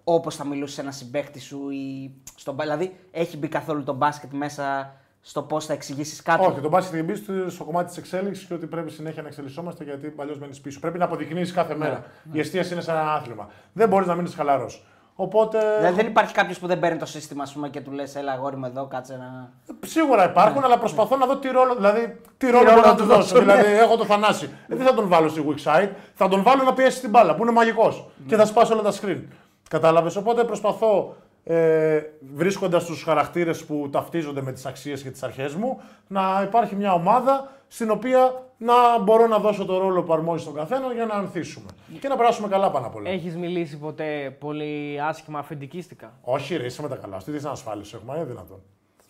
όπως 0.05 0.37
θα 0.37 0.47
μιλούσε 0.47 0.75
σε 0.75 0.81
ένας 0.81 0.97
συμπέχτη 0.97 1.41
σου 1.41 1.71
ή 1.71 2.11
στον 2.37 2.55
μπα- 2.55 2.65
Δηλαδή, 2.65 2.97
έχει 3.11 3.37
μπει 3.37 3.49
καθόλου 3.49 3.83
το 3.85 3.93
μπάσκετ 3.93 4.33
μέσα 4.33 4.95
στο 5.21 5.43
πώς 5.43 5.67
θα 5.67 5.73
εξηγήσεις 5.73 6.23
κάτι. 6.23 6.45
Όχι, 6.47 6.61
τον 6.61 6.71
μπάσκετ 6.71 6.95
έχει 6.95 7.03
μπει 7.03 7.15
στο- 7.15 7.51
στο 7.51 7.65
κομμάτι 7.65 7.89
της 7.89 7.97
εξέλιξης 7.97 8.45
και 8.47 8.55
ότι 8.55 8.67
πρέπει 8.67 8.91
συνέχεια 8.91 9.23
να 9.23 9.29
εξελισσόμαστε 9.29 9.85
γιατί 9.85 10.09
παλιώς 10.09 10.39
μένεις 10.39 10.61
πίσω. 10.61 10.81
Πρέπει 10.81 10.99
να 10.99 11.05
αποδεικνύεις 11.05 11.53
κάθε 11.53 11.73
Ναι, 11.73 11.79
μέρα. 11.79 12.05
Η 12.33 12.39
εστίαση 12.41 12.73
είναι 12.73 12.83
σαν 12.83 12.97
ένα 12.97 13.13
άθλημα. 13.15 13.49
Δεν 13.73 13.89
μπορείς 13.89 14.07
να 14.07 14.15
μείνεις 14.15 14.35
χαλαρός. 14.35 14.87
Οπότε. 15.21 15.59
Δηλαδή, 15.77 15.95
δεν 15.97 16.07
υπάρχει 16.07 16.35
κάποιος 16.35 16.59
που 16.59 16.67
δεν 16.67 16.79
παίρνει 16.79 16.99
το 16.99 17.07
σύστημα 17.07 17.43
ας 17.43 17.53
πούμε, 17.53 17.69
και 17.69 17.81
του 17.81 17.91
λες: 17.91 18.15
Έλα, 18.17 18.33
αγόρι 18.33 18.57
μου 18.57 18.67
εδώ, 18.67 18.87
κάτσε 18.87 19.17
να. 19.17 19.51
Σίγουρα 19.87 20.25
υπάρχουν, 20.25 20.65
αλλά 20.65 20.79
προσπαθώ 20.79 21.17
να 21.17 21.27
δω 21.27 21.37
τι 21.37 21.49
ρόλο, 21.49 21.75
δηλαδή, 21.75 22.21
τι 22.37 22.51
ρόλο 22.51 22.65
Ναι. 22.65 22.71
ρόλο 22.71 22.81
μπορώ 22.81 22.87
να 22.87 22.93
να 22.93 22.97
του 22.99 23.03
του 23.03 23.09
δώσω. 23.09 23.35
δώσω, 23.35 23.45
ναι. 23.45 23.55
δηλαδή, 23.55 23.79
έχω 23.79 23.97
το 23.97 24.05
Θανάση. 24.05 24.51
Ε, 24.69 24.77
δεν 24.77 24.87
θα 24.87 24.95
τον 24.95 25.09
βάλω 25.09 25.29
στη 25.29 25.45
weak 25.49 25.71
side, 25.73 25.89
θα 26.15 26.29
τον 26.29 26.43
βάλω 26.43 26.63
να 26.63 26.73
πιέσει 26.75 27.01
την 27.01 27.11
μπάλα 27.11 27.35
που 27.35 27.43
είναι 27.43 27.53
μαγικός 27.53 28.07
και 28.27 28.37
θα 28.37 28.45
σπάσει 28.47 28.73
όλα 28.73 28.83
τα 28.83 28.93
screen. 28.93 29.23
Κατάλαβες; 29.71 30.17
Οπότε 30.17 30.45
προσπαθώ 30.45 31.17
ε, 31.45 32.01
βρίσκοντας 32.35 32.85
τους 32.85 33.03
χαρακτήρες 33.03 33.65
που 33.65 33.89
ταυτίζονται 33.93 34.43
με 34.43 34.53
τις 34.53 34.67
αξίες 34.67 35.03
και 35.03 35.11
τις 35.11 35.23
αρχές 35.23 35.55
μου 35.55 35.81
να 36.07 36.43
υπάρχει 36.45 36.75
μια 36.77 36.93
ομάδα 36.93 37.51
στην 37.69 37.91
οποία 37.91 38.43
να 38.59 38.99
μπορώ 38.99 39.27
να 39.27 39.39
δώσω 39.39 39.65
το 39.65 39.79
ρόλο 39.79 40.03
που 40.03 40.13
αρμόζει 40.13 40.43
στον 40.43 40.55
καθένα 40.55 40.93
για 40.93 41.05
να 41.07 41.15
ανθίσουμε 41.15 41.67
και 42.01 42.09
να 42.09 42.17
περάσουμε 42.17 42.49
καλά 42.49 42.71
πάνω 42.71 42.87
απ' 42.87 42.95
όλα. 42.95 43.11
Έχεις 43.11 43.37
μιλήσει 43.37 43.79
ποτέ 43.79 44.37
πολύ 44.39 45.01
άσχημα 45.03 45.39
αφεντικίστικα; 45.39 46.13
Όχι, 46.21 46.57
ρε, 46.57 46.65
είσαι 46.65 46.83
με 46.83 46.89
τα 46.89 46.97
καλά. 46.97 47.17
Τι 47.17 47.31
δει 47.31 47.47
ασφάλιση 47.47 47.97
έχουμε, 47.97 48.17
είναι 48.17 48.25
δυνατόν. 48.25 48.63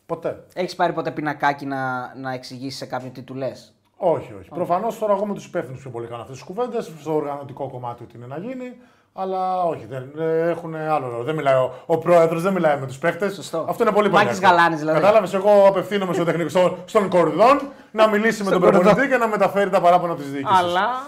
Ποτέ. 0.07 0.45
Έχεις 0.55 0.75
πάρει 0.75 0.93
ποτέ 0.93 1.11
πινακάκι 1.11 1.67
να, 1.67 2.15
να 2.17 2.33
εξηγήσεις 2.33 2.79
σε 2.79 2.87
κάποιον 2.87 3.13
τι 3.13 3.23
του 3.23 3.35
λες; 3.35 3.75
Όχι, 3.97 4.33
όχι. 4.33 4.49
Προφανώς 4.49 4.99
τώρα 4.99 5.13
εγώ 5.13 5.27
με 5.27 5.35
τους 5.35 5.45
υπεύθυνους 5.47 5.81
πιο 5.81 5.91
πολύ 5.91 6.07
κάνω 6.07 6.23
αυτές 6.23 6.37
τις 6.37 6.47
κουβέντες. 6.47 6.93
Στο 7.01 7.15
οργανωτικό 7.15 7.69
κομμάτι 7.69 8.03
ότι 8.03 8.17
είναι 8.17 8.27
να 8.27 8.39
γίνει. 8.39 8.77
Αλλά 9.21 9.62
όχι, 9.62 9.87
δεν, 9.89 10.11
ε, 10.19 10.49
έχουν 10.49 10.75
άλλο 10.75 11.09
ρόλο. 11.09 11.23
Δεν 11.25 11.35
μιλάει 11.35 11.55
ο, 11.55 11.75
ο 11.87 11.99
πρόεδρος, 11.99 12.43
δεν 12.43 12.53
μιλάει 12.53 12.77
με 12.81 12.87
τους 12.87 12.99
παίχτε. 12.99 13.31
Σωστό. 13.31 13.64
Αυτό 13.69 13.83
είναι 13.83 13.93
πολύ 13.93 14.11
Μάκης 14.11 14.39
παλιό. 14.41 14.49
Γαλάνης, 14.57 14.79
δηλαδή. 14.79 15.01
Κατάλαβες, 15.01 15.35
εγώ 15.35 15.64
απευθύνομαι 15.69 16.12
στον 16.12 16.25
τεχνικό, 16.27 16.49
στο- 16.49 16.79
στον 16.85 17.09
Κορδόν 17.09 17.61
να 17.91 18.09
μιλήσει 18.09 18.43
με 18.45 18.51
τον 18.51 18.61
Κορδόν. 18.61 18.81
προπονητή 18.83 19.09
και 19.12 19.16
να 19.16 19.27
μεταφέρει 19.29 19.71
τα 19.71 19.81
παράπονα 19.81 20.14
της 20.14 20.31
διοίκησης. 20.31 20.59
Αλλά. 20.59 21.07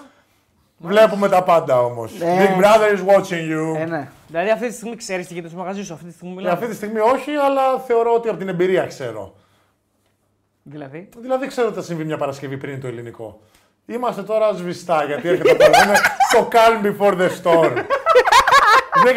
Βλέπουμε 0.83 1.29
τα 1.29 1.43
πάντα 1.43 1.81
όμως. 1.81 2.13
Ναι. 2.19 2.37
Big 2.57 2.61
brother 2.63 2.97
is 2.97 3.15
watching 3.15 3.51
you. 3.53 3.77
Ε, 3.81 3.85
ναι. 3.85 4.09
Δηλαδή 4.27 4.51
αυτή 4.51 4.67
τη 4.69 4.75
στιγμή 4.75 4.97
ξέρεις 4.97 5.27
τι 5.27 5.33
γίνεται 5.33 5.53
στο 5.53 5.59
μαγαζί 5.63 5.85
σου, 5.85 5.93
αυτή 5.93 6.07
τη 6.07 6.13
στιγμή 6.13 6.33
Ε, 6.33 6.37
μιλάμε. 6.37 6.55
αυτή 6.55 6.69
τη 6.69 6.75
στιγμή 6.75 6.99
όχι, 6.99 7.31
αλλά 7.35 7.79
θεωρώ 7.87 8.13
ότι 8.15 8.29
από 8.29 8.39
την 8.39 8.49
εμπειρία 8.49 8.87
ξέρω. 8.87 9.35
Δηλαδή; 10.63 11.09
Δηλαδή 11.19 11.47
ξέρω 11.47 11.67
ότι 11.67 11.77
θα 11.77 11.83
συμβεί 11.83 12.05
μια 12.05 12.17
Παρασκευή 12.17 12.57
πριν 12.57 12.81
το 12.81 12.87
ελληνικό. 12.87 13.41
Είμαστε 13.87 14.23
τώρα 14.23 14.53
σβηστά 14.53 15.05
γιατί 15.05 15.29
έρχεται 15.29 15.55
το 15.55 15.65
είναι 15.65 15.95
το 16.33 16.49
calm 16.53 16.87
before 16.87 17.13
the 17.21 17.29
storm. 17.43 17.73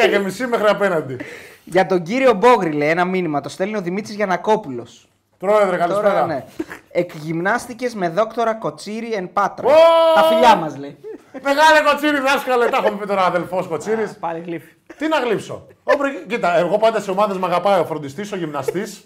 10 0.06 0.10
και 0.10 0.20
μισή 0.20 0.48
μέχρι 0.48 0.68
απέναντι. 0.68 1.18
Για 1.64 1.86
τον 1.86 2.04
κύριο 2.04 2.34
Μπόγρη, 2.34 2.72
λέει 2.72 2.90
ένα 2.90 3.06
μήνυμα. 3.06 3.42
Το 3.42 3.50
στέλνει 3.50 3.78
ο 3.78 3.82
Δημήτρης 3.82 4.16
Γιανακόπουλος. 4.16 5.08
Πρόεδρε, 5.38 5.78
καλησπέρα. 5.78 6.10
Τώρα, 6.10 6.26
ναι. 6.26 6.46
Εκγυμνάστηκες 6.92 7.96
με 7.96 8.10
δόκτωρα 8.10 8.54
Κοτσίρη 8.54 9.14
εν 9.14 9.34
Πάτρα. 9.34 9.68
Ω! 9.68 9.72
Τα 10.16 10.24
φιλιά 10.24 10.56
μας, 10.56 10.78
λέει. 10.78 10.98
Μεγάλε 11.44 11.80
κοτσίρι, 11.92 12.20
δάσκαλε. 12.20 12.70
Τα 12.70 12.78
έχουμε 12.78 13.00
πει 13.00 13.08
τώρα 13.08 13.26
αδελφός 13.26 13.68
κοτσίρι. 13.68 14.10
Πάλι 14.20 14.40
γλύφει. 14.46 14.74
Τι 14.98 15.08
να 15.08 15.20
γλύψω. 15.20 15.68
Όπρε, 15.84 16.10
κοίτα, 16.28 16.58
εγώ 16.58 16.78
πάντα 16.78 17.00
σε 17.00 17.12
ομάδες 17.12 17.38
με 17.38 17.46
αγαπάει 17.46 17.80
ο 17.80 17.86
φροντιστής, 17.86 18.32
ο 18.32 18.36
γυμναστής, 18.36 19.04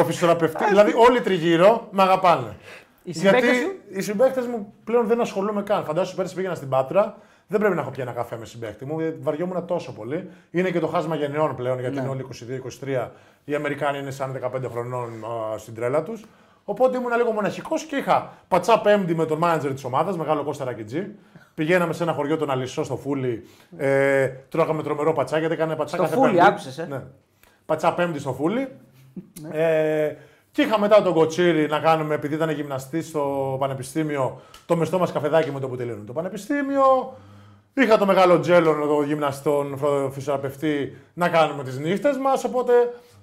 ο 0.00 0.04
φυσιοθεραπευτής. 0.04 0.68
δηλαδή 0.68 0.92
όλοι 0.96 1.20
τριγύρω 1.20 1.88
με 1.90 2.02
αγαπάνε. 2.02 2.56
Οι 3.02 3.10
Γιατί 3.10 3.36
συμπαίκτες 3.36 3.56
σου; 3.56 3.72
οι 3.90 4.02
συμπαίκτες 4.02 4.46
μου 4.46 4.72
πλέον 4.84 5.06
δεν 5.06 5.20
ασχολούμαι 5.20 5.62
καν. 5.62 5.84
Φαντάζομαι 5.84 6.16
πέρσι 6.16 6.34
πήγαινα 6.34 6.54
στην 6.54 6.68
Πάτρα. 6.68 7.16
Δεν 7.46 7.60
πρέπει 7.60 7.74
να 7.74 7.80
έχω 7.80 7.90
πια 7.90 8.02
ένα 8.02 8.12
καφέ 8.12 8.36
με 8.36 8.44
συμπαίκτη 8.46 8.84
μου, 8.84 9.00
γιατί 9.00 9.18
βαριόμουν 9.22 9.66
τόσο 9.66 9.92
πολύ. 9.92 10.28
Είναι 10.50 10.70
και 10.70 10.78
το 10.80 10.86
χάσμα 10.86 11.14
γενναιών 11.14 11.54
πλέον, 11.56 11.80
γιατί 11.80 11.94
Ναι. 11.94 12.00
είναι 12.00 12.10
όλοι 12.10 12.20
22-23. 12.20 13.10
Οι 13.44 13.54
Αμερικάνοι 13.54 13.98
είναι 13.98 14.10
σαν 14.10 14.32
15 14.32 14.68
χρονών 14.70 15.24
α, 15.54 15.58
στην 15.58 15.74
τρέλα 15.74 16.02
τους. 16.02 16.24
Οπότε 16.64 16.96
ήμουν 16.96 17.16
λίγο 17.16 17.30
μοναχικός 17.30 17.84
και 17.84 17.96
είχα 17.96 18.32
πατσά 18.48 18.80
πέμπτη 18.80 19.14
με 19.14 19.26
τον 19.26 19.38
μάνατζερ 19.38 19.72
της 19.72 19.84
ομάδας, 19.84 20.16
μεγάλο 20.16 20.42
Κώστα 20.44 20.64
Ρακιτζή. 20.64 21.06
Πηγαίναμε 21.54 21.92
σε 21.92 22.02
ένα 22.02 22.12
χωριό 22.12 22.36
τον 22.36 22.50
Αλισσό 22.50 22.84
στο 22.84 22.96
Φούλι. 22.96 23.46
Ε, 23.76 24.26
τρώγαμε 24.48 24.82
τρομερό 24.82 25.12
πατσά 25.12 25.38
γιατί 25.38 25.54
έκανε 25.54 25.76
πατσά 25.76 25.94
Στο 25.96 26.04
κάθε 26.04 26.16
Φούλι, 26.16 26.30
πέμπτη. 26.32 26.46
άκουσες, 26.46 26.78
ε; 26.78 26.86
Ναι. 26.90 27.02
Πατσά 27.66 27.94
πέμπτη 27.94 28.18
στο 28.18 28.32
Φούλι. 28.32 28.68
Ε, 29.52 30.12
και 30.52 30.62
είχα 30.62 30.78
μετά 30.78 31.02
τον 31.02 31.12
Κοτσίρι 31.12 31.66
να 31.66 31.78
κάνουμε, 31.78 32.14
επειδή 32.14 32.34
ήταν 32.34 32.50
γυμναστής 32.50 33.08
στο 33.08 33.56
πανεπιστήμιο, 33.60 34.40
το 34.66 34.76
μεστό 34.76 34.98
μας 34.98 35.12
καφεδάκι 35.12 35.50
με 35.50 35.60
το 35.60 35.68
που 35.68 35.76
τελείωνε 35.76 36.04
το 36.06 36.12
πανεπιστήμιο. 36.12 37.14
Είχα 37.74 37.98
το 37.98 38.06
μεγάλο 38.06 38.40
τζέλον 38.40 38.82
εδώ 38.82 39.02
γυμναστών, 39.04 39.76
φρο- 39.78 40.10
φυσιοθεραπευτή 40.12 40.96
να 41.14 41.28
κάνουμε 41.28 41.64
τις 41.64 41.78
νύχτες 41.78 42.16
μας. 42.18 42.44
Οπότε 42.44 42.72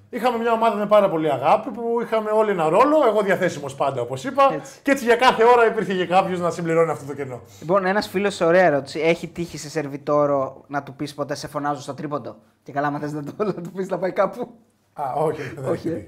είχαμε 0.10 0.38
μια 0.38 0.52
ομάδα 0.52 0.76
με 0.76 0.86
πάρα 0.88 1.10
πολύ 1.10 1.32
αγάπη 1.32 1.70
που 1.70 2.00
είχαμε 2.02 2.30
όλοι 2.32 2.52
ένα 2.52 2.70
ρόλο. 2.70 2.98
Εγώ 3.08 3.22
διαθέσιμος 3.22 3.76
πάντα 3.76 4.02
όπως 4.02 4.24
είπα. 4.24 4.54
Έτσι. 4.54 4.80
Και 4.84 4.92
έτσι 4.92 5.04
για 5.06 5.16
κάθε 5.16 5.44
ώρα 5.44 5.66
υπήρχε 5.66 5.94
και 5.94 6.06
κάποιος 6.06 6.40
να 6.40 6.50
συμπληρώνει 6.52 6.92
αυτό 6.92 7.06
το 7.06 7.14
κενό. 7.14 7.42
Λοιπόν, 7.60 7.86
ένας 7.86 8.08
φίλος, 8.08 8.42
ωραία 8.42 8.66
ερώτηση. 8.66 9.00
Έχει 9.00 9.28
τύχει 9.28 9.58
σε 9.58 9.70
σερβιτόρο 9.70 10.64
να 10.68 10.84
του 10.84 10.94
πεις 10.94 11.14
ποτέ 11.14 11.36
σε 11.36 11.48
φωνάζω 11.48 11.82
στο 11.82 11.94
τρίποντο. 11.94 12.36
Και 12.64 12.72
καλά, 12.72 12.90
μα 12.92 13.00
θες 13.00 13.12
να, 13.14 13.24
το- 13.24 13.34
να 13.38 13.54
του 13.54 13.72
πεις 13.72 13.90
να 13.90 13.98
πάει 13.98 14.12
κάπου. 14.12 14.48
Α, 14.94 15.04
όχι, 15.16 15.42
δεν 15.56 15.72
Όχι, 15.72 16.06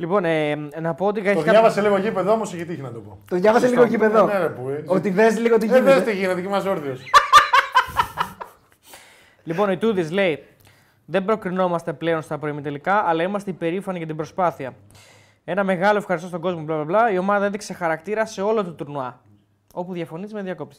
Λοιπόν, 0.00 0.24
ε, 0.24 0.54
να 0.80 0.94
πω 0.94 1.06
ότι 1.06 1.22
Το 1.22 1.28
έχει 1.28 1.36
κάποιο- 1.38 1.52
διάβασε 1.52 1.80
λίγο 1.80 1.98
γήπεδο 1.98 2.32
όμως, 2.32 2.54
έχει 2.54 2.64
τύχει 2.64 2.80
να 2.80 2.92
το 2.92 3.00
πω. 3.00 3.18
Το 3.28 3.36
διάβασε 3.36 3.66
Σωστό. 3.66 3.80
λίγο 3.82 3.94
εκεί 3.94 3.98
παιδό. 4.12 4.26
Ναι, 4.26 4.38
ρε, 4.38 4.48
που, 4.48 4.68
ε. 4.68 4.82
Ότι 4.86 5.10
δες 5.10 5.38
λίγο 5.38 5.58
τι 5.58 5.66
Ε, 5.66 5.68
δες 5.68 5.78
γίνεται. 5.80 6.00
τι 6.10 6.16
γίνεται, 6.16 6.40
και 6.40 6.46
είμαστε 6.46 6.68
όρθιος. 6.68 7.00
Λοιπόν, 9.44 9.70
η 9.70 9.76
Τούδη 9.76 10.08
λέει: 10.08 10.44
Δεν 11.06 11.24
προκρινόμαστε 11.24 11.92
πλέον 11.92 12.22
στα 12.22 12.38
προημιτελικά, 12.38 12.94
αλλά 12.94 13.22
είμαστε 13.22 13.50
υπερήφανοι 13.50 13.98
για 13.98 14.06
την 14.06 14.16
προσπάθεια. 14.16 14.74
Ένα 15.44 15.64
μεγάλο 15.64 15.98
ευχαριστώ 15.98 16.28
στον 16.28 16.40
κόσμο. 16.40 16.62
Μπλα, 16.62 16.74
μπλα, 16.74 16.84
μπλα. 16.84 17.10
Η 17.12 17.18
ομάδα 17.18 17.44
έδειξε 17.44 17.72
χαρακτήρα 17.72 18.26
σε 18.26 18.42
όλο 18.42 18.64
το 18.64 18.70
τουρνουά. 18.72 19.20
Όπου 19.72 19.92
διαφωνείς 19.92 20.32
με 20.32 20.42
διακόπτη. 20.42 20.76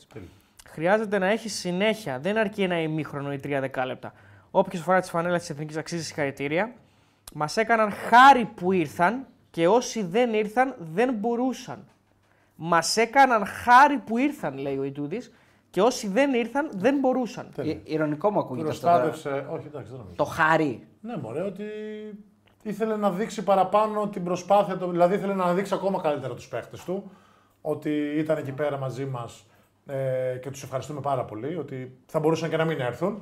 Χρειάζεται 0.70 1.18
να 1.18 1.28
έχεις 1.28 1.54
συνέχεια. 1.60 2.20
Δεν 2.20 2.38
αρκεί 2.38 2.62
ένα 2.62 2.82
ημίχρονο 2.82 3.34
ή 3.34 3.40
τρία 3.40 3.60
δεκάλεπτα. 3.60 4.14
Όποιο 4.52 4.80
φορά 4.80 5.00
τη 5.02 5.10
φανέλα 5.10 5.38
της 5.38 5.50
Εθνικής 5.50 5.78
αξίζει 5.78 6.04
συγχαρητήρια. 6.04 6.72
Μας 7.34 7.58
έκαναν 7.58 7.92
χάρη 7.92 8.46
που 8.46 8.72
ήρθαν 8.72 9.28
και 9.52 9.68
όσοι 9.68 10.04
δεν 10.04 10.34
ήρθαν 10.34 10.76
δεν 10.80 11.14
μπορούσαν. 11.14 11.88
Μας 12.56 12.98
έκαναν 12.98 13.46
χάρη 13.46 13.98
που 13.98 14.18
ήρθαν, 14.18 14.58
λέει 14.58 14.78
ο 14.78 14.84
Ιτούδης, 14.84 15.32
και 15.70 15.82
όσοι 15.82 16.08
δεν 16.08 16.34
ήρθαν 16.34 16.70
δεν 16.74 17.00
μπορούσαν. 17.00 17.50
Ε, 17.56 17.76
Ηρωνικό 17.84 18.32
μου 18.32 18.40
ακούγεται 18.40 18.70
αυτό. 18.70 18.88
τώρα. 18.88 19.02
Προστάτευσε. 19.02 19.48
Όχι, 19.52 19.68
εντάξει, 19.68 19.90
δεν 19.90 19.98
νομίζω. 19.98 20.16
Το 20.16 20.24
χάρη. 20.24 20.88
Ναι, 21.02 21.18
μωρέ, 21.18 21.42
ότι 21.42 21.64
ήθελε 22.64 22.96
να 22.96 23.12
δείξει 23.12 23.44
παραπάνω 23.44 24.08
την 24.08 24.24
προσπάθεια 24.24 24.78
του. 24.78 24.90
Δηλαδή 24.90 25.16
ήθελε 25.16 25.34
να 25.34 25.54
δείξει 25.54 25.74
ακόμα 25.74 26.02
καλύτερα 26.02 26.34
τους 26.34 26.48
παίχτες 26.48 26.84
του. 26.84 27.12
Ότι 27.62 28.14
ήταν 28.18 28.38
εκεί 28.38 28.52
πέρα 28.52 28.78
μαζί 28.78 29.06
μας 29.06 29.46
ε, 29.90 30.38
και 30.38 30.50
τους 30.50 30.64
ευχαριστούμε 30.64 31.00
πάρα 31.02 31.24
πολύ. 31.26 31.58
Ότι 31.58 31.98
θα 32.06 32.20
μπορούσαν 32.20 32.50
και 32.50 32.58
να 32.58 32.66
μην 32.66 32.80
ερθουν 32.80 33.22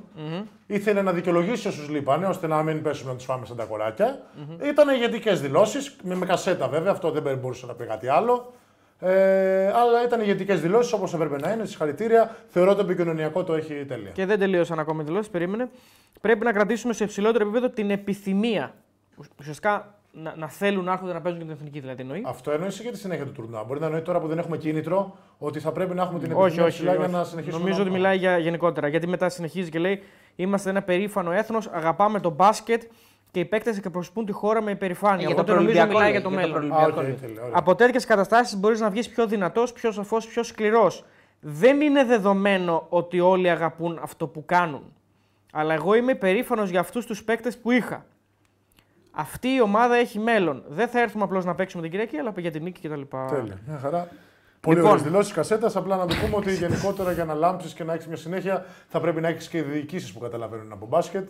Ήθελε 0.66 1.02
να 1.02 1.12
δικαιολογήσει 1.12 1.68
όσους 1.68 1.88
λείπανε, 1.88 2.26
ώστε 2.26 2.46
να 2.46 2.62
μην 2.62 2.82
πέσουμε 2.82 3.10
να 3.10 3.16
τους 3.16 3.26
φάμε 3.26 3.46
σαν 3.46 3.56
τα 3.56 3.64
κορακια 3.64 4.22
Ήταν 4.62 4.88
ηγετικές 4.88 5.40
δηλώσεις, 5.40 5.96
με, 6.02 6.14
με 6.14 6.26
κασέτα 6.26 6.68
βέβαια, 6.68 6.92
αυτό 6.92 7.10
δεν 7.10 7.38
μπορούσε 7.38 7.66
να 7.66 7.74
πει 7.74 7.84
κάτι 7.84 8.08
άλλο. 8.08 8.52
Ε, 9.00 9.66
αλλά 9.66 10.04
ήταν 10.04 10.20
ηγετικές 10.20 10.60
δηλώσεις 10.60 10.92
όπως 10.92 11.14
έπρεπε 11.14 11.38
να 11.38 11.52
είναι. 11.52 11.64
Συγχαρητήρια. 11.64 12.36
Θεωρώ 12.48 12.74
το 12.74 12.80
επικοινωνιακό 12.80 13.44
το 13.44 13.54
έχει 13.54 13.84
τέλεια. 13.84 14.10
Και 14.10 14.26
δεν 14.26 14.38
τελείωσαν 14.38 14.78
ακόμα 14.78 15.02
οι 15.02 15.04
δηλώσεις, 15.04 15.30
περίμενε. 15.30 15.68
Πρέπει 16.20 16.44
να 16.44 16.52
κρατήσουμε 16.52 16.92
σε 16.92 17.04
υψηλότερο 17.04 17.44
επίπεδο 17.44 17.68
την 17.70 17.90
επιθυμία. 17.90 18.74
Ουσιαστικά 19.40 19.97
να, 20.12 20.34
να 20.36 20.48
θέλουν 20.48 20.84
να 20.84 20.92
έρχονται 20.92 21.12
να 21.12 21.20
παίζουν 21.20 21.40
και 21.40 21.46
την 21.46 21.54
εθνική, 21.56 21.80
δηλαδή 21.80 22.02
εννοεί. 22.02 22.22
Αυτό 22.26 22.50
εννοείς 22.50 22.80
και 22.80 22.90
τη 22.90 22.98
συνέχεια 22.98 23.24
του 23.24 23.32
τουρνουά. 23.32 23.64
Μπορεί 23.64 23.80
να 23.80 23.86
εννοεί 23.86 24.00
τώρα 24.02 24.20
που 24.20 24.26
δεν 24.26 24.38
έχουμε 24.38 24.56
κίνητρο 24.56 25.16
ότι 25.38 25.60
θα 25.60 25.72
πρέπει 25.72 25.94
να 25.94 26.02
έχουμε 26.02 26.18
την 26.18 26.32
όχι, 26.32 26.40
επιθυμία 26.42 26.64
όχι, 26.66 26.74
ψηλά 26.74 26.90
όχι. 26.90 26.98
για 27.00 27.08
να 27.08 27.24
συνεχίσουμε. 27.24 27.58
Νομίζω 27.62 27.76
να 27.78 27.82
ότι 27.84 27.90
πάμε. 27.90 28.02
μιλάει 28.02 28.16
για 28.18 28.38
γενικότερα. 28.38 28.88
Γιατί 28.88 29.06
μετά 29.06 29.28
συνεχίζει 29.28 29.70
και 29.70 29.78
λέει: 29.78 30.02
Είμαστε 30.36 30.70
ένα 30.70 30.82
περήφανο 30.82 31.32
έθνος, 31.32 31.66
αγαπάμε 31.72 32.20
το 32.20 32.30
μπάσκετ 32.30 32.82
και 33.30 33.40
οι 33.40 33.44
παίκτες 33.44 33.78
εκπροσωπούν 33.78 34.24
τη 34.26 34.32
χώρα 34.32 34.62
με 34.62 34.70
Ε, 34.70 34.74
υπερηφάνεια. 34.74 35.26
για 35.26 35.34
το 35.34 35.40
Οπότε 35.40 35.52
νομίζω 35.52 35.72
προολυμπιακό 35.72 35.98
μιλάει 35.98 36.12
λέει, 36.12 36.20
για 36.20 36.22
το 36.22 36.28
για 36.30 36.48
το 36.48 36.58
μέλλον. 36.58 36.72
Α, 36.72 36.76
προολυμπιακό 36.76 37.00
οκ, 37.00 37.06
λέει. 37.06 37.12
τέλεια, 37.20 37.42
ωραία. 37.42 37.54
Από 37.58 37.74
τέτοιες 37.74 38.04
καταστάσεις 38.04 38.56
μπορείς 38.58 38.80
να 38.80 38.90
βγεις 38.90 39.08
πιο 39.08 39.26
δυνατός, 39.26 39.72
πιο 39.72 39.90
σοφός, 39.92 40.16
πιο 40.18 40.42
σκληρός. 40.42 41.04
Δεν 41.40 41.80
είναι 41.80 42.04
δεδομένο 42.04 42.86
ότι 42.88 43.20
όλοι 43.20 43.50
αγαπούν 43.50 43.98
αυτό 44.02 44.26
που 44.26 44.44
κάνουν. 44.44 44.82
Αλλά 45.52 45.74
εγώ 45.74 45.94
είμαι 45.94 46.14
περήφανο 46.14 46.62
για 46.64 46.80
αυτούς 46.80 47.06
τους 47.06 47.24
παίκτες 47.24 47.58
που 47.58 47.70
είχα. 47.70 48.06
Αυτή 49.20 49.48
η 49.48 49.60
ομάδα 49.60 49.94
έχει 49.96 50.18
μέλλον. 50.18 50.62
Δεν 50.68 50.88
θα 50.88 51.00
έρθουμε 51.00 51.24
απλώς 51.24 51.44
να 51.44 51.54
παίξουμε 51.54 51.82
την 51.82 51.90
Κυριακή, 51.90 52.16
αλλά 52.16 52.32
για 52.36 52.50
την 52.50 52.62
νίκη 52.62 52.88
κτλ. 52.88 53.00
Τέλεια. 53.28 53.58
Μια 53.66 53.78
χαρά. 53.78 54.08
Πολύ 54.60 54.76
Λοιπόν. 54.76 54.90
ωραίες 54.90 55.06
δηλώσεις 55.06 55.32
κασέτας. 55.32 55.76
Απλά 55.76 55.96
να 55.96 56.06
το 56.06 56.14
πούμε 56.14 56.36
ότι 56.36 56.54
γενικότερα 56.54 57.12
για 57.12 57.24
να 57.24 57.34
λάμψεις 57.34 57.74
και 57.74 57.84
να 57.84 57.92
έχεις 57.92 58.06
μια 58.06 58.16
συνέχεια 58.16 58.64
θα 58.88 59.00
πρέπει 59.00 59.20
να 59.20 59.28
έχεις 59.28 59.48
και 59.48 59.62
διοικήσεις 59.62 60.12
που 60.12 60.18
καταλαβαίνουν 60.18 60.72
από 60.72 60.86
μπάσκετ 60.86 61.28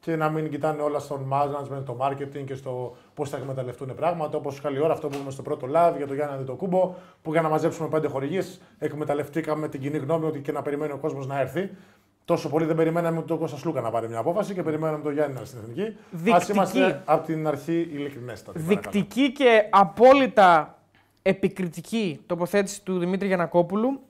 και 0.00 0.16
να 0.16 0.28
μην 0.28 0.50
κοιτάνε 0.50 0.82
όλα 0.82 0.98
στον 0.98 1.32
management, 1.32 1.82
το 1.84 1.96
marketing 2.00 2.44
και 2.44 2.54
στο 2.54 2.96
πώς 3.14 3.30
θα 3.30 3.36
εκμεταλλευτούν 3.36 3.94
πράγματα. 3.94 4.36
Όπως 4.36 4.60
καλή 4.60 4.80
ώρα 4.80 4.92
αυτό 4.92 5.08
που 5.08 5.14
είπαμε 5.14 5.30
στο 5.30 5.42
πρώτο 5.42 5.66
live 5.66 5.94
για 5.96 6.06
τον 6.06 6.16
Γιάννη 6.16 6.34
Αντιτοκούμπο, 6.34 6.94
που 7.22 7.32
για 7.32 7.42
να 7.42 7.48
μαζέψουμε 7.48 7.88
πέντε 7.88 8.08
χορηγίες 8.08 8.60
εκμεταλλευτήκαμε 8.78 9.68
την 9.68 9.80
κοινή 9.80 9.98
γνώμη 9.98 10.26
ότι 10.26 10.40
και 10.40 10.52
να 10.52 10.62
περιμένει 10.62 10.92
ο 10.92 10.98
κόσμος 10.98 11.26
να 11.26 11.40
έρθει. 11.40 11.70
Τόσο 12.26 12.48
πολύ 12.48 12.64
δεν 12.64 12.76
περιμέναμε 12.76 13.22
τον 13.22 13.38
Κώστα 13.38 13.56
Σλούκα 13.56 13.80
να 13.80 13.90
πάρει 13.90 14.08
μια 14.08 14.18
απόφαση 14.18 14.54
και 14.54 14.62
περιμέναμε 14.62 15.02
τον 15.02 15.12
Γιάννη 15.12 15.32
να 15.32 15.38
είναι 15.38 15.48
στην 15.48 15.58
εθνική. 15.62 15.96
Δεικτική. 16.10 16.50
Α 16.50 16.54
είμαστε 16.54 17.02
από 17.04 17.26
την 17.26 17.46
αρχή 17.46 17.88
ειλικρινέστατοι. 17.92 18.58
παρακαλώ. 18.58 18.90
Δεικτική 18.92 19.32
και 19.32 19.66
απόλυτα 19.70 20.78
επικριτική 21.22 22.20
τοποθέτηση 22.26 22.82
του 22.82 22.98
Δημήτρη 22.98 23.26
Γιανακόπουλου. 23.26 24.00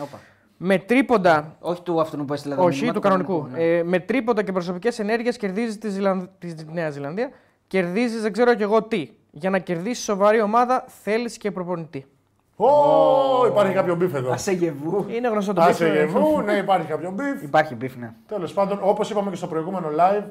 Όπα. 0.00 0.20
Με 0.56 0.78
τρίποντα 0.78 1.56
Όχι 1.60 1.82
του 1.82 2.00
αυτού 2.00 2.24
που 2.24 2.32
έστειλε 2.32 2.54
το 2.54 2.62
Όχι, 2.62 2.74
μήνυμα, 2.76 2.92
του 2.94 3.00
κανονικού. 3.00 3.48
ναι. 3.50 3.62
Ε, 3.62 3.82
με 3.82 3.98
τρίποντα 3.98 4.42
και 4.42 4.52
προσωπικές 4.52 4.98
ενέργειες 4.98 5.36
κερδίζει 5.36 5.78
τη, 5.78 5.88
Ζηλανδ... 5.88 6.24
της 6.38 6.54
Νέα 6.72 6.90
Ζηλανδία. 6.90 7.30
Κερδίζει 7.66 8.18
δεν 8.18 8.32
ξέρω 8.32 8.54
κι 8.54 8.62
εγώ 8.62 8.82
τι. 8.82 9.10
Για 9.30 9.50
να 9.50 9.58
κερδίσει 9.58 10.02
σοβαρή 10.02 10.40
ομάδα 10.40 10.84
θέλεις 11.02 11.36
και 11.36 11.50
προπονητή. 11.50 12.06
Ω, 12.56 13.46
υπάρχει 13.46 13.72
κάποιο 13.74 13.94
beef 13.94 14.14
εδώ. 14.14 14.32
Ασεγεβού. 14.32 15.06
Είναι 15.08 15.28
γνωστό 15.28 15.52
το 15.52 15.60
Άσε 15.62 15.84
πίσω. 15.84 15.96
γεμού, 15.96 16.40
ναι, 16.40 16.52
υπάρχει 16.52 16.86
κάποιο 16.86 17.10
beef. 17.10 17.42
Υπάρχει 17.42 17.74
beef, 17.74 17.96
ναι. 17.96 18.12
Τέλος 18.28 18.52
πάντων, 18.52 18.78
όπως 18.82 19.10
είπαμε 19.10 19.30
και 19.30 19.36
στο 19.36 19.46
προηγούμενο 19.46 19.88
live, 19.98 20.24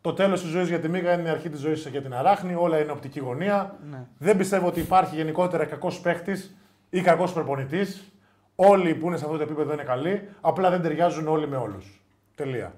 το 0.00 0.12
τέλος 0.12 0.40
της 0.40 0.50
ζωής 0.50 0.68
για 0.68 0.80
τη 0.80 0.88
μύγα 0.88 1.12
είναι 1.12 1.28
η 1.28 1.30
αρχή 1.30 1.48
της 1.48 1.60
ζωής 1.60 1.86
για 1.86 2.02
την 2.02 2.14
αράχνη. 2.14 2.54
Όλα 2.54 2.78
είναι 2.78 2.92
οπτική 2.92 3.20
γωνία. 3.20 3.74
Ναι. 3.90 3.98
Δεν 4.18 4.36
πιστεύω 4.36 4.66
ότι 4.66 4.80
υπάρχει 4.80 5.16
γενικότερα 5.16 5.64
κακός 5.64 6.00
παίχτης 6.00 6.56
ή 6.90 7.00
κακός 7.00 7.32
προπονητής. 7.32 8.12
Όλοι 8.56 8.94
που 8.94 9.06
είναι 9.06 9.16
σε 9.16 9.24
αυτό 9.24 9.36
το 9.36 9.42
επίπεδο 9.42 9.72
είναι 9.72 9.82
καλοί. 9.82 10.28
Απλά 10.40 10.70
δεν 10.70 10.82
ταιριάζουν 10.82 11.28
όλοι 11.28 11.48
με 11.48 11.56
όλους. 11.56 12.00
Τελεία. 12.34 12.72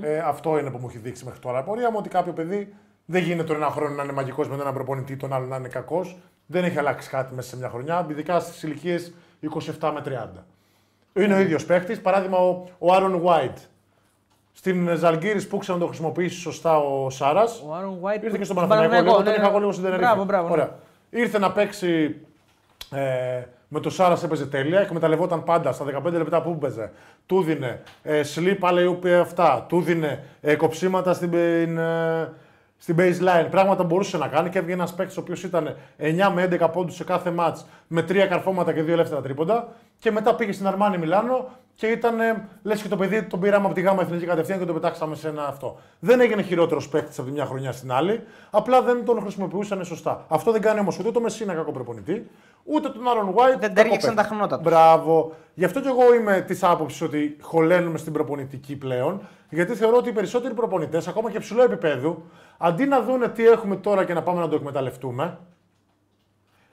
Ε, 0.00 0.18
αυτό 0.18 0.58
είναι 0.58 0.70
που 0.70 0.78
μου 0.78 0.86
έχει 0.88 0.98
δείξει 0.98 1.24
μέχρι 1.24 1.40
τώρα 1.40 1.60
η 1.60 1.62
πορεία 1.62 1.90
μου 1.90 1.96
ότι 1.98 2.08
κάποιο 2.08 2.32
παιδί 2.32 2.74
δεν 3.04 3.22
γίνεται 3.22 3.54
ένα 3.54 3.70
χρόνο 3.70 3.94
να 3.94 4.02
είναι 4.02 4.12
μαγικός 4.12 4.48
με 4.48 4.54
έναν 4.54 4.74
προπονητή, 4.74 5.16
τον 5.16 5.32
άλλο 5.32 5.46
να 5.46 5.56
είναι 5.56 5.68
κακός. 5.68 6.16
Δεν 6.50 6.64
έχει 6.64 6.78
αλλάξει 6.78 7.08
κάτι 7.08 7.34
μέσα 7.34 7.48
σε 7.48 7.56
μια 7.56 7.68
χρονιά, 7.68 8.06
ειδικά 8.10 8.40
στις 8.40 8.62
ηλικίες 8.62 9.12
27 9.80 9.92
με 9.94 10.02
30. 11.16 11.22
Είναι 11.22 11.34
ο 11.34 11.38
ίδιος 11.38 11.64
παίχτη. 11.64 11.96
Παράδειγμα, 11.96 12.38
ο, 12.38 12.64
ο 12.78 12.92
Άρον 12.94 13.22
White. 13.24 13.58
Στην 14.52 14.96
Ζαλγκύρης 14.96 15.48
που 15.48 15.56
ήξερε 15.56 15.78
να 15.78 15.82
το 15.82 15.88
χρησιμοποιήσει 15.88 16.38
σωστά 16.40 16.78
ο 16.78 17.10
Σάρας. 17.10 17.62
Ο 17.66 17.74
Άρον 17.74 17.98
White. 18.02 18.22
Ήρθε 18.22 18.38
και 18.38 18.44
στον 18.44 18.56
στον 18.56 18.68
Παναθηναϊκό 18.68 19.04
λίγο, 19.04 19.14
τον 19.14 19.24
ναι, 19.24 19.30
είχα 19.30 19.40
ναι. 19.40 19.48
εγώ 19.48 19.58
λίγο 19.58 19.72
στην 19.72 19.84
Τενερίφη. 19.84 20.08
Μπράβο, 20.08 20.24
μπράβο. 20.24 20.46
ναι. 20.46 20.52
Ωραία. 20.52 20.76
Ήρθε 21.10 21.38
να 21.38 21.52
παίξει 21.52 22.16
ε, 22.90 23.42
με 23.68 23.80
το 23.80 23.90
Σάρας 23.90 24.22
έπαιζε 24.22 24.46
τέλεια, 24.46 24.80
εκμεταλλευόταν 24.80 25.44
πάντα 25.44 25.72
στα 25.72 25.84
15 26.06 26.12
λεπτά 26.12 26.42
που 26.42 26.50
έπαιζε. 26.50 26.90
Του 27.26 27.42
δίνε 27.42 27.80
ε, 28.02 28.20
sleep, 28.34 28.58
αλλά 28.60 28.80
είπε 28.80 29.16
αυτά. 29.16 29.64
Του 29.68 29.80
δίνε 29.80 30.24
ε, 30.40 30.54
κοψίματα 30.54 31.14
στην, 31.14 31.32
ε, 31.78 32.32
στην 32.78 32.96
baseline. 32.98 33.46
Πράγματα 33.50 33.84
μπορούσε 33.84 34.16
να 34.16 34.28
κάνει 34.28 34.48
και 34.48 34.58
έβγαινε 34.58 34.74
ένας 34.80 34.94
παίκτης 34.94 35.16
ο 35.16 35.20
οποίος 35.20 35.42
ήταν 35.42 35.76
9 35.98 36.30
με 36.34 36.48
11 36.60 36.68
πόντους 36.72 36.94
σε 36.94 37.04
κάθε 37.04 37.34
match 37.38 37.56
με 37.86 38.00
3 38.00 38.26
καρφώματα 38.28 38.72
και 38.72 38.82
2 38.82 38.88
ελεύθερα 38.88 39.20
τρίποντα. 39.20 39.68
Και 39.98 40.10
μετά 40.10 40.34
πήγε 40.34 40.52
στην 40.52 40.66
Αρμάνι 40.66 40.98
Μιλάνο 40.98 41.48
και 41.74 41.86
ήταν 41.86 42.20
ε, 42.20 42.48
λες 42.62 42.82
και 42.82 42.88
το 42.88 42.96
παιδί 42.96 43.22
τον 43.22 43.40
πήραμε 43.40 43.66
από 43.66 43.74
τη 43.74 43.80
γάμα 43.80 44.02
εθνική 44.02 44.26
κατευθείαν 44.26 44.58
και 44.58 44.64
το 44.64 44.72
πετάξαμε 44.72 45.14
σε 45.14 45.28
ένα 45.28 45.46
αυτό. 45.46 45.78
Δεν 45.98 46.20
έγινε 46.20 46.42
χειρότερος 46.42 46.88
παίκτης 46.88 47.18
από 47.18 47.28
τη 47.28 47.34
μια 47.34 47.44
χρονιά 47.44 47.72
στην 47.72 47.92
άλλη, 47.92 48.22
απλά 48.50 48.82
δεν 48.82 49.04
τον 49.04 49.20
χρησιμοποιούσαν 49.20 49.84
σωστά. 49.84 50.24
Αυτό 50.28 50.52
δεν 50.52 50.60
κάνει 50.60 50.80
όμως 50.80 50.98
ούτε 50.98 51.10
το 51.10 51.20
Μεσίνα 51.20 51.54
κακό 51.54 51.72
προπονητή, 51.72 52.30
ούτε 52.72 52.88
τον 52.88 53.08
Άρον 53.08 53.34
White. 53.34 53.48
Δεν 53.48 53.60
κακό 53.60 53.74
τέριαξαν 53.74 54.14
παίκτη. 54.14 54.28
τα 54.30 54.34
χνότα 54.36 54.56
τους. 54.56 54.64
Μπράβο. 54.64 55.32
Γι' 55.54 55.64
αυτό 55.64 55.80
και 55.80 55.88
εγώ 55.88 56.14
είμαι 56.14 56.40
της 56.40 56.62
άποψης 56.64 57.00
ότι 57.00 57.36
χωλένουμε 57.40 57.98
στην 57.98 58.12
προπονητική 58.12 58.76
πλέον, 58.76 59.20
γιατί 59.50 59.74
θεωρώ 59.74 59.96
ότι 59.96 60.08
οι 60.08 60.12
περισσότεροι 60.12 60.54
προπονητές, 60.54 61.08
ακόμα 61.08 61.30
και 61.30 61.38
ψηλό 61.38 61.62
επίπεδου, 61.62 62.22
αντί 62.58 62.84
να 62.86 63.00
δούνε 63.02 63.28
τι 63.28 63.46
έχουμε 63.46 63.76
τώρα 63.76 64.04
και 64.04 64.14
να 64.14 64.22
πάμε 64.22 64.40
να 64.40 64.48
το 64.48 64.54
εκμεταλλευτούμε, 64.56 65.38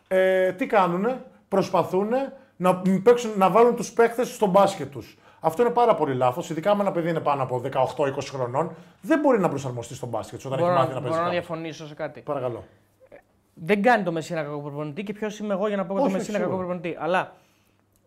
ε, 0.08 0.52
τι 0.52 0.66
κάνουνε, 0.66 1.24
προσπαθούν 1.48 2.08
να, 2.56 2.82
παίξουν, 3.04 3.32
να 3.38 3.50
βάλουν 3.50 3.76
τους 3.76 3.92
παίχτες 3.92 4.34
στο 4.34 4.46
μπάσκετ 4.46 4.92
τους. 4.92 5.18
Αυτό 5.40 5.62
είναι 5.62 5.72
πάρα 5.72 5.96
πολύ 5.96 6.14
λάθος. 6.14 6.50
Ειδικά 6.50 6.76
με 6.76 6.82
ένα 6.82 6.92
παιδί 6.92 7.10
είναι 7.10 7.20
πάνω 7.20 7.44
από 7.44 7.62
18-20 7.72 8.30
χρονών, 8.30 8.72
δεν 9.02 9.20
μπορεί 9.20 9.40
να 9.40 9.50
προσαρμοστεί 9.50 9.96
στο 9.96 10.06
μπάσκετ 10.06 10.40
σου 10.40 10.48
όταν 10.52 10.60
Μπορώ, 10.60 10.72
έχει 10.72 10.80
να, 10.82 10.86
μάθει 10.86 10.96
να 10.96 11.02
παίζεις. 11.02 11.18
μπορώ 11.20 11.30
να 11.32 11.36
κάπου. 11.36 11.48
διαφωνήσω 11.48 11.88
σε 11.88 11.94
κάτι. 11.94 12.22
Παρακαλώ. 12.22 12.64
Δεν 13.58 13.82
κάνει 13.82 14.04
το 14.04 14.12
Μεσίνα 14.12 14.42
κακό 14.44 14.60
προπονητή 14.60 15.04
και 15.04 15.14
ποιος 15.14 15.40
είμαι 15.40 15.54
εγώ 15.54 15.68
για 15.68 15.78
να 15.78 15.86
πω 15.86 15.94
για 15.94 16.02
Όχι, 16.04 16.12
το 16.12 16.18
Μεσίνα 16.18 16.38
κακό 16.38 16.50
σίγουρα. 16.50 16.68
προπονητή. 16.68 16.98
Αλλά 17.00 17.34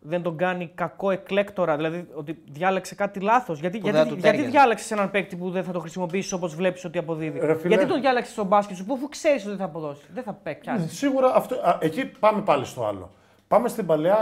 δεν 0.01 0.23
τον 0.23 0.37
κάνει 0.37 0.71
κακό 0.75 1.11
εκλέκτορα, 1.11 1.77
δηλαδή 1.77 2.09
ότι 2.15 2.39
διάλεξε 2.49 2.95
κάτι 2.95 3.21
λάθος. 3.21 3.61
Γιατί, 3.61 3.79
Που 3.79 3.85
δεν 3.85 3.95
γιατί, 3.95 4.09
του 4.09 4.15
γιατί 4.15 4.31
τέριαζε. 4.31 4.51
διάλεξες 4.51 4.91
έναν 4.91 5.11
παίκτη 5.11 5.37
που 5.37 5.51
δεν 5.51 5.65
θα 5.65 5.73
το 5.73 5.81
χρησιμοποιήσεις 5.81 6.33
όπως 6.33 6.55
βλέπεις 6.55 6.85
ότι 6.85 6.99
αποδίδει; 6.99 7.39
Ρε 7.39 7.55
φίλε. 7.55 7.75
Γιατί 7.75 7.91
τον 7.91 8.01
διάλεξες 8.01 8.33
στο 8.33 8.45
μπάσκετ 8.45 8.77
σου 8.77 8.85
που 8.85 8.95
αφού 8.95 9.09
ξέρεις 9.09 9.41
ότι 9.41 9.49
δεν 9.49 9.59
θα 9.59 9.65
αποδώσει; 9.65 10.03
Δεν 10.15 10.23
θα 10.23 10.33
παίξει. 10.33 10.71
Σίγουρα 10.89 11.35
αυτό, 11.35 11.55
α, 11.55 11.79
εκεί 11.81 12.05
πάμε 12.05 12.41
πάλι 12.43 12.65
στο 12.65 12.87
άλλο. 12.87 13.11
Πάμε 13.49 13.69
στην 13.69 13.87
παλαιά 13.87 14.19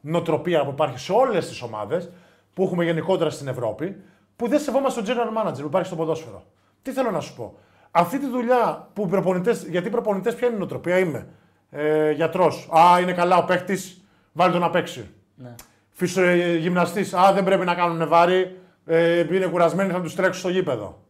νοοτροπία 0.00 0.64
που 0.64 0.70
υπάρχει 0.70 0.98
σε 0.98 1.12
όλες 1.12 1.48
τις 1.48 1.62
ομάδες. 1.62 2.10
που 2.54 2.64
έχουμε 2.64 2.84
γενικότερα 2.84 3.30
στην 3.30 3.48
Ευρώπη, 3.48 3.96
που 4.36 4.48
δεν 4.48 4.60
σεβόμαστε 4.60 5.02
τον 5.02 5.14
general 5.14 5.46
manager 5.46 5.60
που 5.60 5.66
υπάρχει 5.66 5.86
στο 5.86 5.96
ποδόσφαιρο. 5.96 6.42
Τι 6.82 6.90
θέλω 6.92 7.10
να 7.10 7.20
σου 7.20 7.34
πω; 7.36 7.54
Αυτή 7.90 8.18
τη 8.18 8.26
δουλειά 8.26 8.88
που 8.92 9.02
οι 9.02 9.08
προπονητέ. 9.08 9.50
Γιατί 9.68 9.88
οι 9.88 9.90
προπονητές 9.90 10.34
ποια 10.34 10.46
είναι 10.46 10.56
η 10.56 10.58
νοοτροπία, 10.58 10.98
είμαι. 10.98 11.26
Ε, 11.70 12.10
Γιατρός. 12.10 12.68
Α, 12.70 13.00
είναι 13.00 13.12
καλά 13.12 13.36
ο 13.36 13.44
παίχτης, 13.44 14.04
βάλει 14.32 14.52
τον 14.52 14.60
να 14.60 14.70
παίξει. 14.70 15.10
Ναι. 15.34 15.54
Φυσιογυμναστή. 15.90 17.00
Α, 17.16 17.32
δεν 17.32 17.44
πρέπει 17.44 17.64
να 17.64 17.74
κάνουν 17.74 18.08
βάρη. 18.08 18.60
Ε, 18.86 19.18
είναι 19.34 19.46
κουρασμένοι, 19.46 19.92
θα 19.92 20.00
τους 20.00 20.14
τρέξουν 20.14 20.40
στο 20.40 20.48
γήπεδο. 20.48 21.02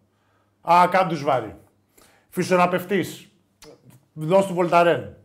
Α, 0.60 0.86
κάνουν 0.90 1.08
τους 1.08 1.24
βάρη. 1.24 1.56
Φυσιοθεραπευτής. 2.28 3.28
Δώσ' 4.12 4.46
του 4.46 4.54
βολταρέν. 4.54 5.16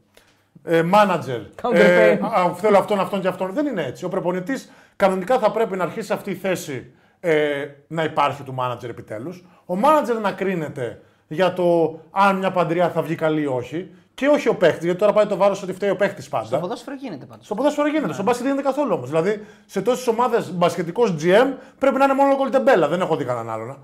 Ε, 0.63 0.81
μάνατζερ. 0.83 1.39
Counter 1.61 1.73
Ε, 1.73 2.17
pain. 2.21 2.23
α, 2.23 2.53
θέλω 2.53 2.77
αυτόν, 2.77 2.99
αυτόν 2.99 3.21
και 3.21 3.27
αυτόν. 3.27 3.53
Δεν 3.53 3.65
είναι 3.65 3.83
έτσι. 3.85 4.05
Ο 4.05 4.09
προπονητής 4.09 4.71
κανονικά 4.95 5.39
θα 5.39 5.51
πρέπει 5.51 5.77
να 5.77 5.83
αρχίσει 5.83 6.13
αυτή 6.13 6.31
η 6.31 6.35
θέση 6.35 6.93
ε, 7.19 7.65
να 7.87 8.03
υπάρχει 8.03 8.43
του 8.43 8.53
μάνατζερ 8.53 8.89
επιτέλους. 8.89 9.45
Ο 9.65 9.75
μάνατζερ 9.75 10.19
να 10.19 10.31
κρίνεται 10.31 11.01
για 11.33 11.53
το 11.53 11.99
αν 12.11 12.37
μια 12.37 12.51
παντριά 12.51 12.89
θα 12.89 13.01
βγει 13.01 13.15
καλή 13.15 13.41
ή 13.41 13.45
όχι. 13.45 13.89
Και 14.15 14.27
όχι 14.27 14.49
ο 14.49 14.55
παίχτης, 14.55 14.83
γιατί 14.83 14.99
τώρα 14.99 15.13
πάει 15.13 15.25
το 15.25 15.37
βάρος 15.37 15.63
ότι 15.63 15.73
φταίει 15.73 15.89
ο 15.89 15.95
παίχτης 15.95 16.29
πάντα. 16.29 16.45
Στο 16.45 16.57
ποδόσφαιρο 16.57 16.95
γίνεται 16.95 17.25
πάντως. 17.25 17.45
Στο 17.45 17.55
ποδόσφαιρο 17.55 17.87
γίνεται. 17.87 18.13
Στο 18.13 18.23
μπάσκετ 18.23 18.45
δεν 18.45 18.55
γίνεται 18.55 18.73
καθόλου 18.73 18.93
όμως. 18.93 19.09
Δηλαδή 19.09 19.45
σε 19.65 19.81
τόσες 19.81 20.07
ομάδες 20.07 20.53
μπασκετικός 20.53 21.11
GM 21.11 21.53
πρέπει 21.79 21.97
να 21.97 22.03
είναι 22.03 22.13
μόνο 22.13 22.33
ο 22.33 22.37
Κολτεμπέλα. 22.37 22.87
Δεν 22.87 23.01
έχω 23.01 23.15
δει 23.15 23.23
κανέναν 23.25 23.49
άλλον. 23.49 23.77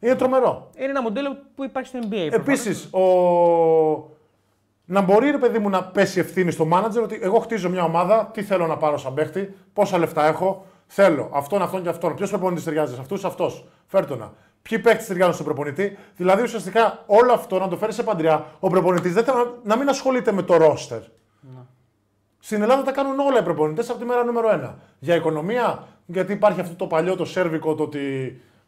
Είναι 0.00 0.14
τρομερό. 0.14 0.70
Είναι 0.76 0.90
ένα 0.90 1.02
μοντέλο 1.02 1.36
που 1.54 1.64
υπάρχει 1.64 1.88
στο 1.88 1.98
NBA. 1.98 2.08
προφανώς. 2.08 2.34
Επίσης, 2.34 2.94
ο... 2.94 3.00
να 4.84 5.00
μπορεί 5.00 5.30
ρε 5.30 5.38
παιδί 5.38 5.58
μου 5.58 5.68
να 5.68 5.84
πέσει 5.84 6.20
ευθύνη 6.20 6.50
στο 6.50 6.64
μάνατζερ 6.64 7.02
ότι 7.02 7.18
εγώ 7.22 7.38
χτίζω 7.38 7.70
μια 7.70 7.82
ομάδα, 7.82 8.30
τι 8.32 8.42
θέλω 8.42 8.66
να 8.66 8.76
πάρω 8.76 8.98
σαν 8.98 9.14
παίχτη, 9.14 9.54
πόσα 9.72 9.98
λεφτά 9.98 10.26
έχω, 10.26 10.64
θέλω 10.86 11.30
αυτόν, 11.32 11.62
αυτόν 11.62 11.82
και 11.82 11.88
αυτόν. 11.88 12.14
Ποιος 12.14 12.30
προπονητής 12.30 12.64
ταιριάζει 12.64 12.94
σε 12.94 13.00
αυτούς, 13.00 13.24
αυτός. 13.24 13.64
Φέρτονα. 13.86 14.32
Ποιοι 14.68 14.78
παίχτε 14.78 15.04
ταιριάζουν 15.06 15.34
στον 15.34 15.46
προπονητή. 15.46 15.98
Δηλαδή 16.16 16.42
ουσιαστικά 16.42 17.02
όλο 17.06 17.32
αυτό 17.32 17.58
να 17.58 17.68
το 17.68 17.76
φέρει 17.76 17.92
σε 17.92 18.02
παντριά. 18.02 18.46
Ο 18.60 18.68
προπονητής 18.68 19.12
δεν 19.12 19.24
θέλει 19.24 19.36
να, 19.36 19.44
να 19.62 19.76
μην 19.76 19.88
ασχολείται 19.88 20.32
με 20.32 20.42
το 20.42 20.56
ρόστερ. 20.56 21.00
Στην 22.38 22.62
Ελλάδα 22.62 22.82
τα 22.82 22.92
κάνουν 22.92 23.18
όλα 23.18 23.38
οι 23.38 23.42
προπονητές 23.42 23.90
από 23.90 23.98
τη 23.98 24.04
μέρα 24.04 24.24
νούμερο 24.24 24.50
ένα. 24.50 24.78
Για 24.98 25.14
οικονομία, 25.14 25.86
γιατί 26.06 26.32
υπάρχει 26.32 26.60
αυτό 26.60 26.74
το 26.74 26.86
παλιό 26.86 27.16
το 27.16 27.24
σέρβικο 27.24 27.74
το 27.74 27.82
ότι 27.82 28.00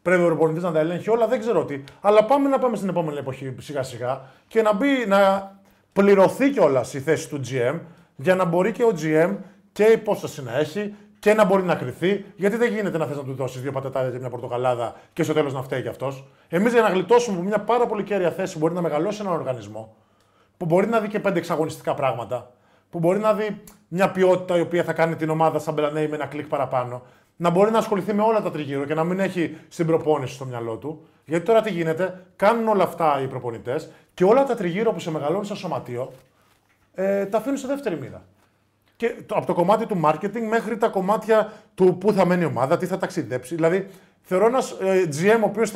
πρέπει 0.02 0.22
ο 0.22 0.26
προπονητής 0.26 0.62
να 0.62 0.72
τα 0.72 0.78
ελέγχει 0.78 1.10
όλα, 1.10 1.26
δεν 1.26 1.40
ξέρω 1.40 1.64
τι. 1.64 1.82
Αλλά 2.00 2.24
πάμε 2.24 2.48
να 2.48 2.58
πάμε 2.58 2.76
στην 2.76 2.88
επόμενη 2.88 3.18
εποχή 3.18 3.54
σιγά 3.58 3.82
σιγά 3.82 4.20
και 4.48 4.62
να 4.62 4.72
μπει 4.72 5.06
να 5.06 5.52
πληρωθεί 5.92 6.50
κιόλας 6.50 6.94
η 6.94 7.00
θέση 7.00 7.28
του 7.28 7.40
GM 7.50 7.78
για 8.16 8.34
να 8.34 8.44
μπορεί 8.44 8.72
και 8.72 8.82
ο 8.82 8.92
GM 9.02 9.36
και 9.72 9.84
η 9.84 9.92
υπόσταση 9.92 10.42
να 10.42 10.58
έχει 10.58 10.94
και 11.18 11.34
να 11.34 11.44
μπορεί 11.44 11.62
να 11.62 11.74
κρυθεί. 11.74 12.24
Γιατί 12.36 12.56
δεν 12.56 12.72
γίνεται 12.72 12.98
να 12.98 13.06
θες 13.06 13.16
να 13.16 13.22
του 13.22 13.34
δώσεις 13.34 13.60
δύο 13.62 13.72
πατατάδια 13.72 14.10
και 14.10 14.18
μια 14.18 14.28
πορτοκαλάδα 14.28 14.94
και 15.12 15.22
στο 15.22 15.32
τέλος 15.32 15.52
να 15.52 15.62
φταίει 15.62 15.82
κι 15.82 15.88
αυτός. 15.88 16.24
Εμείς 16.48 16.72
για 16.72 16.82
να 16.82 16.88
γλιτώσουμε 16.88 17.36
από 17.36 17.46
μια 17.46 17.58
πάρα 17.58 17.86
πολύ 17.86 18.02
κέρια 18.02 18.30
θέση 18.30 18.52
που 18.52 18.58
μπορεί 18.58 18.74
να 18.74 18.80
μεγαλώσει 18.80 19.20
έναν 19.20 19.32
οργανισμό, 19.32 19.94
που 20.56 20.66
μπορεί 20.66 20.86
να 20.86 21.00
δει 21.00 21.08
και 21.08 21.20
πέντε 21.20 21.38
εξαγωνιστικά 21.38 21.94
πράγματα, 21.94 22.52
που 22.90 22.98
μπορεί 22.98 23.18
να 23.18 23.34
δει 23.34 23.62
μια 23.88 24.10
ποιότητα 24.10 24.56
η 24.56 24.60
οποία 24.60 24.84
θα 24.84 24.92
κάνει 24.92 25.16
την 25.16 25.30
ομάδα 25.30 25.58
σαν 25.58 25.74
Μπελανέη 25.74 26.08
με 26.08 26.14
ένα 26.14 26.26
κλικ 26.26 26.46
παραπάνω, 26.46 27.02
να 27.36 27.50
μπορεί 27.50 27.70
να 27.70 27.78
ασχοληθεί 27.78 28.14
με 28.14 28.22
όλα 28.22 28.42
τα 28.42 28.50
τριγύρω 28.50 28.84
και 28.84 28.94
να 28.94 29.04
μην 29.04 29.20
έχει 29.20 29.56
στην 29.68 29.86
προπόνηση 29.86 30.34
στο 30.34 30.44
μυαλό 30.44 30.76
του. 30.76 31.06
Γιατί 31.24 31.44
τώρα 31.44 31.60
τι 31.60 31.70
γίνεται, 31.70 32.24
κάνουν 32.36 32.68
όλα 32.68 32.84
αυτά 32.84 33.20
οι 33.22 33.26
προπονητές 33.26 33.90
και 34.14 34.24
όλα 34.24 34.44
τα 34.44 34.54
τριγύρω 34.54 34.92
που 34.92 35.00
σε 35.00 35.10
μεγαλώνει 35.10 35.44
στο 35.44 35.54
σωματείο 35.54 36.12
ε, 36.94 37.26
τα 37.26 37.38
αφήνουν 37.38 37.58
σε 37.58 37.66
δεύτερη 37.66 37.98
μοίρα. 37.98 38.22
Και 38.98 39.14
το, 39.26 39.34
από 39.34 39.46
το 39.46 39.54
κομμάτι 39.54 39.86
του 39.86 40.00
marketing 40.04 40.46
μέχρι 40.48 40.76
τα 40.76 40.88
κομμάτια 40.88 41.52
του 41.74 41.96
πού 42.00 42.12
θα 42.12 42.26
μένει 42.26 42.42
η 42.42 42.44
ομάδα, 42.44 42.76
τι 42.76 42.86
θα 42.86 42.98
ταξιδέψει. 42.98 43.54
Δηλαδή, 43.54 43.88
θεωρώ 44.30 44.46
ένας 44.46 44.70
ε, 44.70 45.08
GM 45.12 45.40
ο 45.42 45.44
οποίος 45.44 45.68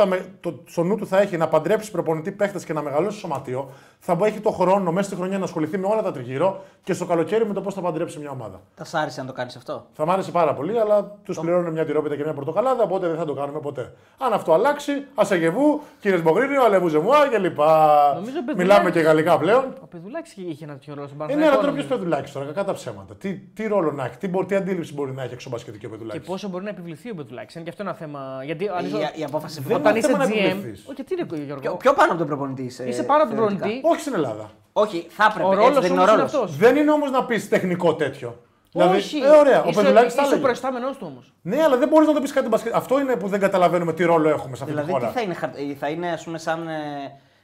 στο 0.66 0.82
νου 0.82 0.96
του 0.96 1.06
θα 1.06 1.20
έχει 1.20 1.36
να 1.36 1.48
παντρέψει 1.48 1.90
προπονητή 1.90 2.32
παίχτες 2.32 2.64
και 2.64 2.72
να 2.72 2.82
μεγαλώσει 2.82 3.18
σωματείο, 3.18 3.70
θα 3.98 4.18
έχει 4.22 4.40
το 4.40 4.50
χρόνο 4.50 4.92
μέσα 4.92 5.06
στη 5.06 5.16
χρονιά 5.16 5.38
να 5.38 5.44
ασχοληθεί 5.44 5.78
με 5.78 5.86
όλα 5.86 6.02
τα 6.02 6.12
τριγύρω 6.12 6.62
και 6.82 6.92
στο 6.92 7.04
καλοκαίρι 7.06 7.46
με 7.46 7.54
το 7.54 7.60
πώς 7.60 7.74
θα 7.74 7.80
παντρέψει 7.80 8.18
μια 8.18 8.30
ομάδα. 8.30 8.60
Θα 8.74 8.84
σ' 8.84 8.94
άρεσε 8.94 9.20
να 9.20 9.26
το 9.26 9.32
κάνεις 9.32 9.56
αυτό; 9.56 9.86
Θα 9.92 10.06
μ' 10.06 10.10
άρεσε 10.10 10.30
πάρα 10.30 10.54
πολύ, 10.54 10.78
αλλά 10.78 11.16
τους 11.24 11.38
πληρώνουν 11.40 11.72
μια 11.72 11.84
τυρόπιτα 11.84 12.16
και 12.16 12.22
μια 12.22 12.32
πορτοκαλάδα, 12.32 12.82
οπότε 12.82 13.06
δεν 13.08 13.16
θα 13.16 13.24
το 13.24 13.34
κάνουμε 13.34 13.60
ποτέ. 13.60 13.92
Αν 14.18 14.32
αυτό 14.32 14.52
αλλάξει, 14.52 14.92
α 14.92 15.26
αγεβού, 15.30 15.80
κύριε 16.00 16.18
Μπογρίνιο, 16.18 16.64
αλεβού 16.64 16.88
ζεμουά 16.88 17.28
κλπ. 17.28 17.36
Νομίζω 17.36 17.48
ο 17.48 18.44
Πεδουλάκης- 18.44 18.56
Μιλάμε 18.56 18.90
και 18.90 19.00
γαλλικά 19.00 19.38
πλέον. 19.38 19.64
Ο 19.82 19.86
Πεδουλάκης 19.86 20.36
είχε 20.36 20.64
ένα 20.64 20.72
τέτοιο 20.72 20.94
ρόλο 20.94 21.06
στον 21.06 21.20
Ε, 21.20 21.24
ναι, 21.24 21.28
Παναθηναϊκό. 21.28 21.52
αλλά 21.52 21.60
τώρα 21.60 21.72
ποιος 21.72 21.84
νομίζω. 21.88 21.88
Πεδουλάκης 21.96 22.32
τώρα, 22.32 22.46
κακά 22.46 22.64
τα 22.64 22.72
ψέματα. 22.72 23.14
Τι, 23.14 23.34
τι 23.34 23.66
ρόλο 23.66 23.92
να 23.92 24.04
έχει, 24.04 24.16
τι, 24.16 24.28
μπορεί- 24.28 24.46
τι 24.46 24.54
αντίληψη 24.54 24.94
μπορεί 24.94 25.12
να 25.12 25.22
έχει 25.22 25.32
εξωμπασκετική 25.32 25.86
ο 25.86 25.88
Και 25.88 25.94
Πεδουλάκη. 25.94 26.26
πόσο 26.26 26.48
μπορεί 26.48 26.64
να 26.64 26.70
επιβληθεί 26.70 27.10
ο 27.10 27.14
Πεδουλάκης. 27.14 27.54
Είναι 27.54 27.64
και 27.64 27.70
αυτό 27.70 27.82
ένα 27.82 27.94
θέμα. 27.94 28.41
Γιατί 28.44 28.68
αν 28.68 28.84
Η, 28.84 28.88
είσαι- 28.88 29.12
η 29.14 29.24
απόφαση 29.24 29.60
Δεν 29.66 29.76
όταν 29.76 29.90
είναι 29.90 29.98
είσαι 29.98 30.06
θέμα 30.08 30.18
να 30.24 30.30
GM. 30.30 30.36
επιβληθείς. 30.36 30.84
Όχι, 30.90 31.04
τι 31.04 31.14
είναι 31.14 31.26
Γιώργο; 31.44 31.60
Πιο, 31.60 31.74
πιο 31.76 31.92
πάνω 31.94 32.08
από 32.10 32.18
τον 32.18 32.26
προπονητή. 32.26 32.62
είσαι, 32.62 32.84
Είσαι 32.88 33.02
πάνω 33.02 33.20
από 33.22 33.28
τον 33.28 33.38
θεωρητικά; 33.38 33.64
προπονητή. 33.66 33.88
Όχι 33.92 34.00
στην 34.00 34.14
Ελλάδα. 34.14 34.50
Όχι, 34.72 35.06
θα 35.08 35.24
έπρεπε. 35.30 35.48
Ο 35.48 35.52
έτσι 35.52 35.64
ρόλος 35.64 35.80
δεν 35.82 35.90
είναι 35.92 36.00
ο 36.00 36.02
όμω 36.02 36.12
είναι 36.12 36.20
ρόλος. 36.22 36.34
αυτός. 36.34 36.56
Δεν 36.56 36.76
είναι 36.76 36.90
όμως 36.90 37.10
να 37.10 37.24
πεις 37.24 37.48
τεχνικό 37.48 37.94
τέτοιο. 37.94 38.36
Δηλαδή, 38.72 38.96
Όχι. 38.96 39.18
Ε, 39.18 39.28
ωραία, 39.28 39.62
ο 39.62 39.68
Είσαι- 39.68 39.80
Πεδουλάκη 39.80 40.06
τα 40.06 40.12
Είσαι 40.12 40.20
ο 40.20 40.24
έλεγε. 40.26 40.40
προϊστάμενο 40.40 40.90
του 40.90 41.06
όμως. 41.10 41.32
Ναι, 41.42 41.62
αλλά 41.62 41.76
δεν 41.76 41.88
μπορείς 41.88 42.08
να 42.08 42.14
το 42.14 42.20
πεις 42.20 42.32
κάτι 42.32 42.48
μπασκετ. 42.48 42.74
Αυτό 42.74 43.00
είναι 43.00 43.16
που 43.16 43.28
δεν 43.28 43.40
καταλαβαίνουμε 43.40 43.92
τι 43.92 44.04
ρόλο 44.04 44.28
έχουμε 44.28 44.56
σε 44.56 44.62
αυτή 44.62 44.74
Δηλαδή, 44.74 44.86
τη 44.92 44.94
τι 44.94 45.00
χώρα. 45.00 45.12
θα 45.12 45.20
είναι, 45.20 45.34
χαρ- 45.34 45.56
ε, 45.58 45.74
θα 45.78 45.88
είναι 45.88 46.12
ας 46.12 46.24
πούμε, 46.24 46.38
σαν. 46.38 46.68
ε, 46.68 46.72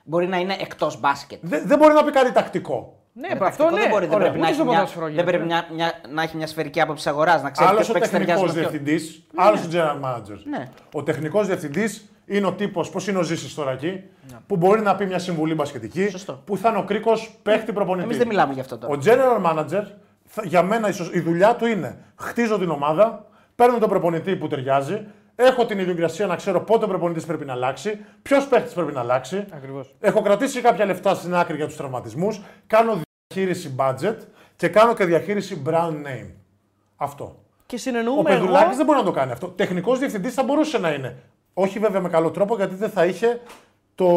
μπορεί 0.05 0.27
να 0.27 0.37
είναι 0.37 0.57
εκτός 0.61 1.01
μπάσκετ; 1.01 1.39
Δεν, 1.43 1.63
δεν 1.67 1.79
μπορεί 1.79 1.95
να 1.95 2.05
πει 2.05 2.11
κάτι 2.11 2.33
τακτικό. 2.33 2.98
Ναι, 3.21 3.29
Ε, 3.31 3.35
προ 3.35 3.47
αυτό 3.47 3.63
τακτικό 3.63 3.77
ναι. 3.77 3.81
δεν 3.81 3.91
μπορεί, 3.91 4.07
δεν 4.07 4.15
Ωραία, 4.15 4.31
πρέπει, 4.31 4.39
να 4.39 4.49
ούτε 4.49 4.51
έχει, 4.51 4.55
στο 4.61 4.65
μια, 4.65 4.75
ποδόσφαιρο 4.79 5.05
δεν 5.05 5.15
γίνεται. 5.15 5.31
πρέπει 5.31 5.45
μια, 5.47 5.67
μια, 5.75 5.93
να 6.15 6.23
έχει 6.23 6.37
μια 6.37 6.47
σφαιρική 6.47 6.81
άποψη 6.81 7.09
αγοράς, 7.09 7.43
να 7.43 7.51
ξέρει 7.51 7.69
Άλλος 7.69 7.81
ποιος 7.85 7.97
ο 7.97 7.99
παίξει 7.99 8.11
ταιριάζει 8.11 8.43
τεχνικό 8.43 8.55
με 8.55 8.61
ποιον. 8.69 8.71
διευθυντής, 8.83 9.23
άλλος 9.35 9.61
ο 9.65 9.69
general 9.73 10.05
manager. 10.09 10.39
Ναι. 10.51 10.69
Ο 10.93 11.03
τεχνικός 11.03 11.47
διευθυντής 11.47 12.11
είναι 12.27 12.47
ο 12.47 12.53
τύπος, 12.53 12.91
πώς 12.91 13.07
είναι 13.09 13.19
ο 13.19 13.23
Ζήσης 13.23 13.55
τώρα 13.55 13.71
εκεί, 13.73 13.87
Ναι. 14.31 14.37
που 14.47 14.57
μπορεί 14.57 14.81
να 14.81 14.95
πει 14.97 15.07
μια 15.07 15.19
συμβουλή 15.19 15.55
μπασκετική, 15.55 16.09
Σωστό. 16.09 16.43
που 16.45 16.57
θα 16.57 16.69
είναι 16.69 16.79
ο 16.79 16.83
κρίκος 16.85 17.39
παίχτη 17.43 17.73
προπονητής. 17.73 18.05
Εμείς 18.05 18.19
δεν 18.19 18.27
μιλάμε 18.27 18.53
γι' 18.53 18.61
αυτό 18.61 18.79
τώρα. 18.79 18.95
Ο 18.95 18.99
general 19.05 19.51
manager, 19.53 19.83
θα- 20.25 20.43
για 20.45 20.63
μένα 20.63 20.89
ίσως 20.89 21.11
η 21.13 21.21
δουλειά 21.21 21.55
του 21.57 21.67
είναι 21.67 21.99
χτίζω 22.17 22.59
την 22.59 22.71
ομάδα, 22.71 23.27
παίρνω 23.55 23.79
τον 23.79 23.89
προπονητή 23.89 24.37
που 24.37 24.47
ταιριάζει, 24.49 25.07
έχω 25.35 25.67
την 25.67 25.79
ιδιοκτησία 25.79 26.27
να 26.27 26.37
ξέρω 26.37 26.61
πότε 26.61 26.85
ο 26.85 26.89
προπονητής 26.89 27.27
πρέπει 27.27 27.45
να 27.45 27.53
αλλάξει, 27.53 27.99
ποιος 28.23 28.47
παίχτης 28.47 28.73
πρέπει 28.73 28.93
να 28.93 29.01
αλλάξει. 29.01 29.45
Ακριβώς. 29.55 29.95
Έχω 30.01 30.23
κρατήσει 30.23 30.61
κάποια 30.61 30.85
λεφτά 30.85 31.15
στην 31.15 31.35
άκρη 31.35 31.57
για 31.57 31.67
τους 31.67 31.77
τραυματισμούς, 31.77 32.41
κάνω 32.67 33.01
διαχείριση 33.45 33.75
budget 33.79 34.17
και 34.57 34.69
κάνω 34.69 34.95
και 34.95 35.05
διαχείριση 35.05 35.63
brand 35.67 35.93
name. 36.07 36.31
Αυτό. 36.97 37.37
Και 37.67 37.75
Ο 37.75 37.79
συνεννοούμε. 37.79 38.31
Πεδουλάκη 38.31 38.65
Εγώ... 38.65 38.77
δεν 38.77 38.87
μπορεί 38.87 38.99
να 38.99 39.05
το 39.05 39.11
κάνει 39.11 39.33
αυτό. 39.33 39.49
Τεχνικός 39.49 39.99
διευθυντής 39.99 40.35
θα 40.35 40.43
μπορούσε 40.43 40.79
να 40.79 40.93
είναι. 40.93 41.23
Όχι 41.55 41.79
βέβαια 41.79 42.01
με 42.01 42.09
καλό 42.09 42.31
τρόπο, 42.31 42.57
γιατί 42.57 42.75
δεν 42.75 42.91
θα 42.91 43.05
είχε 43.05 43.41
το 43.95 44.09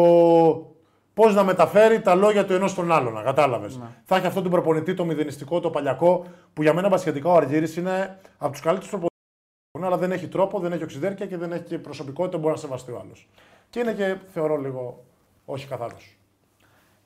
πώς 1.14 1.34
να 1.34 1.44
μεταφέρει 1.44 2.00
τα 2.00 2.14
λόγια 2.14 2.44
του 2.44 2.52
ενός 2.52 2.70
στον 2.70 2.92
άλλον. 2.92 3.22
Κατάλαβες. 3.24 3.76
Ναι. 3.76 3.86
Θα 4.04 4.16
έχει 4.16 4.26
αυτό 4.26 4.42
τον 4.42 4.50
προπονητή, 4.50 4.94
το 4.94 5.04
μηδενιστικό, 5.04 5.60
το 5.60 5.70
παλιακό, 5.70 6.26
που 6.52 6.62
για 6.62 6.74
μένα 6.74 6.88
μπασχετικά 6.88 7.28
ο 7.28 7.34
Αργύρης 7.36 7.76
είναι 7.76 8.18
από 8.38 8.52
τους 8.52 8.60
καλύτερους 8.60 8.90
προπονητές. 8.90 9.10
Αλλά 9.82 9.96
δεν 9.96 10.12
έχει 10.12 10.28
τρόπο, 10.28 10.58
δεν 10.58 10.72
έχει 10.72 10.82
οξυδέρκεια 10.82 11.26
και 11.26 11.36
δεν 11.36 11.52
έχει 11.52 11.62
και 11.62 11.78
προσωπικότητα 11.78 12.36
που 12.36 12.42
μπορεί 12.42 12.54
να 12.54 12.60
σεβαστεί 12.60 12.90
ο 12.90 13.00
άλλος. 13.04 13.28
Και 13.70 13.80
είναι 13.80 13.92
και 13.92 14.16
θεωρώ 14.32 14.56
λίγο 14.56 15.04
όχι 15.44 15.66
καθαρός. 15.66 16.16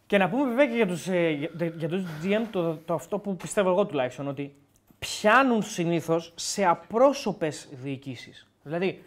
Και 0.07 0.19
να 0.19 0.29
πούμε 0.29 0.49
βέβαια 0.49 0.67
και 0.67 0.75
για 0.75 0.87
τους, 0.87 1.09
ε, 1.09 1.31
για, 1.31 1.73
για 1.77 1.89
τους 1.89 2.03
GM 2.23 2.47
το, 2.51 2.77
το 2.77 2.95
αυτό 2.95 3.19
που 3.19 3.37
πιστεύω 3.37 3.71
εγώ 3.71 3.87
τουλάχιστον, 3.87 4.29
ότι 4.29 4.55
πιάνουν 4.99 5.63
συνήθως 5.63 6.33
σε 6.35 6.65
απρόσωπες 6.65 7.69
διοικήσεις. 7.73 8.49
Δηλαδή, 8.63 9.05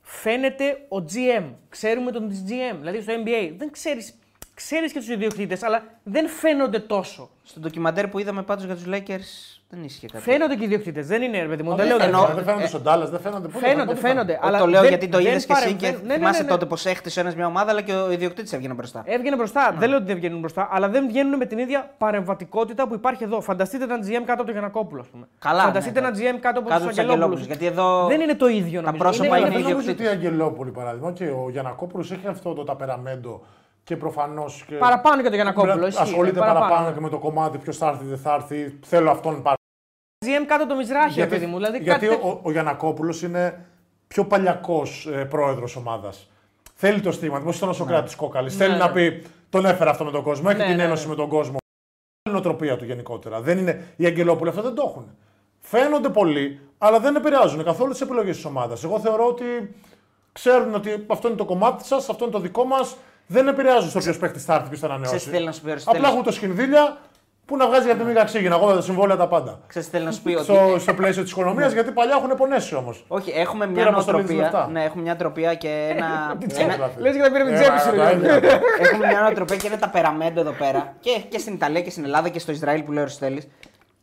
φαίνεται 0.00 0.86
ο 0.88 0.96
GM, 0.96 1.44
ξέρουμε 1.68 2.10
τον 2.10 2.28
της 2.28 2.44
GM, 2.48 2.76
δηλαδή 2.78 3.00
στο 3.00 3.12
NBA, 3.24 3.54
δεν 3.56 3.70
ξέρεις, 3.70 4.18
ξέρεις 4.56 4.92
και 4.92 4.98
τους 4.98 5.08
ιδιοκτήτες, 5.08 5.62
αλλά 5.62 5.82
δεν 6.02 6.28
φαίνονται 6.28 6.78
τόσο. 6.78 7.30
Στο 7.42 7.60
ντοκιμαντέρ 7.60 8.08
που 8.08 8.18
είδαμε 8.18 8.42
πάντως 8.42 8.64
για 8.64 8.74
τους 8.74 8.84
Lakers 8.90 9.54
δεν 9.68 9.84
ίσχυε 9.84 10.06
κάτι. 10.12 10.22
Φαίνονται 10.24 10.54
και 10.54 10.62
οι 10.62 10.64
ιδιοκτήτες, 10.64 11.06
δεν 11.06 11.22
είναι 11.22 11.40
ρε 11.42 11.46
παιδί 11.48 11.62
μου, 11.62 11.68
δεν 11.68 11.78
δεν, 11.78 11.86
λέω 11.86 12.06
εννοώ- 12.06 12.20
φαίνονται, 12.22 12.34
δεν 12.42 12.44
φαίνονται 12.44 12.66
στον 12.68 12.82
Ντάλλα, 12.82 13.06
δεν 13.06 13.20
φαίνονται 13.20 13.48
πού. 13.48 13.58
Φαίνονται, 13.58 13.92
πού- 13.94 14.00
φαίνονται. 14.00 14.32
Εγώ 14.32 14.40
αλλά 14.46 14.58
το 14.58 14.66
λέω 14.66 14.80
δεν- 14.80 14.88
γιατί 14.88 15.08
το 15.08 15.16
δεν 15.18 15.26
είδες 15.26 15.46
και 15.46 15.52
εσύ 15.52 15.62
παρεμβαίνουν. 15.62 15.94
και 16.00 16.00
Ναι, 16.00 16.06
ναι, 16.06 16.12
ναι, 16.12 16.18
θυμάσαι 16.18 16.42
ναι. 16.42 16.48
τότε 16.48 16.66
πως 16.66 16.86
έχτισε 16.86 17.20
ένα 17.20 17.32
μια 17.36 17.46
ομάδα, 17.46 17.70
αλλά 17.70 17.80
και 17.82 17.92
ο 17.92 18.10
ιδιοκτήτης 18.10 18.52
έβγαινε 18.52 18.74
μπροστά. 18.74 19.02
Έβγαινε 19.06 19.36
μπροστά. 19.36 19.74
Δεν 19.78 19.88
λέω 19.88 19.98
ότι 19.98 20.06
δεν 20.06 20.16
βγαίνουν 20.16 20.38
μπροστά, 20.40 20.68
αλλά 20.72 20.88
δεν 20.88 21.06
βγαίνουν 21.08 21.36
με 21.36 21.46
την 21.46 21.58
ίδια 21.58 21.90
παρεμβατικότητα 21.98 22.88
που 22.88 22.94
υπάρχει 22.94 23.24
εδώ. 23.24 23.40
Φανταστείτε 23.40 23.84
έναν 23.84 24.00
GM 24.02 24.12
κάτω 24.18 24.32
από 24.32 24.42
τον 24.44 24.52
Γιανακόπουλο, 24.52 25.00
ας 25.00 25.06
πούμε. 25.08 25.28
Καλά, 25.38 25.62
Φανταστείτε 25.62 26.00
ναι, 26.00 26.06
έναν 26.06 26.18
GM 26.20 26.38
κάτω 26.40 26.58
από 26.60 26.68
Κάτω 26.68 26.80
τους 26.80 26.88
τους 26.90 26.98
Αγγελόπουλους. 26.98 27.40
Αγγελόπουλους, 27.40 27.46
γιατί 27.46 27.66
εδώ 27.66 28.06
Δεν 28.06 28.20
είναι 28.20 28.34
το 28.34 28.46
ίδιο 28.48 28.80
τα 28.80 28.86
νομίζω. 28.86 29.02
πρόσωπα 29.02 29.26
είναι, 29.26 29.36
είναι 29.36 29.48
δεν 29.48 29.58
είναι... 29.58 29.68
νομίζω 29.70 29.90
ότι 29.90 30.02
η 30.02 30.04
ιδιοκτήτες. 30.04 30.28
Αγγελόπουλη 30.30 30.70
παράδειγμα 30.70 31.12
και 31.12 31.24
ο 31.24 31.48
Γιανακόπουλος 31.50 32.10
έχει 32.12 32.26
αυτό 32.26 32.52
το 32.54 32.64
ταπεραμέντο 32.64 33.42
και 33.86 33.96
προφανώς. 33.96 34.64
Και... 34.66 34.74
Παραπάνω 34.74 35.22
και 35.22 35.28
το 35.28 35.34
Γιανακόπουλο. 35.34 35.86
ισχύει, 35.86 36.02
Ασχολείται 36.02 36.38
παραπάνω. 36.38 36.64
παραπάνω 36.66 36.94
και 36.94 37.00
με 37.00 37.08
το 37.08 37.18
κομμάτι 37.18 37.58
ποιος 37.58 37.76
θα 37.76 37.86
έρθει, 37.88 38.04
δεν 38.04 38.18
θα 38.18 38.34
έρθει. 38.34 38.78
Θέλω 38.82 39.10
αυτόν 39.10 39.42
πάρα 39.42 39.56
GM 40.26 40.44
κάτω 40.46 40.62
από 40.62 40.72
το 40.72 40.78
Μιζράχη, 40.78 41.20
ρε 41.20 41.26
παιδί 41.26 41.46
μου. 41.46 41.56
Δηλαδή 41.56 41.78
γιατί 41.78 42.06
κάτι... 42.06 42.20
ο, 42.22 42.40
ο 42.42 42.50
Γιανακόπουλο 42.50 43.20
είναι 43.24 43.66
πιο 44.06 44.24
παλιακός 44.24 45.06
ε, 45.06 45.24
πρόεδρος 45.24 45.76
ομάδας. 45.76 46.30
Θέλει 46.74 47.00
το 47.00 47.12
στίγμα, 47.12 47.38
όπω 47.38 47.50
ήταν 47.50 47.68
ο 47.68 47.72
Σοκράτη 47.72 48.16
Κόκαλη. 48.16 48.50
Θέλει 48.50 48.72
Ναι, 48.72 48.78
να 48.78 48.86
ναι. 48.86 48.92
πει 48.92 49.22
τον 49.50 49.64
έφερα 49.66 49.90
αυτό 49.90 50.04
με 50.04 50.10
τον 50.10 50.22
κόσμο, 50.22 50.46
έχει 50.50 50.58
Ναι, 50.58 50.66
την 50.66 50.76
ναι, 50.76 50.82
ένωση 50.82 51.04
ναι. 51.04 51.10
με 51.10 51.16
τον 51.16 51.28
κόσμο. 51.28 51.56
Είναι 51.56 52.28
η 52.28 52.30
νοοτροπία 52.30 52.76
του 52.76 52.84
γενικότερα. 52.84 53.40
Δεν 53.40 53.58
είναι 53.58 53.84
οι 53.96 54.06
Αγγελόπουλοι 54.06 54.48
αυτό 54.50 54.62
δεν 54.62 54.74
το 54.74 54.84
έχουν. 54.88 55.16
φαίνονται 55.58 56.08
πολλοί, 56.08 56.60
αλλά 56.78 57.00
δεν 57.00 57.16
επηρεάζουν 57.16 57.64
καθόλου 57.64 57.90
τις 57.92 58.00
επιλογές 58.00 58.36
της 58.36 58.44
ομάδας. 58.44 58.84
Εγώ 58.84 59.00
θεωρώ 59.00 59.26
ότι 59.26 59.74
ξέρουν 60.32 60.74
ότι 60.74 61.04
αυτό 61.06 61.28
είναι 61.28 61.36
το 61.36 61.44
κομμάτι 61.44 61.84
σας, 61.86 62.08
αυτό 62.08 62.24
είναι 62.24 62.32
το 62.32 62.40
δικό 62.40 62.64
μας. 62.64 62.96
Δεν 63.26 63.48
επηρεάζουν 63.48 63.90
στο 63.90 63.98
ποιο 63.98 64.14
παίχτης 64.20 64.44
θα 64.44 64.54
έρθει, 64.54 64.68
ποιο 64.68 64.78
θα 64.88 64.98
Ξέρεις 65.02 65.24
τι 65.24 65.30
θέλει 65.30 65.36
ανανεώσει. 65.36 65.44
να 65.46 65.52
σου 65.52 65.60
πει 65.60 65.68
ο 65.68 65.72
Απλά 65.72 65.72
Αριστοτέλης. 65.72 66.08
έχουν 66.10 66.22
το 66.22 66.32
σκηνδίλια 66.32 66.96
που 67.46 67.56
να 67.56 67.66
βγάζει 67.66 67.86
για 67.86 67.96
τη 67.96 68.04
μήγα 68.04 68.24
ξύγινα. 68.24 68.54
Εγώ 68.54 68.74
τα 68.74 68.80
συμβόλαια 68.80 69.16
τα 69.16 69.28
πάντα. 69.28 69.58
Ξέρεις 69.66 69.88
τι 69.88 69.94
θέλει 69.94 70.04
να 70.08 70.12
σου 70.12 70.22
πει 70.22 70.34
ότι 70.34 70.44
Στο, 70.44 70.76
στο 70.78 70.94
πλαίσιο 70.94 71.22
της 71.22 71.30
οικονομίας, 71.32 71.72
γιατί 71.72 71.90
παλιά 71.90 72.14
έχουν 72.22 72.36
πονέσει 72.36 72.74
όμως. 72.74 73.04
Όχι, 73.08 73.30
έχουμε 73.34 73.66
μια 73.66 73.74
Πήραμε 73.74 73.90
αποστολή 73.96 74.24
της 74.24 74.30
νοοτροπία. 74.34 74.58
λεφτά. 74.60 74.72
Ναι, 74.72 74.84
έχουμε 74.84 75.02
μια 75.02 75.10
νοοτροπία 75.12 75.54
και 75.54 75.68
ένα. 75.96 76.36
ένα- 76.58 76.90
Λες 76.98 77.14
και 77.16 77.22
τα 77.22 77.30
πήρε 77.30 77.44
με 77.44 77.50
την 77.50 77.60
τσέπη 77.60 77.80
σου. 77.80 77.90
ρε. 77.90 78.46
έχουμε 78.78 79.06
μια 79.06 79.20
νοοτροπία 79.20 79.56
και 79.56 79.66
είναι 79.66 79.76
τα 79.76 79.88
περαμέντο 79.88 80.40
εδώ 80.40 80.52
πέρα. 80.52 80.94
Και, 81.00 81.20
και 81.28 81.38
στην 81.38 81.54
Ιταλία 81.54 81.80
και 81.80 81.90
στην 81.90 82.04
Ελλάδα 82.04 82.28
και 82.28 82.38
στο 82.38 82.52
Ισραήλ 82.52 82.82
που 82.82 82.90
λέει 82.92 82.98
ο 83.00 83.02
Αριστοτέλης, 83.02 83.48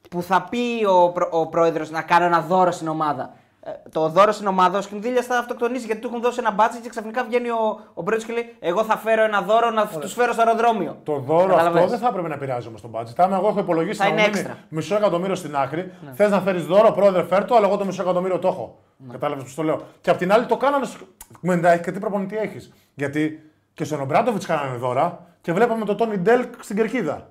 Που 0.09 0.21
θα 0.21 0.47
πει 0.49 0.85
ο, 0.85 1.09
προ, 1.11 1.27
ο 1.31 1.47
πρόεδρος 1.47 1.89
να 1.91 2.01
κάνω 2.01 2.25
ένα 2.25 2.39
δώρο 2.41 2.71
στην 2.71 2.87
ομάδα. 2.87 3.33
Ε, 3.65 3.71
το 3.91 4.09
δώρο 4.09 4.31
στην 4.31 4.47
ομάδα, 4.47 4.77
ο 4.77 4.81
Σκινδύλια 4.81 5.21
θα 5.21 5.37
αυτοκτονήσει 5.37 5.85
γιατί 5.85 6.01
του 6.01 6.07
έχουν 6.07 6.21
δώσει 6.21 6.39
ένα 6.39 6.51
μπάτσι 6.51 6.79
και 6.79 6.89
ξαφνικά 6.89 7.23
βγαίνει 7.23 7.49
ο, 7.49 7.79
ο 7.93 8.03
πρόεδρο 8.03 8.27
και 8.27 8.33
λέει: 8.33 8.55
Εγώ 8.59 8.83
θα 8.83 8.97
φέρω 8.97 9.23
ένα 9.23 9.41
δώρο 9.41 9.69
να 9.71 9.87
τους 9.87 10.13
φέρω 10.13 10.33
στο 10.33 10.41
αεροδρόμιο. 10.41 10.97
Το 11.03 11.15
δώρο 11.19 11.47
Καταλαβες. 11.47 11.75
αυτό 11.77 11.87
δεν 11.89 11.99
θα 11.99 12.07
έπρεπε 12.07 12.27
να 12.27 12.33
επηρεάζει 12.33 12.67
όμως 12.67 12.81
τον 12.81 12.91
budget. 12.93 13.13
Άμα 13.17 13.35
εγώ 13.37 13.47
έχω 13.47 13.59
υπολογίσει 13.59 13.97
Θα 13.97 14.03
να 14.03 14.09
είναι 14.09 14.21
μου 14.21 14.27
μείνει 14.27 14.39
έξτρα. 14.39 14.57
μισό 14.69 14.95
εκατομμύριο 14.95 15.35
στην 15.35 15.55
άκρη, 15.55 15.91
θες 16.13 16.29
να 16.31 16.41
φέρεις 16.41 16.65
δώρο, 16.65 16.91
πρόεδρε, 16.91 17.23
φέρ 17.23 17.45
το, 17.45 17.55
αλλά 17.55 17.67
εγώ 17.67 17.77
το 17.77 17.85
μισό 17.85 18.01
εκατομμύριο 18.01 18.39
το 18.39 18.47
έχω. 18.47 18.79
Κατάλαβες 19.11 19.43
πώς 19.43 19.55
το 19.55 19.63
λέω. 19.63 19.81
Και 20.01 20.09
απ' 20.09 20.17
την 20.17 20.31
άλλη 20.31 20.45
το 20.45 20.57
κάνανε. 20.57 20.85
σ- 20.85 20.97
Μετά 21.39 21.77
και 21.77 21.91
τι 21.91 21.99
προπονητή 21.99 22.37
έχεις; 22.37 22.71
Γιατί 22.93 23.51
και 23.73 23.83
στον 23.83 24.01
Ομπράντοβιτς 24.01 24.45
κάνανε 24.45 24.77
δώρα 24.77 25.25
και 25.41 25.53
βλέπαμε 25.53 25.85
το 25.85 25.95
Τόνι 25.95 26.17
Ντέλκ 26.17 26.53
στην 26.59 26.75
κερκίδα. 26.75 27.27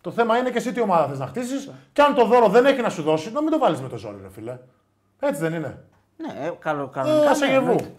Το 0.00 0.10
θέμα 0.10 0.36
είναι 0.38 0.50
και 0.50 0.58
εσύ 0.58 0.72
τι 0.72 0.80
ομάδα 0.80 1.06
θες 1.08 1.18
να 1.18 1.26
χτίσεις. 1.26 1.70
Και 1.92 2.02
αν 2.02 2.14
το 2.14 2.24
δώρο 2.26 2.48
δεν 2.48 2.66
έχει 2.66 2.80
να 2.80 2.88
σου 2.88 3.02
δώσει, 3.02 3.32
να 3.32 3.42
μην 3.42 3.50
το 3.50 3.58
βάλεις 3.58 3.80
με 3.80 3.88
το 3.88 3.96
ζόρι, 3.96 4.16
ρε 4.22 4.30
φίλε. 4.30 4.58
Έτσι 5.24 5.40
δεν 5.40 5.52
είναι. 5.54 5.78
Ναι, 6.16 6.46
ε, 6.46 6.52
καλό, 6.58 6.82
Ε, 6.82 6.88
κανονικά. 6.92 7.30
άσε 7.30 7.44
ναι, 7.46 7.50
γεβού. 7.52 7.64
εννοείται. 7.70 7.90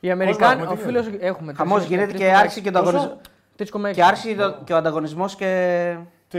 Οι 0.00 0.10
Αμερικάνοι, 0.10 0.60
έχουμε, 0.62 0.74
ο 0.74 0.76
τι 0.76 0.82
φίλος 0.82 1.06
έχουμε. 1.20 1.52
Χαμός 1.52 1.76
τρεις- 1.78 1.88
γίνεται 1.88 2.06
τρεις 2.08 2.18
και 2.20 2.24
κομμάτια. 2.26 2.40
άρχισε 2.44 2.60
και 2.60 2.68
ο 2.68 2.72
Πόσο; 2.72 2.88
ανταγωνισμό. 2.88 3.20
3,6. 3.56 3.94
Και 3.94 4.04
άρχισε 4.04 4.34
το- 4.34 4.58
και 4.64 4.72
ο 4.72 4.76
ανταγωνισμός 4.76 5.34
και. 5.34 5.96
Τι; 6.28 6.38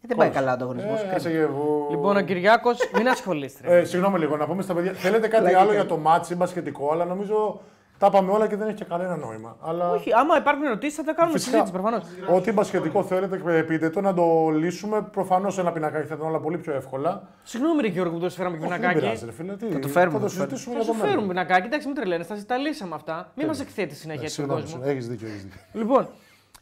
Δεν 0.00 0.16
πάει 0.16 0.28
καλά 0.30 0.50
ο 0.50 0.54
ανταγωνισμός. 0.54 1.00
Ε, 1.00 1.12
άσε 1.14 1.30
γεβού. 1.30 1.86
Λοιπόν, 1.90 2.16
ο 2.16 2.20
Κυριάκος, 2.20 2.78
μην 2.94 3.08
ασχολείστε. 3.14 3.68
ρε. 3.68 3.78
Ε, 3.78 3.84
συγγνώμη 3.84 4.18
λίγο, 4.18 4.36
να 4.36 4.46
πούμε 4.46 4.62
στα 4.62 4.74
παιδιά. 4.74 4.92
Θέλετε 4.92 5.28
κάτι 5.28 5.42
Λέγε 5.42 5.56
άλλο 5.56 5.64
κάτι. 5.64 5.76
για 5.76 5.86
το 5.86 5.96
ματς 5.96 6.34
μπασχετικό, 6.34 6.92
αλλά 6.92 7.04
νομίζω 7.04 7.60
τα 8.00 8.06
είπαμε 8.06 8.30
όλα 8.32 8.46
και 8.48 8.56
δεν 8.56 8.66
έχει 8.66 8.76
και 8.76 8.84
κανένα 8.84 9.16
νόημα. 9.16 9.56
Αλλά 9.60 9.90
Όχι, 9.90 10.10
άμα 10.12 10.36
υπάρχουν 10.36 10.64
ερωτήσεις 10.64 10.94
θα 10.96 11.02
τα 11.04 11.12
κάνουμε 11.12 11.38
Φυσικά. 11.38 11.56
συζήτηση 11.56 11.82
προφανώς. 11.82 12.04
ό,τι 12.36 12.52
μπασχετικό 12.52 13.02
θέλετε, 13.02 13.62
πείτε 13.62 13.90
το 13.90 14.00
να 14.00 14.14
το 14.14 14.48
λύσουμε. 14.48 15.02
Προφανώς 15.02 15.58
ένα 15.58 15.72
πινακάκι 15.72 16.06
θα 16.06 16.14
ήταν 16.14 16.26
όλα 16.26 16.38
πολύ 16.40 16.58
πιο 16.58 16.72
εύκολα. 16.74 17.22
Συγγνώμη, 17.42 17.80
ρε 17.82 17.88
Γιώργο, 17.88 18.12
που 18.12 18.18
το 18.20 18.30
φέραμε 18.30 18.56
και 18.56 18.62
Όχι, 18.64 18.70
δεν 18.72 18.80
πινακάκι. 18.80 19.04
πειράζει, 19.04 19.24
ρε 19.24 19.32
φίλε. 19.32 19.56
Τι, 19.56 19.66
Θα 19.72 19.78
το 19.78 19.88
φέρουμε, 19.88 20.18
Θα 20.18 20.24
το 20.24 20.28
θα 20.30 20.34
το 20.46 20.56
συζητήσουμε 20.56 20.74
Θα 20.76 20.82
για 20.82 20.92
σου 20.92 20.98
το 20.98 21.04
φέρουμε 21.06 21.26
μέλλον. 21.26 21.28
πινακάκι, 21.46 21.66
εντάξει, 21.66 21.86
μην 21.86 21.96
τρελαίνε, 21.96 22.24
θα 22.24 22.44
τα 22.46 22.56
λύσαμε 22.56 22.94
αυτά. 22.94 23.30
Μην 23.34 23.46
μας 23.46 23.60
εκθέτεις 23.60 23.98
συνέχεια 23.98 24.22
έτσι 24.22 24.40
ο 24.40 24.44
Συγγνώμη, 24.44 24.62
κόσμο. 24.62 24.82
έχεις 24.84 25.08
δίκιο, 25.08 25.28
έχεις 25.28 25.42
δίκιο. 25.42 25.60
Λοιπόν, 25.72 26.08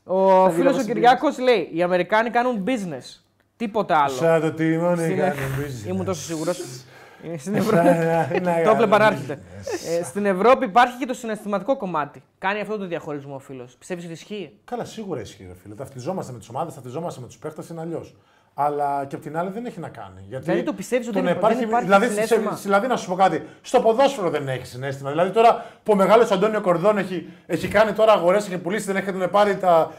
ο 0.05 0.51
φίλος 0.51 0.73
ο 0.73 0.77
μας 0.77 0.85
Κυριάκος 0.86 1.39
λέει: 1.39 1.69
Οι 1.73 1.82
Αμερικάνοι 1.82 2.31
κάνουν 2.31 2.65
business. 2.66 3.20
Τίποτα 3.56 3.98
άλλο. 3.98 4.15
Σαν 4.15 4.40
το 4.40 4.52
τιμόνι 4.52 5.02
Στην- 5.02 5.16
κάνουν 5.19 5.35
business. 5.59 5.89
Ήμουν 5.89 6.05
τόσο 6.05 6.23
σίγουρος. 6.23 6.85
Στην 7.22 7.38
Σαν 7.38 7.54
Ευρώπη. 7.54 7.76
να 7.86 8.26
Το 8.28 8.42
κάνουν 8.44 8.66
έβλεπα 8.66 8.98
να 8.98 9.06
έρχεται. 9.06 9.38
business. 9.38 10.00
Ε, 10.00 10.04
Στην 10.04 10.26
Ευρώπη 10.26 10.64
υπάρχει 10.64 10.96
και 10.98 11.06
το 11.06 11.14
συναισθηματικό 11.14 11.76
κομμάτι. 11.76 12.22
Κάνει 12.38 12.60
αυτό 12.60 12.78
το 12.78 12.86
διαχωρισμό 12.86 13.34
ο 13.34 13.38
φίλος. 13.38 13.76
Πιστεύεις 13.78 14.04
ότι 14.04 14.12
ισχύει; 14.12 14.52
Καλά, 14.64 14.84
σίγουρα 14.84 15.20
ισχύει, 15.20 15.44
ρε 15.48 15.54
φίλε. 15.62 15.74
Ταυτιζόμαστε 15.74 16.32
με 16.32 16.38
τις 16.38 16.48
ομάδες, 16.48 16.74
ταυτιζόμαστε 16.74 17.20
με 17.20 17.26
τους 17.26 17.38
παίχτες, 17.38 17.68
είναι 17.68 17.80
αλλιώς. 17.80 18.16
Αλλά 18.54 19.04
και 19.08 19.14
απ' 19.16 19.22
την 19.22 19.36
άλλη 19.36 19.50
δεν 19.50 19.66
έχει 19.66 19.80
να 19.80 19.88
κάνει. 19.88 20.24
Γιατί 20.28 20.44
Δηλαδή 20.44 20.62
το 20.62 20.72
πιστεύεις 20.72 21.06
ότι 21.08 21.16
το 21.16 21.22
δεν 21.22 21.32
να 21.32 21.38
υπά- 21.38 21.54
δεν 21.54 21.62
υπάρχει 21.68 21.84
δηλαδή, 21.84 22.06
συναίσθημα; 22.08 22.50
σε- 22.50 22.62
δηλαδή, 22.62 22.86
να 22.86 22.96
σου 22.96 23.08
πω 23.08 23.14
κάτι. 23.14 23.42
Στο 23.60 23.80
ποδόσφαιρο 23.80 24.30
δεν 24.30 24.48
έχει 24.48 24.66
συνέστημα. 24.66 25.10
Δηλαδή 25.10 25.30
τώρα 25.30 25.64
που 25.82 25.92
ο 25.92 25.96
μεγάλος 25.96 26.30
Αντώνιο 26.30 26.60
Κορδόν 26.60 26.98
έχει, 26.98 27.28
έχει 27.46 27.68
κάνει 27.68 27.92
τώρα 27.92 28.12
αγορές, 28.12 28.46
έχει 28.46 28.58
πουλήσει, 28.58 28.92
δεν 28.92 28.96
έχουν 28.96 29.30
πάρει 29.30 29.56
τα, 29.56 29.92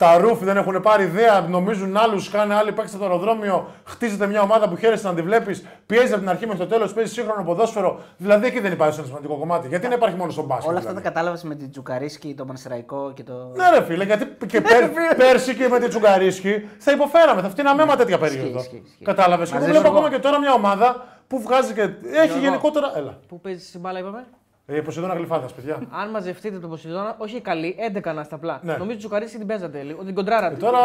τα 0.00 0.16
ρούφ, 0.18 0.38
δεν 0.42 0.56
έχουν 0.56 0.80
πάρει 0.82 1.02
ιδέα, 1.02 1.40
νομίζουν 1.40 1.96
άλλους, 1.96 2.30
κάνει 2.30 2.52
άλλοι 2.52 2.72
παίξει 2.72 2.94
στο 2.94 3.04
αεροδρόμιο, 3.04 3.68
χτίζεται 3.84 4.26
μια 4.26 4.40
ομάδα 4.42 4.68
που 4.68 4.76
χαίρεσαι 4.76 5.06
να 5.08 5.14
τη 5.14 5.22
βλέπεις, 5.22 5.64
πιέζει 5.86 6.12
από 6.12 6.20
την 6.20 6.28
αρχή 6.28 6.46
μέχρι 6.46 6.60
το 6.62 6.66
τέλος, 6.66 6.92
παίζει 6.92 7.12
σύγχρονο 7.12 7.44
ποδόσφαιρο. 7.44 8.00
Δηλαδή 8.16 8.46
εκεί 8.46 8.60
δεν 8.60 8.72
υπάρχει 8.72 8.94
συναισθηματικό 8.94 9.36
κομμάτι. 9.36 9.68
Γιατί 9.68 9.88
να 9.88 9.94
υπάρχει 9.94 10.16
μόνο 10.16 10.30
στον 10.30 10.44
μπάσκετ. 10.44 10.68
Όλα 10.68 10.78
αυτά 10.78 10.88
τα 10.92 10.96
δηλαδή. 10.98 11.14
κατάλαβες 11.14 11.42
με 11.42 11.54
την 11.54 11.70
Τζουκαρίσκη, 11.70 12.34
το 12.34 12.44
Πανσεραϊκό 12.44 13.12
και 13.14 13.22
το. 13.22 13.52
Ναι, 13.56 13.78
ρε 13.78 13.84
φίλε, 13.84 14.04
γιατί 14.04 14.24
και 14.52 14.60
πέρ, 14.60 14.88
πέρσι 15.16 15.54
και 15.54 15.68
με 15.68 15.78
την 15.78 15.88
Τσουγκαρίσκη 15.88 16.68
θα 16.78 16.92
υποφέραμε, 16.92 17.40
θα 17.40 17.48
φτύναμε 17.48 17.82
αίμα 17.82 17.96
τέτοια 17.96 18.18
περίοδο. 18.18 18.58
ισχύει, 18.58 18.82
ισχύει. 18.86 19.04
Κατάλαβες. 19.04 19.48
Και 19.50 19.56
εγώ 19.56 19.64
Μαζί 19.64 19.70
βλέπω 19.78 19.86
σου, 19.86 19.92
ακόμα 19.92 20.06
εγώ. 20.06 20.16
και 20.16 20.22
τώρα 20.22 20.38
μια 20.40 20.52
ομάδα 20.52 21.04
που 21.26 21.40
βγάζει 21.42 21.72
και. 21.72 21.82
Έχει 21.82 21.96
Γιώργο. 22.26 22.38
γενικότερα. 22.38 22.92
Έλα. 22.96 23.18
Που 23.28 23.40
παίζεις 23.40 23.70
την 23.70 23.80
μπάλα, 23.80 23.98
είπαμε; 23.98 24.24
Ε, 24.72 24.80
Ποσειδώνα 24.80 25.14
γλυφάδας, 25.14 25.52
παιδιά. 25.52 25.78
Αν 26.02 26.10
μαζευτείτε 26.10 26.58
τον 26.58 26.70
Ποσειδώνα, 26.70 27.14
όχι 27.18 27.40
καλή, 27.40 27.76
11 27.94 28.12
να 28.14 28.22
στα 28.22 28.34
απλά. 28.34 28.60
Ναι. 28.62 28.72
Νομίζω 28.72 28.90
ότι 28.90 28.96
Τσουκαρίσι 28.98 29.38
την 29.38 29.46
παίζατε 29.46 29.82
λίγο, 29.82 30.02
την 30.04 30.14
κοντράρατε. 30.14 30.54
Τώρα, 30.54 30.78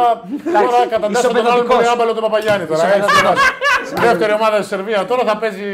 τώρα 0.54 0.88
καταντάσσεται 0.90 1.34
τον 1.34 1.38
άλλον 1.38 1.46
ισοπεδωτικός. 1.46 1.78
τον 1.84 1.94
άμπαλο 1.94 2.14
του 2.14 2.22
Παπαγιάννη 2.22 2.66
τώρα. 2.66 2.86
έτσι, 2.96 3.22
τώρα. 3.22 3.34
Δεύτερη 4.08 4.34
ομάδα 4.34 4.56
στη 4.58 4.66
Σερβία 4.74 5.06
τώρα 5.06 5.24
θα 5.30 5.38
παίζει. 5.38 5.66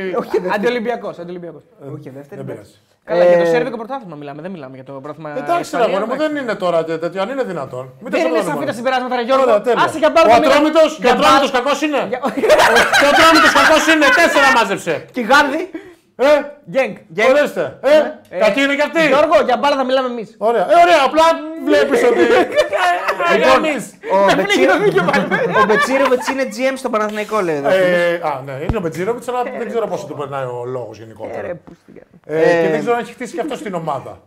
Αντιολυμπιακός. 0.55 1.19
Αντιολυμπιακός. 1.19 1.63
Όχι, 1.95 2.09
δεύτερη. 2.09 2.41
Δεν 2.41 2.45
πειράζει. 2.49 2.75
Καλά, 3.03 3.23
Ε, 3.23 3.27
για 3.29 3.39
το 3.43 3.45
σέρβικο 3.53 3.77
πρωτάθλημα 3.77 4.15
μιλάμε, 4.21 4.41
δεν 4.45 4.51
μιλάμε 4.55 4.75
για 4.79 4.83
το 4.83 4.91
πρωτάθλημα. 5.03 5.29
Εντάξει, 5.29 5.53
ρε 5.53 5.59
Ισπανία, 5.61 5.85
αγόρι 5.88 6.05
μου, 6.07 6.13
εντάξει. 6.13 6.33
δεν 6.33 6.43
είναι 6.43 6.55
τώρα 6.63 6.79
τε- 6.88 6.99
τέτοιο, 7.03 7.19
αν 7.23 7.29
είναι 7.33 7.43
δυνατόν. 7.51 7.85
Μην 7.85 7.93
Δεν 8.01 8.11
τα 8.11 8.17
είναι 8.17 8.27
σοβαρεύουμε. 8.27 8.53
σαφή 8.53 8.65
τα 8.71 8.73
συμπεράσματα, 8.79 9.13
ρε 9.19 9.23
Γιώργο. 9.27 9.43
Ωραία, 9.43 9.61
τέλεια. 9.67 9.83
Άσε 9.85 9.97
για 10.03 10.09
μπάλα 10.13 10.27
Ο 10.27 10.31
να 10.33 10.39
μιλάμε. 10.39 10.55
Ατρόμητος, 10.55 10.89
και 10.95 11.01
ο 11.01 11.05
Για 11.07 11.13
Ατρόμητος 11.17 11.49
μπάλα- 11.51 11.63
κακός 11.65 11.79
είναι. 11.85 12.01
Για- 12.11 12.21
Και 12.99 13.05
ο 13.07 13.09
Ατρόμητος 13.13 13.51
κακός 13.59 13.83
είναι, 13.91 14.05
τέσσερα 14.19 14.47
μάζεψε. 14.57 14.93
Και 15.15 15.21
Γάρδη. 15.29 15.61
Ε, 16.23 16.52
Γκένγκ. 16.72 16.95
ορίστε. 17.30 17.77
Ε, 17.81 18.38
κακή 18.39 18.61
είναι 18.61 18.76
κι 18.76 18.81
αυτή. 18.81 19.07
Γιώργο, 19.07 19.41
για 19.45 19.57
μπάλα 19.57 19.76
θα 19.76 19.84
μιλάμε 19.84 20.07
εμείς. 20.07 20.35
Ωραία, 20.38 20.61
ε, 20.61 20.73
ωραία, 20.84 21.02
απλά 21.06 21.23
βλέπεις 21.65 22.03
ότι. 22.03 22.19
Λοιπόν, 23.35 23.65
εμείς. 23.65 23.93
Ο 25.61 25.65
Μπετσίροβιτς 25.68 26.27
είναι 26.27 26.43
GM 26.56 26.73
στο 26.76 26.89
Παναθηναϊκό, 26.89 27.41
λέει 27.41 27.56
εδώ. 27.56 27.69
Ε, 27.69 28.14
α, 28.23 28.41
ναι, 28.45 28.52
είναι 28.52 28.77
ο 28.77 28.80
Μπετζίροβιτ, 28.80 29.30
αλλά 29.30 29.43
δεν 29.57 29.68
ξέρω 29.68 29.88
πόσο 29.88 30.06
του 30.06 30.15
περνάει 30.15 30.43
ο 30.43 30.64
λόγος 30.65 30.98
γενικότερα. 30.98 31.48
Ε, 31.48 31.56
και 32.64 32.68
δεν 32.72 32.80
ξέρω 32.80 32.95
αν 32.95 33.02
έχει 33.02 33.14
χτίσει 33.14 33.34
και 33.35 33.41
αυτό 33.41 33.56
στην 33.56 33.73
ομάδα. 33.73 34.22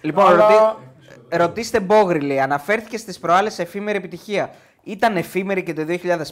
Λοιπόν, 0.00 0.26
Αλλά- 0.26 0.46
ρωτή... 0.48 1.36
ρωτήστε 1.36 1.80
Μπόγρι, 1.80 2.20
λέει. 2.20 2.40
Αναφέρθηκε 2.40 2.96
στις 2.98 3.18
προάλλες 3.18 3.58
εφήμερη 3.58 3.96
επιτυχία. 3.96 4.50
Ήταν 4.82 5.16
εφήμερη 5.16 5.62
και 5.62 5.72
το 5.72 5.84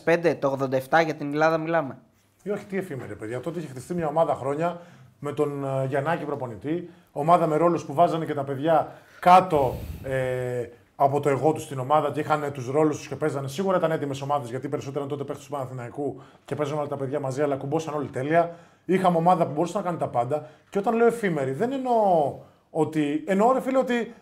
2005, 0.04 0.34
το 0.38 0.58
87 0.90 1.04
για 1.04 1.14
την 1.14 1.32
Ελλάδα 1.32 1.58
μιλάμε. 1.58 1.98
Ή 2.42 2.50
όχι, 2.50 2.64
τι 2.64 2.78
εφήμερη, 2.78 3.14
παιδιά. 3.16 3.40
Τότε 3.40 3.58
είχε 3.58 3.68
χτιστεί 3.68 3.94
μια 3.94 4.06
ομάδα 4.06 4.34
χρόνια 4.34 4.80
με 5.18 5.32
τον 5.32 5.64
ε, 5.64 5.86
Γιαννάκη 5.86 6.24
προπονητή. 6.24 6.90
Ομάδα 7.12 7.46
με 7.46 7.56
ρόλους 7.56 7.84
που 7.84 7.94
βάζανε 7.94 8.24
και 8.24 8.34
τα 8.34 8.44
παιδιά 8.44 8.92
κάτω 9.20 9.74
ε, 10.02 10.66
από 10.96 11.20
το 11.20 11.28
εγώ 11.28 11.52
τους 11.52 11.62
στην 11.62 11.78
ομάδα 11.78 12.10
και 12.10 12.20
είχαν 12.20 12.52
τους 12.52 12.70
ρόλους 12.70 12.96
τους 12.96 13.08
και 13.08 13.16
παίζανε. 13.16 13.48
Σίγουρα 13.48 13.76
ήταν 13.76 13.90
έτοιμες 13.90 14.20
ομάδες 14.20 14.50
γιατί 14.50 14.68
περισσότερο 14.68 15.06
τότε 15.06 15.24
παίχτες 15.24 15.44
του 15.44 15.50
Παναθηναϊκού 15.50 16.20
και 16.44 16.54
παίζανε 16.54 16.78
όλα 16.80 16.88
τα 16.88 16.96
παιδιά 16.96 17.20
μαζί, 17.20 17.42
αλλά 17.42 17.56
κουμπόσαν 17.56 17.94
όλοι 17.94 18.08
τέλεια. 18.08 18.54
Είχαμε 18.84 19.16
ομάδα 19.16 19.46
που 19.46 19.52
μπορούσε 19.52 19.76
να 19.76 19.84
κάνει 19.84 19.98
τα 19.98 20.08
πάντα. 20.08 20.48
Και 20.70 20.78
όταν 20.78 20.96
λέω 20.96 21.06
εφήμερη, 21.06 21.52
δεν 21.52 21.72
εννοώ 21.72 22.34
ότι. 22.70 23.24
Εννοώ, 23.26 23.52
ρε 23.52 23.60
φίλε, 23.60 23.78
ότι 23.78 24.14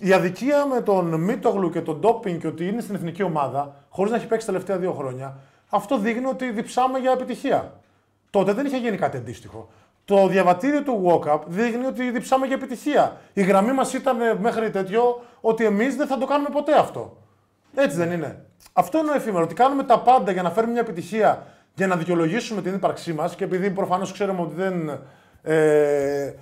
η 0.00 0.12
αδικία 0.12 0.66
με 0.66 0.80
τον 0.80 1.20
Μίτογλου 1.20 1.70
και 1.70 1.80
τον 1.80 1.98
Ντόπινγκ 2.00 2.40
και 2.40 2.46
ότι 2.46 2.68
είναι 2.68 2.80
στην 2.80 2.94
εθνική 2.94 3.22
ομάδα, 3.22 3.74
χωρίς 3.88 4.10
να 4.10 4.16
έχει 4.16 4.26
παίξει 4.26 4.46
τα 4.46 4.52
τελευταία 4.52 4.78
δύο 4.78 4.92
χρόνια, 4.92 5.36
αυτό 5.68 5.98
δείχνει 5.98 6.26
ότι 6.26 6.50
διψάμε 6.50 6.98
για 6.98 7.12
επιτυχία. 7.12 7.72
Τότε 8.30 8.52
δεν 8.52 8.66
είχε 8.66 8.76
γίνει 8.76 8.96
κάτι 8.96 9.16
αντίστοιχο. 9.16 9.68
Το 10.04 10.26
διαβατήριο 10.26 10.82
του 10.82 11.02
walk-up 11.06 11.38
δείχνει 11.46 11.86
ότι 11.86 12.10
διψάμε 12.10 12.46
για 12.46 12.54
επιτυχία. 12.54 13.16
Η 13.32 13.42
γραμμή 13.42 13.72
μας 13.72 13.92
ήταν 13.92 14.20
ε, 14.20 14.34
μέχρι 14.34 14.70
τέτοιο 14.70 15.22
ότι 15.40 15.64
εμείς 15.64 15.96
δεν 15.96 16.06
θα 16.06 16.18
το 16.18 16.26
κάνουμε 16.26 16.48
ποτέ 16.52 16.78
αυτό. 16.78 17.16
Έτσι 17.74 17.96
δεν 17.96 18.12
είναι. 18.12 18.44
Αυτό 18.72 18.98
είναι 18.98 19.10
ο 19.10 19.14
εφήμερο. 19.14 19.44
Ότι 19.44 19.54
κάνουμε 19.54 19.82
τα 19.82 19.98
πάντα 20.00 20.32
για 20.32 20.42
να 20.42 20.50
φέρουμε 20.50 20.72
μια 20.72 20.80
επιτυχία, 20.80 21.46
για 21.74 21.86
να 21.86 21.96
δικαιολογήσουμε 21.96 22.62
την 22.62 22.74
ύπαρξή 22.74 23.12
μας 23.12 23.34
και 23.34 23.44
επειδή 23.44 23.70
προφανώς 23.70 24.12
ξέρουμε 24.12 24.40
ότι 24.40 24.54
δεν. 24.54 25.00
Ε, 25.42 26.34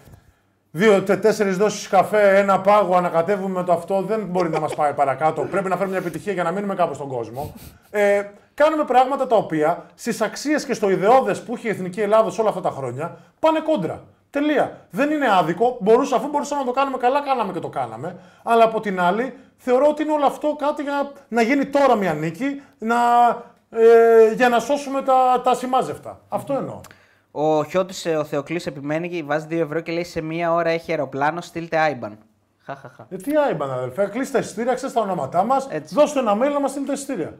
Δύο, 0.70 1.02
τε, 1.02 1.16
τέσσερις 1.16 1.56
δόσεις 1.56 1.88
καφέ, 1.88 2.38
ένα 2.38 2.60
πάγο, 2.60 2.96
ανακατεύουμε 2.96 3.64
το 3.64 3.72
αυτό, 3.72 4.02
δεν 4.02 4.26
μπορεί 4.26 4.48
να 4.48 4.60
μας 4.60 4.74
πάει 4.74 4.92
παρακάτω. 4.92 5.42
Πρέπει 5.42 5.68
να 5.68 5.76
φέρουμε 5.76 5.96
μια 5.96 6.06
επιτυχία 6.06 6.32
για 6.32 6.42
να 6.42 6.50
μείνουμε 6.50 6.74
κάπου 6.74 6.94
στον 6.94 7.08
κόσμο. 7.08 7.54
Ε, 7.90 8.22
κάνουμε 8.56 8.84
πράγματα 8.84 9.26
τα 9.26 9.36
οποία 9.36 9.86
στις 9.94 10.20
αξίες 10.20 10.64
και 10.64 10.74
στο 10.74 10.90
ιδεώδες 10.90 11.42
που 11.42 11.54
έχει 11.54 11.66
η 11.66 11.70
Εθνική 11.70 12.00
Ελλάδα 12.00 12.32
όλα 12.38 12.48
αυτά 12.48 12.60
τα 12.60 12.70
χρόνια 12.70 13.18
πάνε 13.38 13.60
κόντρα. 13.60 14.04
Τελεία. 14.30 14.86
Δεν 14.90 15.10
είναι 15.10 15.26
άδικο. 15.32 15.76
Μπορούσα, 15.80 16.16
αφού 16.16 16.28
μπορούσαμε 16.28 16.60
να 16.60 16.66
το 16.66 16.72
κάνουμε 16.72 16.96
καλά, 16.96 17.20
κάναμε 17.20 17.52
και 17.52 17.58
το 17.58 17.68
κάναμε. 17.68 18.16
Αλλά 18.42 18.64
από 18.64 18.80
την 18.80 19.00
άλλη, 19.00 19.34
θεωρώ 19.56 19.86
ότι 19.88 20.02
είναι 20.02 20.12
όλο 20.12 20.26
αυτό 20.26 20.56
κάτι 20.58 20.82
για 20.82 21.12
να 21.28 21.42
γίνει 21.42 21.66
τώρα 21.66 21.94
μια 21.94 22.14
νίκη, 22.14 22.62
να, 22.78 22.96
ε, 23.70 24.32
για 24.34 24.48
να 24.48 24.58
σώσουμε 24.58 25.02
τα, 25.02 25.40
τα 25.44 25.54
σημάζευτα. 25.54 26.20
Αυτό 26.28 26.52
εννοώ. 26.52 26.80
Ο 27.30 27.64
Χιώτης 27.64 28.06
ο 28.06 28.24
Θεοκλής 28.24 28.66
επιμένει 28.66 29.08
και 29.08 29.22
βάζει 29.22 29.46
2 29.50 29.52
ευρώ 29.52 29.80
και 29.80 29.92
λέει 29.92 30.04
σε 30.04 30.20
μία 30.20 30.52
ώρα 30.52 30.70
έχει 30.70 30.90
αεροπλάνο, 30.90 31.40
στείλτε 31.40 31.78
IBAN. 31.78 32.18
Χαχαχα. 32.64 33.06
Ε, 33.10 33.16
τι 33.16 33.36
IBAN, 33.36 33.70
αδελφέ. 33.70 34.06
Κλείστε 34.06 34.38
τα 34.38 34.44
εισιτήρια, 34.44 34.74
ξέρετε 34.74 34.98
τα 34.98 35.04
ονόματά 35.04 35.44
μας. 35.44 35.66
Έτσι. 35.70 35.94
Δώστε 35.94 36.18
ένα 36.18 36.32
mail 36.34 36.52
να 36.52 36.60
μας 36.60 36.70
στείλετε 36.70 36.92
εισιτήρια. 36.92 37.38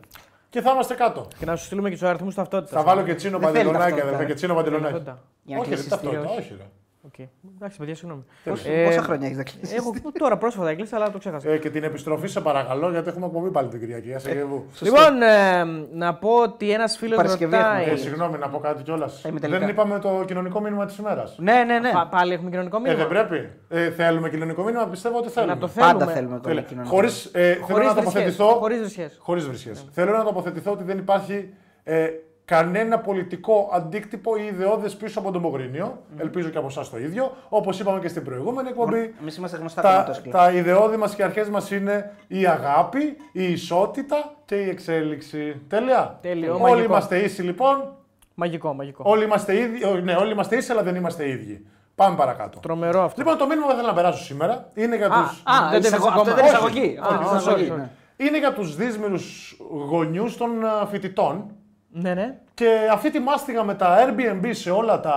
Και 0.50 0.60
θα 0.60 0.70
είμαστε 0.72 0.94
κάτω. 0.94 1.28
Και 1.38 1.44
να 1.44 1.56
σου 1.56 1.64
στείλουμε 1.64 1.88
και 1.88 1.94
τους 1.94 2.04
αριθμούς 2.08 2.34
ταυτότητας. 2.34 2.72
Θα 2.72 2.82
βάλω 2.82 3.02
και 3.02 3.14
τσίνο 3.14 3.38
Δεν 3.38 3.48
θέλει 3.48 3.64
παντελονάκι, 3.64 3.90
ταυτότητα, 3.90 4.06
αδερφέ, 4.06 4.22
ε. 4.24 4.26
και 4.26 4.34
τσίνο 4.34 4.54
παντελονάκι. 4.54 4.92
Ταυτότητα. 4.92 5.22
Για 5.42 5.56
να 5.56 5.60
Όχι, 5.60 5.68
δεν 5.70 5.78
κλείσεις 5.78 5.92
ταυτότητα, 5.92 6.22
τελείως. 6.22 6.38
όχι. 6.44 6.54
ρε. 6.58 6.64
Οκ. 7.06 7.26
Εντάξει, 7.56 7.78
παιδιά, 7.78 7.94
συγγνώμη. 7.94 8.24
Πόσα- 8.44 8.70
Ε, 8.70 8.84
Πόσα 8.84 9.02
χρόνια 9.02 9.26
έχεις 9.26 9.38
να 9.38 9.42
κλείσεις; 9.44 9.76
Έχω 9.76 9.92
τώρα 10.18 10.36
πρόσφατα 10.36 10.68
έκλεισα, 10.70 10.96
αλλά 10.96 11.10
το 11.10 11.18
ξέχασα. 11.18 11.50
Ε, 11.50 11.58
και 11.58 11.70
την 11.70 11.84
επιστροφή 11.84 12.26
σε 12.26 12.40
παρακαλώ, 12.40 12.90
γιατί 12.90 13.08
έχουμε 13.08 13.26
εκπομπή 13.26 13.50
πάλι 13.50 13.68
την 13.68 13.80
Κυριακή. 13.80 14.14
Άσε 14.14 14.30
και 14.32 14.38
εγώ. 14.38 14.64
Λοιπόν, 14.80 15.22
ε, 15.22 15.64
να 15.92 16.14
πω 16.14 16.28
ότι 16.42 16.70
ένας 16.70 16.96
φίλος 16.96 17.16
Παρασκευή 17.16 17.56
ρωτάει. 17.56 17.88
Ε, 17.88 17.96
συγγνώμη 17.96 18.38
να 18.38 18.48
πω 18.48 18.58
κάτι 18.58 18.82
κιόλας. 18.82 19.24
ημιτελικά. 19.24 19.58
Δεν 19.58 19.68
είπαμε 19.68 19.98
το 19.98 20.24
κοινωνικό 20.26 20.60
μήνυμα 20.60 20.86
της 20.86 20.96
ημέρας. 20.96 21.34
Ναι, 21.38 21.64
ναι, 21.66 21.78
ναι. 21.78 21.90
Πα- 21.92 22.08
πάλι 22.10 22.32
έχουμε 22.32 22.50
κοινωνικό 22.50 22.76
Ε, 22.76 22.80
μήνυμα. 22.80 22.98
δεν 22.98 23.08
πρέπει. 23.08 23.50
Ε, 23.68 23.90
θέλουμε 23.90 24.30
κοινωνικό 24.30 24.62
μήνυμα, 24.62 24.86
πιστεύω 24.86 25.18
ότι 25.18 25.28
θέλουμε. 25.28 25.52
να 25.54 25.58
το 25.60 25.68
θέλουμε. 25.68 25.92
Πάντα 25.92 26.06
θέλουμε 26.12 26.40
το 26.40 26.48
κοινωνικό. 26.62 26.94
Χωρίς 26.94 27.24
ε, 27.32 27.52
θέλω 27.52 27.64
Χωρίς 27.64 27.86
να 27.86 27.92
βρισχές, 27.94 28.12
τοποθετηθώ. 28.14 28.44
Χωρίς 28.58 28.78
βρισχές. 28.78 29.16
Χωρίς 29.20 29.46
βρισχέ. 29.46 29.72
Θέλω 29.92 30.12
να 30.16 30.24
τοποθετηθώ 30.24 30.70
ότι 30.72 30.84
δεν 30.84 30.98
υπάρχει 30.98 31.48
ε, 31.84 32.08
κανένα 32.50 32.98
πολιτικό 32.98 33.70
αντίκτυπο 33.72 34.36
ή 34.36 34.44
ιδεώδες 34.46 34.96
πίσω 34.96 35.18
από 35.18 35.30
τον 35.30 35.42
Πογρίνιο. 35.42 35.98
Ελπίζω 36.16 36.48
και 36.48 36.58
από 36.58 36.66
εσάς 36.66 36.90
το 36.90 36.98
ίδιο. 36.98 37.32
Όπως 37.48 37.80
είπαμε 37.80 38.00
και 38.00 38.08
στην 38.08 38.24
προηγούμενη 38.24 38.68
εκπομπή. 38.68 39.14
Εμείς 39.20 39.36
είμαστε 39.36 39.56
γνωστά 39.56 39.82
Τα, 39.82 39.88
κομματόσκληρα. 39.88 40.38
τα 40.38 40.50
ιδεώδη 40.52 40.96
μας 40.96 41.14
και 41.14 41.22
αρχές 41.22 41.48
μας 41.48 41.70
είναι 41.70 42.12
η 42.28 42.46
αγάπη, 42.46 43.16
η 43.32 43.52
ισότητα 43.52 44.32
και 44.44 44.54
η 44.54 44.68
εξέλιξη. 44.68 45.60
Τέλεια. 45.68 46.18
Τέλειο, 46.22 46.52
Όλοι 46.52 46.62
μαγικό. 46.62 46.82
είμαστε 46.84 47.18
ίσοι 47.18 47.42
λοιπόν. 47.42 47.92
Μαγικό, 48.34 48.74
μαγικό. 48.74 49.02
Όλοι 49.06 49.24
είμαστε 49.24 49.56
ίδιοι. 49.58 49.84
ο, 49.84 49.94
Ναι, 49.94 50.14
όλοι 50.14 50.32
είμαστε 50.32 50.56
ίσοι, 50.56 50.72
αλλά 50.72 50.82
δεν 50.82 50.94
είμαστε 50.94 51.28
ίδιοι. 51.28 51.66
Πάμε 51.94 52.16
παρακάτω. 52.16 52.60
Τρομερό 52.60 53.02
αυτό. 53.02 53.20
Λοιπόν, 53.22 53.38
το 53.38 53.46
μήνυμα 53.46 53.66
που 53.66 53.72
θέλω 53.74 53.86
να 53.86 53.94
περάσω 53.94 54.24
σήμερα 54.24 54.68
είναι 54.74 54.96
για 54.96 55.06
Α, 55.06 55.22
τους... 55.28 55.42
α, 55.44 55.70
δεν 55.70 55.80
το 55.80 55.86
εισαγω- 55.86 56.06
είπες 56.06 56.18
αυτό 56.18 56.20
ακόμα. 56.20 56.34
δεν 56.34 56.44
είναι 56.44 56.56
Όχι, 56.56 56.56
εισαγωγή. 56.56 56.86
όχι, 56.86 56.98
Αυτό 57.00 57.14
όχι, 57.14 57.22
είναι 57.22 57.32
sorry, 57.32 57.40
εισαγωγή, 57.40 57.70
sorry. 57.72 57.76
ναι. 58.16 58.26
Είναι 58.26 58.38
για 58.38 58.52
τους 58.52 58.76
δύσμηρους 58.76 59.56
γονιούς 59.88 60.36
των 60.36 60.64
α, 60.64 60.86
φοιτητών 60.86 61.50
Ναι, 61.88 62.14
ναι. 62.14 62.38
και 62.54 62.88
αυτή 62.92 63.10
τη 63.10 63.18
μάστιγα 63.18 63.64
με 63.64 63.74
τα 63.74 63.96
Airbnb 63.98 64.50
σε 64.50 64.70
όλα 64.70 65.00
τα 65.00 65.16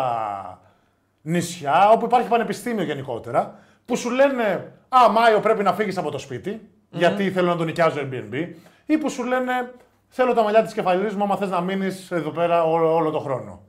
νησιά, 1.22 1.90
όπου 1.90 2.06
υπάρχει 2.06 2.28
πανεπιστήμιο 2.28 2.84
γενικότερα, 2.84 3.60
που 3.86 3.96
σου 3.96 4.10
λένε 4.10 4.72
«Α, 4.90 5.10
Μάιο 5.10 5.40
πρέπει 5.40 5.64
να 5.64 5.74
φύγεις 5.74 5.98
από 5.98 6.12
το 6.12 6.18
σπιτι 6.18 6.70
γιατί 6.90 7.32
θέλω 7.32 7.48
να 7.48 7.56
το 7.56 7.64
νοικιάζω 7.64 8.00
Airbnb» 8.02 8.48
ή 8.86 8.98
που 8.98 9.10
σου 9.10 9.24
λένε 9.24 9.74
«Θέλω 10.08 10.34
τα 10.34 10.44
μαλλιά 10.44 10.64
της 10.64 10.74
κεφαλής 10.74 11.16
μου, 11.16 11.24
άμα 11.24 11.36
θες 11.38 11.50
να 11.50 11.62
μείνεις 11.62 12.12
εδώ 12.12 12.30
πέρα 12.30 12.64
όλο, 12.64 12.96
όλο 12.96 13.10
το 13.10 13.20
χρόνο». 13.20 13.62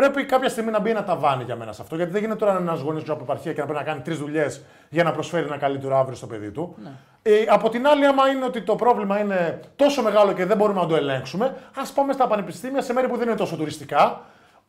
Πρέπει 0.00 0.24
κάποια 0.24 0.48
στιγμή 0.48 0.70
να 0.70 0.80
μπει 0.80 0.90
ένα 0.90 1.04
ταβάνι 1.04 1.44
για 1.44 1.56
μένα 1.56 1.72
σε 1.72 1.82
αυτό. 1.82 1.96
Γιατί 1.96 2.12
δεν 2.12 2.20
γίνεται 2.20 2.38
τώρα 2.38 2.56
ένας 2.56 2.80
γονεί 2.80 3.02
από 3.08 3.22
επαρχία 3.22 3.52
και 3.52 3.60
να 3.60 3.66
πρέπει 3.66 3.84
να 3.84 3.90
κάνει 3.90 4.00
τρεις 4.00 4.18
δουλειές 4.18 4.62
για 4.88 5.04
να 5.04 5.12
προσφέρει 5.12 5.46
ένα 5.46 5.56
καλύτερο 5.56 5.96
αύριο 5.96 6.16
στο 6.16 6.26
παιδί 6.26 6.50
του. 6.50 6.76
Ε, 7.22 7.32
από 7.48 7.68
την 7.68 7.86
άλλη, 7.86 8.06
άμα 8.06 8.28
είναι 8.28 8.44
ότι 8.44 8.62
το 8.62 8.74
πρόβλημα 8.74 9.20
είναι 9.20 9.60
τόσο 9.76 10.02
μεγάλο 10.02 10.32
και 10.32 10.44
δεν 10.44 10.56
μπορούμε 10.56 10.80
να 10.80 10.86
το 10.86 10.96
ελέγξουμε, 10.96 11.56
ας 11.76 11.92
πάμε 11.92 12.12
στα 12.12 12.26
πανεπιστήμια 12.26 12.82
σε 12.82 12.92
μέρη 12.92 13.08
που 13.08 13.16
δεν 13.16 13.26
είναι 13.26 13.36
τόσο 13.36 13.56
τουριστικά 13.56 14.20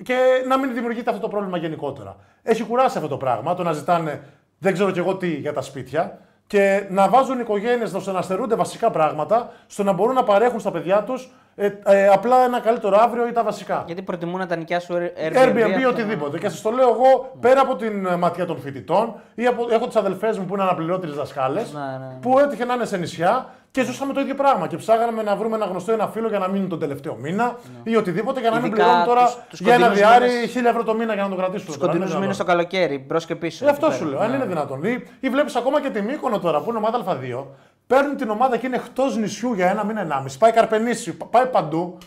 και 0.04 0.16
να 0.48 0.58
μην 0.58 0.74
δημιουργείται 0.74 1.10
αυτό 1.10 1.22
το 1.22 1.28
πρόβλημα 1.28 1.58
γενικότερα. 1.58 2.16
Έχει 2.44 2.64
κουράσει 2.64 2.98
αυτό 2.98 3.10
το 3.10 3.18
πράγμα, 3.18 3.56
το 3.56 3.64
να 3.64 3.74
ζητάνε 3.74 4.22
δεν 4.58 4.74
ξέρω 4.74 4.92
κι 4.92 5.00
εγώ 5.00 5.16
τι 5.16 5.28
για 5.28 5.54
τα 5.54 5.62
σπίτια 5.62 6.20
και 6.48 6.88
να 6.90 7.10
βάζουν 7.10 7.40
οικογένειες 7.40 7.94
ώστε 7.94 8.12
να 8.12 8.22
στερούνται 8.22 8.56
βασικά 8.56 8.92
πράγματα, 8.92 9.52
στο 9.68 9.84
να 9.84 9.92
μπορούν 9.92 10.16
να 10.16 10.24
παρέχουν 10.24 10.60
στα 10.60 10.72
παιδιά 10.72 11.04
τους 11.04 11.30
ε, 11.60 11.70
ε, 11.86 12.08
απλά 12.08 12.44
ένα 12.44 12.60
καλύτερο 12.60 12.98
αύριο 13.02 13.28
ή 13.28 13.32
τα 13.32 13.44
βασικά. 13.44 13.84
Γιατί 13.86 14.02
προτιμούν 14.02 14.40
να 14.40 14.46
τα 14.46 14.56
νοικιάσουν 14.56 14.96
Airbnb. 14.96 15.38
Airbnb 15.38 15.74
αυτό. 15.76 15.90
οτιδήποτε. 15.90 16.38
Και 16.38 16.50
σας 16.50 16.62
το 16.62 16.70
λέω 16.72 16.90
εγώ 16.90 17.32
πέρα 17.40 17.62
από 17.62 17.76
την 17.76 18.06
ε, 18.06 18.16
ματιά 18.16 18.46
των 18.46 18.58
φοιτητών 18.60 19.14
ή 19.36 19.46
από, 19.46 19.68
έχω 19.72 19.88
τις 19.88 19.96
αδελφές 19.96 20.38
μου 20.38 20.46
που 20.46 20.54
είναι 20.54 20.64
αναπληρώτηρε 20.64 21.12
δασκάλες 21.12 21.74
Ναι, 21.74 21.80
ναι. 21.80 22.14
που 22.22 22.40
έτυχε 22.40 22.66
να 22.66 22.74
είναι 22.74 22.86
σε 22.86 22.98
νησιά 22.98 23.46
και 23.72 23.84
ζούσαμε 23.84 24.14
το 24.14 24.20
ίδιο 24.20 24.36
πράγμα. 24.36 24.68
Και 24.68 24.78
ψάγαμε 24.78 25.22
να 25.24 25.36
βρούμε 25.36 25.56
ένα 25.56 25.66
γνωστό 25.66 25.92
ένα 25.92 26.08
φίλο 26.08 26.28
για 26.28 26.40
να 26.40 26.48
μείνουν 26.48 26.70
τον 26.70 26.80
τελευταίο 26.80 27.16
μήνα 27.16 27.56
ή 27.84 27.96
οτιδήποτε 27.96 28.40
για 28.40 28.50
να 28.50 28.56
μην 28.56 28.66
Ειδικά 28.66 28.84
πληρώνουν 28.84 29.06
τώρα 29.08 29.26
τους- 29.26 29.38
τους 29.50 29.60
για 29.60 29.74
ένα 29.74 29.88
κοντινούς 29.88 30.08
διάρρη 30.08 30.26
μήνες- 30.30 30.50
1000 30.52 30.70
ευρώ 30.70 30.84
το 30.84 30.94
μήνα 30.94 31.14
για 31.14 31.24
να 31.24 31.30
τον 31.30 31.38
κρατήσουν. 31.38 31.68
Στου 31.70 31.80
τώρα. 31.80 31.88
κοντινούς 31.92 32.10
Είναι 32.12 32.20
μήνες 32.22 32.38
δυνατόν. 32.38 32.56
το 32.56 32.64
καλοκαίρι, 32.68 33.04
μπρος 33.08 33.26
και 33.26 33.36
πίσω. 33.36 33.66
Γι' 33.66 33.72
αυτό 33.72 33.86
εκεί 33.86 33.96
σου 33.96 34.04
πέρα. 34.04 34.12
λέω, 34.16 34.22
αν 34.24 34.30
Ναι. 34.30 34.36
είναι 34.36 34.46
δυνατόν. 34.46 34.84
Ή, 34.84 35.04
ή 35.20 35.30
βλέπεις 35.30 35.56
ακόμα 35.56 35.82
και 35.82 35.90
τη 35.90 36.02
Μύκονο 36.02 36.40
τώρα 36.40 36.62
που 36.62 36.70
είναι 36.70 36.78
ομάδα 36.78 36.98
Α2, 36.98 37.46
παίρνουν 37.88 38.18
την 38.18 38.30
ομάδα 38.30 38.58
και 38.58 38.68
είναι 38.68 38.76
εκτός 38.76 39.18
νησιού 39.18 39.54
για 39.54 39.70
ένα 39.70 39.86
μήνα, 39.86 40.02
ενάμιση. 40.02 40.38
Πάει 40.38 40.52
Καρπενήσι, 40.52 41.14
πα- 41.18 41.26
πάει 41.26 41.46
παντού, 41.46 41.98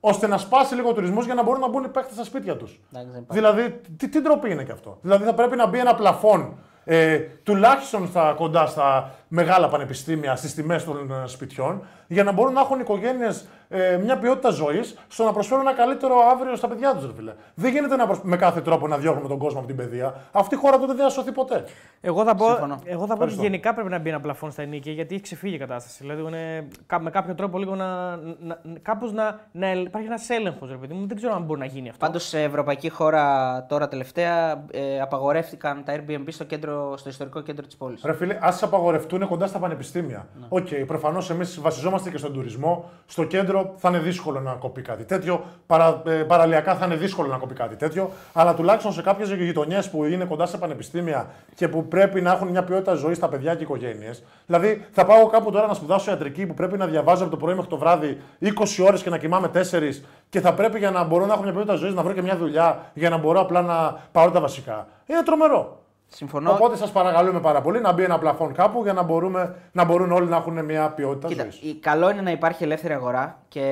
ώστε 0.00 0.26
να 0.26 0.38
σπάσει 0.38 0.74
λίγο 0.74 0.88
ο 0.88 0.92
τουρισμός 0.92 1.24
για 1.24 1.34
να 1.34 1.42
μπορούν 1.42 1.60
να 1.60 1.68
μπουν 1.68 1.84
οι 1.84 1.88
παίχτε 1.88 2.12
στα 2.14 2.24
σπίτια 2.24 2.56
τους. 2.56 2.80
Εντάξει, 2.92 3.10
δεν 3.12 3.20
υπάρχει. 3.22 3.42
Δηλαδή, 3.42 3.80
τι, 3.96 4.08
τι 4.08 4.20
ντροπή 4.20 4.50
είναι 4.50 4.62
και 4.64 4.72
αυτό. 4.72 4.98
Δηλαδή, 5.02 5.24
θα 5.24 5.34
πρέπει 5.34 5.56
να 5.56 5.66
μπει 5.66 5.78
ένα 5.78 5.94
πλαφόν 5.94 6.58
ε, 6.84 7.18
τουλάχιστον 7.18 8.06
στα, 8.08 8.32
κοντά 8.36 8.66
στα 8.66 9.14
μεγάλα 9.28 9.68
πανεπιστήμια, 9.68 10.36
στις 10.36 10.54
τιμές 10.54 10.84
των 10.84 11.10
ε, 11.10 11.26
σπιτιών, 11.26 11.82
για 12.06 12.24
να 12.24 12.32
μπορούν 12.32 12.52
να 12.52 12.60
έχουν 12.60 12.76
οι 12.78 12.80
οικογένειες 12.82 13.46
ε, 13.68 13.96
μια 13.96 14.18
ποιότητα 14.18 14.50
ζωής 14.50 14.98
στο 15.08 15.24
να 15.24 15.32
προσφέρουν 15.32 15.66
ένα 15.66 15.76
καλύτερο 15.76 16.14
αύριο 16.32 16.56
στα 16.56 16.68
παιδιά 16.68 16.94
τους, 16.94 17.12
φίλε. 17.16 17.32
Δεν 17.54 17.72
γίνεται 17.72 17.96
να 17.96 18.06
προσ... 18.06 18.18
με 18.22 18.36
κάθε 18.36 18.60
τρόπο 18.60 18.88
να 18.88 18.96
διώχνουμε 18.98 19.28
τον 19.28 19.38
κόσμο 19.38 19.58
από 19.58 19.66
την 19.66 19.76
παιδεία. 19.76 20.14
Αυτή 20.32 20.54
η 20.54 20.58
χώρα 20.58 20.78
τότε 20.78 20.92
δεν 20.94 21.04
θα 21.04 21.08
σωθεί 21.10 21.32
ποτέ. 21.32 21.64
Εγώ 22.00 22.24
θα 22.24 22.34
πω, 22.34 22.46
Συμφωνώ. 22.46 22.78
εγώ 22.84 23.00
θα 23.00 23.06
πω 23.06 23.12
ότι 23.12 23.12
Ευχαριστώ. 23.12 23.42
γενικά 23.42 23.74
πρέπει 23.74 23.88
να 23.88 23.98
μπει 23.98 24.08
ένα 24.08 24.20
πλαφόν 24.20 24.50
στα 24.50 24.62
ενίκια 24.62 24.92
γιατί 24.92 25.14
έχει 25.14 25.22
ξεφύγει 25.22 25.54
η 25.54 25.58
κατάσταση. 25.58 25.96
Δηλαδή 26.00 26.22
είναι, 26.22 26.68
κα- 26.86 27.00
με 27.00 27.10
κάποιο 27.10 27.34
τρόπο 27.34 27.58
λίγο 27.58 27.74
να, 27.74 28.16
να, 28.16 28.58
κάπως 28.82 29.12
να, 29.12 29.40
να 29.52 29.66
ελ- 29.66 29.86
υπάρχει 29.86 30.06
ένας 30.06 30.30
έλεγχος, 30.30 30.70
ρε 30.70 30.76
παιδί 30.76 30.94
μου. 30.94 31.06
Δεν 31.06 31.16
ξέρω 31.16 31.34
αν 31.34 31.42
μπορεί 31.42 31.60
να 31.60 31.66
γίνει 31.66 31.88
αυτό. 31.88 32.06
Πάντως 32.06 32.24
σε 32.28 32.42
ευρωπαϊκή 32.42 32.88
χώρα 32.88 33.64
τώρα 33.68 33.88
τελευταία 33.88 34.64
ε, 34.70 35.00
απαγορεύτηκαν 35.00 35.82
τα 35.84 35.94
Airbnb 35.96 36.24
στο, 36.28 36.44
κέντρο, 36.44 36.96
στο 36.96 37.08
ιστορικό 37.08 37.40
κέντρο 37.40 37.66
της 37.66 37.76
πόλης. 37.76 38.02
Ρε 38.04 38.12
φίλε, 38.14 38.38
ας 38.40 38.62
απαγορευτούν 38.62 39.28
κοντά 39.28 39.46
στα 39.46 39.58
πανεπιστήμια. 39.58 40.26
Ναι. 40.40 40.46
Οκ, 40.48 40.68
προφανώς 40.86 41.30
εμείς 41.30 41.60
βασιζόμαστε 41.60 41.94
και 42.02 42.18
στον 42.18 42.32
τουρισμό. 42.32 42.90
Στο 43.06 43.24
κέντρο 43.24 43.74
θα 43.76 43.88
είναι 43.88 43.98
δύσκολο 43.98 44.40
να 44.40 44.52
κοπεί 44.52 44.82
κάτι 44.82 45.04
τέτοιο. 45.04 45.44
Παρα, 45.66 46.02
ε, 46.06 46.10
παραλιακά 46.10 46.74
θα 46.74 46.86
είναι 46.86 46.96
δύσκολο 46.96 47.28
να 47.28 47.36
κοπεί 47.36 47.54
κάτι 47.54 47.76
τέτοιο. 47.76 48.10
Αλλά 48.32 48.54
τουλάχιστον 48.54 48.92
σε 48.92 49.02
κάποιες 49.02 49.30
γειτονιές 49.32 49.90
που 49.90 50.04
είναι 50.04 50.24
κοντά 50.24 50.46
σε 50.46 50.58
πανεπιστήμια 50.58 51.30
και 51.54 51.68
που 51.68 51.88
πρέπει 51.88 52.20
να 52.20 52.32
έχουν 52.32 52.48
μια 52.48 52.64
ποιότητα 52.64 52.94
ζωής 52.94 53.16
στα 53.16 53.28
παιδιά 53.28 53.54
και 53.54 53.62
οικογένειες. 53.62 54.22
Δηλαδή, 54.46 54.86
θα 54.92 55.04
πάω 55.04 55.26
κάπου 55.26 55.50
τώρα 55.50 55.66
να 55.66 55.74
σπουδάσω 55.74 56.10
ιατρική 56.10 56.46
που 56.46 56.54
πρέπει 56.54 56.76
να 56.76 56.86
διαβάζω 56.86 57.22
από 57.22 57.30
το 57.30 57.36
πρωί 57.36 57.54
μέχρι 57.54 57.70
το 57.70 57.76
βράδυ 57.76 58.20
20 58.42 58.48
ώρες 58.86 59.02
και 59.02 59.10
να 59.10 59.18
κοιμάμαι 59.18 59.48
4 59.48 60.02
και 60.28 60.40
θα 60.40 60.54
πρέπει 60.54 60.78
για 60.78 60.90
να 60.90 61.04
μπορώ 61.04 61.26
να 61.26 61.32
έχω 61.32 61.42
μια 61.42 61.52
ποιότητα 61.52 61.74
ζωής 61.74 61.94
να 61.94 62.02
βρω 62.02 62.12
και 62.12 62.22
μια 62.22 62.36
δουλειά 62.36 62.90
για 62.94 63.10
να 63.10 63.16
μπορώ 63.16 63.40
απλά 63.40 63.62
να 63.62 64.00
πάρω 64.12 64.30
τα 64.30 64.40
βασικά. 64.40 64.86
Είναι 65.06 65.22
τρομερό. 65.22 65.85
Συμφωνώ. 66.08 66.52
Οπότε 66.52 66.76
σας 66.76 66.90
παρακαλούμε 66.92 67.40
πάρα 67.40 67.60
πολύ 67.62 67.80
να 67.80 67.92
μπει 67.92 68.02
ένα 68.02 68.18
πλαφόν 68.18 68.52
κάπου 68.52 68.82
για 68.82 68.92
να, 68.92 69.02
μπορούμε, 69.02 69.54
να 69.72 69.84
μπορούν 69.84 70.12
όλοι 70.12 70.28
να 70.28 70.36
έχουν 70.36 70.64
μια 70.64 70.90
ποιότητα 70.90 71.28
Κοίτα, 71.28 71.42
ζωής. 71.42 71.60
η- 71.62 71.74
καλό 71.74 72.10
είναι 72.10 72.20
να 72.20 72.30
υπάρχει 72.30 72.62
ελεύθερη 72.64 72.94
αγορά 72.94 73.38
και 73.48 73.62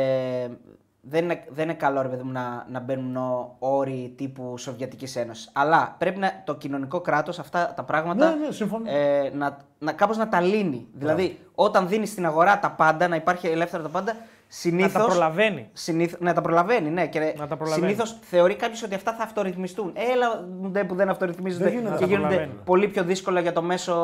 δεν 1.01 1.25
είναι, 1.25 1.45
δεν 1.49 1.65
είναι 1.65 1.75
καλό 1.75 2.03
ρε 2.03 2.09
παιδί 2.09 2.23
μου 2.23 2.33
να, 2.33 2.67
να 2.71 2.81
μπαίνουν 2.81 3.17
ο- 3.17 3.57
όροι 3.59 4.15
τύπου 4.17 4.59
Σοβιετικής 4.59 5.17
Ένωσης. 5.17 5.51
Αλλά 5.53 5.95
πρέπει 5.99 6.19
να, 6.19 6.43
το 6.45 6.55
κοινωνικό 6.55 7.01
κράτος 7.01 7.39
αυτά 7.39 7.73
τα 7.77 7.83
πράγματα 7.83 8.29
Ναι, 8.29 8.47
ναι, 8.47 8.53
συμφωνώ. 8.53 8.91
ε, 8.91 9.31
να, 9.35 9.57
να, 9.79 9.93
κάπως 9.93 10.17
να 10.17 10.29
τα 10.29 10.41
λύνει. 10.41 10.87
Δηλαδή, 10.93 11.41
όταν 11.55 11.89
δίνεις 11.89 12.11
στην 12.11 12.27
αγορά 12.27 12.59
τα 12.59 12.71
πάντα, 12.71 13.09
να 13.09 13.17
υπάρχει 13.17 13.47
ελεύθερα 13.47 13.83
τα 13.83 13.89
πάντα, 13.89 14.17
Να 14.55 14.61
συνήθω. 14.61 14.99
τα 14.99 15.05
προλαβαίνει. 15.05 15.69
Συνήθ, 15.73 16.15
να 16.21 16.33
τα 16.33 16.41
προλαβαίνει, 16.41 16.91
ναι. 16.91 17.07
Και 17.07 17.35
Να 17.39 17.47
τα 17.47 17.57
προλαβαίνει. 17.57 17.87
συνήθως 17.87 18.17
θεωρεί 18.21 18.55
κάποιος 18.55 18.83
ότι 18.83 18.95
αυτά 18.95 19.15
θα 19.15 19.23
αυτορυθμιστούν. 19.23 19.93
Έλα 20.13 20.45
ντε 20.71 20.85
που 20.85 20.95
δεν 20.95 21.09
αυτορυθμίζονται 21.09 21.65
Δεν 21.65 21.73
γίνεται 21.73 21.89
και 21.89 21.95
να 21.95 22.01
τα 22.01 22.07
γίνονται 22.07 22.27
προλαβαίνει. 22.35 22.61
πολύ 22.65 22.89
πιο 22.89 23.05
δύσκολα 23.05 23.41
για 23.41 23.53
το 23.53 23.63
μέσο. 23.63 23.95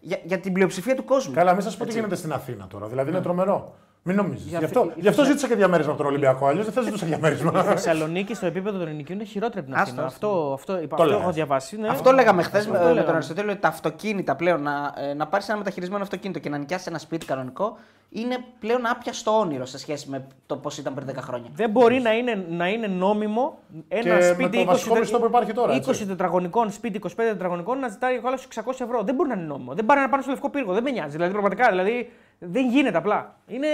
για, 0.00 0.18
για 0.24 0.38
την 0.38 0.52
πλειοψηφία 0.52 0.94
του 0.94 1.04
κόσμου. 1.04 1.34
Καλά, 1.34 1.52
μην 1.52 1.62
σας 1.62 1.76
πω 1.76 1.84
τι 1.84 1.92
γίνεται 1.92 2.14
στην 2.14 2.32
Αθήνα 2.32 2.66
τώρα. 2.66 2.86
Δηλαδή 2.86 3.10
Ναι. 3.10 3.16
είναι 3.16 3.24
τρομερό. 3.24 3.74
Μην 4.02 4.16
νομίζεις. 4.16 4.46
Γι' 4.46 4.54
αυτή- 4.56 4.64
αυτό, 4.78 4.92
γι 4.96 5.08
αυτό 5.08 5.24
ζήτησα 5.24 5.48
και 5.48 5.54
διαμέρισμα 5.54 5.92
από 5.92 6.02
τον 6.02 6.10
Ολυμπιακό. 6.10 6.46
Αλλιώς 6.46 6.64
δεν 6.64 6.74
θα 6.74 6.82
ζητούσα 6.82 7.04
Η 7.04 7.08
διαμέρισμα. 7.08 7.62
Θεσσαλονίκη 7.62 8.34
στο 8.34 8.46
επίπεδο 8.46 8.78
των 8.78 8.88
ενοικίων 8.88 9.18
είναι 9.18 9.26
χειρότερη 9.28 9.58
από 9.58 9.68
την 9.68 9.76
Άστο, 9.78 9.90
Αθήνα. 9.90 10.06
άστο. 10.06 10.26
Αυτό, 10.28 10.52
αυτό, 10.52 10.94
αυτό, 10.94 11.04
λες. 11.04 11.20
έχω 11.20 11.32
διαβάσει. 11.32 11.76
Ναι. 11.76 11.88
Αυτό 11.88 12.12
λέγαμε 12.12 12.42
χθες 12.42 12.60
Αυτό 12.60 12.72
με, 12.72 12.78
με 12.78 12.84
τον 12.84 12.94
λέγαμε. 12.94 13.12
Αριστοτέλη 13.12 13.50
ότι 13.50 13.58
τα 13.60 13.68
αυτοκίνητα 13.68 14.36
πλέον 14.36 14.62
να, 14.62 14.94
ε, 15.10 15.14
να 15.14 15.26
πάρεις 15.26 15.48
ένα 15.48 15.58
μεταχειρισμένο 15.58 16.02
αυτοκίνητο 16.02 16.38
και 16.38 16.48
να 16.48 16.56
νοικιάσεις 16.58 16.86
ένα 16.86 16.98
σπίτι 16.98 17.26
κανονικό 17.26 17.76
είναι 18.10 18.36
πλέον 18.60 18.86
άπιαστο 18.86 19.38
όνειρο 19.38 19.66
σε 19.66 19.78
σχέση 19.78 20.08
με 20.08 20.26
το 20.46 20.56
πώς 20.56 20.78
ήταν 20.78 20.94
πριν 20.94 21.06
10 21.06 21.14
χρόνια. 21.20 21.48
Δεν 21.54 21.70
μπορεί 21.70 22.00
να 22.00 22.12
είναι, 22.12 22.44
να 22.50 22.68
είναι 22.68 22.86
νόμιμο 22.86 23.58
ένα 23.88 24.02
Και 24.02 24.08
με 24.12 24.22
σπίτι 24.22 24.58
το 24.58 24.64
βασικό 24.64 24.98
μισθό 24.98 25.18
που 25.18 25.26
υπάρχει 25.26 25.52
τώρα, 25.52 25.72
20 25.74 25.88
έτσι. 25.88 26.06
τετραγωνικών, 26.06 26.70
σπίτι 26.72 27.00
25 27.06 27.08
τετραγωνικών 27.16 27.78
να 27.78 27.88
ζητάει 27.88 28.16
ο 28.16 28.22
άλλος 28.26 28.46
600 28.54 28.80
ευρώ. 28.80 29.02
Δεν 29.02 29.14
μπορεί 29.14 29.28
να 29.28 29.34
είναι 29.34 29.44
νόμιμο. 29.44 29.74
Δεν 29.74 29.86
πα' 29.86 30.00
να 30.00 30.08
είναι 30.08 30.22
στο 30.22 30.30
λευκό 30.30 30.50
πύργο. 30.50 30.72
Δεν 30.72 30.82
με 30.82 30.90
νοιάζει. 30.90 31.10
Δηλαδή 31.10 31.30
πραγματικά 31.32 31.68
δηλαδή, 31.70 32.10
δεν 32.42 32.68
γίνεται 32.68 32.98
απλά. 32.98 33.36
Είναι, 33.46 33.66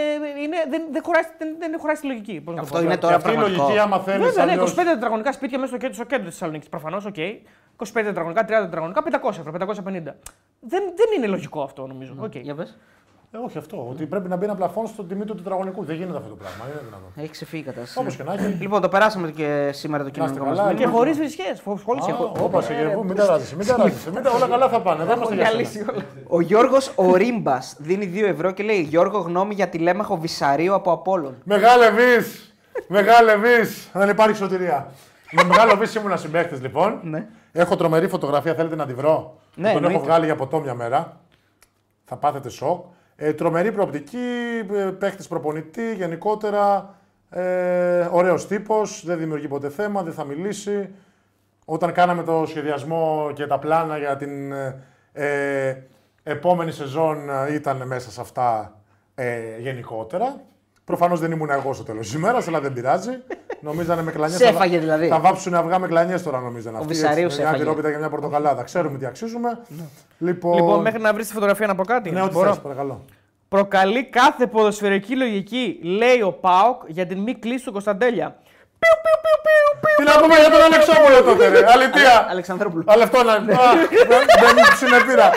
είναι, 0.43 0.57
δεν, 0.71 0.83
δεν, 0.93 1.03
χωράει, 1.05 1.23
δεν, 1.39 1.57
δεν 1.59 1.79
χωράει 1.81 1.95
στη 1.97 2.07
λογική. 2.07 2.41
Πώς 2.41 2.55
να 2.55 2.61
το 2.61 2.67
Αυτό 2.67 2.79
πω. 2.79 2.85
είναι 2.85 2.95
Και 2.95 3.01
τώρα 3.01 3.15
αυτή 3.15 3.29
η 3.29 3.33
πραγματικό. 3.33 3.63
λογική, 3.63 3.79
άμα 3.83 3.99
θέλεις. 4.01 4.27
Βέβαια, 4.35 4.57
ναι, 4.57 4.63
25 4.63 4.75
τετραγωνικά 4.75 5.33
σπίτια 5.33 5.59
μέσα 5.59 5.71
στο 5.71 5.79
κέντρο, 5.79 5.95
στο 5.95 6.05
κέντρο 6.05 6.25
της 6.25 6.33
Θεσσαλονίκης. 6.33 6.69
Προφανώς, 6.69 7.05
οκ. 7.05 7.15
25 7.77 7.93
τετραγωνικά, 7.93 8.43
30 8.45 8.47
τετραγωνικά, 8.49 9.03
500 9.03 9.39
ευρώ, 9.39 9.53
550. 9.53 10.15
Δεν, 10.61 10.83
δεν 10.97 11.07
είναι 11.17 11.27
λογικό 11.27 11.63
αυτό 11.63 11.87
νομίζω. 11.87 12.15
Οκ. 12.19 12.35
Για 12.37 12.55
πες. 12.55 12.79
Ε, 13.33 13.37
όχι 13.45 13.59
αυτό. 13.59 13.87
Ότι 13.91 14.07
πρέπει 14.07 14.29
να 14.29 14.37
μπει 14.37 14.45
ένα 14.45 14.55
πλαφόν 14.55 14.87
στο 14.87 15.03
τιμή 15.05 15.25
του 15.25 15.35
τετραγωνικού. 15.35 15.85
Δεν 15.85 15.97
γίνεται 15.97 16.17
αυτό 16.17 16.29
το 16.29 16.35
πράγμα. 16.35 16.65
Είναι 16.71 16.79
δυνατόν. 16.85 17.09
Έχει 17.17 17.31
ξεφύγει 17.31 17.63
η 17.63 17.65
κατάσταση. 17.65 17.99
Όπως 17.99 18.17
και 18.17 18.23
να 18.23 18.33
έχει. 18.33 18.43
Λοιπόν, 18.47 18.81
το 18.81 18.89
περάσαμε 18.89 19.31
και 19.31 19.71
σήμερα 19.73 20.05
το 20.05 20.11
κοινωνικό 20.11 20.45
καλά, 20.45 20.63
μα 20.63 20.71
είναι 20.71 20.79
Και 20.81 20.87
Ναι. 20.87 20.93
χωρίς 20.93 21.19
φυσικές. 21.19 21.63
Χωρί 21.85 22.01
Όπα 22.41 22.61
σε 22.61 22.75
γεύου, 22.75 23.05
μην 23.05 23.17
ταράζεσαι. 23.17 23.57
Μην 23.57 23.67
ταράζεσαι. 23.67 24.11
Μην 24.11 24.23
τα- 24.23 24.31
Όλα 24.31 24.49
καλά 24.49 24.69
θα 24.69 24.81
πάνε. 24.81 25.05
Δεν 25.05 25.17
είμαστε 25.17 25.35
για 25.35 25.47
σένα. 25.67 25.93
Ο 26.29 26.41
Γιώργος 26.41 26.93
ο 26.95 27.15
Ρίμπα 27.15 27.59
δίνει 27.79 28.07
2 28.07 28.27
ευρώ 28.27 28.51
και 28.51 28.63
λέει: 28.63 28.81
Γιώργο, 28.81 29.19
γνώμη 29.19 29.55
για 29.55 29.69
τηλέμαχο 29.69 30.17
Βυσαρίου 30.19 30.75
από 30.75 30.93
Απόλλων. 30.93 31.35
Μεγάλε 31.45 31.91
Βης! 31.91 32.55
Μεγάλε 32.89 33.37
Βης! 33.37 33.91
Δεν 33.93 34.09
υπάρχει 34.09 34.37
σωτηρία. 34.37 34.91
Με 35.33 35.45
μεγάλο 35.45 35.77
Βης 35.77 35.95
ήμουνα 35.95 36.17
συμπαίχτες 36.17 36.61
λοιπόν. 36.61 36.99
Ναι. 37.03 37.27
Έχω 37.53 37.77
τρομερή 37.77 38.09
φωτογραφία, 38.09 38.55
θέλετε 38.55 38.77
να 38.77 38.87
τη 38.87 38.95
βρω; 38.95 39.37
Ναι, 39.55 39.63
Τον 39.63 39.77
έχω 39.77 39.77
εννοείται. 39.77 39.99
βγάλει 40.09 40.25
για 40.25 40.37
ποτό 40.37 40.61
μια 40.61 40.75
μέρα. 40.75 41.21
Θα 42.05 42.17
πάθετε 42.17 42.49
σοκ. 42.49 42.85
Ε, 43.17 43.33
τρομερή 43.33 43.73
προοπτική, 43.73 44.27
ε, 44.75 44.91
παίχτης 44.99 45.29
προπονητή, 45.29 45.95
γενικότερα. 45.95 46.95
Ε, 47.31 48.09
ωραίος 48.11 48.47
τύπος, 48.47 49.03
δεν 49.07 49.19
δημιουργεί 49.19 49.49
ποτέ 49.49 49.69
θέμα, 49.69 50.03
δεν 50.03 50.13
θα 50.13 50.25
μιλήσει. 50.25 50.89
Όταν 51.65 51.93
κάναμε 51.93 52.23
το 52.23 52.45
σχεδιασμό 52.47 53.31
και 53.35 53.47
τα 53.47 53.59
πλάνα 53.59 53.99
για 53.99 54.17
την 54.17 54.53
ε, 54.53 54.83
ε, 55.13 55.77
επόμενη 56.23 56.73
σεζόν 56.73 57.31
ε, 57.31 57.55
ήταν 57.55 57.87
μέσα 57.87 58.11
σε 58.11 58.21
αυτά 58.21 58.81
ε, 59.15 59.59
γενικότερα. 59.59 60.41
Προφανώς 60.85 61.21
δεν 61.21 61.31
ήμουν 61.31 61.51
εγώ 61.51 61.73
στο 61.73 61.85
τέλος 61.85 62.07
της 62.07 62.15
ημέρας, 62.15 62.49
αλλά 62.49 62.61
δεν 62.61 62.73
πειράζει. 62.73 63.11
Νομίζανε 63.61 64.03
με 64.03 64.11
κλανιές. 64.13 64.39
Σε 64.39 64.47
έφαγε 64.47 64.79
δηλαδή. 64.79 65.09
Θα 65.09 65.21
βάψουν 65.21 65.55
αυγά 65.55 65.79
με 65.79 65.87
κλανιές 65.87 66.23
τώρα, 66.23 66.41
νομίζανε. 66.41 66.77
αυτοί, 66.77 66.89
Βυσαρίου 66.89 67.25
έτσι, 67.25 67.37
σε 67.37 67.43
με 67.43 67.49
Μια 67.49 67.57
έφαγε. 67.57 67.63
τυρόπιτα 67.63 67.91
και 67.93 67.99
μια 67.99 68.09
πορτοκαλάδα. 68.09 68.63
Ξέρουμε 68.63 68.99
τι 68.99 69.07
αξίζουμε. 69.07 69.59
Λοιπόν, 70.19 70.55
Λοιπόν, 70.55 70.81
μέχρι 70.81 71.01
να 71.01 71.13
βρεις 71.15 71.27
τη 71.27 71.33
φωτογραφία 71.33 71.67
να 71.67 71.75
πω 71.75 71.85
κάτι. 71.85 72.11
Ναι, 72.11 72.23
ό,τι 72.23 72.33
Μπορώ. 72.33 72.49
θες, 72.49 72.59
παρακαλώ. 72.59 73.05
Προκαλεί 73.49 74.05
κάθε 74.05 74.47
ποδοσφαιρική 74.47 75.17
λογική, 75.17 75.79
λέει 75.83 76.21
ο 76.23 76.33
Πάοκ, 76.33 76.83
για 76.87 77.07
την 77.07 77.19
μη 77.19 77.35
κλίση 77.35 77.65
του 77.65 77.73
Κωνσταντέλια. 77.73 78.37
Τι 79.99 80.05
να 80.05 80.15
πούμε 80.21 80.35
για 80.43 80.51
τον 80.51 80.63
Αλεξόπουλο 80.69 81.23
τότε, 81.29 81.49
ρε. 81.49 81.61
Αλητία. 81.75 82.27
Αλεξανδρόπουλο. 82.31 82.85
Αλλά 82.87 83.03
αυτό 83.05 83.23
να. 83.23 83.33
Αχ, 83.33 83.43
δεν- 84.11 84.27
Δεν 84.43 84.57
συνεπήρα. 84.81 85.31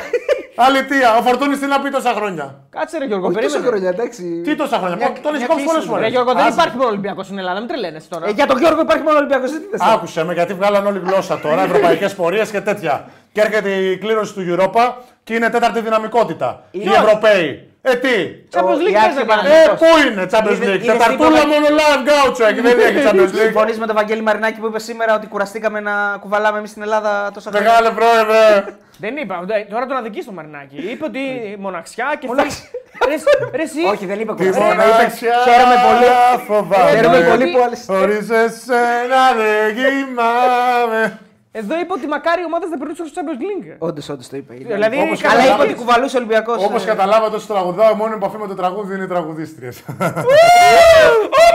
Αλητία. 0.56 1.10
Ο 1.18 1.22
Φορτούνης 1.22 1.60
τι 1.60 1.66
να 1.66 1.80
πει 1.82 1.90
τόσα 1.90 2.12
χρόνια. 2.14 2.46
Κάτσε 2.70 2.98
ρε 2.98 3.06
Γιώργο, 3.06 3.26
Όχι 3.28 3.36
τόσο 3.36 3.48
περίμενε. 3.48 3.68
χρόνια, 3.70 3.90
εντάξει. 3.90 4.24
Τι 4.46 4.56
τόσα 4.56 4.78
χρόνια. 4.78 4.96
Μια- 4.96 5.14
Τον 5.26 5.32
έχει 5.36 5.38
μια 5.44 5.48
κόψει 5.48 5.64
πολλές 5.66 5.82
κλίση, 5.82 5.88
φορές. 5.88 6.04
Ρε 6.06 6.10
Γιώργο, 6.10 6.34
δεν 6.34 6.48
υπάρχει 6.48 6.76
μόνο 6.78 6.90
Ολυμπιακός 6.90 7.26
στην 7.26 7.38
Ελλάδα, 7.38 7.60
μην 7.60 7.68
τρελαίνεσαι 7.68 8.08
τώρα. 8.10 8.28
Ε, 8.28 8.32
για 8.32 8.46
τον 8.48 8.58
Γιώργο 8.58 8.82
υπάρχει 8.82 9.04
μόνο 9.04 9.18
Ολυμπιακός. 9.18 9.52
Δεν 9.52 9.62
τι 9.62 9.68
θες. 9.78 9.82
Άκουσε 9.94 10.24
με 10.24 10.34
γιατί 10.34 10.54
βγάλαν 10.54 10.86
όλη 10.88 11.00
γλώσσα 11.06 11.40
τώρα, 11.40 11.62
ευρωπαϊκές 11.64 12.16
πορείες 12.16 12.50
και 12.50 12.62
τέτοια. 12.62 13.06
Και 13.34 13.42
έρχεται 13.42 13.70
η 13.70 13.98
κλήρωση 13.98 14.34
του 14.34 14.44
Europa 14.50 14.84
και 15.24 15.34
είναι 15.36 15.50
τέταρτη 15.50 15.80
δυναμικότητα. 15.82 16.64
Οι 16.72 16.80
Είναι- 16.84 16.96
Ευρωπαίοι. 16.96 17.69
Ε, 17.82 17.96
τι; 17.96 18.10
Champions 18.54 18.82
League 18.86 18.92
η 18.92 18.96
Άκη 18.98 19.06
παίζανε. 19.06 19.26
Παναγιώτος. 19.26 19.66
Ε, 19.66 19.78
πού 19.80 19.86
είναι 20.08 20.28
Champions 20.32 20.52
Είδε- 20.52 20.68
League; 20.76 20.82
είδες 20.84 20.86
Τεταρτούλα 20.98 21.30
τίποτα- 21.40 21.48
μόνο 21.48 21.66
live 21.80 22.04
gaucho 22.10 22.48
έχει, 22.50 22.62
δεν 22.62 22.80
έχει 22.80 23.08
Champions 23.08 23.32
League. 23.36 23.42
Συμφωνείς 23.44 23.80
με 23.80 23.86
τον 23.86 23.96
Βαγγέλη 23.96 24.22
Μαρινάκη 24.22 24.60
που 24.60 24.66
είπε 24.68 24.80
σήμερα 24.80 25.16
ότι 25.16 25.28
κουραστήκαμε 25.28 25.80
να 25.80 26.18
κουβαλάμε 26.20 26.58
εμείς 26.58 26.70
στην 26.70 26.82
Ελλάδα 26.82 27.32
τόσα 27.34 27.50
χρόνια; 27.52 27.70
Μεγάλε 27.72 27.90
πρόεδρε. 27.90 28.66
Δεν 29.04 29.18
είπα, 29.18 29.40
δε- 29.46 29.64
τώρα 29.70 29.86
τον 29.86 29.98
αδικείς 29.98 30.24
στο 30.24 30.32
Μαρινάκι. 30.32 30.76
Είπε 30.92 31.06
ότι 31.06 31.20
μοναξιά 31.60 32.06
και 32.20 32.28
θα. 32.28 32.34
Μοναξιά. 32.34 32.64
Ρε, 33.10 33.16
ρε, 33.58 33.64
εσύ. 33.64 33.82
Όχι, 33.92 34.06
δεν 34.06 34.20
είπε 34.20 34.34
Τη 34.34 34.38
κουραστήκαμε. 34.38 34.84
Είπε, 34.84 34.92
μοναξιά 34.92 35.34
Χαίρομαι 35.48 35.76
πολύ. 35.88 36.08
φοβάμαι. 36.48 36.90
Χαίρομαι 36.92 37.20
πολύ 37.30 37.46
που 37.52 37.60
άλλε. 37.66 37.76
Χωρίς 38.00 38.30
εσένα 38.30 39.22
δεν 39.38 39.76
κοιμάμαι. 39.76 41.20
Εδώ 41.52 41.80
είπε 41.80 41.94
ότι 41.94 42.08
μακάρι 42.08 42.42
οι 42.42 42.46
ομάδες 42.46 42.70
να 42.70 42.78
περνούσαν 42.78 43.06
στο 43.08 43.22
Champions 43.22 43.42
League. 43.48 43.76
Όντως, 43.78 44.10
όντως 44.10 44.28
το 44.28 44.38
είπε. 44.38 44.54
Είναι 44.56 44.74
Δηλαδή, 44.74 44.98
Όπως 45.02 45.22
καλά 45.22 45.34
Αλλά 45.34 45.42
είπε 45.42 45.50
καταλάβατε- 45.52 45.70
ότι 45.70 45.80
κουβαλούσε 45.80 46.16
ο 46.16 46.20
Ολυμπιακός. 46.20 46.64
Όπως 46.64 46.86
καταλάβατε, 46.86 47.36
όσο 47.36 47.48
τραγουδάω, 47.54 47.94
μόνο 47.96 48.14
επαφή 48.14 48.38
με 48.38 48.48
το 48.48 48.56
τραγούδι 48.56 48.94
είναι 48.96 49.04
οι 49.04 49.08
τραγουδίστριες. 49.08 49.82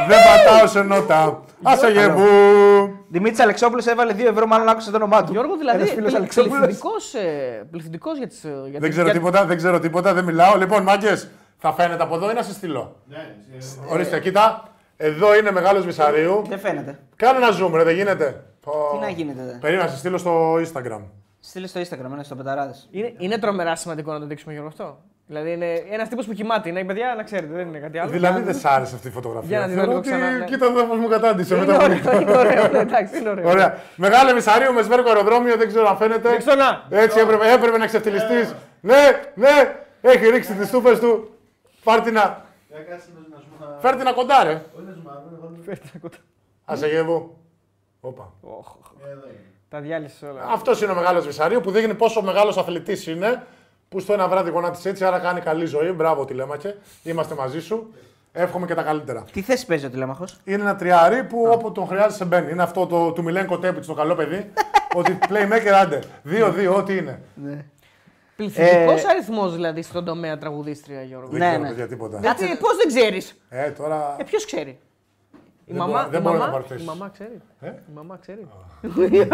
Δεν 0.09 0.19
πατάω 0.27 0.66
σε 0.66 0.83
νότα. 0.83 1.41
Άσε 1.62 1.89
γεβού. 1.91 2.27
Δημήτρης 3.09 3.41
Αλεξόπουλος 3.41 3.87
έβαλε 3.87 4.12
2 4.12 4.27
ευρώ, 4.29 4.47
μάλλον 4.47 4.69
άκουσε 4.69 4.91
το 4.91 4.97
όνομά 4.97 5.25
του. 5.25 5.33
Γιώργο, 5.33 5.57
δηλαδή, 5.57 5.79
Ένας 5.79 5.91
φίλος 5.91 6.15
Αλεξόπουλος. 6.15 6.77
πληθυντικός 7.71 8.16
για 8.19 8.27
τις... 8.27 8.41
για 8.43 8.53
Δεν 8.62 8.81
τις- 8.81 8.89
ξέρω 8.91 9.05
για- 9.05 9.12
τίποτα, 9.15 9.45
δεν 9.45 9.57
ξέρω 9.57 9.81
τίποτα, 9.81 10.15
δεν 10.15 10.25
μιλάω. 10.25 10.57
Λοιπόν, 10.57 10.83
μάγκες, 10.83 11.29
θα 11.59 11.73
φαίνεται 11.73 12.03
από 12.03 12.15
εδώ 12.15 12.31
ή 12.31 12.35
να 12.35 12.43
σε 12.43 12.53
στείλω; 12.53 12.97
Ορίστε, 13.89 14.21
κοίτα. 14.21 14.62
Εδώ 14.97 15.37
είναι 15.37 15.51
μεγάλος 15.51 15.85
Βυσαρίου. 15.85 16.45
Δεν 16.49 16.59
φαίνεται. 16.59 16.99
Κάνε 17.16 17.39
ένα 17.47 17.49
zoom, 17.49 17.71
ρε, 17.75 17.83
δεν 17.83 17.95
γίνεται. 17.95 18.45
Τι 18.93 18.99
να 19.01 19.09
γίνεται. 19.09 19.43
δε. 19.45 19.53
Περίμενα 19.61 19.89
να 19.89 19.93
σε 19.95 19.99
στείλω 19.99 20.19
στο 20.19 20.55
Instagram. 20.55 21.01
Στείλε 21.41 21.66
στο 21.66 21.81
Instagram, 21.81 22.11
είναι 22.12 22.23
στο 22.23 22.35
πεταράδες. 22.35 22.89
Είναι, 22.91 23.12
είναι 23.19 23.39
τρομερά 23.39 23.77
σημαντικό 23.77 24.12
να 24.12 24.19
το 24.21 24.27
δείξουμε 24.27 24.53
Γιώργο 24.53 24.71
αυτό. 24.71 24.99
Δηλαδή 25.27 25.53
είναι 25.53 25.85
ένας 25.91 26.09
τύπος 26.09 26.27
που 26.27 26.33
κοιμάται. 26.33 26.69
Είναι 26.69 26.85
παιδιά, 26.85 27.15
να 27.16 27.23
ξέρετε, 27.23 27.55
δεν 27.55 27.66
είναι 27.66 27.79
κάτι 27.79 27.99
άλλο. 27.99 28.11
Δηλαδή 28.11 28.41
δεν 28.41 28.55
σ' 28.55 28.65
άρεσε 28.65 28.95
αυτή 28.95 29.09
η 29.09 29.11
φωτογραφία. 29.11 29.49
Για 29.49 29.59
να 29.59 29.66
τη 29.66 29.71
δω 29.73 29.77
Θεωρώ 29.77 29.89
λίγο 29.91 29.99
ότι 29.99 30.09
ξανά, 30.09 30.39
ναι. 30.39 30.45
Κοίτα 30.45 30.66
εδώ 30.66 30.85
πώς 30.85 30.99
μου 30.99 31.09
κατάντησε. 31.09 31.55
είναι 31.55 31.65
μετά 31.66 31.77
από 31.77 31.85
ωραίο, 31.85 31.97
λίγο. 31.97 32.21
είναι 32.21 32.37
ωραίο, 32.37 32.69
ναι, 32.69 32.79
εντάξει, 32.79 33.19
είναι 33.19 33.29
ωραίο. 33.29 33.49
Ωραία. 33.49 33.79
Μεγάλε 33.97 34.33
Βυσαρίου 34.33 34.73
με 34.73 34.83
σβέρκο 34.83 35.09
αεροδρόμιο, 35.09 35.57
δεν 35.57 35.69
ξέρω 35.69 35.89
αν 35.89 35.97
φαίνεται. 35.97 36.29
Δείξτε 36.31 36.55
να. 36.55 36.87
Έτσι 36.91 37.21
έπρεπε, 37.21 37.53
έπρεπε 37.53 37.79
να 37.79 37.87
ξεφτυλιστείς. 37.87 38.55
Ναι, 38.81 39.03
ναι, 39.35 39.75
έχει 40.01 40.29
ρίξει 40.31 40.53
τις 40.53 40.71
τούπε 40.71 40.99
του. 40.99 41.29
Πάρτινα. 41.85 42.45
Φέρτινα 43.78 44.12
κοντά, 44.12 44.45
ρε. 44.45 44.65
Φέρτε 45.65 45.89
τα 45.93 45.99
κοντά. 45.99 46.16
Ασεγεύου. 46.65 47.36
Όπα. 48.01 48.32
Οχ, 48.41 48.74
Τα 49.69 49.81
διάλυσες 49.81 50.23
όλα. 50.23 50.45
Αυτός 50.49 50.82
είναι 50.82 50.93
ο 50.93 50.95
μεγάλος 50.95 51.27
Βυσαρίου 51.27 51.61
που 51.61 51.70
δείχνει 51.70 51.95
πόσο 51.95 52.23
μεγάλος 52.23 52.57
αθλητής 52.57 53.07
είναι. 53.07 53.43
Που 53.89 54.01
στο 54.01 54.12
ένα 54.12 54.28
βράδυ 54.28 54.51
γονάτισε 54.51 54.89
έτσι, 54.89 55.05
άρα 55.05 55.19
κάνει 55.19 55.41
καλή 55.41 55.65
ζωή. 55.65 55.93
Μπράβο, 55.93 56.24
τηλέμαχε. 56.24 56.77
Είμαστε 57.03 57.35
μαζί 57.35 57.61
σου. 57.61 57.93
Εύχομαι 58.32 58.66
και 58.66 58.74
τα 58.74 58.82
καλύτερα. 58.82 59.24
Τι 59.32 59.43
θέση 59.43 59.66
παίζει 59.66 59.86
ο 59.86 59.91
τηλέμαχος; 59.91 60.36
Είναι 60.45 60.62
ένα 60.62 60.77
τριάρι 60.77 61.24
που 61.24 61.49
όπου 61.51 61.73
τον 61.73 61.86
χρειάζεσαι 61.86 62.24
μπαίνει. 62.24 62.51
Είναι 62.51 62.62
αυτό 62.62 62.86
το, 62.86 63.12
του 63.12 63.23
Μιλέν 63.23 63.61
Τέπιτ, 63.61 63.85
το 63.85 63.95
καλό 63.95 64.15
παιδί. 64.15 64.53
ότι 64.99 65.19
playmaker 65.28 65.73
άντε. 65.82 65.99
2-2, 66.31 66.74
ό,τι 66.77 66.97
είναι. 66.97 67.20
Πληθυντικός 68.36 69.02
Ε, 69.02 69.06
αριθμός 69.09 69.52
δηλαδή 69.55 69.82
στον 69.82 70.05
τομέα 70.05 70.39
τραγουδίστρια, 70.39 71.02
Γιώργο. 71.02 71.28
Δεν 71.31 71.39
Ναι, 71.39 71.47
ξέρω 71.47 71.62
ναι. 71.62 71.69
παιδιά 71.69 71.86
τίποτα. 71.86 72.19
Γιατί, 72.20 72.56
πώς 72.61 72.77
δεν 72.77 72.86
ξέρεις; 72.86 73.35
Ε, 73.48 73.70
τώρα. 73.70 74.16
Ε, 74.19 74.23
ποιος 74.24 74.44
ξέρει; 74.47 74.70
Η 74.70 74.78
Δεν 75.73 75.77
μαμά, 75.77 75.93
μπορώ- 75.93 76.09
δεν 76.11 76.20
η 76.20 76.23
μπορώ 76.23 76.35
να 76.39 76.44
μαμά, 76.44 76.52
παρθέσεις. 76.52 76.82
η 76.82 76.86
μαμά 76.86 77.09
ξέρει. 77.12 77.40
Ε; 77.61 77.66
Η 77.69 77.93
μαμά 77.94 78.19
ξέρει. 78.20 78.48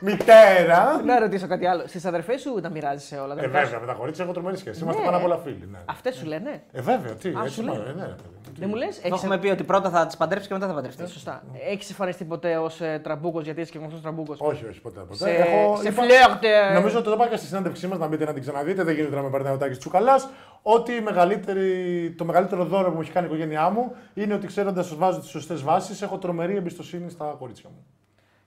Μητέρα. 0.00 1.02
Να 1.04 1.18
ρωτήσω 1.18 1.46
κάτι 1.46 1.66
άλλο. 1.66 1.82
Στις 1.86 2.04
αδερφές 2.04 2.40
σου 2.40 2.60
τα 2.62 2.68
μοιράζεσαι 2.70 3.16
όλα. 3.16 3.32
Ε, 3.32 3.36
τα 3.36 3.42
δικά 3.42 3.58
σου; 3.58 3.64
βέβαια, 3.64 3.80
με 3.80 3.86
τα 3.86 3.92
κορίτσια 3.92 4.24
έχω 4.24 4.32
τρομερή 4.32 4.56
σχέση. 4.56 4.82
Είμαστε 4.82 5.00
Ναι. 5.00 5.06
πάνω 5.06 5.16
απ' 5.18 5.24
όλα 5.24 5.36
φίλοι. 5.38 5.68
Ναι. 5.72 5.78
Αυτές 5.84 6.14
σου 6.16 6.26
λένε; 6.26 6.62
Ε, 6.72 6.80
βέβαια, 6.80 7.12
τι. 7.12 7.28
Α, 7.28 7.40
έτσι 7.42 7.54
σου 7.54 7.62
μόνο, 7.62 7.78
λέει. 7.82 7.88
ε, 7.90 7.92
ναι, 7.92 8.02
ρε 8.02 8.08
παιδί 8.08 8.28
μου. 8.34 8.43
Δεν 8.66 8.78
μου 8.78 8.84
λες. 8.84 9.00
Το 9.00 9.14
έχουμε 9.14 9.38
πει 9.38 9.48
ότι 9.48 9.62
πρώτα 9.64 9.90
θα 9.90 10.06
τις 10.06 10.16
παντρέψεις 10.16 10.48
και 10.48 10.54
μετά 10.54 10.66
θα 10.66 10.72
παντρευτείς. 10.74 11.12
Σωστά. 11.12 11.42
Έχεις 11.70 11.90
εμφανιστεί 11.90 12.24
ποτέ 12.24 12.56
ως 12.56 12.80
ε, 12.80 13.00
τραμπούκος 13.02 13.44
γιατί 13.44 13.60
είσαι 13.60 13.70
και 13.70 13.78
γνωστός 13.78 14.00
τραμπούκος; 14.00 14.38
Όχι, 14.40 14.66
όχι, 14.66 14.80
ποτέ. 14.80 15.00
ποτέ. 15.00 15.14
Σε, 15.16 15.30
Έχω- 15.30 15.76
σε 15.76 15.88
είπα- 15.88 16.02
φλερτ. 16.02 16.44
ε, 16.44 16.74
Νομίζω 16.74 16.96
ότι 16.98 17.06
το 17.06 17.12
είπα 17.12 17.28
και 17.28 17.36
στη 17.36 17.46
συνέντευξή 17.46 17.86
μας 17.86 17.98
να 17.98 18.06
μπείτε 18.06 18.24
να 18.24 18.32
την 18.32 18.42
ξαναδείτε. 18.42 18.82
Δεν 18.82 18.94
γίνεται 18.94 19.16
να 19.16 19.22
με 19.22 19.30
παίρνει 19.30 19.48
ο 19.48 19.56
Τάκης 19.56 19.78
Τσουκαλάς. 19.78 20.28
Ότι 20.62 20.92
η 20.92 21.00
μεγαλύτερη- 21.00 22.14
το 22.16 22.24
μεγαλύτερο 22.24 22.64
δώρο 22.64 22.88
που 22.88 22.94
μου 22.94 23.00
έχει 23.00 23.10
κάνει 23.10 23.26
η 23.26 23.28
οικογένειά 23.28 23.68
μου 23.70 23.92
είναι 24.14 24.34
ότι 24.34 24.46
ξέροντας 24.46 24.90
ότι 24.90 25.00
βάζω 25.00 25.20
τις 25.20 25.28
σωστές 25.28 25.62
βάσεις, 25.62 26.02
έχω 26.02 26.18
τρομερή 26.18 26.56
εμπιστοσύνη 26.56 27.10
στα 27.10 27.36
κορίτσια 27.38 27.70
μου. 27.72 27.84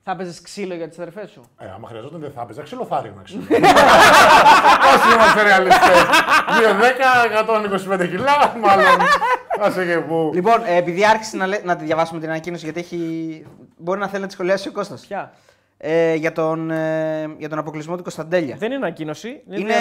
Θα 0.09 0.15
παίζει 0.15 0.41
ξύλο 0.41 0.73
για 0.73 0.87
τις 0.89 0.99
αδερφές 0.99 1.29
σου; 1.29 1.41
Ε, 1.57 1.65
άμα 1.75 1.87
χρειαζόταν 1.87 2.19
δεν 2.19 2.31
θα 2.35 2.41
έπαιζα. 2.41 2.61
Ξυλοθάριο 2.61 3.13
να 3.15 3.21
ξέρω. 3.21 3.41
Όσοι 4.93 5.13
είμαστε 5.13 5.43
ρεαλιστές. 5.43 6.03
2-10, 7.97 8.03
125 8.03 8.07
κιλά, 8.09 8.55
μάλλον. 8.61 8.97
Άσε 9.59 9.85
και 9.85 9.97
πού. 9.97 10.31
Λοιπόν, 10.33 10.61
ε, 10.65 10.75
επειδή 10.75 11.05
άρχισε 11.05 11.37
να, 11.37 11.47
λέ- 11.47 11.63
να 11.65 11.75
τη 11.75 11.83
διαβάσουμε 11.85 12.19
την 12.19 12.29
ανακοίνωση, 12.29 12.63
γιατί 12.63 12.79
έχει... 12.79 12.97
μπορεί 13.77 13.99
να 13.99 14.07
θέλει 14.07 14.21
να 14.21 14.27
τη 14.27 14.33
σχολιάσει 14.33 14.67
ο 14.67 14.71
Κώστας. 14.71 15.01
Ποια; 15.07 15.31
Ε, 15.77 16.13
για, 16.13 16.31
τον, 16.31 16.71
ε, 16.71 17.35
για 17.37 17.49
τον 17.49 17.57
αποκλεισμό 17.57 17.95
του 17.95 18.03
Κωνσταντέλια. 18.03 18.55
Δεν 18.55 18.67
είναι 18.71 18.85
ανακοίνωση. 18.85 19.41
Είναι, 19.49 19.59
είναι. 19.59 19.73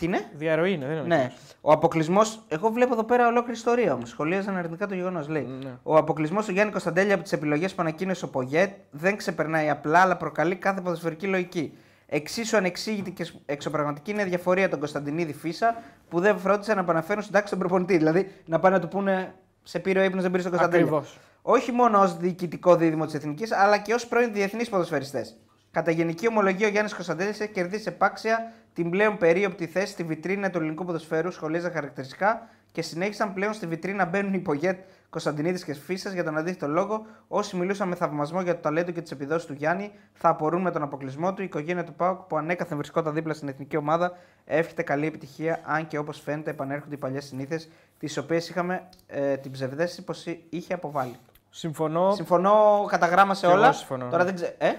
Διαρροή. 0.00 0.18
Τι 0.18 0.26
είναι; 0.26 0.30
Διαρροή 0.38 0.72
είναι, 0.72 0.86
δεν 0.86 0.96
είναι 0.96 1.06
Ναι. 1.06 1.14
ανακοίνωση. 1.14 1.54
Ο 1.60 1.72
αποκλεισμός. 1.72 2.44
Εγώ 2.48 2.68
βλέπω 2.68 2.92
εδώ 2.92 3.04
πέρα 3.04 3.26
ολόκληρη 3.26 3.56
ιστορία 3.56 3.92
όμως. 3.92 4.08
Σχολίαζαν 4.08 4.56
αρνητικά 4.56 4.86
το 4.86 4.94
γεγονός. 4.94 5.28
Λέει. 5.28 5.46
Ναι. 5.64 5.70
Ο 5.82 5.96
αποκλεισμός 5.96 6.44
του 6.46 6.52
Γιάννη 6.52 6.72
Κωνσταντέλια 6.72 7.14
από 7.14 7.22
τις 7.22 7.32
επιλογές 7.32 7.74
που 7.74 7.82
ανακοίνωσε 7.82 8.24
ο 8.24 8.28
Πογέτ 8.28 8.70
δεν 8.90 9.16
ξεπερνάει 9.16 9.70
απλά, 9.70 9.98
αλλά 9.98 10.16
προκαλεί 10.16 10.56
κάθε 10.56 10.80
ποδοσφαιρική 10.80 11.26
λογική. 11.26 11.72
Εξίσου 12.06 12.56
ανεξήγητη 12.56 13.10
και 13.10 13.26
εξωπραγματική 13.46 14.10
είναι 14.10 14.22
η 14.22 14.24
διαφορία 14.24 14.68
των 14.68 14.78
Κωνσταντινίδη 14.78 15.32
Φίσα 15.32 15.76
που 16.08 16.20
δεν 16.20 16.38
φρόντισαν 16.38 16.76
να 16.76 16.82
επαναφέρουν 16.82 17.22
στην 17.22 17.34
τάξη 17.34 17.50
τον 17.50 17.58
προπονητή. 17.58 17.96
Δηλαδή 17.96 18.30
να 18.46 18.58
πάνε 18.58 18.74
να 18.76 18.80
του 18.82 18.88
πούνε 18.88 19.34
σε 19.62 19.78
πήρε 19.78 20.00
ο 20.00 20.02
ύπνος, 20.02 20.22
δεν 20.22 20.30
πήρε 20.30 20.42
τον 20.42 20.50
Κωνσταντέλια. 20.52 20.86
Ακριβώς. 20.86 21.18
Όχι 21.42 21.72
μόνο 21.72 22.00
ως 22.00 22.16
διοικητικό 22.16 22.76
δίδυμο 22.76 23.04
της 23.04 23.14
Εθνικής, 23.14 23.52
αλλά 23.52 23.78
και 23.78 23.94
ως 23.94 24.06
πρώην 24.06 24.32
διεθνείς 24.32 24.68
ποδοσφαιριστές. 24.68 25.36
Κατά 25.72 25.90
γενική 25.90 26.28
ομολογία, 26.28 26.66
ο 26.66 26.70
Γιάννης 26.70 26.94
Κωνσταντέλης 26.94 27.40
έχει 27.40 27.52
κερδίσει 27.52 27.84
επάξια 27.88 28.52
την 28.74 28.90
πλέον 28.90 29.18
περίοπτη 29.18 29.66
θέση 29.66 29.92
στη 29.92 30.02
βιτρίνα 30.02 30.50
του 30.50 30.58
ελληνικού 30.58 30.84
ποδοσφαίρου, 30.84 31.30
σχολίζα 31.30 31.70
χαρακτηριστικά 31.70 32.48
και 32.72 32.82
συνέχισαν 32.82 33.34
πλέον 33.34 33.52
στη 33.52 33.66
βιτρίνα 33.66 34.04
μπαίνουν 34.04 34.34
οι 34.34 34.38
Πογέτ 34.38 34.78
Κωνσταντινίδης 35.10 35.64
και 35.64 35.74
Φίσας 35.74 36.12
για 36.12 36.24
τον 36.24 36.38
αντίθετο 36.38 36.68
λόγο. 36.68 37.06
Όσοι 37.28 37.56
μιλούσαν 37.56 37.88
με 37.88 37.94
θαυμασμό 37.94 38.40
για 38.42 38.54
το 38.54 38.60
ταλέντο 38.60 38.90
και 38.90 39.00
τις 39.00 39.10
επιδόσεις 39.10 39.46
του 39.46 39.52
Γιάννη 39.52 39.92
θα 40.12 40.28
απορούν 40.28 40.60
με 40.62 40.70
τον 40.70 40.82
αποκλεισμό 40.82 41.34
του. 41.34 41.42
Η 41.42 41.44
οικογένεια 41.44 41.84
του 41.84 41.94
Πάουκ 41.94 42.18
που 42.18 42.36
ανέκαθεν 42.36 42.76
βρισκόταν 42.76 43.14
δίπλα 43.14 43.34
στην 43.34 43.48
εθνική 43.48 43.76
ομάδα 43.76 44.12
εύχεται 44.44 44.82
καλή 44.82 45.06
επιτυχία, 45.06 45.60
αν 45.64 45.86
και 45.86 45.98
όπως 45.98 46.20
φαίνεται 46.20 46.50
επανέρχονται 46.50 46.94
οι 46.94 46.98
παλιές 46.98 47.24
συνήθειες, 47.24 47.68
τις 47.98 48.16
οποίες 48.16 48.48
είχαμε 48.48 48.88
ε, 49.06 49.36
την 49.36 49.50
ψευδαίσθηση 49.50 50.04
πως 50.04 50.26
είχε 50.50 50.74
αποβάλει. 50.74 51.16
Συμφωνώ. 51.50 52.14
Συμφωνώ 52.14 52.86
κατά 52.88 53.06
γράμμα 53.06 53.34
σε 53.34 53.40
Και 53.46 53.52
εγώ 53.52 53.60
όλα. 53.60 53.72
συμφωνώ, 53.72 54.04
Τώρα 54.10 54.24
ναι. 54.24 54.24
δεν 54.24 54.34
ξέρω. 54.34 54.52
Ε; 54.58 54.72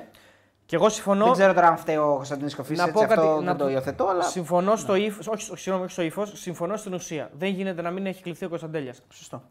Και 0.72 0.78
εγώ 0.78 0.90
συμφωνώ. 0.90 1.24
Δεν 1.26 1.34
ξέρω 1.34 1.54
τώρα 1.54 1.68
αν 1.68 1.78
φταίει 1.78 1.96
ο 1.98 2.14
Κωνσταντίνη 2.16 2.52
Κοφίση. 2.52 2.82
να 2.82 2.92
πω 2.92 3.00
κάτι. 3.00 3.14
αυτό 3.14 3.32
να 3.36 3.42
δεν 3.42 3.58
το 3.58 3.64
πω- 3.64 3.74
υιοθετώ, 3.74 4.08
αλλά. 4.08 4.22
Συμφωνώ 4.24 4.76
στο 4.76 4.96
ύφο. 4.96 5.20
Όχι, 5.32 5.52
όχι, 5.52 5.62
συγγνώμη, 5.62 5.84
όχι 5.84 5.94
στο 5.94 6.02
ύφος. 6.02 6.32
Συμφωνώ 6.36 6.76
στην 6.78 6.94
ουσία. 6.94 7.30
Δεν 7.34 7.50
γίνεται 7.50 7.82
να 7.82 7.92
μην 7.92 8.06
έχει 8.06 8.22
κληθεί 8.22 8.46
ο 8.46 8.50
Κωνσταντέλιας. 8.50 9.02
Σωστό. 9.14 9.42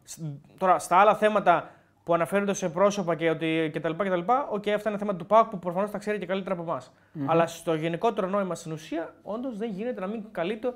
Τώρα, 0.58 0.78
στα 0.78 0.96
άλλα 0.96 1.14
θέματα 1.14 1.70
που 2.04 2.14
αναφέρονται 2.14 2.52
σε 2.54 2.68
πρόσωπα 2.68 3.14
και 3.14 3.30
ότι 3.30 3.70
κτλ. 3.74 3.90
κτλ. 3.92 4.20
Οκ, 4.50 4.68
αυτά 4.68 4.88
είναι 4.90 4.98
θέματα 4.98 5.16
του 5.18 5.26
ΠΑΟΚ 5.26 5.48
που 5.48 5.58
προφανώς 5.58 5.90
τα 5.90 5.98
ξέρει 5.98 6.18
και 6.18 6.26
καλύτερα 6.26 6.54
από 6.54 6.62
εμάς. 6.62 6.92
Αλλά 7.26 7.46
στο 7.46 7.74
γενικότερο 7.74 8.26
νόημα 8.26 8.54
στην 8.54 8.72
ουσία, 8.72 9.14
όντως 9.22 9.56
δεν 9.56 9.70
γίνεται 9.70 10.00
να 10.00 10.06
μην 10.06 10.22
καλείται 10.32 10.74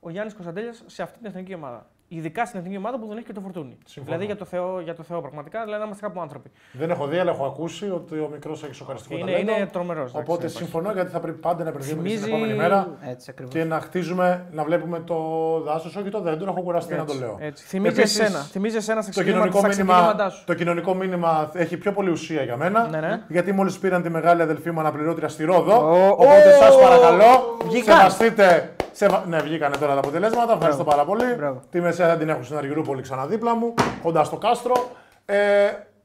ο 0.00 0.10
Γιάννης 0.10 0.34
Κωνσταντέλιας 0.34 0.82
σε 0.86 1.02
αυτή 1.02 1.18
την 1.18 1.26
εθνική 1.26 1.54
ομάδα. 1.54 1.86
Ειδικά 2.16 2.44
στην 2.46 2.58
εθνική 2.58 2.76
ομάδα 2.76 2.98
που 2.98 3.06
δεν 3.08 3.16
έχει 3.16 3.26
και 3.26 3.32
το 3.32 3.40
φορτούνι. 3.40 3.78
Συμφωνώ. 3.84 4.04
Δηλαδή 4.06 4.24
για 4.24 4.36
το, 4.36 4.44
Θεό, 4.44 4.80
για 4.80 4.94
το 4.94 5.02
Θεό 5.02 5.20
πραγματικά, 5.20 5.58
δηλαδή 5.64 5.78
να 5.80 5.86
είμαστε 5.86 6.06
κάπου 6.06 6.20
άνθρωποι. 6.20 6.50
Δεν 6.72 6.90
έχω 6.90 7.06
δει, 7.06 7.18
αλλά 7.18 7.30
έχω 7.30 7.44
ακούσει 7.46 7.90
ότι 7.90 8.14
ο 8.18 8.28
μικρός 8.32 8.62
έχει 8.64 8.74
σοκαριστικό 8.74 9.14
Είναι, 9.16 9.30
ταλέντο. 9.32 9.52
είναι 9.56 9.66
τρομερός. 9.66 10.14
Οπότε 10.14 10.48
συμφωνώ 10.48 10.92
γιατί 10.92 11.10
θα 11.10 11.20
πρέπει 11.20 11.38
πάντα 11.38 11.62
να 11.64 11.68
επενδύουμε 11.70 12.02
και 12.02 12.08
στην 12.08 12.20
Θυμίζει- 12.22 12.42
επόμενη 12.42 12.58
μέρα 12.58 12.88
Έτσι 13.10 13.26
ακριβώς. 13.30 13.54
και 13.54 13.64
να 13.64 13.80
χτίζουμε, 13.80 14.46
να 14.52 14.64
βλέπουμε 14.64 15.00
το 15.00 15.16
δάσος, 15.64 15.96
όχι 15.96 16.08
το 16.08 16.20
δέντρο. 16.20 16.50
Έχω 16.50 16.62
κουραστεί 16.62 16.94
να 16.94 17.04
το 17.04 17.14
λέω. 17.14 17.36
Έτσι. 17.40 17.64
Θυμίζει 17.66 18.00
Επίσης, 18.00 18.20
εσένα. 18.20 18.38
Θυμίζει 18.38 18.76
εσένα 18.76 19.02
στα 19.02 19.10
Το 19.12 19.18
ξεκινήματα- 19.20 19.48
κοινωνικό, 19.48 19.72
στα 19.72 19.82
μήνυμα, 19.82 19.94
ξεκινήματά 20.06 20.30
σου. 20.36 20.44
το 20.46 20.54
κοινωνικό 20.54 20.94
μήνυμα 20.94 21.50
έχει 21.54 21.76
πιο 21.76 21.92
πολύ 21.92 22.10
ουσία 22.10 22.42
για 22.42 22.56
μένα. 22.56 22.88
Ναι, 22.88 23.00
ναι. 23.00 23.22
Γιατί 23.28 23.52
μόλις 23.52 23.78
πήραν 23.78 24.02
τη 24.02 24.10
μεγάλη 24.10 24.42
αδελφή 24.42 24.70
μου 24.70 24.80
αναπληρώτρια 24.80 25.28
στη 25.28 25.44
Ρόδο. 25.44 25.74
Ω, 25.76 26.08
οπότε 26.10 26.54
ω, 26.54 26.62
σας 26.62 26.78
παρακαλώ, 26.80 27.56
βγήκαν. 27.64 27.96
σεβαστείτε. 27.96 28.74
Σεβα... 28.92 29.24
Ναι, 29.28 29.38
βγήκανε 29.40 29.76
τώρα 29.76 29.92
τα 29.92 29.98
αποτελέσματα. 29.98 30.52
Ευχαριστώ 30.52 30.84
πάρα 30.84 31.04
πολύ. 31.04 31.24
Μπράβο. 31.36 31.60
Τη 31.70 31.80
μεσαία 31.80 32.08
θα 32.08 32.16
την 32.16 32.28
έχω 32.28 32.42
στην 32.42 32.56
Αργυρούπολη 32.56 33.02
ξανά 33.02 33.26
δίπλα 33.26 33.54
μου, 33.56 33.74
κοντά 34.02 34.24
στο 34.24 34.36
κάστρο. 34.36 34.90
Ε, 35.26 35.36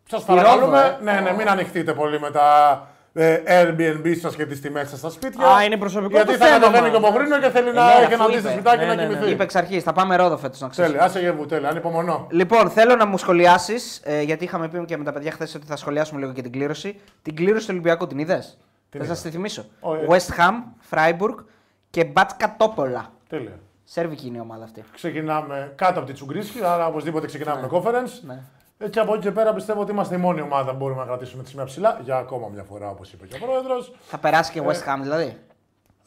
σας 0.09 0.26
Ρόδο, 0.26 0.41
παρακαλούμε, 0.41 0.97
ε; 0.99 1.03
ναι, 1.03 1.19
ναι, 1.19 1.34
μην 1.34 1.49
ανοιχτείτε 1.49 1.93
πολύ 1.93 2.19
με 2.19 2.31
τα 2.31 2.88
ε, 3.14 3.38
Airbnb 3.47 4.11
σας 4.22 4.35
και 4.35 4.45
τις 4.45 4.61
τιμές 4.61 4.89
σας 4.89 4.99
στα 4.99 5.09
σπίτια. 5.09 5.47
Α, 5.47 5.64
είναι 5.64 5.77
προσωπικό 5.77 6.11
Γιατί 6.15 6.31
το 6.31 6.38
θα 6.38 6.45
θέμα. 6.45 6.59
κατεβαίνει 6.59 6.89
και 6.89 6.95
ο 6.95 6.99
Πογρίνο 6.99 7.39
και 7.39 7.49
θέλει 7.49 7.69
Ε, 7.69 7.72
να 7.72 7.85
ναι, 7.85 7.91
έχει 8.03 8.14
ένα 8.14 8.23
αφού 8.23 8.31
δει 8.34 8.39
στο 8.39 8.49
είπε. 8.49 8.57
σπιτάκι 8.59 8.77
Ναι, 8.77 8.85
να 8.85 8.95
ναι, 8.95 9.01
ναι. 9.05 9.14
κοιμηθεί. 9.14 9.31
Είπε 9.31 9.43
εξ 9.43 9.55
αρχής, 9.55 9.84
θα 9.84 9.93
πάμε 9.93 10.15
ρόδο 10.15 10.38
φέτος 10.38 10.59
να 10.59 10.68
ξέρεις. 10.69 10.91
Τέλεια, 10.91 11.05
άσε 11.05 11.19
γεύου, 11.19 11.45
τέλεια, 11.45 11.69
ανυπομονώ. 11.69 12.27
Λοιπόν, 12.30 12.69
θέλω 12.69 12.95
να 12.95 13.05
μου 13.05 13.18
σχολιάσεις, 13.18 14.01
ε, 14.03 14.22
γιατί 14.22 14.43
είχαμε 14.43 14.68
πει 14.68 14.85
και 14.85 14.97
με 14.97 15.03
τα 15.03 15.11
παιδιά 15.11 15.31
χθες 15.31 15.55
ότι 15.55 15.65
θα 15.68 15.76
σχολιάσουμε 15.76 16.19
λίγο 16.19 16.31
και 16.34 16.41
την 16.41 16.51
κλήρωση. 16.51 16.99
Την 17.22 17.35
κλήρωση 17.35 17.65
του 17.65 17.72
Ολυμπιακού 17.73 18.07
την 18.07 18.18
είδες; 18.19 18.57
Θα 18.89 18.97
είδα. 18.97 19.05
σας 19.05 19.22
τη 19.22 19.30
θυμίσω. 19.30 19.65
Ω, 19.80 19.95
ε. 19.95 20.05
West 20.09 20.39
Ham, 20.39 20.53
Freiburg 20.91 21.35
και 21.89 22.05
Μπάτσκα 22.05 22.55
Τόπολα. 22.57 23.11
Τέλεια. 23.30 23.59
Σέρβικη 23.84 24.27
είναι 24.27 24.38
η 24.38 24.39
ομάδα 24.39 24.64
αυτή. 24.64 24.84
Ξεκινάμε 24.93 25.73
κάτω 25.76 25.99
από 25.99 26.07
τη 26.07 26.14
Τσουγκρίσκη, 26.14 26.64
άρα 26.64 26.88
οπωσδήποτε 26.88 27.26
ξεκινάμε 27.27 27.61
με 27.61 27.68
conference. 27.72 28.19
Ναι. 28.22 28.39
Ε, 28.77 28.89
Και 28.89 28.99
από 28.99 29.14
εκεί 29.14 29.22
και 29.23 29.31
πέρα 29.31 29.53
πιστεύω 29.53 29.81
ότι 29.81 29.91
είμαστε 29.91 30.15
η 30.15 30.18
μόνη 30.18 30.41
ομάδα 30.41 30.72
που 30.72 30.77
μπορούμε 30.77 30.99
να 30.99 31.05
κρατήσουμε 31.05 31.43
τη 31.43 31.49
σημαία 31.49 31.65
ψηλά 31.65 31.99
για 32.03 32.18
ακόμα 32.18 32.47
μια 32.47 32.64
φορά, 32.64 32.89
όπως 32.89 33.14
είπε 33.14 33.27
και 33.27 33.35
ο 33.43 33.45
πρόεδρος. 33.45 33.93
Θα 34.01 34.18
περάσει 34.18 34.51
και 34.51 34.59
Ε. 34.59 34.64
West 34.65 34.93
Ham 34.93 34.99
δηλαδή. 35.01 35.38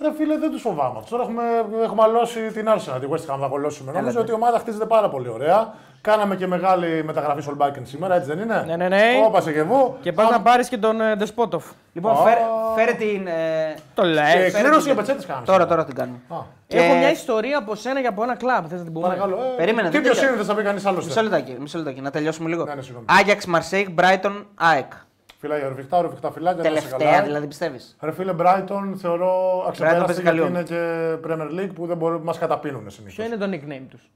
Ρε 0.01 0.12
φίλε, 0.12 0.39
δεν 0.39 0.51
τους 0.51 0.61
φοβάμαι. 0.61 0.94
αυτούς. 0.97 1.11
Τώρα 1.11 1.23
έχουμε, 1.23 1.43
έχουμε 1.82 2.02
αλώσει 2.02 2.51
την 2.52 2.66
Arsenal, 2.69 3.01
τη 3.01 3.07
West 3.11 3.35
Ham 3.35 3.39
θα 3.40 3.47
κολλώσουμε. 3.48 3.93
Νομίζω 3.93 4.15
ναι. 4.16 4.20
ότι 4.20 4.31
η 4.31 4.35
ομάδα 4.35 4.59
χτίζεται 4.59 4.86
πάρα 4.86 5.09
πολύ 5.09 5.28
ωραία. 5.28 5.74
Κάναμε 6.02 6.36
και 6.36 6.47
μεγάλη 6.47 7.05
μεταγραφή 7.05 7.43
Solbakken 7.51 7.81
σήμερα, 7.82 8.14
έτσι 8.14 8.28
δεν 8.28 8.39
είναι; 8.39 8.62
Ναι, 8.66 8.77
ναι, 8.77 8.89
ναι. 8.89 9.02
Όπα 9.27 9.40
σε 9.40 9.52
και 9.52 9.59
εγώ. 9.59 9.98
Και 10.01 10.12
πας 10.12 10.31
να 10.31 10.40
πάρεις 10.40 10.68
και 10.68 10.77
τον 10.77 11.01
ε, 11.01 11.16
Ντεσπότοφ. 11.16 11.64
Λοιπόν, 11.93 12.12
Α. 12.12 12.16
φέρε, 12.16 12.40
φέρε 12.77 12.93
την. 12.93 13.27
ε, 13.27 13.74
Το 13.94 14.02
Και 14.02 14.09
λέει. 14.09 14.24
φέρε 14.24 14.51
κλήρωση 14.51 14.77
την- 14.77 14.85
για 14.86 14.94
πετσέτες 14.94 15.27
κάναμε. 15.27 15.47
Τώρα, 15.47 15.59
σήμερα. 15.59 15.66
τώρα 15.77 15.85
την 15.85 15.94
κάνουμε. 15.94 16.18
Α, 16.28 16.36
Και- 16.66 16.78
Έχω 16.78 16.94
μια 16.94 17.10
ιστορία 17.10 17.59
από 17.59 17.74
σένα 17.74 18.01
και 18.01 18.06
από 18.06 18.22
ένα 18.22 18.36
κλαμπ. 18.36 18.64
Θες 18.68 18.78
να 18.78 18.85
την 18.85 18.93
πούμε; 18.93 19.06
Παρακαλώ. 19.06 19.36
Ε, 19.36 19.56
Περίμενε, 19.56 19.89
Τι 19.89 19.93
δεν 19.93 20.02
πιο 20.02 20.12
τελειώ- 20.12 20.28
σύνηθε 20.31 20.44
θα 20.52 20.55
πει 20.55 20.62
κανείς 20.62 20.86
άλλος. 20.86 21.05
Μισό 21.06 21.22
λεπτάκι, 21.22 21.56
μισό 21.60 21.78
λεπτάκι, 21.78 22.01
να 22.01 22.10
τελειώσουμε 22.10 22.48
λίγο. 22.48 22.64
Ναι, 22.64 22.74
ναι, 22.74 22.82
συγγνώμη. 22.82 23.06
Άγιαξ 23.09 23.47
Μαρσέικ, 23.47 23.89
Brighton, 24.01 24.44
ΑΕΚ. 24.55 24.93
Φιλάκια, 25.40 25.68
ρουφιχτά, 25.68 26.01
ρουφιχτά 26.01 26.31
φυλάκια. 26.32 26.62
να 26.62 26.68
είσαι 26.77 26.81
Τελευταία 26.89 27.10
καλά. 27.12 27.22
δηλαδή 27.22 27.47
πιστεύεις. 27.47 27.97
Ρε 28.01 28.12
φίλε, 28.12 28.32
Brighton 28.40 28.93
θεωρώ 28.97 29.64
αξιοπέραστη 29.68 30.06
παίζει 30.06 30.22
γιατί 30.22 30.39
καλή 30.39 30.48
είναι 30.51 30.62
και 30.62 30.81
Premier 31.27 31.60
League 31.60 31.74
που 31.74 31.86
δεν 31.86 31.97
μπορούν, 31.97 32.20
μας 32.22 32.39
καταπίνουν 32.39 32.90
συνήθως. 32.90 33.14
Ποιο 33.14 33.24
είναι 33.24 33.36
το 33.36 33.47
nickname 33.52 33.86
τους; 33.90 34.10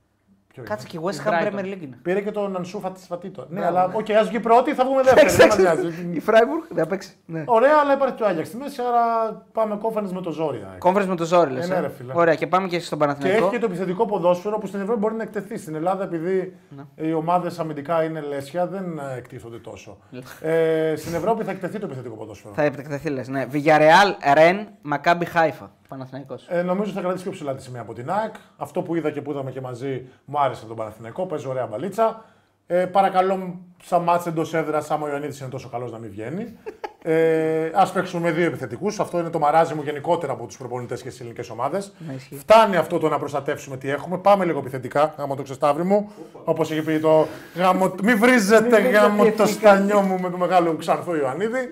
Ποιο 0.54 0.62
είναι; 0.62 0.70
Κάτσε 0.74 0.86
και 0.86 0.96
η 0.96 1.00
West 1.04 1.10
Της 1.10 1.22
Ham 1.26 1.28
Brighton. 1.30 1.46
Premier 1.54 1.64
League 1.64 1.82
είναι. 1.82 1.98
Πήρε 2.02 2.20
και 2.20 2.30
τον 2.30 2.56
Ανσού 2.56 2.80
Φατίσφατήτο. 2.80 3.46
Ναι, 3.48 3.60
Μπράβο, 3.60 3.76
αλλά 3.78 3.86
ναι. 3.88 3.94
οκ, 3.96 4.10
ας 4.10 4.28
βγει 4.28 4.40
πρώτη, 4.40 4.74
θα 4.74 4.84
βγούμε 4.84 5.02
δεύτερη. 5.12 5.30
δεν 5.32 5.46
μας 5.48 5.58
νοιάζει. 5.58 5.86
Η 6.12 6.22
Freiburg 6.26 6.66
δεν 6.68 6.78
θα 6.84 6.86
παίξει. 6.86 7.16
Ναι. 7.26 7.42
Ωραία, 7.46 7.72
αλλά 7.82 7.92
υπάρχει 7.92 8.14
και 8.14 8.22
ο 8.22 8.26
Άγιαξ 8.26 8.48
στη 8.48 8.56
μέση, 8.56 8.80
άρα 8.88 9.32
πάμε 9.52 9.78
conference 9.82 10.10
με 10.12 10.20
το 10.20 10.30
ζόρι. 10.30 10.66
ΑΕΚ. 10.70 10.78
Κόμφρε 10.78 11.04
με 11.04 11.16
το 11.16 11.24
ζόρι, 11.24 11.50
λες, 11.50 11.64
Ε, 11.64 11.72
ναι, 11.72 11.78
ε. 11.78 11.80
ρε, 11.80 11.88
φίλε. 11.88 12.12
Ωραία, 12.16 12.34
και 12.34 12.46
πάμε 12.46 12.68
και 12.68 12.78
στον 12.78 12.98
Και 12.98 13.04
Παναθηναϊκό. 13.04 13.44
έχει 13.44 13.54
και 13.54 13.58
το 13.60 13.66
επιθετικό 13.66 14.06
ποδόσφαιρο 14.06 14.58
που 14.58 14.66
στην 14.66 14.80
Ευρώπη 14.80 14.98
μπορεί 15.00 15.14
να 15.14 15.22
εκτεθεί. 15.22 15.58
Στην 15.58 15.74
Ελλάδα, 15.74 16.04
επειδή 16.04 16.56
Ναι. 16.68 17.06
οι 17.06 17.12
ομάδες 17.12 17.58
αμυντικά 17.58 18.02
είναι 18.04 18.20
λέσια, 18.20 18.66
δεν 18.66 18.98
ε, 19.14 19.16
εκτίθονται 19.18 19.58
τόσο. 19.58 19.98
ε, 20.40 20.94
στην 20.96 21.14
Ευρώπη 21.14 21.44
θα 21.44 21.50
εκτεθεί 21.50 21.78
το 21.78 21.86
επιθετικό 21.86 22.14
ποδόσφαιρο. 22.14 22.54
Θα 22.54 22.62
επιτευχθεί, 22.62 23.08
λες. 23.10 23.28
Ναι. 23.28 23.46
Villarreal, 23.52 24.36
Ren, 24.36 24.56
Maccabi 24.92 25.22
Haifa. 25.34 25.68
Παναθηναϊκός. 25.88 26.46
Ε, 26.48 26.62
νομίζω 26.62 26.92
θα 26.92 27.00
κρατήσει 27.00 27.22
πιο 27.22 27.32
ψηλά 27.32 27.54
τη 27.54 27.62
σημαία 27.62 27.82
από 27.82 27.92
την 27.94 28.10
ΑΕΚ. 28.10 28.34
Αυτό 28.56 28.82
που 28.82 28.94
είδα 28.94 29.10
και 29.10 29.20
που 29.20 29.30
είδαμε 29.30 29.50
και 29.50 29.60
μαζί 29.60 30.06
μου 30.24 30.38
άρεσε 30.38 30.66
τον 30.66 30.76
Παναθηναϊκό. 30.76 31.26
Παίζει 31.26 31.48
ωραία 31.48 31.66
μπαλίτσα. 31.66 32.24
Ε, 32.66 32.84
παρακαλώ, 32.84 33.60
σαν 33.82 34.02
μάτς 34.02 34.26
εντός 34.26 34.54
έδρας, 34.54 34.90
άμα 34.90 35.06
ο 35.06 35.08
Ιωαννίδης 35.08 35.40
είναι 35.40 35.48
τόσο 35.48 35.68
καλός 35.68 35.92
να 35.92 35.98
μην 35.98 36.10
βγαίνει. 36.10 36.58
Ε, 37.06 37.70
Α 37.74 37.88
παίξουμε 37.92 38.22
με 38.22 38.30
δύο 38.30 38.46
επιθετικούς. 38.46 39.00
Αυτό 39.00 39.18
είναι 39.18 39.30
το 39.30 39.38
μαράζι 39.38 39.74
μου 39.74 39.82
γενικότερα 39.82 40.32
από 40.32 40.46
τους 40.46 40.56
προπονητές 40.56 41.02
και 41.02 41.08
τι 41.08 41.16
ελληνικές 41.20 41.50
ομάδες. 41.50 41.92
Ναι, 42.08 42.14
ισχύει. 42.14 42.36
Φτάνει 42.36 42.76
αυτό 42.76 42.98
το 42.98 43.08
να 43.08 43.18
προστατεύσουμε 43.18 43.76
τι 43.76 43.90
έχουμε. 43.90 44.18
Πάμε 44.18 44.44
λίγο 44.44 44.58
επιθετικά, 44.58 45.14
γάμο 45.18 45.34
το 45.34 45.42
ξεσταύρι 45.42 45.84
μου. 45.84 46.10
Όπως 46.44 46.70
έχει 46.70 46.82
πει 46.82 47.00
το 47.00 47.26
γάμο. 47.54 47.94
Μη 48.02 48.14
βρίζετε 48.14 48.80
γάμο 48.80 49.30
το 49.30 49.46
στανιό 49.46 50.00
μου 50.00 50.20
με 50.20 50.30
το 50.30 50.36
μεγάλο 50.36 50.76
ξανθό 50.76 51.16
Ιωαννίδη. 51.16 51.70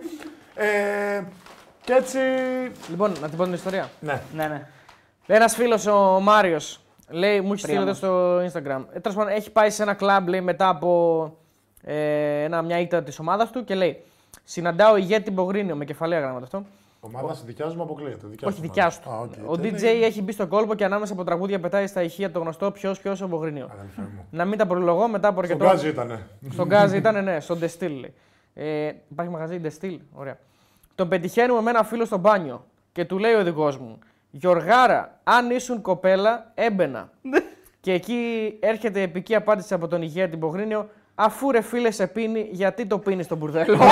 Ε, 0.55 1.23
και 1.85 1.93
έτσι. 1.93 2.19
Λοιπόν, 2.91 3.13
να 3.21 3.29
την 3.29 3.37
πω 3.39 3.45
την 3.45 3.53
ιστορία. 3.53 3.91
Ναι. 4.01 4.21
Ναι, 4.35 4.47
ναι. 4.47 4.67
Ένας 5.27 5.55
φίλος, 5.55 5.87
ο 5.87 6.21
Μάριος, 6.23 6.81
λέει, 7.09 7.41
μου 7.41 7.53
έχει 7.53 7.61
στείλει 7.63 7.77
Πρίαμος. 7.77 8.03
εδώ 8.03 8.39
στο 8.49 8.61
Instagram. 8.61 8.85
Ε, 8.93 9.01
τέλος 9.01 9.17
πάντων, 9.17 9.29
έχει 9.33 9.51
πάει 9.51 9.71
σε 9.71 9.83
ένα 9.83 9.95
κλαμπ 9.95 10.29
λέει, 10.29 10.41
μετά 10.41 10.69
από 10.69 11.33
ε, 11.85 12.43
ένα, 12.43 12.63
μια 12.63 12.79
ήττα 12.81 13.03
της 13.03 13.19
ομάδας 13.19 13.51
του 13.51 13.65
και 13.65 13.75
λέει: 13.75 14.03
Συναντάω 14.45 14.97
ηγέτη 14.97 15.31
Μπογρίνιο 15.31 15.77
με 15.77 15.85
κεφαλαία 15.85 16.21
γράμματα 16.21 16.45
αυτό. 16.45 16.65
Ομάδα 17.01 17.37
δικιάς 17.45 17.75
μου 17.77 17.83
αποκλείεται. 17.83 18.27
Δικιάς 18.27 18.51
Όχι 18.53 18.61
σου 18.61 18.67
δικιάς 18.67 19.01
ομάδα. 19.07 19.29
του. 19.29 19.41
Α, 19.41 19.45
οκ. 19.45 19.51
Ο 19.51 19.57
Δεν 19.57 19.75
DJ 19.75 19.79
είναι- 19.95 20.07
έχει 20.07 20.23
μπει 20.23 20.33
στον 20.33 20.49
κόλπο 20.49 20.75
και 20.75 20.85
ανάμεσα 20.85 21.13
από 21.13 21.25
τραγούδια 21.25 21.61
πετάει 21.61 21.87
στα 21.87 22.03
ηχεία 22.03 22.31
το 22.31 22.39
γνωστό 22.41 22.71
ποιος 22.71 23.01
ποιος 23.01 23.21
ο 23.21 23.27
Μπογρίνιο. 23.27 23.69
Αδελφέ 23.73 24.01
μου. 24.01 24.27
Να 24.31 24.45
μην 24.45 24.59
τα 24.59 24.67
προλογώ 24.67 25.09
μετά 25.09 25.29
από 25.29 25.43
Στον 25.45 25.53
αρκετό. 25.57 25.71
Γκάζι 25.73 25.89
ήτανε. 25.89 26.27
Στον 26.51 26.67
Γκάζι 26.67 26.93
ήταν, 26.93 27.25
ναι, 27.25 27.41
στον 27.41 27.59
Ντεστήλ. 27.59 27.93
λέει. 28.01 28.15
Ε, 28.55 28.93
υπάρχει 29.11 29.33
μαγαζί 29.33 29.59
Ντεστήλ, 29.61 30.01
ωραία. 30.13 30.39
Τον 30.95 31.09
πετυχαίνουμε 31.09 31.61
με 31.61 31.71
ένα 31.71 31.83
φίλο 31.85 32.05
στο 32.05 32.17
μπάνιο 32.19 32.65
και 32.93 33.05
του 33.05 33.19
λέει 33.19 33.33
ο 33.33 33.39
οδηγό 33.39 33.75
μου: 33.81 33.99
Γιωργάρα, 34.31 35.19
αν 35.25 35.51
ήσουν 35.51 35.81
κοπέλα, 35.81 36.51
έμπαινα. 36.55 37.11
και 37.81 37.93
εκεί 37.93 38.53
έρχεται 38.61 38.99
η 38.99 39.03
επική 39.03 39.35
απάντηση 39.35 39.75
από 39.75 39.89
τον 39.89 40.03
ηγέτη 40.03 40.37
Μπογρίνιο: 40.37 40.89
Αφού 41.15 41.51
ρε 41.51 41.61
φίλε 41.61 41.91
σε 41.91 42.07
πίνει, 42.07 42.49
γιατί 42.51 42.87
το 42.87 42.99
πίνεις 42.99 43.25
στον 43.25 43.39
μπουρδέλο; 43.39 43.79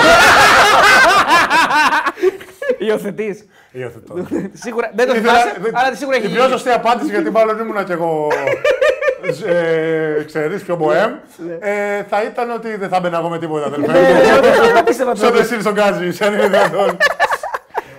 Υιοθετείς. 2.79 3.45
Υιοθετώ. 3.73 4.15
Σίγουρα 4.53 4.91
δεν 4.95 5.07
το 5.09 5.15
Ήθελα- 5.15 5.33
θυμάσαι, 5.33 5.61
δεν- 5.61 5.77
αλλά 5.77 5.95
σίγουρα 5.95 6.17
έχει 6.17 6.27
Η 6.27 6.29
πιο 6.31 6.49
σωστή 6.49 6.71
απάντηση, 6.71 7.11
γιατί 7.11 7.31
μάλλον 7.31 7.59
ήμουνα 7.59 7.85
κι 7.85 7.93
εγώ. 7.93 8.29
ε, 9.47 10.23
ξέρεις, 10.27 10.63
πιο 10.63 10.77
μποέμ. 10.77 11.13
ε, 11.61 12.03
θα 12.03 12.23
ήταν 12.23 12.51
ότι 12.51 12.77
δεν 12.77 12.89
θα 12.89 13.01
μπαίνα 13.01 13.19
εγώ 13.19 13.29
με 13.29 13.39
τίποτα, 13.39 13.67
αδελφέ. 13.67 13.93
Δεν 14.75 14.85
πίστευα 14.85 15.15
Στον 15.15 15.31
το. 15.33 15.37
τεστήλ 15.37 15.61
στον 15.61 15.73
Γκάζι, 15.73 16.13
σαν 16.13 16.33
είναι 16.33 16.43
δυνατόν. 16.43 16.97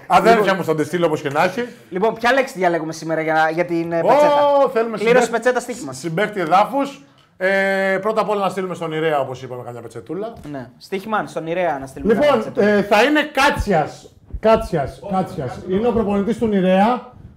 Αδέρφια 0.08 0.54
μου 0.56 0.64
στον 0.64 0.78
τεστήλ 0.78 1.04
όπως 1.04 1.22
και 1.22 1.30
να 1.30 1.44
έχει. 1.44 1.68
Λοιπόν, 1.90 2.14
ποια 2.14 2.34
λέξη 2.34 2.54
διαλέγουμε 2.58 2.94
σήμερα 2.94 3.22
για, 3.22 3.50
για 3.54 3.66
την 3.66 3.92
ε, 3.92 4.02
πετσέτα; 4.02 4.48
Ω, 4.66 4.70
θέλουμε 4.70 4.98
Κλήρωση 4.98 5.26
συμπαίκτη- 5.26 5.32
πετσέτα 5.32 5.60
στοίχημα. 5.60 5.94
Συμπέκτη 5.94 6.40
εδάφους. 6.40 7.04
Ε, 7.38 7.98
πρώτα 8.02 8.22
απ' 8.22 8.30
όλα 8.30 8.42
να 8.44 8.50
στείλουμε 8.50 8.76
στον 8.76 8.92
Ιρέα, 8.92 9.20
όπως 9.20 9.44
είπαμε, 9.44 9.64
καμιά 9.66 9.82
πετσετούλα. 9.82 10.34
Ναι. 10.52 10.70
Στοίχημα, 10.78 11.24
στον 11.28 11.48
Ιρέα 11.48 11.78
να 11.80 11.86
στείλουμε. 11.88 12.14
μια 12.14 12.26
Λοιπόν, 12.26 12.44
πετσέτα. 12.44 12.68
ε, 12.68 12.82
θα 12.82 13.04
είναι 13.04 13.22
Κάτσιας. 13.34 14.14
Κάτσιας. 14.40 15.00
Κάτσιας. 15.12 15.60
Είναι 15.70 15.88
ο 15.88 15.92
προπονητής 15.92 16.38
του 16.38 16.48
Νηρέα, 16.48 16.94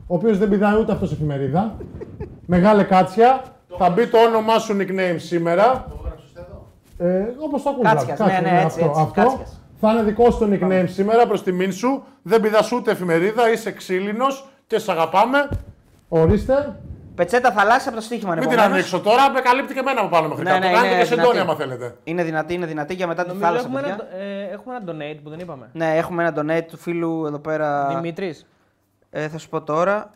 ο 0.06 0.14
οποίος 0.14 0.38
δεν 0.38 0.48
πηδάει 0.48 0.78
ούτε 0.80 0.92
αυτός 0.92 1.12
εφημερίδα. 1.12 1.74
Μεγάλε 2.46 2.82
Κάτσια. 2.82 3.42
Θα 3.78 3.90
μπει 3.90 4.06
το 4.06 4.18
όνομά 4.18 4.58
σου 4.58 4.76
nickname 4.80 5.14
σήμερα. 5.16 5.86
Ε, 6.98 7.24
Όπως 7.38 7.62
το 7.62 7.70
ακούω. 7.70 7.82
Κάτσιας, 7.82 8.18
ναι, 8.18 8.38
ναι, 8.42 8.60
έτσι, 8.64 8.80
έτσι, 8.84 9.10
Κάτσιας. 9.14 9.60
Θα 9.80 9.92
είναι 9.92 10.02
δικό 10.02 10.30
σου 10.30 10.38
το 10.38 10.46
nickname 10.52 10.84
σήμερα 10.86 11.26
προς 11.26 11.42
τιμήν 11.42 11.72
σου. 11.72 12.04
Δεν 12.22 12.40
πηδά 12.40 12.58
ούτε 12.74 12.90
εφημερίδα, 12.90 13.50
είσαι 13.50 13.72
ξύλινος 13.72 14.48
και 14.66 14.78
σε 14.78 14.90
αγαπάμε. 14.92 15.48
Ορίστε. 16.08 16.76
Πετσέτα 17.14 17.52
θαλάσσια 17.52 17.90
από 17.90 17.98
το 18.00 18.04
στοίχημα. 18.06 18.30
Μην 18.32 18.40
την 18.40 18.50
επομένως. 18.50 18.72
ανοίξω 18.72 19.00
τώρα, 19.00 19.30
με 19.30 19.40
καλύπτει 19.40 19.72
και 19.74 19.78
εμένα 19.78 20.00
από 20.00 20.08
πάνω 20.08 20.28
μέχρι 20.28 20.44
Ναι, 20.44 20.50
κάτω. 20.50 20.66
ναι, 20.66 20.72
Κάντε 20.72 20.86
είναι 20.86 20.98
και 20.98 21.04
σε 21.04 21.14
δυνατή. 21.14 21.28
Ντόνι, 21.30 21.40
άμα 21.40 21.54
θέλετε. 21.54 21.94
Είναι 22.04 22.22
δυνατή, 22.22 22.54
είναι 22.54 22.66
δυνατή 22.66 22.94
για 22.94 23.06
μετά 23.06 23.22
τη 23.22 23.28
Νομίζω 23.28 23.46
θάλασσα. 23.46 23.66
έχουμε 23.66 23.80
ένα, 23.80 23.96
παιδιά. 23.96 24.18
ε, 24.26 24.52
έχουμε 24.52 24.74
ένα 24.76 24.84
donate 24.92 25.18
που 25.22 25.30
δεν 25.30 25.38
είπαμε. 25.38 25.68
Ναι, 25.72 25.96
έχουμε 25.96 26.22
ένα 26.26 26.32
donate 26.40 26.64
του 26.70 26.76
φίλου 26.76 27.24
εδώ 27.26 27.38
πέρα. 27.38 27.86
Δημήτρης. 27.94 28.46
Ε, 29.10 29.28
θα 29.28 29.38
σου 29.38 29.48
πω 29.48 29.60
τώρα. 29.62 30.14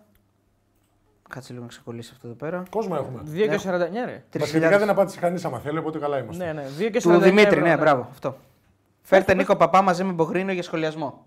Κάτσε 1.28 1.50
λίγο 1.52 1.62
να 1.62 1.68
ξεκολλήσει 1.68 2.10
αυτό 2.14 2.26
εδώ 2.26 2.36
πέρα. 2.36 2.62
Κόσμο 2.70 2.96
έχουμε. 2.98 3.20
2 3.34 3.48
και 3.48 3.58
49, 3.68 3.90
ναι, 3.92 4.04
ρε. 4.04 4.22
Βασιλικά 4.38 4.78
δεν 4.78 4.90
απάντησε 4.90 5.18
κανείς 5.18 5.44
άμα 5.44 5.58
θέλει, 5.58 5.78
οπότε 5.78 5.98
καλά 5.98 6.18
είμαστε. 6.18 6.44
Ναι, 6.44 6.52
ναι. 6.52 6.64
2 6.78 6.90
και 6.90 6.98
49. 6.98 7.02
Του 7.02 7.18
Δημήτρη, 7.18 7.42
ευρώ, 7.56 7.60
ναι, 7.66 7.76
μπράβο. 7.76 8.06
Αυτό. 8.10 8.36
Φέρτε 9.02 9.34
Νίκο 9.34 9.56
Παπά 9.56 9.82
μαζί 9.82 10.04
με 10.04 10.12
Μπογρίνο 10.12 10.52
για 10.52 10.62
σχολιασμό. 10.62 11.24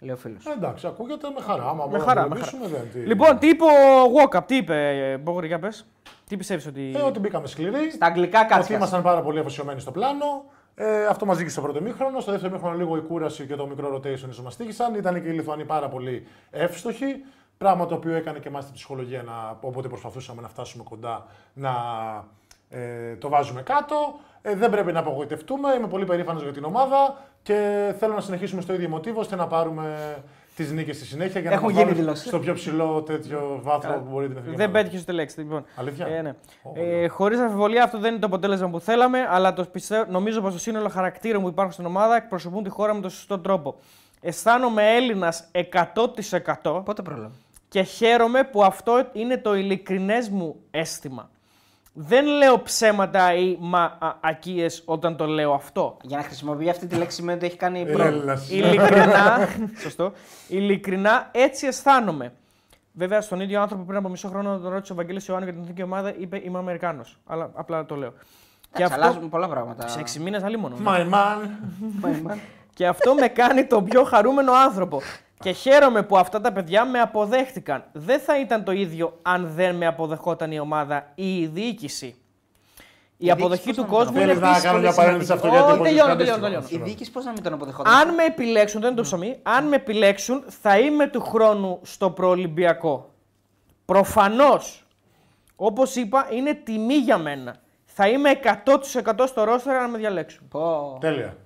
Λέει 0.00 0.14
ο 0.14 0.16
φίλος. 0.16 0.46
Ε, 0.46 0.50
εντάξει, 0.52 0.86
ακούγεται 0.86 1.28
με 1.36 1.40
χαρά. 1.42 1.62
Άμα 1.62 1.74
Με 1.74 1.90
μπορούμε 1.90 1.98
χαρά, 2.08 2.20
να 2.22 2.28
με 2.28 2.34
βοηθήσουμε, 2.34 2.66
δεν. 2.66 2.80
τι- 2.92 2.98
Λοιπόν, 2.98 3.38
τι 3.38 3.48
είπε 3.48 3.64
ο 3.64 3.68
Walkup, 4.16 4.40
τι 4.46 4.56
είπε, 4.56 4.88
ε, 5.12 5.16
Μπόγρη, 5.16 5.46
για 5.46 5.58
πες. 5.58 5.86
Τι 6.28 6.36
πιστεύεις 6.36 6.66
ότι. 6.66 6.92
Ε, 6.96 7.00
ότι 7.00 7.18
μπήκαμε 7.18 7.46
σκληροί. 7.46 7.90
Στα 7.90 8.06
αγγλικά 8.06 8.38
Ότι 8.40 8.48
κάτσε. 8.48 8.74
ήμασταν 8.74 9.02
πάρα 9.02 9.20
πολύ 9.22 9.38
αφοσιωμένοι 9.38 9.80
στο 9.80 9.90
πλάνο. 9.90 10.44
Ε, 10.74 11.06
αυτό 11.06 11.26
μας 11.26 11.36
δείξε 11.36 11.52
στο 11.52 11.60
πρώτο 11.62 11.80
μήχρονο. 11.80 12.20
Στο 12.20 12.30
δεύτερο 12.32 12.52
μήχρονο 12.52 12.76
λίγο 12.76 12.96
η 12.96 13.00
κούραση 13.00 13.46
και 13.46 13.54
το 13.56 13.66
μικρό 13.66 13.96
rotation 13.96 14.10
ίσως 14.28 14.42
μας 14.42 14.56
τύχησαν. 14.56 14.94
Ήταν 14.94 15.22
και 15.22 15.28
οι 15.28 15.32
Λιθουανοί 15.32 15.64
πάρα 15.64 15.88
πολύ 15.88 16.26
εύστοχοι. 16.50 17.24
Πράγμα 17.62 17.86
το 17.86 17.94
οποίο 17.94 18.14
έκανε 18.14 18.38
και 18.38 18.48
εμάς 18.48 18.64
την 18.64 18.74
ψυχολογία 18.74 19.22
να, 19.22 19.56
όποτε 19.60 19.88
προσπαθούσαμε 19.88 20.42
να 20.42 20.48
φτάσουμε 20.48 20.84
κοντά 20.88 21.26
να 21.54 21.70
ε, 22.70 23.16
το 23.16 23.28
βάζουμε 23.28 23.62
κάτω. 23.62 23.96
Ε, 24.42 24.54
δεν 24.54 24.70
πρέπει 24.70 24.92
να 24.92 24.98
απογοητευτούμε. 24.98 25.72
Είμαι 25.78 25.86
πολύ 25.86 26.04
περήφανος 26.04 26.42
για 26.42 26.52
την 26.52 26.64
ομάδα 26.64 27.16
και 27.42 27.54
θέλω 27.98 28.14
να 28.14 28.20
συνεχίσουμε 28.20 28.60
στο 28.62 28.74
ίδιο 28.74 28.88
μοτίβο 28.88 29.20
ώστε 29.20 29.36
να 29.36 29.46
πάρουμε 29.46 30.16
τις 30.56 30.72
νίκες 30.72 30.96
στη 30.96 31.04
συνέχεια 31.04 31.40
για 31.40 31.50
να 31.50 31.56
Έχουν 31.56 31.66
μας 31.68 31.74
γίνει 31.76 31.88
βάλουν 31.88 32.00
δηλώσεις. 32.04 32.26
στο 32.28 32.38
πιο 32.38 32.54
ψηλό 32.54 33.02
τέτοιο 33.02 33.58
βάθρο 33.62 33.92
που 33.92 34.10
μπορεί 34.10 34.26
την 34.28 34.36
εθνική 34.36 34.56
Δεν 34.56 34.66
ομάδα. 34.66 34.82
πέτυχες 34.82 35.02
ούτε 35.02 35.12
λέξη. 35.12 35.40
Λοιπόν. 35.40 35.64
Αλήθεια; 35.76 36.06
Ε, 36.06 36.22
ναι. 36.22 36.34
Ω, 36.62 36.72
ε, 36.74 37.08
Χωρίς 37.08 37.38
αμφιβολία 37.38 37.84
αυτό 37.84 37.98
δεν 37.98 38.10
είναι 38.10 38.20
το 38.20 38.26
αποτέλεσμα 38.26 38.68
που 38.68 38.80
θέλαμε, 38.80 39.26
αλλά 39.30 39.52
το 39.52 39.64
πιστεύω, 39.64 40.10
νομίζω 40.10 40.40
πως 40.40 40.52
το 40.52 40.58
σύνολο 40.58 40.88
χαρακτήρων 40.88 41.42
που 41.42 41.48
υπάρχουν 41.48 41.72
στην 41.72 41.86
ομάδα 41.86 42.16
εκπροσωπούν 42.16 42.62
τη 42.62 42.70
χώρα 42.70 42.94
με 42.94 43.00
τον 43.00 43.10
σωστό 43.10 43.38
τρόπο. 43.38 43.74
Αισθάνομαι 44.20 44.94
Έλληνας 44.96 45.48
100% 46.62 46.82
Πότε 46.84 47.02
πρόλαβες; 47.02 47.36
Και 47.72 47.82
χαίρομαι 47.82 48.44
που 48.44 48.64
αυτό 48.64 49.08
είναι 49.12 49.36
το 49.36 49.54
ειλικρινές 49.54 50.28
μου 50.28 50.56
αίσθημα. 50.70 51.30
Δεν 51.92 52.26
λέω 52.26 52.62
ψέματα 52.62 53.34
ή 53.34 53.56
μα, 53.60 53.82
α, 53.82 54.14
ακίες 54.20 54.82
όταν 54.84 55.16
το 55.16 55.26
λέω 55.26 55.52
αυτό. 55.52 55.96
Για 56.02 56.16
να 56.16 56.22
χρησιμοποιεί 56.22 56.68
αυτή 56.68 56.86
τη 56.86 56.96
λέξη 56.96 57.16
σημαίνει 57.16 57.38
ότι 57.38 57.46
έχει 57.46 57.56
κάνει 57.56 57.80
Είναι 57.80 57.92
προ... 57.92 58.04
Έλληνας. 58.04 58.50
Ειλικρινά, 58.50 59.48
σωστό, 59.82 60.12
ειλικρινά 60.48 61.28
έτσι 61.32 61.66
αισθάνομαι. 61.66 62.32
Βέβαια, 62.92 63.20
στον 63.20 63.40
ίδιο 63.40 63.60
άνθρωπο 63.60 63.84
πριν 63.84 63.98
από 63.98 64.08
μισό 64.08 64.28
χρόνο 64.28 64.58
τον 64.58 64.70
ρώτησε 64.72 64.92
ο 64.92 64.96
Βαγγέλης 64.96 65.26
Ιωάννου 65.26 65.46
για 65.46 65.54
την 65.54 65.62
εθνική 65.62 65.82
ομάδα, 65.82 66.14
είπε 66.18 66.40
Είμαι 66.44 66.58
Αμερικάνος. 66.58 67.18
Αλλά 67.26 67.50
απλά 67.54 67.84
το 67.84 67.96
λέω. 67.96 68.10
Και 68.10 68.82
Εντάξει, 68.82 68.94
αυτό, 68.94 69.06
αλλάζουν 69.06 69.28
πολλά 69.28 69.48
πράγματα. 69.48 69.88
σε 69.88 70.02
6 70.18 70.20
μήνες 70.20 70.42
άλλη 70.42 70.56
μόνο. 70.56 70.76
My 70.86 71.12
man. 71.12 72.36
Και 72.74 72.86
αυτό 72.86 73.14
με 73.14 73.28
κάνει 73.28 73.64
τον 73.64 73.84
πιο 73.84 74.04
χαρούμενο 74.04 74.52
άνθρωπο. 74.52 75.00
Και 75.42 75.50
χαίρομαι 75.52 76.02
που 76.02 76.16
αυτά 76.18 76.40
τα 76.40 76.52
παιδιά 76.52 76.84
με 76.84 77.00
αποδέχτηκαν. 77.00 77.84
Δεν 77.92 78.20
θα 78.20 78.40
ήταν 78.40 78.64
το 78.64 78.72
ίδιο 78.72 79.18
αν 79.22 79.50
δεν 79.54 79.74
με 79.74 79.86
αποδεχόταν 79.86 80.52
η 80.52 80.58
ομάδα 80.58 81.12
ή 81.14 81.38
η 81.38 81.46
διοίκηση. 81.46 82.06
Η, 83.16 83.26
Η 83.26 83.30
αποδοχή 83.30 83.62
διοίκηση 83.62 83.80
του 83.82 83.88
πώς 83.88 83.98
να 83.98 84.04
κόσμου 84.04 84.12
μην 84.18 84.22
είναι 84.22 84.32
Θέλεις 84.32 84.40
να 84.42 84.48
επίσης 84.48 84.62
κάνω 84.64 84.78
πολύ 84.78 84.86
μια 84.88 84.96
παρένθεση 84.96 85.26
σε 85.26 85.32
αυτό 85.32 85.46
σημαντική. 85.48 85.72
γιατί 85.72 85.80
Όχι, 85.80 85.90
είναι 85.90 85.98
τελειώνω, 85.98 86.16
πολύ 86.16 86.28
τελειώνω, 86.28 86.46
αντίστοιχο. 86.46 86.66
τελειώνω. 86.68 86.84
Η 86.84 86.88
διοίκηση 86.90 87.10
πώς 87.10 87.24
να 87.24 87.32
μην 87.32 87.42
τον 87.42 87.52
αποδεχόταν; 87.52 87.92
Αν 87.94 88.14
με 88.14 88.24
επιλέξουν, 88.24 88.80
δεν 88.80 88.88
είναι 88.90 88.98
το 88.98 89.02
ψωμί, 89.06 89.38
αν 89.42 89.68
με 89.68 89.76
επιλέξουν 89.76 90.44
θα 90.48 90.78
είμαι 90.78 91.06
του 91.06 91.20
χρόνου 91.20 91.78
στο 91.82 92.10
προολυμπιακό. 92.10 93.10
Προφανώς, 93.84 94.86
όπως 95.56 95.96
είπα, 95.96 96.26
είναι 96.30 96.54
τιμή 96.54 96.94
για 96.94 97.18
μένα. 97.18 97.56
Θα 97.84 98.08
είμαι 98.08 98.30
100% 98.30 99.24
στο 99.26 99.44
ρόστερ 99.44 99.76
αν 99.76 99.90
με 99.90 99.98
διαλέξουν. 99.98 100.48
Πω. 100.48 100.96
Τέλεια. 101.00 101.36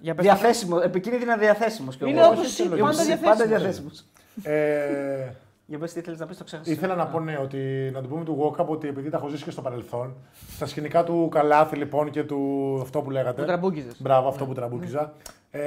Για 0.00 0.14
πες 0.14 0.24
Διαθέσιμο, 0.24 0.80
επικίνδυνα 0.82 1.36
διαθέσιμος. 1.36 1.96
Είναι 2.06 2.26
όπως 2.26 2.58
είπα, 2.58 2.76
πάντα 2.76 2.82
Πάντα 2.82 3.04
διαθέσιμος. 3.04 3.44
διαθέσιμος. 3.44 4.04
Ε, 4.42 5.32
Για 5.66 5.78
πες 5.78 5.92
τι 5.92 5.98
ήθελες 5.98 6.18
να 6.18 6.26
πεις, 6.26 6.36
το 6.38 6.44
ξέχασα. 6.44 6.70
ήθελα 6.70 6.94
να 6.94 7.06
πω 7.06 7.20
ναι, 7.20 7.38
ότι 7.42 7.90
να 7.92 8.02
του 8.02 8.08
πούμε 8.08 8.24
του 8.24 8.54
Walkup 8.58 8.66
ότι 8.66 8.88
επειδή 8.88 9.10
τα 9.10 9.16
έχω 9.16 9.28
ζήσει 9.28 9.44
και 9.44 9.50
στο 9.50 9.62
παρελθόν, 9.62 10.14
στα 10.56 10.66
σκηνικά 10.66 11.04
του 11.04 11.28
Καλάθι 11.30 11.76
λοιπόν 11.76 12.10
και 12.10 12.24
του 12.24 12.78
αυτό 12.82 13.00
που 13.00 13.10
λέγατε. 13.10 13.40
Που 13.40 13.46
τραμπούκιζες. 13.46 13.94
Μπράβο, 14.02 14.28
αυτό 14.28 14.44
που 14.46 14.52
τραμπούκιζα. 14.52 15.12
Ε, 15.50 15.60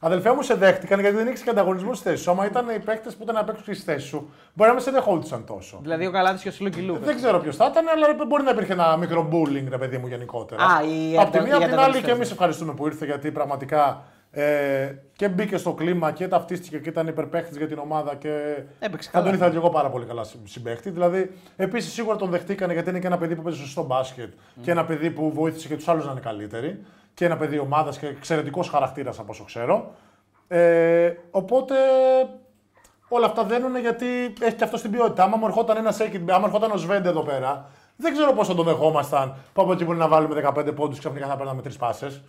αδελφέ 0.00 0.32
μου 0.34 0.42
σε 0.42 0.54
δέχτηκαν 0.54 1.00
γιατί 1.00 1.16
δεν 1.16 1.26
ήξερε 1.26 1.44
και 1.44 1.58
ανταγωνισμό 1.58 1.94
στη 1.94 2.08
θέση 2.08 2.22
σου. 2.22 2.30
Άμα 2.30 2.46
ήταν 2.46 2.68
οι 2.68 2.78
παίκτες 2.78 3.14
που 3.14 3.22
ήταν 3.22 3.34
να 3.34 3.44
παίξουν 3.44 3.74
στη 3.74 3.84
θέση 3.84 4.06
σου, 4.06 4.30
μπορεί 4.54 4.68
να 4.68 4.74
μην 4.74 4.84
σε 4.84 4.90
δεχόντουσαν 4.90 5.44
τόσο. 5.46 5.78
Δηλαδή 5.82 6.06
ο 6.06 6.10
Καλάτης 6.10 6.42
και 6.42 6.48
ο 6.48 6.52
Σιλοκυλού. 6.52 6.98
Δεν 7.02 7.16
ξέρω 7.16 7.38
ποιος 7.38 7.56
θα 7.56 7.68
ήταν, 7.70 7.84
αλλά 7.88 8.24
μπορεί 8.26 8.42
να 8.42 8.50
υπήρχε 8.50 8.72
ένα 8.72 8.96
μικρό 8.96 9.28
bullying, 9.32 9.66
ρε 9.68 9.78
παιδί 9.78 9.98
μου, 9.98 10.06
γενικότερα. 10.06 10.62
Α, 10.64 10.82
η 10.82 11.18
Απ' 11.18 11.30
τη 11.30 11.38
αντα- 11.38 11.42
μία, 11.42 11.50
οι 11.52 11.54
απ' 11.54 11.62
την 11.62 11.62
άλλη 11.62 11.72
ανταγωνιστές, 11.72 12.04
και 12.04 12.10
εμείς 12.10 12.26
ναι. 12.26 12.32
ευχαριστούμε 12.32 12.72
που 12.74 12.86
ήρθε 12.86 13.04
γιατί 13.04 13.30
πραγματικά 13.30 14.02
ε, 14.30 14.92
και 15.16 15.28
μπήκε 15.28 15.56
στο 15.56 15.72
κλίμα 15.72 16.12
και 16.12 16.28
ταυτίστηκε 16.28 16.78
και 16.78 16.88
ήταν 16.88 17.06
υπερπαίχτης 17.06 17.56
για 17.56 17.66
την 17.68 17.78
ομάδα 17.78 18.14
και 18.14 18.62
Έπαιξε 18.78 19.08
θα 19.12 19.18
καλά. 19.18 19.24
τον 19.24 19.34
ήθελα 19.34 19.50
και 19.50 19.56
εγώ 19.56 19.70
πάρα 19.70 19.88
πολύ 19.90 20.04
καλά 20.04 20.24
συ- 20.24 20.38
συμπαίχτη. 20.48 20.90
Δηλαδή, 20.90 21.30
επίσης 21.56 21.92
σίγουρα 21.92 22.16
τον 22.16 22.30
δεχτήκανε 22.30 22.72
γιατί 22.72 22.90
είναι 22.90 22.98
και 22.98 23.06
ένα 23.06 23.18
παιδί 23.18 23.34
που 23.34 23.42
παίζει 23.42 23.58
σωστό 23.58 23.82
μπάσκετ 23.84 24.32
και 24.62 24.70
ένα 24.70 24.84
παιδί 24.84 25.10
που 25.10 25.32
βοήθησε 25.32 25.68
και 25.68 25.76
τους 25.76 25.88
άλλους 25.88 26.04
να 26.04 26.10
είναι 26.10 26.20
καλύτεροι 26.20 26.84
και 27.14 27.24
ένα 27.24 27.36
παιδί 27.36 27.58
ομάδας 27.58 27.98
και 27.98 28.06
εξαιρετικός 28.06 28.68
χαρακτήρας 28.68 29.18
από 29.18 29.30
όσο 29.30 29.44
ξέρω. 29.44 29.94
Ε, 30.48 31.12
οπότε 31.30 31.74
όλα 33.08 33.26
αυτά 33.26 33.44
δένουν 33.44 33.76
γιατί 33.76 34.06
έχει 34.40 34.54
και 34.54 34.64
αυτό 34.64 34.76
στην 34.76 34.90
ποιότητα. 34.90 35.22
Άμα 35.22 35.36
μου 35.36 35.46
ερχόταν 35.46 35.76
ένας 35.76 35.94
Σέκιν, 35.94 36.32
άμα 36.32 36.46
ερχόταν 36.46 36.70
ο 36.70 36.76
Σβέντε 36.76 37.08
εδώ 37.08 37.22
πέρα, 37.22 37.68
δεν 37.96 38.12
ξέρω 38.12 38.32
πώ 38.32 38.44
θα 38.44 38.54
τον 38.54 38.64
δεχόμασταν 38.64 39.36
που 39.52 39.62
από 39.62 39.72
εκεί 39.72 39.84
μπορεί 39.84 39.98
να 39.98 40.08
βάλουμε 40.08 40.52
15 40.56 40.74
πόντους 40.74 40.98
ξαφνικά 40.98 41.26
θα 41.26 41.36
παίρναμε 41.36 41.62
τρεις 41.62 41.76
πάσες. 41.76 42.22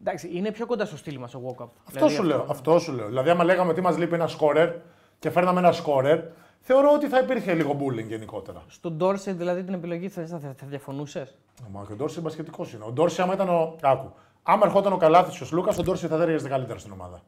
Εντάξει, 0.00 0.30
είναι 0.32 0.50
πιο 0.50 0.66
κοντά 0.66 0.84
στο 0.84 0.96
στυλ 0.96 1.18
μας 1.18 1.34
ο 1.34 1.40
Walkup. 1.46 1.68
Αυτό 1.88 2.08
σου 2.08 2.22
λέω. 2.22 2.46
Αυτό 2.48 2.78
σου 2.78 2.92
λέω. 2.92 3.06
Δηλαδή, 3.06 3.30
άμα 3.30 3.44
λέγαμε 3.44 3.70
ότι 3.70 3.80
μας 3.80 3.98
λείπει 3.98 4.14
ένα 4.14 4.26
σκόρερ 4.26 4.72
και 5.18 5.30
φέρναμε 5.30 5.58
ένα 5.58 5.72
σκόρερ, 5.72 6.20
θεωρώ 6.60 6.92
ότι 6.94 7.06
θα 7.08 7.18
υπήρχε 7.18 7.54
λίγο 7.54 7.76
bullying 7.80 8.06
γενικότερα. 8.08 8.62
Στον 8.68 8.92
Ντόρσετ 8.92 9.36
δηλαδή 9.36 9.62
την 9.64 9.74
επιλογή 9.74 10.08
θα, 10.08 10.26
θα, 10.26 10.38
θα 10.38 10.66
διαφωνούσες; 10.66 11.38
Μα 11.72 11.84
και 11.86 11.92
ο 11.92 11.96
Ντόρση 11.96 12.20
μπασκετικός 12.20 12.72
είναι. 12.72 12.84
Ο 12.86 12.90
Ντόρση, 12.90 13.22
άμα 13.22 13.32
ήταν 13.34 13.48
ο. 13.48 13.76
Άκου. 13.82 14.12
Άμα 14.42 14.66
ερχόταν 14.66 14.92
ο 14.92 14.96
Καλάθι 14.96 15.36
και 15.36 15.42
ο 15.42 15.46
Σλούκας, 15.46 15.78
ο 15.78 15.82
Ντόρση 15.82 16.06
θα 16.06 16.16
τέριαζε 16.18 16.48
καλύτερα 16.48 16.78
στην 16.78 16.92
ομάδα. 16.92 17.20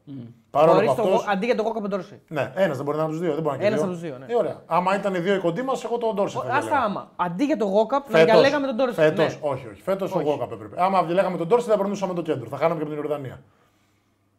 Παρόλο 0.51 0.81
που 0.85 0.91
αυτό. 0.91 1.23
Αντί 1.31 1.47
για 1.47 1.55
τον 1.57 1.67
Walkup 1.67 1.81
τον 1.81 1.89
Ντόρσετ. 1.91 2.19
Ναι, 2.29 2.53
ένας 2.55 2.77
δεν 2.77 2.85
μπορεί 2.85 2.97
να 2.99 3.03
είναι 3.05 3.13
από 3.13 3.21
τους 3.21 3.21
δύο. 3.21 3.35
Δεν 3.35 3.43
μπορεί 3.43 3.59
να 3.59 3.65
είναι 3.67 3.77
και 3.77 3.81
Ένας 3.81 3.81
δύο. 3.81 3.85
από 3.85 3.93
τους 3.93 4.01
δύο, 4.01 4.19
ναι. 4.19 4.33
Ε, 4.33 4.37
ωραία. 4.37 4.63
Άμα 4.67 4.95
ήταν 4.97 5.15
οι 5.15 5.19
δύο 5.19 5.35
οι 5.35 5.39
κοντοί 5.39 5.63
μας, 5.63 5.85
εγώ 5.85 5.99
τον 5.99 6.15
Ντόρση. 6.15 6.37
θα 6.37 6.41
Α 6.43 6.45
διαλέγα. 6.45 6.71
τα 6.71 6.79
άμα. 6.79 7.11
Αντί 7.17 7.45
για 7.45 7.57
τον 7.57 7.69
Walkup 7.73 7.91
να 7.91 8.01
Φέτος. 8.19 8.25
διαλέγαμε 8.25 8.67
τον 8.67 8.77
Ντόρσετ. 8.77 8.95
Φέτος, 9.05 9.25
Ναι. 9.43 9.49
όχι, 9.51 9.67
όχι. 9.73 9.83
Φέτος 9.83 10.15
ο 10.15 10.21
Γόκαπ 10.21 10.53
έπρεπε. 10.53 10.83
Άμα 10.83 11.03
διαλέγαμε 11.03 11.37
τον 11.37 11.47
Ντόρση, 11.47 11.69
θα 11.69 11.77
περνούσαμε 11.77 12.15
το 12.15 12.23
κέντρο. 12.23 12.49
Θα 12.49 12.57
χάναμε 12.57 12.75
και 12.81 12.87
από 12.87 12.91
την 12.95 13.03
Ιορδανία. 13.03 13.41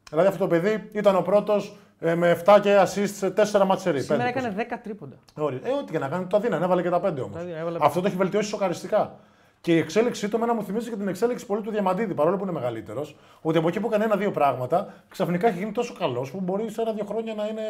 Δηλαδή 0.09 0.27
αυτό 0.27 0.39
το 0.39 0.47
παιδί 0.47 0.89
ήταν 0.93 1.15
ο 1.15 1.21
πρώτος 1.21 1.77
με 2.15 2.41
7 2.45 2.59
και 2.61 2.77
assist 2.81 3.07
σε 3.07 3.33
4 3.51 3.65
ματσερί. 3.65 4.01
Σήμερα 4.01 4.27
έκανε 4.27 4.55
10 4.57 4.61
τρίποντα. 4.83 5.15
Ωραία. 5.35 5.59
Ε, 5.63 5.71
ό,τι 5.71 5.91
και 5.91 5.99
να 5.99 6.07
κάνει, 6.07 6.25
το 6.25 6.37
αδύνανε, 6.37 6.65
έβαλε 6.65 6.81
και 6.81 6.89
τα 6.89 6.97
5 6.97 7.01
όμως. 7.01 7.15
Τα 7.33 7.39
δίνανε, 7.39 7.59
έβαλε 7.59 7.77
Αυτό 7.81 8.01
το 8.01 8.07
έχει 8.07 8.15
βελτιώσει 8.15 8.49
σοκαριστικά. 8.49 9.15
Και 9.61 9.73
η 9.73 9.77
εξέλιξή 9.77 10.29
του 10.29 10.35
εμένα 10.35 10.53
μου 10.53 10.63
θυμίζει 10.63 10.89
και 10.89 10.95
την 10.95 11.07
εξέλιξη 11.07 11.45
πολύ 11.45 11.61
του 11.61 11.71
Διαμαντίδη, 11.71 12.13
παρόλο 12.13 12.37
που 12.37 12.43
είναι 12.43 12.51
μεγαλύτερος. 12.51 13.15
Ότι 13.41 13.57
από 13.57 13.67
εκεί 13.67 13.79
που 13.79 13.87
έκανε 13.87 14.03
ένα-δύο 14.03 14.31
πράγματα, 14.31 14.93
ξαφνικά 15.07 15.47
έχει 15.47 15.57
γίνει 15.57 15.71
τόσο 15.71 15.93
καλός 15.99 16.31
που 16.31 16.39
μπορεί 16.39 16.69
σε 16.71 16.81
ένα-δύο 16.81 17.05
χρόνια 17.05 17.33
να 17.33 17.47
είναι 17.47 17.61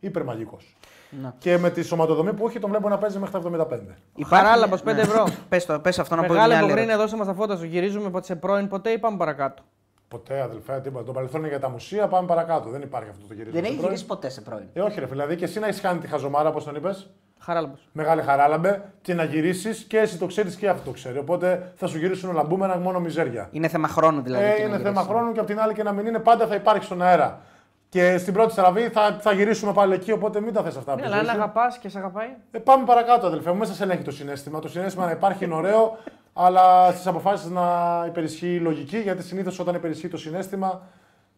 υπερμαγικός. 0.00 0.76
Να. 1.22 1.34
Και 1.38 1.58
με 1.58 1.70
τη 1.70 1.82
σωματοδομή 1.82 2.32
που 2.32 2.48
έχει, 2.48 2.58
τον 2.58 2.70
βλέπω 2.70 2.88
να 2.88 2.98
παίζει 2.98 3.18
μέχρι 3.18 3.40
τα 3.42 3.66
75. 3.70 4.24
Χαράλαμπο 4.26 4.76
5 4.76 4.86
ευρώ. 4.86 5.28
Πες, 5.48 5.66
το, 5.66 5.80
πες 5.80 5.98
αυτό 5.98 6.16
να 6.16 6.22
πω 6.22 6.32
Μεγάλη 6.32 6.48
μια 6.48 6.56
άλλη 6.56 6.66
υποκρίνη, 6.66 6.92
ερώτηση. 6.92 7.16
δώσε 7.16 7.24
μα 7.24 7.32
τα 7.32 7.40
φώτα 7.40 7.56
σου. 7.56 7.64
Γυρίζουμε 7.64 8.10
ποτέ 8.10 8.26
σε 8.26 8.36
πρώην 8.36 8.68
ποτέ 8.68 8.90
ή 8.90 8.98
πάμε 8.98 9.16
παρακάτω. 9.16 9.62
Ποτέ 10.10 10.40
αδελφέ, 10.40 10.80
τίποτα. 10.80 11.04
Το 11.04 11.12
παρελθόν 11.12 11.40
είναι 11.40 11.48
για 11.48 11.60
τα 11.60 11.68
μουσεία, 11.68 12.08
πάμε 12.08 12.26
παρακάτω. 12.26 12.68
Δεν 12.70 12.82
υπάρχει 12.82 13.08
αυτό 13.10 13.26
το 13.26 13.34
γυρίσμα. 13.34 13.52
Δεν 13.52 13.62
στο 13.62 13.68
έχει 13.68 13.76
πρώην. 13.76 13.88
γυρίσει 13.92 14.06
ποτέ 14.06 14.28
σε 14.28 14.40
πρώην. 14.40 14.64
Ε, 14.72 14.80
όχι, 14.80 15.00
ρε 15.00 15.06
δηλαδή 15.06 15.36
και 15.36 15.44
εσύ 15.44 15.60
να 15.60 15.66
έχεις 15.66 15.80
κάνει 15.80 15.98
τη 15.98 16.06
χαζομάρα, 16.06 16.48
όπως 16.48 16.64
τον 16.64 16.74
είπες. 16.74 17.10
Χαράλαμπος. 17.38 17.88
Μεγάλη 17.92 18.22
χαράλαμπε 18.22 18.82
και 19.02 19.14
να 19.14 19.24
γυρίσεις 19.24 19.84
και 19.84 19.98
εσύ 19.98 20.18
το 20.18 20.26
ξέρεις 20.26 20.56
και 20.56 20.68
αυτό 20.68 20.84
το 20.84 20.90
ξέρει. 20.90 21.18
Οπότε 21.18 21.72
θα 21.76 21.86
σου 21.86 21.98
γυρίσουν 21.98 22.30
όλα 22.30 22.42
μπούμενα 22.44 22.76
μόνο 22.78 23.00
μιζέρια. 23.00 23.48
Είναι 23.52 23.68
θέμα 23.68 23.88
χρόνου 23.88 24.20
δηλαδή. 24.22 24.44
Ε, 24.44 24.48
και 24.48 24.52
να 24.52 24.58
είναι 24.58 24.76
γυρίσει. 24.76 24.94
θέμα 24.94 25.02
χρόνου 25.02 25.32
και 25.32 25.40
απ' 25.40 25.46
την 25.46 25.60
άλλη 25.60 25.72
και 25.74 25.82
να 25.82 25.92
μην 25.92 26.06
είναι 26.06 26.18
πάντα 26.18 26.46
θα 26.46 26.54
υπάρχει 26.54 26.84
στον 26.84 27.02
αέρα. 27.02 27.40
Και 27.88 28.18
στην 28.18 28.32
πρώτη 28.32 28.52
στραβή 28.52 28.88
θα, 28.88 29.18
θα 29.20 29.32
γυρίσουμε 29.32 29.72
πάλι 29.72 29.94
εκεί, 29.94 30.12
οπότε 30.12 30.40
μην 30.40 30.52
τα 30.52 30.62
θες 30.62 30.76
αυτά. 30.76 30.94
Ναι, 30.94 31.00
από 31.00 31.00
τη 31.00 31.06
αλλά 31.06 31.16
αν 31.20 31.24
ζωή 31.24 31.34
σου. 31.34 31.40
αγαπάς 31.40 31.78
και 31.78 31.88
σε 31.88 31.98
αγαπάει. 31.98 32.28
Ε, 32.50 32.58
πάμε 32.58 32.84
παρακάτω, 32.84 33.26
αδελφέ 33.26 33.50
μου. 33.50 33.58
Μέσα 33.58 33.72
σε 33.72 33.82
ελέγχει 33.82 34.02
το 34.02 34.10
συνέστημα. 34.10 34.58
Το 34.58 34.68
συνέστημα 34.68 35.04
να 35.04 35.10
υπάρχει 35.10 35.44
είναι 35.44 35.54
ωραίο, 35.54 35.98
αλλά 36.32 36.90
στις 36.92 37.06
αποφάσεις 37.06 37.50
να 37.50 38.04
υπερισχύει 38.08 38.54
η 38.54 38.60
λογική, 38.60 38.98
γιατί 38.98 39.22
συνήθως 39.22 39.58
όταν 39.58 39.74
υπερισχύει 39.74 40.08
το 40.08 40.16
συναίσθημα 40.16 40.82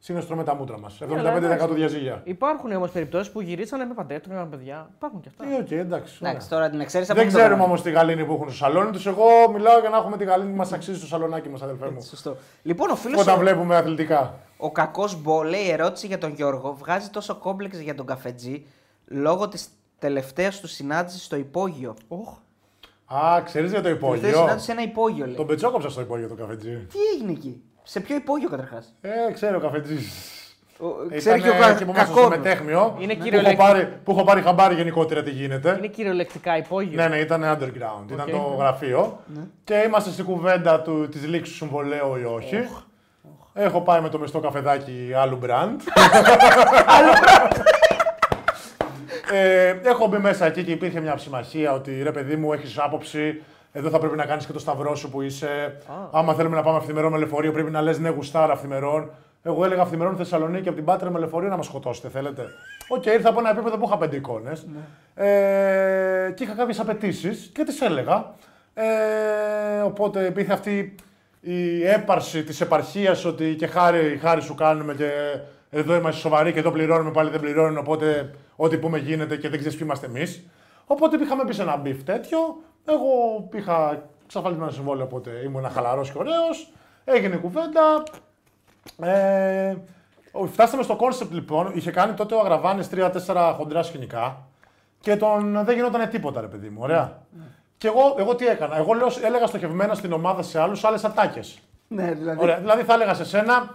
Σπάμε 0.04 0.42
τα 0.42 0.54
μούτρα 0.54 0.78
μας. 0.78 1.02
αλλά 1.02 1.34
75% 1.34 1.44
εντάξει. 1.44 1.74
διαζύγια. 1.74 2.20
Υπάρχουν 2.24 2.72
όμως 2.72 2.90
περιπτώσεις 2.90 3.32
που 3.32 3.40
γυρίσανε 3.40 3.84
με 3.84 3.94
πατέρα, 3.94 4.20
έκαναν 4.26 4.48
παιδιά. 4.48 4.90
Υπάρχουν 4.96 5.20
και 5.20 5.28
αυτά. 5.28 5.44
Ε, 5.44 5.60
οκ, 5.60 5.70
εντάξει. 5.70 6.18
ωραία. 6.20 6.30
Εντάξει, 6.30 6.48
τώρα 6.48 6.70
την 6.70 6.80
εξαίρεση 6.80 7.12
Δεν 7.12 7.22
από 7.22 7.30
το 7.30 7.36
ξέρουμε 7.36 7.54
δρόμο. 7.54 7.68
όμως 7.68 7.82
τη 7.82 7.90
γαλήνη 7.90 8.24
που 8.24 8.32
έχουν 8.32 8.46
στο 8.46 8.56
σαλόνι 8.56 8.90
τους. 8.90 9.06
Εγώ 9.06 9.24
μιλάω 9.52 9.78
για 9.80 9.88
να 9.88 9.96
έχουμε 9.96 10.16
τη 10.16 10.24
γαλήνη 10.24 10.50
που 10.50 10.56
μας 10.56 10.72
αξίζει 10.72 10.98
στο 10.98 11.06
σαλονάκι 11.06 11.48
μας, 11.48 11.62
αδελφέ 11.62 11.90
μου. 11.90 12.02
Σωστό. 12.02 12.36
Λοιπόν, 12.62 12.90
ο 12.90 12.96
φίλος. 12.96 13.20
Όταν 13.20 13.38
βλέπουμε 13.38 13.76
αθλητικά. 13.76 14.34
Ο 14.56 14.72
κακός 14.72 15.20
Μπο 15.22 15.42
λέει 15.42 15.70
ερώτηση 15.70 16.06
για 16.06 16.18
τον 16.18 16.32
Γιώργο. 16.32 16.74
Βγάζει 16.74 17.08
τόσο 17.08 17.34
κόμπλεξ 17.34 17.78
για 17.80 17.94
τον 17.94 18.06
καφετζή 18.06 18.66
λόγω 19.06 19.48
της 19.48 19.68
τελευταίας 19.98 20.60
του 20.60 20.66
συνάντησης 20.68 21.24
στο 21.24 21.36
υπόγειο. 21.36 21.94
Οχ. 22.08 22.36
Α, 23.16 23.42
ξέρεις 23.44 23.70
για 23.70 23.82
το 23.82 23.88
Τελευταία 23.88 24.10
υπόγειο; 24.10 24.38
συνάντηση 24.38 24.64
σε 24.64 24.72
ένα 24.72 24.82
υπόγειο 24.82 25.26
λέει. 25.26 25.34
Τον 25.34 25.46
πετσόκοψα 25.46 25.88
στο 25.90 26.00
υπόγειο 26.00 26.28
το 26.28 26.34
καφετζή. 26.34 26.70
Τι 26.70 26.98
έγινε 27.14 27.30
εκεί; 27.32 27.62
Σε 27.82 28.00
ποιο 28.00 28.16
υπόγειο 28.16 28.48
καταρχάς; 28.48 28.94
Ε, 29.00 29.32
ξέρω 29.32 29.56
ο 29.56 29.60
καφετζή. 29.60 29.98
Ξέρει 31.16 31.40
και 31.40 31.48
ο 31.48 31.52
κα... 31.60 31.68
εκεί 31.68 31.84
που 31.84 31.90
είμαστε 31.90 32.12
στο 32.12 32.22
κακό. 32.22 32.28
μετέχνιο. 32.28 32.96
Είναι 32.98 33.06
που, 33.06 33.12
έχω 33.12 33.22
κυριολεκτικό. 33.24 33.62
πάρει, 33.62 33.88
που 34.04 34.10
έχω 34.10 34.24
πάρει 34.24 34.40
χαμπάρι 34.40 34.74
γενικότερα 34.74 35.22
τι 35.22 35.30
γίνεται. 35.30 35.74
Είναι 35.78 35.86
κυριολεκτικά 35.86 36.56
υπόγειο. 36.56 37.02
Ναι, 37.02 37.08
ναι, 37.08 37.16
ήταν 37.16 37.42
underground. 37.42 38.12
Ήταν 38.12 38.20
Οκ. 38.28 38.30
το 38.30 38.56
γραφείο. 38.58 39.18
Και 39.64 39.82
είμαστε 39.86 40.10
στην 40.10 40.24
κουβέντα 40.24 40.80
του, 40.80 41.08
της 41.08 41.26
λήξης 41.26 41.58
του 41.58 41.64
συμβολαίου 41.64 42.16
ή 42.16 42.24
όχι. 42.24 42.56
Έχω 43.54 43.80
πάει 43.80 44.00
με 44.00 44.08
το 44.08 44.18
μεστό 44.18 44.40
καφεδάκι 44.40 45.12
άλλου 45.16 45.38
brand. 45.42 45.76
ε, 49.32 49.80
έχω 49.82 50.06
μπει 50.06 50.18
μέσα 50.18 50.46
εκεί 50.46 50.64
και 50.64 50.70
υπήρχε 50.70 51.00
μια 51.00 51.14
ψιλομαχία 51.14 51.72
ότι 51.72 52.02
ρε 52.02 52.10
παιδί 52.10 52.36
μου, 52.36 52.52
έχεις 52.52 52.78
άποψη. 52.78 53.42
Εδώ 53.72 53.88
θα 53.90 53.98
πρέπει 53.98 54.16
να 54.16 54.24
κάνεις 54.24 54.46
και 54.46 54.52
το 54.52 54.58
σταυρό 54.58 54.94
σου 54.94 55.10
που 55.10 55.22
είσαι. 55.22 55.76
Άμα 56.10 56.34
θέλουμε 56.34 56.56
να 56.56 56.62
πάμε 56.62 56.76
αυθημερών 56.76 57.12
με 57.12 57.18
λεωφορείο, 57.18 57.52
πρέπει 57.52 57.70
να 57.70 57.82
λες 57.82 57.98
ναι, 57.98 58.08
γουστάρω 58.08 58.52
αυθημερών. 58.52 59.10
Εγώ 59.42 59.64
έλεγα 59.64 59.82
αυθημερών 59.82 60.16
Θεσσαλονίκη 60.16 60.68
από 60.68 60.76
την 60.76 60.84
Πάτρα 60.84 61.10
με 61.10 61.18
λεωφορείο 61.18 61.48
να 61.48 61.56
μας 61.56 61.66
σκοτώσετε, 61.66 62.08
θέλετε. 62.08 62.42
Οκ, 62.88 63.06
ήρθα 63.06 63.28
από 63.28 63.40
ένα 63.40 63.50
επίπεδο 63.50 63.78
που 63.78 63.84
είχα 63.86 63.96
πέντε 63.96 64.16
εικόνες. 64.16 64.66
Ε, 65.14 66.32
και 66.34 66.44
είχα 66.44 66.54
κάποιες 66.54 66.80
απαιτήσεις 66.80 67.50
και 67.54 67.64
τις 67.64 67.80
έλεγα. 67.80 68.34
Ε, 68.74 68.84
οπότε 69.84 70.24
υπήρχε 70.24 70.52
αυτή 70.52 70.94
η 71.40 71.86
έπαρση 71.86 72.44
της 72.44 72.60
επαρχίας 72.60 73.24
ότι 73.24 73.54
και 73.58 73.66
χάρη, 73.66 74.18
χάρη 74.22 74.40
σου 74.40 74.54
κάνουμε 74.54 74.94
και 74.94 75.10
εδώ 75.70 75.94
είμαστε 75.94 76.20
σοβαροί 76.20 76.52
και 76.52 76.58
εδώ 76.58 76.70
πληρώνουμε, 76.70 77.10
πάλι 77.10 77.30
δεν 77.30 77.40
πληρώνουν. 77.40 77.78
Οπότε 77.78 78.30
ό,τι 78.64 78.78
πούμε 78.78 78.98
γίνεται 78.98 79.36
και 79.36 79.48
δεν 79.48 79.58
ξέρεις 79.58 79.76
ποιοι 79.78 79.86
είμαστε 79.88 80.06
εμείς. 80.06 80.46
Οπότε 80.86 81.16
είχαμε 81.22 81.44
πει 81.44 81.52
σε 81.54 81.62
ένα 81.62 81.76
beef 81.76 82.02
τέτοιο. 82.02 82.38
Εγώ 82.84 83.08
είχα 83.52 84.02
εξασφαλισμένο 84.26 84.70
συμβόλαιο, 84.70 85.04
οπότε 85.04 85.30
ήμουν 85.44 85.68
χαλαρός 85.70 86.10
και 86.10 86.18
ωραίος. 86.18 86.72
Έγινε 87.04 87.36
κουβέντα. 87.36 88.02
Ε, 89.02 89.76
ο- 90.32 90.46
φτάσαμε 90.46 90.82
στο 90.82 90.96
concept 90.96 91.32
λοιπόν. 91.32 91.70
Είχε 91.74 91.90
κάνει 91.90 92.12
τότε 92.14 92.34
ο 92.34 92.40
Αγραβάνης 92.40 92.88
3-4 92.88 93.54
χοντρά 93.56 93.82
σκηνικά 93.82 94.46
και 95.00 95.16
τον, 95.16 95.64
δεν 95.64 95.74
γινόταν 95.74 96.08
τίποτα, 96.08 96.40
ρε 96.40 96.46
παιδί 96.46 96.68
μου. 96.68 96.78
Ωραία. 96.82 97.18
Και 97.78 97.86
εγώ, 97.88 98.14
εγώ 98.18 98.34
τι 98.34 98.46
έκανα. 98.46 98.76
Εγώ 98.76 98.92
λέω, 98.92 99.08
έλεγα 99.24 99.46
στοχευμένα 99.46 99.94
στην 99.94 100.12
ομάδα 100.12 100.42
σε 100.42 100.60
άλλους 100.60 100.84
άλλες 100.84 101.04
ατάκες. 101.04 101.58
Ναι, 101.88 102.12
δηλαδή. 102.12 102.38
Ωραία. 102.42 102.58
Δηλαδή 102.58 102.82
θα 102.82 102.94
έλεγα 102.94 103.14
σε 103.14 103.24
σένα, 103.24 103.72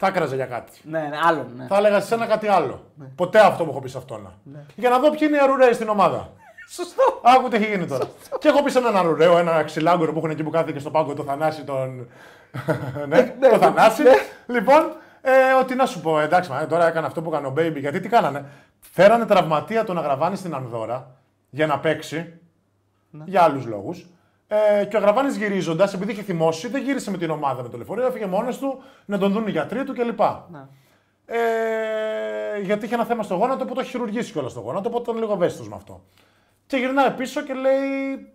θα 0.00 0.06
έκραζε 0.06 0.34
για 0.34 0.46
κάτι. 0.46 0.72
Ναι, 0.82 0.98
ναι, 1.00 1.16
άλλον. 1.24 1.46
Ναι. 1.56 1.66
Θα 1.66 1.76
έλεγα 1.76 2.00
σε 2.00 2.06
σένα 2.06 2.26
κάτι 2.26 2.48
άλλο. 2.48 2.84
Ποτέ 3.14 3.40
αυτό 3.40 3.64
μου 3.64 3.70
έχω 3.70 3.80
πει 3.80 3.88
σε 3.88 3.98
αυτόν. 3.98 4.32
Για 4.74 4.90
να 4.90 4.98
δω 4.98 5.10
ποιοι 5.10 5.20
είναι 5.22 5.36
οι 5.36 5.40
αρουραίοι 5.40 5.72
στην 5.72 5.88
ομάδα. 5.88 6.30
Σωστό. 6.76 7.20
Άκου 7.22 7.48
τι 7.48 7.56
έχει 7.56 7.66
γίνει 7.66 7.86
τώρα. 7.86 8.04
και 8.38 8.48
έχω 8.48 8.62
πει 8.62 8.70
σε 8.70 8.78
έναν 8.78 8.96
αρουραίο, 8.96 9.38
ένα 9.38 9.62
ξυλάγκορο 9.62 10.12
που 10.12 10.18
έχουν 10.18 10.30
εκεί 10.30 10.42
που 10.42 10.50
κάθεται 10.50 10.78
στο 10.78 10.90
πάγκο, 10.90 11.14
το 11.14 11.22
Θανάση 11.22 11.64
τον. 11.64 12.08
ναι, 13.08 13.34
ναι, 13.38 13.48
το 13.48 13.58
Θανάση. 13.58 14.02
ναι. 14.02 14.10
Λοιπόν, 14.46 14.92
ε, 15.20 15.52
ότι 15.60 15.74
να 15.74 15.86
σου 15.86 16.00
πω, 16.00 16.20
εντάξει, 16.20 16.50
μα, 16.50 16.60
ε, 16.60 16.66
τώρα 16.66 16.86
έκανε 16.86 17.06
αυτό 17.06 17.22
που 17.22 17.30
έκανε 17.30 17.46
ο 17.46 17.52
Baby. 17.56 17.76
Γιατί 17.76 18.00
τι 18.00 18.08
κάνανε; 18.08 18.44
Φέρανε 18.80 19.26
τραυματία 19.26 19.84
τον 19.84 19.98
Αγραβάνη 19.98 20.36
στην 20.36 20.54
Ανδώρα 20.54 21.10
για 21.50 21.66
να 21.66 21.78
παίξει. 21.78 22.32
Για 23.24 23.42
άλλους 23.42 23.66
λόγους. 23.66 24.06
Ε, 24.50 24.84
και 24.84 24.96
ο 24.96 24.98
Αγραβάνη 24.98 25.30
γυρίζοντας, 25.32 25.94
επειδή 25.94 26.12
είχε 26.12 26.22
θυμώσει, 26.22 26.68
δεν 26.68 26.82
γύρισε 26.82 27.10
με 27.10 27.18
την 27.18 27.30
ομάδα 27.30 27.62
με 27.62 27.68
το 27.68 27.76
λεωφορείο, 27.76 28.06
έφυγε 28.06 28.26
μόνος 28.26 28.58
του 28.58 28.82
να 29.04 29.18
τον 29.18 29.32
δουν 29.32 29.46
οι 29.46 29.50
γιατροί 29.50 29.84
του 29.84 29.92
κλπ. 29.94 30.18
Να. 30.50 30.68
Ε, 31.26 32.60
γιατί 32.62 32.84
είχε 32.84 32.94
ένα 32.94 33.04
θέμα 33.04 33.22
στο 33.22 33.34
γόνατο 33.34 33.64
που 33.64 33.74
το 33.74 33.80
έχει 33.80 33.90
χειρουργήσει 33.90 34.32
κιόλας 34.32 34.50
στο 34.50 34.60
γόνατο, 34.60 34.88
οπότε 34.88 35.10
ήταν 35.10 35.22
λίγο 35.22 35.32
ευαίσθητος 35.32 35.68
με 35.68 35.74
αυτό. 35.76 36.00
Και 36.66 36.76
γυρνάει 36.76 37.10
πίσω 37.10 37.42
και 37.42 37.52
λέει. 37.52 38.32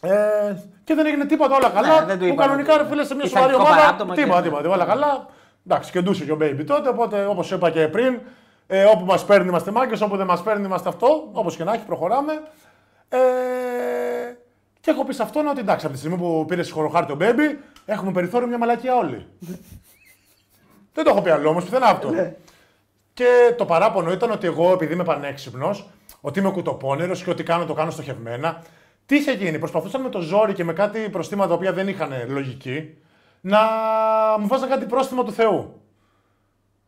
Ε, 0.00 0.54
και 0.84 0.94
δεν 0.94 1.06
έγινε 1.06 1.24
τίποτα, 1.24 1.54
όλα 1.56 1.68
καλά. 1.70 2.04
δεν 2.04 2.18
του 2.18 2.26
που 2.26 2.32
είπαν 2.32 2.46
κανονικά 2.46 2.72
ότι- 2.74 2.82
ρε 2.82 2.88
φίλε 2.88 3.04
σε 3.04 3.14
μια 3.14 3.22
πειθαρχικό 3.24 3.52
σοβαρή 3.52 3.68
ομάδα. 3.70 3.82
παράπτωμα 3.84 4.14
και- 4.14 4.22
Τίποτα, 4.22 4.42
τίποτα, 4.42 4.68
όλα 4.68 4.84
καλά. 4.84 5.26
Εντάξει, 5.66 5.90
και 5.90 6.00
ντούσε 6.00 6.24
και 6.24 6.32
ο 6.32 6.38
Baby 6.40 6.62
τότε, 6.66 6.88
οπότε 6.88 7.24
όπως 7.24 7.50
είπα 7.50 7.70
και 7.70 7.88
πριν, 7.88 8.20
ε, 8.66 8.84
όπου 8.84 9.04
μας 9.04 9.24
παίρνει 9.24 9.48
είμαστε 9.48 9.70
μάγκες, 9.70 10.00
όπου 10.00 10.16
δεν 10.16 10.26
μας 10.26 10.42
παίρνει 10.42 10.66
είμαστε 10.66 10.88
αυτό. 10.88 11.28
Όπως 11.32 11.56
και 11.56 11.64
να 11.64 11.72
έχει, 11.72 11.84
προχωράμε. 11.84 12.32
Ε, 13.08 13.18
και 14.86 14.92
έχω 14.92 15.04
πει 15.04 15.12
σε 15.14 15.22
αυτόν 15.22 15.46
ότι 15.46 15.60
εντάξει, 15.60 15.84
από 15.86 15.94
τη 15.94 16.00
στιγμή 16.00 16.16
που 16.18 16.44
πήρες 16.48 16.66
συγχωροχάρτη 16.66 17.12
ο 17.12 17.16
Baby, 17.20 17.56
έχουμε 17.84 18.12
περιθώριο 18.12 18.46
μια 18.48 18.58
μαλακία 18.58 18.96
όλοι. 18.96 19.26
δεν 20.94 21.04
το 21.04 21.10
έχω 21.10 21.22
πει 21.22 21.30
άλλο 21.30 21.48
όμως, 21.48 21.64
πουθενά 21.64 21.86
αυτό. 21.86 22.12
Και 23.14 23.54
το 23.56 23.64
παράπονο 23.64 24.12
ήταν 24.12 24.30
ότι 24.30 24.46
εγώ, 24.46 24.72
επειδή 24.72 24.92
είμαι 24.92 25.04
πανέξυπνος, 25.04 25.88
ότι 26.20 26.38
είμαι 26.38 26.50
κουτοπώνερο 26.50 27.14
και 27.14 27.30
ότι 27.30 27.42
κάνω 27.42 27.64
το 27.64 27.74
κάνω 27.74 27.90
στοχευμένα. 27.90 28.62
Τι 29.06 29.16
είχε 29.16 29.32
γίνει, 29.32 29.58
προσπαθούσαν 29.58 30.00
με 30.00 30.08
το 30.08 30.20
ζόρι 30.20 30.52
και 30.52 30.64
με 30.64 30.72
κάτι 30.72 31.08
προστήματα 31.08 31.48
τα 31.48 31.54
οποία 31.54 31.72
δεν 31.72 31.88
είχαν 31.88 32.12
λογική 32.28 32.96
να 33.40 33.58
μου 34.38 34.46
βάζαν 34.46 34.68
κάτι 34.68 34.86
πρόστιμο 34.86 35.24
του 35.24 35.32
Θεού. 35.32 35.80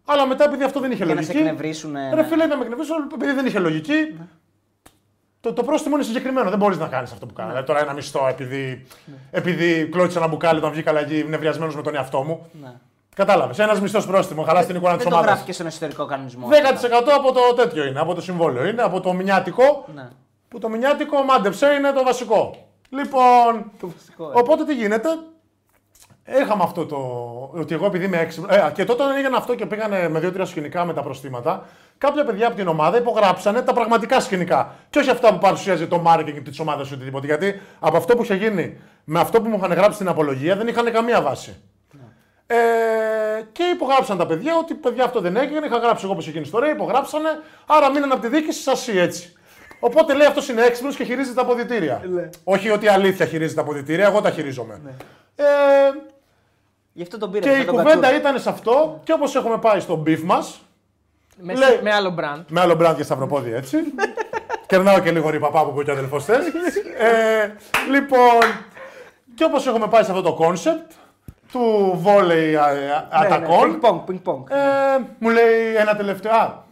Αλλά 0.04 0.26
μετά, 0.26 0.44
επειδή 0.44 0.64
αυτό 0.64 0.80
δεν 0.80 0.90
είχε 0.90 1.04
Για 1.04 1.14
να 1.14 1.22
σε 1.22 1.32
λογική. 1.32 1.48
εκνευρίσουν. 1.48 1.92
Ρε 1.92 2.14
ναι. 2.14 2.24
φίλε, 2.24 2.46
να 2.46 2.56
με 2.56 2.62
εκνευρίσουν, 2.62 2.96
επειδή 3.14 3.32
δεν 3.32 3.46
είχε 3.46 3.58
λογική. 3.58 4.18
Το, 5.48 5.54
το 5.54 5.62
πρόστιμο 5.62 5.94
είναι 5.96 6.04
συγκεκριμένο. 6.04 6.50
Δεν 6.50 6.58
μπορείς 6.58 6.78
να 6.78 6.86
κάνεις 6.86 7.12
αυτό 7.12 7.26
που 7.26 7.32
κάνω. 7.32 7.48
Δηλαδή, 7.48 7.66
τώρα 7.66 7.80
ένα 7.80 7.92
μισθό 7.92 8.26
επειδή, 8.28 8.86
επειδή 9.30 9.88
κλώτησα 9.88 10.18
ένα 10.18 10.28
μπουκάλι 10.28 10.58
όταν 10.58 10.70
βγήκα 10.70 10.90
αλλαγή 10.90 11.24
νευριασμένος 11.28 11.74
με 11.76 11.82
τον 11.82 11.94
εαυτό 11.94 12.22
μου. 12.22 12.46
Ναι. 12.62 12.72
Κατάλαβες. 13.14 13.58
Ένας 13.58 13.80
μισθός 13.80 14.06
πρόστιμο, 14.06 14.42
χαλάς 14.42 14.66
την 14.66 14.76
εικόνα 14.76 14.94
της 14.94 15.02
Δεν 15.02 15.08
το 15.12 15.14
ομάδας. 15.18 15.30
γράφει 15.32 15.46
και 15.46 15.52
στον 15.52 15.66
εσωτερικό 15.66 16.06
κανονισμό. 16.06 16.48
10% 16.48 17.12
από 17.16 17.32
το 17.32 17.40
τέτοιο 17.56 17.84
είναι, 17.84 18.00
από 18.00 18.14
το 18.14 18.20
συμβόλαιο 18.20 18.66
είναι, 18.66 18.82
από 18.82 19.00
το 19.00 19.12
μηνιάτικο. 19.12 19.84
Ναι. 19.94 20.08
Που 20.48 20.58
το 20.58 20.68
μηνιάτικο 20.68 21.22
μάντεψε 21.22 21.66
είναι 21.66 21.92
το 21.92 22.02
βασικό. 22.04 22.68
Λοιπόν, 22.88 23.70
Το 23.80 23.88
βασικό, 23.96 24.24
ε. 24.24 24.32
οπότε 24.34 24.64
τι 24.64 24.74
γίνεται; 24.74 25.08
Είχαμε 26.42 26.62
αυτό 26.62 26.86
το. 26.86 26.96
Ότι 27.60 27.74
εγώ 27.74 27.86
επειδή 27.86 28.04
είμαι 28.04 28.16
έξυπνος. 28.18 28.56
Ε, 28.56 28.70
και 28.74 28.84
τότε 28.84 29.02
όταν 29.02 29.16
έγινε 29.16 29.36
αυτό 29.36 29.54
και 29.54 29.66
πήγανε 29.66 30.08
με 30.08 30.18
δύο-τρία 30.20 30.44
σκηνικά 30.44 30.84
με 30.84 30.92
τα 30.94 31.02
προστήματα, 31.02 31.66
κάποια 31.98 32.24
παιδιά 32.24 32.46
από 32.46 32.56
την 32.56 32.68
ομάδα 32.68 32.98
υπογράψανε 32.98 33.62
τα 33.62 33.72
πραγματικά 33.72 34.20
σκηνικά. 34.20 34.74
Και 34.90 34.98
όχι 34.98 35.10
αυτά 35.10 35.32
που 35.32 35.38
παρουσίαζε 35.38 35.86
το 35.86 36.02
marketing 36.06 36.40
της 36.44 36.58
ομάδας 36.58 36.90
ή 36.90 36.94
οτιδήποτε. 36.94 37.26
Γιατί 37.26 37.60
από 37.78 37.96
αυτό 37.96 38.16
που 38.16 38.22
είχε 38.22 38.34
γίνει 38.34 38.80
με 39.04 39.20
αυτό 39.20 39.40
που 39.40 39.48
μου 39.48 39.56
είχαν 39.56 39.72
γράψει 39.72 39.94
στην 39.94 40.08
απολογία 40.08 40.56
δεν 40.56 40.68
είχαν 40.68 40.92
καμία 40.92 41.22
βάση. 41.22 41.56
Ε, 42.46 42.56
και 43.52 43.62
υπογράψαν 43.74 44.18
τα 44.18 44.26
παιδιά 44.26 44.56
ότι 44.56 44.74
παιδιά 44.74 45.04
αυτό 45.04 45.20
δεν 45.20 45.36
έγινε. 45.36 45.66
Είχα 45.66 45.78
γράψει 45.78 46.04
εγώ 46.04 46.14
πώ 46.14 46.20
είχε 46.20 46.30
γίνει 46.30 46.42
η 46.42 46.46
ιστορία, 46.46 46.70
υπογράψανε. 46.70 47.28
Άρα 47.66 47.90
μείναν 47.90 48.12
από 48.12 48.20
τη 48.20 48.28
διοίκηση 48.28 48.62
σασί 48.62 48.98
έτσι. 48.98 49.32
Οπότε 49.80 50.14
λέει 50.14 50.26
αυτός 50.26 50.48
είναι 50.48 50.62
έξυπνος 50.62 50.96
και 50.96 51.04
χειρίζεται 51.04 51.34
τα 51.34 51.42
αποδητήρια. 51.42 52.02
Ναι. 52.08 52.28
Όχι 52.44 52.70
ότι 52.70 52.88
αλήθεια 52.88 53.26
χειρίζεται 53.26 53.54
τα 53.54 53.60
αποδητήρια, 53.60 54.06
εγώ 54.06 54.20
τα 54.20 54.30
χειρίζομαι. 54.30 54.80
Ε, 55.36 55.44
Γι' 56.92 57.02
αυτό 57.02 57.18
τον 57.18 57.30
πήρε. 57.30 57.42
και 57.42 57.48
αυτό 57.50 57.62
η 57.62 57.64
τον 57.64 57.74
κουβέντα 57.74 57.94
κατσούρα. 57.94 58.10
Ναι. 58.10 58.16
ήταν 58.18 58.40
σε 58.40 58.48
αυτό 58.48 59.00
και 59.04 59.12
όπως 59.12 59.34
έχουμε 59.34 59.58
πάει 59.58 59.80
στο 59.80 60.02
beef 60.06 60.20
μας, 60.24 60.60
Με, 61.40 61.54
Λέει- 61.54 61.80
με 61.82 61.92
άλλο 61.94 62.14
brand. 62.18 62.44
με 62.48 62.60
άλλο 62.60 62.74
brand 62.74 62.96
και 62.96 63.02
σταυροπόδι 63.02 63.52
έτσι. 63.54 63.76
Κερνάω 64.66 64.98
και 65.00 65.10
λίγο 65.10 65.30
ρηπαπά 65.30 65.64
που 65.64 65.70
είπε 65.74 65.84
και 65.84 65.90
ο 65.90 65.92
αδελφός 65.92 66.24
θες. 66.24 66.38
ε, 66.98 67.52
λοιπόν, 67.90 68.40
και 69.34 69.44
όπως 69.44 69.66
έχουμε 69.66 69.86
πάει 69.88 70.02
σε 70.02 70.10
αυτό 70.10 70.22
το 70.22 70.34
concept 70.34 70.90
του 71.52 71.92
βόλεϊ 72.02 72.56
α- 72.56 72.62
α- 72.64 72.72
Ναι, 72.74 72.80
ναι, 72.80 73.34
ατακών, 73.34 73.80
Ping-pong, 73.82 74.10
ping-pong. 74.10 74.50
ε, 74.50 74.98
μου 75.18 75.28
λέει 75.28 75.74
ένα 75.78 75.96
τελευταίο. 75.96 76.32
Α, 76.32 76.64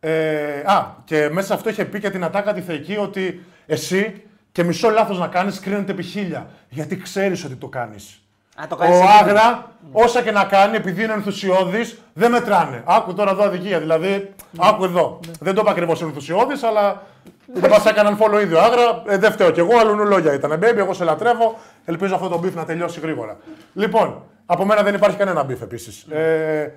ε, 0.00 0.60
α, 0.64 0.86
και 1.04 1.28
μέσα 1.32 1.46
σε 1.46 1.54
αυτό 1.54 1.68
είχε 1.70 1.84
πει 1.84 2.00
και 2.00 2.10
την 2.10 2.24
ατάκα 2.24 2.52
τη 2.52 2.60
θεϊκή 2.60 2.96
ότι 2.96 3.44
εσύ 3.66 4.22
και 4.52 4.62
μισό 4.64 4.90
λάθος 4.90 5.18
να 5.18 5.26
κάνεις 5.28 5.60
κρίνεται 5.60 5.92
επί 5.92 6.02
χίλια. 6.02 6.46
Γιατί 6.68 6.96
ξέρεις 6.96 7.44
ότι 7.44 7.54
το 7.54 7.68
κάνεις. 7.68 8.20
Α, 8.62 8.66
το 8.68 8.74
Ο 8.74 8.78
κάνεις 8.78 8.98
εκεί. 8.98 9.08
Άγρα, 9.20 9.70
όσα 9.92 10.22
και 10.22 10.30
να 10.30 10.44
κάνει, 10.44 10.76
επειδή 10.76 11.04
είναι 11.04 11.12
ενθουσιώδης, 11.12 11.98
δεν 12.12 12.30
μετράνε. 12.30 12.82
Άκου 12.86 13.14
τώρα 13.14 13.30
εδώ 13.30 13.42
αδικία. 13.42 13.78
Δηλαδή, 13.78 14.34
άκου 14.58 14.84
εδώ. 14.84 15.20
Δεν 15.40 15.54
το 15.54 15.60
είπα 15.60 15.70
ακριβώς 15.70 16.02
ενθουσιώδης, 16.02 16.62
αλλά 16.62 17.02
δεν 17.46 17.70
μας 17.70 17.86
έκαναν 17.86 18.18
follow 18.20 18.40
ίδιο 18.42 18.58
Άγρα. 18.58 19.02
Ε, 19.06 19.18
δεν 19.18 19.32
φταίω 19.32 19.50
κι 19.50 19.60
εγώ, 19.60 19.78
αλλού 19.78 20.04
λόγια 20.04 20.32
ήταν. 20.32 20.52
Baby, 20.62 20.76
εγώ 20.76 20.92
σε 20.92 21.04
λατρεύω. 21.04 21.58
Ελπίζω 21.84 22.14
αυτό 22.14 22.28
το 22.28 22.38
beef 22.38 22.54
να 22.54 22.64
τελειώσει 22.64 23.00
γρήγορα. 23.00 23.36
Λοιπόν, 23.74 24.22
από 24.46 24.64
μένα 24.64 24.82
δεν 24.82 24.94
υπάρχει 24.94 25.16
κανένα 25.16 25.42
beef 25.42 25.62
επίσης. 25.62 26.02
Ε, 26.02 26.72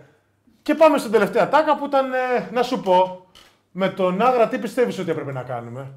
και 0.62 0.76
πάμε 0.76 0.98
στην 0.98 1.12
τελευταία 1.12 1.50
ατάκα 1.50 1.78
που 1.78 1.86
ήταν, 1.86 2.14
ε, 2.14 2.50
να 2.52 2.64
σου 2.64 2.80
πω, 2.80 3.26
με 3.72 3.90
τον 3.90 4.22
Άγρα 4.22 4.48
τι 4.48 4.58
πιστεύεις 4.58 5.00
ότι 5.00 5.12
έπρεπε 5.12 5.32
να 5.32 5.42
κάνουμε; 5.42 5.92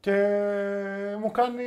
Και 0.00 0.12
μου 1.20 1.30
κάνει. 1.30 1.64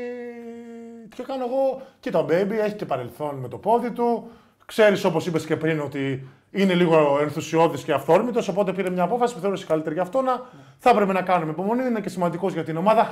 Και 1.16 1.24
κάνω 1.24 1.46
εγώ. 1.46 1.82
Κοίτα, 2.00 2.20
ο 2.20 2.26
baby 2.30 2.52
έχει 2.64 2.76
και 2.76 2.86
παρελθόν 2.86 3.36
με 3.36 3.48
το 3.48 3.58
πόδι 3.58 3.92
του. 3.92 4.30
Ξέρεις, 4.66 5.04
όπως 5.04 5.26
είπες 5.26 5.46
και 5.46 5.56
πριν, 5.58 5.80
ότι 5.80 6.28
είναι 6.52 6.74
λίγο 6.74 7.18
ενθουσιώδης 7.22 7.84
και 7.84 7.94
αυθόρμητος. 7.94 8.48
Οπότε 8.48 8.74
πήρε 8.74 8.90
μια 8.90 9.04
απόφαση 9.04 9.34
που 9.34 9.40
θεώρησε 9.40 9.66
καλύτερη 9.66 9.94
για 9.94 10.04
αυτό 10.04 10.22
να 10.22 10.42
θα 10.78 10.90
έπρεπε 10.90 11.14
να 11.14 11.22
κάνουμε 11.22 11.52
υπομονή. 11.52 11.86
Είναι 11.86 12.00
και 12.02 12.10
σημαντικός 12.10 12.54
για 12.54 12.64
την 12.64 12.78
ομάδα. 12.78 13.08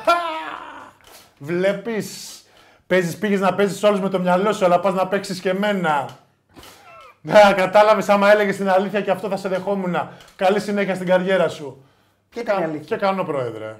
Βλέπεις. 1.40 2.34
Παίζεις, 2.88 3.18
πήγες 3.18 3.40
να 3.40 3.54
παίζεις 3.56 3.84
όλους 3.84 4.00
με 4.00 4.10
το 4.10 4.20
μυαλό 4.20 4.54
σου, 4.54 4.66
αλλά 4.66 4.80
πας 4.80 4.94
να 4.94 5.08
παίξεις 5.08 5.40
και 5.40 5.50
εμένα. 5.50 6.10
Να 7.22 7.54
κατάλαβες 7.54 8.10
άμα 8.10 8.32
έλεγες 8.32 8.56
την 8.58 8.70
αλήθεια 8.70 9.02
και 9.02 9.12
αυτό 9.12 9.30
θα 9.30 9.38
σε 9.38 9.50
δεχόμουν. 9.50 9.96
Καλή 10.36 10.60
συνέχεια 10.60 10.96
στην 10.96 11.08
καριέρα 11.08 11.50
σου. 11.50 11.84
Ποια 12.30 12.42
ήταν 12.42 12.58
η 12.58 12.62
Κα- 12.62 12.68
αλήθεια. 12.68 12.98
Και 12.98 13.06
κάνω 13.06 13.24
πρόεδρε. 13.24 13.76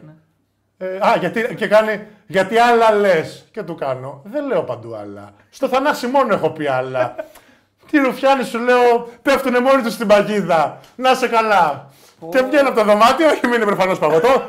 Ε, 0.82 0.98
α, 1.08 1.16
γιατί, 1.20 1.56
και 1.56 1.68
κάνει, 1.68 2.08
γιατί 2.28 2.58
άλλα 2.58 2.92
λες. 2.92 3.46
Και 3.52 3.64
του 3.64 3.76
κάνω. 3.76 4.22
Δεν 4.26 4.48
λέω 4.48 4.64
παντού 4.64 4.96
άλλα. 4.96 5.32
Στο 5.50 5.68
Θανάση 5.68 6.08
μόνο 6.08 6.34
έχω 6.34 6.50
πει 6.50 6.68
άλλα. 6.68 7.16
Τι 7.92 7.98
ρουφιάνη 7.98 8.44
σου 8.44 8.60
λέω, 8.60 9.10
πέφτουνε 9.22 9.60
μόνοι 9.60 9.82
τους 9.82 9.94
στην 9.94 10.08
παγίδα. 10.08 10.80
Να 10.96 11.14
σε 11.14 11.28
καλά. 11.28 11.90
Και 12.30 12.42
βγαίνω 12.42 12.68
από 12.68 12.78
το 12.78 12.84
δωμάτιο, 12.84 13.30
έχει 13.30 13.48
μείνει 13.48 13.66
προφανώς 13.66 14.00
παγωτό. 14.00 14.44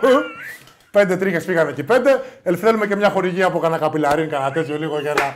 πέντε 0.91 1.17
τρίχες 1.17 1.45
πήγαν 1.45 1.69
εκεί 1.69 1.83
πέντε. 1.83 2.23
Ε, 2.43 2.57
θέλουμε 2.57 2.87
και 2.87 2.97
μια 2.97 3.11
χορηγία 3.11 3.47
από 3.47 3.59
κανένα 3.59 3.81
καπιλαρίν, 3.81 4.29
κανένα 4.29 4.53
τέτοιο 4.53 4.79
λίγο 4.79 5.01
για 5.01 5.15
να. 5.15 5.35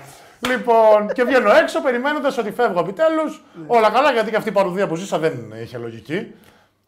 Λοιπόν, 0.51 1.12
και 1.12 1.25
βγαίνω 1.25 1.51
έξω 1.51 1.81
περιμένοντας 1.81 2.39
ότι 2.39 2.53
φεύγω 2.53 2.81
επιτέλους. 2.81 3.43
Όλα 3.66 3.91
καλά, 3.91 4.12
γιατί 4.12 4.31
και 4.31 4.37
αυτή 4.37 4.49
η 4.49 4.53
παρουδία 4.53 4.87
που 4.87 4.95
ζήσα 4.95 5.19
δεν 5.19 5.53
είχε 5.62 5.79
λογική. 5.79 6.35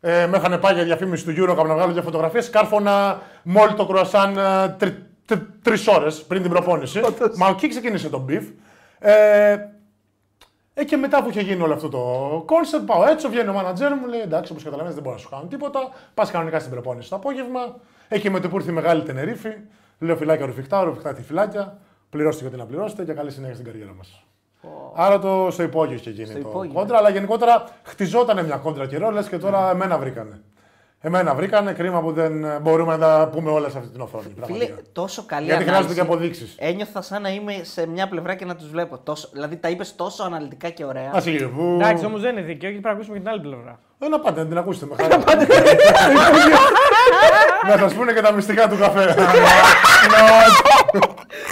Ε, 0.00 0.26
με 0.26 0.36
είχαν 0.36 0.60
πάει 0.60 0.74
για 0.74 0.84
διαφήμιση 0.84 1.24
του 1.24 1.30
Euro 1.30 1.56
να 1.56 1.74
βγάλω 1.74 1.92
για 1.92 2.02
φωτογραφίες. 2.02 2.50
Κάρφωνα 2.50 3.22
μόλι 3.42 3.74
το 3.74 3.86
κρουασάν 3.86 4.38
ε, 4.38 4.68
τρι, 4.78 5.06
τρι, 5.26 5.46
τρεις 5.62 5.86
ώρες 5.86 6.22
πριν 6.22 6.42
την 6.42 6.50
προπόνηση. 6.50 7.00
Μα 7.36 7.48
εκεί 7.48 7.68
ξεκίνησε 7.68 8.08
το 8.08 8.18
μπιφ. 8.18 8.44
Ε, 8.98 9.56
ε, 10.74 10.84
και 10.84 10.96
μετά 10.96 11.22
που 11.22 11.30
είχε 11.30 11.40
γίνει 11.40 11.62
όλο 11.62 11.74
αυτό 11.74 11.88
το 11.88 12.42
κόνσεπτ, 12.46 12.86
πάω 12.86 13.06
έτσι, 13.06 13.28
βγαίνει 13.28 13.48
ο 13.48 13.52
μάνατζέρ 13.52 13.94
μου, 13.94 14.06
λέει 14.06 14.20
εντάξει, 14.20 14.52
όπως 14.52 14.64
καταλαβαίνεις, 14.64 14.94
δεν 14.94 15.04
μπορώ 15.04 15.16
να 15.16 15.22
σου 15.22 15.28
κάνω 15.28 15.44
τίποτα. 15.44 15.90
Πας 16.14 16.30
κανονικά 16.30 16.58
στην 16.58 16.70
προπόνηση 16.70 17.08
το 17.08 17.16
απόγευμα. 17.16 17.76
Εκεί 18.08 18.30
με 18.30 18.40
το 18.40 18.48
που 18.48 18.56
ήρθε 18.56 18.70
η 18.70 18.74
μεγάλη 18.74 19.02
Τενερίφη, 19.02 19.52
λέω 19.98 20.16
φυλάκια 20.16 20.46
ρουφιχτά, 20.46 20.82
ρουφιχτά 20.82 21.12
τη 21.12 21.22
φυλάκια. 21.22 21.78
Πληρώστε 22.10 22.42
και 22.42 22.48
ό,τι 22.48 22.56
να 22.56 22.66
πληρώσετε 22.66 23.04
και 23.04 23.12
καλή 23.12 23.30
συνέχεια 23.30 23.54
στην 23.54 23.66
καριέρα 23.66 23.94
μας. 23.96 24.25
Άρα 24.94 25.18
το 25.18 25.48
στο 25.50 25.62
υπόγειο 25.62 25.94
είχε 25.94 26.10
γίνει 26.10 26.26
Στο 26.26 26.32
το 26.42 26.48
υπόγειο. 26.48 26.72
κόντρα, 26.72 26.96
αλλά 26.98 27.08
γενικότερα 27.08 27.64
χτιζόταν 27.82 28.44
μια 28.44 28.56
κόντρα 28.56 28.86
καιρό, 28.86 29.10
λες 29.10 29.28
και 29.28 29.38
τώρα 29.38 29.70
εμένα 29.70 29.98
βρήκανε. 29.98 30.40
Εμένα 31.06 31.34
βρήκανε, 31.34 31.72
κρίμα 31.72 32.00
που 32.00 32.12
δεν 32.12 32.44
ε, 32.44 32.58
μπορούμε 32.58 32.96
να 32.96 32.98
τα 32.98 33.28
πούμε 33.32 33.50
όλα 33.50 33.68
σε 33.68 33.78
αυτή 33.78 33.90
την 33.90 34.00
οθόνη. 34.00 34.22
Φίλε, 34.22 34.34
πραγματικά. 34.34 34.74
τόσο 34.92 35.24
καλή 35.26 35.44
Γιατί 35.44 35.62
χρειάζονται 35.62 35.84
ανάλυση. 35.86 36.00
και 36.06 36.12
αποδείξεις. 36.12 36.54
Ένιωθα 36.58 37.02
σαν 37.02 37.22
να 37.22 37.28
είμαι 37.28 37.52
σε 37.62 37.86
μια 37.86 38.08
πλευρά 38.08 38.34
και 38.34 38.44
να 38.44 38.56
τους 38.56 38.68
βλέπω. 38.70 38.98
Τόσο, 38.98 39.28
δηλαδή 39.32 39.56
τα 39.56 39.68
είπες 39.68 39.94
τόσο 39.96 40.22
αναλυτικά 40.22 40.68
και 40.70 40.84
ωραία. 40.84 41.10
Α 41.16 41.20
sige, 41.20 41.46
βου. 41.46 41.74
Εντάξει, 41.80 42.04
όμως 42.04 42.20
δεν 42.20 42.32
είναι 42.32 42.40
δίκαιο 42.46 42.70
γιατί 42.70 42.82
πρέπει 42.82 42.86
να 42.86 42.90
ακούσουμε 42.92 43.16
και 43.16 43.22
την 43.22 43.28
άλλη 43.32 43.40
πλευρά. 43.40 43.78
Ε, 43.98 44.08
να 44.08 44.20
πάτε, 44.20 44.40
να 44.42 44.46
την 44.46 44.58
ακούσετε 44.58 44.86
με 44.86 44.94
χαρά. 45.02 45.16
να 47.68 47.76
σας 47.78 47.94
πούνε 47.94 48.12
και 48.12 48.20
τα 48.20 48.32
μυστικά 48.32 48.68
του 48.68 48.78
καφέ. 48.78 49.14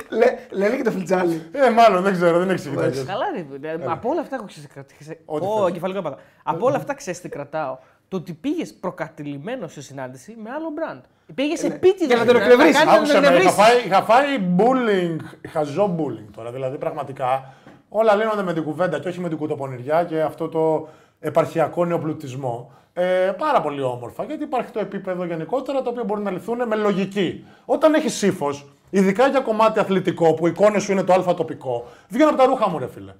Λέ, 0.08 0.26
λένε 0.50 0.76
και 0.76 0.82
το 0.82 0.90
φλιτζάλι. 0.90 1.42
ε, 1.52 1.70
μάλλον 1.70 2.02
δεν 2.02 2.12
ξέρω, 2.12 2.38
δεν 2.38 2.50
έχει 2.50 2.68
κοιτάξει. 2.68 3.04
Καλά, 3.04 3.24
ρε. 3.60 3.68
ε, 3.68 3.78
Από 3.86 4.08
όλα 4.08 4.20
αυτά 4.20 4.36
έχω 4.36 4.44
ξέρει. 4.44 5.20
Ό,τι 5.24 5.46
Ω, 5.46 5.58
θες. 5.58 5.68
εγκεφαλικό 5.68 5.98
έπαθα. 5.98 6.16
Από 6.42 6.66
όλα 6.66 6.76
αυτά 6.76 6.94
ξέρεις 6.94 7.20
τι 7.20 7.28
κρατάω. 7.28 7.78
Το 8.14 8.20
ότι 8.20 8.32
πήγες 8.32 8.74
προκατηλημένος 8.74 9.72
σε 9.72 9.82
συνάντηση 9.82 10.36
με 10.42 10.50
άλλο 10.50 10.72
brand. 10.76 11.00
Πήγες 11.34 11.62
επίτηδες. 11.62 12.06
για 12.06 12.16
να 12.16 12.24
τον 12.24 12.36
εκνευρίσει. 12.36 12.82
Άκουσε 12.88 13.20
με, 13.20 13.26
είχα 13.26 13.50
φάει, 13.50 13.84
είχα 13.84 14.02
φάει 14.02 14.26
bullying, 14.56 15.16
χαζό 15.48 15.96
bullying 15.98 16.28
τώρα. 16.36 16.52
Δηλαδή, 16.52 16.76
πραγματικά 16.76 17.54
όλα 17.88 18.14
λύνονται 18.14 18.42
με 18.42 18.52
την 18.52 18.62
κουβέντα 18.62 18.98
και 18.98 19.08
όχι 19.08 19.20
με 19.20 19.28
την 19.28 19.38
κουτοπονηριά 19.38 20.04
και 20.04 20.20
αυτό 20.20 20.48
το 20.48 20.88
επαρχιακό 21.20 21.84
νεοπλουτισμό. 21.84 22.72
Ε, 22.92 23.32
πάρα 23.38 23.60
πολύ 23.60 23.82
όμορφα 23.82 24.24
γιατί 24.24 24.42
υπάρχει 24.42 24.70
το 24.70 24.78
επίπεδο 24.78 25.24
γενικότερα 25.24 25.82
το 25.82 25.90
οποίο 25.90 26.04
μπορεί 26.04 26.22
να 26.22 26.30
λυθούν 26.30 26.66
με 26.66 26.76
λογική. 26.76 27.44
Όταν 27.64 27.94
έχεις 27.94 28.22
ύφο, 28.22 28.48
ειδικά 28.90 29.28
για 29.28 29.40
κομμάτι 29.40 29.78
αθλητικό 29.78 30.34
που 30.34 30.46
οι 30.46 30.50
εικόνες 30.54 30.82
σου 30.82 30.92
είναι 30.92 31.02
το 31.02 31.12
αλφα 31.12 31.34
τοπικό, 31.34 31.86
βγαίνω 32.08 32.28
από 32.28 32.38
τα 32.38 32.44
ρούχα 32.44 32.68
μου, 32.68 32.78
ρε 32.78 32.88
φίλε. 32.88 33.12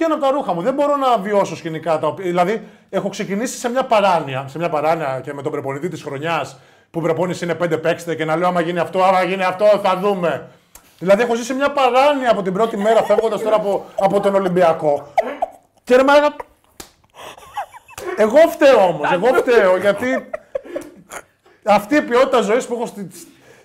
Βγαίνω 0.00 0.14
από 0.14 0.24
τα 0.24 0.30
ρούχα 0.30 0.54
μου. 0.54 0.62
Δεν 0.62 0.74
μπορώ 0.74 0.96
να 0.96 1.18
βιώσω 1.18 1.56
σκηνικά 1.56 1.98
τα 1.98 2.06
οποία. 2.06 2.24
Δηλαδή, 2.24 2.66
έχω 2.90 3.08
ξεκινήσει 3.08 3.58
σε 3.58 3.68
μια 3.68 3.84
παράνοια, 3.84 4.44
σε 4.48 4.58
μια 4.58 4.68
παράνοια 4.68 5.20
και 5.24 5.32
με 5.32 5.42
τον 5.42 5.52
προπονητή 5.52 5.88
της 5.88 6.02
χρονιάς 6.02 6.58
που 6.90 6.98
η 6.98 7.02
προπόνηση 7.02 7.44
είναι 7.44 7.54
πέντε 7.54 7.76
παίξτε 7.76 8.14
και 8.14 8.24
να 8.24 8.36
λέω 8.36 8.48
άμα 8.48 8.60
γίνει 8.60 8.78
αυτό, 8.78 9.02
άμα 9.02 9.22
γίνει 9.22 9.42
αυτό, 9.42 9.66
θα 9.82 9.96
δούμε. 9.96 10.48
Δηλαδή, 10.98 11.22
έχω 11.22 11.34
ζήσει 11.34 11.54
μια 11.54 11.70
παράνοια 11.70 12.30
από 12.30 12.42
την 12.42 12.52
πρώτη 12.52 12.76
μέρα 12.76 13.02
φεύγοντας 13.02 13.42
τώρα 13.42 13.56
από, 13.56 13.84
από 14.00 14.20
τον 14.20 14.34
Ολυμπιακό. 14.34 15.12
Και 15.84 15.96
ρε 15.96 16.02
μάγα. 16.02 16.36
Εγώ 18.16 18.38
φταίω 18.50 18.86
όμως. 18.86 19.12
Εγώ 19.12 19.26
φταίω 19.26 19.76
γιατί 19.76 20.30
αυτή 21.64 21.96
η 21.96 22.02
ποιότητα 22.02 22.40
ζωής 22.40 22.66
που 22.66 22.74
έχω 22.74 22.86
στη, 22.86 23.08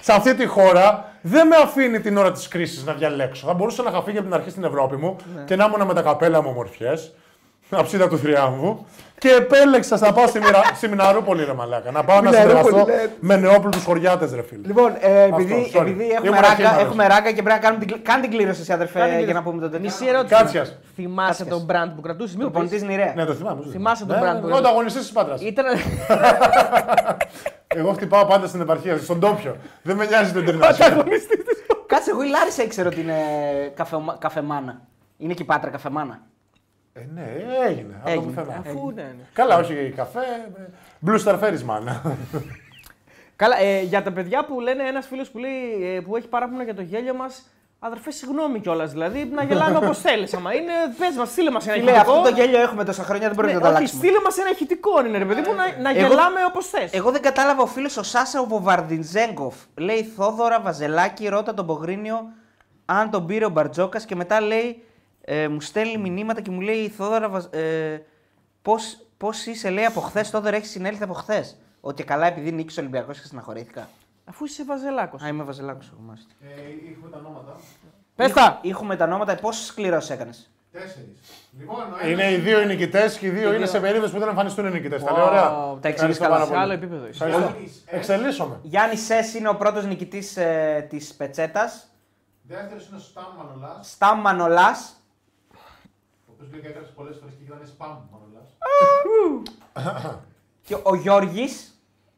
σε 0.02 0.14
αυτή 0.14 0.36
τη 0.36 0.46
χώρα 0.46 1.15
δεν 1.28 1.48
με 1.48 1.56
αφήνει 1.56 2.00
την 2.00 2.18
ώρα 2.18 2.32
της 2.32 2.48
κρίσης 2.48 2.84
να 2.86 2.94
διαλέξω. 2.94 3.48
Θα 3.48 3.54
μπορούσα 3.54 3.84
να 3.84 3.90
είχα 3.90 4.02
φύγει 4.02 4.18
από 4.18 4.26
την 4.26 4.36
αρχή 4.36 4.50
στην 4.50 4.64
Ευρώπη 4.64 4.96
μου 4.96 5.16
και 5.46 5.56
να 5.56 5.66
ήμουν 5.66 5.88
με 5.88 5.94
τα 5.94 6.02
καπέλα 6.02 6.42
μου 6.42 6.50
ομορφιές. 6.52 7.14
Αψίδα 7.70 8.08
του 8.08 8.18
θριάμβου. 8.18 8.86
Και 9.18 9.30
επέλεξα 9.30 9.98
να 10.00 10.14
πάω 10.14 10.28
στη, 10.28 10.40
Μοιρα... 10.40 10.62
στη 10.80 10.88
Μιναρούπολη, 10.88 11.44
ρε 11.46 11.54
Μαλάκα. 11.54 11.92
Να 11.92 12.04
πάω 12.04 12.22
να 12.22 12.30
Μιναρούπολη, 12.30 12.64
συνεργαστώ 12.64 12.92
ναι. 13.04 13.12
με 13.20 13.36
νεόπλουτους 13.36 13.84
χωριάτες, 13.84 14.34
ρε 14.34 14.42
φίλε. 14.44 14.68
Λοιπόν, 14.68 14.94
ε, 15.00 15.22
επειδή, 15.24 15.72
sorry. 15.76 15.80
επειδή 15.82 16.04
έχουμε, 16.10 16.28
Ήμουν 16.28 16.34
ράγκα, 16.42 16.48
αχήμαρος. 16.52 16.82
έχουμε 16.84 17.08
ράγκα 17.08 17.28
και 17.32 17.42
πρέπει 17.42 17.50
να 17.50 17.58
κάνουμε 17.58 17.80
την, 17.86 17.92
κλη- 17.94 18.02
κάνε 18.06 18.22
την 18.22 18.32
κλήρωση, 18.32 18.62
εσύ, 18.62 18.72
αδερφέ, 18.74 19.00
Κάνε 19.00 19.16
την 19.16 19.24
για 19.24 19.34
να 19.34 19.40
κλήρωση. 19.40 19.50
πούμε 19.50 19.62
το 19.62 19.70
τέτοιο. 19.70 19.86
Μισή 19.86 20.06
ερώτηση. 20.08 20.36
Κάτσιας. 20.36 20.78
Θυμάσαι 20.96 21.44
Κάτσιας. 21.44 21.66
τον 21.66 21.68
brand 21.70 21.92
που 21.96 22.02
κρατούσες. 22.02 22.36
Μην 22.36 22.42
Προπονητής 22.46 22.80
πεις. 22.80 22.88
Νηρέα. 22.90 23.14
Ναι, 23.16 23.26
το 23.26 23.34
θυμάμαι. 23.34 23.62
το 23.64 23.70
Θυμάσαι 23.70 24.06
τον 24.06 24.20
Ναι, 24.20 24.30
brand 24.30 24.34
ναι, 24.34 24.40
που 24.42 24.48
Εγώ 24.48 24.58
ανταγωνιστή 24.58 25.00
της 25.00 25.12
Πάτρα. 25.12 25.36
Ήταν. 25.40 25.66
Εγώ 27.78 27.94
χτυπάω 27.94 28.26
πάντα 28.26 28.48
στην 28.48 28.62
επαρχία, 28.62 28.98
στον 28.98 29.20
τόπιο. 29.20 29.56
Δεν 29.82 29.96
με 29.96 30.06
νοιάζει 30.06 30.32
το 30.34 30.40
Ιντερνασιόναλ. 30.40 31.04
Κάτσε, 31.86 32.10
εγώ 32.12 32.24
η 32.24 32.28
Λάρισα 32.28 32.64
ήξερα 32.64 32.88
ότι 32.90 33.02
είναι 33.02 33.16
καφε, 33.76 33.96
καφεμάνα. 34.20 34.82
Είναι 35.18 35.34
και 35.34 35.42
η 35.42 35.46
Πάτρα 35.46 35.70
καφεμάνα. 35.70 36.20
Ε, 36.98 37.06
ναι, 37.14 37.24
έγινε. 37.68 37.94
Αυτό 38.04 38.20
που 38.22 38.28
Έγινε. 38.28 38.34
θέλω. 38.34 38.54
Αφού 38.60 38.92
ναι, 38.96 39.02
ναι. 39.02 39.24
Καλά, 39.34 39.58
όχι 39.58 39.94
καφέ. 39.96 40.20
ε, 40.20 40.70
Blue 41.06 41.24
Star 41.26 41.40
Ferris 41.40 41.70
man. 41.70 42.02
Καλά, 43.36 43.60
ε, 43.60 43.82
για 43.82 44.04
τα 44.04 44.12
παιδιά 44.12 44.46
που 44.46 44.60
λένε 44.60 44.84
ένας 44.84 45.08
φίλος 45.08 45.30
που, 45.30 45.38
λέει, 45.38 45.96
ε, 45.96 46.00
που 46.00 46.16
έχει 46.16 46.28
παράπονα 46.28 46.64
για 46.64 46.76
το 46.76 46.82
γέλιο 46.82 47.14
μας. 47.14 47.50
Αδερφέ, 47.80 48.12
συγγνώμη 48.12 48.60
κιόλας. 48.60 48.92
Δηλαδή 48.92 49.26
να 49.34 49.44
γελάμε 49.44 49.78
όπως 49.78 50.00
θέλεις. 50.02 50.34
Άμα 50.34 50.54
είναι, 50.54 50.72
πες 51.00 51.16
μας, 51.16 51.30
στείλε 51.30 51.52
μας 51.52 51.68
ένα 51.68 51.76
Φίλε, 51.76 51.92
ηχητικό. 51.92 52.12
αυτό 52.14 52.30
το 52.30 52.36
γέλιο 52.36 52.60
έχουμε 52.62 52.84
τόσα 52.84 53.04
χρόνια, 53.04 53.28
δεν 53.28 53.36
πρέπει 53.38 53.54
Ναι, 53.54 53.60
να 53.60 53.62
το 53.64 53.68
όχι, 53.68 53.78
αλλάξουμε. 53.78 54.02
στείλε 54.04 54.22
μας 54.24 54.38
ένα 54.38 54.50
ηχητικό 54.50 55.06
είναι 55.06 55.18
ρε 55.18 55.26
παιδί 55.26 55.42
μου 55.42 55.54
να, 55.56 55.82
να 55.82 55.90
Εγώ- 56.00 56.08
γελάμε 56.08 56.40
όπως 56.48 56.68
θες. 56.68 56.94
Εγώ 56.94 57.12
δεν 57.12 57.22
κατάλαβα 57.22 57.62
ο 57.62 57.66
φίλος 57.66 57.98
ο 57.98 58.04
Σάσα 58.04 58.40
ο 58.42 58.46
Βοβαρντιζέγκοφ. 58.46 59.56
Λέει 59.76 60.04
Θόδωρα 60.04 60.60
Βαζελάκη, 60.60 61.28
ρώτα 61.28 61.54
τον 61.54 61.66
Πογρίνιο 61.66 62.28
αν 62.86 63.10
τον 63.10 63.26
πήρε 63.26 63.46
ο 63.46 63.50
Μπαρτζόκας 63.50 64.06
και 64.06 64.16
μετά 64.16 64.42
λέει, 64.42 64.84
ε, 65.28 65.48
μου 65.48 65.62
στέλνει 65.62 65.98
μηνύματα 66.10 66.42
και 66.42 66.52
μου 66.52 66.62
λέει 66.62 66.90
Θόδωρα 66.90 67.30
Βαζ... 67.30 67.46
ε, 67.50 68.02
πώς, 68.62 68.98
πώς 69.18 69.46
είσαι 69.46 69.70
λέει 69.70 69.86
από 69.86 70.00
χθες, 70.02 70.30
Θόδωρα 70.30 70.56
έχεις 70.56 70.70
συνέλθει 70.70 71.04
από 71.04 71.14
χθες. 71.14 71.58
Ότι 71.82 72.04
καλά 72.04 72.28
επειδή 72.28 72.52
νίκησε 72.52 72.80
ο 72.80 72.84
Ολυμπιακός 72.84 73.20
και 73.20 73.26
στεναχωρήθηκα. 73.26 73.90
Αφού 74.26 74.46
είσαι 74.46 74.64
βαζελάκος. 74.66 75.22
Α, 75.24 75.28
είμαι 75.28 75.44
Βαζελάκος 75.44 75.88
εγώ 75.94 76.02
μάλιστα. 76.08 76.32
Ε, 76.42 76.48
έχουμε 76.92 77.10
τα 77.12 77.18
ονόματα. 77.18 77.56
Πες 78.16 78.32
τα! 78.34 78.60
Έχουμε 78.64 78.96
τα 78.96 79.06
ονόματα, 79.06 79.36
πόσο 79.36 79.64
σκληρό 79.66 80.02
έκανες; 80.10 80.50
Τέσσερις. 80.72 81.20
Λοιπόν, 81.60 81.78
ο 82.04 82.08
Είναι 82.08 82.32
οι 82.32 82.36
δύο 82.38 82.62
οι 82.62 82.66
νικητές 82.66 83.18
και 83.18 83.26
οι 83.26 83.30
δύο 83.30 83.54
είναι 83.54 83.66
σε 83.66 83.80
περίπτωση 83.80 84.14
που 84.14 84.20
δεν 84.20 84.28
εμφανιστούν 84.28 84.66
οι 84.66 84.72
νικητές. 84.72 85.04
Τα 85.04 85.12
λέω 85.12 85.26
Wow, 85.26 85.28
ωραία. 85.28 85.42
τα 85.44 85.88
εξηγείς 85.88 85.92
Ευχαριστώ 86.20 86.24
καλά. 86.24 86.34
πάρα 86.36 86.46
Σε 86.46 86.50
πολύ. 86.52 86.62
άλλο 86.64 86.74
επίπεδο 86.74 87.08
είσαι. 87.08 87.24
Ευχαριστώ. 87.26 87.40
Γιάννης, 87.52 87.84
ε, 87.86 87.96
Εξελίσσομαι. 87.98 88.60
Γιάννης 88.62 89.06
Σες 89.06 89.34
είναι 89.34 89.50
ο 89.50 89.56
πρώτος 89.56 89.86
νικητής 89.86 90.38
ε, 90.38 90.86
της 90.90 91.14
Πετσέτας. 91.14 91.88
Δεύτερος 92.42 92.88
είναι 92.88 92.98
ο 92.98 93.00
Σταμ 93.00 93.24
Μανολάς, 93.38 93.90
Σταμ 93.92 94.20
Μανολάς. 94.22 94.96
Ο 96.40 96.44
οποίο 96.46 96.60
λέει 96.62 96.70
έγραψε 96.72 96.92
πολλές 96.96 97.16
φορές 97.20 97.34
και 97.38 97.44
ήταν 97.48 97.60
Σπαμ 97.66 97.96
Μανολά. 98.12 98.42
Και 100.64 100.76
ο 100.84 100.96
Γιώργης. 100.96 101.70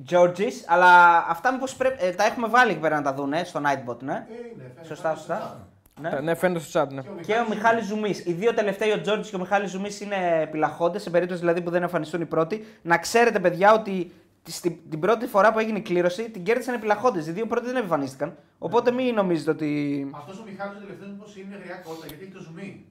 Georgis, 0.10 0.53
αλλά 0.68 1.18
αυτά 1.30 1.52
μήπως 1.53 1.76
πρέπει, 1.76 2.06
ε, 2.06 2.11
τα 2.11 2.23
έχουμε 2.26 2.48
βάλει 2.48 2.72
εκεί 2.72 2.80
πέρα 2.80 2.95
να 2.95 3.02
τα 3.02 3.14
δουν 3.14 3.34
στο 3.45 3.60
Nightbot, 3.64 3.98
ναι; 3.99 4.14
Ε, 4.14 4.18
είναι, 4.53 4.64
φαίνεται 4.73 4.88
Σωστά, 4.88 5.10
στο 5.10 5.18
σωστά. 5.19 5.57
chat. 5.57 6.02
Ναι. 6.02 6.19
Ναι, 6.19 6.35
φαίνεται 6.35 6.60
στο 6.60 6.81
chat, 6.81 6.88
ναι. 6.89 7.02
Και 7.26 7.34
ο 7.34 7.45
Μιχάλης 7.49 7.85
Ζουμής. 7.85 8.26
Οι 8.26 8.34
δύο 8.34 8.53
τελευταίοι, 8.53 8.91
ο 8.91 9.02
Τζόρτζης 9.02 9.30
και 9.30 9.35
ο 9.35 9.39
Μιχάλης 9.39 9.69
Ζουμής, 9.72 10.02
είναι 10.02 10.39
επιλαχόντες, 10.41 11.02
σε 11.02 11.10
περίπτωση 11.10 11.39
δηλαδή 11.39 11.61
που 11.61 11.69
δεν 11.69 11.81
εμφανιστούν 11.81 12.22
οι 12.22 12.26
πρώτοι. 12.26 12.65
Να 12.81 12.98
ξέρετε, 12.98 13.39
παιδιά, 13.39 13.73
ότι 13.73 13.91
τη- 13.91 14.11
στην- 14.51 14.89
την 14.89 14.99
πρώτη 14.99 15.27
φορά 15.27 15.51
που 15.53 15.59
έγινε 15.59 15.77
η 15.77 15.81
κλήρωση 15.81 16.29
την 16.29 16.43
κέρδισαν 16.43 16.75
επιλαχόντες. 16.75 17.27
Οι 17.27 17.31
δύο 17.31 17.45
πρώτοι 17.47 17.65
δεν 17.65 17.75
εμφανίστηκαν. 17.75 18.35
Οπότε 18.59 18.91
μην 18.91 19.13
νομίζετε 19.15 19.51
ότι. 19.51 20.09
Αυτός 20.15 20.39
ο 20.39 20.43
Μιχάλης 20.49 20.77
ο 20.77 20.79
τελευταίος 20.79 21.09
μήπω 21.11 21.25
είναι 21.37 21.57
γριά 21.63 21.75
κότα 21.75 22.05
γιατί 22.07 22.23
έχει 22.23 22.33
το 22.33 22.39
ζουμί. 22.41 22.85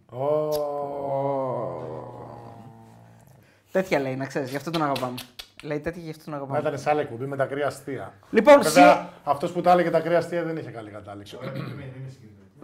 Τέτοια 3.73 3.99
λέει, 4.01 4.17
να 4.17 4.27
ξέρεις, 4.27 4.51
γι' 4.51 4.57
αυτό 4.57 4.71
τον 4.71 4.83
αγαπάμε. 4.83 5.15
Λέει 5.63 5.81
τέτοια 5.81 6.03
γι' 6.03 6.11
αυτό 6.11 6.23
τον 6.25 6.33
Μα 6.33 6.37
αγαπάμε. 6.39 6.59
ήταν 6.69 6.79
σε 6.79 6.91
άλλη 6.91 7.01
εκπομπή 7.01 7.27
με 7.27 7.37
τα 7.37 7.45
κρύα 7.47 7.67
αστεία. 7.67 8.15
Λοιπόν, 8.31 8.63
σι... 8.63 8.69
Βέβαια, 8.71 9.09
αυτός 9.25 9.53
που 9.53 9.61
τα 9.61 9.71
έλεγε 9.73 9.91
τα 9.91 10.01
κρύα 10.01 10.19
αστεία 10.19 10.43
δεν 10.45 10.57
είχε 10.57 10.71
καλή 10.71 10.91
κατάληξη. 10.91 11.37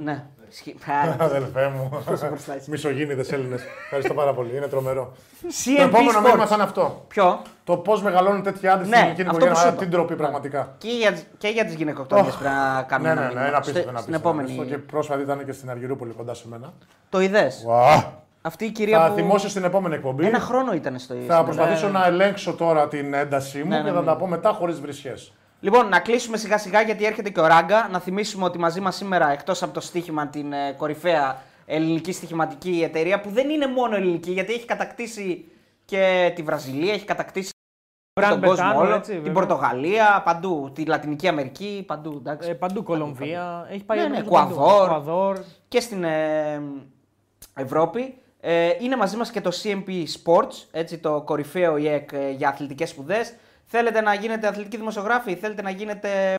Μην 0.04 0.08
είμαι 0.08 0.14
συγκεκριμένο. 0.14 0.20
Ναι. 0.20 0.24
Ισχύει. 0.48 0.76
Αδελφέ 1.26 1.68
μου. 1.76 2.02
μπροστά 2.28 2.54
έτσι. 2.54 2.70
Μισογίνητες 2.70 3.32
Έλληνες. 3.32 3.62
Ευχαριστώ 3.84 4.14
πάρα 4.14 4.32
πολύ. 4.34 4.56
Είναι 4.56 4.66
τρομερό. 4.68 5.12
το 5.42 5.48
CMP 5.48 5.82
επόμενο 5.82 6.20
μήνυμα 6.20 6.44
Sports. 6.44 6.48
σαν 6.48 6.60
αυτό. 6.60 7.04
Ποιο; 7.08 7.42
Το 7.64 7.76
πώς 7.76 8.02
μεγαλώνουν 8.02 8.42
τέτοιοι 8.42 8.68
άντρες 8.68 8.88
Ναι, 8.88 8.96
στην 8.96 9.08
ελληνική 9.08 9.22
αυτό 9.22 9.30
που 9.32 9.36
οικογένεια. 9.44 9.60
σου 9.60 9.66
Α, 9.66 9.70
είπα. 9.72 9.80
Την 9.82 9.90
τροπή 9.90 10.16
πραγματικά. 10.16 10.74
Και 10.78 10.88
για, 10.88 11.18
και 11.38 11.48
για 11.48 11.64
τις 11.64 11.74
γυναικοκτόνιες 11.74 12.26
Οχ. 12.34 12.38
πρέπει 12.40 12.54
να 12.54 12.82
κάνουμε 12.82 13.08
Ναι, 13.08 13.20
ναι, 13.20 13.20
ένα 13.20 13.28
ναι, 13.28 13.34
μήνυμα. 13.40 13.48
ένα 13.56 13.62
Στο- 13.62 13.72
πίσω. 13.72 13.88
Ένα 13.88 13.98
Στην 13.98 14.12
πίσω. 14.12 14.28
επόμενη. 14.28 14.64
Και 14.68 14.78
πρόσφατα 14.78 15.20
ήταν 15.20 15.44
και 15.44 15.52
στην 15.52 15.70
Αργυρούπολη 15.70 16.12
κοντά 16.12 16.34
σε 16.34 16.44
μένα. 16.48 16.72
Το 17.08 17.20
είδες; 17.20 17.64
Wow. 17.68 18.02
Αυτή 18.42 18.64
η 18.64 18.70
κυρία 18.70 19.00
Θα 19.00 19.08
που. 19.08 19.14
θυμώσαι 19.14 19.48
στην 19.48 19.64
επόμενη 19.64 19.94
εκπομπή. 19.94 20.26
Ένα 20.26 20.40
χρόνο 20.40 20.72
ήταν 20.72 20.98
στο 20.98 21.14
Θα 21.26 21.44
προσπαθήσω 21.44 21.88
να 21.88 22.06
ελέγξω 22.06 22.52
τώρα 22.52 22.88
την 22.88 23.14
έντασή 23.14 23.58
μου 23.62 23.68
Ναι, 23.68 23.76
ναι, 23.76 23.82
και 23.82 23.90
θα 23.94 24.00
ναι. 24.00 24.06
τα 24.06 24.16
πω 24.16 24.26
μετά 24.26 24.50
χωρίς 24.50 24.80
βρισιέ. 24.80 25.12
Λοιπόν, 25.64 25.88
να 25.88 26.00
κλείσουμε 26.00 26.36
σιγά 26.36 26.58
σιγά 26.58 26.80
γιατί 26.80 27.04
έρχεται 27.04 27.30
και 27.30 27.40
ο 27.40 27.46
Ράγκα. 27.46 27.88
Να 27.90 28.00
θυμίσουμε 28.00 28.44
ότι 28.44 28.58
μαζί 28.58 28.80
μας 28.80 28.96
σήμερα, 28.96 29.30
εκτός 29.30 29.62
από 29.62 29.72
το 29.72 29.80
στοίχημα, 29.80 30.26
την 30.26 30.52
ε, 30.52 30.72
κορυφαία 30.76 31.42
ελληνική 31.66 32.12
στοιχηματική 32.12 32.80
εταιρεία 32.84 33.20
που 33.20 33.30
δεν 33.30 33.50
είναι 33.50 33.66
μόνο 33.66 33.96
ελληνική 33.96 34.30
γιατί 34.30 34.52
έχει 34.52 34.64
κατακτήσει 34.64 35.44
και 35.84 36.32
τη 36.34 36.42
Βραζιλία, 36.42 36.92
έχει 36.92 37.04
κατακτήσει 37.04 37.50
Brand 38.20 38.28
τον 38.28 38.40
κόσμο 38.40 38.72
Betano, 38.72 38.76
όλο, 38.76 38.94
έτσι, 38.94 39.10
την 39.10 39.22
βέβαια. 39.22 39.32
Πορτογαλία, 39.32 40.22
παντού, 40.24 40.70
τη 40.74 40.84
Λατινική 40.84 41.28
Αμερική, 41.28 41.84
παντού. 41.86 42.16
Εντάξει. 42.16 42.50
Ε, 42.50 42.52
παντού 42.52 42.82
Κολομβία. 42.82 43.66
Έχει 43.70 43.84
πάει 43.84 43.98
Ναι, 43.98 44.04
ναι, 44.04 44.08
νομίζω 44.10 44.30
παντού. 44.30 44.52
Εκουαδόρ. 44.52 44.84
Εκουαδόρ. 44.84 45.38
και 45.68 45.80
στην 45.80 46.04
ε, 46.04 46.62
Ευρώπη. 47.54 48.14
Ε, 48.40 48.70
είναι 48.80 48.96
μαζί 48.96 49.16
μας 49.16 49.30
και 49.30 49.40
το 49.40 49.50
CMP 49.62 49.88
Sports, 49.88 50.66
έτσι, 50.70 50.98
το 50.98 51.20
κορυφαίο 51.20 51.76
ΙΕΚ 51.76 52.12
ε, 52.12 52.30
για 52.30 52.48
αθλητικές 52.48 52.88
σπουδές. 52.88 53.34
Θέλετε 53.66 54.00
να 54.00 54.14
γίνετε 54.14 54.46
αθλητικοί 54.46 54.76
δημοσιογράφοι, 54.76 55.34
θέλετε 55.34 55.62
να 55.62 55.70
γίνετε 55.70 56.34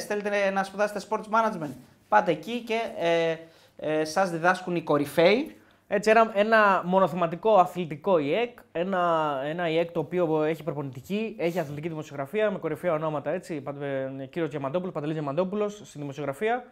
θέλετε 0.00 0.50
να 0.50 0.64
σπουδάσετε 0.64 1.00
sports 1.08 1.24
management, 1.30 1.74
πάτε 2.08 2.30
εκεί 2.30 2.60
και 2.60 2.80
ε, 2.98 3.36
ε, 3.76 4.04
σας 4.04 4.30
διδάσκουν 4.30 4.76
οι 4.76 4.82
κορυφαίοι. 4.82 5.56
Έτσι, 5.88 6.10
ένα, 6.10 6.30
ένα 6.34 6.82
μονοθεματικό 6.84 7.54
αθλητικό 7.58 8.18
ΙΕΚ. 8.18 8.58
Ένα, 8.72 9.32
ένα 9.44 9.68
ΙΕΚ 9.68 9.90
το 9.90 10.00
οποίο 10.00 10.42
έχει 10.42 10.62
προπονητική, 10.62 11.36
έχει 11.38 11.58
αθλητική 11.58 11.88
δημοσιογραφία 11.88 12.50
με 12.50 12.58
κορυφαία 12.58 12.92
ονόματα. 12.92 13.30
Έτσι, 13.30 13.62
κύριος 14.30 14.50
Διαμαντόπουλος, 14.50 14.94
Παντελής 14.94 15.14
Διαμαντόπουλος 15.14 15.80
στην 15.84 16.00
δημοσιογραφία 16.00 16.64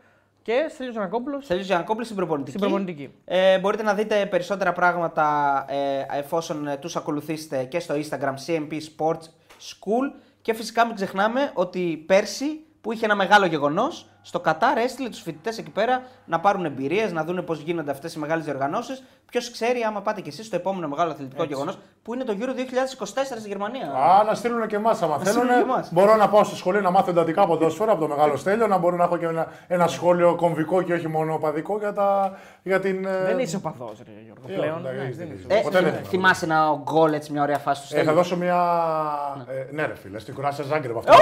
και 0.43 0.67
Στέλιος 0.69 0.95
Ζανακόπουλο 0.95 1.43
Θέλεις 1.43 1.67
Γιανακόπουλος 1.67 2.07
στην 2.07 2.19
προπονητική. 2.19 2.57
στην 2.57 2.69
προπονητική. 2.69 3.15
Ε, 3.25 3.59
μπορείτε 3.59 3.83
να 3.83 3.95
δείτε 3.95 4.27
περισσότερα 4.27 4.73
πράγματα 4.73 5.65
ε, 5.69 6.19
εφόσον 6.19 6.67
ε, 6.67 6.77
τους 6.77 6.97
ακολουθήσετε 6.97 7.65
και 7.65 7.81
στο 7.81 7.95
Instagram 7.95 8.35
CMP 8.47 8.73
Sports 8.73 9.29
School. 9.61 10.21
Και 10.43 10.55
φυσικά 10.55 10.87
μην 10.87 10.95
ξεχνάμε 10.95 11.51
ότι 11.55 12.05
πέρσι 12.07 12.64
που 12.85 12.93
είχε 12.93 13.05
ένα 13.05 13.15
μεγάλο 13.15 13.47
γεγονός 13.47 14.07
στο 14.23 14.41
Κατάρ 14.41 14.79
έστειλε 14.79 15.09
τους 15.09 15.21
φοιτητές 15.21 15.59
εκεί 15.59 15.71
πέρα 15.71 16.03
να 16.25 16.41
πάρουν 16.41 16.65
εμπειρίες, 16.65 17.13
να 17.13 17.25
δουν 17.25 17.45
πώς 17.45 17.59
γίνονται 17.61 17.91
αυτές 17.91 18.15
οι 18.15 18.19
μεγάλες 18.19 18.45
διοργανώσεις. 18.45 19.03
Ποιος 19.31 19.51
ξέρει 19.51 19.83
άμα 19.83 20.01
πάτε 20.01 20.21
κι 20.21 20.29
εσείς 20.29 20.47
στο 20.47 20.57
επόμενο 20.57 20.89
μεγάλο 20.89 21.11
αθλητικό 21.11 21.45
γεγονός 21.45 21.79
που 22.03 22.15
είναι 22.15 22.25
το 22.25 22.37
Euro 22.41 22.49
2024 22.51 23.39
στη 23.39 23.49
Γερμανία. 23.49 23.87
Α, 23.93 24.25
να 24.25 24.35
στείλουν 24.35 24.67
και 24.67 24.77
εμάς 24.77 25.03
άμα 25.03 25.19
θέλουν. 25.19 25.33
στείλουν 25.43 25.57
και 25.57 25.71
εμάς. 25.71 25.89
Μπορώ 25.93 26.17
να 26.17 26.29
πάω 26.29 26.45
στο 26.45 26.57
σχολείο 26.57 26.81
να 26.81 26.91
μάθω 26.91 27.11
εντατικά 27.11 27.47
ποδόσφαιρα 27.47 27.93
από 27.93 28.01
το 28.01 28.09
μεγάλο 28.09 28.37
στέλιο, 28.37 28.67
να 28.67 28.79
μπορώ 28.79 28.97
να 28.97 29.05
έχω 29.05 29.17
και 29.17 29.27
ένα, 29.27 29.47
ένα 29.67 29.87
σχόλιο 29.87 30.35
κομβικό 30.35 30.83
και 30.83 30.93
όχι 30.93 31.09
μόνο 31.09 31.39
παδικό 31.39 31.79
για, 31.79 31.93
τα, 31.93 32.39
για 32.63 32.81
την. 32.81 33.05
ε, 33.07 33.25
Δεν 33.25 33.39
είσαι 33.39 33.57
οπαδός, 33.57 33.99
ρε 34.05 34.13
Γιώργο. 34.25 34.45
ε, 34.49 34.53
Πλέον. 34.55 34.79
εντάξει, 34.87 34.99
Ναι, 34.99 35.05
δεν 35.05 35.17
δεν 35.17 35.27
είσαι. 35.27 35.47
είσαι. 35.49 35.59
Ε, 35.59 35.63
ποτέ 35.63 35.77
δεν 35.81 35.85
θυμ- 35.93 35.97
ήμουν. 35.99 36.09
θυμάσαι 36.11 36.45
ένα 36.45 36.81
γκολ 36.83 37.13
έτσι 37.13 37.33
μια 37.33 37.43
ωραία 37.43 37.59
φάση 37.59 37.81
του 37.81 37.87
Ε, 37.87 37.91
Στέλιου. 37.91 38.07
θα 38.09 38.15
δώσω 38.15 38.37
μια. 38.37 38.57
Ε, 39.49 39.75
ναι, 39.75 39.87
ρε 39.87 39.95
φίλε, 39.95 40.19
στην 40.19 40.35
κουράσια 40.35 40.65
Ζάγκρεπ 40.65 40.97
αυτό. 40.97 41.13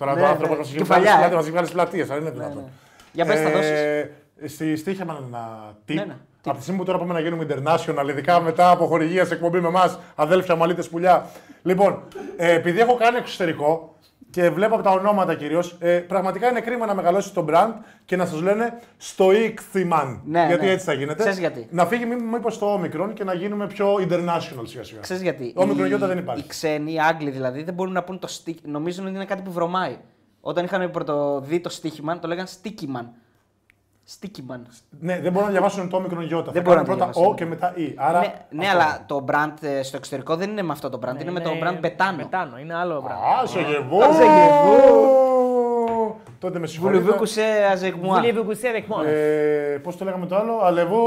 Ω, 0.00 0.04
που 0.04 0.12
γίναμε 0.12 0.14
ναι. 0.14 0.14
πίσω. 0.14 0.14
Τώρα 0.14 0.14
Ναι, 0.14 0.20
το 0.20 0.26
ναι. 0.26 0.32
άνθρωπο 0.32 0.54
μα 0.54 0.60
έχει 0.60 0.76
Κεφαλιά, 0.76 1.16
βγάλει 1.16 1.32
ε. 1.32 1.34
μας 1.34 1.42
έχει 1.42 1.50
βγάλει 1.50 1.66
στι 1.66 1.74
πλατείες, 1.74 2.10
αν 2.10 2.20
είναι 2.20 2.30
δυνατόν. 2.30 2.56
ναι. 2.56 2.70
Για 3.12 3.24
πες, 3.24 3.40
θα 3.40 3.48
Ε, 3.48 4.10
Στη 4.46 4.76
στοίχημα 4.76 5.18
ένα 5.28 5.74
tip. 5.88 5.94
Ναι, 5.94 6.04
ναι. 6.04 6.16
Από 6.48 6.56
τη 6.56 6.62
στιγμή 6.62 6.80
που 6.80 6.86
τώρα 6.86 6.98
πάμε 6.98 7.12
να 7.12 7.20
γίνουμε 7.20 7.46
international, 7.50 8.08
ειδικά 8.08 8.40
μετά 8.40 8.70
από 8.70 8.86
χορηγία 8.86 9.24
σε 9.24 9.34
εκπομπή 9.34 9.60
με 9.60 9.68
εμάς, 9.68 9.98
αδέλφια 10.14 10.56
μαλίτε 10.56 10.82
πουλιά. 10.82 11.26
Λοιπόν, 11.62 12.02
ε, 12.36 12.54
επειδή 12.54 12.80
έχω 12.80 12.94
κάνει 12.94 13.16
εξωτερικό 13.16 13.95
και 14.30 14.50
βλέπω 14.50 14.74
από 14.74 14.82
τα 14.82 14.90
ονόματα 14.90 15.34
κυρίως, 15.34 15.76
ε, 15.78 15.98
πραγματικά 15.98 16.48
είναι 16.50 16.60
κρίμα 16.60 16.86
να 16.86 16.94
μεγαλώσει 16.94 17.34
το 17.34 17.44
brand 17.48 17.72
και 18.04 18.16
να 18.16 18.26
σας 18.26 18.40
λένε 18.40 18.78
στο 18.96 19.26
Ichthiman. 19.28 20.20
Ναι, 20.24 20.44
γιατί 20.48 20.64
ναι. 20.64 20.70
έτσι 20.70 20.84
θα 20.84 20.92
γίνεται. 20.92 21.18
Ξέρεις 21.18 21.38
γιατί. 21.38 21.66
Να 21.70 21.86
φύγει 21.86 22.04
μήπως 22.06 22.58
το 22.58 22.80
Omicron 22.80 23.10
και 23.14 23.24
να 23.24 23.34
γίνουμε 23.34 23.66
πιο 23.66 23.94
international 23.94 24.62
σιγά 24.62 24.84
σιγά. 24.84 25.00
Ξέρεις 25.00 25.22
γιατί. 25.22 25.52
Ο 25.56 25.62
Omicron 25.62 25.78
Οι- 25.84 25.86
γιώτα 25.86 26.06
δεν 26.06 26.18
υπάρχει. 26.18 26.42
Οι 26.42 26.46
ξένοι, 26.46 26.92
οι 26.92 27.00
Άγγλοι 27.00 27.30
δηλαδή, 27.30 27.62
δεν 27.62 27.74
μπορούν 27.74 27.92
να 27.92 28.02
πούν 28.02 28.18
το 28.18 28.28
stick. 28.30 28.54
Νομίζουν 28.62 29.06
ότι 29.06 29.14
είναι 29.14 29.24
κάτι 29.24 29.42
που 29.42 29.52
βρωμάει. 29.52 29.96
Όταν 30.40 30.64
είχαν 30.64 30.90
πρωτοδεί 30.90 31.60
το 31.60 31.68
στοίχημα, 31.68 32.18
το 32.18 32.28
λέγαν 32.28 32.46
sticky 32.46 32.84
man. 34.06 34.14
Sticky 34.20 34.52
man. 34.52 34.60
Ναι, 35.00 35.20
δεν 35.20 35.32
μπορούν 35.32 35.46
να 35.46 35.52
διαβάσουν 35.52 35.88
το 35.88 35.96
Omicron 35.96 36.22
γιώτα. 36.26 36.52
Δεν 36.52 36.62
θα 36.62 36.68
μπορούν 36.70 36.84
κάνουν 36.84 36.98
να 36.98 37.04
πρώτα 37.06 37.12
διαβάσουν. 37.12 37.32
O 37.32 37.36
και 37.36 37.44
μετά 37.46 37.72
E. 37.76 37.92
Άρα, 37.96 38.18
ναι, 38.20 38.32
ναι, 38.50 38.66
αυτό. 38.66 38.78
αλλά 38.78 39.04
το 39.06 39.24
brand 39.30 39.52
ε, 39.62 39.82
στο 39.82 39.96
εξωτερικό 39.96 40.36
δεν 40.36 40.50
είναι 40.50 40.62
με 40.62 40.72
αυτό 40.72 40.88
το 40.90 40.98
brand, 41.06 41.20
είναι, 41.20 41.30
με 41.30 41.40
το 41.40 41.50
brand 41.62 41.84
Betano. 41.84 42.20
Betano, 42.20 42.60
είναι 42.60 42.74
άλλο 42.74 43.04
brand. 43.06 43.42
Α, 43.42 43.46
σε 43.46 43.60
γεβού! 43.60 43.98
Τότε 46.38 46.58
με 46.58 46.66
συγχωρείτε. 46.66 47.04
Voulez-vous 47.04 47.18
coucher 47.18 47.72
avec 47.76 47.94
moi? 48.06 48.18
Voulez-vous 48.20 48.44
coucher 48.48 48.68
avec 48.76 48.86
moi? 48.96 49.04
Ε, 49.06 49.78
Πώς 49.82 49.96
το 49.96 50.04
λέγαμε 50.04 50.26
το 50.26 50.36
άλλο, 50.36 50.60
αλεβού. 50.64 50.98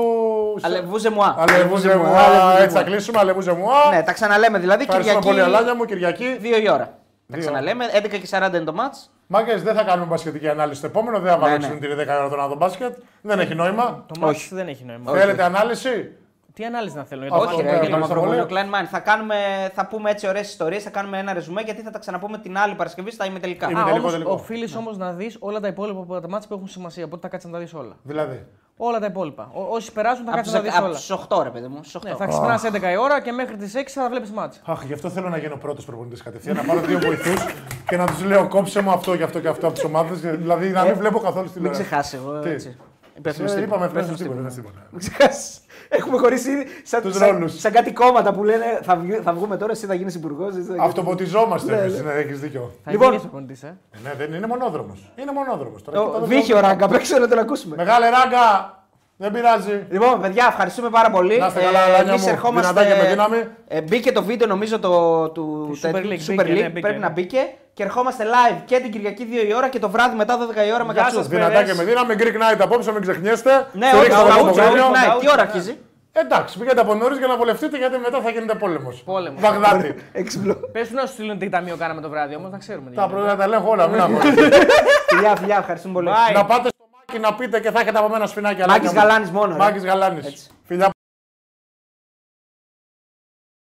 Allez-vous 0.62 1.08
et 1.08 1.12
moi. 1.20 1.34
Αλεβούζε 1.38 1.96
μου. 1.98 2.04
Allez-vous 2.04 2.60
et 2.60 2.62
Έτσι 2.62 2.76
θα 2.76 2.82
moi. 2.82 2.86
κλείσουμε, 2.86 3.20
αλεβούζε 3.20 3.52
μου. 3.54 3.66
Ναι, 3.92 4.04
τα 4.04 4.14
ξαναλέμε 4.14 4.60
δηλαδή 4.60 4.84
Ευχαριστούμε 4.84 5.20
Κυριακή. 5.20 5.40
πολύ, 5.42 5.56
Αλάνια 5.56 5.76
μου, 5.76 5.86
Κυριακή. 5.86 6.38
2 6.42 6.46
η 6.64 6.70
ώρα. 6.72 6.86
Τα 6.86 6.92
Δύο. 7.28 7.40
ξαναλέμε, 7.40 7.86
11 8.04 8.08
και 8.10 8.28
40 8.30 8.56
είναι 8.56 8.64
το 8.64 8.74
match. 8.78 9.10
Μάγκες, 9.32 9.64
δεν 9.64 9.76
θα 9.76 9.84
κάνουμε 9.84 10.06
μπασκετική 10.08 10.48
ανάλυση 10.50 10.78
στο 10.78 10.88
επόμενο, 10.88 11.20
δεν 11.20 11.32
θα 11.32 11.38
βάλω 11.38 11.58
Ναι, 11.58 11.68
ναι. 11.68 11.76
την 11.76 11.90
10 12.00 12.08
ώρα 12.08 12.36
να 12.36 12.48
δω 12.48 12.56
μπάσκετ. 12.56 12.98
Δεν 13.22 13.40
έχει 13.40 13.56
νόημα. 13.56 14.06
Το 14.08 14.26
match 14.26 14.30
όχι. 14.30 14.56
δεν 14.56 14.68
έχει 14.68 14.84
νόημα. 14.86 15.12
Θέλετε 15.14 15.44
ανάλυση; 15.44 16.12
Τι 16.54 16.66
ανάλυση 16.66 16.96
να 16.96 17.04
θέλω. 17.04 17.26
για 17.26 17.36
Όχι, 17.36 17.46
το 17.48 17.54
Όχι, 17.54 17.62
match? 17.62 17.64
ρε, 17.64 17.70
πέρα, 17.70 17.80
για 17.80 17.90
το 17.90 17.96
πέρα 17.96 18.06
στο 18.06 18.14
Μαυροβούνιο 18.16 18.44
σχολείο. 18.48 18.70
Klein 18.72 18.76
Mind. 18.84 18.88
Θα, 18.92 19.00
κάνουμε, 19.00 19.36
θα 19.74 19.88
πούμε 19.88 20.10
έτσι 20.12 20.28
ωραίες 20.28 20.50
ιστορίες, 20.50 20.84
θα 20.84 20.90
κάνουμε 20.90 21.18
ένα 21.20 21.34
ρεζουμέ 21.34 21.62
γιατί 21.62 21.82
θα 21.82 21.92
τα 21.92 22.00
ξαναπούμε 22.00 22.38
την 22.38 22.58
άλλη 22.58 22.76
Παρασκευή 22.76 23.12
στα 23.12 23.26
ημιτελικά. 23.26 23.70
Είμαι 23.70 23.80
Α, 23.80 23.84
τελικό, 23.84 24.00
όμως, 24.00 24.12
τελικό. 24.12 24.32
οφείλει 24.32 24.70
όμως 24.78 24.98
να 24.98 25.12
δεις 25.14 25.38
όλα 25.40 25.60
τα 25.60 25.68
υπόλοιπα 25.68 26.00
από 26.00 26.20
τα 26.20 26.30
μάτια 26.30 26.48
που 26.48 26.54
έχουν 26.54 26.68
σημασία. 26.68 27.06
Οπότε 27.06 27.22
θα 27.22 27.28
κάτσεις 27.28 27.50
να 27.50 27.56
τα 27.58 27.64
δεις 27.64 27.74
όλα. 27.74 27.96
Δηλαδή. 28.04 28.46
Όλα 28.78 29.00
τα 29.00 29.06
υπόλοιπα. 29.06 29.50
Ό, 29.54 29.62
όσοι 29.70 29.92
περάσουν 29.92 30.24
θα 30.26 30.30
Από 30.32 30.38
κάτσεις 30.38 30.54
να 30.54 30.60
δεις 30.62 30.80
όλα. 30.80 31.18
του 31.28 31.28
8, 31.40 31.44
ρε 31.44 31.50
παιδί 31.50 31.68
μου. 31.68 31.78
Στους 31.84 31.96
8. 31.96 32.00
Ναι, 32.04 32.16
θα 32.16 32.26
ξυπνάς 32.28 32.64
11 32.64 32.92
η 32.92 32.98
ώρα 32.98 33.22
και 33.22 33.32
μέχρι 33.32 33.56
τις 33.56 33.76
6 33.76 34.02
θα 34.02 34.10
βλέπεις 34.10 34.32
μάτια. 34.32 34.62
Αχ, 34.66 34.84
γι' 34.84 34.94
αυτό 34.94 35.10
θέλω 35.10 35.30
να 35.30 35.38
γίνω 35.38 35.56
πρώτος 35.56 35.86
προπονητής 35.86 36.24
κατευθείαν. 36.24 36.56
Να 36.56 36.64
πάρω 36.64 36.80
δύο 36.80 37.00
βοηθούς 37.00 37.46
και 37.90 37.98
να 37.98 38.06
τους 38.06 38.24
λέω 38.24 38.48
κόψε 38.48 38.82
μου 38.82 38.91
αυτό 38.91 39.16
και 39.18 39.24
αυτό 39.24 39.40
και 39.40 39.48
αυτό 39.48 39.66
από 39.66 39.76
τις 39.76 39.84
ομάδες. 39.84 40.20
Δηλαδή 40.20 40.70
να 40.70 40.84
μην 40.84 40.95
βλέπω 40.98 41.20
καθόλου 41.20 41.48
στη 41.48 41.60
Ε, 41.60 41.61
Μην 41.61 41.72
τηλεόραση. 41.72 41.84
ξεχάσει 41.84 42.18
εγώ. 42.24 42.40
Τι; 42.40 42.49
Έτσι. 42.49 42.78
Υπεύθυνος 43.18 43.52
Ε, 43.52 43.56
τύπου. 43.56 43.68
Είπαμε 43.68 43.86
Υπεύθυνος 43.86 44.20
ευχαριστώ 44.22 44.45
τύπου. 44.45 44.61
τίποτα. 44.68 44.88
Μην 44.91 44.99
ξεχάσει. 44.99 45.60
Έχουμε 45.90 46.18
χωρίσει 46.18 46.52
ήδη 46.52 46.66
σαν, 46.84 47.02
Τους 47.02 47.16
σαν, 47.16 47.30
ρόλους. 47.32 47.60
σαν 47.60 47.72
κάτι 47.72 47.94
κόμματα 47.94 48.34
που 48.34 48.44
λένε 48.44 48.66
θα, 48.82 48.95
βγει- 48.95 49.22
θα 49.24 49.34
βγούμε 49.34 49.57
τώρα, 49.57 49.72
εσύ 49.72 49.86
θα 49.86 49.94
γίνεις 49.94 50.16
υπουργός. 50.16 50.53
Αυτοποτιζόμαστε 50.80 51.72
Ναι, 51.76 51.82
εμείς, 51.82 52.02
ναι. 52.03 52.14
ναι, 52.14 52.20
έχεις 52.20 52.40
δίκιο. 52.40 52.72
Θα 52.84 52.91
Λοιπόν, 52.91 53.07
γίνεις 53.07 53.22
προπονητής, 53.22 53.64
ε. 53.64 53.78
Ε, 53.91 53.98
Ναι, 54.03 54.14
δεν 54.18 54.34
είναι 54.34 54.48
μονόδρομος. 54.48 55.11
Είναι 55.16 55.32
μονόδρομος. 55.32 55.82
Βύχει 56.24 56.53
ο 56.53 56.60
Ράγκα, 56.60 56.88
παίξε 56.88 57.18
να 57.20 57.28
τον 57.28 57.40
ακούσουμε. 57.40 57.76
Μεγάλε 57.76 58.10
ράγκα! 58.10 58.74
Δεν 59.22 59.32
πειράζει. 59.32 59.86
Λοιπόν, 59.90 60.22
παιδιά, 60.22 60.45
ευχαριστούμε 60.49 60.90
πάρα 60.90 61.10
πολύ. 61.11 61.38
Να 61.38 61.48
είστε 61.48 61.60
καλά, 61.61 61.80
Αλάνια 61.80 62.11
εμείς 62.11 62.24
μου. 62.24 62.30
ερχόμαστε... 62.30 62.72
Δυνατά 62.74 62.95
και 62.95 63.02
με 63.02 63.10
δύναμη. 63.10 63.48
Ε, 63.68 63.82
μπήκε 63.82 64.11
το 64.11 64.24
βίντεο 64.24 64.48
νομίζω 64.48 64.80
το, 64.80 65.30
του, 65.30 65.68
Του 65.72 65.80
τέτοιου, 65.82 65.99
Super 65.99 66.14
League, 66.14 66.18
του 66.26 66.34
μπήκε, 66.34 66.44
Super 66.44 66.45
League. 66.45 66.61
ναι, 66.61 66.68
μπήκε, 66.70 66.80
Πρέπει 66.80 66.99
ναι. 66.99 67.06
να 67.06 67.10
μπήκε 67.10 67.38
και 67.80 67.86
ερχόμαστε 67.86 68.24
live 68.36 68.58
και 68.66 68.80
την 68.80 68.92
Κυριακή 68.92 69.28
2 69.46 69.48
η 69.50 69.54
ώρα 69.56 69.70
και 69.70 69.80
το 69.80 69.90
βράδυ 69.90 70.16
μετά 70.16 70.38
12 70.38 70.68
η 70.68 70.72
ώρα 70.74 70.86
με 70.86 70.94
Γεια 70.94 71.02
κατσού. 71.02 71.18
σας, 71.18 71.28
Δυνατά 71.28 71.52
Περές. 71.52 71.70
και 71.70 71.76
με 71.78 71.84
δύναμη. 71.84 72.14
Greek 72.18 72.36
Night 72.42 72.60
απόψε, 72.62 72.92
μην 72.92 73.02
ξεχνιέστε. 73.02 73.68
Ναι, 73.72 73.86
όχι, 73.86 73.96
Στηρίξτε 73.96 74.22
το 74.22 74.28
το 74.28 74.34
Καούτσο, 74.34 74.54
Παπαγάνιο. 74.54 74.84
Greek 74.86 74.96
Night. 74.96 75.06
Καούτσο, 75.08 75.20
Τι 75.20 75.28
ώρα 75.28 75.36
ναι. 75.36 75.42
αρχίζει; 75.42 75.78
Εντάξει, 76.12 76.58
πήγατε 76.60 76.82
από 76.82 76.94
νωρίς 76.96 77.18
για 77.18 77.28
να 77.28 77.36
βολευτείτε 77.38 77.78
γιατί 77.78 77.98
μετά 77.98 78.22
θα 78.22 78.30
γίνεται 78.30 78.56
πόλεμος. 78.56 78.96
Πόλεμος. 79.06 79.42
Βαγδάτη. 79.42 79.96
Εξυπλό. 80.12 80.54
Πες 80.72 80.88
του 80.88 80.96
να 80.96 81.06
σου 81.06 81.14
στείλουν 81.14 81.38
τι 81.40 81.50
ταμείο 81.50 81.76
κάναμε 81.82 82.02
το 82.02 82.10
βράδυ 82.10 82.36
όμως, 82.36 82.52
να 82.52 82.58
ξέρουμε. 82.58 82.90
τι 82.90 82.96
Τα 82.96 83.02
γίνεται. 83.02 83.20
πρώτα 83.22 83.36
τα 83.40 83.44
ελέγχω 83.44 83.70
όλα, 83.70 83.88
μην 83.88 84.02
αγχώνεστε. 84.02 84.50
Φιλιά, 85.12 85.36
φιλιά, 85.36 85.58
ευχαριστούμε 85.58 85.94
πολύ. 85.94 86.10
Bye. 86.10 86.34
Να 86.34 86.46
πάτε 86.46 86.68
στο 86.76 86.86
μάκι 86.96 87.20
να 87.26 87.34
πείτε 87.34 87.60
και 87.60 87.72
θα 87.72 87.80
έχετε 87.80 87.98
από 88.00 88.10
μένα 88.10 88.26
σφινάκια. 88.28 88.66
Μάκης 88.68 88.92
Γαλάνης 88.94 89.30
μόνο, 89.30 89.52
ρε. 89.52 89.58
Μάκης 89.64 89.84
Γαλάνης. 89.86 90.26
Έτσι. 90.26 90.48
Φιλιά 90.68 90.90